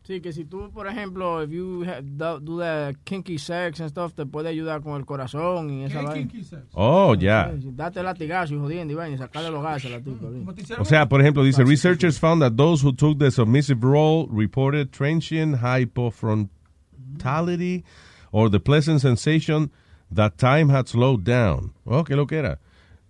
Sí, 0.07 0.21
que 0.21 0.31
si 0.31 0.45
tú, 0.45 0.71
por 0.71 0.87
ejemplo, 0.87 1.43
if 1.43 1.51
you 1.51 1.83
have, 1.83 2.01
do, 2.01 2.39
do 2.39 2.59
the 2.59 2.95
kinky 3.03 3.37
sex 3.37 3.81
and 3.81 3.89
stuff, 3.89 4.13
te 4.13 4.25
puede 4.25 4.47
ayudar 4.47 4.81
con 4.81 4.95
el 4.95 5.05
corazón 5.05 5.69
y 5.69 5.83
esa 5.83 6.01
vaina. 6.01 6.31
Oh, 6.75 7.13
ya. 7.13 7.51
Sí, 7.59 7.71
Date 7.75 8.01
latigazo 8.01 8.55
y 8.55 8.57
jodiendo 8.57 8.93
y 8.93 8.95
vaina 8.95 9.15
y 9.15 9.17
sacarle 9.17 9.51
los 9.51 9.61
gases 9.61 9.91
a 9.91 9.97
la 9.97 10.01
tipa. 10.01 10.27
sí. 10.31 10.45
O 10.79 10.85
sea, 10.85 11.09
por 11.09 11.19
ejemplo, 11.19 11.43
dice, 11.43 11.65
researchers 11.65 12.17
found 12.17 12.41
that 12.41 12.53
those 12.55 12.81
who 12.81 12.93
took 12.93 13.19
the 13.19 13.29
submissive 13.29 13.83
role 13.83 14.27
reported 14.31 14.93
transient 14.93 15.57
hypofrontality 15.57 17.83
or 18.31 18.49
the 18.49 18.61
pleasant 18.61 19.01
sensation 19.01 19.69
that 20.09 20.37
time 20.37 20.69
had 20.69 20.87
slowed 20.87 21.25
down. 21.25 21.73
Oh, 21.85 22.05
¿qué 22.05 22.15
lo 22.15 22.27
que 22.27 22.37
era? 22.37 22.59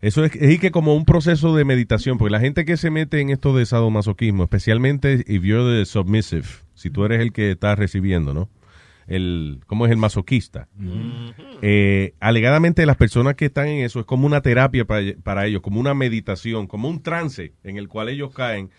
Eso 0.01 0.23
es, 0.23 0.35
es 0.35 0.59
que 0.59 0.71
como 0.71 0.95
un 0.95 1.05
proceso 1.05 1.55
de 1.55 1.65
meditación, 1.65 2.17
porque 2.17 2.31
la 2.31 2.39
gente 2.39 2.65
que 2.65 2.77
se 2.77 2.91
mete 2.91 3.19
en 3.19 3.29
esto 3.31 3.55
de 3.55 3.65
sadomasoquismo, 3.65 4.43
especialmente 4.43 5.23
if 5.27 5.41
you're 5.43 5.63
the 5.79 5.85
submissive, 5.85 6.45
si 6.75 6.89
tú 6.91 7.03
eres 7.05 7.19
el 7.19 7.31
que 7.33 7.51
está 7.51 7.75
recibiendo, 7.75 8.33
¿no? 8.33 8.49
El, 9.07 9.61
¿Cómo 9.67 9.85
es 9.85 9.91
el 9.91 9.97
masoquista? 9.97 10.67
Eh, 11.61 12.13
alegadamente 12.19 12.85
las 12.85 12.97
personas 12.97 13.35
que 13.35 13.45
están 13.45 13.67
en 13.69 13.85
eso 13.85 14.01
es 14.01 14.05
como 14.05 14.27
una 14.27 14.41
terapia 14.41 14.83
para, 14.85 15.01
para 15.23 15.45
ellos, 15.47 15.61
como 15.61 15.79
una 15.79 15.93
meditación, 15.93 16.67
como 16.67 16.89
un 16.89 17.01
trance 17.01 17.53
en 17.63 17.77
el 17.77 17.87
cual 17.87 18.09
ellos 18.09 18.33
caen, 18.33 18.69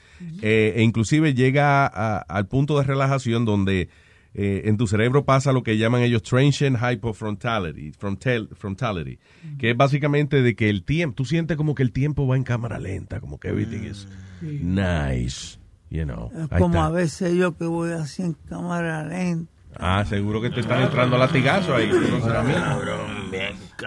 eh, 0.42 0.74
e 0.76 0.82
inclusive 0.82 1.32
llega 1.34 1.86
a- 1.86 2.18
al 2.18 2.46
punto 2.46 2.78
de 2.78 2.84
relajación 2.84 3.44
donde 3.46 3.88
eh, 4.34 4.62
en 4.66 4.76
tu 4.76 4.86
cerebro 4.86 5.24
pasa 5.24 5.52
lo 5.52 5.62
que 5.62 5.76
llaman 5.78 6.02
ellos 6.02 6.22
transient 6.22 6.76
hypofrontality, 6.80 7.92
frontal, 7.92 8.48
frontality, 8.54 9.18
que 9.58 9.70
es 9.70 9.76
básicamente 9.76 10.42
de 10.42 10.54
que 10.54 10.68
el 10.70 10.84
tiempo, 10.84 11.14
tú 11.16 11.24
sientes 11.24 11.56
como 11.56 11.74
que 11.74 11.82
el 11.82 11.92
tiempo 11.92 12.26
va 12.26 12.36
en 12.36 12.44
cámara 12.44 12.78
lenta, 12.78 13.20
como 13.20 13.38
que 13.40 13.48
everything 13.48 13.84
is 13.90 14.06
nice, 14.40 15.58
you 15.90 16.04
know. 16.04 16.30
Es 16.34 16.52
Ahí 16.52 16.58
como 16.60 16.82
a 16.82 16.90
veces 16.90 17.34
yo 17.34 17.56
que 17.56 17.64
voy 17.64 17.92
así 17.92 18.22
en 18.22 18.34
cámara 18.34 19.04
lenta. 19.04 19.50
Ah, 19.76 20.04
seguro 20.04 20.40
que 20.40 20.50
te 20.50 20.60
están 20.60 20.82
entrando 20.82 21.18
latigazos 21.18 21.70
ahí. 21.76 21.88
no 21.90 22.20
serás 22.20 22.44
mío. 22.46 22.56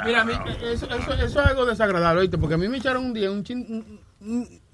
Mira, 0.05 0.21
a 0.21 0.25
mí, 0.25 0.31
eso, 0.63 0.85
eso, 0.89 1.13
eso 1.13 1.23
es 1.25 1.37
algo 1.37 1.65
desagradable, 1.65 2.21
¿oíste? 2.21 2.37
Porque 2.37 2.55
a 2.55 2.57
mí 2.57 2.67
me 2.69 2.77
echaron 2.77 3.05
un 3.05 3.13
día 3.13 3.29
un 3.31 3.43
chin, 3.43 3.65
un- 3.69 3.99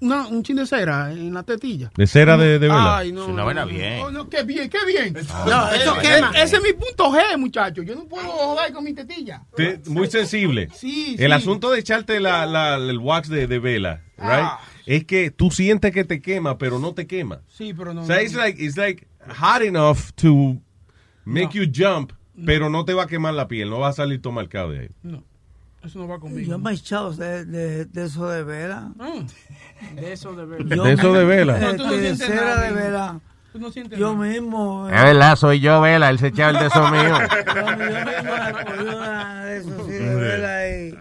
una- 0.00 0.26
un 0.28 0.42
chin 0.42 0.56
de 0.56 0.66
cera 0.66 1.10
en 1.10 1.32
la 1.32 1.42
tetilla. 1.42 1.90
¿De 1.96 2.06
cera 2.06 2.36
de- 2.36 2.58
de 2.58 2.68
vela? 2.68 2.98
Ay, 2.98 3.12
no. 3.12 3.22
Es 3.22 3.28
una 3.28 3.36
no, 3.38 3.46
vaina 3.46 3.64
bien. 3.64 3.98
no, 3.98 4.10
no, 4.10 4.28
qué 4.28 4.42
bien, 4.42 4.68
qué 4.68 4.78
bien. 4.86 5.14
No, 5.46 5.70
eso 5.72 5.96
quema. 6.00 6.30
Ese 6.36 6.56
es 6.56 6.62
mi 6.62 6.72
punto 6.74 7.10
G, 7.12 7.38
muchacho. 7.38 7.82
Yo 7.82 7.94
no 7.94 8.04
puedo 8.06 8.28
joder 8.28 8.72
con 8.72 8.84
mi 8.84 8.92
tetilla. 8.92 9.42
Te- 9.56 9.80
muy 9.86 10.08
sensible. 10.10 10.68
Sí, 10.74 11.16
El 11.18 11.28
sí. 11.30 11.32
asunto 11.32 11.70
de 11.70 11.80
echarte 11.80 12.20
la, 12.20 12.46
la- 12.46 12.76
el 12.76 12.98
wax 12.98 13.28
de, 13.28 13.46
de 13.46 13.58
vela, 13.58 14.02
right? 14.18 14.28
Ah. 14.44 14.60
Es 14.86 15.04
que 15.04 15.30
tú 15.30 15.50
sientes 15.50 15.92
que 15.92 16.04
te 16.04 16.20
quema, 16.22 16.56
pero 16.58 16.78
no 16.78 16.94
te 16.94 17.06
quema. 17.06 17.40
Sí, 17.48 17.74
pero 17.74 17.92
no. 17.94 18.02
O 18.02 18.06
sea, 18.06 18.22
it's 18.22 18.34
like, 18.34 18.62
it's 18.62 18.76
like 18.76 19.06
hot 19.38 19.62
enough 19.62 20.12
to 20.14 20.56
make 21.24 21.50
you 21.52 21.64
jump, 21.70 22.12
pero 22.46 22.70
no 22.70 22.84
te 22.84 22.94
va 22.94 23.02
a 23.02 23.06
quemar 23.06 23.34
la 23.34 23.48
piel, 23.48 23.68
no 23.68 23.80
va 23.80 23.88
a 23.88 23.92
salir 23.92 24.22
todo 24.22 24.32
marcado 24.32 24.70
de 24.70 24.80
ahí. 24.80 24.88
No, 25.02 25.24
eso 25.84 25.98
no 25.98 26.08
va 26.08 26.18
conmigo. 26.18 26.50
Yo 26.50 26.58
me 26.58 26.70
he 26.70 26.74
echado 26.74 27.12
de, 27.12 27.44
de, 27.44 27.84
de 27.84 28.04
eso 28.04 28.28
de 28.28 28.42
vela. 28.44 28.90
De 29.94 30.12
eso 30.12 30.34
de 30.34 30.44
verdad. 30.44 30.76
Yo 30.76 30.84
¿De 30.84 30.92
eso 30.92 31.12
de 31.12 31.24
vela? 31.24 31.58
No, 31.58 31.72
no 31.74 31.92
de 31.92 32.16
cera 32.16 32.34
nada, 32.34 32.60
de 32.62 32.72
vela. 32.72 33.20
No 33.54 33.70
Yo 33.72 34.14
nada. 34.14 34.28
mismo. 34.28 34.88
eh, 34.88 34.94
Es 34.94 35.02
verdad, 35.02 35.36
soy 35.36 35.58
yo, 35.60 35.80
Vela, 35.80 36.10
él 36.10 36.18
se 36.18 36.28
echaba 36.28 36.50
el 36.50 36.58
de 36.58 36.66
eso 36.66 36.90
mío. 36.90 37.02
Yo, 37.02 37.54
yo 37.54 37.76
mismo 37.76 38.36
la 38.36 38.52
cogí 38.52 38.82
una 38.82 39.44
de 39.46 39.56
eso 39.56 39.84
sí 39.86 39.92
de 39.92 40.14
vela 40.14 40.68
y, 40.68 40.98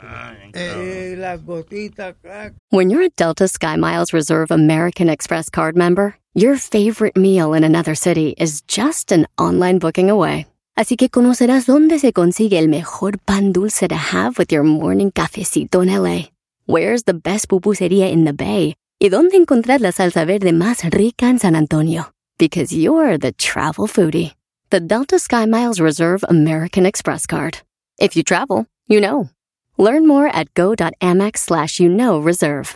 eh, 0.53 1.11
y 1.13 1.15
las 1.17 1.43
gotitas, 1.43 2.15
crack. 2.21 2.53
When 2.71 2.89
you're 2.89 3.03
a 3.05 3.09
Delta 3.15 3.47
SkyMiles 3.47 4.11
Reserve 4.13 4.49
American 4.49 5.09
Express 5.09 5.49
card 5.51 5.75
member, 5.75 6.15
your 6.33 6.55
favorite 6.57 7.17
meal 7.17 7.53
in 7.53 7.63
another 7.63 7.93
city 7.95 8.33
is 8.39 8.61
just 8.67 9.11
an 9.11 9.27
online 9.37 9.77
booking 9.77 10.09
away. 10.09 10.47
Así 10.77 10.95
que 10.95 11.09
conocerás 11.09 11.65
dónde 11.65 11.97
se 11.97 12.13
consigue 12.13 12.59
el 12.59 12.69
mejor 12.69 13.17
pan 13.17 13.51
dulce 13.51 13.87
to 13.87 13.95
have 13.95 14.37
with 14.37 14.51
your 14.51 14.63
morning 14.63 15.09
cafecito 15.09 15.81
en 15.81 15.89
LA. 15.89 16.29
Where's 16.67 17.05
the 17.05 17.15
best 17.15 17.47
pupusería 17.47 18.11
in 18.11 18.25
the 18.25 18.31
Bay? 18.31 18.75
Y 18.99 19.09
dónde 19.09 19.37
encontrar 19.37 19.81
la 19.81 19.91
salsa 19.91 20.23
verde 20.23 20.53
más 20.53 20.83
rica 20.91 21.31
en 21.31 21.39
San 21.39 21.55
Antonio. 21.55 22.11
Because 22.37 22.71
you're 22.71 23.17
the 23.17 23.31
travel 23.31 23.87
foodie. 23.87 24.35
The 24.69 24.79
Delta 24.79 25.15
SkyMiles 25.15 25.81
Reserve 25.81 26.23
American 26.29 26.85
Express 26.85 27.25
card. 27.25 27.63
If 27.97 28.15
you 28.15 28.21
travel, 28.21 28.67
you 28.87 29.01
know. 29.01 29.31
Learn 29.79 30.05
more 30.05 30.27
at 30.27 30.53
go.amex 30.53 31.37
slash 31.37 31.79
you 31.79 31.89
know 31.89 32.19
reserve. 32.19 32.75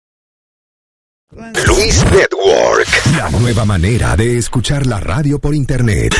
Luis 1.31 2.03
Network. 2.11 2.89
La 3.15 3.29
nueva 3.29 3.63
manera 3.63 4.17
de 4.17 4.37
escuchar 4.37 4.85
la 4.85 4.99
radio 4.99 5.39
por 5.39 5.55
internet. 5.55 6.13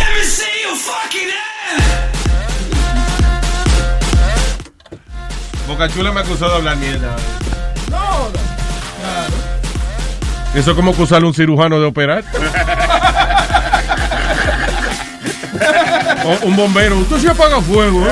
Bocachula 5.67 6.14
me 6.14 6.22
acusó 6.22 6.48
de 6.48 6.56
hablar 6.56 6.77
mierda. 6.77 7.15
No, 7.90 8.30
Eso 10.57 10.72
es 10.72 10.77
como 10.77 10.91
acusar 10.91 11.22
a 11.22 11.25
un 11.25 11.33
cirujano 11.33 11.80
de 11.80 11.85
operar. 11.88 12.23
O 16.23 16.45
un 16.45 16.56
bombero. 16.56 16.99
Usted 16.99 17.17
se 17.17 17.30
apaga 17.31 17.59
fuego, 17.61 18.06
¿eh? 18.06 18.11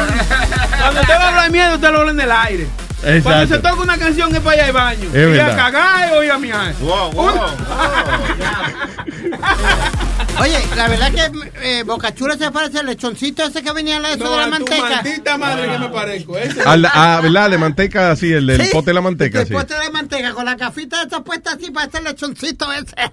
Cuando 0.80 1.02
usted 1.02 1.14
va 1.14 1.24
a 1.26 1.28
hablar 1.28 1.52
miedo, 1.52 1.76
usted 1.76 1.92
lo 1.92 2.00
habla 2.00 2.12
en 2.12 2.20
el 2.22 2.32
aire. 2.32 2.68
Exacto. 3.04 3.24
Cuando 3.24 3.56
se 3.56 3.62
toca 3.62 3.82
una 3.82 3.98
canción 3.98 4.36
es 4.36 4.42
para 4.42 4.56
allá 4.56 4.66
al 4.66 4.74
baño. 4.74 5.10
Es 5.14 5.36
ir 5.36 5.42
a 5.42 5.56
cagar 5.56 6.14
o 6.14 6.24
ir 6.24 6.32
a 6.32 6.38
miar. 6.38 6.74
Oye, 10.42 10.58
la 10.76 10.88
verdad 10.88 11.12
que 11.12 11.32
eh, 11.80 11.84
Bocachula 11.84 12.38
se 12.38 12.50
parece 12.52 12.80
al 12.80 12.86
lechoncito 12.86 13.44
ese 13.44 13.62
que 13.62 13.72
venía 13.74 13.98
en 13.98 14.02
la- 14.04 14.12
eso 14.12 14.24
No, 14.24 14.32
de 14.32 14.38
la 14.38 14.48
manteca. 14.48 14.82
maldita 14.90 15.38
madre 15.38 15.70
que 15.70 15.78
me 15.80 15.90
parezco. 15.90 16.38
Ese- 16.38 16.62
Al, 16.64 16.86
ah, 16.86 17.20
¿verdad? 17.22 17.50
De 17.50 17.58
manteca, 17.58 18.16
sí, 18.16 18.32
el 18.32 18.48
del 18.48 18.62
Sí, 18.64 18.70
pote 18.72 18.88
de 18.92 18.94
la 18.94 19.02
manteca, 19.02 19.42
el 19.42 19.48
sí. 19.48 19.54
pote 19.54 19.74
de 19.78 19.90
manteca 19.90 20.34
con 20.34 20.46
la 20.46 20.56
gafita 20.56 21.04
esa 21.04 21.22
puesta 21.24 21.52
así 21.54 21.70
para 21.72 21.88
ese 21.88 22.02
lechoncito 22.02 22.72
ese. 22.72 22.96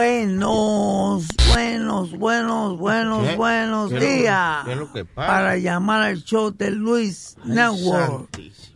Buenos, 0.00 1.26
buenos, 1.52 2.10
buenos, 2.18 2.78
buenos, 2.78 3.26
¿Qué? 3.28 3.36
buenos 3.36 3.90
¿Qué 3.90 3.96
es 3.96 4.02
lo 4.02 4.08
días. 4.10 4.64
qué 4.64 4.72
es 4.72 4.78
lo 4.78 4.92
que 4.92 5.04
pasa? 5.04 5.26
Para 5.28 5.56
llamar 5.58 6.02
al 6.02 6.22
show 6.24 6.50
de 6.56 6.70
Luis 6.70 7.36
Ay, 7.44 7.50
Network 7.50 8.30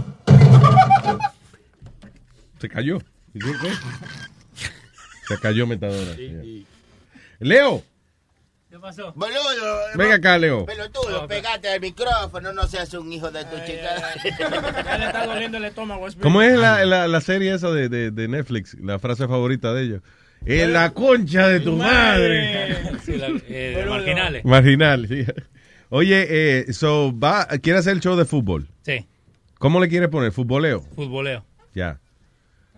Se 2.60 2.68
cayó. 2.68 2.98
Se 5.28 5.38
cayó 5.38 5.66
metadora. 5.66 6.16
Leo, 7.38 7.82
¿Qué 8.70 8.78
pasó? 8.80 9.12
Boludo. 9.14 9.78
Venga 9.94 10.16
acá, 10.16 10.36
Leo. 10.38 10.66
Pelotudo, 10.66 11.26
pegate 11.28 11.68
al 11.68 11.80
micrófono, 11.80 12.52
no 12.52 12.66
seas 12.66 12.92
un 12.94 13.12
hijo 13.12 13.30
de 13.30 13.44
tu 13.44 13.56
chica. 13.64 13.90
Ya 14.84 14.98
le 14.98 15.06
está 15.06 15.26
doliendo 15.26 15.58
el 15.58 15.64
estómago. 15.66 16.06
¿cómo 16.20 16.42
es 16.42 16.58
la, 16.58 16.84
la, 16.84 17.06
la 17.06 17.20
serie 17.20 17.54
esa 17.54 17.70
de, 17.70 17.88
de, 17.88 18.10
de 18.10 18.28
Netflix? 18.28 18.74
La 18.80 18.98
frase 18.98 19.28
favorita 19.28 19.72
de 19.72 19.82
ellos. 19.84 20.02
En 20.44 20.72
la 20.72 20.90
concha 20.92 21.48
de 21.48 21.60
tu 21.60 21.72
madre. 21.76 22.98
Sí, 23.04 23.16
la- 23.16 23.28
eh, 23.48 23.86
marginales. 23.88 24.44
Marginal, 24.44 25.06
sí. 25.08 25.24
Oye, 25.88 26.26
eh, 26.28 26.72
so, 26.72 27.16
va, 27.18 27.46
¿quiere 27.62 27.78
hacer 27.78 27.92
el 27.94 28.00
show 28.00 28.16
de 28.16 28.24
fútbol? 28.24 28.68
Sí, 28.82 29.06
¿Cómo 29.58 29.80
le 29.80 29.88
quiere 29.88 30.08
poner? 30.08 30.32
¿Futboleo? 30.32 30.82
futboleo. 30.94 31.44
Ya. 31.74 32.00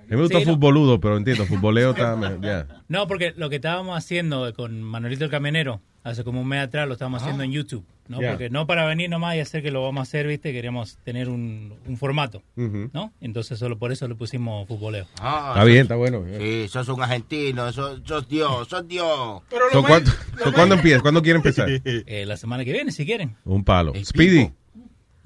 Me 0.09 0.17
gusta 0.17 0.39
Sí, 0.41 0.45
no. 0.47 0.53
futboludo, 0.55 1.01
pero 1.01 1.17
entiendo, 1.17 1.45
futboleo 1.47 1.91
está... 1.91 2.17
me- 2.17 2.39
ya. 2.47 2.67
No, 2.89 3.07
porque 3.07 3.33
lo 3.37 3.49
que 3.51 3.57
estábamos 3.57 3.97
haciendo 3.97 4.53
con 4.55 4.83
Manuelito 4.83 5.25
el 5.25 5.31
Camionero, 5.31 5.81
hace 6.03 6.25
como 6.25 6.41
un 6.41 6.49
mes 6.49 6.61
atrás, 6.65 6.87
lo 6.87 6.95
estábamos 6.95 7.23
haciendo 7.23 7.43
en 7.43 7.53
YouTube. 7.53 7.85
¿no? 8.09 8.21
Porque 8.23 8.49
no 8.49 8.67
para 8.67 8.87
venir 8.87 9.11
nomás 9.11 9.37
y 9.37 9.41
hacer 9.41 9.63
que 9.63 9.71
lo 9.71 9.83
vamos 9.83 10.01
a 10.01 10.03
hacer, 10.05 10.27
¿viste? 10.27 10.51
Queríamos 10.51 10.97
tener 11.05 11.29
un, 11.29 11.75
un 11.87 11.97
formato. 11.99 12.43
¿no? 12.57 13.13
Entonces 13.21 13.59
solo 13.59 13.79
por 13.79 13.93
eso 13.93 14.09
le 14.09 14.15
pusimos 14.15 14.67
futboleo. 14.67 15.07
Ah, 15.21 15.51
Está 15.53 15.65
bien, 15.65 15.83
está 15.83 15.95
bueno. 15.97 16.25
Sí, 16.39 16.69
sos 16.69 16.89
un 16.89 17.03
argentino, 17.03 17.71
sos, 17.71 18.01
sos 18.05 18.27
Dios, 18.27 18.67
sos 18.67 18.89
Dios. 18.89 19.43
So, 19.73 19.83
¿cuándo, 19.83 20.11
so, 20.43 20.53
¿cuándo 20.55 20.77
empieza? 20.77 21.03
¿Cuándo 21.03 21.21
quiere 21.23 21.37
empezar? 21.37 21.69
Eh, 21.85 22.25
la 22.27 22.39
semana 22.39 22.65
que 22.65 22.73
viene, 22.73 22.93
si 22.93 23.05
quieren. 23.05 23.37
Un 23.45 23.63
palo. 23.63 23.93
Speedy. 24.03 24.53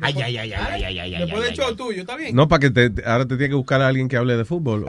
Ay, 0.00 0.14
ay, 0.22 0.36
ay, 0.38 0.52
ay, 0.52 0.82
ay, 0.84 0.84
ay, 0.84 1.14
ay, 1.14 1.20
Después 1.22 1.42
del 1.42 1.50
ay, 1.50 1.56
show 1.56 1.74
tuyo, 1.76 2.00
¿está 2.02 2.16
bien? 2.16 2.34
No, 2.34 2.48
para 2.48 2.60
que 2.60 2.70
te, 2.70 2.90
te- 2.90 3.04
ahora 3.04 3.24
te 3.26 3.36
tiene 3.36 3.50
que 3.50 3.54
buscar 3.54 3.80
a 3.82 3.88
alguien 3.88 4.08
que 4.08 4.16
hable 4.16 4.36
de 4.36 4.44
fútbol. 4.44 4.84
o- 4.84 4.86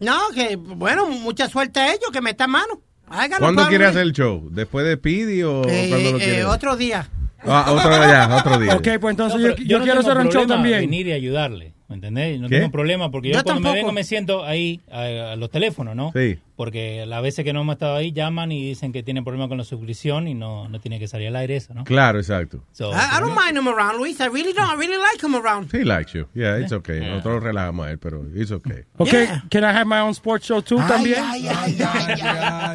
No, 0.00 0.18
que 0.34 0.56
bueno, 0.56 1.06
mucha 1.08 1.48
suerte 1.48 1.80
a 1.80 1.88
ellos, 1.88 2.10
que 2.12 2.20
metan 2.20 2.50
mano. 2.50 2.80
Háganlo, 3.10 3.38
¿Cuándo 3.38 3.62
Pablo. 3.62 3.68
quiere 3.70 3.86
hacer 3.86 4.02
el 4.02 4.12
show? 4.12 4.48
¿Después 4.50 4.84
de 4.86 4.96
Speedy 4.96 5.42
o 5.42 5.62
Eh, 5.66 5.86
cuándo 5.88 6.12
lo 6.12 6.18
eh, 6.20 6.44
otro 6.44 6.76
día. 6.76 7.08
Ah, 7.44 7.66
otro 7.72 7.94
día, 8.06 8.36
otro 8.36 8.58
día. 8.58 8.74
Ok, 8.74 8.88
pues 9.00 9.12
entonces 9.12 9.40
No, 9.40 9.48
yo, 9.48 9.54
pero 9.54 9.66
yo 9.68 9.78
no 9.78 9.84
quiero 9.84 10.00
tengo 10.00 10.10
hacer 10.12 10.20
un 10.26 10.32
show 10.32 10.32
problema 10.42 10.54
también. 10.56 10.80
venir 10.80 11.06
y 11.06 11.12
ayudarle, 11.12 11.72
¿me 11.88 11.94
entendés? 11.94 12.38
No 12.40 12.48
¿Qué? 12.48 12.56
tengo 12.58 12.70
problema 12.70 13.10
porque 13.10 13.28
yo, 13.28 13.34
Yo 13.38 13.44
cuando 13.44 13.60
me 13.60 13.64
tampoco. 13.68 13.76
vengo 13.76 13.92
me 13.92 14.04
siento 14.04 14.44
ahí 14.44 14.80
a, 14.90 15.32
a 15.32 15.36
los 15.36 15.48
teléfonos, 15.50 15.94
¿no? 15.96 16.12
Sí. 16.14 16.38
Porque 16.58 17.06
las 17.06 17.22
veces 17.22 17.44
que 17.44 17.52
no 17.52 17.60
hemos 17.60 17.74
estado 17.74 17.94
ahí 17.94 18.10
llaman 18.10 18.50
y 18.50 18.60
dicen 18.66 18.92
que 18.92 19.04
tienen 19.04 19.22
problema 19.22 19.46
con 19.46 19.58
la 19.58 19.62
suscripción 19.64 20.26
y 20.26 20.34
no, 20.34 20.68
no 20.68 20.80
tiene 20.80 20.98
que 20.98 21.06
salir 21.06 21.28
al 21.28 21.36
aire 21.36 21.54
eso, 21.54 21.72
¿no? 21.72 21.84
Claro, 21.84 22.18
exacto. 22.18 22.64
So, 22.72 22.90
I, 22.90 22.96
I 22.96 23.20
don't 23.20 23.36
mind 23.36 23.56
him 23.56 23.68
around, 23.68 23.96
Luis. 23.96 24.18
I 24.20 24.24
really 24.26 24.52
don't. 24.52 24.68
I 24.68 24.74
really 24.74 24.98
like 24.98 25.24
him 25.24 25.36
around. 25.36 25.72
He 25.72 25.84
likes 25.84 26.12
you. 26.14 26.26
Yeah, 26.34 26.58
it's 26.58 26.72
okay. 26.72 26.98
Nosotros 26.98 27.44
relajamos 27.44 27.86
a 27.86 27.90
él, 27.92 27.98
pero 28.00 28.24
it's 28.34 28.50
okay. 28.50 28.82
Okay, 28.98 29.28
can 29.50 29.62
I 29.62 29.68
have 29.72 29.86
my 29.86 30.00
own 30.00 30.10
sports 30.14 30.46
show 30.46 30.60
too 30.60 30.78
también? 30.88 31.22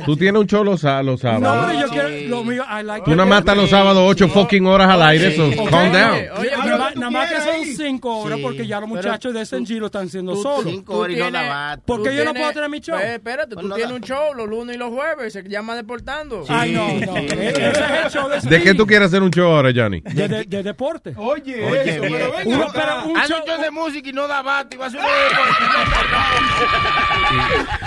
Tú 0.06 0.16
tienes 0.16 0.40
un 0.42 0.48
show 0.48 0.64
los, 0.64 0.82
sá- 0.82 1.04
los 1.04 1.22
No, 1.24 1.30
sábados. 1.32 1.66
pero 1.68 1.80
yo 1.82 1.90
quiero, 1.90 2.30
lo 2.30 2.44
mío, 2.44 2.64
I 2.70 2.84
like 2.84 3.04
Tú 3.06 3.12
nada 3.12 3.26
más 3.28 3.40
estás 3.40 3.58
los 3.58 3.70
sábados 3.70 4.02
ocho 4.06 4.28
fucking 4.30 4.66
horas 4.66 4.90
al 4.90 5.02
aire, 5.04 5.36
so 5.36 5.48
Ok. 5.48 5.70
calm 5.70 5.92
down. 5.92 6.16
Oye, 6.38 6.52
nada 6.52 6.78
más- 6.78 6.96
nada 6.96 7.12
más 7.12 7.30
que 7.32 7.42
son 7.42 7.66
cinco 7.86 8.18
horas 8.20 8.40
porque 8.42 8.66
ya 8.66 8.80
los 8.80 8.90
muchachos 8.90 9.34
de 9.34 9.46
SNG 9.46 9.80
lo 9.80 9.88
están 9.88 10.08
haciendo 10.08 10.36
solos. 10.36 10.72
cinco 10.72 11.00
horas 11.00 11.18
y 11.18 11.20
no 11.20 11.30
la 11.30 11.42
va- 11.44 11.78
¿Por 11.86 12.02
qué 12.04 12.10
Tú 12.12 12.16
yo 12.16 12.26
no 12.26 12.34
puedo 12.34 12.52
tener 12.54 12.70
mi 12.70 12.80
show? 12.80 12.96
Pues, 12.96 13.10
espérate, 13.10 13.56
tú 13.56 13.68
no 13.74 13.76
tienes 13.76 13.90
da- 13.90 13.96
un 13.96 14.02
show 14.02 14.34
los 14.34 14.48
lunes 14.48 14.76
y 14.76 14.80
los 14.80 14.92
jueves, 14.92 15.34
se 15.34 15.44
llama 15.44 15.76
Deportando. 15.76 16.44
Ay, 16.50 16.72
no, 16.72 16.88
no. 16.88 17.18
Ese 17.18 17.52
es 17.52 17.78
el 18.06 18.10
show 18.12 18.30
de 18.30 18.40
¿De 18.40 18.62
qué 18.64 18.74
tú 18.74 18.86
quieres 18.86 19.08
hacer 19.10 19.22
un 19.24 19.32
show 19.32 19.52
ahora, 19.52 19.72
Johnny? 19.76 20.02
De, 20.02 20.28
de- 20.28 20.44
de 20.46 20.64
deporte. 20.64 21.14
Oye, 21.18 21.66
Oye, 21.66 21.90
eso, 21.90 22.02
pero 22.02 22.32
venga, 22.32 22.44
uno, 22.46 22.68
pero 22.74 23.06
un 23.06 23.18
Haz 23.18 23.30
show, 23.30 23.40
de 23.62 23.72
música 23.72 24.10
y 24.10 24.14
no 24.14 24.28
da 24.28 24.42
bate 24.42 24.76
y 24.76 24.80
va 24.80 24.86
a 24.88 24.90
ser 24.90 25.00
un 25.00 25.06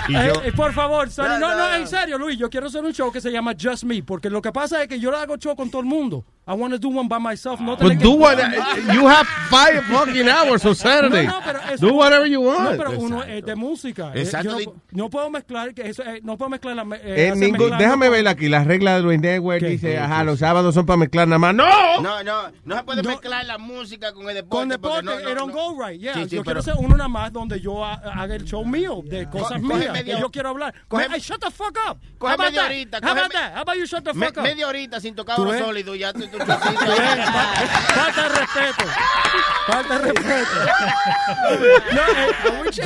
Eh, 0.09 0.33
eh, 0.45 0.51
por 0.55 0.73
favor, 0.73 1.07
no, 1.17 1.39
no, 1.39 1.75
en 1.75 1.87
serio, 1.87 2.17
Luis, 2.17 2.37
yo 2.37 2.49
quiero 2.49 2.67
hacer 2.67 2.83
un 2.83 2.93
show 2.93 3.11
que 3.11 3.21
se 3.21 3.31
llama 3.31 3.53
Just 3.59 3.83
Me, 3.83 4.01
porque 4.03 4.29
lo 4.29 4.41
que 4.41 4.51
pasa 4.51 4.81
es 4.81 4.87
que 4.87 4.99
yo 4.99 5.11
le 5.11 5.17
hago 5.17 5.37
show 5.37 5.55
con 5.55 5.69
todo 5.69 5.81
el 5.81 5.87
mundo. 5.87 6.23
I 6.49 6.51
want 6.53 6.73
to 6.73 6.79
do 6.79 6.87
one 6.87 7.09
by 7.09 7.19
myself, 7.19 7.59
no 7.59 7.75
But 7.75 7.89
que- 7.91 7.95
do 7.97 8.11
what 8.11 8.37
you 8.93 9.05
have 9.07 9.27
five 9.49 9.81
fucking 9.89 10.29
hours 10.29 10.63
on 10.65 10.75
Saturday. 10.75 11.25
No, 11.27 11.39
no, 11.39 11.45
pero 11.45 11.59
eso- 11.73 11.85
do 11.87 11.93
whatever 11.93 12.25
you 12.25 12.41
No, 12.41 12.47
want. 12.49 12.77
pero 12.77 12.91
uno 12.91 13.23
es 13.23 13.43
de 13.43 13.55
música. 13.55 14.11
Eh, 14.15 14.21
Exacto. 14.21 14.51
yo 14.51 14.65
no, 14.65 14.71
pu- 14.71 14.73
no 14.91 15.09
puedo 15.09 15.29
mezclar, 15.29 15.73
eso, 15.83 16.03
eh, 16.03 16.19
no 16.23 16.37
puedo 16.37 16.49
mezclar 16.49 16.75
la... 16.75 16.83
eh, 16.97 17.29
Eh, 17.29 17.33
mezclar- 17.35 17.77
déjame 17.77 18.09
ver 18.09 18.27
aquí 18.27 18.47
las 18.49 18.65
reglas 18.67 18.95
de 18.97 19.01
Luis 19.03 19.19
Network. 19.19 19.61
Dice, 19.61 19.97
ajá, 19.97 20.23
los 20.23 20.39
sábados 20.39 20.73
son 20.75 20.85
para 20.85 20.97
mezclar 20.97 21.27
nada 21.27 21.39
más. 21.39 21.53
¡No! 21.55 22.01
No, 22.01 22.23
no, 22.23 22.43
no 22.65 22.75
se 22.77 22.83
puede 22.83 23.03
mezclar 23.03 23.45
la 23.45 23.57
música 23.57 24.13
con 24.13 24.27
el 24.29 24.35
deporte. 24.35 24.49
Con 24.49 24.69
deporte, 24.69 25.03
porque 25.05 25.23
no, 25.23 25.29
it 25.31 25.35
no, 25.35 25.41
don't 25.45 25.53
no. 25.55 25.73
go 25.75 25.85
right. 25.87 25.99
Yeah, 25.99 26.13
Sí, 26.13 26.23
sí, 26.29 26.35
yo 26.35 26.43
pero- 26.43 26.43
quiero 26.43 26.59
hacer 26.59 26.73
uno 26.77 26.95
nada 26.97 27.09
más 27.09 27.31
donde 27.33 27.59
yo 27.59 27.83
ha- 27.83 27.93
haga 27.95 28.35
el 28.35 28.43
show 28.45 28.63
mío 28.65 29.01
de 29.03 29.29
cosas 29.29 29.59
coge 29.61 29.75
mías 29.79 29.93
media- 29.93 30.15
que 30.15 30.21
yo 30.21 30.29
quiero 30.29 30.49
hablar. 30.49 30.73
coge- 30.87 31.07
Hey, 31.11 31.19
shut 31.19 31.39
the 31.41 31.51
fuck 31.51 31.77
up. 31.89 31.97
Coge 32.17 32.37
media 32.37 32.65
horita, 32.65 32.99
How 33.01 33.11
about 33.11 33.31
that? 33.31 33.53
How 33.55 33.61
about 33.61 33.77
you 33.77 33.85
shut 33.85 34.03
the 34.03 34.13
fuck 34.13 34.37
up? 34.37 34.43
media 34.43 34.67
horita 34.67 34.99
sin 34.99 35.15
tocar 35.15 35.35
¿Tú 35.35 35.43
oro 35.43 35.51
ves? 35.51 35.63
sólido 35.63 35.95
y 35.95 35.99
ya 35.99 36.13
tú, 36.13 36.23
Falta 36.37 38.23
de 38.23 38.29
respeto. 38.29 38.85
Falta 39.67 39.99
de 39.99 40.11
respeto. 40.11 40.47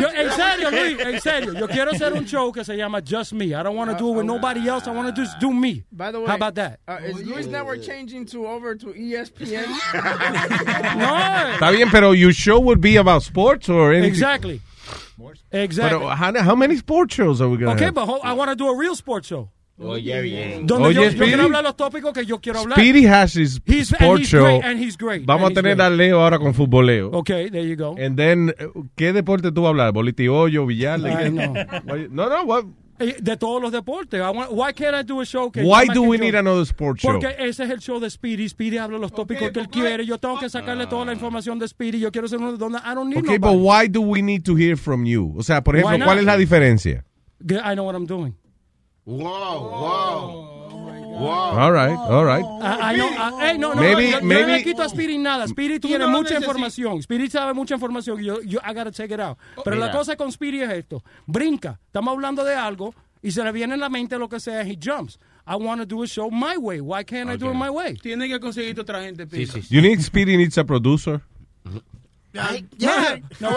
No, 0.02 0.08
eh, 0.08 0.22
en 0.22 0.32
serio, 0.32 0.72
Luis, 0.72 1.00
en 1.00 1.22
serio. 1.22 1.54
Yo 1.54 1.68
quiero 1.68 1.92
hacer 1.92 2.14
un 2.14 2.26
show 2.26 2.52
que 2.52 2.64
se 2.64 2.76
llama 2.76 2.81
I'm 2.82 2.96
a 2.96 3.02
just 3.02 3.34
Me. 3.34 3.54
I 3.54 3.64
don't 3.64 3.76
want 3.76 3.92
to 3.92 3.98
do 3.98 4.10
it 4.10 4.16
with 4.18 4.26
nobody 4.26 4.68
else. 4.68 4.88
I 4.88 4.92
want 4.92 5.14
to 5.16 5.22
just 5.22 5.40
do 5.40 5.54
me. 5.54 5.84
By 5.92 6.12
the 6.12 6.20
way, 6.20 6.28
How 6.28 6.36
about 6.36 6.56
that? 6.56 6.80
uh, 6.88 7.00
is 7.04 7.24
Luis 7.24 7.46
Network 7.48 7.82
changing 7.82 8.26
to 8.28 8.48
over 8.48 8.76
to 8.76 8.88
ESPN? 8.88 9.66
No. 10.98 11.08
Está 11.56 11.72
bien, 11.72 11.90
pero 11.90 12.12
your 12.12 12.34
show 12.34 12.60
would 12.60 12.82
be 12.82 12.98
about 12.98 13.24
sports 13.24 13.70
or 13.70 13.92
anything. 13.94 14.10
Exactly. 14.10 14.62
Exactly. 15.52 16.00
Pero 16.00 16.10
how, 16.10 16.34
how 16.42 16.56
many 16.56 16.76
sports 16.78 17.14
shows 17.16 17.42
are 17.42 17.48
we 17.50 17.58
going 17.58 17.70
to 17.70 17.76
Okay, 17.76 17.86
have? 17.86 17.94
but 17.94 18.06
ho- 18.06 18.20
I 18.24 18.34
want 18.34 18.50
to 18.50 18.56
do 18.56 18.68
a 18.70 18.76
real 18.76 18.96
sports 18.96 19.28
show. 19.28 19.50
Oye, 19.80 20.22
bien. 20.22 20.68
Donde 20.68 20.90
Oye, 20.90 20.96
yo, 20.96 21.10
yo 21.10 21.24
quiero 21.26 21.44
hablar 21.44 21.64
los 21.64 21.76
tópicos 21.76 22.14
que 22.14 22.24
yo 22.26 22.40
quiero 22.40 22.60
hablar. 22.60 22.78
Speedy 22.78 23.08
has 23.08 23.36
his 23.36 23.60
He's- 23.66 23.92
and 23.94 24.02
sports 24.02 24.28
show. 24.28 24.44
great, 24.44 24.64
and 24.64 24.80
he's 24.80 24.96
great, 24.96 25.26
Vamos 25.26 25.48
and 25.50 25.58
a 25.58 25.62
tener 25.62 25.76
great. 25.76 25.88
a 25.88 25.90
Leo 25.90 26.22
ahora 26.22 26.38
con 26.38 26.54
futboleo. 26.54 27.10
Okay, 27.12 27.50
there 27.50 27.68
you 27.68 27.76
go. 27.76 27.96
And 27.98 28.16
then, 28.16 28.54
¿qué 28.96 29.12
deporte 29.12 29.52
tú 29.52 29.62
vas 29.64 29.68
a 29.68 29.70
hablar? 29.72 29.92
¿Bolitiollo, 29.94 30.66
billar? 30.68 31.00
Ay, 31.06 31.32
no. 31.32 31.54
No, 32.12 32.30
no, 32.30 32.44
what? 32.44 32.66
Eh, 33.00 33.16
De 33.20 33.36
todos 33.36 33.60
los 33.60 33.72
deportes. 33.72 34.22
Want- 34.22 34.52
why 34.52 34.72
can't 34.74 34.94
I 34.96 35.04
do 35.04 35.20
a 35.22 35.26
show 35.26 35.52
que 35.52 35.64
Why 35.64 35.88
do 35.92 36.04
we 36.04 36.18
yo- 36.20 36.24
need 36.26 36.36
another 36.36 36.62
sports 36.68 37.02
show? 37.02 37.14
Porque 37.14 37.36
ese 37.40 37.64
es 37.64 37.72
el 37.72 37.80
show 37.80 38.00
de 38.00 38.08
Speedy. 38.12 38.48
Speedy 38.48 38.78
habla 38.78 39.00
los 39.00 39.12
tópicos 39.12 39.50
que 39.50 39.60
él 39.62 39.70
quiere. 39.70 40.06
Yo 40.06 40.20
tengo 40.20 40.38
que 40.38 40.48
sacarle 40.50 40.86
toda 40.86 41.06
la 41.06 41.14
información 41.14 41.58
de 41.58 41.68
Speedy. 41.68 42.00
Yo 42.00 42.12
quiero 42.12 42.28
ser 42.28 42.38
uno 42.38 42.56
donde 42.58 42.78
I 42.78 42.94
don't 42.94 43.10
need 43.10 43.24
Okay, 43.24 43.40
but 43.40 43.54
nobody. 43.54 43.86
why 43.86 43.88
do 43.90 44.02
we 44.02 44.22
need 44.22 44.44
to 44.44 44.56
hear 44.56 44.78
from 44.78 45.06
you? 45.06 45.34
O 45.36 45.42
sea, 45.42 45.64
por 45.64 45.76
ejemplo? 45.76 46.06
¿cuál 46.06 46.20
es 46.20 46.26
la 46.26 46.38
diferencia? 46.38 47.04
I 47.50 47.74
know 47.74 47.86
what 47.88 47.96
I'm 47.96 48.06
doing. 48.06 48.36
Wow, 49.06 49.70
wow. 49.72 50.48
Wow. 51.12 51.58
All 51.60 51.72
right, 51.72 51.96
all 51.96 52.24
right. 52.26 52.44
I, 52.64 52.94
I 52.94 52.98
know, 52.98 53.08
I- 53.10 53.52
hey, 53.52 53.58
no, 53.58 53.74
no, 53.74 53.82
Maybe- 53.82 54.06
yo, 54.06 54.12
yo 54.12 54.20
no 54.22 54.26
maybe- 54.28 54.52
le 54.54 54.64
quito 54.64 54.82
a 54.82 54.90
Speedy 54.90 55.18
nada. 55.18 55.48
Speedy 55.48 55.80
tiene 55.80 56.00
no 56.06 56.10
mucha 56.10 56.36
información. 56.36 57.02
Speedy 57.04 57.30
sabe 57.30 57.54
mucha 57.54 57.76
información. 57.76 58.20
Yo, 58.24 58.42
yo, 58.42 58.60
I 58.64 58.74
gotta 58.74 58.92
check 58.92 59.12
it 59.12 59.20
out. 59.20 59.38
Pero 59.64 59.76
la 59.76 59.88
Mira. 59.88 59.98
cosa 59.98 60.16
con 60.16 60.32
Speedy 60.32 60.62
es 60.62 60.70
esto. 60.72 61.04
Brinca. 61.28 61.80
Estamos 61.88 62.14
hablando 62.14 62.44
de 62.44 62.56
algo 62.56 62.96
y 63.22 63.32
se 63.32 63.44
le 63.44 63.52
viene 63.52 63.74
en 63.76 63.82
la 63.82 63.90
mente 63.90 64.18
lo 64.18 64.30
que 64.30 64.40
sea. 64.40 64.62
He 64.64 64.78
jumps. 64.82 65.20
I 65.46 65.56
want 65.56 65.82
to 65.82 65.86
do 65.86 66.02
a 66.04 66.08
show 66.08 66.30
my 66.32 66.56
way. 66.58 66.80
Why 66.80 67.04
can't 67.04 67.30
I 67.30 67.36
do 67.38 67.50
it 67.52 67.56
my 67.56 67.70
way? 67.70 67.96
Tiene 67.98 68.28
que 68.28 68.40
conseguir 68.40 68.80
otra 68.80 69.02
gente, 69.04 69.28
You 69.70 69.82
need 69.82 70.00
Speedy 70.02 70.38
needs 70.38 70.58
a 70.58 70.64
producer. 70.64 71.22
Yeah. 72.34 73.20
No, 73.42 73.50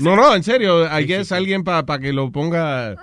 No, 0.00 0.16
no, 0.16 0.34
en 0.34 0.42
serio. 0.42 0.84
I 0.86 1.04
guess 1.04 1.30
alguien 1.30 1.62
para 1.62 1.98
que 1.98 2.12
lo 2.12 2.30
ponga 2.32 2.96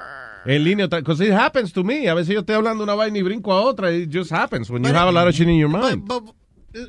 en 0.45 0.63
línea. 0.63 0.87
Because 0.87 1.21
it 1.21 1.31
happens 1.33 1.71
to 1.73 1.83
me. 1.83 2.07
A 2.07 2.13
veces 2.13 2.33
yo 2.33 2.41
estoy 2.41 2.55
hablando 2.55 2.83
una 2.83 2.95
vaina 2.95 3.17
y 3.17 3.21
brinco 3.21 3.51
a 3.53 3.61
otra. 3.61 3.91
It 3.91 4.09
just 4.11 4.31
happens 4.31 4.69
when 4.69 4.83
you 4.83 4.93
have 4.93 5.07
a 5.09 5.11
lot 5.11 5.27
of 5.27 5.33
shit 5.35 5.47
in 5.47 5.55
your 5.57 5.69
mind. 5.69 6.05
But, 6.07 6.23
but 6.25 6.35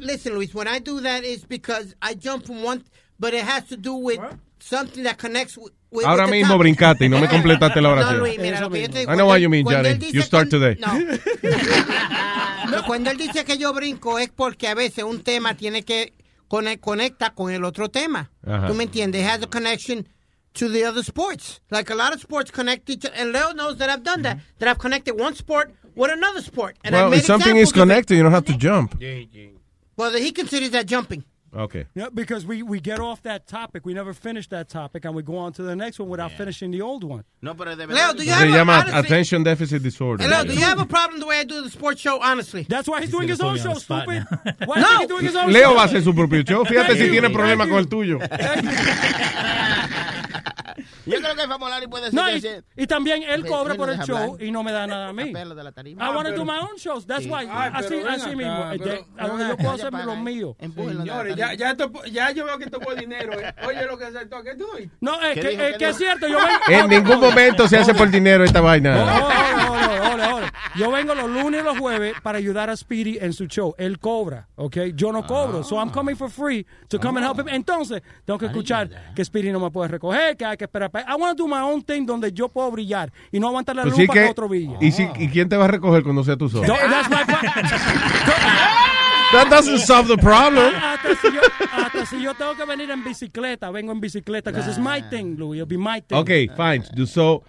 listen, 0.01 0.35
Luis, 0.35 0.55
when 0.55 0.69
I 0.69 0.79
do 0.81 1.01
that 1.01 1.25
is 1.25 1.45
because 1.47 1.95
I 2.03 2.15
jump 2.15 2.47
from 2.47 2.63
one, 2.63 2.85
but 3.19 3.35
it 3.35 3.43
has 3.45 3.65
to 3.69 3.77
do 3.77 3.95
with 3.95 4.21
something 4.61 5.05
that 5.05 5.19
connects 5.19 5.57
with. 5.57 5.73
with 5.91 6.05
Ahora 6.05 6.25
with 6.25 6.31
the 6.33 6.37
mismo 6.43 6.49
topic. 6.49 6.61
brincaste 6.77 7.05
y 7.05 7.09
no 7.09 7.19
me 7.21 7.29
completaste 7.29 7.81
la 7.81 7.89
No, 7.95 7.95
oración. 8.03 8.19
Luis, 8.19 8.39
mira, 8.39 8.61
lo 8.61 8.69
que 8.69 8.83
yo 8.83 8.89
te 8.91 8.99
digo, 8.99 9.13
I 9.13 9.17
know 9.17 9.27
what 9.29 9.39
you 9.41 9.49
mean, 9.49 9.65
cuando 9.65 9.89
Johnny. 9.89 9.99
dice 9.99 10.13
You 10.13 10.23
start 10.23 10.51
que- 10.51 10.59
today. 10.59 10.77
No, 12.71 12.85
cuando 12.85 13.11
él 13.11 13.17
dice 13.17 13.45
que 13.45 13.59
yo 13.59 13.73
brinco 13.73 14.19
es 14.19 14.29
porque 14.29 14.67
a 14.69 14.75
veces 14.75 15.05
un 15.05 15.23
tema 15.23 15.55
tiene 15.57 15.85
que 15.85 16.15
cone- 16.49 16.79
conecta 16.81 17.31
con 17.35 17.53
el 17.53 17.65
otro 17.65 17.89
tema. 17.91 18.31
Ajá. 18.45 18.67
¿Tú 18.67 18.75
me 18.75 18.85
entiendes? 18.85 19.23
It 19.23 19.29
has 19.29 19.43
a 19.43 19.47
connection 19.47 20.09
to 20.57 20.69
the 20.69 20.85
other 20.85 21.03
sports. 21.03 21.61
Like 21.71 21.91
a 21.91 21.95
lot 21.95 22.13
of 22.15 22.21
sports 22.21 22.51
connect 22.51 22.91
each 22.91 23.05
other. 23.07 23.15
And 23.17 23.33
Leo 23.33 23.53
knows 23.53 23.77
that 23.79 23.89
I've 23.91 24.03
done 24.03 24.23
that. 24.23 24.39
That 24.59 24.69
I've 24.69 24.79
connected 24.79 25.19
one 25.19 25.35
sport 25.35 25.73
with 25.95 26.11
another 26.11 26.43
sport. 26.43 26.77
And 26.85 26.95
I 26.95 27.03
Well, 27.03 27.11
made 27.11 27.19
if 27.19 27.25
something 27.25 27.57
is 27.57 27.71
examples 27.71 27.71
it. 27.71 27.81
connected, 27.95 28.17
you 28.17 28.23
don't 28.23 28.33
have 28.33 28.45
to 28.47 28.57
jump. 28.57 29.01
Well, 29.97 30.13
he 30.13 30.31
considers 30.33 30.71
that 30.71 30.87
jumping. 30.87 31.25
Okay. 31.55 31.87
Yeah, 31.95 32.09
because 32.13 32.45
we, 32.45 32.63
we 32.63 32.81
get 32.81 33.01
off 33.01 33.23
that 33.23 33.47
topic. 33.47 33.87
We 33.87 33.95
never 33.95 34.13
finish 34.13 34.47
that 34.49 34.69
topic, 34.69 35.07
and 35.07 35.15
we 35.15 35.23
go 35.23 35.39
on 35.39 35.55
to 35.55 35.63
the 35.63 35.75
next 35.75 35.99
one 35.99 36.11
without 36.11 36.33
finishing 36.33 36.71
the 36.71 36.83
old 36.83 37.03
one. 37.03 37.25
No, 37.41 37.55
pero 37.55 37.75
de 37.75 37.87
Leo, 37.87 38.13
do 38.13 38.25
you 38.25 38.33
have 38.33 38.47
a, 38.47 38.51
llama 38.53 38.73
honestly, 38.73 38.99
attention 39.01 39.43
deficit 39.43 39.83
disorder. 39.83 40.27
Leo, 40.29 40.45
do 40.45 40.53
you 40.53 40.61
have 40.61 40.79
a 40.81 40.85
problem 40.85 41.19
the 41.19 41.27
way 41.27 41.39
I 41.39 41.45
do 41.45 41.63
the 41.63 41.71
sports 41.71 42.03
show, 42.03 42.21
honestly? 42.21 42.67
That's 42.69 42.87
why 42.89 43.01
he's 43.01 43.11
doing 43.11 43.29
his 43.29 43.41
own 43.41 43.57
show, 43.57 43.73
stupid. 43.75 44.27
Why 44.67 44.81
No. 44.81 44.93
is 44.95 44.99
he 45.01 45.07
doing 45.07 45.25
his 45.25 45.37
own 45.37 45.51
Leo 45.51 45.71
show? 45.71 45.75
va 45.77 45.83
a 45.85 45.87
hacer 45.87 46.03
su 46.03 46.13
propio 46.13 46.43
show. 46.47 46.65
Fíjate 46.67 46.95
si 46.99 47.09
tiene 47.09 47.31
problema 47.31 47.67
con 47.67 47.79
el 47.79 47.87
tuyo. 47.89 48.19
Yo 51.07 51.19
creo 51.21 51.35
que 51.35 51.43
el 51.43 51.49
Famolari 51.49 51.87
puede 51.87 52.11
ser. 52.11 52.65
Y, 52.77 52.87
también 52.87 53.23
él 53.23 53.47
cobra 53.47 53.75
por 53.75 53.91
el 53.91 53.99
show 54.01 54.37
y 54.41 54.51
no 54.51 54.63
me 54.63 54.73
da 54.73 54.87
nada 54.87 55.09
a 55.09 55.13
mí. 55.13 55.33
I 55.33 56.15
want 56.15 56.29
to 56.29 56.35
do 56.35 56.45
my 56.45 56.59
own 56.59 56.77
shows. 56.77 57.07
That's 57.07 57.27
why. 57.27 57.47
Así, 57.49 57.97
así 58.09 58.35
mismo. 58.37 58.65
A 59.19 59.27
donde 59.29 59.49
yo 59.49 59.57
puedo 59.57 59.73
hacer 59.73 59.93
los 59.93 60.19
míos. 60.19 60.57
Señores, 60.59 61.37
ya, 61.37 61.55
ya, 61.55 62.31
yo 62.33 62.45
veo 62.45 62.59
que 62.59 62.65
esto 62.65 62.79
dinero. 62.97 63.33
¿eh? 63.39 63.55
Oye, 63.67 63.87
lo 63.87 63.99
que 63.99 64.05
aceptó. 64.05 64.43
¿Qué 64.43 64.55
tú 64.55 64.67
doy? 64.73 64.91
No, 65.01 65.21
es 65.23 65.35
que, 65.39 65.77
es, 65.89 65.97
cierto. 65.97 66.27
En 66.69 66.89
ningún 66.89 67.21
momento 67.21 67.69
se 67.69 67.79
hace 67.79 67.95
por 67.95 68.11
dinero 68.11 68.45
esta 68.45 68.61
vaina. 68.61 68.97
Yo 70.77 70.91
vengo 70.91 71.15
los 71.15 71.31
lunes 71.31 71.63
y 71.63 71.65
los 71.65 71.79
jueves 71.79 72.15
para 72.23 72.39
ayudar 72.39 72.69
a 72.69 72.77
Speedy 72.77 73.19
en 73.21 73.33
su 73.33 73.47
show. 73.47 73.75
Él 73.79 73.99
cobra, 73.99 74.49
¿ok? 74.57 74.77
Yo 74.95 75.11
no 75.11 75.27
cobro. 75.27 75.65
So 75.65 75.77
I'm 75.77 75.91
coming 75.91 76.17
for 76.17 76.31
free 76.31 76.67
to 76.89 76.99
come 76.99 77.19
and 77.19 77.27
help 77.27 77.41
him. 77.41 77.49
Entonces, 77.49 78.03
tengo 78.25 78.39
que 78.39 78.47
escuchar 78.47 79.15
que 79.15 79.25
Speedy 79.25 79.51
no 79.53 79.61
me 79.61 79.71
puede 79.71 79.89
recoger 79.89 80.26
peca, 80.29 80.57
que 80.57 80.65
espera 80.65 80.89
peca. 80.89 81.11
I 81.11 81.17
want 81.17 81.37
to 81.37 81.43
do 81.45 81.49
my 81.49 81.61
own 81.61 81.83
thing 81.83 82.07
donde 82.07 82.33
yo 82.33 82.49
puedo 82.49 82.71
brillar 82.71 83.13
y 83.33 83.41
no 83.41 83.49
aguantar 83.49 83.77
la 83.77 83.83
pues 83.83 83.99
lupa 83.99 84.13
sí 84.13 84.19
que, 84.19 84.25
otro 84.27 84.49
villa. 84.49 84.77
¿Y, 84.81 84.93
si, 84.93 85.09
¿Y 85.19 85.29
quién 85.29 85.49
te 85.49 85.57
va 85.57 85.65
a 85.67 85.69
recoger 85.69 86.03
cuando 86.03 86.25
sea 86.25 86.37
tú 86.37 86.49
solo? 86.49 86.67
That's 86.67 87.09
my 87.09 87.17
That 89.33 89.51
doesn't 89.51 89.81
solve 89.81 90.07
the 90.09 90.17
problem. 90.19 90.73
Ah, 90.77 90.97
hasta 91.03 92.07
si, 92.07 92.23
yo, 92.23 92.35
tengo 92.35 92.55
que 92.55 92.65
venir 92.65 92.91
en 92.91 93.03
bicicleta, 93.03 93.71
vengo 93.71 93.91
en 93.93 94.01
bicicleta, 94.01 94.53
because 94.53 94.69
it's 94.69 94.79
my 94.79 95.03
thing, 95.11 95.37
Louis. 95.37 95.59
It'll 95.59 95.67
be 95.67 95.77
my 95.77 96.01
thing. 96.01 96.17
Okay, 96.19 96.47
fine. 96.57 96.85
So, 97.07 97.43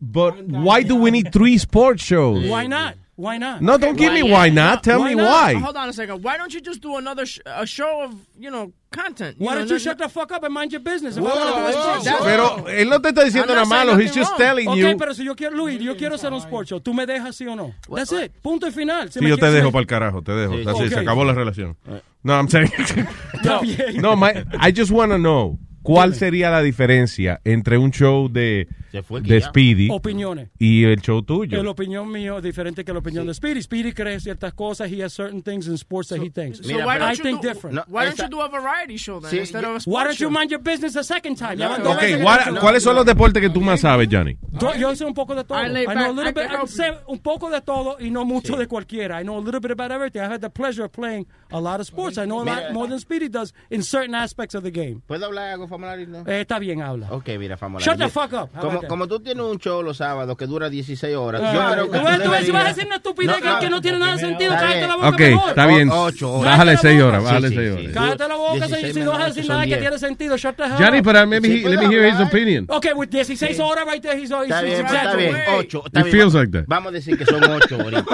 but 0.00 0.34
why 0.46 0.84
do 0.84 0.94
we 0.94 1.10
need 1.10 1.32
three 1.32 1.58
sports 1.58 2.04
shows? 2.04 2.48
Why 2.48 2.68
not? 2.68 2.94
Why 3.16 3.38
not? 3.38 3.62
No, 3.62 3.78
don't 3.78 3.96
give 3.96 4.12
me 4.12 4.24
why 4.24 4.48
not. 4.48 4.84
No, 4.84 4.92
Tell 4.92 5.00
why 5.00 5.14
me 5.14 5.22
why. 5.22 5.54
Hold 5.54 5.76
on 5.76 5.88
a 5.88 5.92
second. 5.92 6.22
Why 6.24 6.36
don't 6.36 6.52
you 6.52 6.60
just 6.60 6.80
do 6.80 6.96
another 6.96 7.24
sh 7.24 7.38
a 7.46 7.64
show 7.64 8.02
of, 8.02 8.12
you 8.36 8.50
know, 8.50 8.72
content? 8.90 9.36
You 9.38 9.46
why 9.46 9.52
know, 9.54 9.60
don't 9.60 9.70
you 9.70 9.78
shut 9.78 9.98
the 9.98 10.08
fuck 10.08 10.32
up 10.32 10.42
and 10.42 10.52
mind 10.52 10.72
your 10.72 10.80
business? 10.80 11.14
Pero 11.14 12.66
él 12.66 12.88
no 12.88 13.00
te 13.00 13.10
está 13.10 13.22
diciendo 13.22 13.54
nada 13.54 13.66
malo. 13.66 13.96
He's 13.96 14.12
just 14.12 14.32
wrong. 14.32 14.38
telling 14.38 14.98
pero 14.98 15.14
si 15.14 15.24
yo 15.24 15.36
quiero, 15.36 15.56
Luis, 15.56 15.80
yo 15.80 15.96
quiero 15.96 16.16
hacer 16.16 16.32
un 16.32 16.40
sports 16.40 16.70
show. 16.70 16.80
¿Tú 16.80 16.92
me 16.92 17.06
dejas 17.06 17.36
sí 17.36 17.46
o 17.46 17.54
no? 17.54 17.72
That's 17.94 18.10
it. 18.10 18.32
Punto 18.42 18.66
y 18.66 18.72
final. 18.72 19.12
Sí, 19.12 19.20
yo 19.20 19.38
te 19.38 19.50
dejo 19.50 19.70
para 19.70 19.82
el 19.82 19.86
carajo. 19.86 20.22
Te 20.22 20.32
dejo. 20.32 20.74
Sí. 20.74 20.88
Se 20.88 20.98
acabó 20.98 21.24
la 21.24 21.34
relación. 21.34 21.76
No, 22.24 22.32
I'm 22.34 22.48
saying... 22.48 22.72
no, 23.44 23.60
no 24.00 24.16
my, 24.16 24.32
I 24.58 24.72
just 24.72 24.90
want 24.90 25.12
to 25.12 25.18
know. 25.18 25.58
¿Cuál 25.82 26.14
sería 26.14 26.50
la 26.50 26.62
diferencia 26.62 27.40
entre 27.44 27.76
un 27.76 27.90
show 27.90 28.28
de 28.28 28.66
se 28.94 29.02
fue 29.02 29.20
de 29.20 29.40
Speedy. 29.40 29.88
Opiniones. 29.90 30.50
Y 30.56 30.84
el 30.84 31.00
show 31.00 31.20
tuyo. 31.20 31.60
La 31.60 31.70
opinión 31.70 32.08
mío 32.12 32.40
diferente 32.40 32.84
que 32.84 32.92
la 32.92 33.00
opinión 33.00 33.24
sí. 33.24 33.26
de 33.26 33.34
Speedy. 33.34 33.62
Speedy 33.62 33.92
cree 33.92 34.20
ciertas 34.20 34.54
cosas. 34.54 34.88
He 34.88 35.02
has 35.02 35.12
certain 35.12 35.42
things 35.42 35.66
in 35.66 35.74
sports 35.74 36.10
so, 36.10 36.14
that 36.14 36.22
he 36.22 36.30
thinks. 36.30 36.58
So 36.58 36.68
mira, 36.68 36.86
why 36.86 36.98
I 37.00 37.16
think 37.16 37.42
do, 37.42 37.48
different. 37.48 37.74
No, 37.74 37.82
why 37.88 38.04
don't 38.04 38.16
you 38.16 38.28
do 38.28 38.40
a 38.40 38.48
variety 38.48 38.96
show 38.96 39.18
then 39.18 39.32
sí, 39.32 39.40
instead 39.40 39.64
of 39.64 39.74
a 39.74 39.80
sports 39.80 39.86
Why 39.88 40.04
don't 40.04 40.20
you 40.20 40.30
mind 40.30 40.52
your 40.52 40.60
business 40.60 40.94
a 40.94 41.02
second 41.02 41.34
time? 41.36 41.56
No, 41.56 41.76
no, 41.76 41.90
okay, 41.94 42.22
what, 42.22 42.38
¿cuáles 42.60 42.84
son 42.84 42.94
los 42.94 43.04
deportes 43.04 43.42
que 43.42 43.50
tú 43.50 43.60
más 43.60 43.80
sabes, 43.80 44.06
Johnny? 44.08 44.36
Yo, 44.60 44.76
yo 44.76 44.94
sé 44.94 45.04
un 45.04 45.14
poco 45.14 45.34
de 45.34 45.42
todo. 45.42 45.58
I, 45.58 45.86
I 45.88 45.94
know 45.94 46.10
a 46.10 46.14
little 46.14 46.28
I 46.28 46.32
bit, 46.32 46.52
I 46.52 46.64
sé 46.68 46.96
un 47.08 47.18
poco 47.18 47.50
de 47.50 47.62
todo 47.62 47.96
y 47.98 48.10
no 48.10 48.24
mucho 48.24 48.52
sí. 48.52 48.60
de 48.60 48.68
cualquiera. 48.68 49.20
I 49.20 49.24
know 49.24 49.36
a 49.38 49.42
little 49.42 49.58
bit 49.58 49.72
about 49.72 49.90
everything. 49.90 50.20
I 50.20 50.32
had 50.32 50.40
the 50.40 50.50
pleasure 50.50 50.84
of 50.84 50.92
playing 50.92 51.26
a 51.50 51.60
lot 51.60 51.80
of 51.80 51.86
sports. 51.88 52.16
I 52.16 52.26
know 52.26 52.42
a 52.42 52.46
lot 52.46 52.72
more 52.72 52.86
than 52.86 53.00
Speedy 53.00 53.28
does 53.28 53.52
in 53.70 53.82
certain 53.82 54.14
aspects 54.14 54.54
of 54.54 54.62
the 54.62 54.70
game. 54.70 55.02
¿Puedo 55.08 55.26
hablar 55.26 55.50
algo, 55.50 55.66
Famolari? 55.66 56.06
Eh, 56.28 56.42
está 56.42 56.60
bien, 56.60 56.80
habla. 56.80 57.08
Ok, 57.10 57.30
mira, 57.40 57.56
Famolari. 57.56 57.84
Shut 57.84 57.98
the 57.98 58.08
fuck 58.08 58.32
up 58.32 58.50
como 58.88 59.06
tú 59.06 59.20
tienes 59.20 59.44
un 59.44 59.58
show 59.58 59.82
los 59.82 59.96
sábados 59.98 60.36
que 60.36 60.46
dura 60.46 60.70
16 60.70 61.16
horas, 61.16 61.42
ah, 61.44 61.52
yo 61.52 61.72
creo 61.72 61.90
que. 61.90 61.98
Bueno, 61.98 62.16
tú, 62.16 62.22
deberías... 62.24 62.46
si 62.46 62.50
vas 62.52 62.64
a 62.64 62.68
hacer 62.70 62.86
una 62.86 62.96
estupidez 62.96 63.40
no, 63.40 63.52
no, 63.52 63.60
que, 63.60 63.70
no 63.70 63.80
tiene 63.80 63.98
nada 63.98 64.12
de 64.12 64.18
sentido, 64.18 64.52
cállate 64.52 64.86
la 64.86 64.96
boca. 64.96 65.08
Ok, 65.08 65.20
mejor. 65.20 65.48
está 65.50 65.66
bien. 65.66 65.90
Ocho, 65.90 66.34
ocho. 66.34 66.44
Bájale 66.44 66.76
6 66.76 67.02
horas, 67.02 67.24
bájale 67.24 67.48
6 67.48 67.72
horas. 67.72 67.84
Cállate 67.94 68.28
la 68.28 68.36
boca 68.36 68.68
si 68.68 69.00
no 69.00 69.10
vas 69.10 69.20
a 69.20 69.26
decir 69.26 69.48
nada 69.48 69.66
que 69.66 69.76
tiene 69.76 69.98
sentido. 69.98 70.36
Shut 70.36 70.56
the 70.56 70.64
hell 70.64 70.76
Johnny, 70.78 71.00
but 71.00 71.14
let 71.14 71.26
me 71.26 71.38
hear 71.48 72.04
his 72.04 72.20
¿eh? 72.20 72.24
opinion. 72.24 72.66
Ok, 72.68 72.86
with 72.94 73.10
16 73.10 73.60
horas 73.60 73.84
right 73.86 74.02
there, 74.02 74.18
he's 74.20 74.30
Está 74.30 74.62
bien, 74.62 75.36
8. 75.56 75.84
Pues, 75.92 76.10
feels 76.10 76.34
like. 76.34 76.64
Vamos 76.66 76.90
a 76.90 76.92
decir 76.92 77.16
que 77.16 77.24
son 77.24 77.42
8 77.42 77.78
ahorita. 77.80 78.04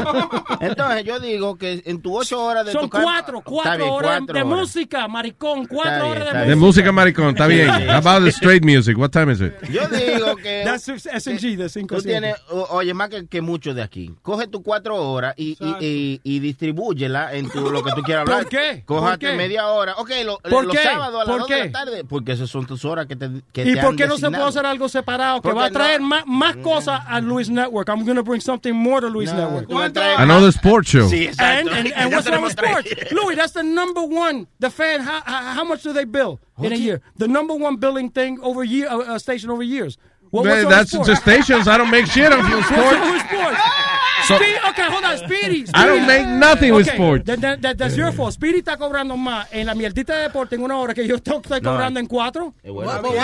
Entonces, 0.61 1.05
yo 1.05 1.21
digo 1.21 1.57
que 1.57 1.83
en 1.85 2.01
tus 2.01 2.13
8 2.33 2.45
horas 2.45 2.67
de 2.67 2.73
Son 2.73 2.89
4, 2.89 3.43
4 3.43 3.95
horas 3.95 4.27
de 4.27 4.45
música, 4.45 5.09
maricón. 5.09 5.67
4 5.67 6.09
horas 6.09 6.25
de 6.25 6.33
música. 6.33 6.49
De 6.49 6.57
música, 6.57 6.93
maricón, 6.93 7.29
está 7.31 7.47
bien. 7.47 7.69
How 7.69 7.97
about 7.97 8.25
the 8.25 8.31
straight 8.31 8.65
music? 8.65 8.97
What 8.99 9.11
time 9.11 9.33
is 9.33 9.41
it? 9.41 9.53
Yo 9.71 9.87
digo 9.89 10.37
que 10.37 10.60
eh, 10.61 10.65
that's 10.65 10.85
SMG 10.85 11.57
de 11.57 11.69
5 11.69 11.97
Tú 11.97 12.03
tienes, 12.03 12.37
oye, 12.51 12.95
más 12.95 13.09
que, 13.09 13.27
que 13.27 13.41
muchos 13.41 13.75
de 13.75 13.83
aquí. 13.83 14.15
Coge 14.23 14.47
tus 14.47 14.63
cuatro 14.63 14.97
horas 14.97 15.35
y, 15.37 15.57
y, 15.81 16.21
y, 16.23 16.39
distribúyela 16.41 17.35
en 17.35 17.49
tu, 17.51 17.71
lo 17.71 17.83
que 17.83 17.93
tú 17.93 18.03
quieras 18.03 18.23
hablar. 18.23 18.43
¿Por 18.43 18.49
qué? 18.49 18.83
¿Por 18.87 19.37
media 19.37 19.69
hora. 19.69 19.95
Ok, 19.97 20.11
lo, 20.25 20.39
¿Por 20.39 20.67
los 20.67 20.77
qué? 20.77 20.83
sábados 20.83 21.23
a 21.23 21.31
las 21.31 21.39
2 21.39 21.49
de 21.49 21.65
la 21.67 21.73
tarde. 21.73 22.05
Porque 22.05 22.33
esas 22.33 22.51
son 22.51 22.67
tus 22.67 22.85
horas 22.85 23.07
que 23.07 23.17
te. 23.17 23.31
Que 23.53 23.63
¿Y 23.63 23.75
te 23.75 23.81
por 23.81 23.97
qué 23.97 24.07
no 24.07 24.19
se 24.19 24.31
puede 24.31 24.43
hacer 24.43 24.67
algo 24.67 24.89
separado? 24.89 25.41
Porque 25.41 25.55
que 25.55 25.61
va 25.61 25.67
a 25.67 25.71
traer 25.71 26.01
más, 26.01 26.27
más 26.27 26.57
mm. 26.57 26.63
cosas 26.63 27.01
a 27.07 27.21
Luis 27.21 27.49
Network. 27.49 27.89
I'm 27.89 28.05
going 28.05 28.17
to 28.17 28.23
bring 28.23 28.41
something 28.41 28.73
more 28.75 29.01
to 29.01 29.09
Luis 29.09 29.33
Network. 29.33 29.71
Another 30.19 30.53
sports 30.53 30.91
show. 30.91 31.09
Sí, 31.09 31.27
exacto. 31.27 31.71
And, 31.71 31.71
and, 31.89 31.93
and 31.95 32.13
what's 32.13 32.29
wrong 32.29 32.43
with 32.43 32.53
sports? 32.53 32.89
Louis, 33.13 33.37
that's 33.37 33.53
the 33.53 33.63
number 33.63 34.03
one. 34.03 34.47
The 34.59 34.71
fan, 34.71 35.01
how, 35.01 35.21
how 35.25 35.65
much 35.65 35.83
do 35.83 35.93
they 35.93 36.05
bill? 36.05 36.41
in 36.67 36.73
a 36.73 36.77
year. 36.77 37.01
The 37.17 37.29
number 37.29 37.55
one 37.55 37.77
billing 37.77 38.11
thing 38.11 38.39
over 38.43 38.65
year, 38.65 38.89
uh, 38.89 38.99
uh 38.99 39.19
station 39.19 39.51
over 39.51 39.63
years. 39.63 39.97
What, 40.31 40.47
what's 40.47 40.69
that's 40.69 41.07
the 41.07 41.17
stations. 41.17 41.67
I 41.67 41.77
don't 41.77 41.91
make 41.91 42.07
shit 42.07 42.33
on 42.33 42.45
sports. 42.63 43.01
What's 43.01 43.25
sports? 43.25 43.61
So, 44.29 44.37
okay, 44.37 44.87
hold 44.89 45.05
on, 45.05 45.19
Speedy. 45.19 45.67
Speedy. 45.67 45.71
I 45.75 45.87
don't 45.87 46.07
make 46.07 46.27
nothing 46.27 46.71
okay, 46.71 46.77
with 46.77 46.87
sports. 46.87 47.25
That, 47.27 47.41
that, 47.41 47.63
that, 47.63 47.79
that's 47.79 47.97
your 47.97 48.13
fault. 48.13 48.33
Speedy 48.35 48.59
está 48.59 48.77
cobrando 48.77 49.17
más 49.17 49.49
en 49.51 49.67
la 49.67 49.75
mierdita 49.75 50.15
de 50.15 50.23
deporte 50.23 50.55
en 50.55 50.63
una 50.63 50.77
hora 50.77 50.95
que 50.95 51.07
yo 51.07 51.17
estoy 51.17 51.41
cobrando 51.43 51.99
no. 51.99 52.01
en 52.01 52.07
cuatro. 52.07 52.55
Bueno. 52.63 53.01
Pues, 53.03 53.19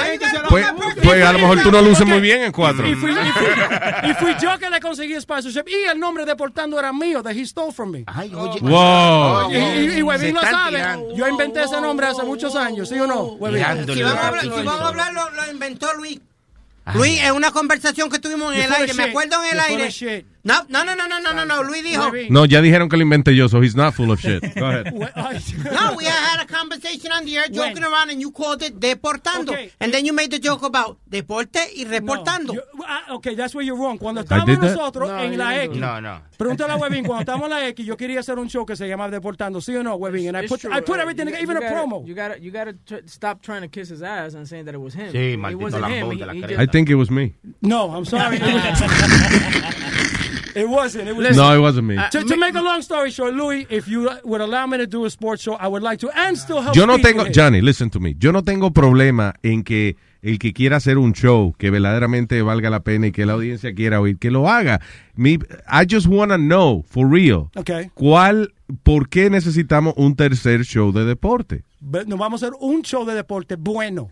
pues, 0.49 0.67
pues, 1.03 1.25
a 1.25 1.33
lo 1.33 1.39
mejor 1.39 1.59
tú 1.59 1.71
pues, 1.71 1.75
no 1.75 1.83
luces 1.83 2.03
okay. 2.03 2.13
muy 2.13 2.21
bien 2.21 2.43
en 2.43 2.53
cuatro. 2.53 2.89
Y 2.89 2.95
fui, 2.95 3.13
y, 3.13 3.15
fui, 3.15 4.11
y 4.11 4.15
fui, 4.15 4.35
yo 4.41 4.59
que 4.59 4.71
le 4.71 4.81
conseguí 4.81 5.21
sponsorship. 5.21 5.69
Y 5.69 5.89
el 5.89 6.01
nombre 6.01 6.25
deportando 6.25 6.79
era 6.79 6.93
mío, 6.93 7.23
that 7.23 7.35
he 7.35 7.45
stole 7.45 7.73
from 7.73 7.91
me. 7.91 8.05
Ay, 8.07 8.33
oye. 8.35 8.61
Wow. 8.61 8.71
wow. 8.71 9.53
Y, 9.53 9.57
y, 9.57 9.99
y 9.99 10.03
Webin 10.03 10.35
lo 10.35 10.41
sabe. 10.41 10.83
Yo 11.15 11.29
inventé 11.29 11.63
ese 11.63 11.81
nombre 11.81 12.07
hace 12.07 12.23
muchos 12.23 12.57
años, 12.57 12.89
¿sí 12.89 12.99
o 12.99 13.07
no? 13.07 13.39
Si 13.87 13.95
si 13.95 14.03
vamos 14.03 14.81
a 14.81 14.89
hablar 14.89 15.13
lo 15.13 15.53
inventó 15.53 15.93
Luis 15.95 16.21
Luis, 16.95 17.21
es 17.23 17.31
una 17.33 17.51
conversación 17.51 18.11
que 18.11 18.19
tuvimos 18.19 18.55
en 18.55 18.63
el 18.63 18.73
aire. 18.73 18.95
Me 18.95 19.05
acuerdo 19.05 19.43
en 19.45 19.53
el 19.53 19.61
aire. 19.61 20.25
No, 20.47 20.63
no, 20.69 20.85
no, 20.85 20.95
no, 20.95 21.09
no, 21.09 21.33
no, 21.33 21.45
no, 21.45 21.63
Luis 21.65 21.83
dijo. 21.83 22.13
No, 22.31 22.45
ya 22.45 22.63
dijeron 22.63 22.89
que 22.89 22.97
lo 22.97 23.03
inventé 23.03 23.35
yo, 23.35 23.49
so 23.49 23.61
he's 23.61 23.75
not 23.75 23.95
full 23.95 24.13
of 24.13 24.21
shit. 24.21 24.41
Go 24.55 24.67
ahead. 24.67 24.95
no, 24.95 25.97
we 25.97 26.05
had 26.05 26.41
a 26.41 26.47
conversation 26.47 27.11
on 27.11 27.25
the 27.25 27.37
air 27.37 27.49
joking 27.49 27.83
when? 27.83 27.85
around 27.85 28.11
and 28.11 28.21
you 28.21 28.31
called 28.31 28.63
it 28.63 28.79
deportando. 28.79 29.51
Okay. 29.51 29.73
And 29.81 29.93
then 29.93 30.07
you 30.07 30.13
made 30.13 30.31
the 30.31 30.39
joke 30.39 30.63
about 30.63 30.99
deporte 31.09 31.59
y 31.75 31.85
reportando. 31.85 32.55
No, 32.55 32.61
uh, 32.61 32.85
ah, 32.87 33.15
okay, 33.15 33.35
that's 33.35 33.57
where 33.57 33.65
you're 33.65 33.77
wrong. 33.77 33.99
Cuando 33.99 34.21
estábamos 34.21 34.61
nosotros 34.61 35.09
no, 35.09 35.19
en 35.19 35.37
la 35.37 35.65
X. 35.65 35.77
No, 35.77 36.01
no. 36.01 36.23
Pregúntale 36.39 36.75
a 36.75 36.77
Webin, 36.77 37.05
cuando 37.05 37.23
estábamos 37.23 37.47
en 37.47 37.51
la 37.51 37.67
X, 37.71 37.85
yo 37.85 37.97
quería 37.97 38.21
hacer 38.21 38.39
un 38.39 38.49
show 38.49 38.65
que 38.65 38.77
se 38.77 38.87
llamaba 38.87 39.11
Deportando, 39.11 39.61
¿sí 39.61 39.75
o 39.75 39.83
no, 39.83 39.97
Webin? 39.97 40.29
And 40.29 40.45
I 40.45 40.47
put, 40.47 40.65
I 40.67 40.81
put 40.81 41.01
everything, 41.01 41.27
you, 41.27 41.35
even 41.43 41.57
you 41.57 41.57
a 41.57 41.61
gotta, 41.61 41.75
promo. 41.75 42.07
You 42.07 42.15
gotta, 42.15 42.39
you 42.39 42.53
gotta 42.53 42.77
stop 43.07 43.43
trying 43.43 43.63
to 43.63 43.69
kiss 43.69 43.89
his 43.89 44.01
ass 44.01 44.35
and 44.35 44.47
saying 44.47 44.67
that 44.67 44.77
it 44.77 44.81
was 44.81 44.95
him. 44.95 45.13
Sí, 45.13 45.33
it 45.33 45.59
wasn't 45.59 45.87
him. 45.87 46.11
He, 46.13 46.19
he 46.19 46.57
I 46.57 46.67
think 46.67 46.89
it 46.89 46.95
was 46.95 47.11
me. 47.11 47.35
No, 47.63 47.91
I'm 47.91 48.05
sorry. 48.05 48.39
It 50.57 50.67
wasn't. 50.67 51.07
It 51.07 51.15
was 51.15 51.29
Listen, 51.29 51.43
no, 51.43 51.55
it 51.55 51.61
wasn't 51.61 51.87
me. 51.87 51.97
To, 51.97 52.25
to, 52.25 52.37
make 52.39 52.55
a 52.55 52.63
long 52.63 52.81
story 52.81 53.11
short, 53.11 53.35
Louis, 53.35 53.67
if 53.69 53.87
you 53.87 54.09
would 54.25 54.41
allow 54.41 54.67
me 54.67 54.79
to 54.79 54.87
do 54.87 55.05
a 55.05 55.11
sports 55.11 55.43
show, 55.43 55.53
I 55.53 55.69
would 55.69 55.83
like 55.83 55.99
to 56.01 56.11
and 56.17 56.37
still 56.39 56.63
help. 56.63 56.75
Yo 56.75 56.87
no 56.87 56.97
tengo, 56.97 57.27
Johnny, 57.31 57.61
listen 57.61 57.91
to 57.91 58.01
me. 58.01 58.15
Yo 58.19 58.33
no 58.33 58.43
tengo 58.43 58.71
problema 58.71 59.35
en 59.43 59.63
que 59.65 59.97
el 60.23 60.39
que 60.39 60.55
quiera 60.55 60.79
hacer 60.79 60.97
un 60.97 61.13
show 61.13 61.55
que 61.59 61.71
verdaderamente 61.71 62.41
valga 62.41 62.71
la 62.71 62.81
pena 62.81 63.09
y 63.09 63.13
que 63.13 63.27
la 63.27 63.35
audiencia 63.35 63.75
quiera 63.75 64.01
oír, 64.01 64.19
que 64.19 64.31
lo 64.31 64.49
haga. 64.49 64.81
Me, 65.15 65.33
I 65.69 65.87
just 65.87 66.07
wanna 66.07 66.39
know, 66.39 66.83
for 66.89 67.07
real, 67.07 67.51
okay. 67.55 67.91
cuál, 67.93 68.55
por 68.83 69.11
qué 69.11 69.29
necesitamos 69.29 69.93
un 69.99 70.17
tercer 70.17 70.65
show 70.65 70.91
de 70.91 71.05
deporte. 71.05 71.65
Nos 71.81 72.19
vamos 72.19 72.43
a 72.43 72.47
hacer 72.47 72.57
un 72.61 72.81
show 72.81 73.05
de 73.05 73.15
deporte 73.15 73.57
bueno. 73.57 74.11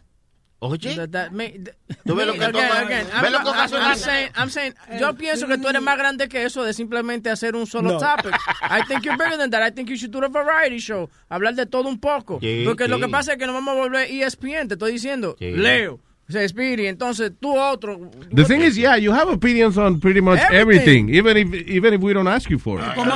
Oye, 0.60 0.97
that, 0.97 1.12
that 1.12 1.33
may, 1.33 1.60
tú 2.07 2.15
ves 2.15 2.26
lo 2.26 2.33
que 2.33 2.42
I'm, 2.42 4.49
saying, 4.49 4.74
yo 4.99 5.10
eh, 5.10 5.15
pienso 5.15 5.47
que 5.47 5.58
tú 5.58 5.68
eres 5.68 5.83
mm. 5.83 5.84
más 5.84 5.99
grande 5.99 6.28
que 6.28 6.44
eso 6.44 6.62
de 6.62 6.73
simplemente 6.73 7.28
hacer 7.28 7.55
un 7.55 7.66
solo 7.66 7.92
no. 7.92 7.99
topic. 7.99 8.34
I 8.62 8.83
think 8.89 9.05
you're 9.05 9.18
bigger 9.18 9.36
than 9.36 9.50
that. 9.50 9.62
I 9.62 9.70
think 9.70 9.91
you 9.91 9.97
should 9.97 10.10
do 10.10 10.24
a 10.24 10.28
variety 10.28 10.78
show, 10.78 11.10
hablar 11.28 11.55
de 11.55 11.66
todo 11.66 11.89
un 11.89 11.99
poco. 11.99 12.41
Porque 12.65 12.89
lo 12.89 12.99
que 12.99 13.08
pasa 13.08 13.33
es 13.33 13.39
que 13.39 13.47
nos 13.47 13.55
vamos 13.55 13.76
a 13.76 13.78
volver 13.78 14.10
ESPN, 14.10 14.68
te 14.68 14.74
estoy 14.74 14.92
diciendo. 14.92 15.36
Leo. 15.39 16.00
Entonces 16.28 17.32
tú 17.38 17.56
otro. 17.56 18.00
The 18.32 18.44
thing 18.44 18.62
is, 18.62 18.76
yeah, 18.78 18.96
you 18.96 19.12
have 19.12 19.28
opinions 19.28 19.76
on 19.76 20.00
pretty 20.00 20.20
much 20.20 20.40
everything, 20.50 21.10
everything 21.10 21.14
even 21.14 21.36
if 21.36 21.54
even 21.68 21.94
if 21.94 22.00
we 22.00 22.12
don't 22.12 22.28
ask 22.28 22.48
you 22.48 22.58
for 22.58 22.80
it. 22.80 22.94
Como, 22.94 23.10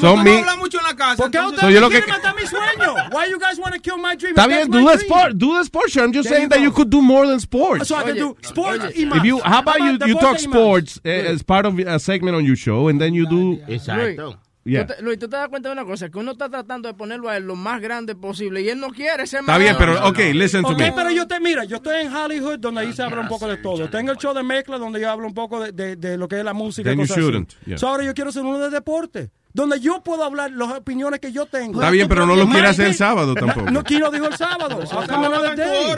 como, 0.00 0.24
no 0.24 0.56
mucho 0.56 0.78
en 0.78 0.84
la 0.84 0.96
casa. 0.96 1.16
¿Por 1.16 1.30
qué 1.30 1.38
ustedes 1.38 1.80
so 1.80 1.88
quieren 1.90 2.08
matar 2.08 2.34
mi 2.34 2.46
sueño? 2.46 2.94
Why 3.12 3.26
you 3.30 3.38
guys 3.38 3.58
want 3.58 3.74
to 3.74 3.80
kill 3.80 3.98
my 3.98 4.16
dream? 4.16 4.34
Está 4.34 4.48
bien, 4.48 4.70
do 4.70 4.84
the 4.84 4.98
sport, 4.98 5.38
do 5.38 5.54
the 5.58 5.64
sport. 5.64 5.96
I'm 5.96 6.12
just 6.12 6.28
saying 6.28 6.48
that 6.48 6.60
you 6.60 6.72
could 6.72 6.90
do 6.90 7.00
more 7.00 7.26
than 7.26 7.38
sports. 7.40 7.88
So 7.88 7.96
I 7.96 8.02
can 8.02 8.16
do 8.16 8.36
sports. 8.42 8.84
If 8.94 9.24
you, 9.24 9.40
how 9.40 9.60
about 9.60 9.80
you 9.80 9.98
you 10.06 10.14
talk 10.14 10.38
sports 10.38 11.00
eh, 11.04 11.32
as 11.32 11.42
part 11.42 11.66
of 11.66 11.78
a 11.78 11.98
segment 11.98 12.36
on 12.36 12.44
your 12.44 12.56
show, 12.56 12.88
and 12.88 13.00
then 13.00 13.14
you 13.14 13.26
do. 13.26 13.58
Exacto. 13.68 14.36
Yeah. 14.64 14.86
Te, 14.86 15.02
Luis, 15.02 15.18
tú 15.18 15.28
te 15.28 15.36
das 15.36 15.48
cuenta 15.48 15.68
de 15.68 15.72
una 15.72 15.84
cosa, 15.84 16.08
que 16.08 16.18
uno 16.18 16.32
está 16.32 16.48
tratando 16.48 16.88
de 16.88 16.94
ponerlo 16.94 17.28
a 17.28 17.36
él 17.36 17.44
lo 17.44 17.56
más 17.56 17.80
grande 17.80 18.14
posible 18.14 18.62
y 18.62 18.68
él 18.68 18.78
no 18.78 18.90
quiere 18.90 19.26
ser 19.26 19.42
más 19.42 19.56
Está 19.56 19.58
bien, 19.58 19.74
pero, 19.76 20.06
ok, 20.08 20.18
listen 20.34 20.62
to 20.62 20.68
okay, 20.68 20.90
me. 20.90 20.96
pero 20.96 21.10
yo 21.10 21.26
te, 21.26 21.40
mira, 21.40 21.64
yo 21.64 21.76
estoy 21.76 22.02
en 22.02 22.14
Hollywood 22.14 22.60
donde 22.60 22.82
ahí 22.82 22.92
se 22.92 23.02
habla 23.02 23.22
un 23.22 23.28
poco 23.28 23.48
de 23.48 23.56
todo. 23.56 23.90
Tengo 23.90 24.12
el 24.12 24.18
show 24.18 24.32
de 24.32 24.44
mezcla 24.44 24.78
donde 24.78 25.00
yo 25.00 25.10
hablo 25.10 25.26
un 25.26 25.34
poco 25.34 25.60
de, 25.60 25.72
de, 25.72 25.96
de 25.96 26.16
lo 26.16 26.28
que 26.28 26.38
es 26.38 26.44
la 26.44 26.52
música. 26.52 26.90
Then 26.90 26.98
cosas 27.00 27.16
you 27.16 27.22
shouldn't. 27.22 27.50
Así. 27.50 27.58
Yeah. 27.66 27.78
So 27.78 27.88
ahora 27.88 28.04
yo 28.04 28.14
quiero 28.14 28.30
ser 28.30 28.44
uno 28.44 28.58
de 28.60 28.70
deporte 28.70 29.30
donde 29.52 29.80
yo 29.80 30.02
puedo 30.02 30.24
hablar 30.24 30.50
las 30.52 30.70
opiniones 30.70 31.20
que 31.20 31.32
yo 31.32 31.46
tengo. 31.46 31.80
Está 31.80 31.90
bien, 31.90 32.08
pero 32.08 32.26
no 32.26 32.36
lo 32.36 32.48
quiere 32.48 32.68
hacer 32.68 32.86
el 32.86 32.94
sábado 32.94 33.34
tampoco. 33.34 33.70
No, 33.70 33.82
quiero 33.82 34.10
dijo 34.10 34.26
el 34.26 34.36
sábado. 34.36 34.78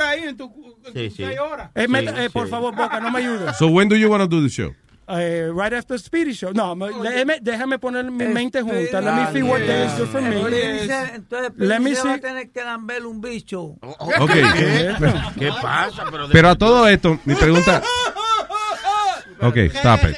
ahí, 0.03 0.23
en 0.25 0.37
tu, 0.37 0.51
sí, 0.93 1.11
sí. 1.11 1.25
horas. 1.25 1.71
Eh, 1.75 1.87
sí, 1.87 1.95
eh, 1.97 2.31
por 2.33 2.49
favor, 2.49 2.75
Boca, 2.75 3.01
no 3.01 3.11
me 3.11 3.21
ayudes. 3.21 3.57
So 3.57 3.69
when 3.69 3.89
do 3.89 3.97
you 3.97 4.09
want 4.09 4.23
to 4.23 4.29
do 4.29 4.43
the 4.43 4.49
show? 4.49 4.75
Eh, 5.09 5.51
right 5.55 5.73
after 5.73 5.99
Speedy 5.99 6.33
Show. 6.35 6.53
No, 6.53 6.75
me- 6.75 6.91
déjame, 7.03 7.39
déjame 7.41 7.79
poner 7.79 8.05
mi 8.11 8.25
mente 8.27 8.63
junta. 8.63 9.01
Let 9.01 9.13
me 9.13 9.33
see 9.33 9.43
what 9.43 9.61
day 9.61 9.87
is 9.87 9.93
good 9.99 10.09
for 10.09 10.23
me. 10.23 10.37
Dice, 10.51 11.15
Entonces, 11.15 11.53
Let 11.57 11.81
me 11.81 11.95
se 11.95 12.03
va 12.03 12.11
a 12.13 12.15
see. 12.17 12.21
tener 12.21 12.51
que 12.51 12.63
lamber 12.65 13.05
un 13.07 13.21
bicho. 13.21 13.77
Ok. 13.81 14.31
¿Qué 15.39 15.51
pasa? 15.63 16.05
Pero, 16.11 16.29
Pero 16.33 16.49
a 16.51 16.55
todo 16.57 16.89
esto, 16.89 17.19
mi 17.25 17.35
pregunta. 17.35 17.83
Ok, 19.41 19.57
stop 19.75 20.01
it. 20.11 20.17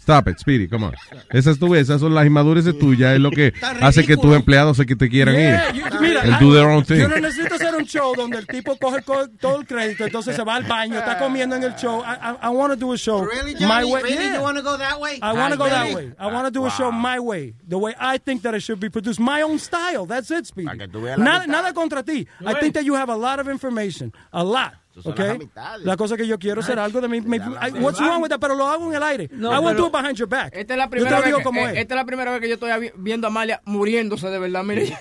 Stop 0.00 0.28
it, 0.28 0.38
Speedy, 0.38 0.66
come 0.68 0.86
on. 0.86 0.94
Esas, 1.30 1.60
tú, 1.60 1.76
esas 1.76 2.00
son 2.00 2.12
las 2.12 2.26
inmadureces 2.26 2.76
tuyas, 2.76 3.14
es 3.14 3.20
lo 3.20 3.30
que 3.30 3.52
hace 3.80 4.04
que 4.04 4.16
tus 4.16 4.34
empleados 4.34 4.76
se 4.76 4.84
que 4.84 4.96
te 4.96 5.08
quieran 5.08 5.36
Yeah, 5.36 5.68
ir. 5.68 5.74
you- 5.76 6.00
mira, 6.00 6.22
And 6.22 6.40
do 6.40 6.52
their 6.52 6.66
own 6.66 6.84
thing. 6.84 6.98
Yo 7.02 7.08
no 7.08 7.18
necesito 7.20 7.56
un 7.82 7.86
show 7.86 8.14
donde 8.14 8.38
el 8.38 8.46
tipo 8.46 8.76
coge 8.76 9.02
co- 9.02 9.28
todo 9.40 9.60
el 9.60 9.66
crédito, 9.66 10.04
entonces 10.04 10.34
se 10.36 10.42
va 10.44 10.54
al 10.56 10.64
baño, 10.64 10.98
está 10.98 11.18
comiendo 11.18 11.56
en 11.56 11.64
el 11.64 11.74
show. 11.74 12.00
I, 12.02 12.14
I, 12.14 12.36
I 12.44 12.48
want 12.50 12.72
to 12.72 12.76
do 12.76 12.92
a 12.92 12.96
show 12.96 13.24
Really, 13.24 13.54
my 13.66 13.84
way. 13.84 14.02
Really? 14.02 14.14
Yeah. 14.24 14.36
You 14.36 14.42
want 14.42 14.56
to 14.56 14.62
go 14.62 14.76
that 14.76 15.00
way? 15.00 15.18
I 15.20 15.32
want 15.32 15.52
to 15.52 15.58
go 15.58 15.68
that 15.68 15.94
way. 15.94 16.12
I 16.18 16.26
want 16.32 16.46
to 16.46 16.50
do 16.50 16.64
a 16.66 16.70
show 16.70 16.90
my 16.92 17.18
way, 17.18 17.54
the 17.66 17.78
way 17.78 17.94
I 17.98 18.18
think 18.18 18.42
that 18.42 18.54
it 18.54 18.60
should 18.60 18.80
be 18.80 18.88
produced, 18.88 19.20
my 19.20 19.42
own 19.42 19.58
style. 19.58 20.06
That's 20.06 20.30
it, 20.30 20.46
Speedy. 20.46 20.68
veas 20.68 21.18
la 21.18 21.24
Nada, 21.24 21.44
mitad. 21.46 21.48
nada 21.48 21.72
contra 21.72 22.02
ti. 22.02 22.26
I 22.44 22.54
think 22.60 22.74
that 22.74 22.84
you 22.84 22.94
have 22.94 23.08
a 23.08 23.16
lot 23.16 23.38
of 23.40 23.48
information, 23.48 24.12
a 24.32 24.42
lot. 24.44 24.74
Okay? 25.04 25.38
La 25.84 25.96
cosa 25.96 26.16
que 26.16 26.26
yo 26.26 26.38
quiero 26.38 26.60
hacer 26.60 26.78
algo 26.78 27.00
de 27.00 27.08
mi, 27.08 27.20
mi- 27.20 27.36
I- 27.38 27.70
what's 27.80 27.98
wrong 27.98 28.22
with 28.22 28.28
that? 28.30 28.38
Pero 28.40 28.54
lo 28.54 28.68
hago 28.68 28.88
en 28.90 28.94
el 28.96 29.02
aire. 29.02 29.28
No, 29.32 29.50
I 29.52 29.58
won't 29.58 29.76
do 29.78 29.86
it 29.86 29.92
behind 29.92 30.16
your 30.16 30.28
back. 30.28 30.52
Esta 30.54 30.74
es 30.74 30.78
la 30.78 30.88
primera 30.90 31.20
vez 31.20 31.34
que, 31.34 31.40
eh, 31.58 31.64
es. 31.72 31.78
esta 31.78 31.94
es 31.94 31.96
la 31.96 32.04
primera 32.04 32.30
vez 32.32 32.40
que 32.40 32.48
yo 32.48 32.54
estoy 32.54 32.70
vi- 32.80 32.92
viendo 32.96 33.26
a 33.26 33.30
Amalia 33.30 33.60
muriéndose 33.64 34.28
de 34.28 34.38
verdad. 34.38 34.62
Mire, 34.64 34.94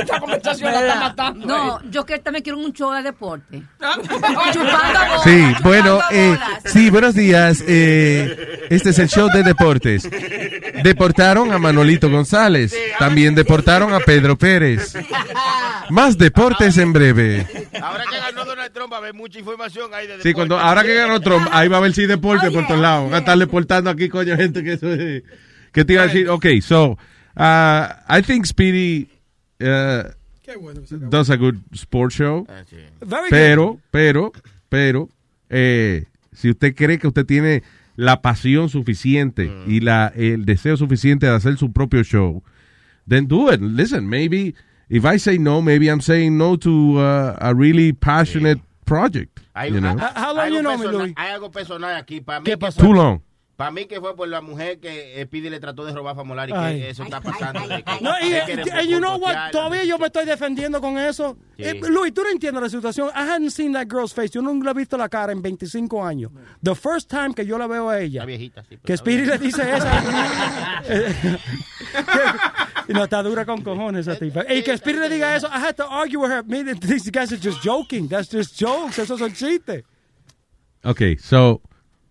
esta 0.00 0.18
conversación 0.20 0.72
la 0.72 0.80
está 0.80 1.00
matando. 1.00 1.46
No, 1.46 1.80
yo 1.90 2.04
que 2.04 2.18
también 2.18 2.42
quiero 2.42 2.58
un 2.58 2.72
show 2.72 2.92
de 2.92 3.02
deporte. 3.02 3.62
Chupando 4.02 4.40
bolas. 4.40 5.22
Sí, 5.24 5.54
bueno, 5.62 6.00
eh, 6.10 6.36
sí, 6.64 6.90
buenos 6.90 7.14
días. 7.14 7.62
eh, 7.66 8.66
este 8.70 8.90
es 8.90 8.98
el 8.98 9.08
show 9.08 9.28
de 9.32 9.42
deportes. 9.42 10.08
Deportaron 10.82 11.52
a 11.52 11.58
Manolito 11.58 12.10
González. 12.10 12.74
También 12.98 13.34
deportaron 13.34 13.92
a 13.94 14.00
Pedro 14.00 14.36
Pérez. 14.36 14.94
Más 15.90 16.18
deportes 16.18 16.76
en 16.78 16.92
breve. 16.92 17.46
Ahora 17.80 18.04
que 18.10 18.18
ganó 18.18 18.44
Donald 18.44 18.72
Trump, 18.72 18.92
va 18.92 18.96
a 18.96 19.00
haber 19.00 19.14
mucha 19.36 19.38
información 19.38 19.90
ahí 19.94 20.06
de 20.06 20.22
Sí, 20.22 20.32
cuando 20.32 20.58
ahora 20.58 20.82
que 20.82 20.94
ganó 20.94 21.20
Trump, 21.20 21.46
ahí 21.50 21.68
va 21.68 21.76
a 21.76 21.78
haber 21.80 21.92
sí 21.92 22.06
deporte 22.06 22.50
por 22.50 22.66
todos 22.66 22.80
lados. 22.80 23.04
Van 23.06 23.14
a 23.14 23.18
estar 23.18 23.38
deportando 23.38 23.90
aquí, 23.90 24.08
coño, 24.08 24.36
gente 24.36 24.62
que 24.62 24.72
eso 24.74 24.92
es- 24.92 25.22
¿Qué 25.72 25.84
te 25.84 25.92
iba 25.92 26.02
a 26.02 26.06
decir? 26.06 26.28
Ok, 26.28 26.46
so, 26.62 26.92
uh, 27.36 27.84
I 28.08 28.22
think 28.22 28.46
Speedy 28.46 29.08
uh, 29.60 30.08
does 31.10 31.28
a 31.30 31.36
good 31.36 31.56
sports 31.72 32.14
show. 32.16 32.46
Very 33.00 33.28
Pero, 33.30 33.78
pero, 33.90 34.32
pero, 34.68 35.08
eh, 35.50 36.04
si 36.32 36.50
usted 36.50 36.74
cree 36.74 36.98
que 36.98 37.06
usted 37.08 37.26
tiene 37.26 37.62
la 37.96 38.20
pasión 38.22 38.68
suficiente 38.68 39.50
y 39.66 39.80
la, 39.80 40.12
el 40.14 40.44
deseo 40.44 40.76
suficiente 40.76 41.26
de 41.26 41.32
hacer 41.32 41.56
su 41.58 41.72
propio 41.72 42.02
show, 42.04 42.42
then 43.08 43.26
do 43.26 43.52
it. 43.52 43.60
Listen, 43.60 44.08
maybe 44.08 44.54
if 44.88 45.04
I 45.04 45.18
say 45.18 45.38
no, 45.38 45.60
maybe 45.62 45.86
I'm 45.88 46.00
saying 46.00 46.36
no 46.38 46.56
to 46.58 46.98
uh, 46.98 47.36
a 47.38 47.52
really 47.54 47.92
passionate 47.92 48.60
project. 48.86 49.40
Hay, 49.54 49.70
you 49.72 49.80
know? 49.80 49.96
How- 49.98 50.12
how 50.14 50.34
long 50.34 50.48
you 50.50 50.58
algo 50.58 50.62
know 50.62 50.78
me, 50.78 50.84
personal- 50.84 50.98
Luis? 51.02 51.14
Hay 51.16 51.30
algo 51.32 51.50
personal 51.50 51.96
aquí. 51.96 52.20
Para 52.22 52.40
mí 52.40 52.44
¿Qué 52.44 52.52
que 52.52 52.58
pasó? 52.58 52.80
fue- 52.80 52.88
Too 52.88 52.94
long. 52.94 53.20
Para 53.56 53.70
mí 53.70 53.86
que 53.86 53.98
fue 54.00 54.14
por 54.14 54.28
la 54.28 54.42
mujer 54.42 54.80
que 54.80 55.18
eh, 55.18 55.24
Speedy 55.24 55.48
le 55.48 55.58
trató 55.60 55.86
de 55.86 55.92
robar 55.94 56.12
a 56.12 56.16
Famolari, 56.16 56.52
Ay. 56.54 56.78
que 56.78 56.90
eso 56.90 57.04
está 57.04 57.22
pasando. 57.22 57.60
No, 58.02 58.10
y, 58.20 58.86
you 58.86 58.98
know 58.98 59.16
what? 59.16 59.50
Todavía 59.50 59.82
yo 59.84 59.96
me 59.98 60.08
estoy 60.08 60.26
defendiendo 60.26 60.78
con 60.78 60.98
eso. 60.98 61.38
Sí. 61.56 61.62
Eh, 61.64 61.80
Luis, 61.88 62.12
tú 62.12 62.20
no 62.22 62.28
entiendes 62.28 62.62
la 62.62 62.68
situación. 62.68 63.08
I 63.14 63.20
hadn't 63.20 63.48
seen 63.52 63.72
that 63.72 63.86
girl's 63.88 64.12
face. 64.12 64.28
Yo 64.34 64.42
nunca 64.42 64.66
le 64.66 64.70
he 64.72 64.74
visto 64.74 64.98
la 64.98 65.08
cara 65.08 65.32
en 65.32 65.40
25 65.40 66.04
años. 66.04 66.32
The 66.62 66.74
first 66.74 67.08
time 67.08 67.32
que 67.34 67.46
yo 67.46 67.56
la 67.56 67.66
veo 67.66 67.88
a 67.88 67.98
ella, 67.98 68.26
viejita, 68.26 68.62
sí, 68.68 68.76
que 68.84 68.94
Speedy 68.94 69.24
le 69.24 69.38
dice 69.38 69.62
esa. 69.74 70.02
eh, 72.88 72.92
y 72.92 72.92
no 72.94 73.04
está 73.04 73.22
dura 73.22 73.44
con 73.44 73.62
cojones 73.62 74.06
esa 74.06 74.18
tipa. 74.18 74.44
Y 74.48 74.62
que 74.62 74.76
Speedy 74.76 74.98
le 74.98 75.08
diga 75.08 75.34
eso, 75.36 75.46
I 75.48 75.58
had 75.58 75.74
to 75.76 75.84
argue 75.84 76.18
with 76.18 76.30
her. 76.30 76.42
Mire, 76.44 76.74
these 76.74 77.10
guys 77.10 77.32
are 77.32 77.40
just 77.40 77.62
joking. 77.62 78.08
That's 78.08 78.28
just 78.30 78.58
jokes. 78.58 78.98
Esos 78.98 79.18
son 79.18 79.32
chistes. 79.32 79.82
Okay, 80.84 81.16
so 81.16 81.60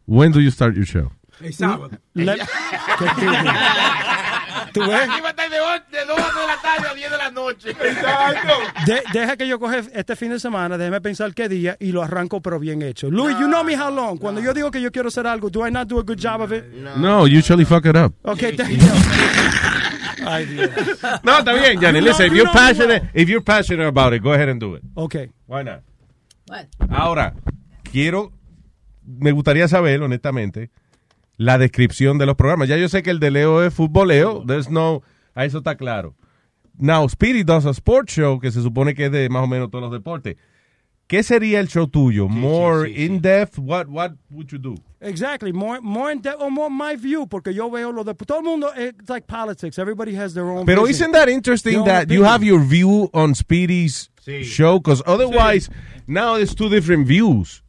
when 0.05 0.31
do 0.31 0.39
you 0.39 0.51
start 0.51 0.75
your 0.75 0.85
show? 0.85 1.11
El 1.41 1.51
sábado. 1.53 1.97
Le- 2.13 2.35
¿Qué 2.37 3.05
tú- 4.79 4.85
¿Tú 4.85 4.91
ves? 4.91 5.01
Aquí 5.09 5.21
va 5.21 5.27
a 5.27 5.31
estar 5.31 5.49
de 5.49 5.57
2 5.57 6.17
de 6.17 6.47
la 6.47 6.61
tarde 6.61 6.87
a 6.89 6.93
10 6.93 7.11
de 7.11 7.17
la 7.17 7.31
noche. 7.31 7.73
De- 8.85 9.03
deja 9.13 9.37
que 9.37 9.47
yo 9.47 9.59
coge 9.59 9.83
este 9.93 10.15
fin 10.15 10.29
de 10.31 10.39
semana, 10.39 10.77
déjeme 10.77 11.01
pensar 11.01 11.33
qué 11.33 11.47
día 11.49 11.77
y 11.79 11.91
lo 11.91 12.03
arranco 12.03 12.41
pero 12.41 12.59
bien 12.59 12.81
hecho. 12.81 13.09
Luis, 13.09 13.37
you 13.39 13.47
know 13.47 13.63
me 13.63 13.75
how 13.75 13.89
long. 13.89 14.17
Cuando 14.17 14.41
yo 14.41 14.53
digo 14.53 14.69
que 14.71 14.81
yo 14.81 14.91
quiero 14.91 15.07
hacer 15.07 15.25
algo, 15.27 15.49
do 15.49 15.65
I 15.67 15.71
not 15.71 15.87
do 15.87 15.99
a 15.99 16.03
good 16.03 16.19
job 16.21 16.41
of 16.41 16.51
it? 16.51 16.63
No, 16.97 17.23
usually 17.25 17.65
fuck 17.65 17.85
it 17.85 17.95
up. 17.95 18.13
Okay, 18.23 18.55
thank 18.55 18.71
you. 18.71 18.87
Ay, 20.27 20.45
Dios. 20.45 20.69
No, 21.23 21.37
está 21.39 21.53
bien, 21.53 21.79
Johnny. 21.79 22.01
Listen, 22.01 22.27
if 22.27 22.33
you're 22.33 22.51
passionate, 22.51 23.03
if 23.13 23.29
you're 23.29 23.43
passionate 23.43 23.87
about 23.87 24.13
it, 24.13 24.23
go 24.23 24.33
ahead 24.33 24.49
and 24.49 24.59
do 24.59 24.75
it. 24.75 24.81
Okay. 24.95 25.29
Why 25.47 25.63
not? 25.63 25.81
What? 26.47 26.65
Ahora, 26.89 27.33
quiero, 27.91 28.31
me 29.05 29.31
gustaría 29.31 29.67
saber, 29.67 30.01
honestamente, 30.01 30.71
la 31.37 31.57
descripción 31.57 32.17
de 32.17 32.25
los 32.25 32.35
programas. 32.35 32.67
Ya 32.67 32.77
yo 32.77 32.89
sé 32.89 33.03
que 33.03 33.11
el 33.11 33.19
de 33.19 33.31
Leo 33.31 33.63
es 33.63 33.73
futboleo, 33.73 34.43
there's 34.45 34.69
no, 34.69 35.03
a 35.33 35.45
eso 35.45 35.59
está 35.59 35.75
claro. 35.75 36.15
Now, 36.77 37.07
Speedy 37.07 37.43
does 37.43 37.65
a 37.65 37.71
sports 37.71 38.13
show 38.13 38.39
que 38.39 38.51
se 38.51 38.61
supone 38.61 38.95
que 38.95 39.05
es 39.05 39.11
de 39.11 39.29
más 39.29 39.43
o 39.43 39.47
menos 39.47 39.69
todos 39.69 39.83
los 39.83 39.91
deportes. 39.91 40.35
¿Qué 41.07 41.21
sería 41.21 41.59
el 41.59 41.67
show 41.67 41.87
tuyo? 41.87 42.27
More 42.27 42.89
in-depth? 42.89 43.59
What, 43.59 43.87
what 43.87 44.13
would 44.31 44.51
you 44.51 44.57
do? 44.57 44.75
Exactly. 45.01 45.53
More, 45.53 45.79
more 45.79 46.11
in 46.11 46.19
depth 46.19 46.41
or 46.41 46.49
more 46.49 46.69
my 46.71 46.95
view, 46.95 47.27
porque 47.27 47.53
yo 47.53 47.69
veo 47.69 47.91
lo 47.91 48.03
de 48.03 48.15
todo 48.15 48.39
el 48.39 48.43
mundo. 48.43 48.71
It's 48.75 49.07
like 49.07 49.27
politics. 49.27 49.77
Everybody 49.77 50.15
has 50.15 50.33
their 50.33 50.45
own. 50.45 50.65
Pero 50.65 50.85
vision. 50.85 50.89
isn't 50.89 51.11
that 51.11 51.29
interesting 51.29 51.83
Their 51.83 52.05
that 52.05 52.09
you 52.09 52.23
have 52.23 52.43
your 52.43 52.59
view 52.59 53.11
on 53.13 53.35
Speedy's 53.35 54.09
show? 54.41 54.79
Because 54.79 55.03
otherwise, 55.05 55.69
now 56.07 56.35
it's 56.35 56.55
two 56.55 56.69
different 56.69 57.05
views. 57.05 57.61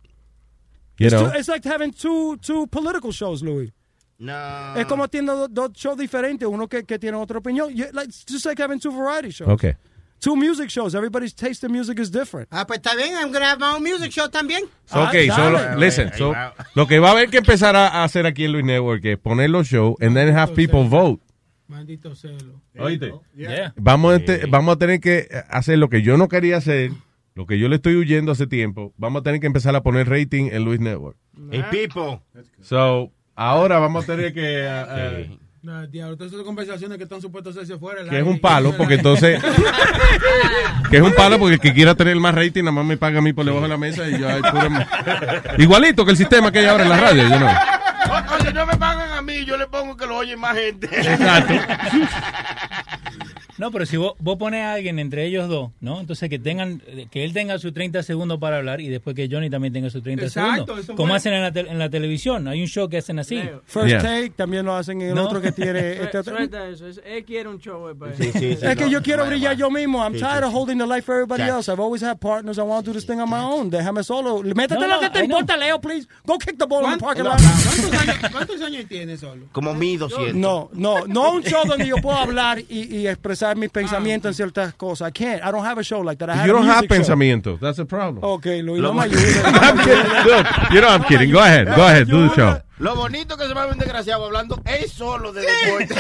You 0.99 1.07
It's, 1.07 1.13
know? 1.15 1.31
two- 1.31 1.39
it's 1.39 1.49
like 1.49 1.65
having 1.65 1.93
two, 1.93 2.37
two 2.39 2.67
political 2.69 3.13
shows, 3.13 3.43
Louis. 3.43 3.73
No. 4.19 4.75
Es 4.77 4.87
como 4.87 5.07
tiene 5.09 5.27
dos, 5.51 5.73
shows 5.75 5.97
diferentes, 5.99 6.49
uno 6.49 6.67
que, 6.69 6.85
que 6.85 6.99
tiene 6.99 7.17
otra 7.19 7.39
opinión. 7.39 7.75
You- 7.75 7.91
like, 7.93 8.09
it's 8.09 8.25
just 8.27 8.47
like 8.47 8.59
having 8.59 8.79
two 8.81 8.91
variety 8.91 9.31
shows. 9.31 9.49
Okay. 9.51 9.77
Two 10.19 10.35
music 10.35 10.71
shows. 10.71 10.95
Everybody's 10.95 11.35
taste 11.35 11.63
in 11.65 11.71
music 11.73 11.99
is 11.99 12.11
different. 12.11 12.49
Ah, 12.51 12.65
pues 12.67 12.79
está 12.81 12.97
bien. 12.97 13.15
I'm 13.15 13.31
gonna 13.31 13.45
have 13.51 13.59
my 13.61 13.75
own 13.77 13.83
music 13.83 14.11
show 14.13 14.27
también. 14.31 14.63
So, 14.87 15.03
okay, 15.03 15.29
so 15.29 15.51
lo- 15.51 15.77
listen, 15.77 16.11
so, 16.17 16.33
lo 16.75 16.87
que 16.87 16.99
va 16.99 17.09
a 17.09 17.13
haber 17.13 17.29
que 17.29 17.37
empezar 17.37 17.77
a, 17.77 18.03
hacer 18.03 18.25
aquí 18.25 18.47
en 18.47 18.53
Luis 18.53 18.65
Network 18.65 19.05
es 19.05 19.19
poner 19.19 19.51
los 19.51 19.67
shows 19.69 19.95
and 20.01 20.17
then 20.17 20.35
have 20.35 20.55
people 20.55 20.89
vote. 20.89 21.21
Maldito 21.69 22.15
celo. 22.15 22.63
Oíste. 22.79 23.13
Yeah. 23.35 23.75
Vamos, 23.77 24.15
a 24.15 24.47
vamos 24.49 24.77
a 24.77 24.79
tener 24.79 25.01
que 25.01 25.29
hacer 25.51 25.77
lo 25.77 25.91
que 25.91 26.01
yo 26.01 26.17
no 26.17 26.29
quería 26.29 26.57
hacer, 26.57 26.93
lo 27.37 27.47
que 27.47 27.59
yo 27.59 27.69
le 27.69 27.77
estoy 27.77 27.97
huyendo 27.97 28.33
hace 28.33 28.47
tiempo. 28.47 28.95
Vamos 28.97 29.21
a 29.21 29.23
tener 29.23 29.41
que 29.41 29.47
empezar 29.47 29.77
a 29.77 29.83
poner 29.83 30.09
rating 30.09 30.49
en 30.51 30.65
Luis 30.65 30.81
Network. 30.81 31.19
Hey, 31.53 31.65
people. 31.71 32.21
So, 32.63 33.13
ahora 33.35 33.79
vamos 33.79 34.05
a 34.05 34.07
tener 34.07 34.33
que... 34.33 34.67
uh, 34.67 35.33
uh, 35.33 35.39
No, 35.61 35.87
diablo, 35.87 36.17
todas 36.17 36.33
esas 36.33 36.47
conversaciones 36.47 36.97
que 36.97 37.05
están 37.05 37.21
supuestas 37.21 37.55
a 37.55 37.61
hacerse 37.61 37.79
fuera. 37.79 38.09
que 38.09 38.19
es 38.19 38.25
un 38.25 38.39
palo, 38.39 38.75
porque 38.75 38.95
entonces... 38.95 39.39
que 40.91 40.97
es 40.97 41.03
un 41.03 41.13
palo 41.13 41.39
porque 41.39 41.57
el 41.57 41.61
que 41.61 41.75
quiera 41.75 41.95
tener 41.95 42.17
más 42.17 42.35
rating 42.35 42.63
nada 42.63 42.73
más 42.73 42.87
me 42.87 42.97
paga 42.97 43.19
a 43.19 43.23
mí 43.23 43.35
por 43.35 43.45
debajo 43.45 43.65
de 43.65 43.69
la 43.69 43.77
mesa 43.77 44.09
y 44.09 44.19
yo... 44.19 44.27
ay, 44.31 44.41
Igualito 45.59 46.07
que 46.07 46.13
el 46.13 46.17
sistema 46.17 46.51
que 46.51 46.61
hay 46.61 46.67
ahora 46.67 46.85
en 46.85 46.89
la 46.89 47.01
radio, 47.01 47.23
yo 47.29 47.39
no. 47.39 47.49
Oye, 48.41 48.53
no 48.55 48.65
me 48.65 48.77
pagan 48.79 49.11
a 49.13 49.21
mí, 49.21 49.45
yo 49.45 49.59
le 49.59 49.67
pongo 49.67 49.95
que 49.95 50.07
lo 50.07 50.17
oye 50.17 50.37
más 50.39 50.57
gente. 50.57 50.87
Exacto. 50.87 51.53
No, 53.59 53.71
pero 53.71 53.87
si 53.87 53.97
vos, 53.97 54.13
vos 54.19 54.37
pones 54.37 54.63
a 54.63 54.75
alguien 54.75 54.99
entre 54.99 55.25
ellos 55.27 55.49
dos, 55.49 55.71
¿no? 55.81 56.01
Entonces 56.01 56.29
que 56.29 56.39
tengan, 56.39 56.83
que 57.11 57.25
él 57.25 57.33
tenga 57.33 57.59
sus 57.59 57.73
30 57.73 58.03
segundos 58.03 58.39
para 58.39 58.59
hablar 58.59 58.81
y 58.81 58.89
después 58.89 59.17
que 59.17 59.29
Johnny 59.31 59.49
también 59.49 59.73
tenga 59.73 59.89
sus 59.91 60.03
30 60.03 60.25
Exacto, 60.25 60.53
segundos. 60.55 60.79
eso 60.85 60.95
Como 60.97 61.09
fue. 61.09 61.17
hacen 61.17 61.33
en 61.33 61.43
la, 61.43 61.53
tel- 61.53 61.69
en 61.69 61.79
la 61.79 61.89
televisión. 61.89 62.49
Hay 62.49 62.61
un 62.61 62.69
show 62.69 62.89
que 62.89 62.99
hacen 62.99 63.19
así. 63.19 63.41
First 63.65 64.03
Take 64.03 64.31
también 64.37 64.67
lo 64.67 64.75
hacen 64.77 65.01
en 65.01 65.09
el 65.09 65.15
No. 65.15 65.25
otro 65.25 65.41
que 65.41 65.53
tiene. 65.53 65.93
este 66.03 66.19
otro- 66.19 66.37
Suelta 66.37 66.69
eso. 66.69 66.87
es- 66.87 67.01
Él 67.05 67.25
quiere 67.25 67.49
un 67.49 67.59
show. 67.59 67.89
eh, 67.89 67.95
pues. 67.99 68.19
es 68.21 68.77
que 68.77 68.91
yo 68.91 69.03
quiero 69.03 69.25
brillar 69.27 69.57
yo 69.57 69.71
mismo. 69.71 70.03
I'm 70.03 70.13
Sí, 70.15 70.19
tired 70.21 70.41
sí, 70.43 70.45
of 70.49 70.55
holding 70.55 70.79
the 70.79 70.87
light 70.87 71.05
for 71.05 71.15
everybody 71.15 71.43
else. 71.43 71.71
I've 71.71 71.81
always 71.81 72.03
had 72.03 72.19
partners. 72.19 72.59
I 72.59 72.63
want 72.63 72.85
to 72.85 72.91
do 72.93 72.99
this 72.99 73.07
thing 73.07 73.21
on 73.21 73.31
my 73.31 73.41
own. 73.41 73.71
Déjame 73.71 74.03
solo. 74.05 74.43
Métete 74.43 74.81
No, 74.81 74.87
lo 74.87 75.01
que 75.01 75.09
te 75.11 75.19
I 75.25 75.27
know. 75.29 75.39
importa, 75.39 75.57
Leo, 75.57 75.81
please. 75.81 76.07
Go 76.27 76.37
kick 76.39 76.59
the 76.59 76.67
ball 76.67 76.85
in 76.85 76.93
the 76.93 76.99
parking 76.99 77.25
lot. 77.25 77.39
¿Cuántos 77.41 78.01
años, 78.01 78.17
cuántos 78.33 78.61
años 78.63 78.85
tiene 78.89 79.17
solo? 79.17 79.47
Como 79.53 79.73
mi 79.73 79.97
200. 79.97 80.35
No, 80.35 80.69
no, 80.75 81.07
no 81.07 81.33
un 81.33 81.43
show 81.43 81.65
donde 81.67 81.87
yo 81.87 81.97
puedo 81.97 82.17
hablar 82.19 82.59
y, 82.69 82.97
y 82.97 83.07
expresar 83.09 83.46
mis 83.55 83.71
pensamientos 83.71 84.31
en 84.31 84.35
ciertas 84.35 84.75
cosas. 84.75 85.09
I 85.09 85.13
can't. 85.13 85.43
I 85.45 85.51
don't 85.53 85.65
have 85.65 85.79
a 85.81 85.85
show 85.85 86.03
like 86.03 86.19
that. 86.19 86.31
I 86.31 86.39
have 86.39 86.47
You 86.47 86.53
don't 86.55 86.67
have 86.69 86.81
show. 86.83 86.89
pensamiento. 86.89 87.59
That's 87.61 87.77
the 87.77 87.85
problem. 87.85 88.19
Okay, 88.25 88.63
Luis, 88.63 88.81
Lo- 88.83 88.93
no 88.93 88.95
me 88.95 89.03
I'm 89.05 89.11
ayudes. 89.13 89.85
kidding. 89.85 90.25
Look, 90.25 90.47
you 90.73 90.81
know 90.81 90.89
I'm 90.89 91.05
kidding. 91.05 91.31
Go 91.31 91.39
ahead. 91.41 91.67
Go 91.77 91.83
ahead. 91.85 92.07
Do 92.09 92.29
the 92.29 92.35
show. 92.35 92.61
Lo 92.79 92.95
bonito 92.95 93.39
que 93.39 93.47
se 93.47 93.55
va 93.55 93.63
a 93.63 93.65
ver 93.67 93.73
un 93.73 93.79
desgraciado 93.79 94.27
hablando 94.27 94.61
es 94.67 94.93
solo 94.93 95.33
de 95.33 95.41
deporte. 95.41 95.95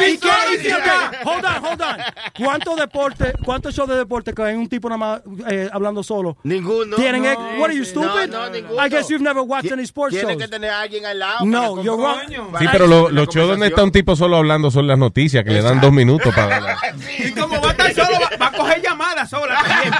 ¿Y 0.00 0.18
qué? 0.18 0.28
¿Y 0.54 0.62
qué? 0.62 0.74
Ok, 0.74 1.14
Hold 1.24 1.44
on, 1.44 1.64
hold 1.64 1.80
on. 1.82 1.96
¿Cuántos 2.36 2.76
deportes, 2.76 3.32
cuántos 3.44 3.72
shows 3.74 3.88
de 3.88 3.96
deporte 3.96 4.32
que 4.32 4.42
hay 4.42 4.56
un 4.56 4.68
tipo 4.68 4.88
nada 4.88 4.98
más 4.98 5.20
eh, 5.48 5.68
hablando 5.72 6.02
solo? 6.02 6.36
Ninguno. 6.42 6.96
¿Tienen 6.96 7.22
No, 7.22 7.28
ex- 7.30 7.38
What 7.60 7.64
are 7.66 7.74
you 7.74 7.80
no, 7.82 7.86
stupid? 7.86 8.30
no, 8.32 8.50
ninguno. 8.50 8.84
I 8.84 8.88
guess 8.88 9.08
you've 9.08 9.22
never 9.22 9.42
watched 9.42 9.70
any 9.72 9.84
sports 9.84 10.14
Tiene 10.16 10.32
shows. 10.32 10.42
que 10.42 10.48
tener 10.48 10.70
a 10.70 10.80
alguien 10.80 11.06
al 11.06 11.18
lado. 11.20 11.44
No, 11.46 11.82
you're 11.84 11.96
wrong. 12.02 12.18
Sí, 12.58 12.66
pero 12.72 12.88
lo- 12.88 13.08
los 13.10 13.28
shows 13.28 13.48
donde 13.50 13.68
está 13.68 13.84
un 13.84 13.92
tipo 13.92 14.16
solo 14.16 14.36
hablando 14.38 14.72
son 14.72 14.88
las 14.88 14.98
noticias, 14.98 15.44
que 15.44 15.50
le 15.50 15.62
dan 15.62 15.80
dos 15.80 15.92
minutos 15.98 16.34
para 16.34 16.56
hablar. 16.56 16.76
Y 17.18 17.32
como 17.32 17.60
va 17.60 17.68
a 17.68 17.70
estar 17.72 17.94
solo, 17.94 18.18
va, 18.20 18.36
va 18.36 18.46
a 18.46 18.52
coger 18.52 18.82
llamadas 18.82 19.28
sola 19.30 19.54
también. 19.62 19.94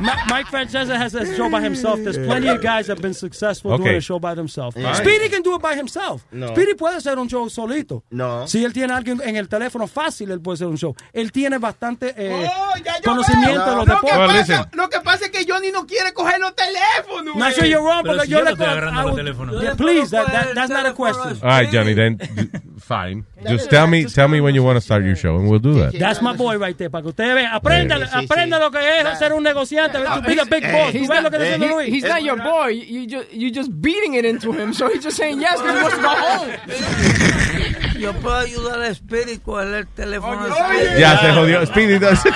Ma- 0.00 0.16
Mike 0.30 0.48
Francesa 0.50 0.96
has 0.96 1.14
a 1.14 1.24
show 1.36 1.48
by 1.50 1.60
himself. 1.60 1.98
There's 2.04 2.18
plenty 2.18 2.48
of 2.48 2.60
guys 2.62 2.86
that 2.86 2.98
have 2.98 3.02
been 3.02 3.14
successful 3.14 3.72
Okay. 3.72 3.82
doing 3.84 3.96
a 3.96 4.00
show 4.00 4.18
by 4.20 4.34
themselves. 4.34 4.76
Speedy 4.96 5.28
can 5.28 5.42
do 5.42 5.56
it 5.56 5.62
by 5.62 5.74
himself. 5.74 6.22
No. 6.30 6.48
Speedy 6.48 6.74
puede 6.74 6.96
hacer 6.96 7.18
un 7.18 7.28
show 7.28 7.48
solito. 7.50 8.04
No. 8.10 8.46
Si 8.46 8.64
él 8.64 8.72
tiene 8.72 8.92
a 8.92 8.96
alguien 8.96 9.20
en 9.24 9.36
el 9.36 9.48
teléfono 9.48 9.86
fácil, 9.88 10.30
él 10.30 10.40
puede 10.40 10.54
hacer 10.54 10.68
un 10.68 10.76
show. 10.78 10.94
Él 11.12 11.32
tiene 11.32 11.58
bastante 11.58 12.14
eh, 12.16 12.48
Oh, 12.48 12.72
conocimiento 13.04 13.64
veo. 13.64 13.70
de 13.70 13.76
los 13.76 13.86
Lo 13.88 14.00
que, 14.00 14.06
deportes. 14.06 14.46
pasa, 14.46 14.68
lo 14.72 14.88
que 14.88 15.00
pasa 15.00 15.24
es 15.26 15.30
que 15.32 15.44
Johnny 15.50 15.70
no 15.72 15.84
quiere 15.86 16.12
coger 16.12 16.38
los 16.38 16.54
teléfonos. 16.54 17.34
No, 17.36 17.44
güey. 17.56 17.68
you're 17.70 17.82
wrong, 17.82 18.04
porque 18.04 18.22
si 18.22 18.28
yo 18.30 18.38
yo 18.38 18.44
le 18.44 18.44
no 18.44 18.50
estoy 18.52 18.66
agarrando 18.66 19.00
I 19.00 19.04
los 19.06 19.16
teléfonos. 19.16 19.62
Yeah, 19.62 19.74
please, 19.74 20.10
that, 20.10 20.26
that- 20.30 20.54
that's 20.54 20.70
not 20.70 20.86
a 20.86 20.92
question. 20.94 21.38
All 21.42 21.48
right, 21.50 21.70
Johnny, 21.72 21.94
then 21.94 22.18
fine. 22.88 23.24
Just 23.46 23.68
tell 23.70 23.86
me, 23.86 24.06
tell 24.06 24.26
me 24.26 24.40
when 24.40 24.54
you 24.54 24.62
want 24.64 24.76
to 24.76 24.80
start 24.80 25.04
your 25.04 25.14
show, 25.14 25.36
and 25.36 25.48
we'll 25.48 25.60
do 25.60 25.74
that. 25.74 25.92
That's 25.98 26.20
my 26.22 26.34
boy 26.34 26.56
right 26.58 26.76
there, 26.76 26.88
para 26.90 27.02
que 27.02 27.10
ustedes 27.12 27.34
vean. 27.34 27.52
Aprenda, 27.52 27.96
Sí, 27.98 28.06
sí, 28.06 28.24
aprenda 28.24 28.56
sí. 28.56 28.62
lo 28.62 28.70
que 28.70 28.78
es 28.80 29.18
ser 29.18 29.32
un 29.34 29.42
negociante. 29.44 29.98
to 30.02 30.22
be 30.26 30.34
the 30.34 30.46
big 30.46 30.62
boss. 30.64 30.92
¿Tú 30.92 30.98
He's 30.98 31.08
ves 31.08 31.22
lo 31.22 31.22
not, 31.22 31.30
que 31.30 31.36
está 31.38 31.44
diciendo 31.44 31.68
Luis? 31.76 31.88
he's 31.94 32.04
not 32.04 32.22
your 32.22 32.36
boy. 32.42 32.68
You 32.70 33.06
just 33.06 33.32
you 33.32 33.50
just 33.52 33.70
beating 33.80 34.14
it 34.14 34.24
into 34.24 34.50
him, 34.52 34.72
so 34.72 34.88
he's 34.88 35.04
just 35.04 35.16
saying 35.16 35.40
yes 35.40 35.60
because 35.60 35.76
he 35.76 35.82
wants 35.82 35.96
to 35.96 36.02
go 36.02 36.14
home. 36.16 37.98
Yo 37.98 38.12
puedo 38.14 38.36
ayudar 38.36 38.80
a 38.80 38.94
Spirit 38.94 39.42
con 39.44 39.74
el 39.74 39.86
teléfono. 39.88 40.44
de 40.44 40.50
Oye, 40.52 40.80
Spirit. 40.84 40.98
Ya 41.00 41.18
se 41.20 41.32
jodió. 41.32 41.66
Speedy 41.66 41.98
does. 41.98 42.24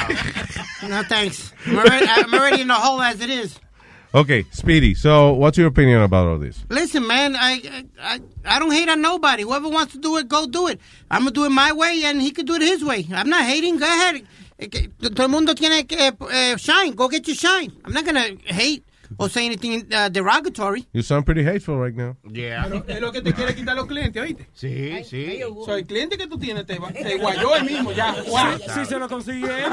No, 0.88 1.00
thanks. 1.04 1.52
I'm 1.64 1.78
already, 1.78 2.06
I'm 2.08 2.34
already 2.34 2.62
in 2.62 2.66
the 2.66 2.74
hole 2.74 3.00
as 3.00 3.20
it 3.20 3.30
is. 3.30 3.56
Okay, 4.14 4.44
Speedy. 4.50 4.94
So, 4.94 5.32
what's 5.32 5.56
your 5.58 5.66
opinion 5.68 6.02
about 6.02 6.26
all 6.28 6.38
this? 6.38 6.64
Listen, 6.68 7.06
man, 7.06 7.36
I, 7.36 7.82
I 8.00 8.20
I 8.44 8.58
don't 8.58 8.72
hate 8.72 8.88
on 8.88 9.00
nobody. 9.00 9.42
Whoever 9.42 9.68
wants 9.68 9.92
to 9.94 9.98
do 9.98 10.16
it, 10.18 10.28
go 10.28 10.46
do 10.46 10.68
it. 10.68 10.80
I'm 11.10 11.22
gonna 11.22 11.30
do 11.32 11.44
it 11.44 11.50
my 11.50 11.72
way, 11.72 12.02
and 12.04 12.20
he 12.20 12.30
could 12.30 12.46
do 12.46 12.54
it 12.54 12.62
his 12.62 12.84
way. 12.84 13.06
I'm 13.12 13.28
not 13.28 13.44
hating. 13.44 13.78
Go 13.78 13.86
ahead. 13.86 14.26
Eh, 14.58 14.68
Todo 15.00 15.22
el 15.24 15.28
mundo 15.28 15.54
tiene 15.54 15.86
que 15.86 15.98
eh, 16.30 16.56
shine. 16.56 16.92
Go 16.94 17.08
get 17.08 17.26
your 17.26 17.36
shine. 17.36 17.72
I'm 17.84 17.92
not 17.92 18.04
gonna 18.04 18.36
hate 18.44 18.84
or 19.18 19.28
say 19.30 19.46
anything 19.46 19.86
uh, 19.92 20.08
derogatory. 20.08 20.86
You 20.92 21.02
sound 21.02 21.24
pretty 21.24 21.42
hateful 21.44 21.76
right 21.76 21.94
now. 21.94 22.16
Yeah. 22.30 22.66
Pero 22.68 22.84
es 22.88 23.00
lo 23.00 23.12
que 23.12 23.22
te 23.22 23.32
quiere 23.32 23.54
quitar 23.54 23.76
los 23.76 23.86
clientes, 23.86 24.22
¿oíste? 24.22 24.46
Sí, 24.54 25.04
sí. 25.04 25.40
So, 25.64 25.76
el 25.76 25.86
cliente 25.86 26.16
que 26.16 26.26
tú 26.26 26.38
tienes 26.38 26.66
te, 26.66 26.76
te 26.78 27.16
guayó 27.18 27.56
el 27.56 27.64
mismo, 27.64 27.92
ya. 27.92 28.14
guau. 28.26 28.58
Si 28.74 28.84
se 28.84 28.98
lo 28.98 29.08
consigue 29.08 29.46
él, 29.64 29.72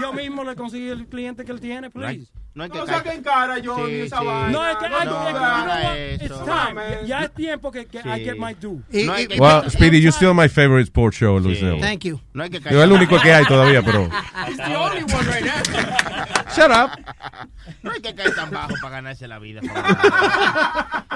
yo 0.00 0.12
mismo 0.12 0.44
le 0.44 0.54
conseguí 0.56 0.88
el 0.88 1.06
cliente 1.06 1.44
que 1.44 1.52
él 1.52 1.60
tiene, 1.60 1.90
please. 1.90 2.26
No 2.52 2.64
hay 2.64 2.70
que 2.70 2.78
No 2.78 2.86
saquen 2.86 3.22
cara, 3.22 3.58
Johnny, 3.64 3.90
Sí, 3.92 4.00
esa 4.00 4.18
sí. 4.18 4.26
vaina. 4.26 4.48
No, 4.50 4.68
es 4.68 4.76
que, 4.76 4.86
hay- 4.86 5.06
no, 5.06 5.24
que, 5.24 5.30
you 5.30 5.36
haga 5.38 5.62
know 5.62 5.84
what? 5.84 5.96
eso. 5.96 6.24
It's 6.24 6.44
time. 6.44 6.80
Ya, 6.90 7.02
ya 7.06 7.24
es 7.24 7.34
tiempo 7.34 7.70
que, 7.70 7.86
que 7.86 7.98
I 7.98 8.24
get 8.24 8.36
my 8.38 8.54
due. 8.60 8.80
Y- 8.92 9.04
No 9.06 9.12
hay 9.12 9.24
y- 9.24 9.28
que- 9.28 9.40
Well, 9.40 9.70
Speedy, 9.70 10.00
you're 10.00 10.10
still 10.10 10.34
my 10.34 10.48
favorite 10.48 10.86
sports 10.86 11.16
show, 11.16 11.38
Luis 11.38 11.60
Sí. 11.60 11.78
Thank 11.80 12.00
you. 12.06 12.20
No 12.34 12.42
hay 12.42 12.50
que 12.50 12.58
Yo 12.58 12.78
es 12.80 12.84
el 12.84 12.90
único 12.92 13.20
que 13.20 13.32
hay 13.32 13.44
todavía, 13.44 13.82
pero. 13.82 14.08
He's 14.48 14.56
the 14.56 14.74
only 14.76 15.02
one 15.04 15.26
right 15.28 15.44
now. 15.44 16.52
Shut 16.56 16.72
up. 16.72 16.90
No 17.82 17.92
hay 17.92 18.00
que 18.00 18.14
caer 18.14 18.34
tan 18.34 18.50
bajo 18.50 18.74
para 18.82 18.96
ganarse 18.96 19.26
la 19.26 19.38
vida. 19.38 19.60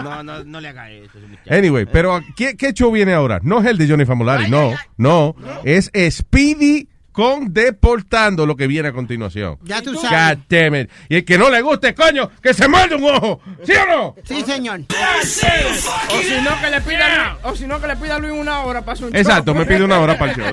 No, 0.03 0.23
no, 0.23 0.45
no 0.45 0.61
le 0.61 0.69
haga 0.69 0.91
eso. 0.91 1.19
Anyway, 1.49 1.87
pero 1.87 2.21
¿qué, 2.37 2.57
qué 2.57 2.73
show 2.73 2.91
viene 2.91 3.13
ahora? 3.13 3.41
No 3.43 3.61
es 3.61 3.67
el 3.67 3.79
de 3.79 3.89
Johnny 3.89 4.05
Famolari, 4.05 4.51
no, 4.51 4.73
no. 4.97 5.35
Es 5.65 5.91
Speedy 6.11 6.89
con 7.13 7.55
Deportando 7.55 8.45
lo 8.45 8.57
que 8.57 8.67
viene 8.67 8.89
a 8.89 8.93
continuación. 8.93 9.57
Ya 9.63 9.81
tú 9.81 9.95
God 9.95 10.03
sabes. 10.03 10.39
damn 10.49 10.75
it. 10.75 10.91
Y 11.09 11.17
el 11.17 11.25
que 11.25 11.39
no 11.39 11.49
le 11.49 11.63
guste, 11.63 11.95
coño, 11.95 12.29
que 12.43 12.53
se 12.53 12.67
muerde 12.67 12.97
un 12.97 13.05
ojo. 13.05 13.41
¿Sí 13.63 13.73
o 13.73 13.87
no? 13.87 14.15
Sí, 14.25 14.43
señor. 14.43 14.81
O 14.91 16.23
si 16.23 16.41
no 16.43 16.61
que 16.61 16.71
le 16.71 16.81
pida 16.81 17.07
a 17.07 17.29
Luis, 17.35 17.45
o 17.45 17.57
si 17.57 17.67
no 17.67 17.81
que 17.81 17.87
le 17.87 17.97
pida 17.97 18.17
a 18.17 18.19
Luis 18.19 18.33
una 18.33 18.61
hora 18.63 18.85
para 18.85 18.97
su 18.97 19.07
Exacto, 19.09 19.55
me 19.55 19.65
pide 19.65 19.85
una 19.85 20.01
hora 20.01 20.19
para 20.19 20.33
el 20.33 20.39
show. 20.39 20.47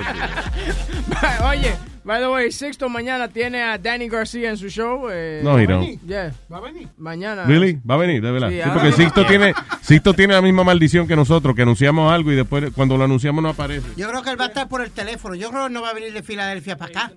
Oye, 1.50 1.74
by 2.04 2.20
the 2.20 2.28
way, 2.30 2.52
Sixto 2.52 2.90
mañana 2.90 3.28
tiene 3.28 3.62
a 3.64 3.78
Danny 3.78 4.08
García 4.10 4.50
en 4.50 4.58
su 4.58 4.70
show. 4.70 5.08
Eh, 5.12 5.42
No, 5.44 5.58
he 5.60 5.68
don't. 5.68 6.00
Yeah, 6.08 6.34
Va 6.52 6.58
a 6.58 6.62
venir. 6.62 6.88
mañana. 6.98 7.44
Really? 7.46 7.80
Va 7.90 7.96
a 7.96 7.98
venir, 7.98 8.22
de 8.22 8.32
verdad. 8.32 8.50
Sí, 8.50 8.56
Sí, 8.56 8.62
ahora 8.62 8.74
porque. 8.74 8.92
Sixto 8.94 9.26
tiene, 9.26 9.54
Sixto 9.82 10.14
tiene 10.14 10.34
la 10.34 10.42
misma 10.42 10.64
maldición 10.64 11.08
que 11.08 11.16
nosotros, 11.16 11.56
que 11.56 11.62
anunciamos 11.62 12.12
algo 12.12 12.32
y 12.32 12.36
después 12.36 12.72
cuando 12.76 12.98
lo 12.98 13.04
anunciamos 13.04 13.42
no 13.44 13.50
aparece. 13.50 13.88
Yo 13.98 14.10
creo 14.10 14.22
que 14.24 14.30
él 14.32 14.40
va 14.40 14.46
a 14.46 14.48
estar 14.50 14.68
por 14.68 14.82
el 14.82 14.92
teléfono. 14.92 15.36
Yo 15.36 15.50
creo 15.50 15.68
que 15.68 15.74
no 15.74 15.82
va 15.82 15.90
a 15.90 15.94
venir 15.94 16.14
de 16.14 16.24
Filadelfia 16.24 16.78
para 16.78 16.92
acá. 17.06 17.12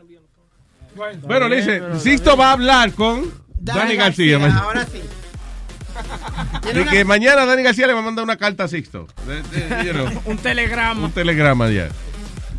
Bueno, 1.22 1.48
le 1.48 1.56
dice, 1.56 1.82
Sixto 1.98 2.36
va 2.36 2.50
a 2.50 2.52
hablar 2.52 2.92
con 2.92 3.24
Dani 3.58 3.96
García. 3.96 4.38
mañana. 4.38 4.60
Ahora 4.60 4.84
sí. 4.86 5.00
De 6.74 6.84
que 6.86 7.04
mañana 7.04 7.46
Dani 7.46 7.62
García 7.62 7.86
le 7.86 7.92
va 7.92 8.00
a 8.00 8.02
mandar 8.02 8.24
una 8.24 8.36
carta 8.36 8.64
a 8.64 8.68
Sixto. 8.68 9.06
De- 9.26 9.42
de- 9.42 9.84
you 9.86 9.92
know, 9.92 10.08
Un 10.26 10.38
telegrama. 10.38 11.04
un 11.06 11.12
telegrama 11.12 11.70
ya. 11.70 11.88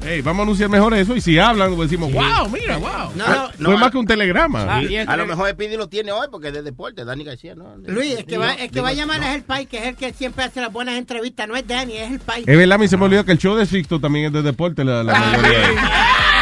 Hey, 0.07 0.21
vamos 0.21 0.41
a 0.41 0.43
anunciar 0.43 0.69
mejor 0.69 0.93
eso 0.93 1.15
y 1.15 1.21
si 1.21 1.39
hablan, 1.39 1.75
pues 1.75 1.89
decimos, 1.89 2.13
wow, 2.13 2.47
mira, 2.49 2.77
wow. 2.77 3.11
No, 3.15 3.25
Fue- 3.25 3.35
no, 3.35 3.49
Fue 3.65 3.73
no, 3.73 3.77
más 3.77 3.89
que 3.91 3.97
un 3.97 4.05
telegrama. 4.05 4.65
Ah, 4.69 4.83
y 4.83 4.97
A 4.97 5.17
lo 5.17 5.25
mejor 5.25 5.49
Speedy 5.49 5.77
lo 5.77 5.89
tiene 5.89 6.11
hoy 6.11 6.27
porque 6.29 6.49
es 6.49 6.53
de 6.53 6.61
deporte, 6.61 7.03
Dani 7.03 7.23
García, 7.23 7.55
¿no? 7.55 7.75
Luis, 7.87 8.15
el 8.19 8.25
que 8.25 8.37
va, 8.37 8.51
el 8.53 8.67
que 8.69 8.75
Digo, 8.75 8.83
va 8.83 8.89
a 8.89 8.93
llamar 8.93 9.19
no. 9.19 9.25
es 9.27 9.35
el 9.35 9.43
Pai, 9.43 9.65
que 9.65 9.77
es 9.79 9.85
el 9.85 9.95
que 9.95 10.13
siempre 10.13 10.43
hace 10.43 10.61
las 10.61 10.71
buenas 10.71 10.95
entrevistas. 10.95 11.47
No 11.47 11.55
es 11.55 11.67
Danny, 11.67 11.97
es 11.97 12.11
el 12.11 12.19
Pai. 12.19 12.43
Es 12.45 12.57
verdad, 12.57 12.73
a 12.73 12.77
mí 12.77 12.87
se 12.87 12.97
me 12.97 13.05
olvidó 13.05 13.25
que 13.25 13.31
el 13.31 13.39
show 13.39 13.55
de 13.55 13.65
Sixto 13.65 13.99
también 13.99 14.25
es 14.27 14.33
de 14.33 14.43
deporte. 14.43 14.83
La, 14.83 15.01
la 15.03 15.13
mayoría. 15.15 15.71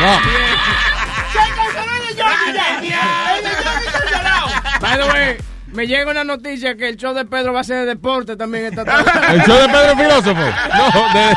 No. 0.01 0.19
By 4.81 4.97
the 4.97 5.03
way, 5.07 5.37
me 5.71 5.87
llega 5.87 6.11
una 6.11 6.23
noticia 6.23 6.75
que 6.75 6.89
el 6.89 6.97
show 6.97 7.13
de 7.13 7.25
Pedro 7.25 7.53
va 7.53 7.61
a 7.61 7.63
ser 7.63 7.77
de 7.77 7.85
deporte 7.85 8.35
también 8.35 8.65
esta 8.65 8.83
tarde. 8.83 9.09
El 9.33 9.41
show 9.43 9.55
de 9.61 9.67
Pedro 9.69 9.95
Filósofo. 9.97 10.41
No, 10.41 11.13
de- 11.13 11.35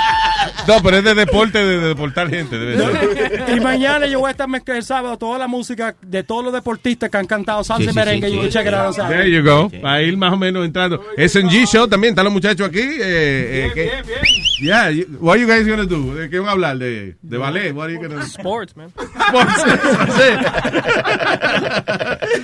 no, 0.69 0.83
pero 0.83 0.97
es 0.99 1.05
de 1.05 1.15
deporte, 1.15 1.59
de, 1.59 1.79
de 1.81 1.89
deportar 1.89 2.29
gente. 2.31 2.59
Debe 2.59 2.77
ser. 2.77 3.45
Y 3.57 3.61
mañana 3.61 4.07
yo 4.07 4.19
voy 4.21 4.29
a 4.29 4.31
estar 4.33 4.49
mezclando 4.49 4.79
el 4.79 4.85
sábado 4.85 5.17
toda 5.17 5.39
la 5.39 5.47
música 5.47 5.95
de 6.03 6.23
todos 6.25 6.45
los 6.45 6.53
deportistas 6.53 7.09
que 7.11 7.17
han 7.17 7.27
cantado 7.27 7.63
salsa 7.65 7.85
Sí, 7.85 7.91
y 7.91 7.93
merengue. 7.95 8.29
sí, 8.29 8.39
sí. 8.51 8.59
it 8.59 8.67
out 8.69 8.87
on 8.89 8.95
Saturday. 8.95 9.19
There 9.19 9.31
you 9.31 9.43
go. 9.45 9.71
Para 9.81 10.03
ir 10.03 10.17
más 10.17 10.33
o 10.33 10.37
menos 10.37 10.65
entrando. 10.65 11.03
SNG 11.17 11.67
Show 11.67 11.87
también. 11.89 12.13
Están 12.13 12.25
los 12.25 12.33
muchachos 12.33 12.69
aquí. 12.69 12.81
Eh, 12.81 13.67
eh, 13.67 13.71
que- 13.75 13.83
Bien, 13.85 14.07
bien. 14.07 14.19
Yeah, 14.59 14.89
you- 14.91 15.07
what 15.21 15.35
are 15.35 15.41
you 15.41 15.47
guys 15.47 15.67
gonna 15.67 15.85
do? 15.85 16.15
¿De 16.15 16.31
qué 16.31 16.39
van 16.39 16.49
a 16.49 16.53
hablar? 16.53 16.79
¿De, 16.79 17.17
de 17.21 17.37
ballet? 17.39 17.73
What 17.73 17.85
are 17.89 17.93
you 17.95 18.01
gonna 18.01 18.23
Sports, 18.25 18.75
man. 18.77 18.91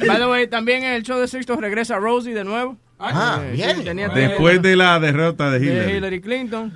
By 0.07 0.19
the 0.19 0.27
way, 0.29 0.47
también 0.47 0.83
en 0.85 0.93
el 0.95 1.03
show 1.03 1.19
de 1.19 1.29
Sixto 1.29 1.57
regresa 1.57 1.97
Rosie 1.99 2.35
de 2.35 2.45
nuevo. 2.45 2.77
Ah, 3.05 3.41
Eh, 3.43 3.53
bien. 3.57 3.79
sí, 3.79 3.83
tenía- 3.85 4.09
Después 4.11 4.63
de 4.63 4.77
la 4.77 5.01
derrota 5.01 5.51
de 5.51 5.59
de 5.59 5.67
Hillary. 5.67 5.93
Hillary 5.97 6.21
Clinton. 6.21 6.73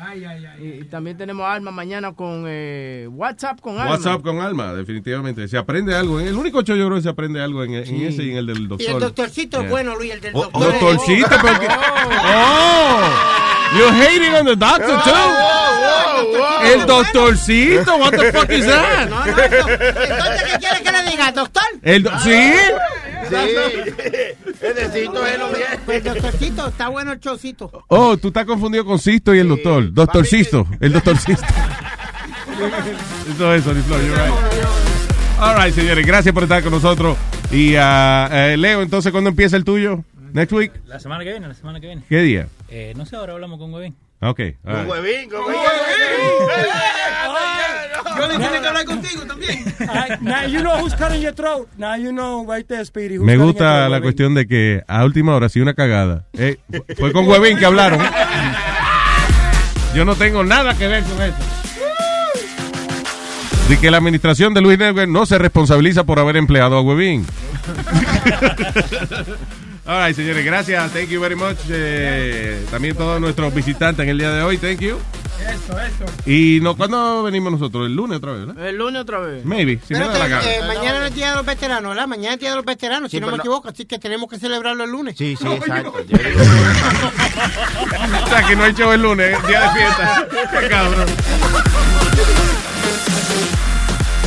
Ay, 0.00 0.24
ay, 0.24 0.46
ay. 0.46 0.64
Y, 0.64 0.68
y 0.80 0.84
también 0.84 1.18
tenemos 1.18 1.44
Alma 1.46 1.70
mañana 1.70 2.14
con 2.14 2.44
eh, 2.46 3.06
WhatsApp 3.10 3.60
con 3.60 3.76
Alma. 3.78 3.90
WhatsApp 3.90 4.22
con 4.22 4.38
Alma, 4.40 4.72
definitivamente. 4.72 5.46
Se 5.48 5.58
aprende 5.58 5.94
algo. 5.94 6.18
En 6.18 6.28
el 6.28 6.34
único 6.34 6.62
show 6.62 6.76
yo 6.76 6.86
creo 6.86 6.96
que 6.96 7.02
se 7.02 7.08
aprende 7.10 7.42
algo 7.42 7.62
en, 7.62 7.74
en 7.74 7.94
ese 8.02 8.22
y 8.22 8.30
en 8.30 8.36
el 8.38 8.46
del 8.46 8.68
doctor. 8.68 8.88
Y 8.88 8.90
el 8.92 9.00
doctorcito 9.00 9.56
es 9.58 9.62
Yeah. 9.64 9.70
bueno, 9.70 9.96
Luis, 9.96 10.12
el 10.12 10.20
del 10.22 10.32
Oh, 10.34 10.44
doctor. 10.44 10.62
doctorcito, 10.72 11.28
porque... 11.42 11.66
¡Oh! 11.68 13.00
You're 13.76 13.90
hating 13.92 14.32
on 14.32 14.46
the 14.46 14.54
doctor, 14.56 14.75
too. 14.78 16.66
El 16.72 16.86
doctorcito, 16.86 17.96
what 17.96 18.10
the 18.12 18.32
fuck 18.32 18.50
is 18.50 18.66
that? 18.66 19.08
No, 19.10 19.24
no, 19.24 19.26
no. 19.26 19.34
Entonces, 19.34 20.42
¿qué 20.52 20.58
quiere 20.58 20.82
que 20.82 20.92
le 20.92 21.10
diga, 21.10 21.32
doctor? 21.32 21.62
El 21.82 22.02
do- 22.02 22.18
¿Sí? 22.20 22.52
Sí. 23.28 23.36
Necesito. 24.62 25.20
Pues, 25.84 26.04
doctorcito, 26.04 26.68
está 26.68 26.88
bueno 26.88 27.12
el 27.12 27.20
chocito. 27.20 27.84
Oh, 27.88 28.16
tú 28.16 28.28
estás 28.28 28.44
confundido 28.46 28.84
con 28.84 28.98
Sisto 28.98 29.34
y 29.34 29.38
el 29.40 29.48
doctor. 29.48 29.92
Doctor 29.92 30.26
Sisto, 30.26 30.66
el 30.80 30.92
doctor 30.92 31.16
Sisto. 31.18 31.44
Eso 33.34 33.54
es, 33.54 33.64
Sony 33.64 33.82
Flow, 33.86 34.00
you're 34.00 34.14
right. 34.16 34.32
All 35.38 35.54
right, 35.62 35.74
señores, 35.74 36.06
gracias 36.06 36.32
por 36.32 36.44
estar 36.44 36.62
con 36.62 36.72
nosotros. 36.72 37.16
Y 37.52 37.74
eh, 37.76 38.54
Leo, 38.58 38.80
entonces, 38.82 39.12
¿cuándo 39.12 39.28
empieza 39.30 39.56
el 39.56 39.64
tuyo? 39.64 40.02
Next 40.32 40.52
week? 40.52 40.72
La 40.86 40.98
semana 40.98 41.22
que 41.24 41.30
viene, 41.30 41.48
la 41.48 41.54
semana 41.54 41.80
que 41.80 41.86
viene. 41.86 42.02
¿Qué 42.08 42.20
día? 42.22 42.48
Eh, 42.68 42.94
no 42.96 43.04
sé, 43.06 43.16
ahora 43.16 43.34
hablamos 43.34 43.58
con 43.58 43.72
Webin. 43.72 43.94
Ok. 44.28 44.40
all 44.40 44.56
Un 44.74 44.80
right. 44.80 44.90
huevín, 44.90 45.30
con 45.30 45.40
Johnny 48.18 48.36
tiene 48.38 48.60
que 48.60 48.66
hablar 48.66 48.84
contigo 48.86 49.26
también. 49.26 49.64
Ay, 49.88 50.10
now 50.22 50.46
you 50.46 50.60
know 50.60 50.78
who's 50.80 50.94
cutting 50.94 51.20
your 51.20 51.34
throat. 51.34 51.68
Now 51.76 51.96
you 51.96 52.10
know 52.12 52.46
right 52.50 52.66
there, 52.66 52.84
Speedy. 52.84 53.16
who's 53.18 53.26
Me 53.26 53.36
gusta 53.36 53.88
la 53.88 54.00
cuestión 54.00 54.34
de 54.34 54.46
que 54.46 54.82
a 54.88 55.04
última 55.04 55.34
hora, 55.34 55.48
si 55.48 55.60
una 55.60 55.74
cagada. 55.74 56.24
eh, 56.32 56.56
fue 56.98 57.12
con 57.12 57.26
Huevín 57.28 57.58
que 57.58 57.66
hablaron. 57.66 58.00
Yo 59.94 60.04
no 60.04 60.14
tengo 60.14 60.44
nada 60.44 60.74
que 60.76 60.86
ver 60.88 61.02
con 61.04 61.22
eso. 61.22 61.36
De 63.68 63.78
que 63.78 63.90
la 63.90 63.96
administración 63.98 64.54
de 64.54 64.60
Luis 64.60 64.78
Network 64.78 65.08
no 65.08 65.26
se 65.26 65.38
responsabiliza 65.38 66.04
por 66.04 66.18
haber 66.20 66.36
empleado 66.36 66.76
a 66.76 66.80
Huevín. 66.82 67.26
All 69.88 70.04
right, 70.04 70.16
señores, 70.16 70.44
gracias. 70.44 70.92
Thank 70.92 71.08
you 71.10 71.20
very 71.20 71.36
much. 71.36 71.56
Eh, 71.70 72.64
también 72.70 72.96
todos 72.96 73.20
nuestros 73.20 73.54
visitantes 73.54 74.02
en 74.02 74.08
el 74.10 74.18
día 74.18 74.32
de 74.32 74.42
hoy. 74.42 74.58
Thank 74.58 74.80
you. 74.80 74.98
Eso, 75.40 75.78
eso. 75.78 76.04
Y 76.28 76.58
no, 76.60 76.76
¿cuándo 76.76 77.22
venimos 77.22 77.52
nosotros? 77.52 77.86
El 77.86 77.94
lunes 77.94 78.18
otra 78.18 78.32
vez, 78.32 78.46
¿verdad? 78.46 78.66
El 78.66 78.76
lunes 78.78 79.02
otra 79.02 79.20
vez. 79.20 79.44
Maybe, 79.44 79.78
si 79.86 79.94
me 79.94 80.00
da 80.00 80.18
la 80.18 80.26
gana. 80.26 80.42
eh, 80.44 80.60
mañana 80.66 80.98
es 81.02 81.06
el 81.08 81.14
Día 81.14 81.28
de 81.30 81.36
los 81.36 81.46
Veteranos, 81.46 81.90
¿verdad? 81.90 82.08
Mañana 82.08 82.28
es 82.30 82.34
el 82.34 82.40
Día 82.40 82.50
de 82.50 82.56
los 82.56 82.64
Veteranos, 82.64 83.10
si 83.12 83.20
no 83.20 83.26
me 83.26 83.32
no- 83.34 83.38
equivoco, 83.38 83.68
así 83.68 83.84
que 83.84 83.98
tenemos 84.00 84.28
que 84.28 84.38
celebrarlo 84.40 84.82
el 84.84 84.90
lunes. 84.90 85.14
Sí, 85.16 85.36
sí, 85.40 85.46
exacto. 85.46 85.92
O 88.24 88.28
sea, 88.28 88.42
que 88.46 88.56
no 88.56 88.64
hay 88.64 88.72
show 88.72 88.90
el 88.92 89.02
lunes, 89.02 89.36
día 89.46 89.60
de 89.60 89.68
fiesta. 89.70 90.26
Qué 90.60 90.68
cabrón. 90.68 91.06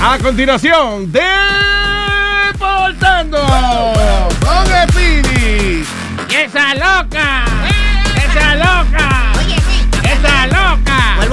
A 0.02 0.18
continuación, 0.20 1.12
Deportando 2.54 3.38
con. 3.40 4.89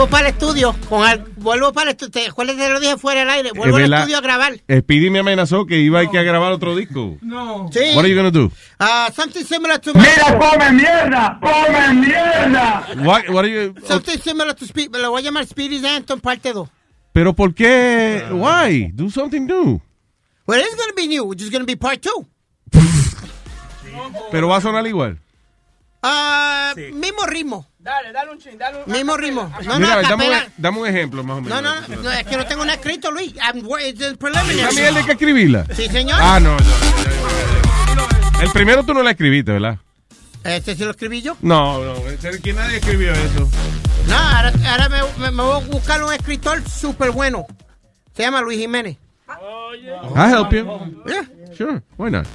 Vuelvo 0.06 0.18
para 0.18 0.28
el 0.28 0.34
estudio, 0.34 0.76
con 0.88 1.04
al- 1.04 1.24
vuelvo 1.36 1.72
para 1.72 1.90
el 1.90 1.96
estudio, 1.96 2.12
te 2.12 2.26
acuerdas 2.28 2.54
que 2.54 2.68
lo 2.68 2.78
dije 2.78 2.96
fuera 2.96 3.20
del 3.20 3.30
aire, 3.30 3.50
vuelvo 3.52 3.76
al 3.76 3.92
estudio 3.92 4.18
a 4.18 4.20
grabar. 4.20 4.52
Speedy 4.70 5.10
me 5.10 5.18
amenazó 5.18 5.66
que 5.66 5.78
iba 5.80 5.98
a 5.98 6.04
ir 6.04 6.16
a 6.16 6.22
grabar 6.22 6.52
otro 6.52 6.76
disco. 6.76 7.16
No. 7.22 7.68
Sí. 7.72 7.80
What 7.96 8.04
are 8.04 8.08
you 8.08 8.14
gonna 8.14 8.30
do? 8.30 8.44
Uh, 8.78 9.10
something 9.12 9.42
similar 9.44 9.80
to 9.80 9.92
Mira, 9.94 10.38
come 10.38 10.70
mierda, 10.80 11.40
come 11.42 12.06
mierda. 12.06 12.86
What, 13.04 13.28
what 13.30 13.44
are 13.44 13.48
you, 13.50 13.74
Something 13.84 14.18
similar 14.20 14.54
to 14.54 14.64
Speed, 14.64 14.94
lo 14.94 15.10
voy 15.10 15.22
a 15.22 15.24
llamar 15.24 15.44
Speedy's 15.44 15.82
Anthem 15.84 16.20
parte 16.20 16.52
2. 16.52 16.68
pero 17.12 17.34
¿por 17.34 17.52
qué? 17.52 18.22
Why? 18.30 18.92
Do 18.94 19.10
something 19.10 19.40
new. 19.44 19.80
Well, 20.46 20.60
it's 20.60 20.76
gonna 20.76 20.92
be 20.96 21.08
new, 21.08 21.24
which 21.24 21.42
is 21.42 21.50
gonna 21.50 21.64
be 21.64 21.74
part 21.76 22.00
2. 22.00 22.12
Pero 24.30 24.46
va 24.48 24.58
a 24.58 24.60
sonar 24.60 24.86
igual. 24.86 25.18
Ah, 26.00 26.74
mismo 26.76 27.26
ritmo, 27.26 27.66
Dale, 27.86 28.12
dale 28.12 28.30
un 28.32 28.38
ching, 28.38 28.58
dale 28.58 28.78
un 28.84 28.92
mismo 28.92 29.16
ritmo. 29.16 29.42
No, 29.64 29.78
Mira, 29.78 29.78
no, 29.78 30.02
dame, 30.02 30.02
un, 30.02 30.18
capela. 30.32 30.48
dame 30.56 30.78
un 30.80 30.86
ejemplo 30.88 31.22
más 31.22 31.38
o 31.38 31.40
menos. 31.40 31.62
No, 31.62 31.74
no, 31.88 32.02
no, 32.02 32.10
es 32.10 32.26
que 32.26 32.36
no 32.36 32.44
tengo 32.44 32.64
nada 32.64 32.74
escrito, 32.74 33.12
Luis. 33.12 33.32
I'm, 33.36 33.58
it's 33.80 34.02
a 34.02 34.16
preliminary. 34.16 34.56
¿La 34.60 34.70
mierda 34.72 34.98
hay 34.98 35.04
que 35.06 35.12
escribirla? 35.12 35.66
Sí, 35.72 35.86
señor. 35.88 36.18
Ah, 36.20 36.40
no. 36.40 36.56
no, 36.56 37.94
no, 37.94 38.08
no. 38.08 38.40
El 38.42 38.50
primero 38.50 38.82
tú 38.84 38.92
no 38.92 39.04
la 39.04 39.12
escribiste, 39.12 39.52
¿verdad? 39.52 39.78
Este 40.42 40.74
sí 40.74 40.82
lo 40.84 40.90
escribí 40.90 41.22
yo. 41.22 41.36
No, 41.42 41.78
no. 41.84 41.94
¿Quién 42.42 42.56
nadie 42.56 42.78
escribió 42.78 43.12
eso? 43.12 43.48
No, 44.08 44.16
ahora, 44.16 44.52
ahora 44.68 44.88
me, 44.88 44.98
me- 45.18 45.30
me 45.30 45.42
voy 45.44 45.62
a 45.62 45.66
buscar 45.66 46.02
un 46.02 46.12
escritor 46.12 46.68
súper 46.68 47.12
bueno. 47.12 47.46
Se 48.16 48.22
llama 48.24 48.40
Luis 48.40 48.58
Jiménez. 48.58 48.96
I 49.28 50.28
help 50.28 50.50
you. 50.52 50.64
Yeah. 51.06 51.22
Sure, 51.56 51.80
why 51.96 52.10
not? 52.10 52.26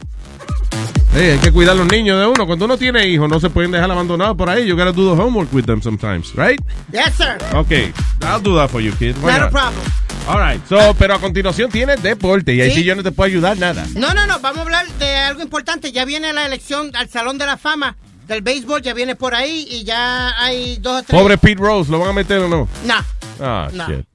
Hey, 1.14 1.31
hay 1.31 1.40
que 1.40 1.51
cuidar 1.51 1.73
a 1.75 1.77
los 1.80 1.88
niños 1.91 2.17
de 2.19 2.25
uno. 2.25 2.48
Cuando 2.48 2.64
uno 2.65 2.77
tiene 2.77 3.06
hijos, 3.07 3.27
no 3.30 3.38
se 3.40 3.49
pueden 3.49 3.72
dejar 3.72 3.91
abandonados 3.91 4.38
por 4.38 4.49
ahí. 4.49 4.65
You 4.65 4.77
gotta 4.77 4.93
do 4.93 5.14
the 5.14 5.22
homework 5.22 5.51
with 5.53 5.65
them 5.65 5.81
sometimes, 5.81 6.33
right? 6.35 6.59
Yes, 6.93 7.15
sir. 7.17 7.38
Okay, 7.53 7.91
I'll 8.22 8.41
do 8.41 8.56
that 8.56 8.69
for 8.69 8.80
you, 8.81 8.93
kid. 8.93 9.15
Why 9.22 9.31
Not 9.33 9.41
a 9.43 9.49
problem. 9.49 9.83
All 10.27 10.38
right. 10.40 10.61
So, 10.69 10.93
pero 10.98 11.15
a 11.15 11.19
continuación 11.19 11.69
tienes 11.69 12.01
deporte 12.01 12.53
y 12.53 12.61
ahí 12.61 12.72
Sí. 12.72 12.83
yo 12.85 12.95
no 12.95 13.03
te 13.03 13.11
puedo 13.11 13.27
ayudar 13.27 13.57
nada. 13.57 13.85
No, 13.95 14.14
no, 14.14 14.25
no, 14.25 14.40
vamos 14.40 14.59
a 14.59 14.61
hablar 14.61 14.88
de 14.99 15.15
algo 15.17 15.41
importante. 15.41 15.91
Ya 15.91 16.06
viene 16.06 16.31
la 16.31 16.45
elección 16.45 16.91
al 16.95 17.09
Salón 17.09 17.38
de 17.38 17.45
la 17.45 17.57
Fama 17.57 17.98
del 18.27 18.41
béisbol, 18.41 18.81
ya 18.81 18.93
viene 18.93 19.15
por 19.17 19.35
ahí 19.35 19.67
y 19.69 19.83
ya 19.83 20.40
hay 20.41 20.77
dos 20.77 21.01
o 21.01 21.03
tres. 21.03 21.19
Pobre 21.19 21.38
Pete 21.38 21.61
Rose, 21.61 21.91
¿lo 21.91 21.99
van 21.99 22.09
a 22.11 22.14
meter 22.14 22.40
o 22.40 22.48
no? 22.48 22.69
No. 22.85 22.95
Ah, 23.41 23.67
No. 23.73 23.88
shit. 23.88 24.06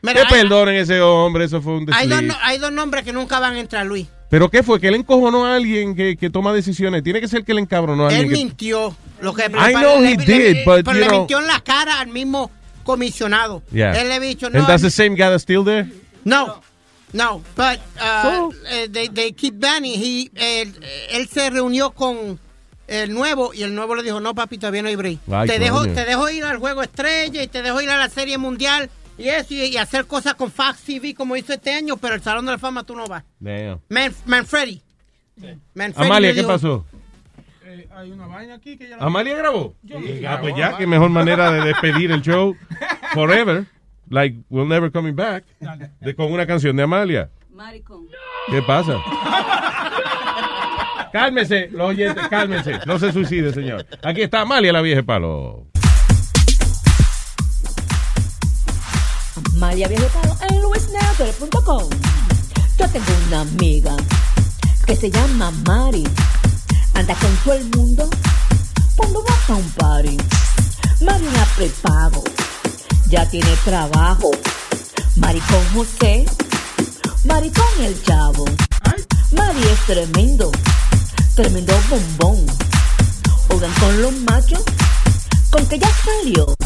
Mira, 0.00 0.24
que 0.26 0.34
hay- 0.34 0.40
perdonen 0.42 0.76
ese 0.76 1.00
hombre, 1.02 1.44
eso 1.44 1.60
fue 1.60 1.74
un 1.74 1.86
Hay 1.92 2.06
dos, 2.08 2.20
desliz. 2.20 2.36
hay 2.42 2.58
dos 2.58 2.72
nombres 2.72 3.04
que 3.04 3.12
nunca 3.12 3.40
van 3.40 3.56
a 3.56 3.60
entrar, 3.60 3.84
Luis. 3.84 4.06
¿Pero 4.28 4.50
qué 4.50 4.62
fue? 4.62 4.80
¿Que 4.80 4.88
él 4.88 4.94
encojonó 4.96 5.46
a 5.46 5.54
alguien 5.56 5.94
que, 5.94 6.16
que 6.16 6.30
toma 6.30 6.52
decisiones? 6.52 7.02
Tiene 7.02 7.20
que 7.20 7.28
ser 7.28 7.44
que 7.44 7.52
él 7.52 7.58
encabronó 7.58 8.06
a 8.06 8.10
Él 8.10 8.22
alguien. 8.22 8.30
que- 8.30 8.36
mintió. 8.44 8.96
Lo 9.20 9.32
que 9.34 9.44
I 9.44 9.72
know 9.74 10.02
he 10.02 10.16
did, 10.16 10.64
but, 10.64 10.84
pero 10.84 10.92
you 10.92 11.00
le 11.00 11.06
know- 11.06 11.18
mintió 11.20 11.38
en 11.38 11.46
la 11.46 11.60
cara 11.60 12.00
al 12.00 12.08
mismo 12.08 12.50
comisionado. 12.84 13.62
Yeah. 13.72 13.92
Él 14.00 14.08
le 14.08 14.20
dicho, 14.20 14.50
no, 14.50 14.58
And 14.58 14.66
that's 14.66 14.82
the 14.82 14.90
same 14.90 15.10
guy 15.10 15.28
that's 15.30 15.42
still 15.42 15.64
there? 15.64 15.86
no, 16.24 16.60
no, 17.12 17.42
but 17.56 17.78
uh, 18.02 18.50
eh, 18.68 18.88
they, 18.90 19.08
they 19.08 19.32
keep 19.32 19.54
banning. 19.58 19.94
He, 19.94 20.30
él, 20.34 20.74
él 21.10 21.28
se 21.28 21.48
reunió 21.50 21.92
con 21.92 22.38
el 22.88 23.12
nuevo 23.14 23.54
y 23.54 23.62
el 23.62 23.74
nuevo 23.74 23.94
le 23.94 24.02
dijo, 24.02 24.20
no, 24.20 24.34
papi, 24.34 24.58
todavía 24.58 24.82
no 24.82 24.88
hay 24.88 24.96
break. 24.96 25.18
Ay, 25.32 25.48
te, 25.48 25.58
dejo, 25.58 25.86
te 25.86 26.04
dejo 26.04 26.28
ir 26.30 26.44
al 26.44 26.58
juego 26.58 26.82
estrella 26.82 27.42
y 27.42 27.46
te 27.48 27.62
dejo 27.62 27.80
ir 27.80 27.90
a 27.90 27.96
la 27.96 28.08
serie 28.10 28.38
mundial 28.38 28.90
y 29.18 29.28
eso 29.28 29.54
y, 29.54 29.62
y 29.64 29.76
hacer 29.76 30.06
cosas 30.06 30.34
con 30.34 30.50
Fox 30.50 30.82
TV 30.84 31.14
como 31.14 31.36
hizo 31.36 31.52
este 31.52 31.72
año, 31.72 31.96
pero 31.96 32.14
el 32.14 32.22
Salón 32.22 32.44
de 32.46 32.52
la 32.52 32.58
Fama 32.58 32.84
tú 32.84 32.94
no 32.96 33.06
vas. 33.06 33.24
Damn. 33.40 33.80
Man, 33.88 34.12
Manfredi. 34.26 34.82
Manfredi 35.74 36.06
Amalia, 36.06 36.30
¿qué 36.32 36.36
dijo- 36.40 36.48
pasó? 36.48 36.84
Eh, 37.64 37.88
hay 37.94 38.10
una 38.12 38.26
vaina 38.26 38.54
aquí 38.54 38.76
que 38.78 38.88
ya 38.88 38.96
¿Amalia 39.00 39.36
grabó? 39.36 39.74
Ah, 40.28 40.38
pues 40.40 40.54
ya, 40.56 40.76
qué 40.76 40.86
mejor 40.86 41.10
manera 41.10 41.50
de 41.50 41.62
despedir 41.62 42.10
el 42.12 42.22
show 42.22 42.56
forever. 43.14 43.66
Like, 44.08 44.36
we'll 44.50 44.68
never 44.68 44.90
coming 44.92 45.16
back. 45.16 45.44
De, 46.00 46.14
con 46.14 46.30
una 46.32 46.46
canción 46.46 46.76
de 46.76 46.84
Amalia. 46.84 47.28
Maricón. 47.52 48.06
¿Qué 48.50 48.62
pasa? 48.62 48.98
Cálmese, 51.12 51.68
los 51.72 51.88
oyentes, 51.90 52.28
cálmese. 52.28 52.78
No 52.86 52.98
se 52.98 53.12
suicide, 53.12 53.52
señor. 53.52 53.86
Aquí 54.02 54.22
está 54.22 54.42
Amalia, 54.42 54.72
la 54.72 54.82
vieja 54.82 55.02
palo. 55.02 55.66
María 59.56 59.88
Viajeparo 59.88 60.36
en 60.50 60.60
luisnether.com. 60.60 61.88
Yo 62.78 62.88
tengo 62.90 63.06
una 63.28 63.40
amiga 63.40 63.96
que 64.84 64.94
se 64.94 65.10
llama 65.10 65.50
Mari. 65.66 66.04
Anda 66.92 67.14
con 67.14 67.34
todo 67.36 67.54
el 67.54 67.64
mundo 67.74 68.10
cuando 68.96 69.22
vas 69.22 69.50
a 69.50 69.54
un 69.54 69.70
party. 69.70 70.18
Mari 71.00 71.24
la 71.24 71.44
prepago, 71.56 72.22
ya 73.08 73.28
tiene 73.30 73.56
trabajo. 73.64 74.30
Mari 75.16 75.40
con 75.40 75.64
José, 75.74 76.26
Mari 77.24 77.50
con 77.50 77.84
el 77.84 78.02
chavo. 78.02 78.44
Mari 79.32 79.62
es 79.62 79.80
tremendo, 79.86 80.52
tremendo 81.34 81.72
bombón. 81.88 82.46
Oigan 83.48 83.72
con 83.80 84.02
los 84.02 84.12
machos, 84.20 84.62
con 85.50 85.66
que 85.66 85.78
ya 85.78 85.88
salió. 86.04 86.56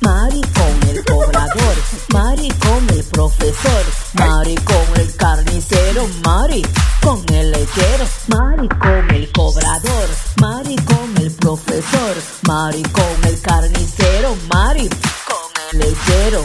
Mari 0.00 0.40
con 0.40 0.88
el 0.88 1.04
cobrador, 1.04 1.76
Mari 2.12 2.48
con 2.50 2.90
el 2.90 3.04
profesor, 3.04 3.84
Mari 4.14 4.54
con 4.56 5.00
el 5.00 5.16
carnicero, 5.16 6.06
Mari 6.24 6.62
con 7.00 7.24
el 7.32 7.50
lechero, 7.50 8.04
Mari 8.28 8.68
con 8.68 9.10
el 9.14 9.32
cobrador, 9.32 10.08
Mari 10.40 10.76
con 10.76 11.16
el 11.18 11.30
profesor, 11.32 12.16
Mari 12.46 12.82
con 12.82 13.24
el 13.24 13.40
carnicero, 13.40 14.36
Mari 14.52 14.88
con 14.88 15.72
el 15.72 15.78
lechero. 15.78 16.44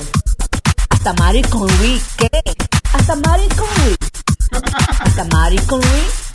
Hasta 0.89 1.13
Mari 1.13 1.41
con 1.43 1.67
Luis, 1.77 2.03
¿qué? 2.17 2.29
Hasta 2.93 3.15
Mari 3.15 3.47
con 3.49 3.67
Luis. 3.83 3.97
Hasta 4.99 5.23
Mari 5.25 5.57
con 5.59 5.79
Luis. 5.79 6.32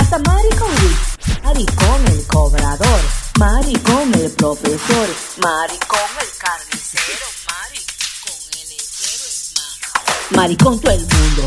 Hasta 0.00 0.18
Mari 0.18 0.48
con 0.58 0.68
Luis. 0.80 0.98
Mari 1.44 1.66
con 1.66 2.08
el 2.08 2.26
cobrador. 2.26 3.00
Mari 3.38 3.74
con 3.80 4.14
el 4.14 4.30
profesor. 4.32 5.08
Mari 5.42 5.78
con 5.86 6.10
el 6.20 6.30
carnicero. 6.38 7.26
Mari 7.48 7.80
con 8.24 8.38
el 8.60 8.68
lechero. 8.70 9.24
es 9.28 9.52
más. 9.56 10.36
Mari 10.36 10.56
con 10.56 10.80
todo 10.80 10.92
el 10.92 11.00
mundo. 11.00 11.42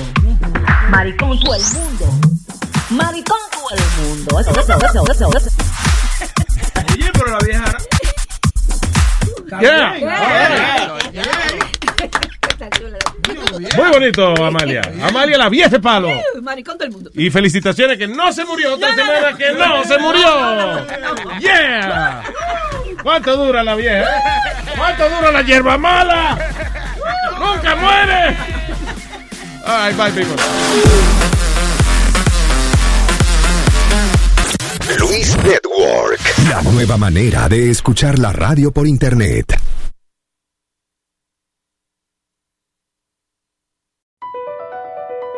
Mari 0.89 1.17
con 1.17 1.39
todo 1.39 1.55
el 1.55 1.63
mundo. 1.63 2.05
Mari 2.91 3.23
con 3.23 3.39
todo 3.51 3.69
el 3.71 3.83
mundo. 4.05 4.39
Eso, 4.39 4.51
eso, 4.51 4.77
eso, 4.77 5.11
eso, 5.11 5.37
eso. 5.37 5.49
Oye, 6.93 7.11
pero 7.13 7.27
la 7.27 7.39
vieja. 7.39 7.77
Yeah. 9.61 9.93
Muy 13.59 13.89
bonito, 13.91 14.33
Amalia. 14.43 14.81
Amalia, 15.01 15.37
la 15.37 15.49
vieja 15.49 15.79
palo. 15.79 16.09
Maricón 16.41 16.77
todo 16.77 16.85
el 16.87 16.91
mundo. 16.91 17.09
Y 17.13 17.29
felicitaciones 17.29 17.97
que 17.97 18.07
no 18.07 18.31
se 18.31 18.45
murió. 18.45 18.73
Otra 18.75 18.95
semana 18.95 19.37
que 19.37 19.51
no 19.51 19.83
se 19.83 19.97
murió. 19.97 20.85
Yeah. 21.39 22.23
¿Cuánto 23.01 23.35
dura 23.37 23.63
la 23.63 23.75
vieja? 23.75 24.05
¿Cuánto 24.77 25.09
dura 25.09 25.31
la 25.31 25.41
hierba 25.41 25.77
mala? 25.77 26.37
¡Nunca 27.39 27.75
muere! 27.75 28.37
All 29.65 29.87
right, 29.87 29.97
bye, 29.97 30.11
people. 30.11 30.35
Luis 34.99 35.35
Network. 35.37 36.19
La 36.49 36.61
nueva 36.61 36.97
manera 36.97 37.47
de 37.47 37.69
escuchar 37.69 38.19
la 38.19 38.33
radio 38.33 38.71
por 38.71 38.87
internet. 38.87 39.57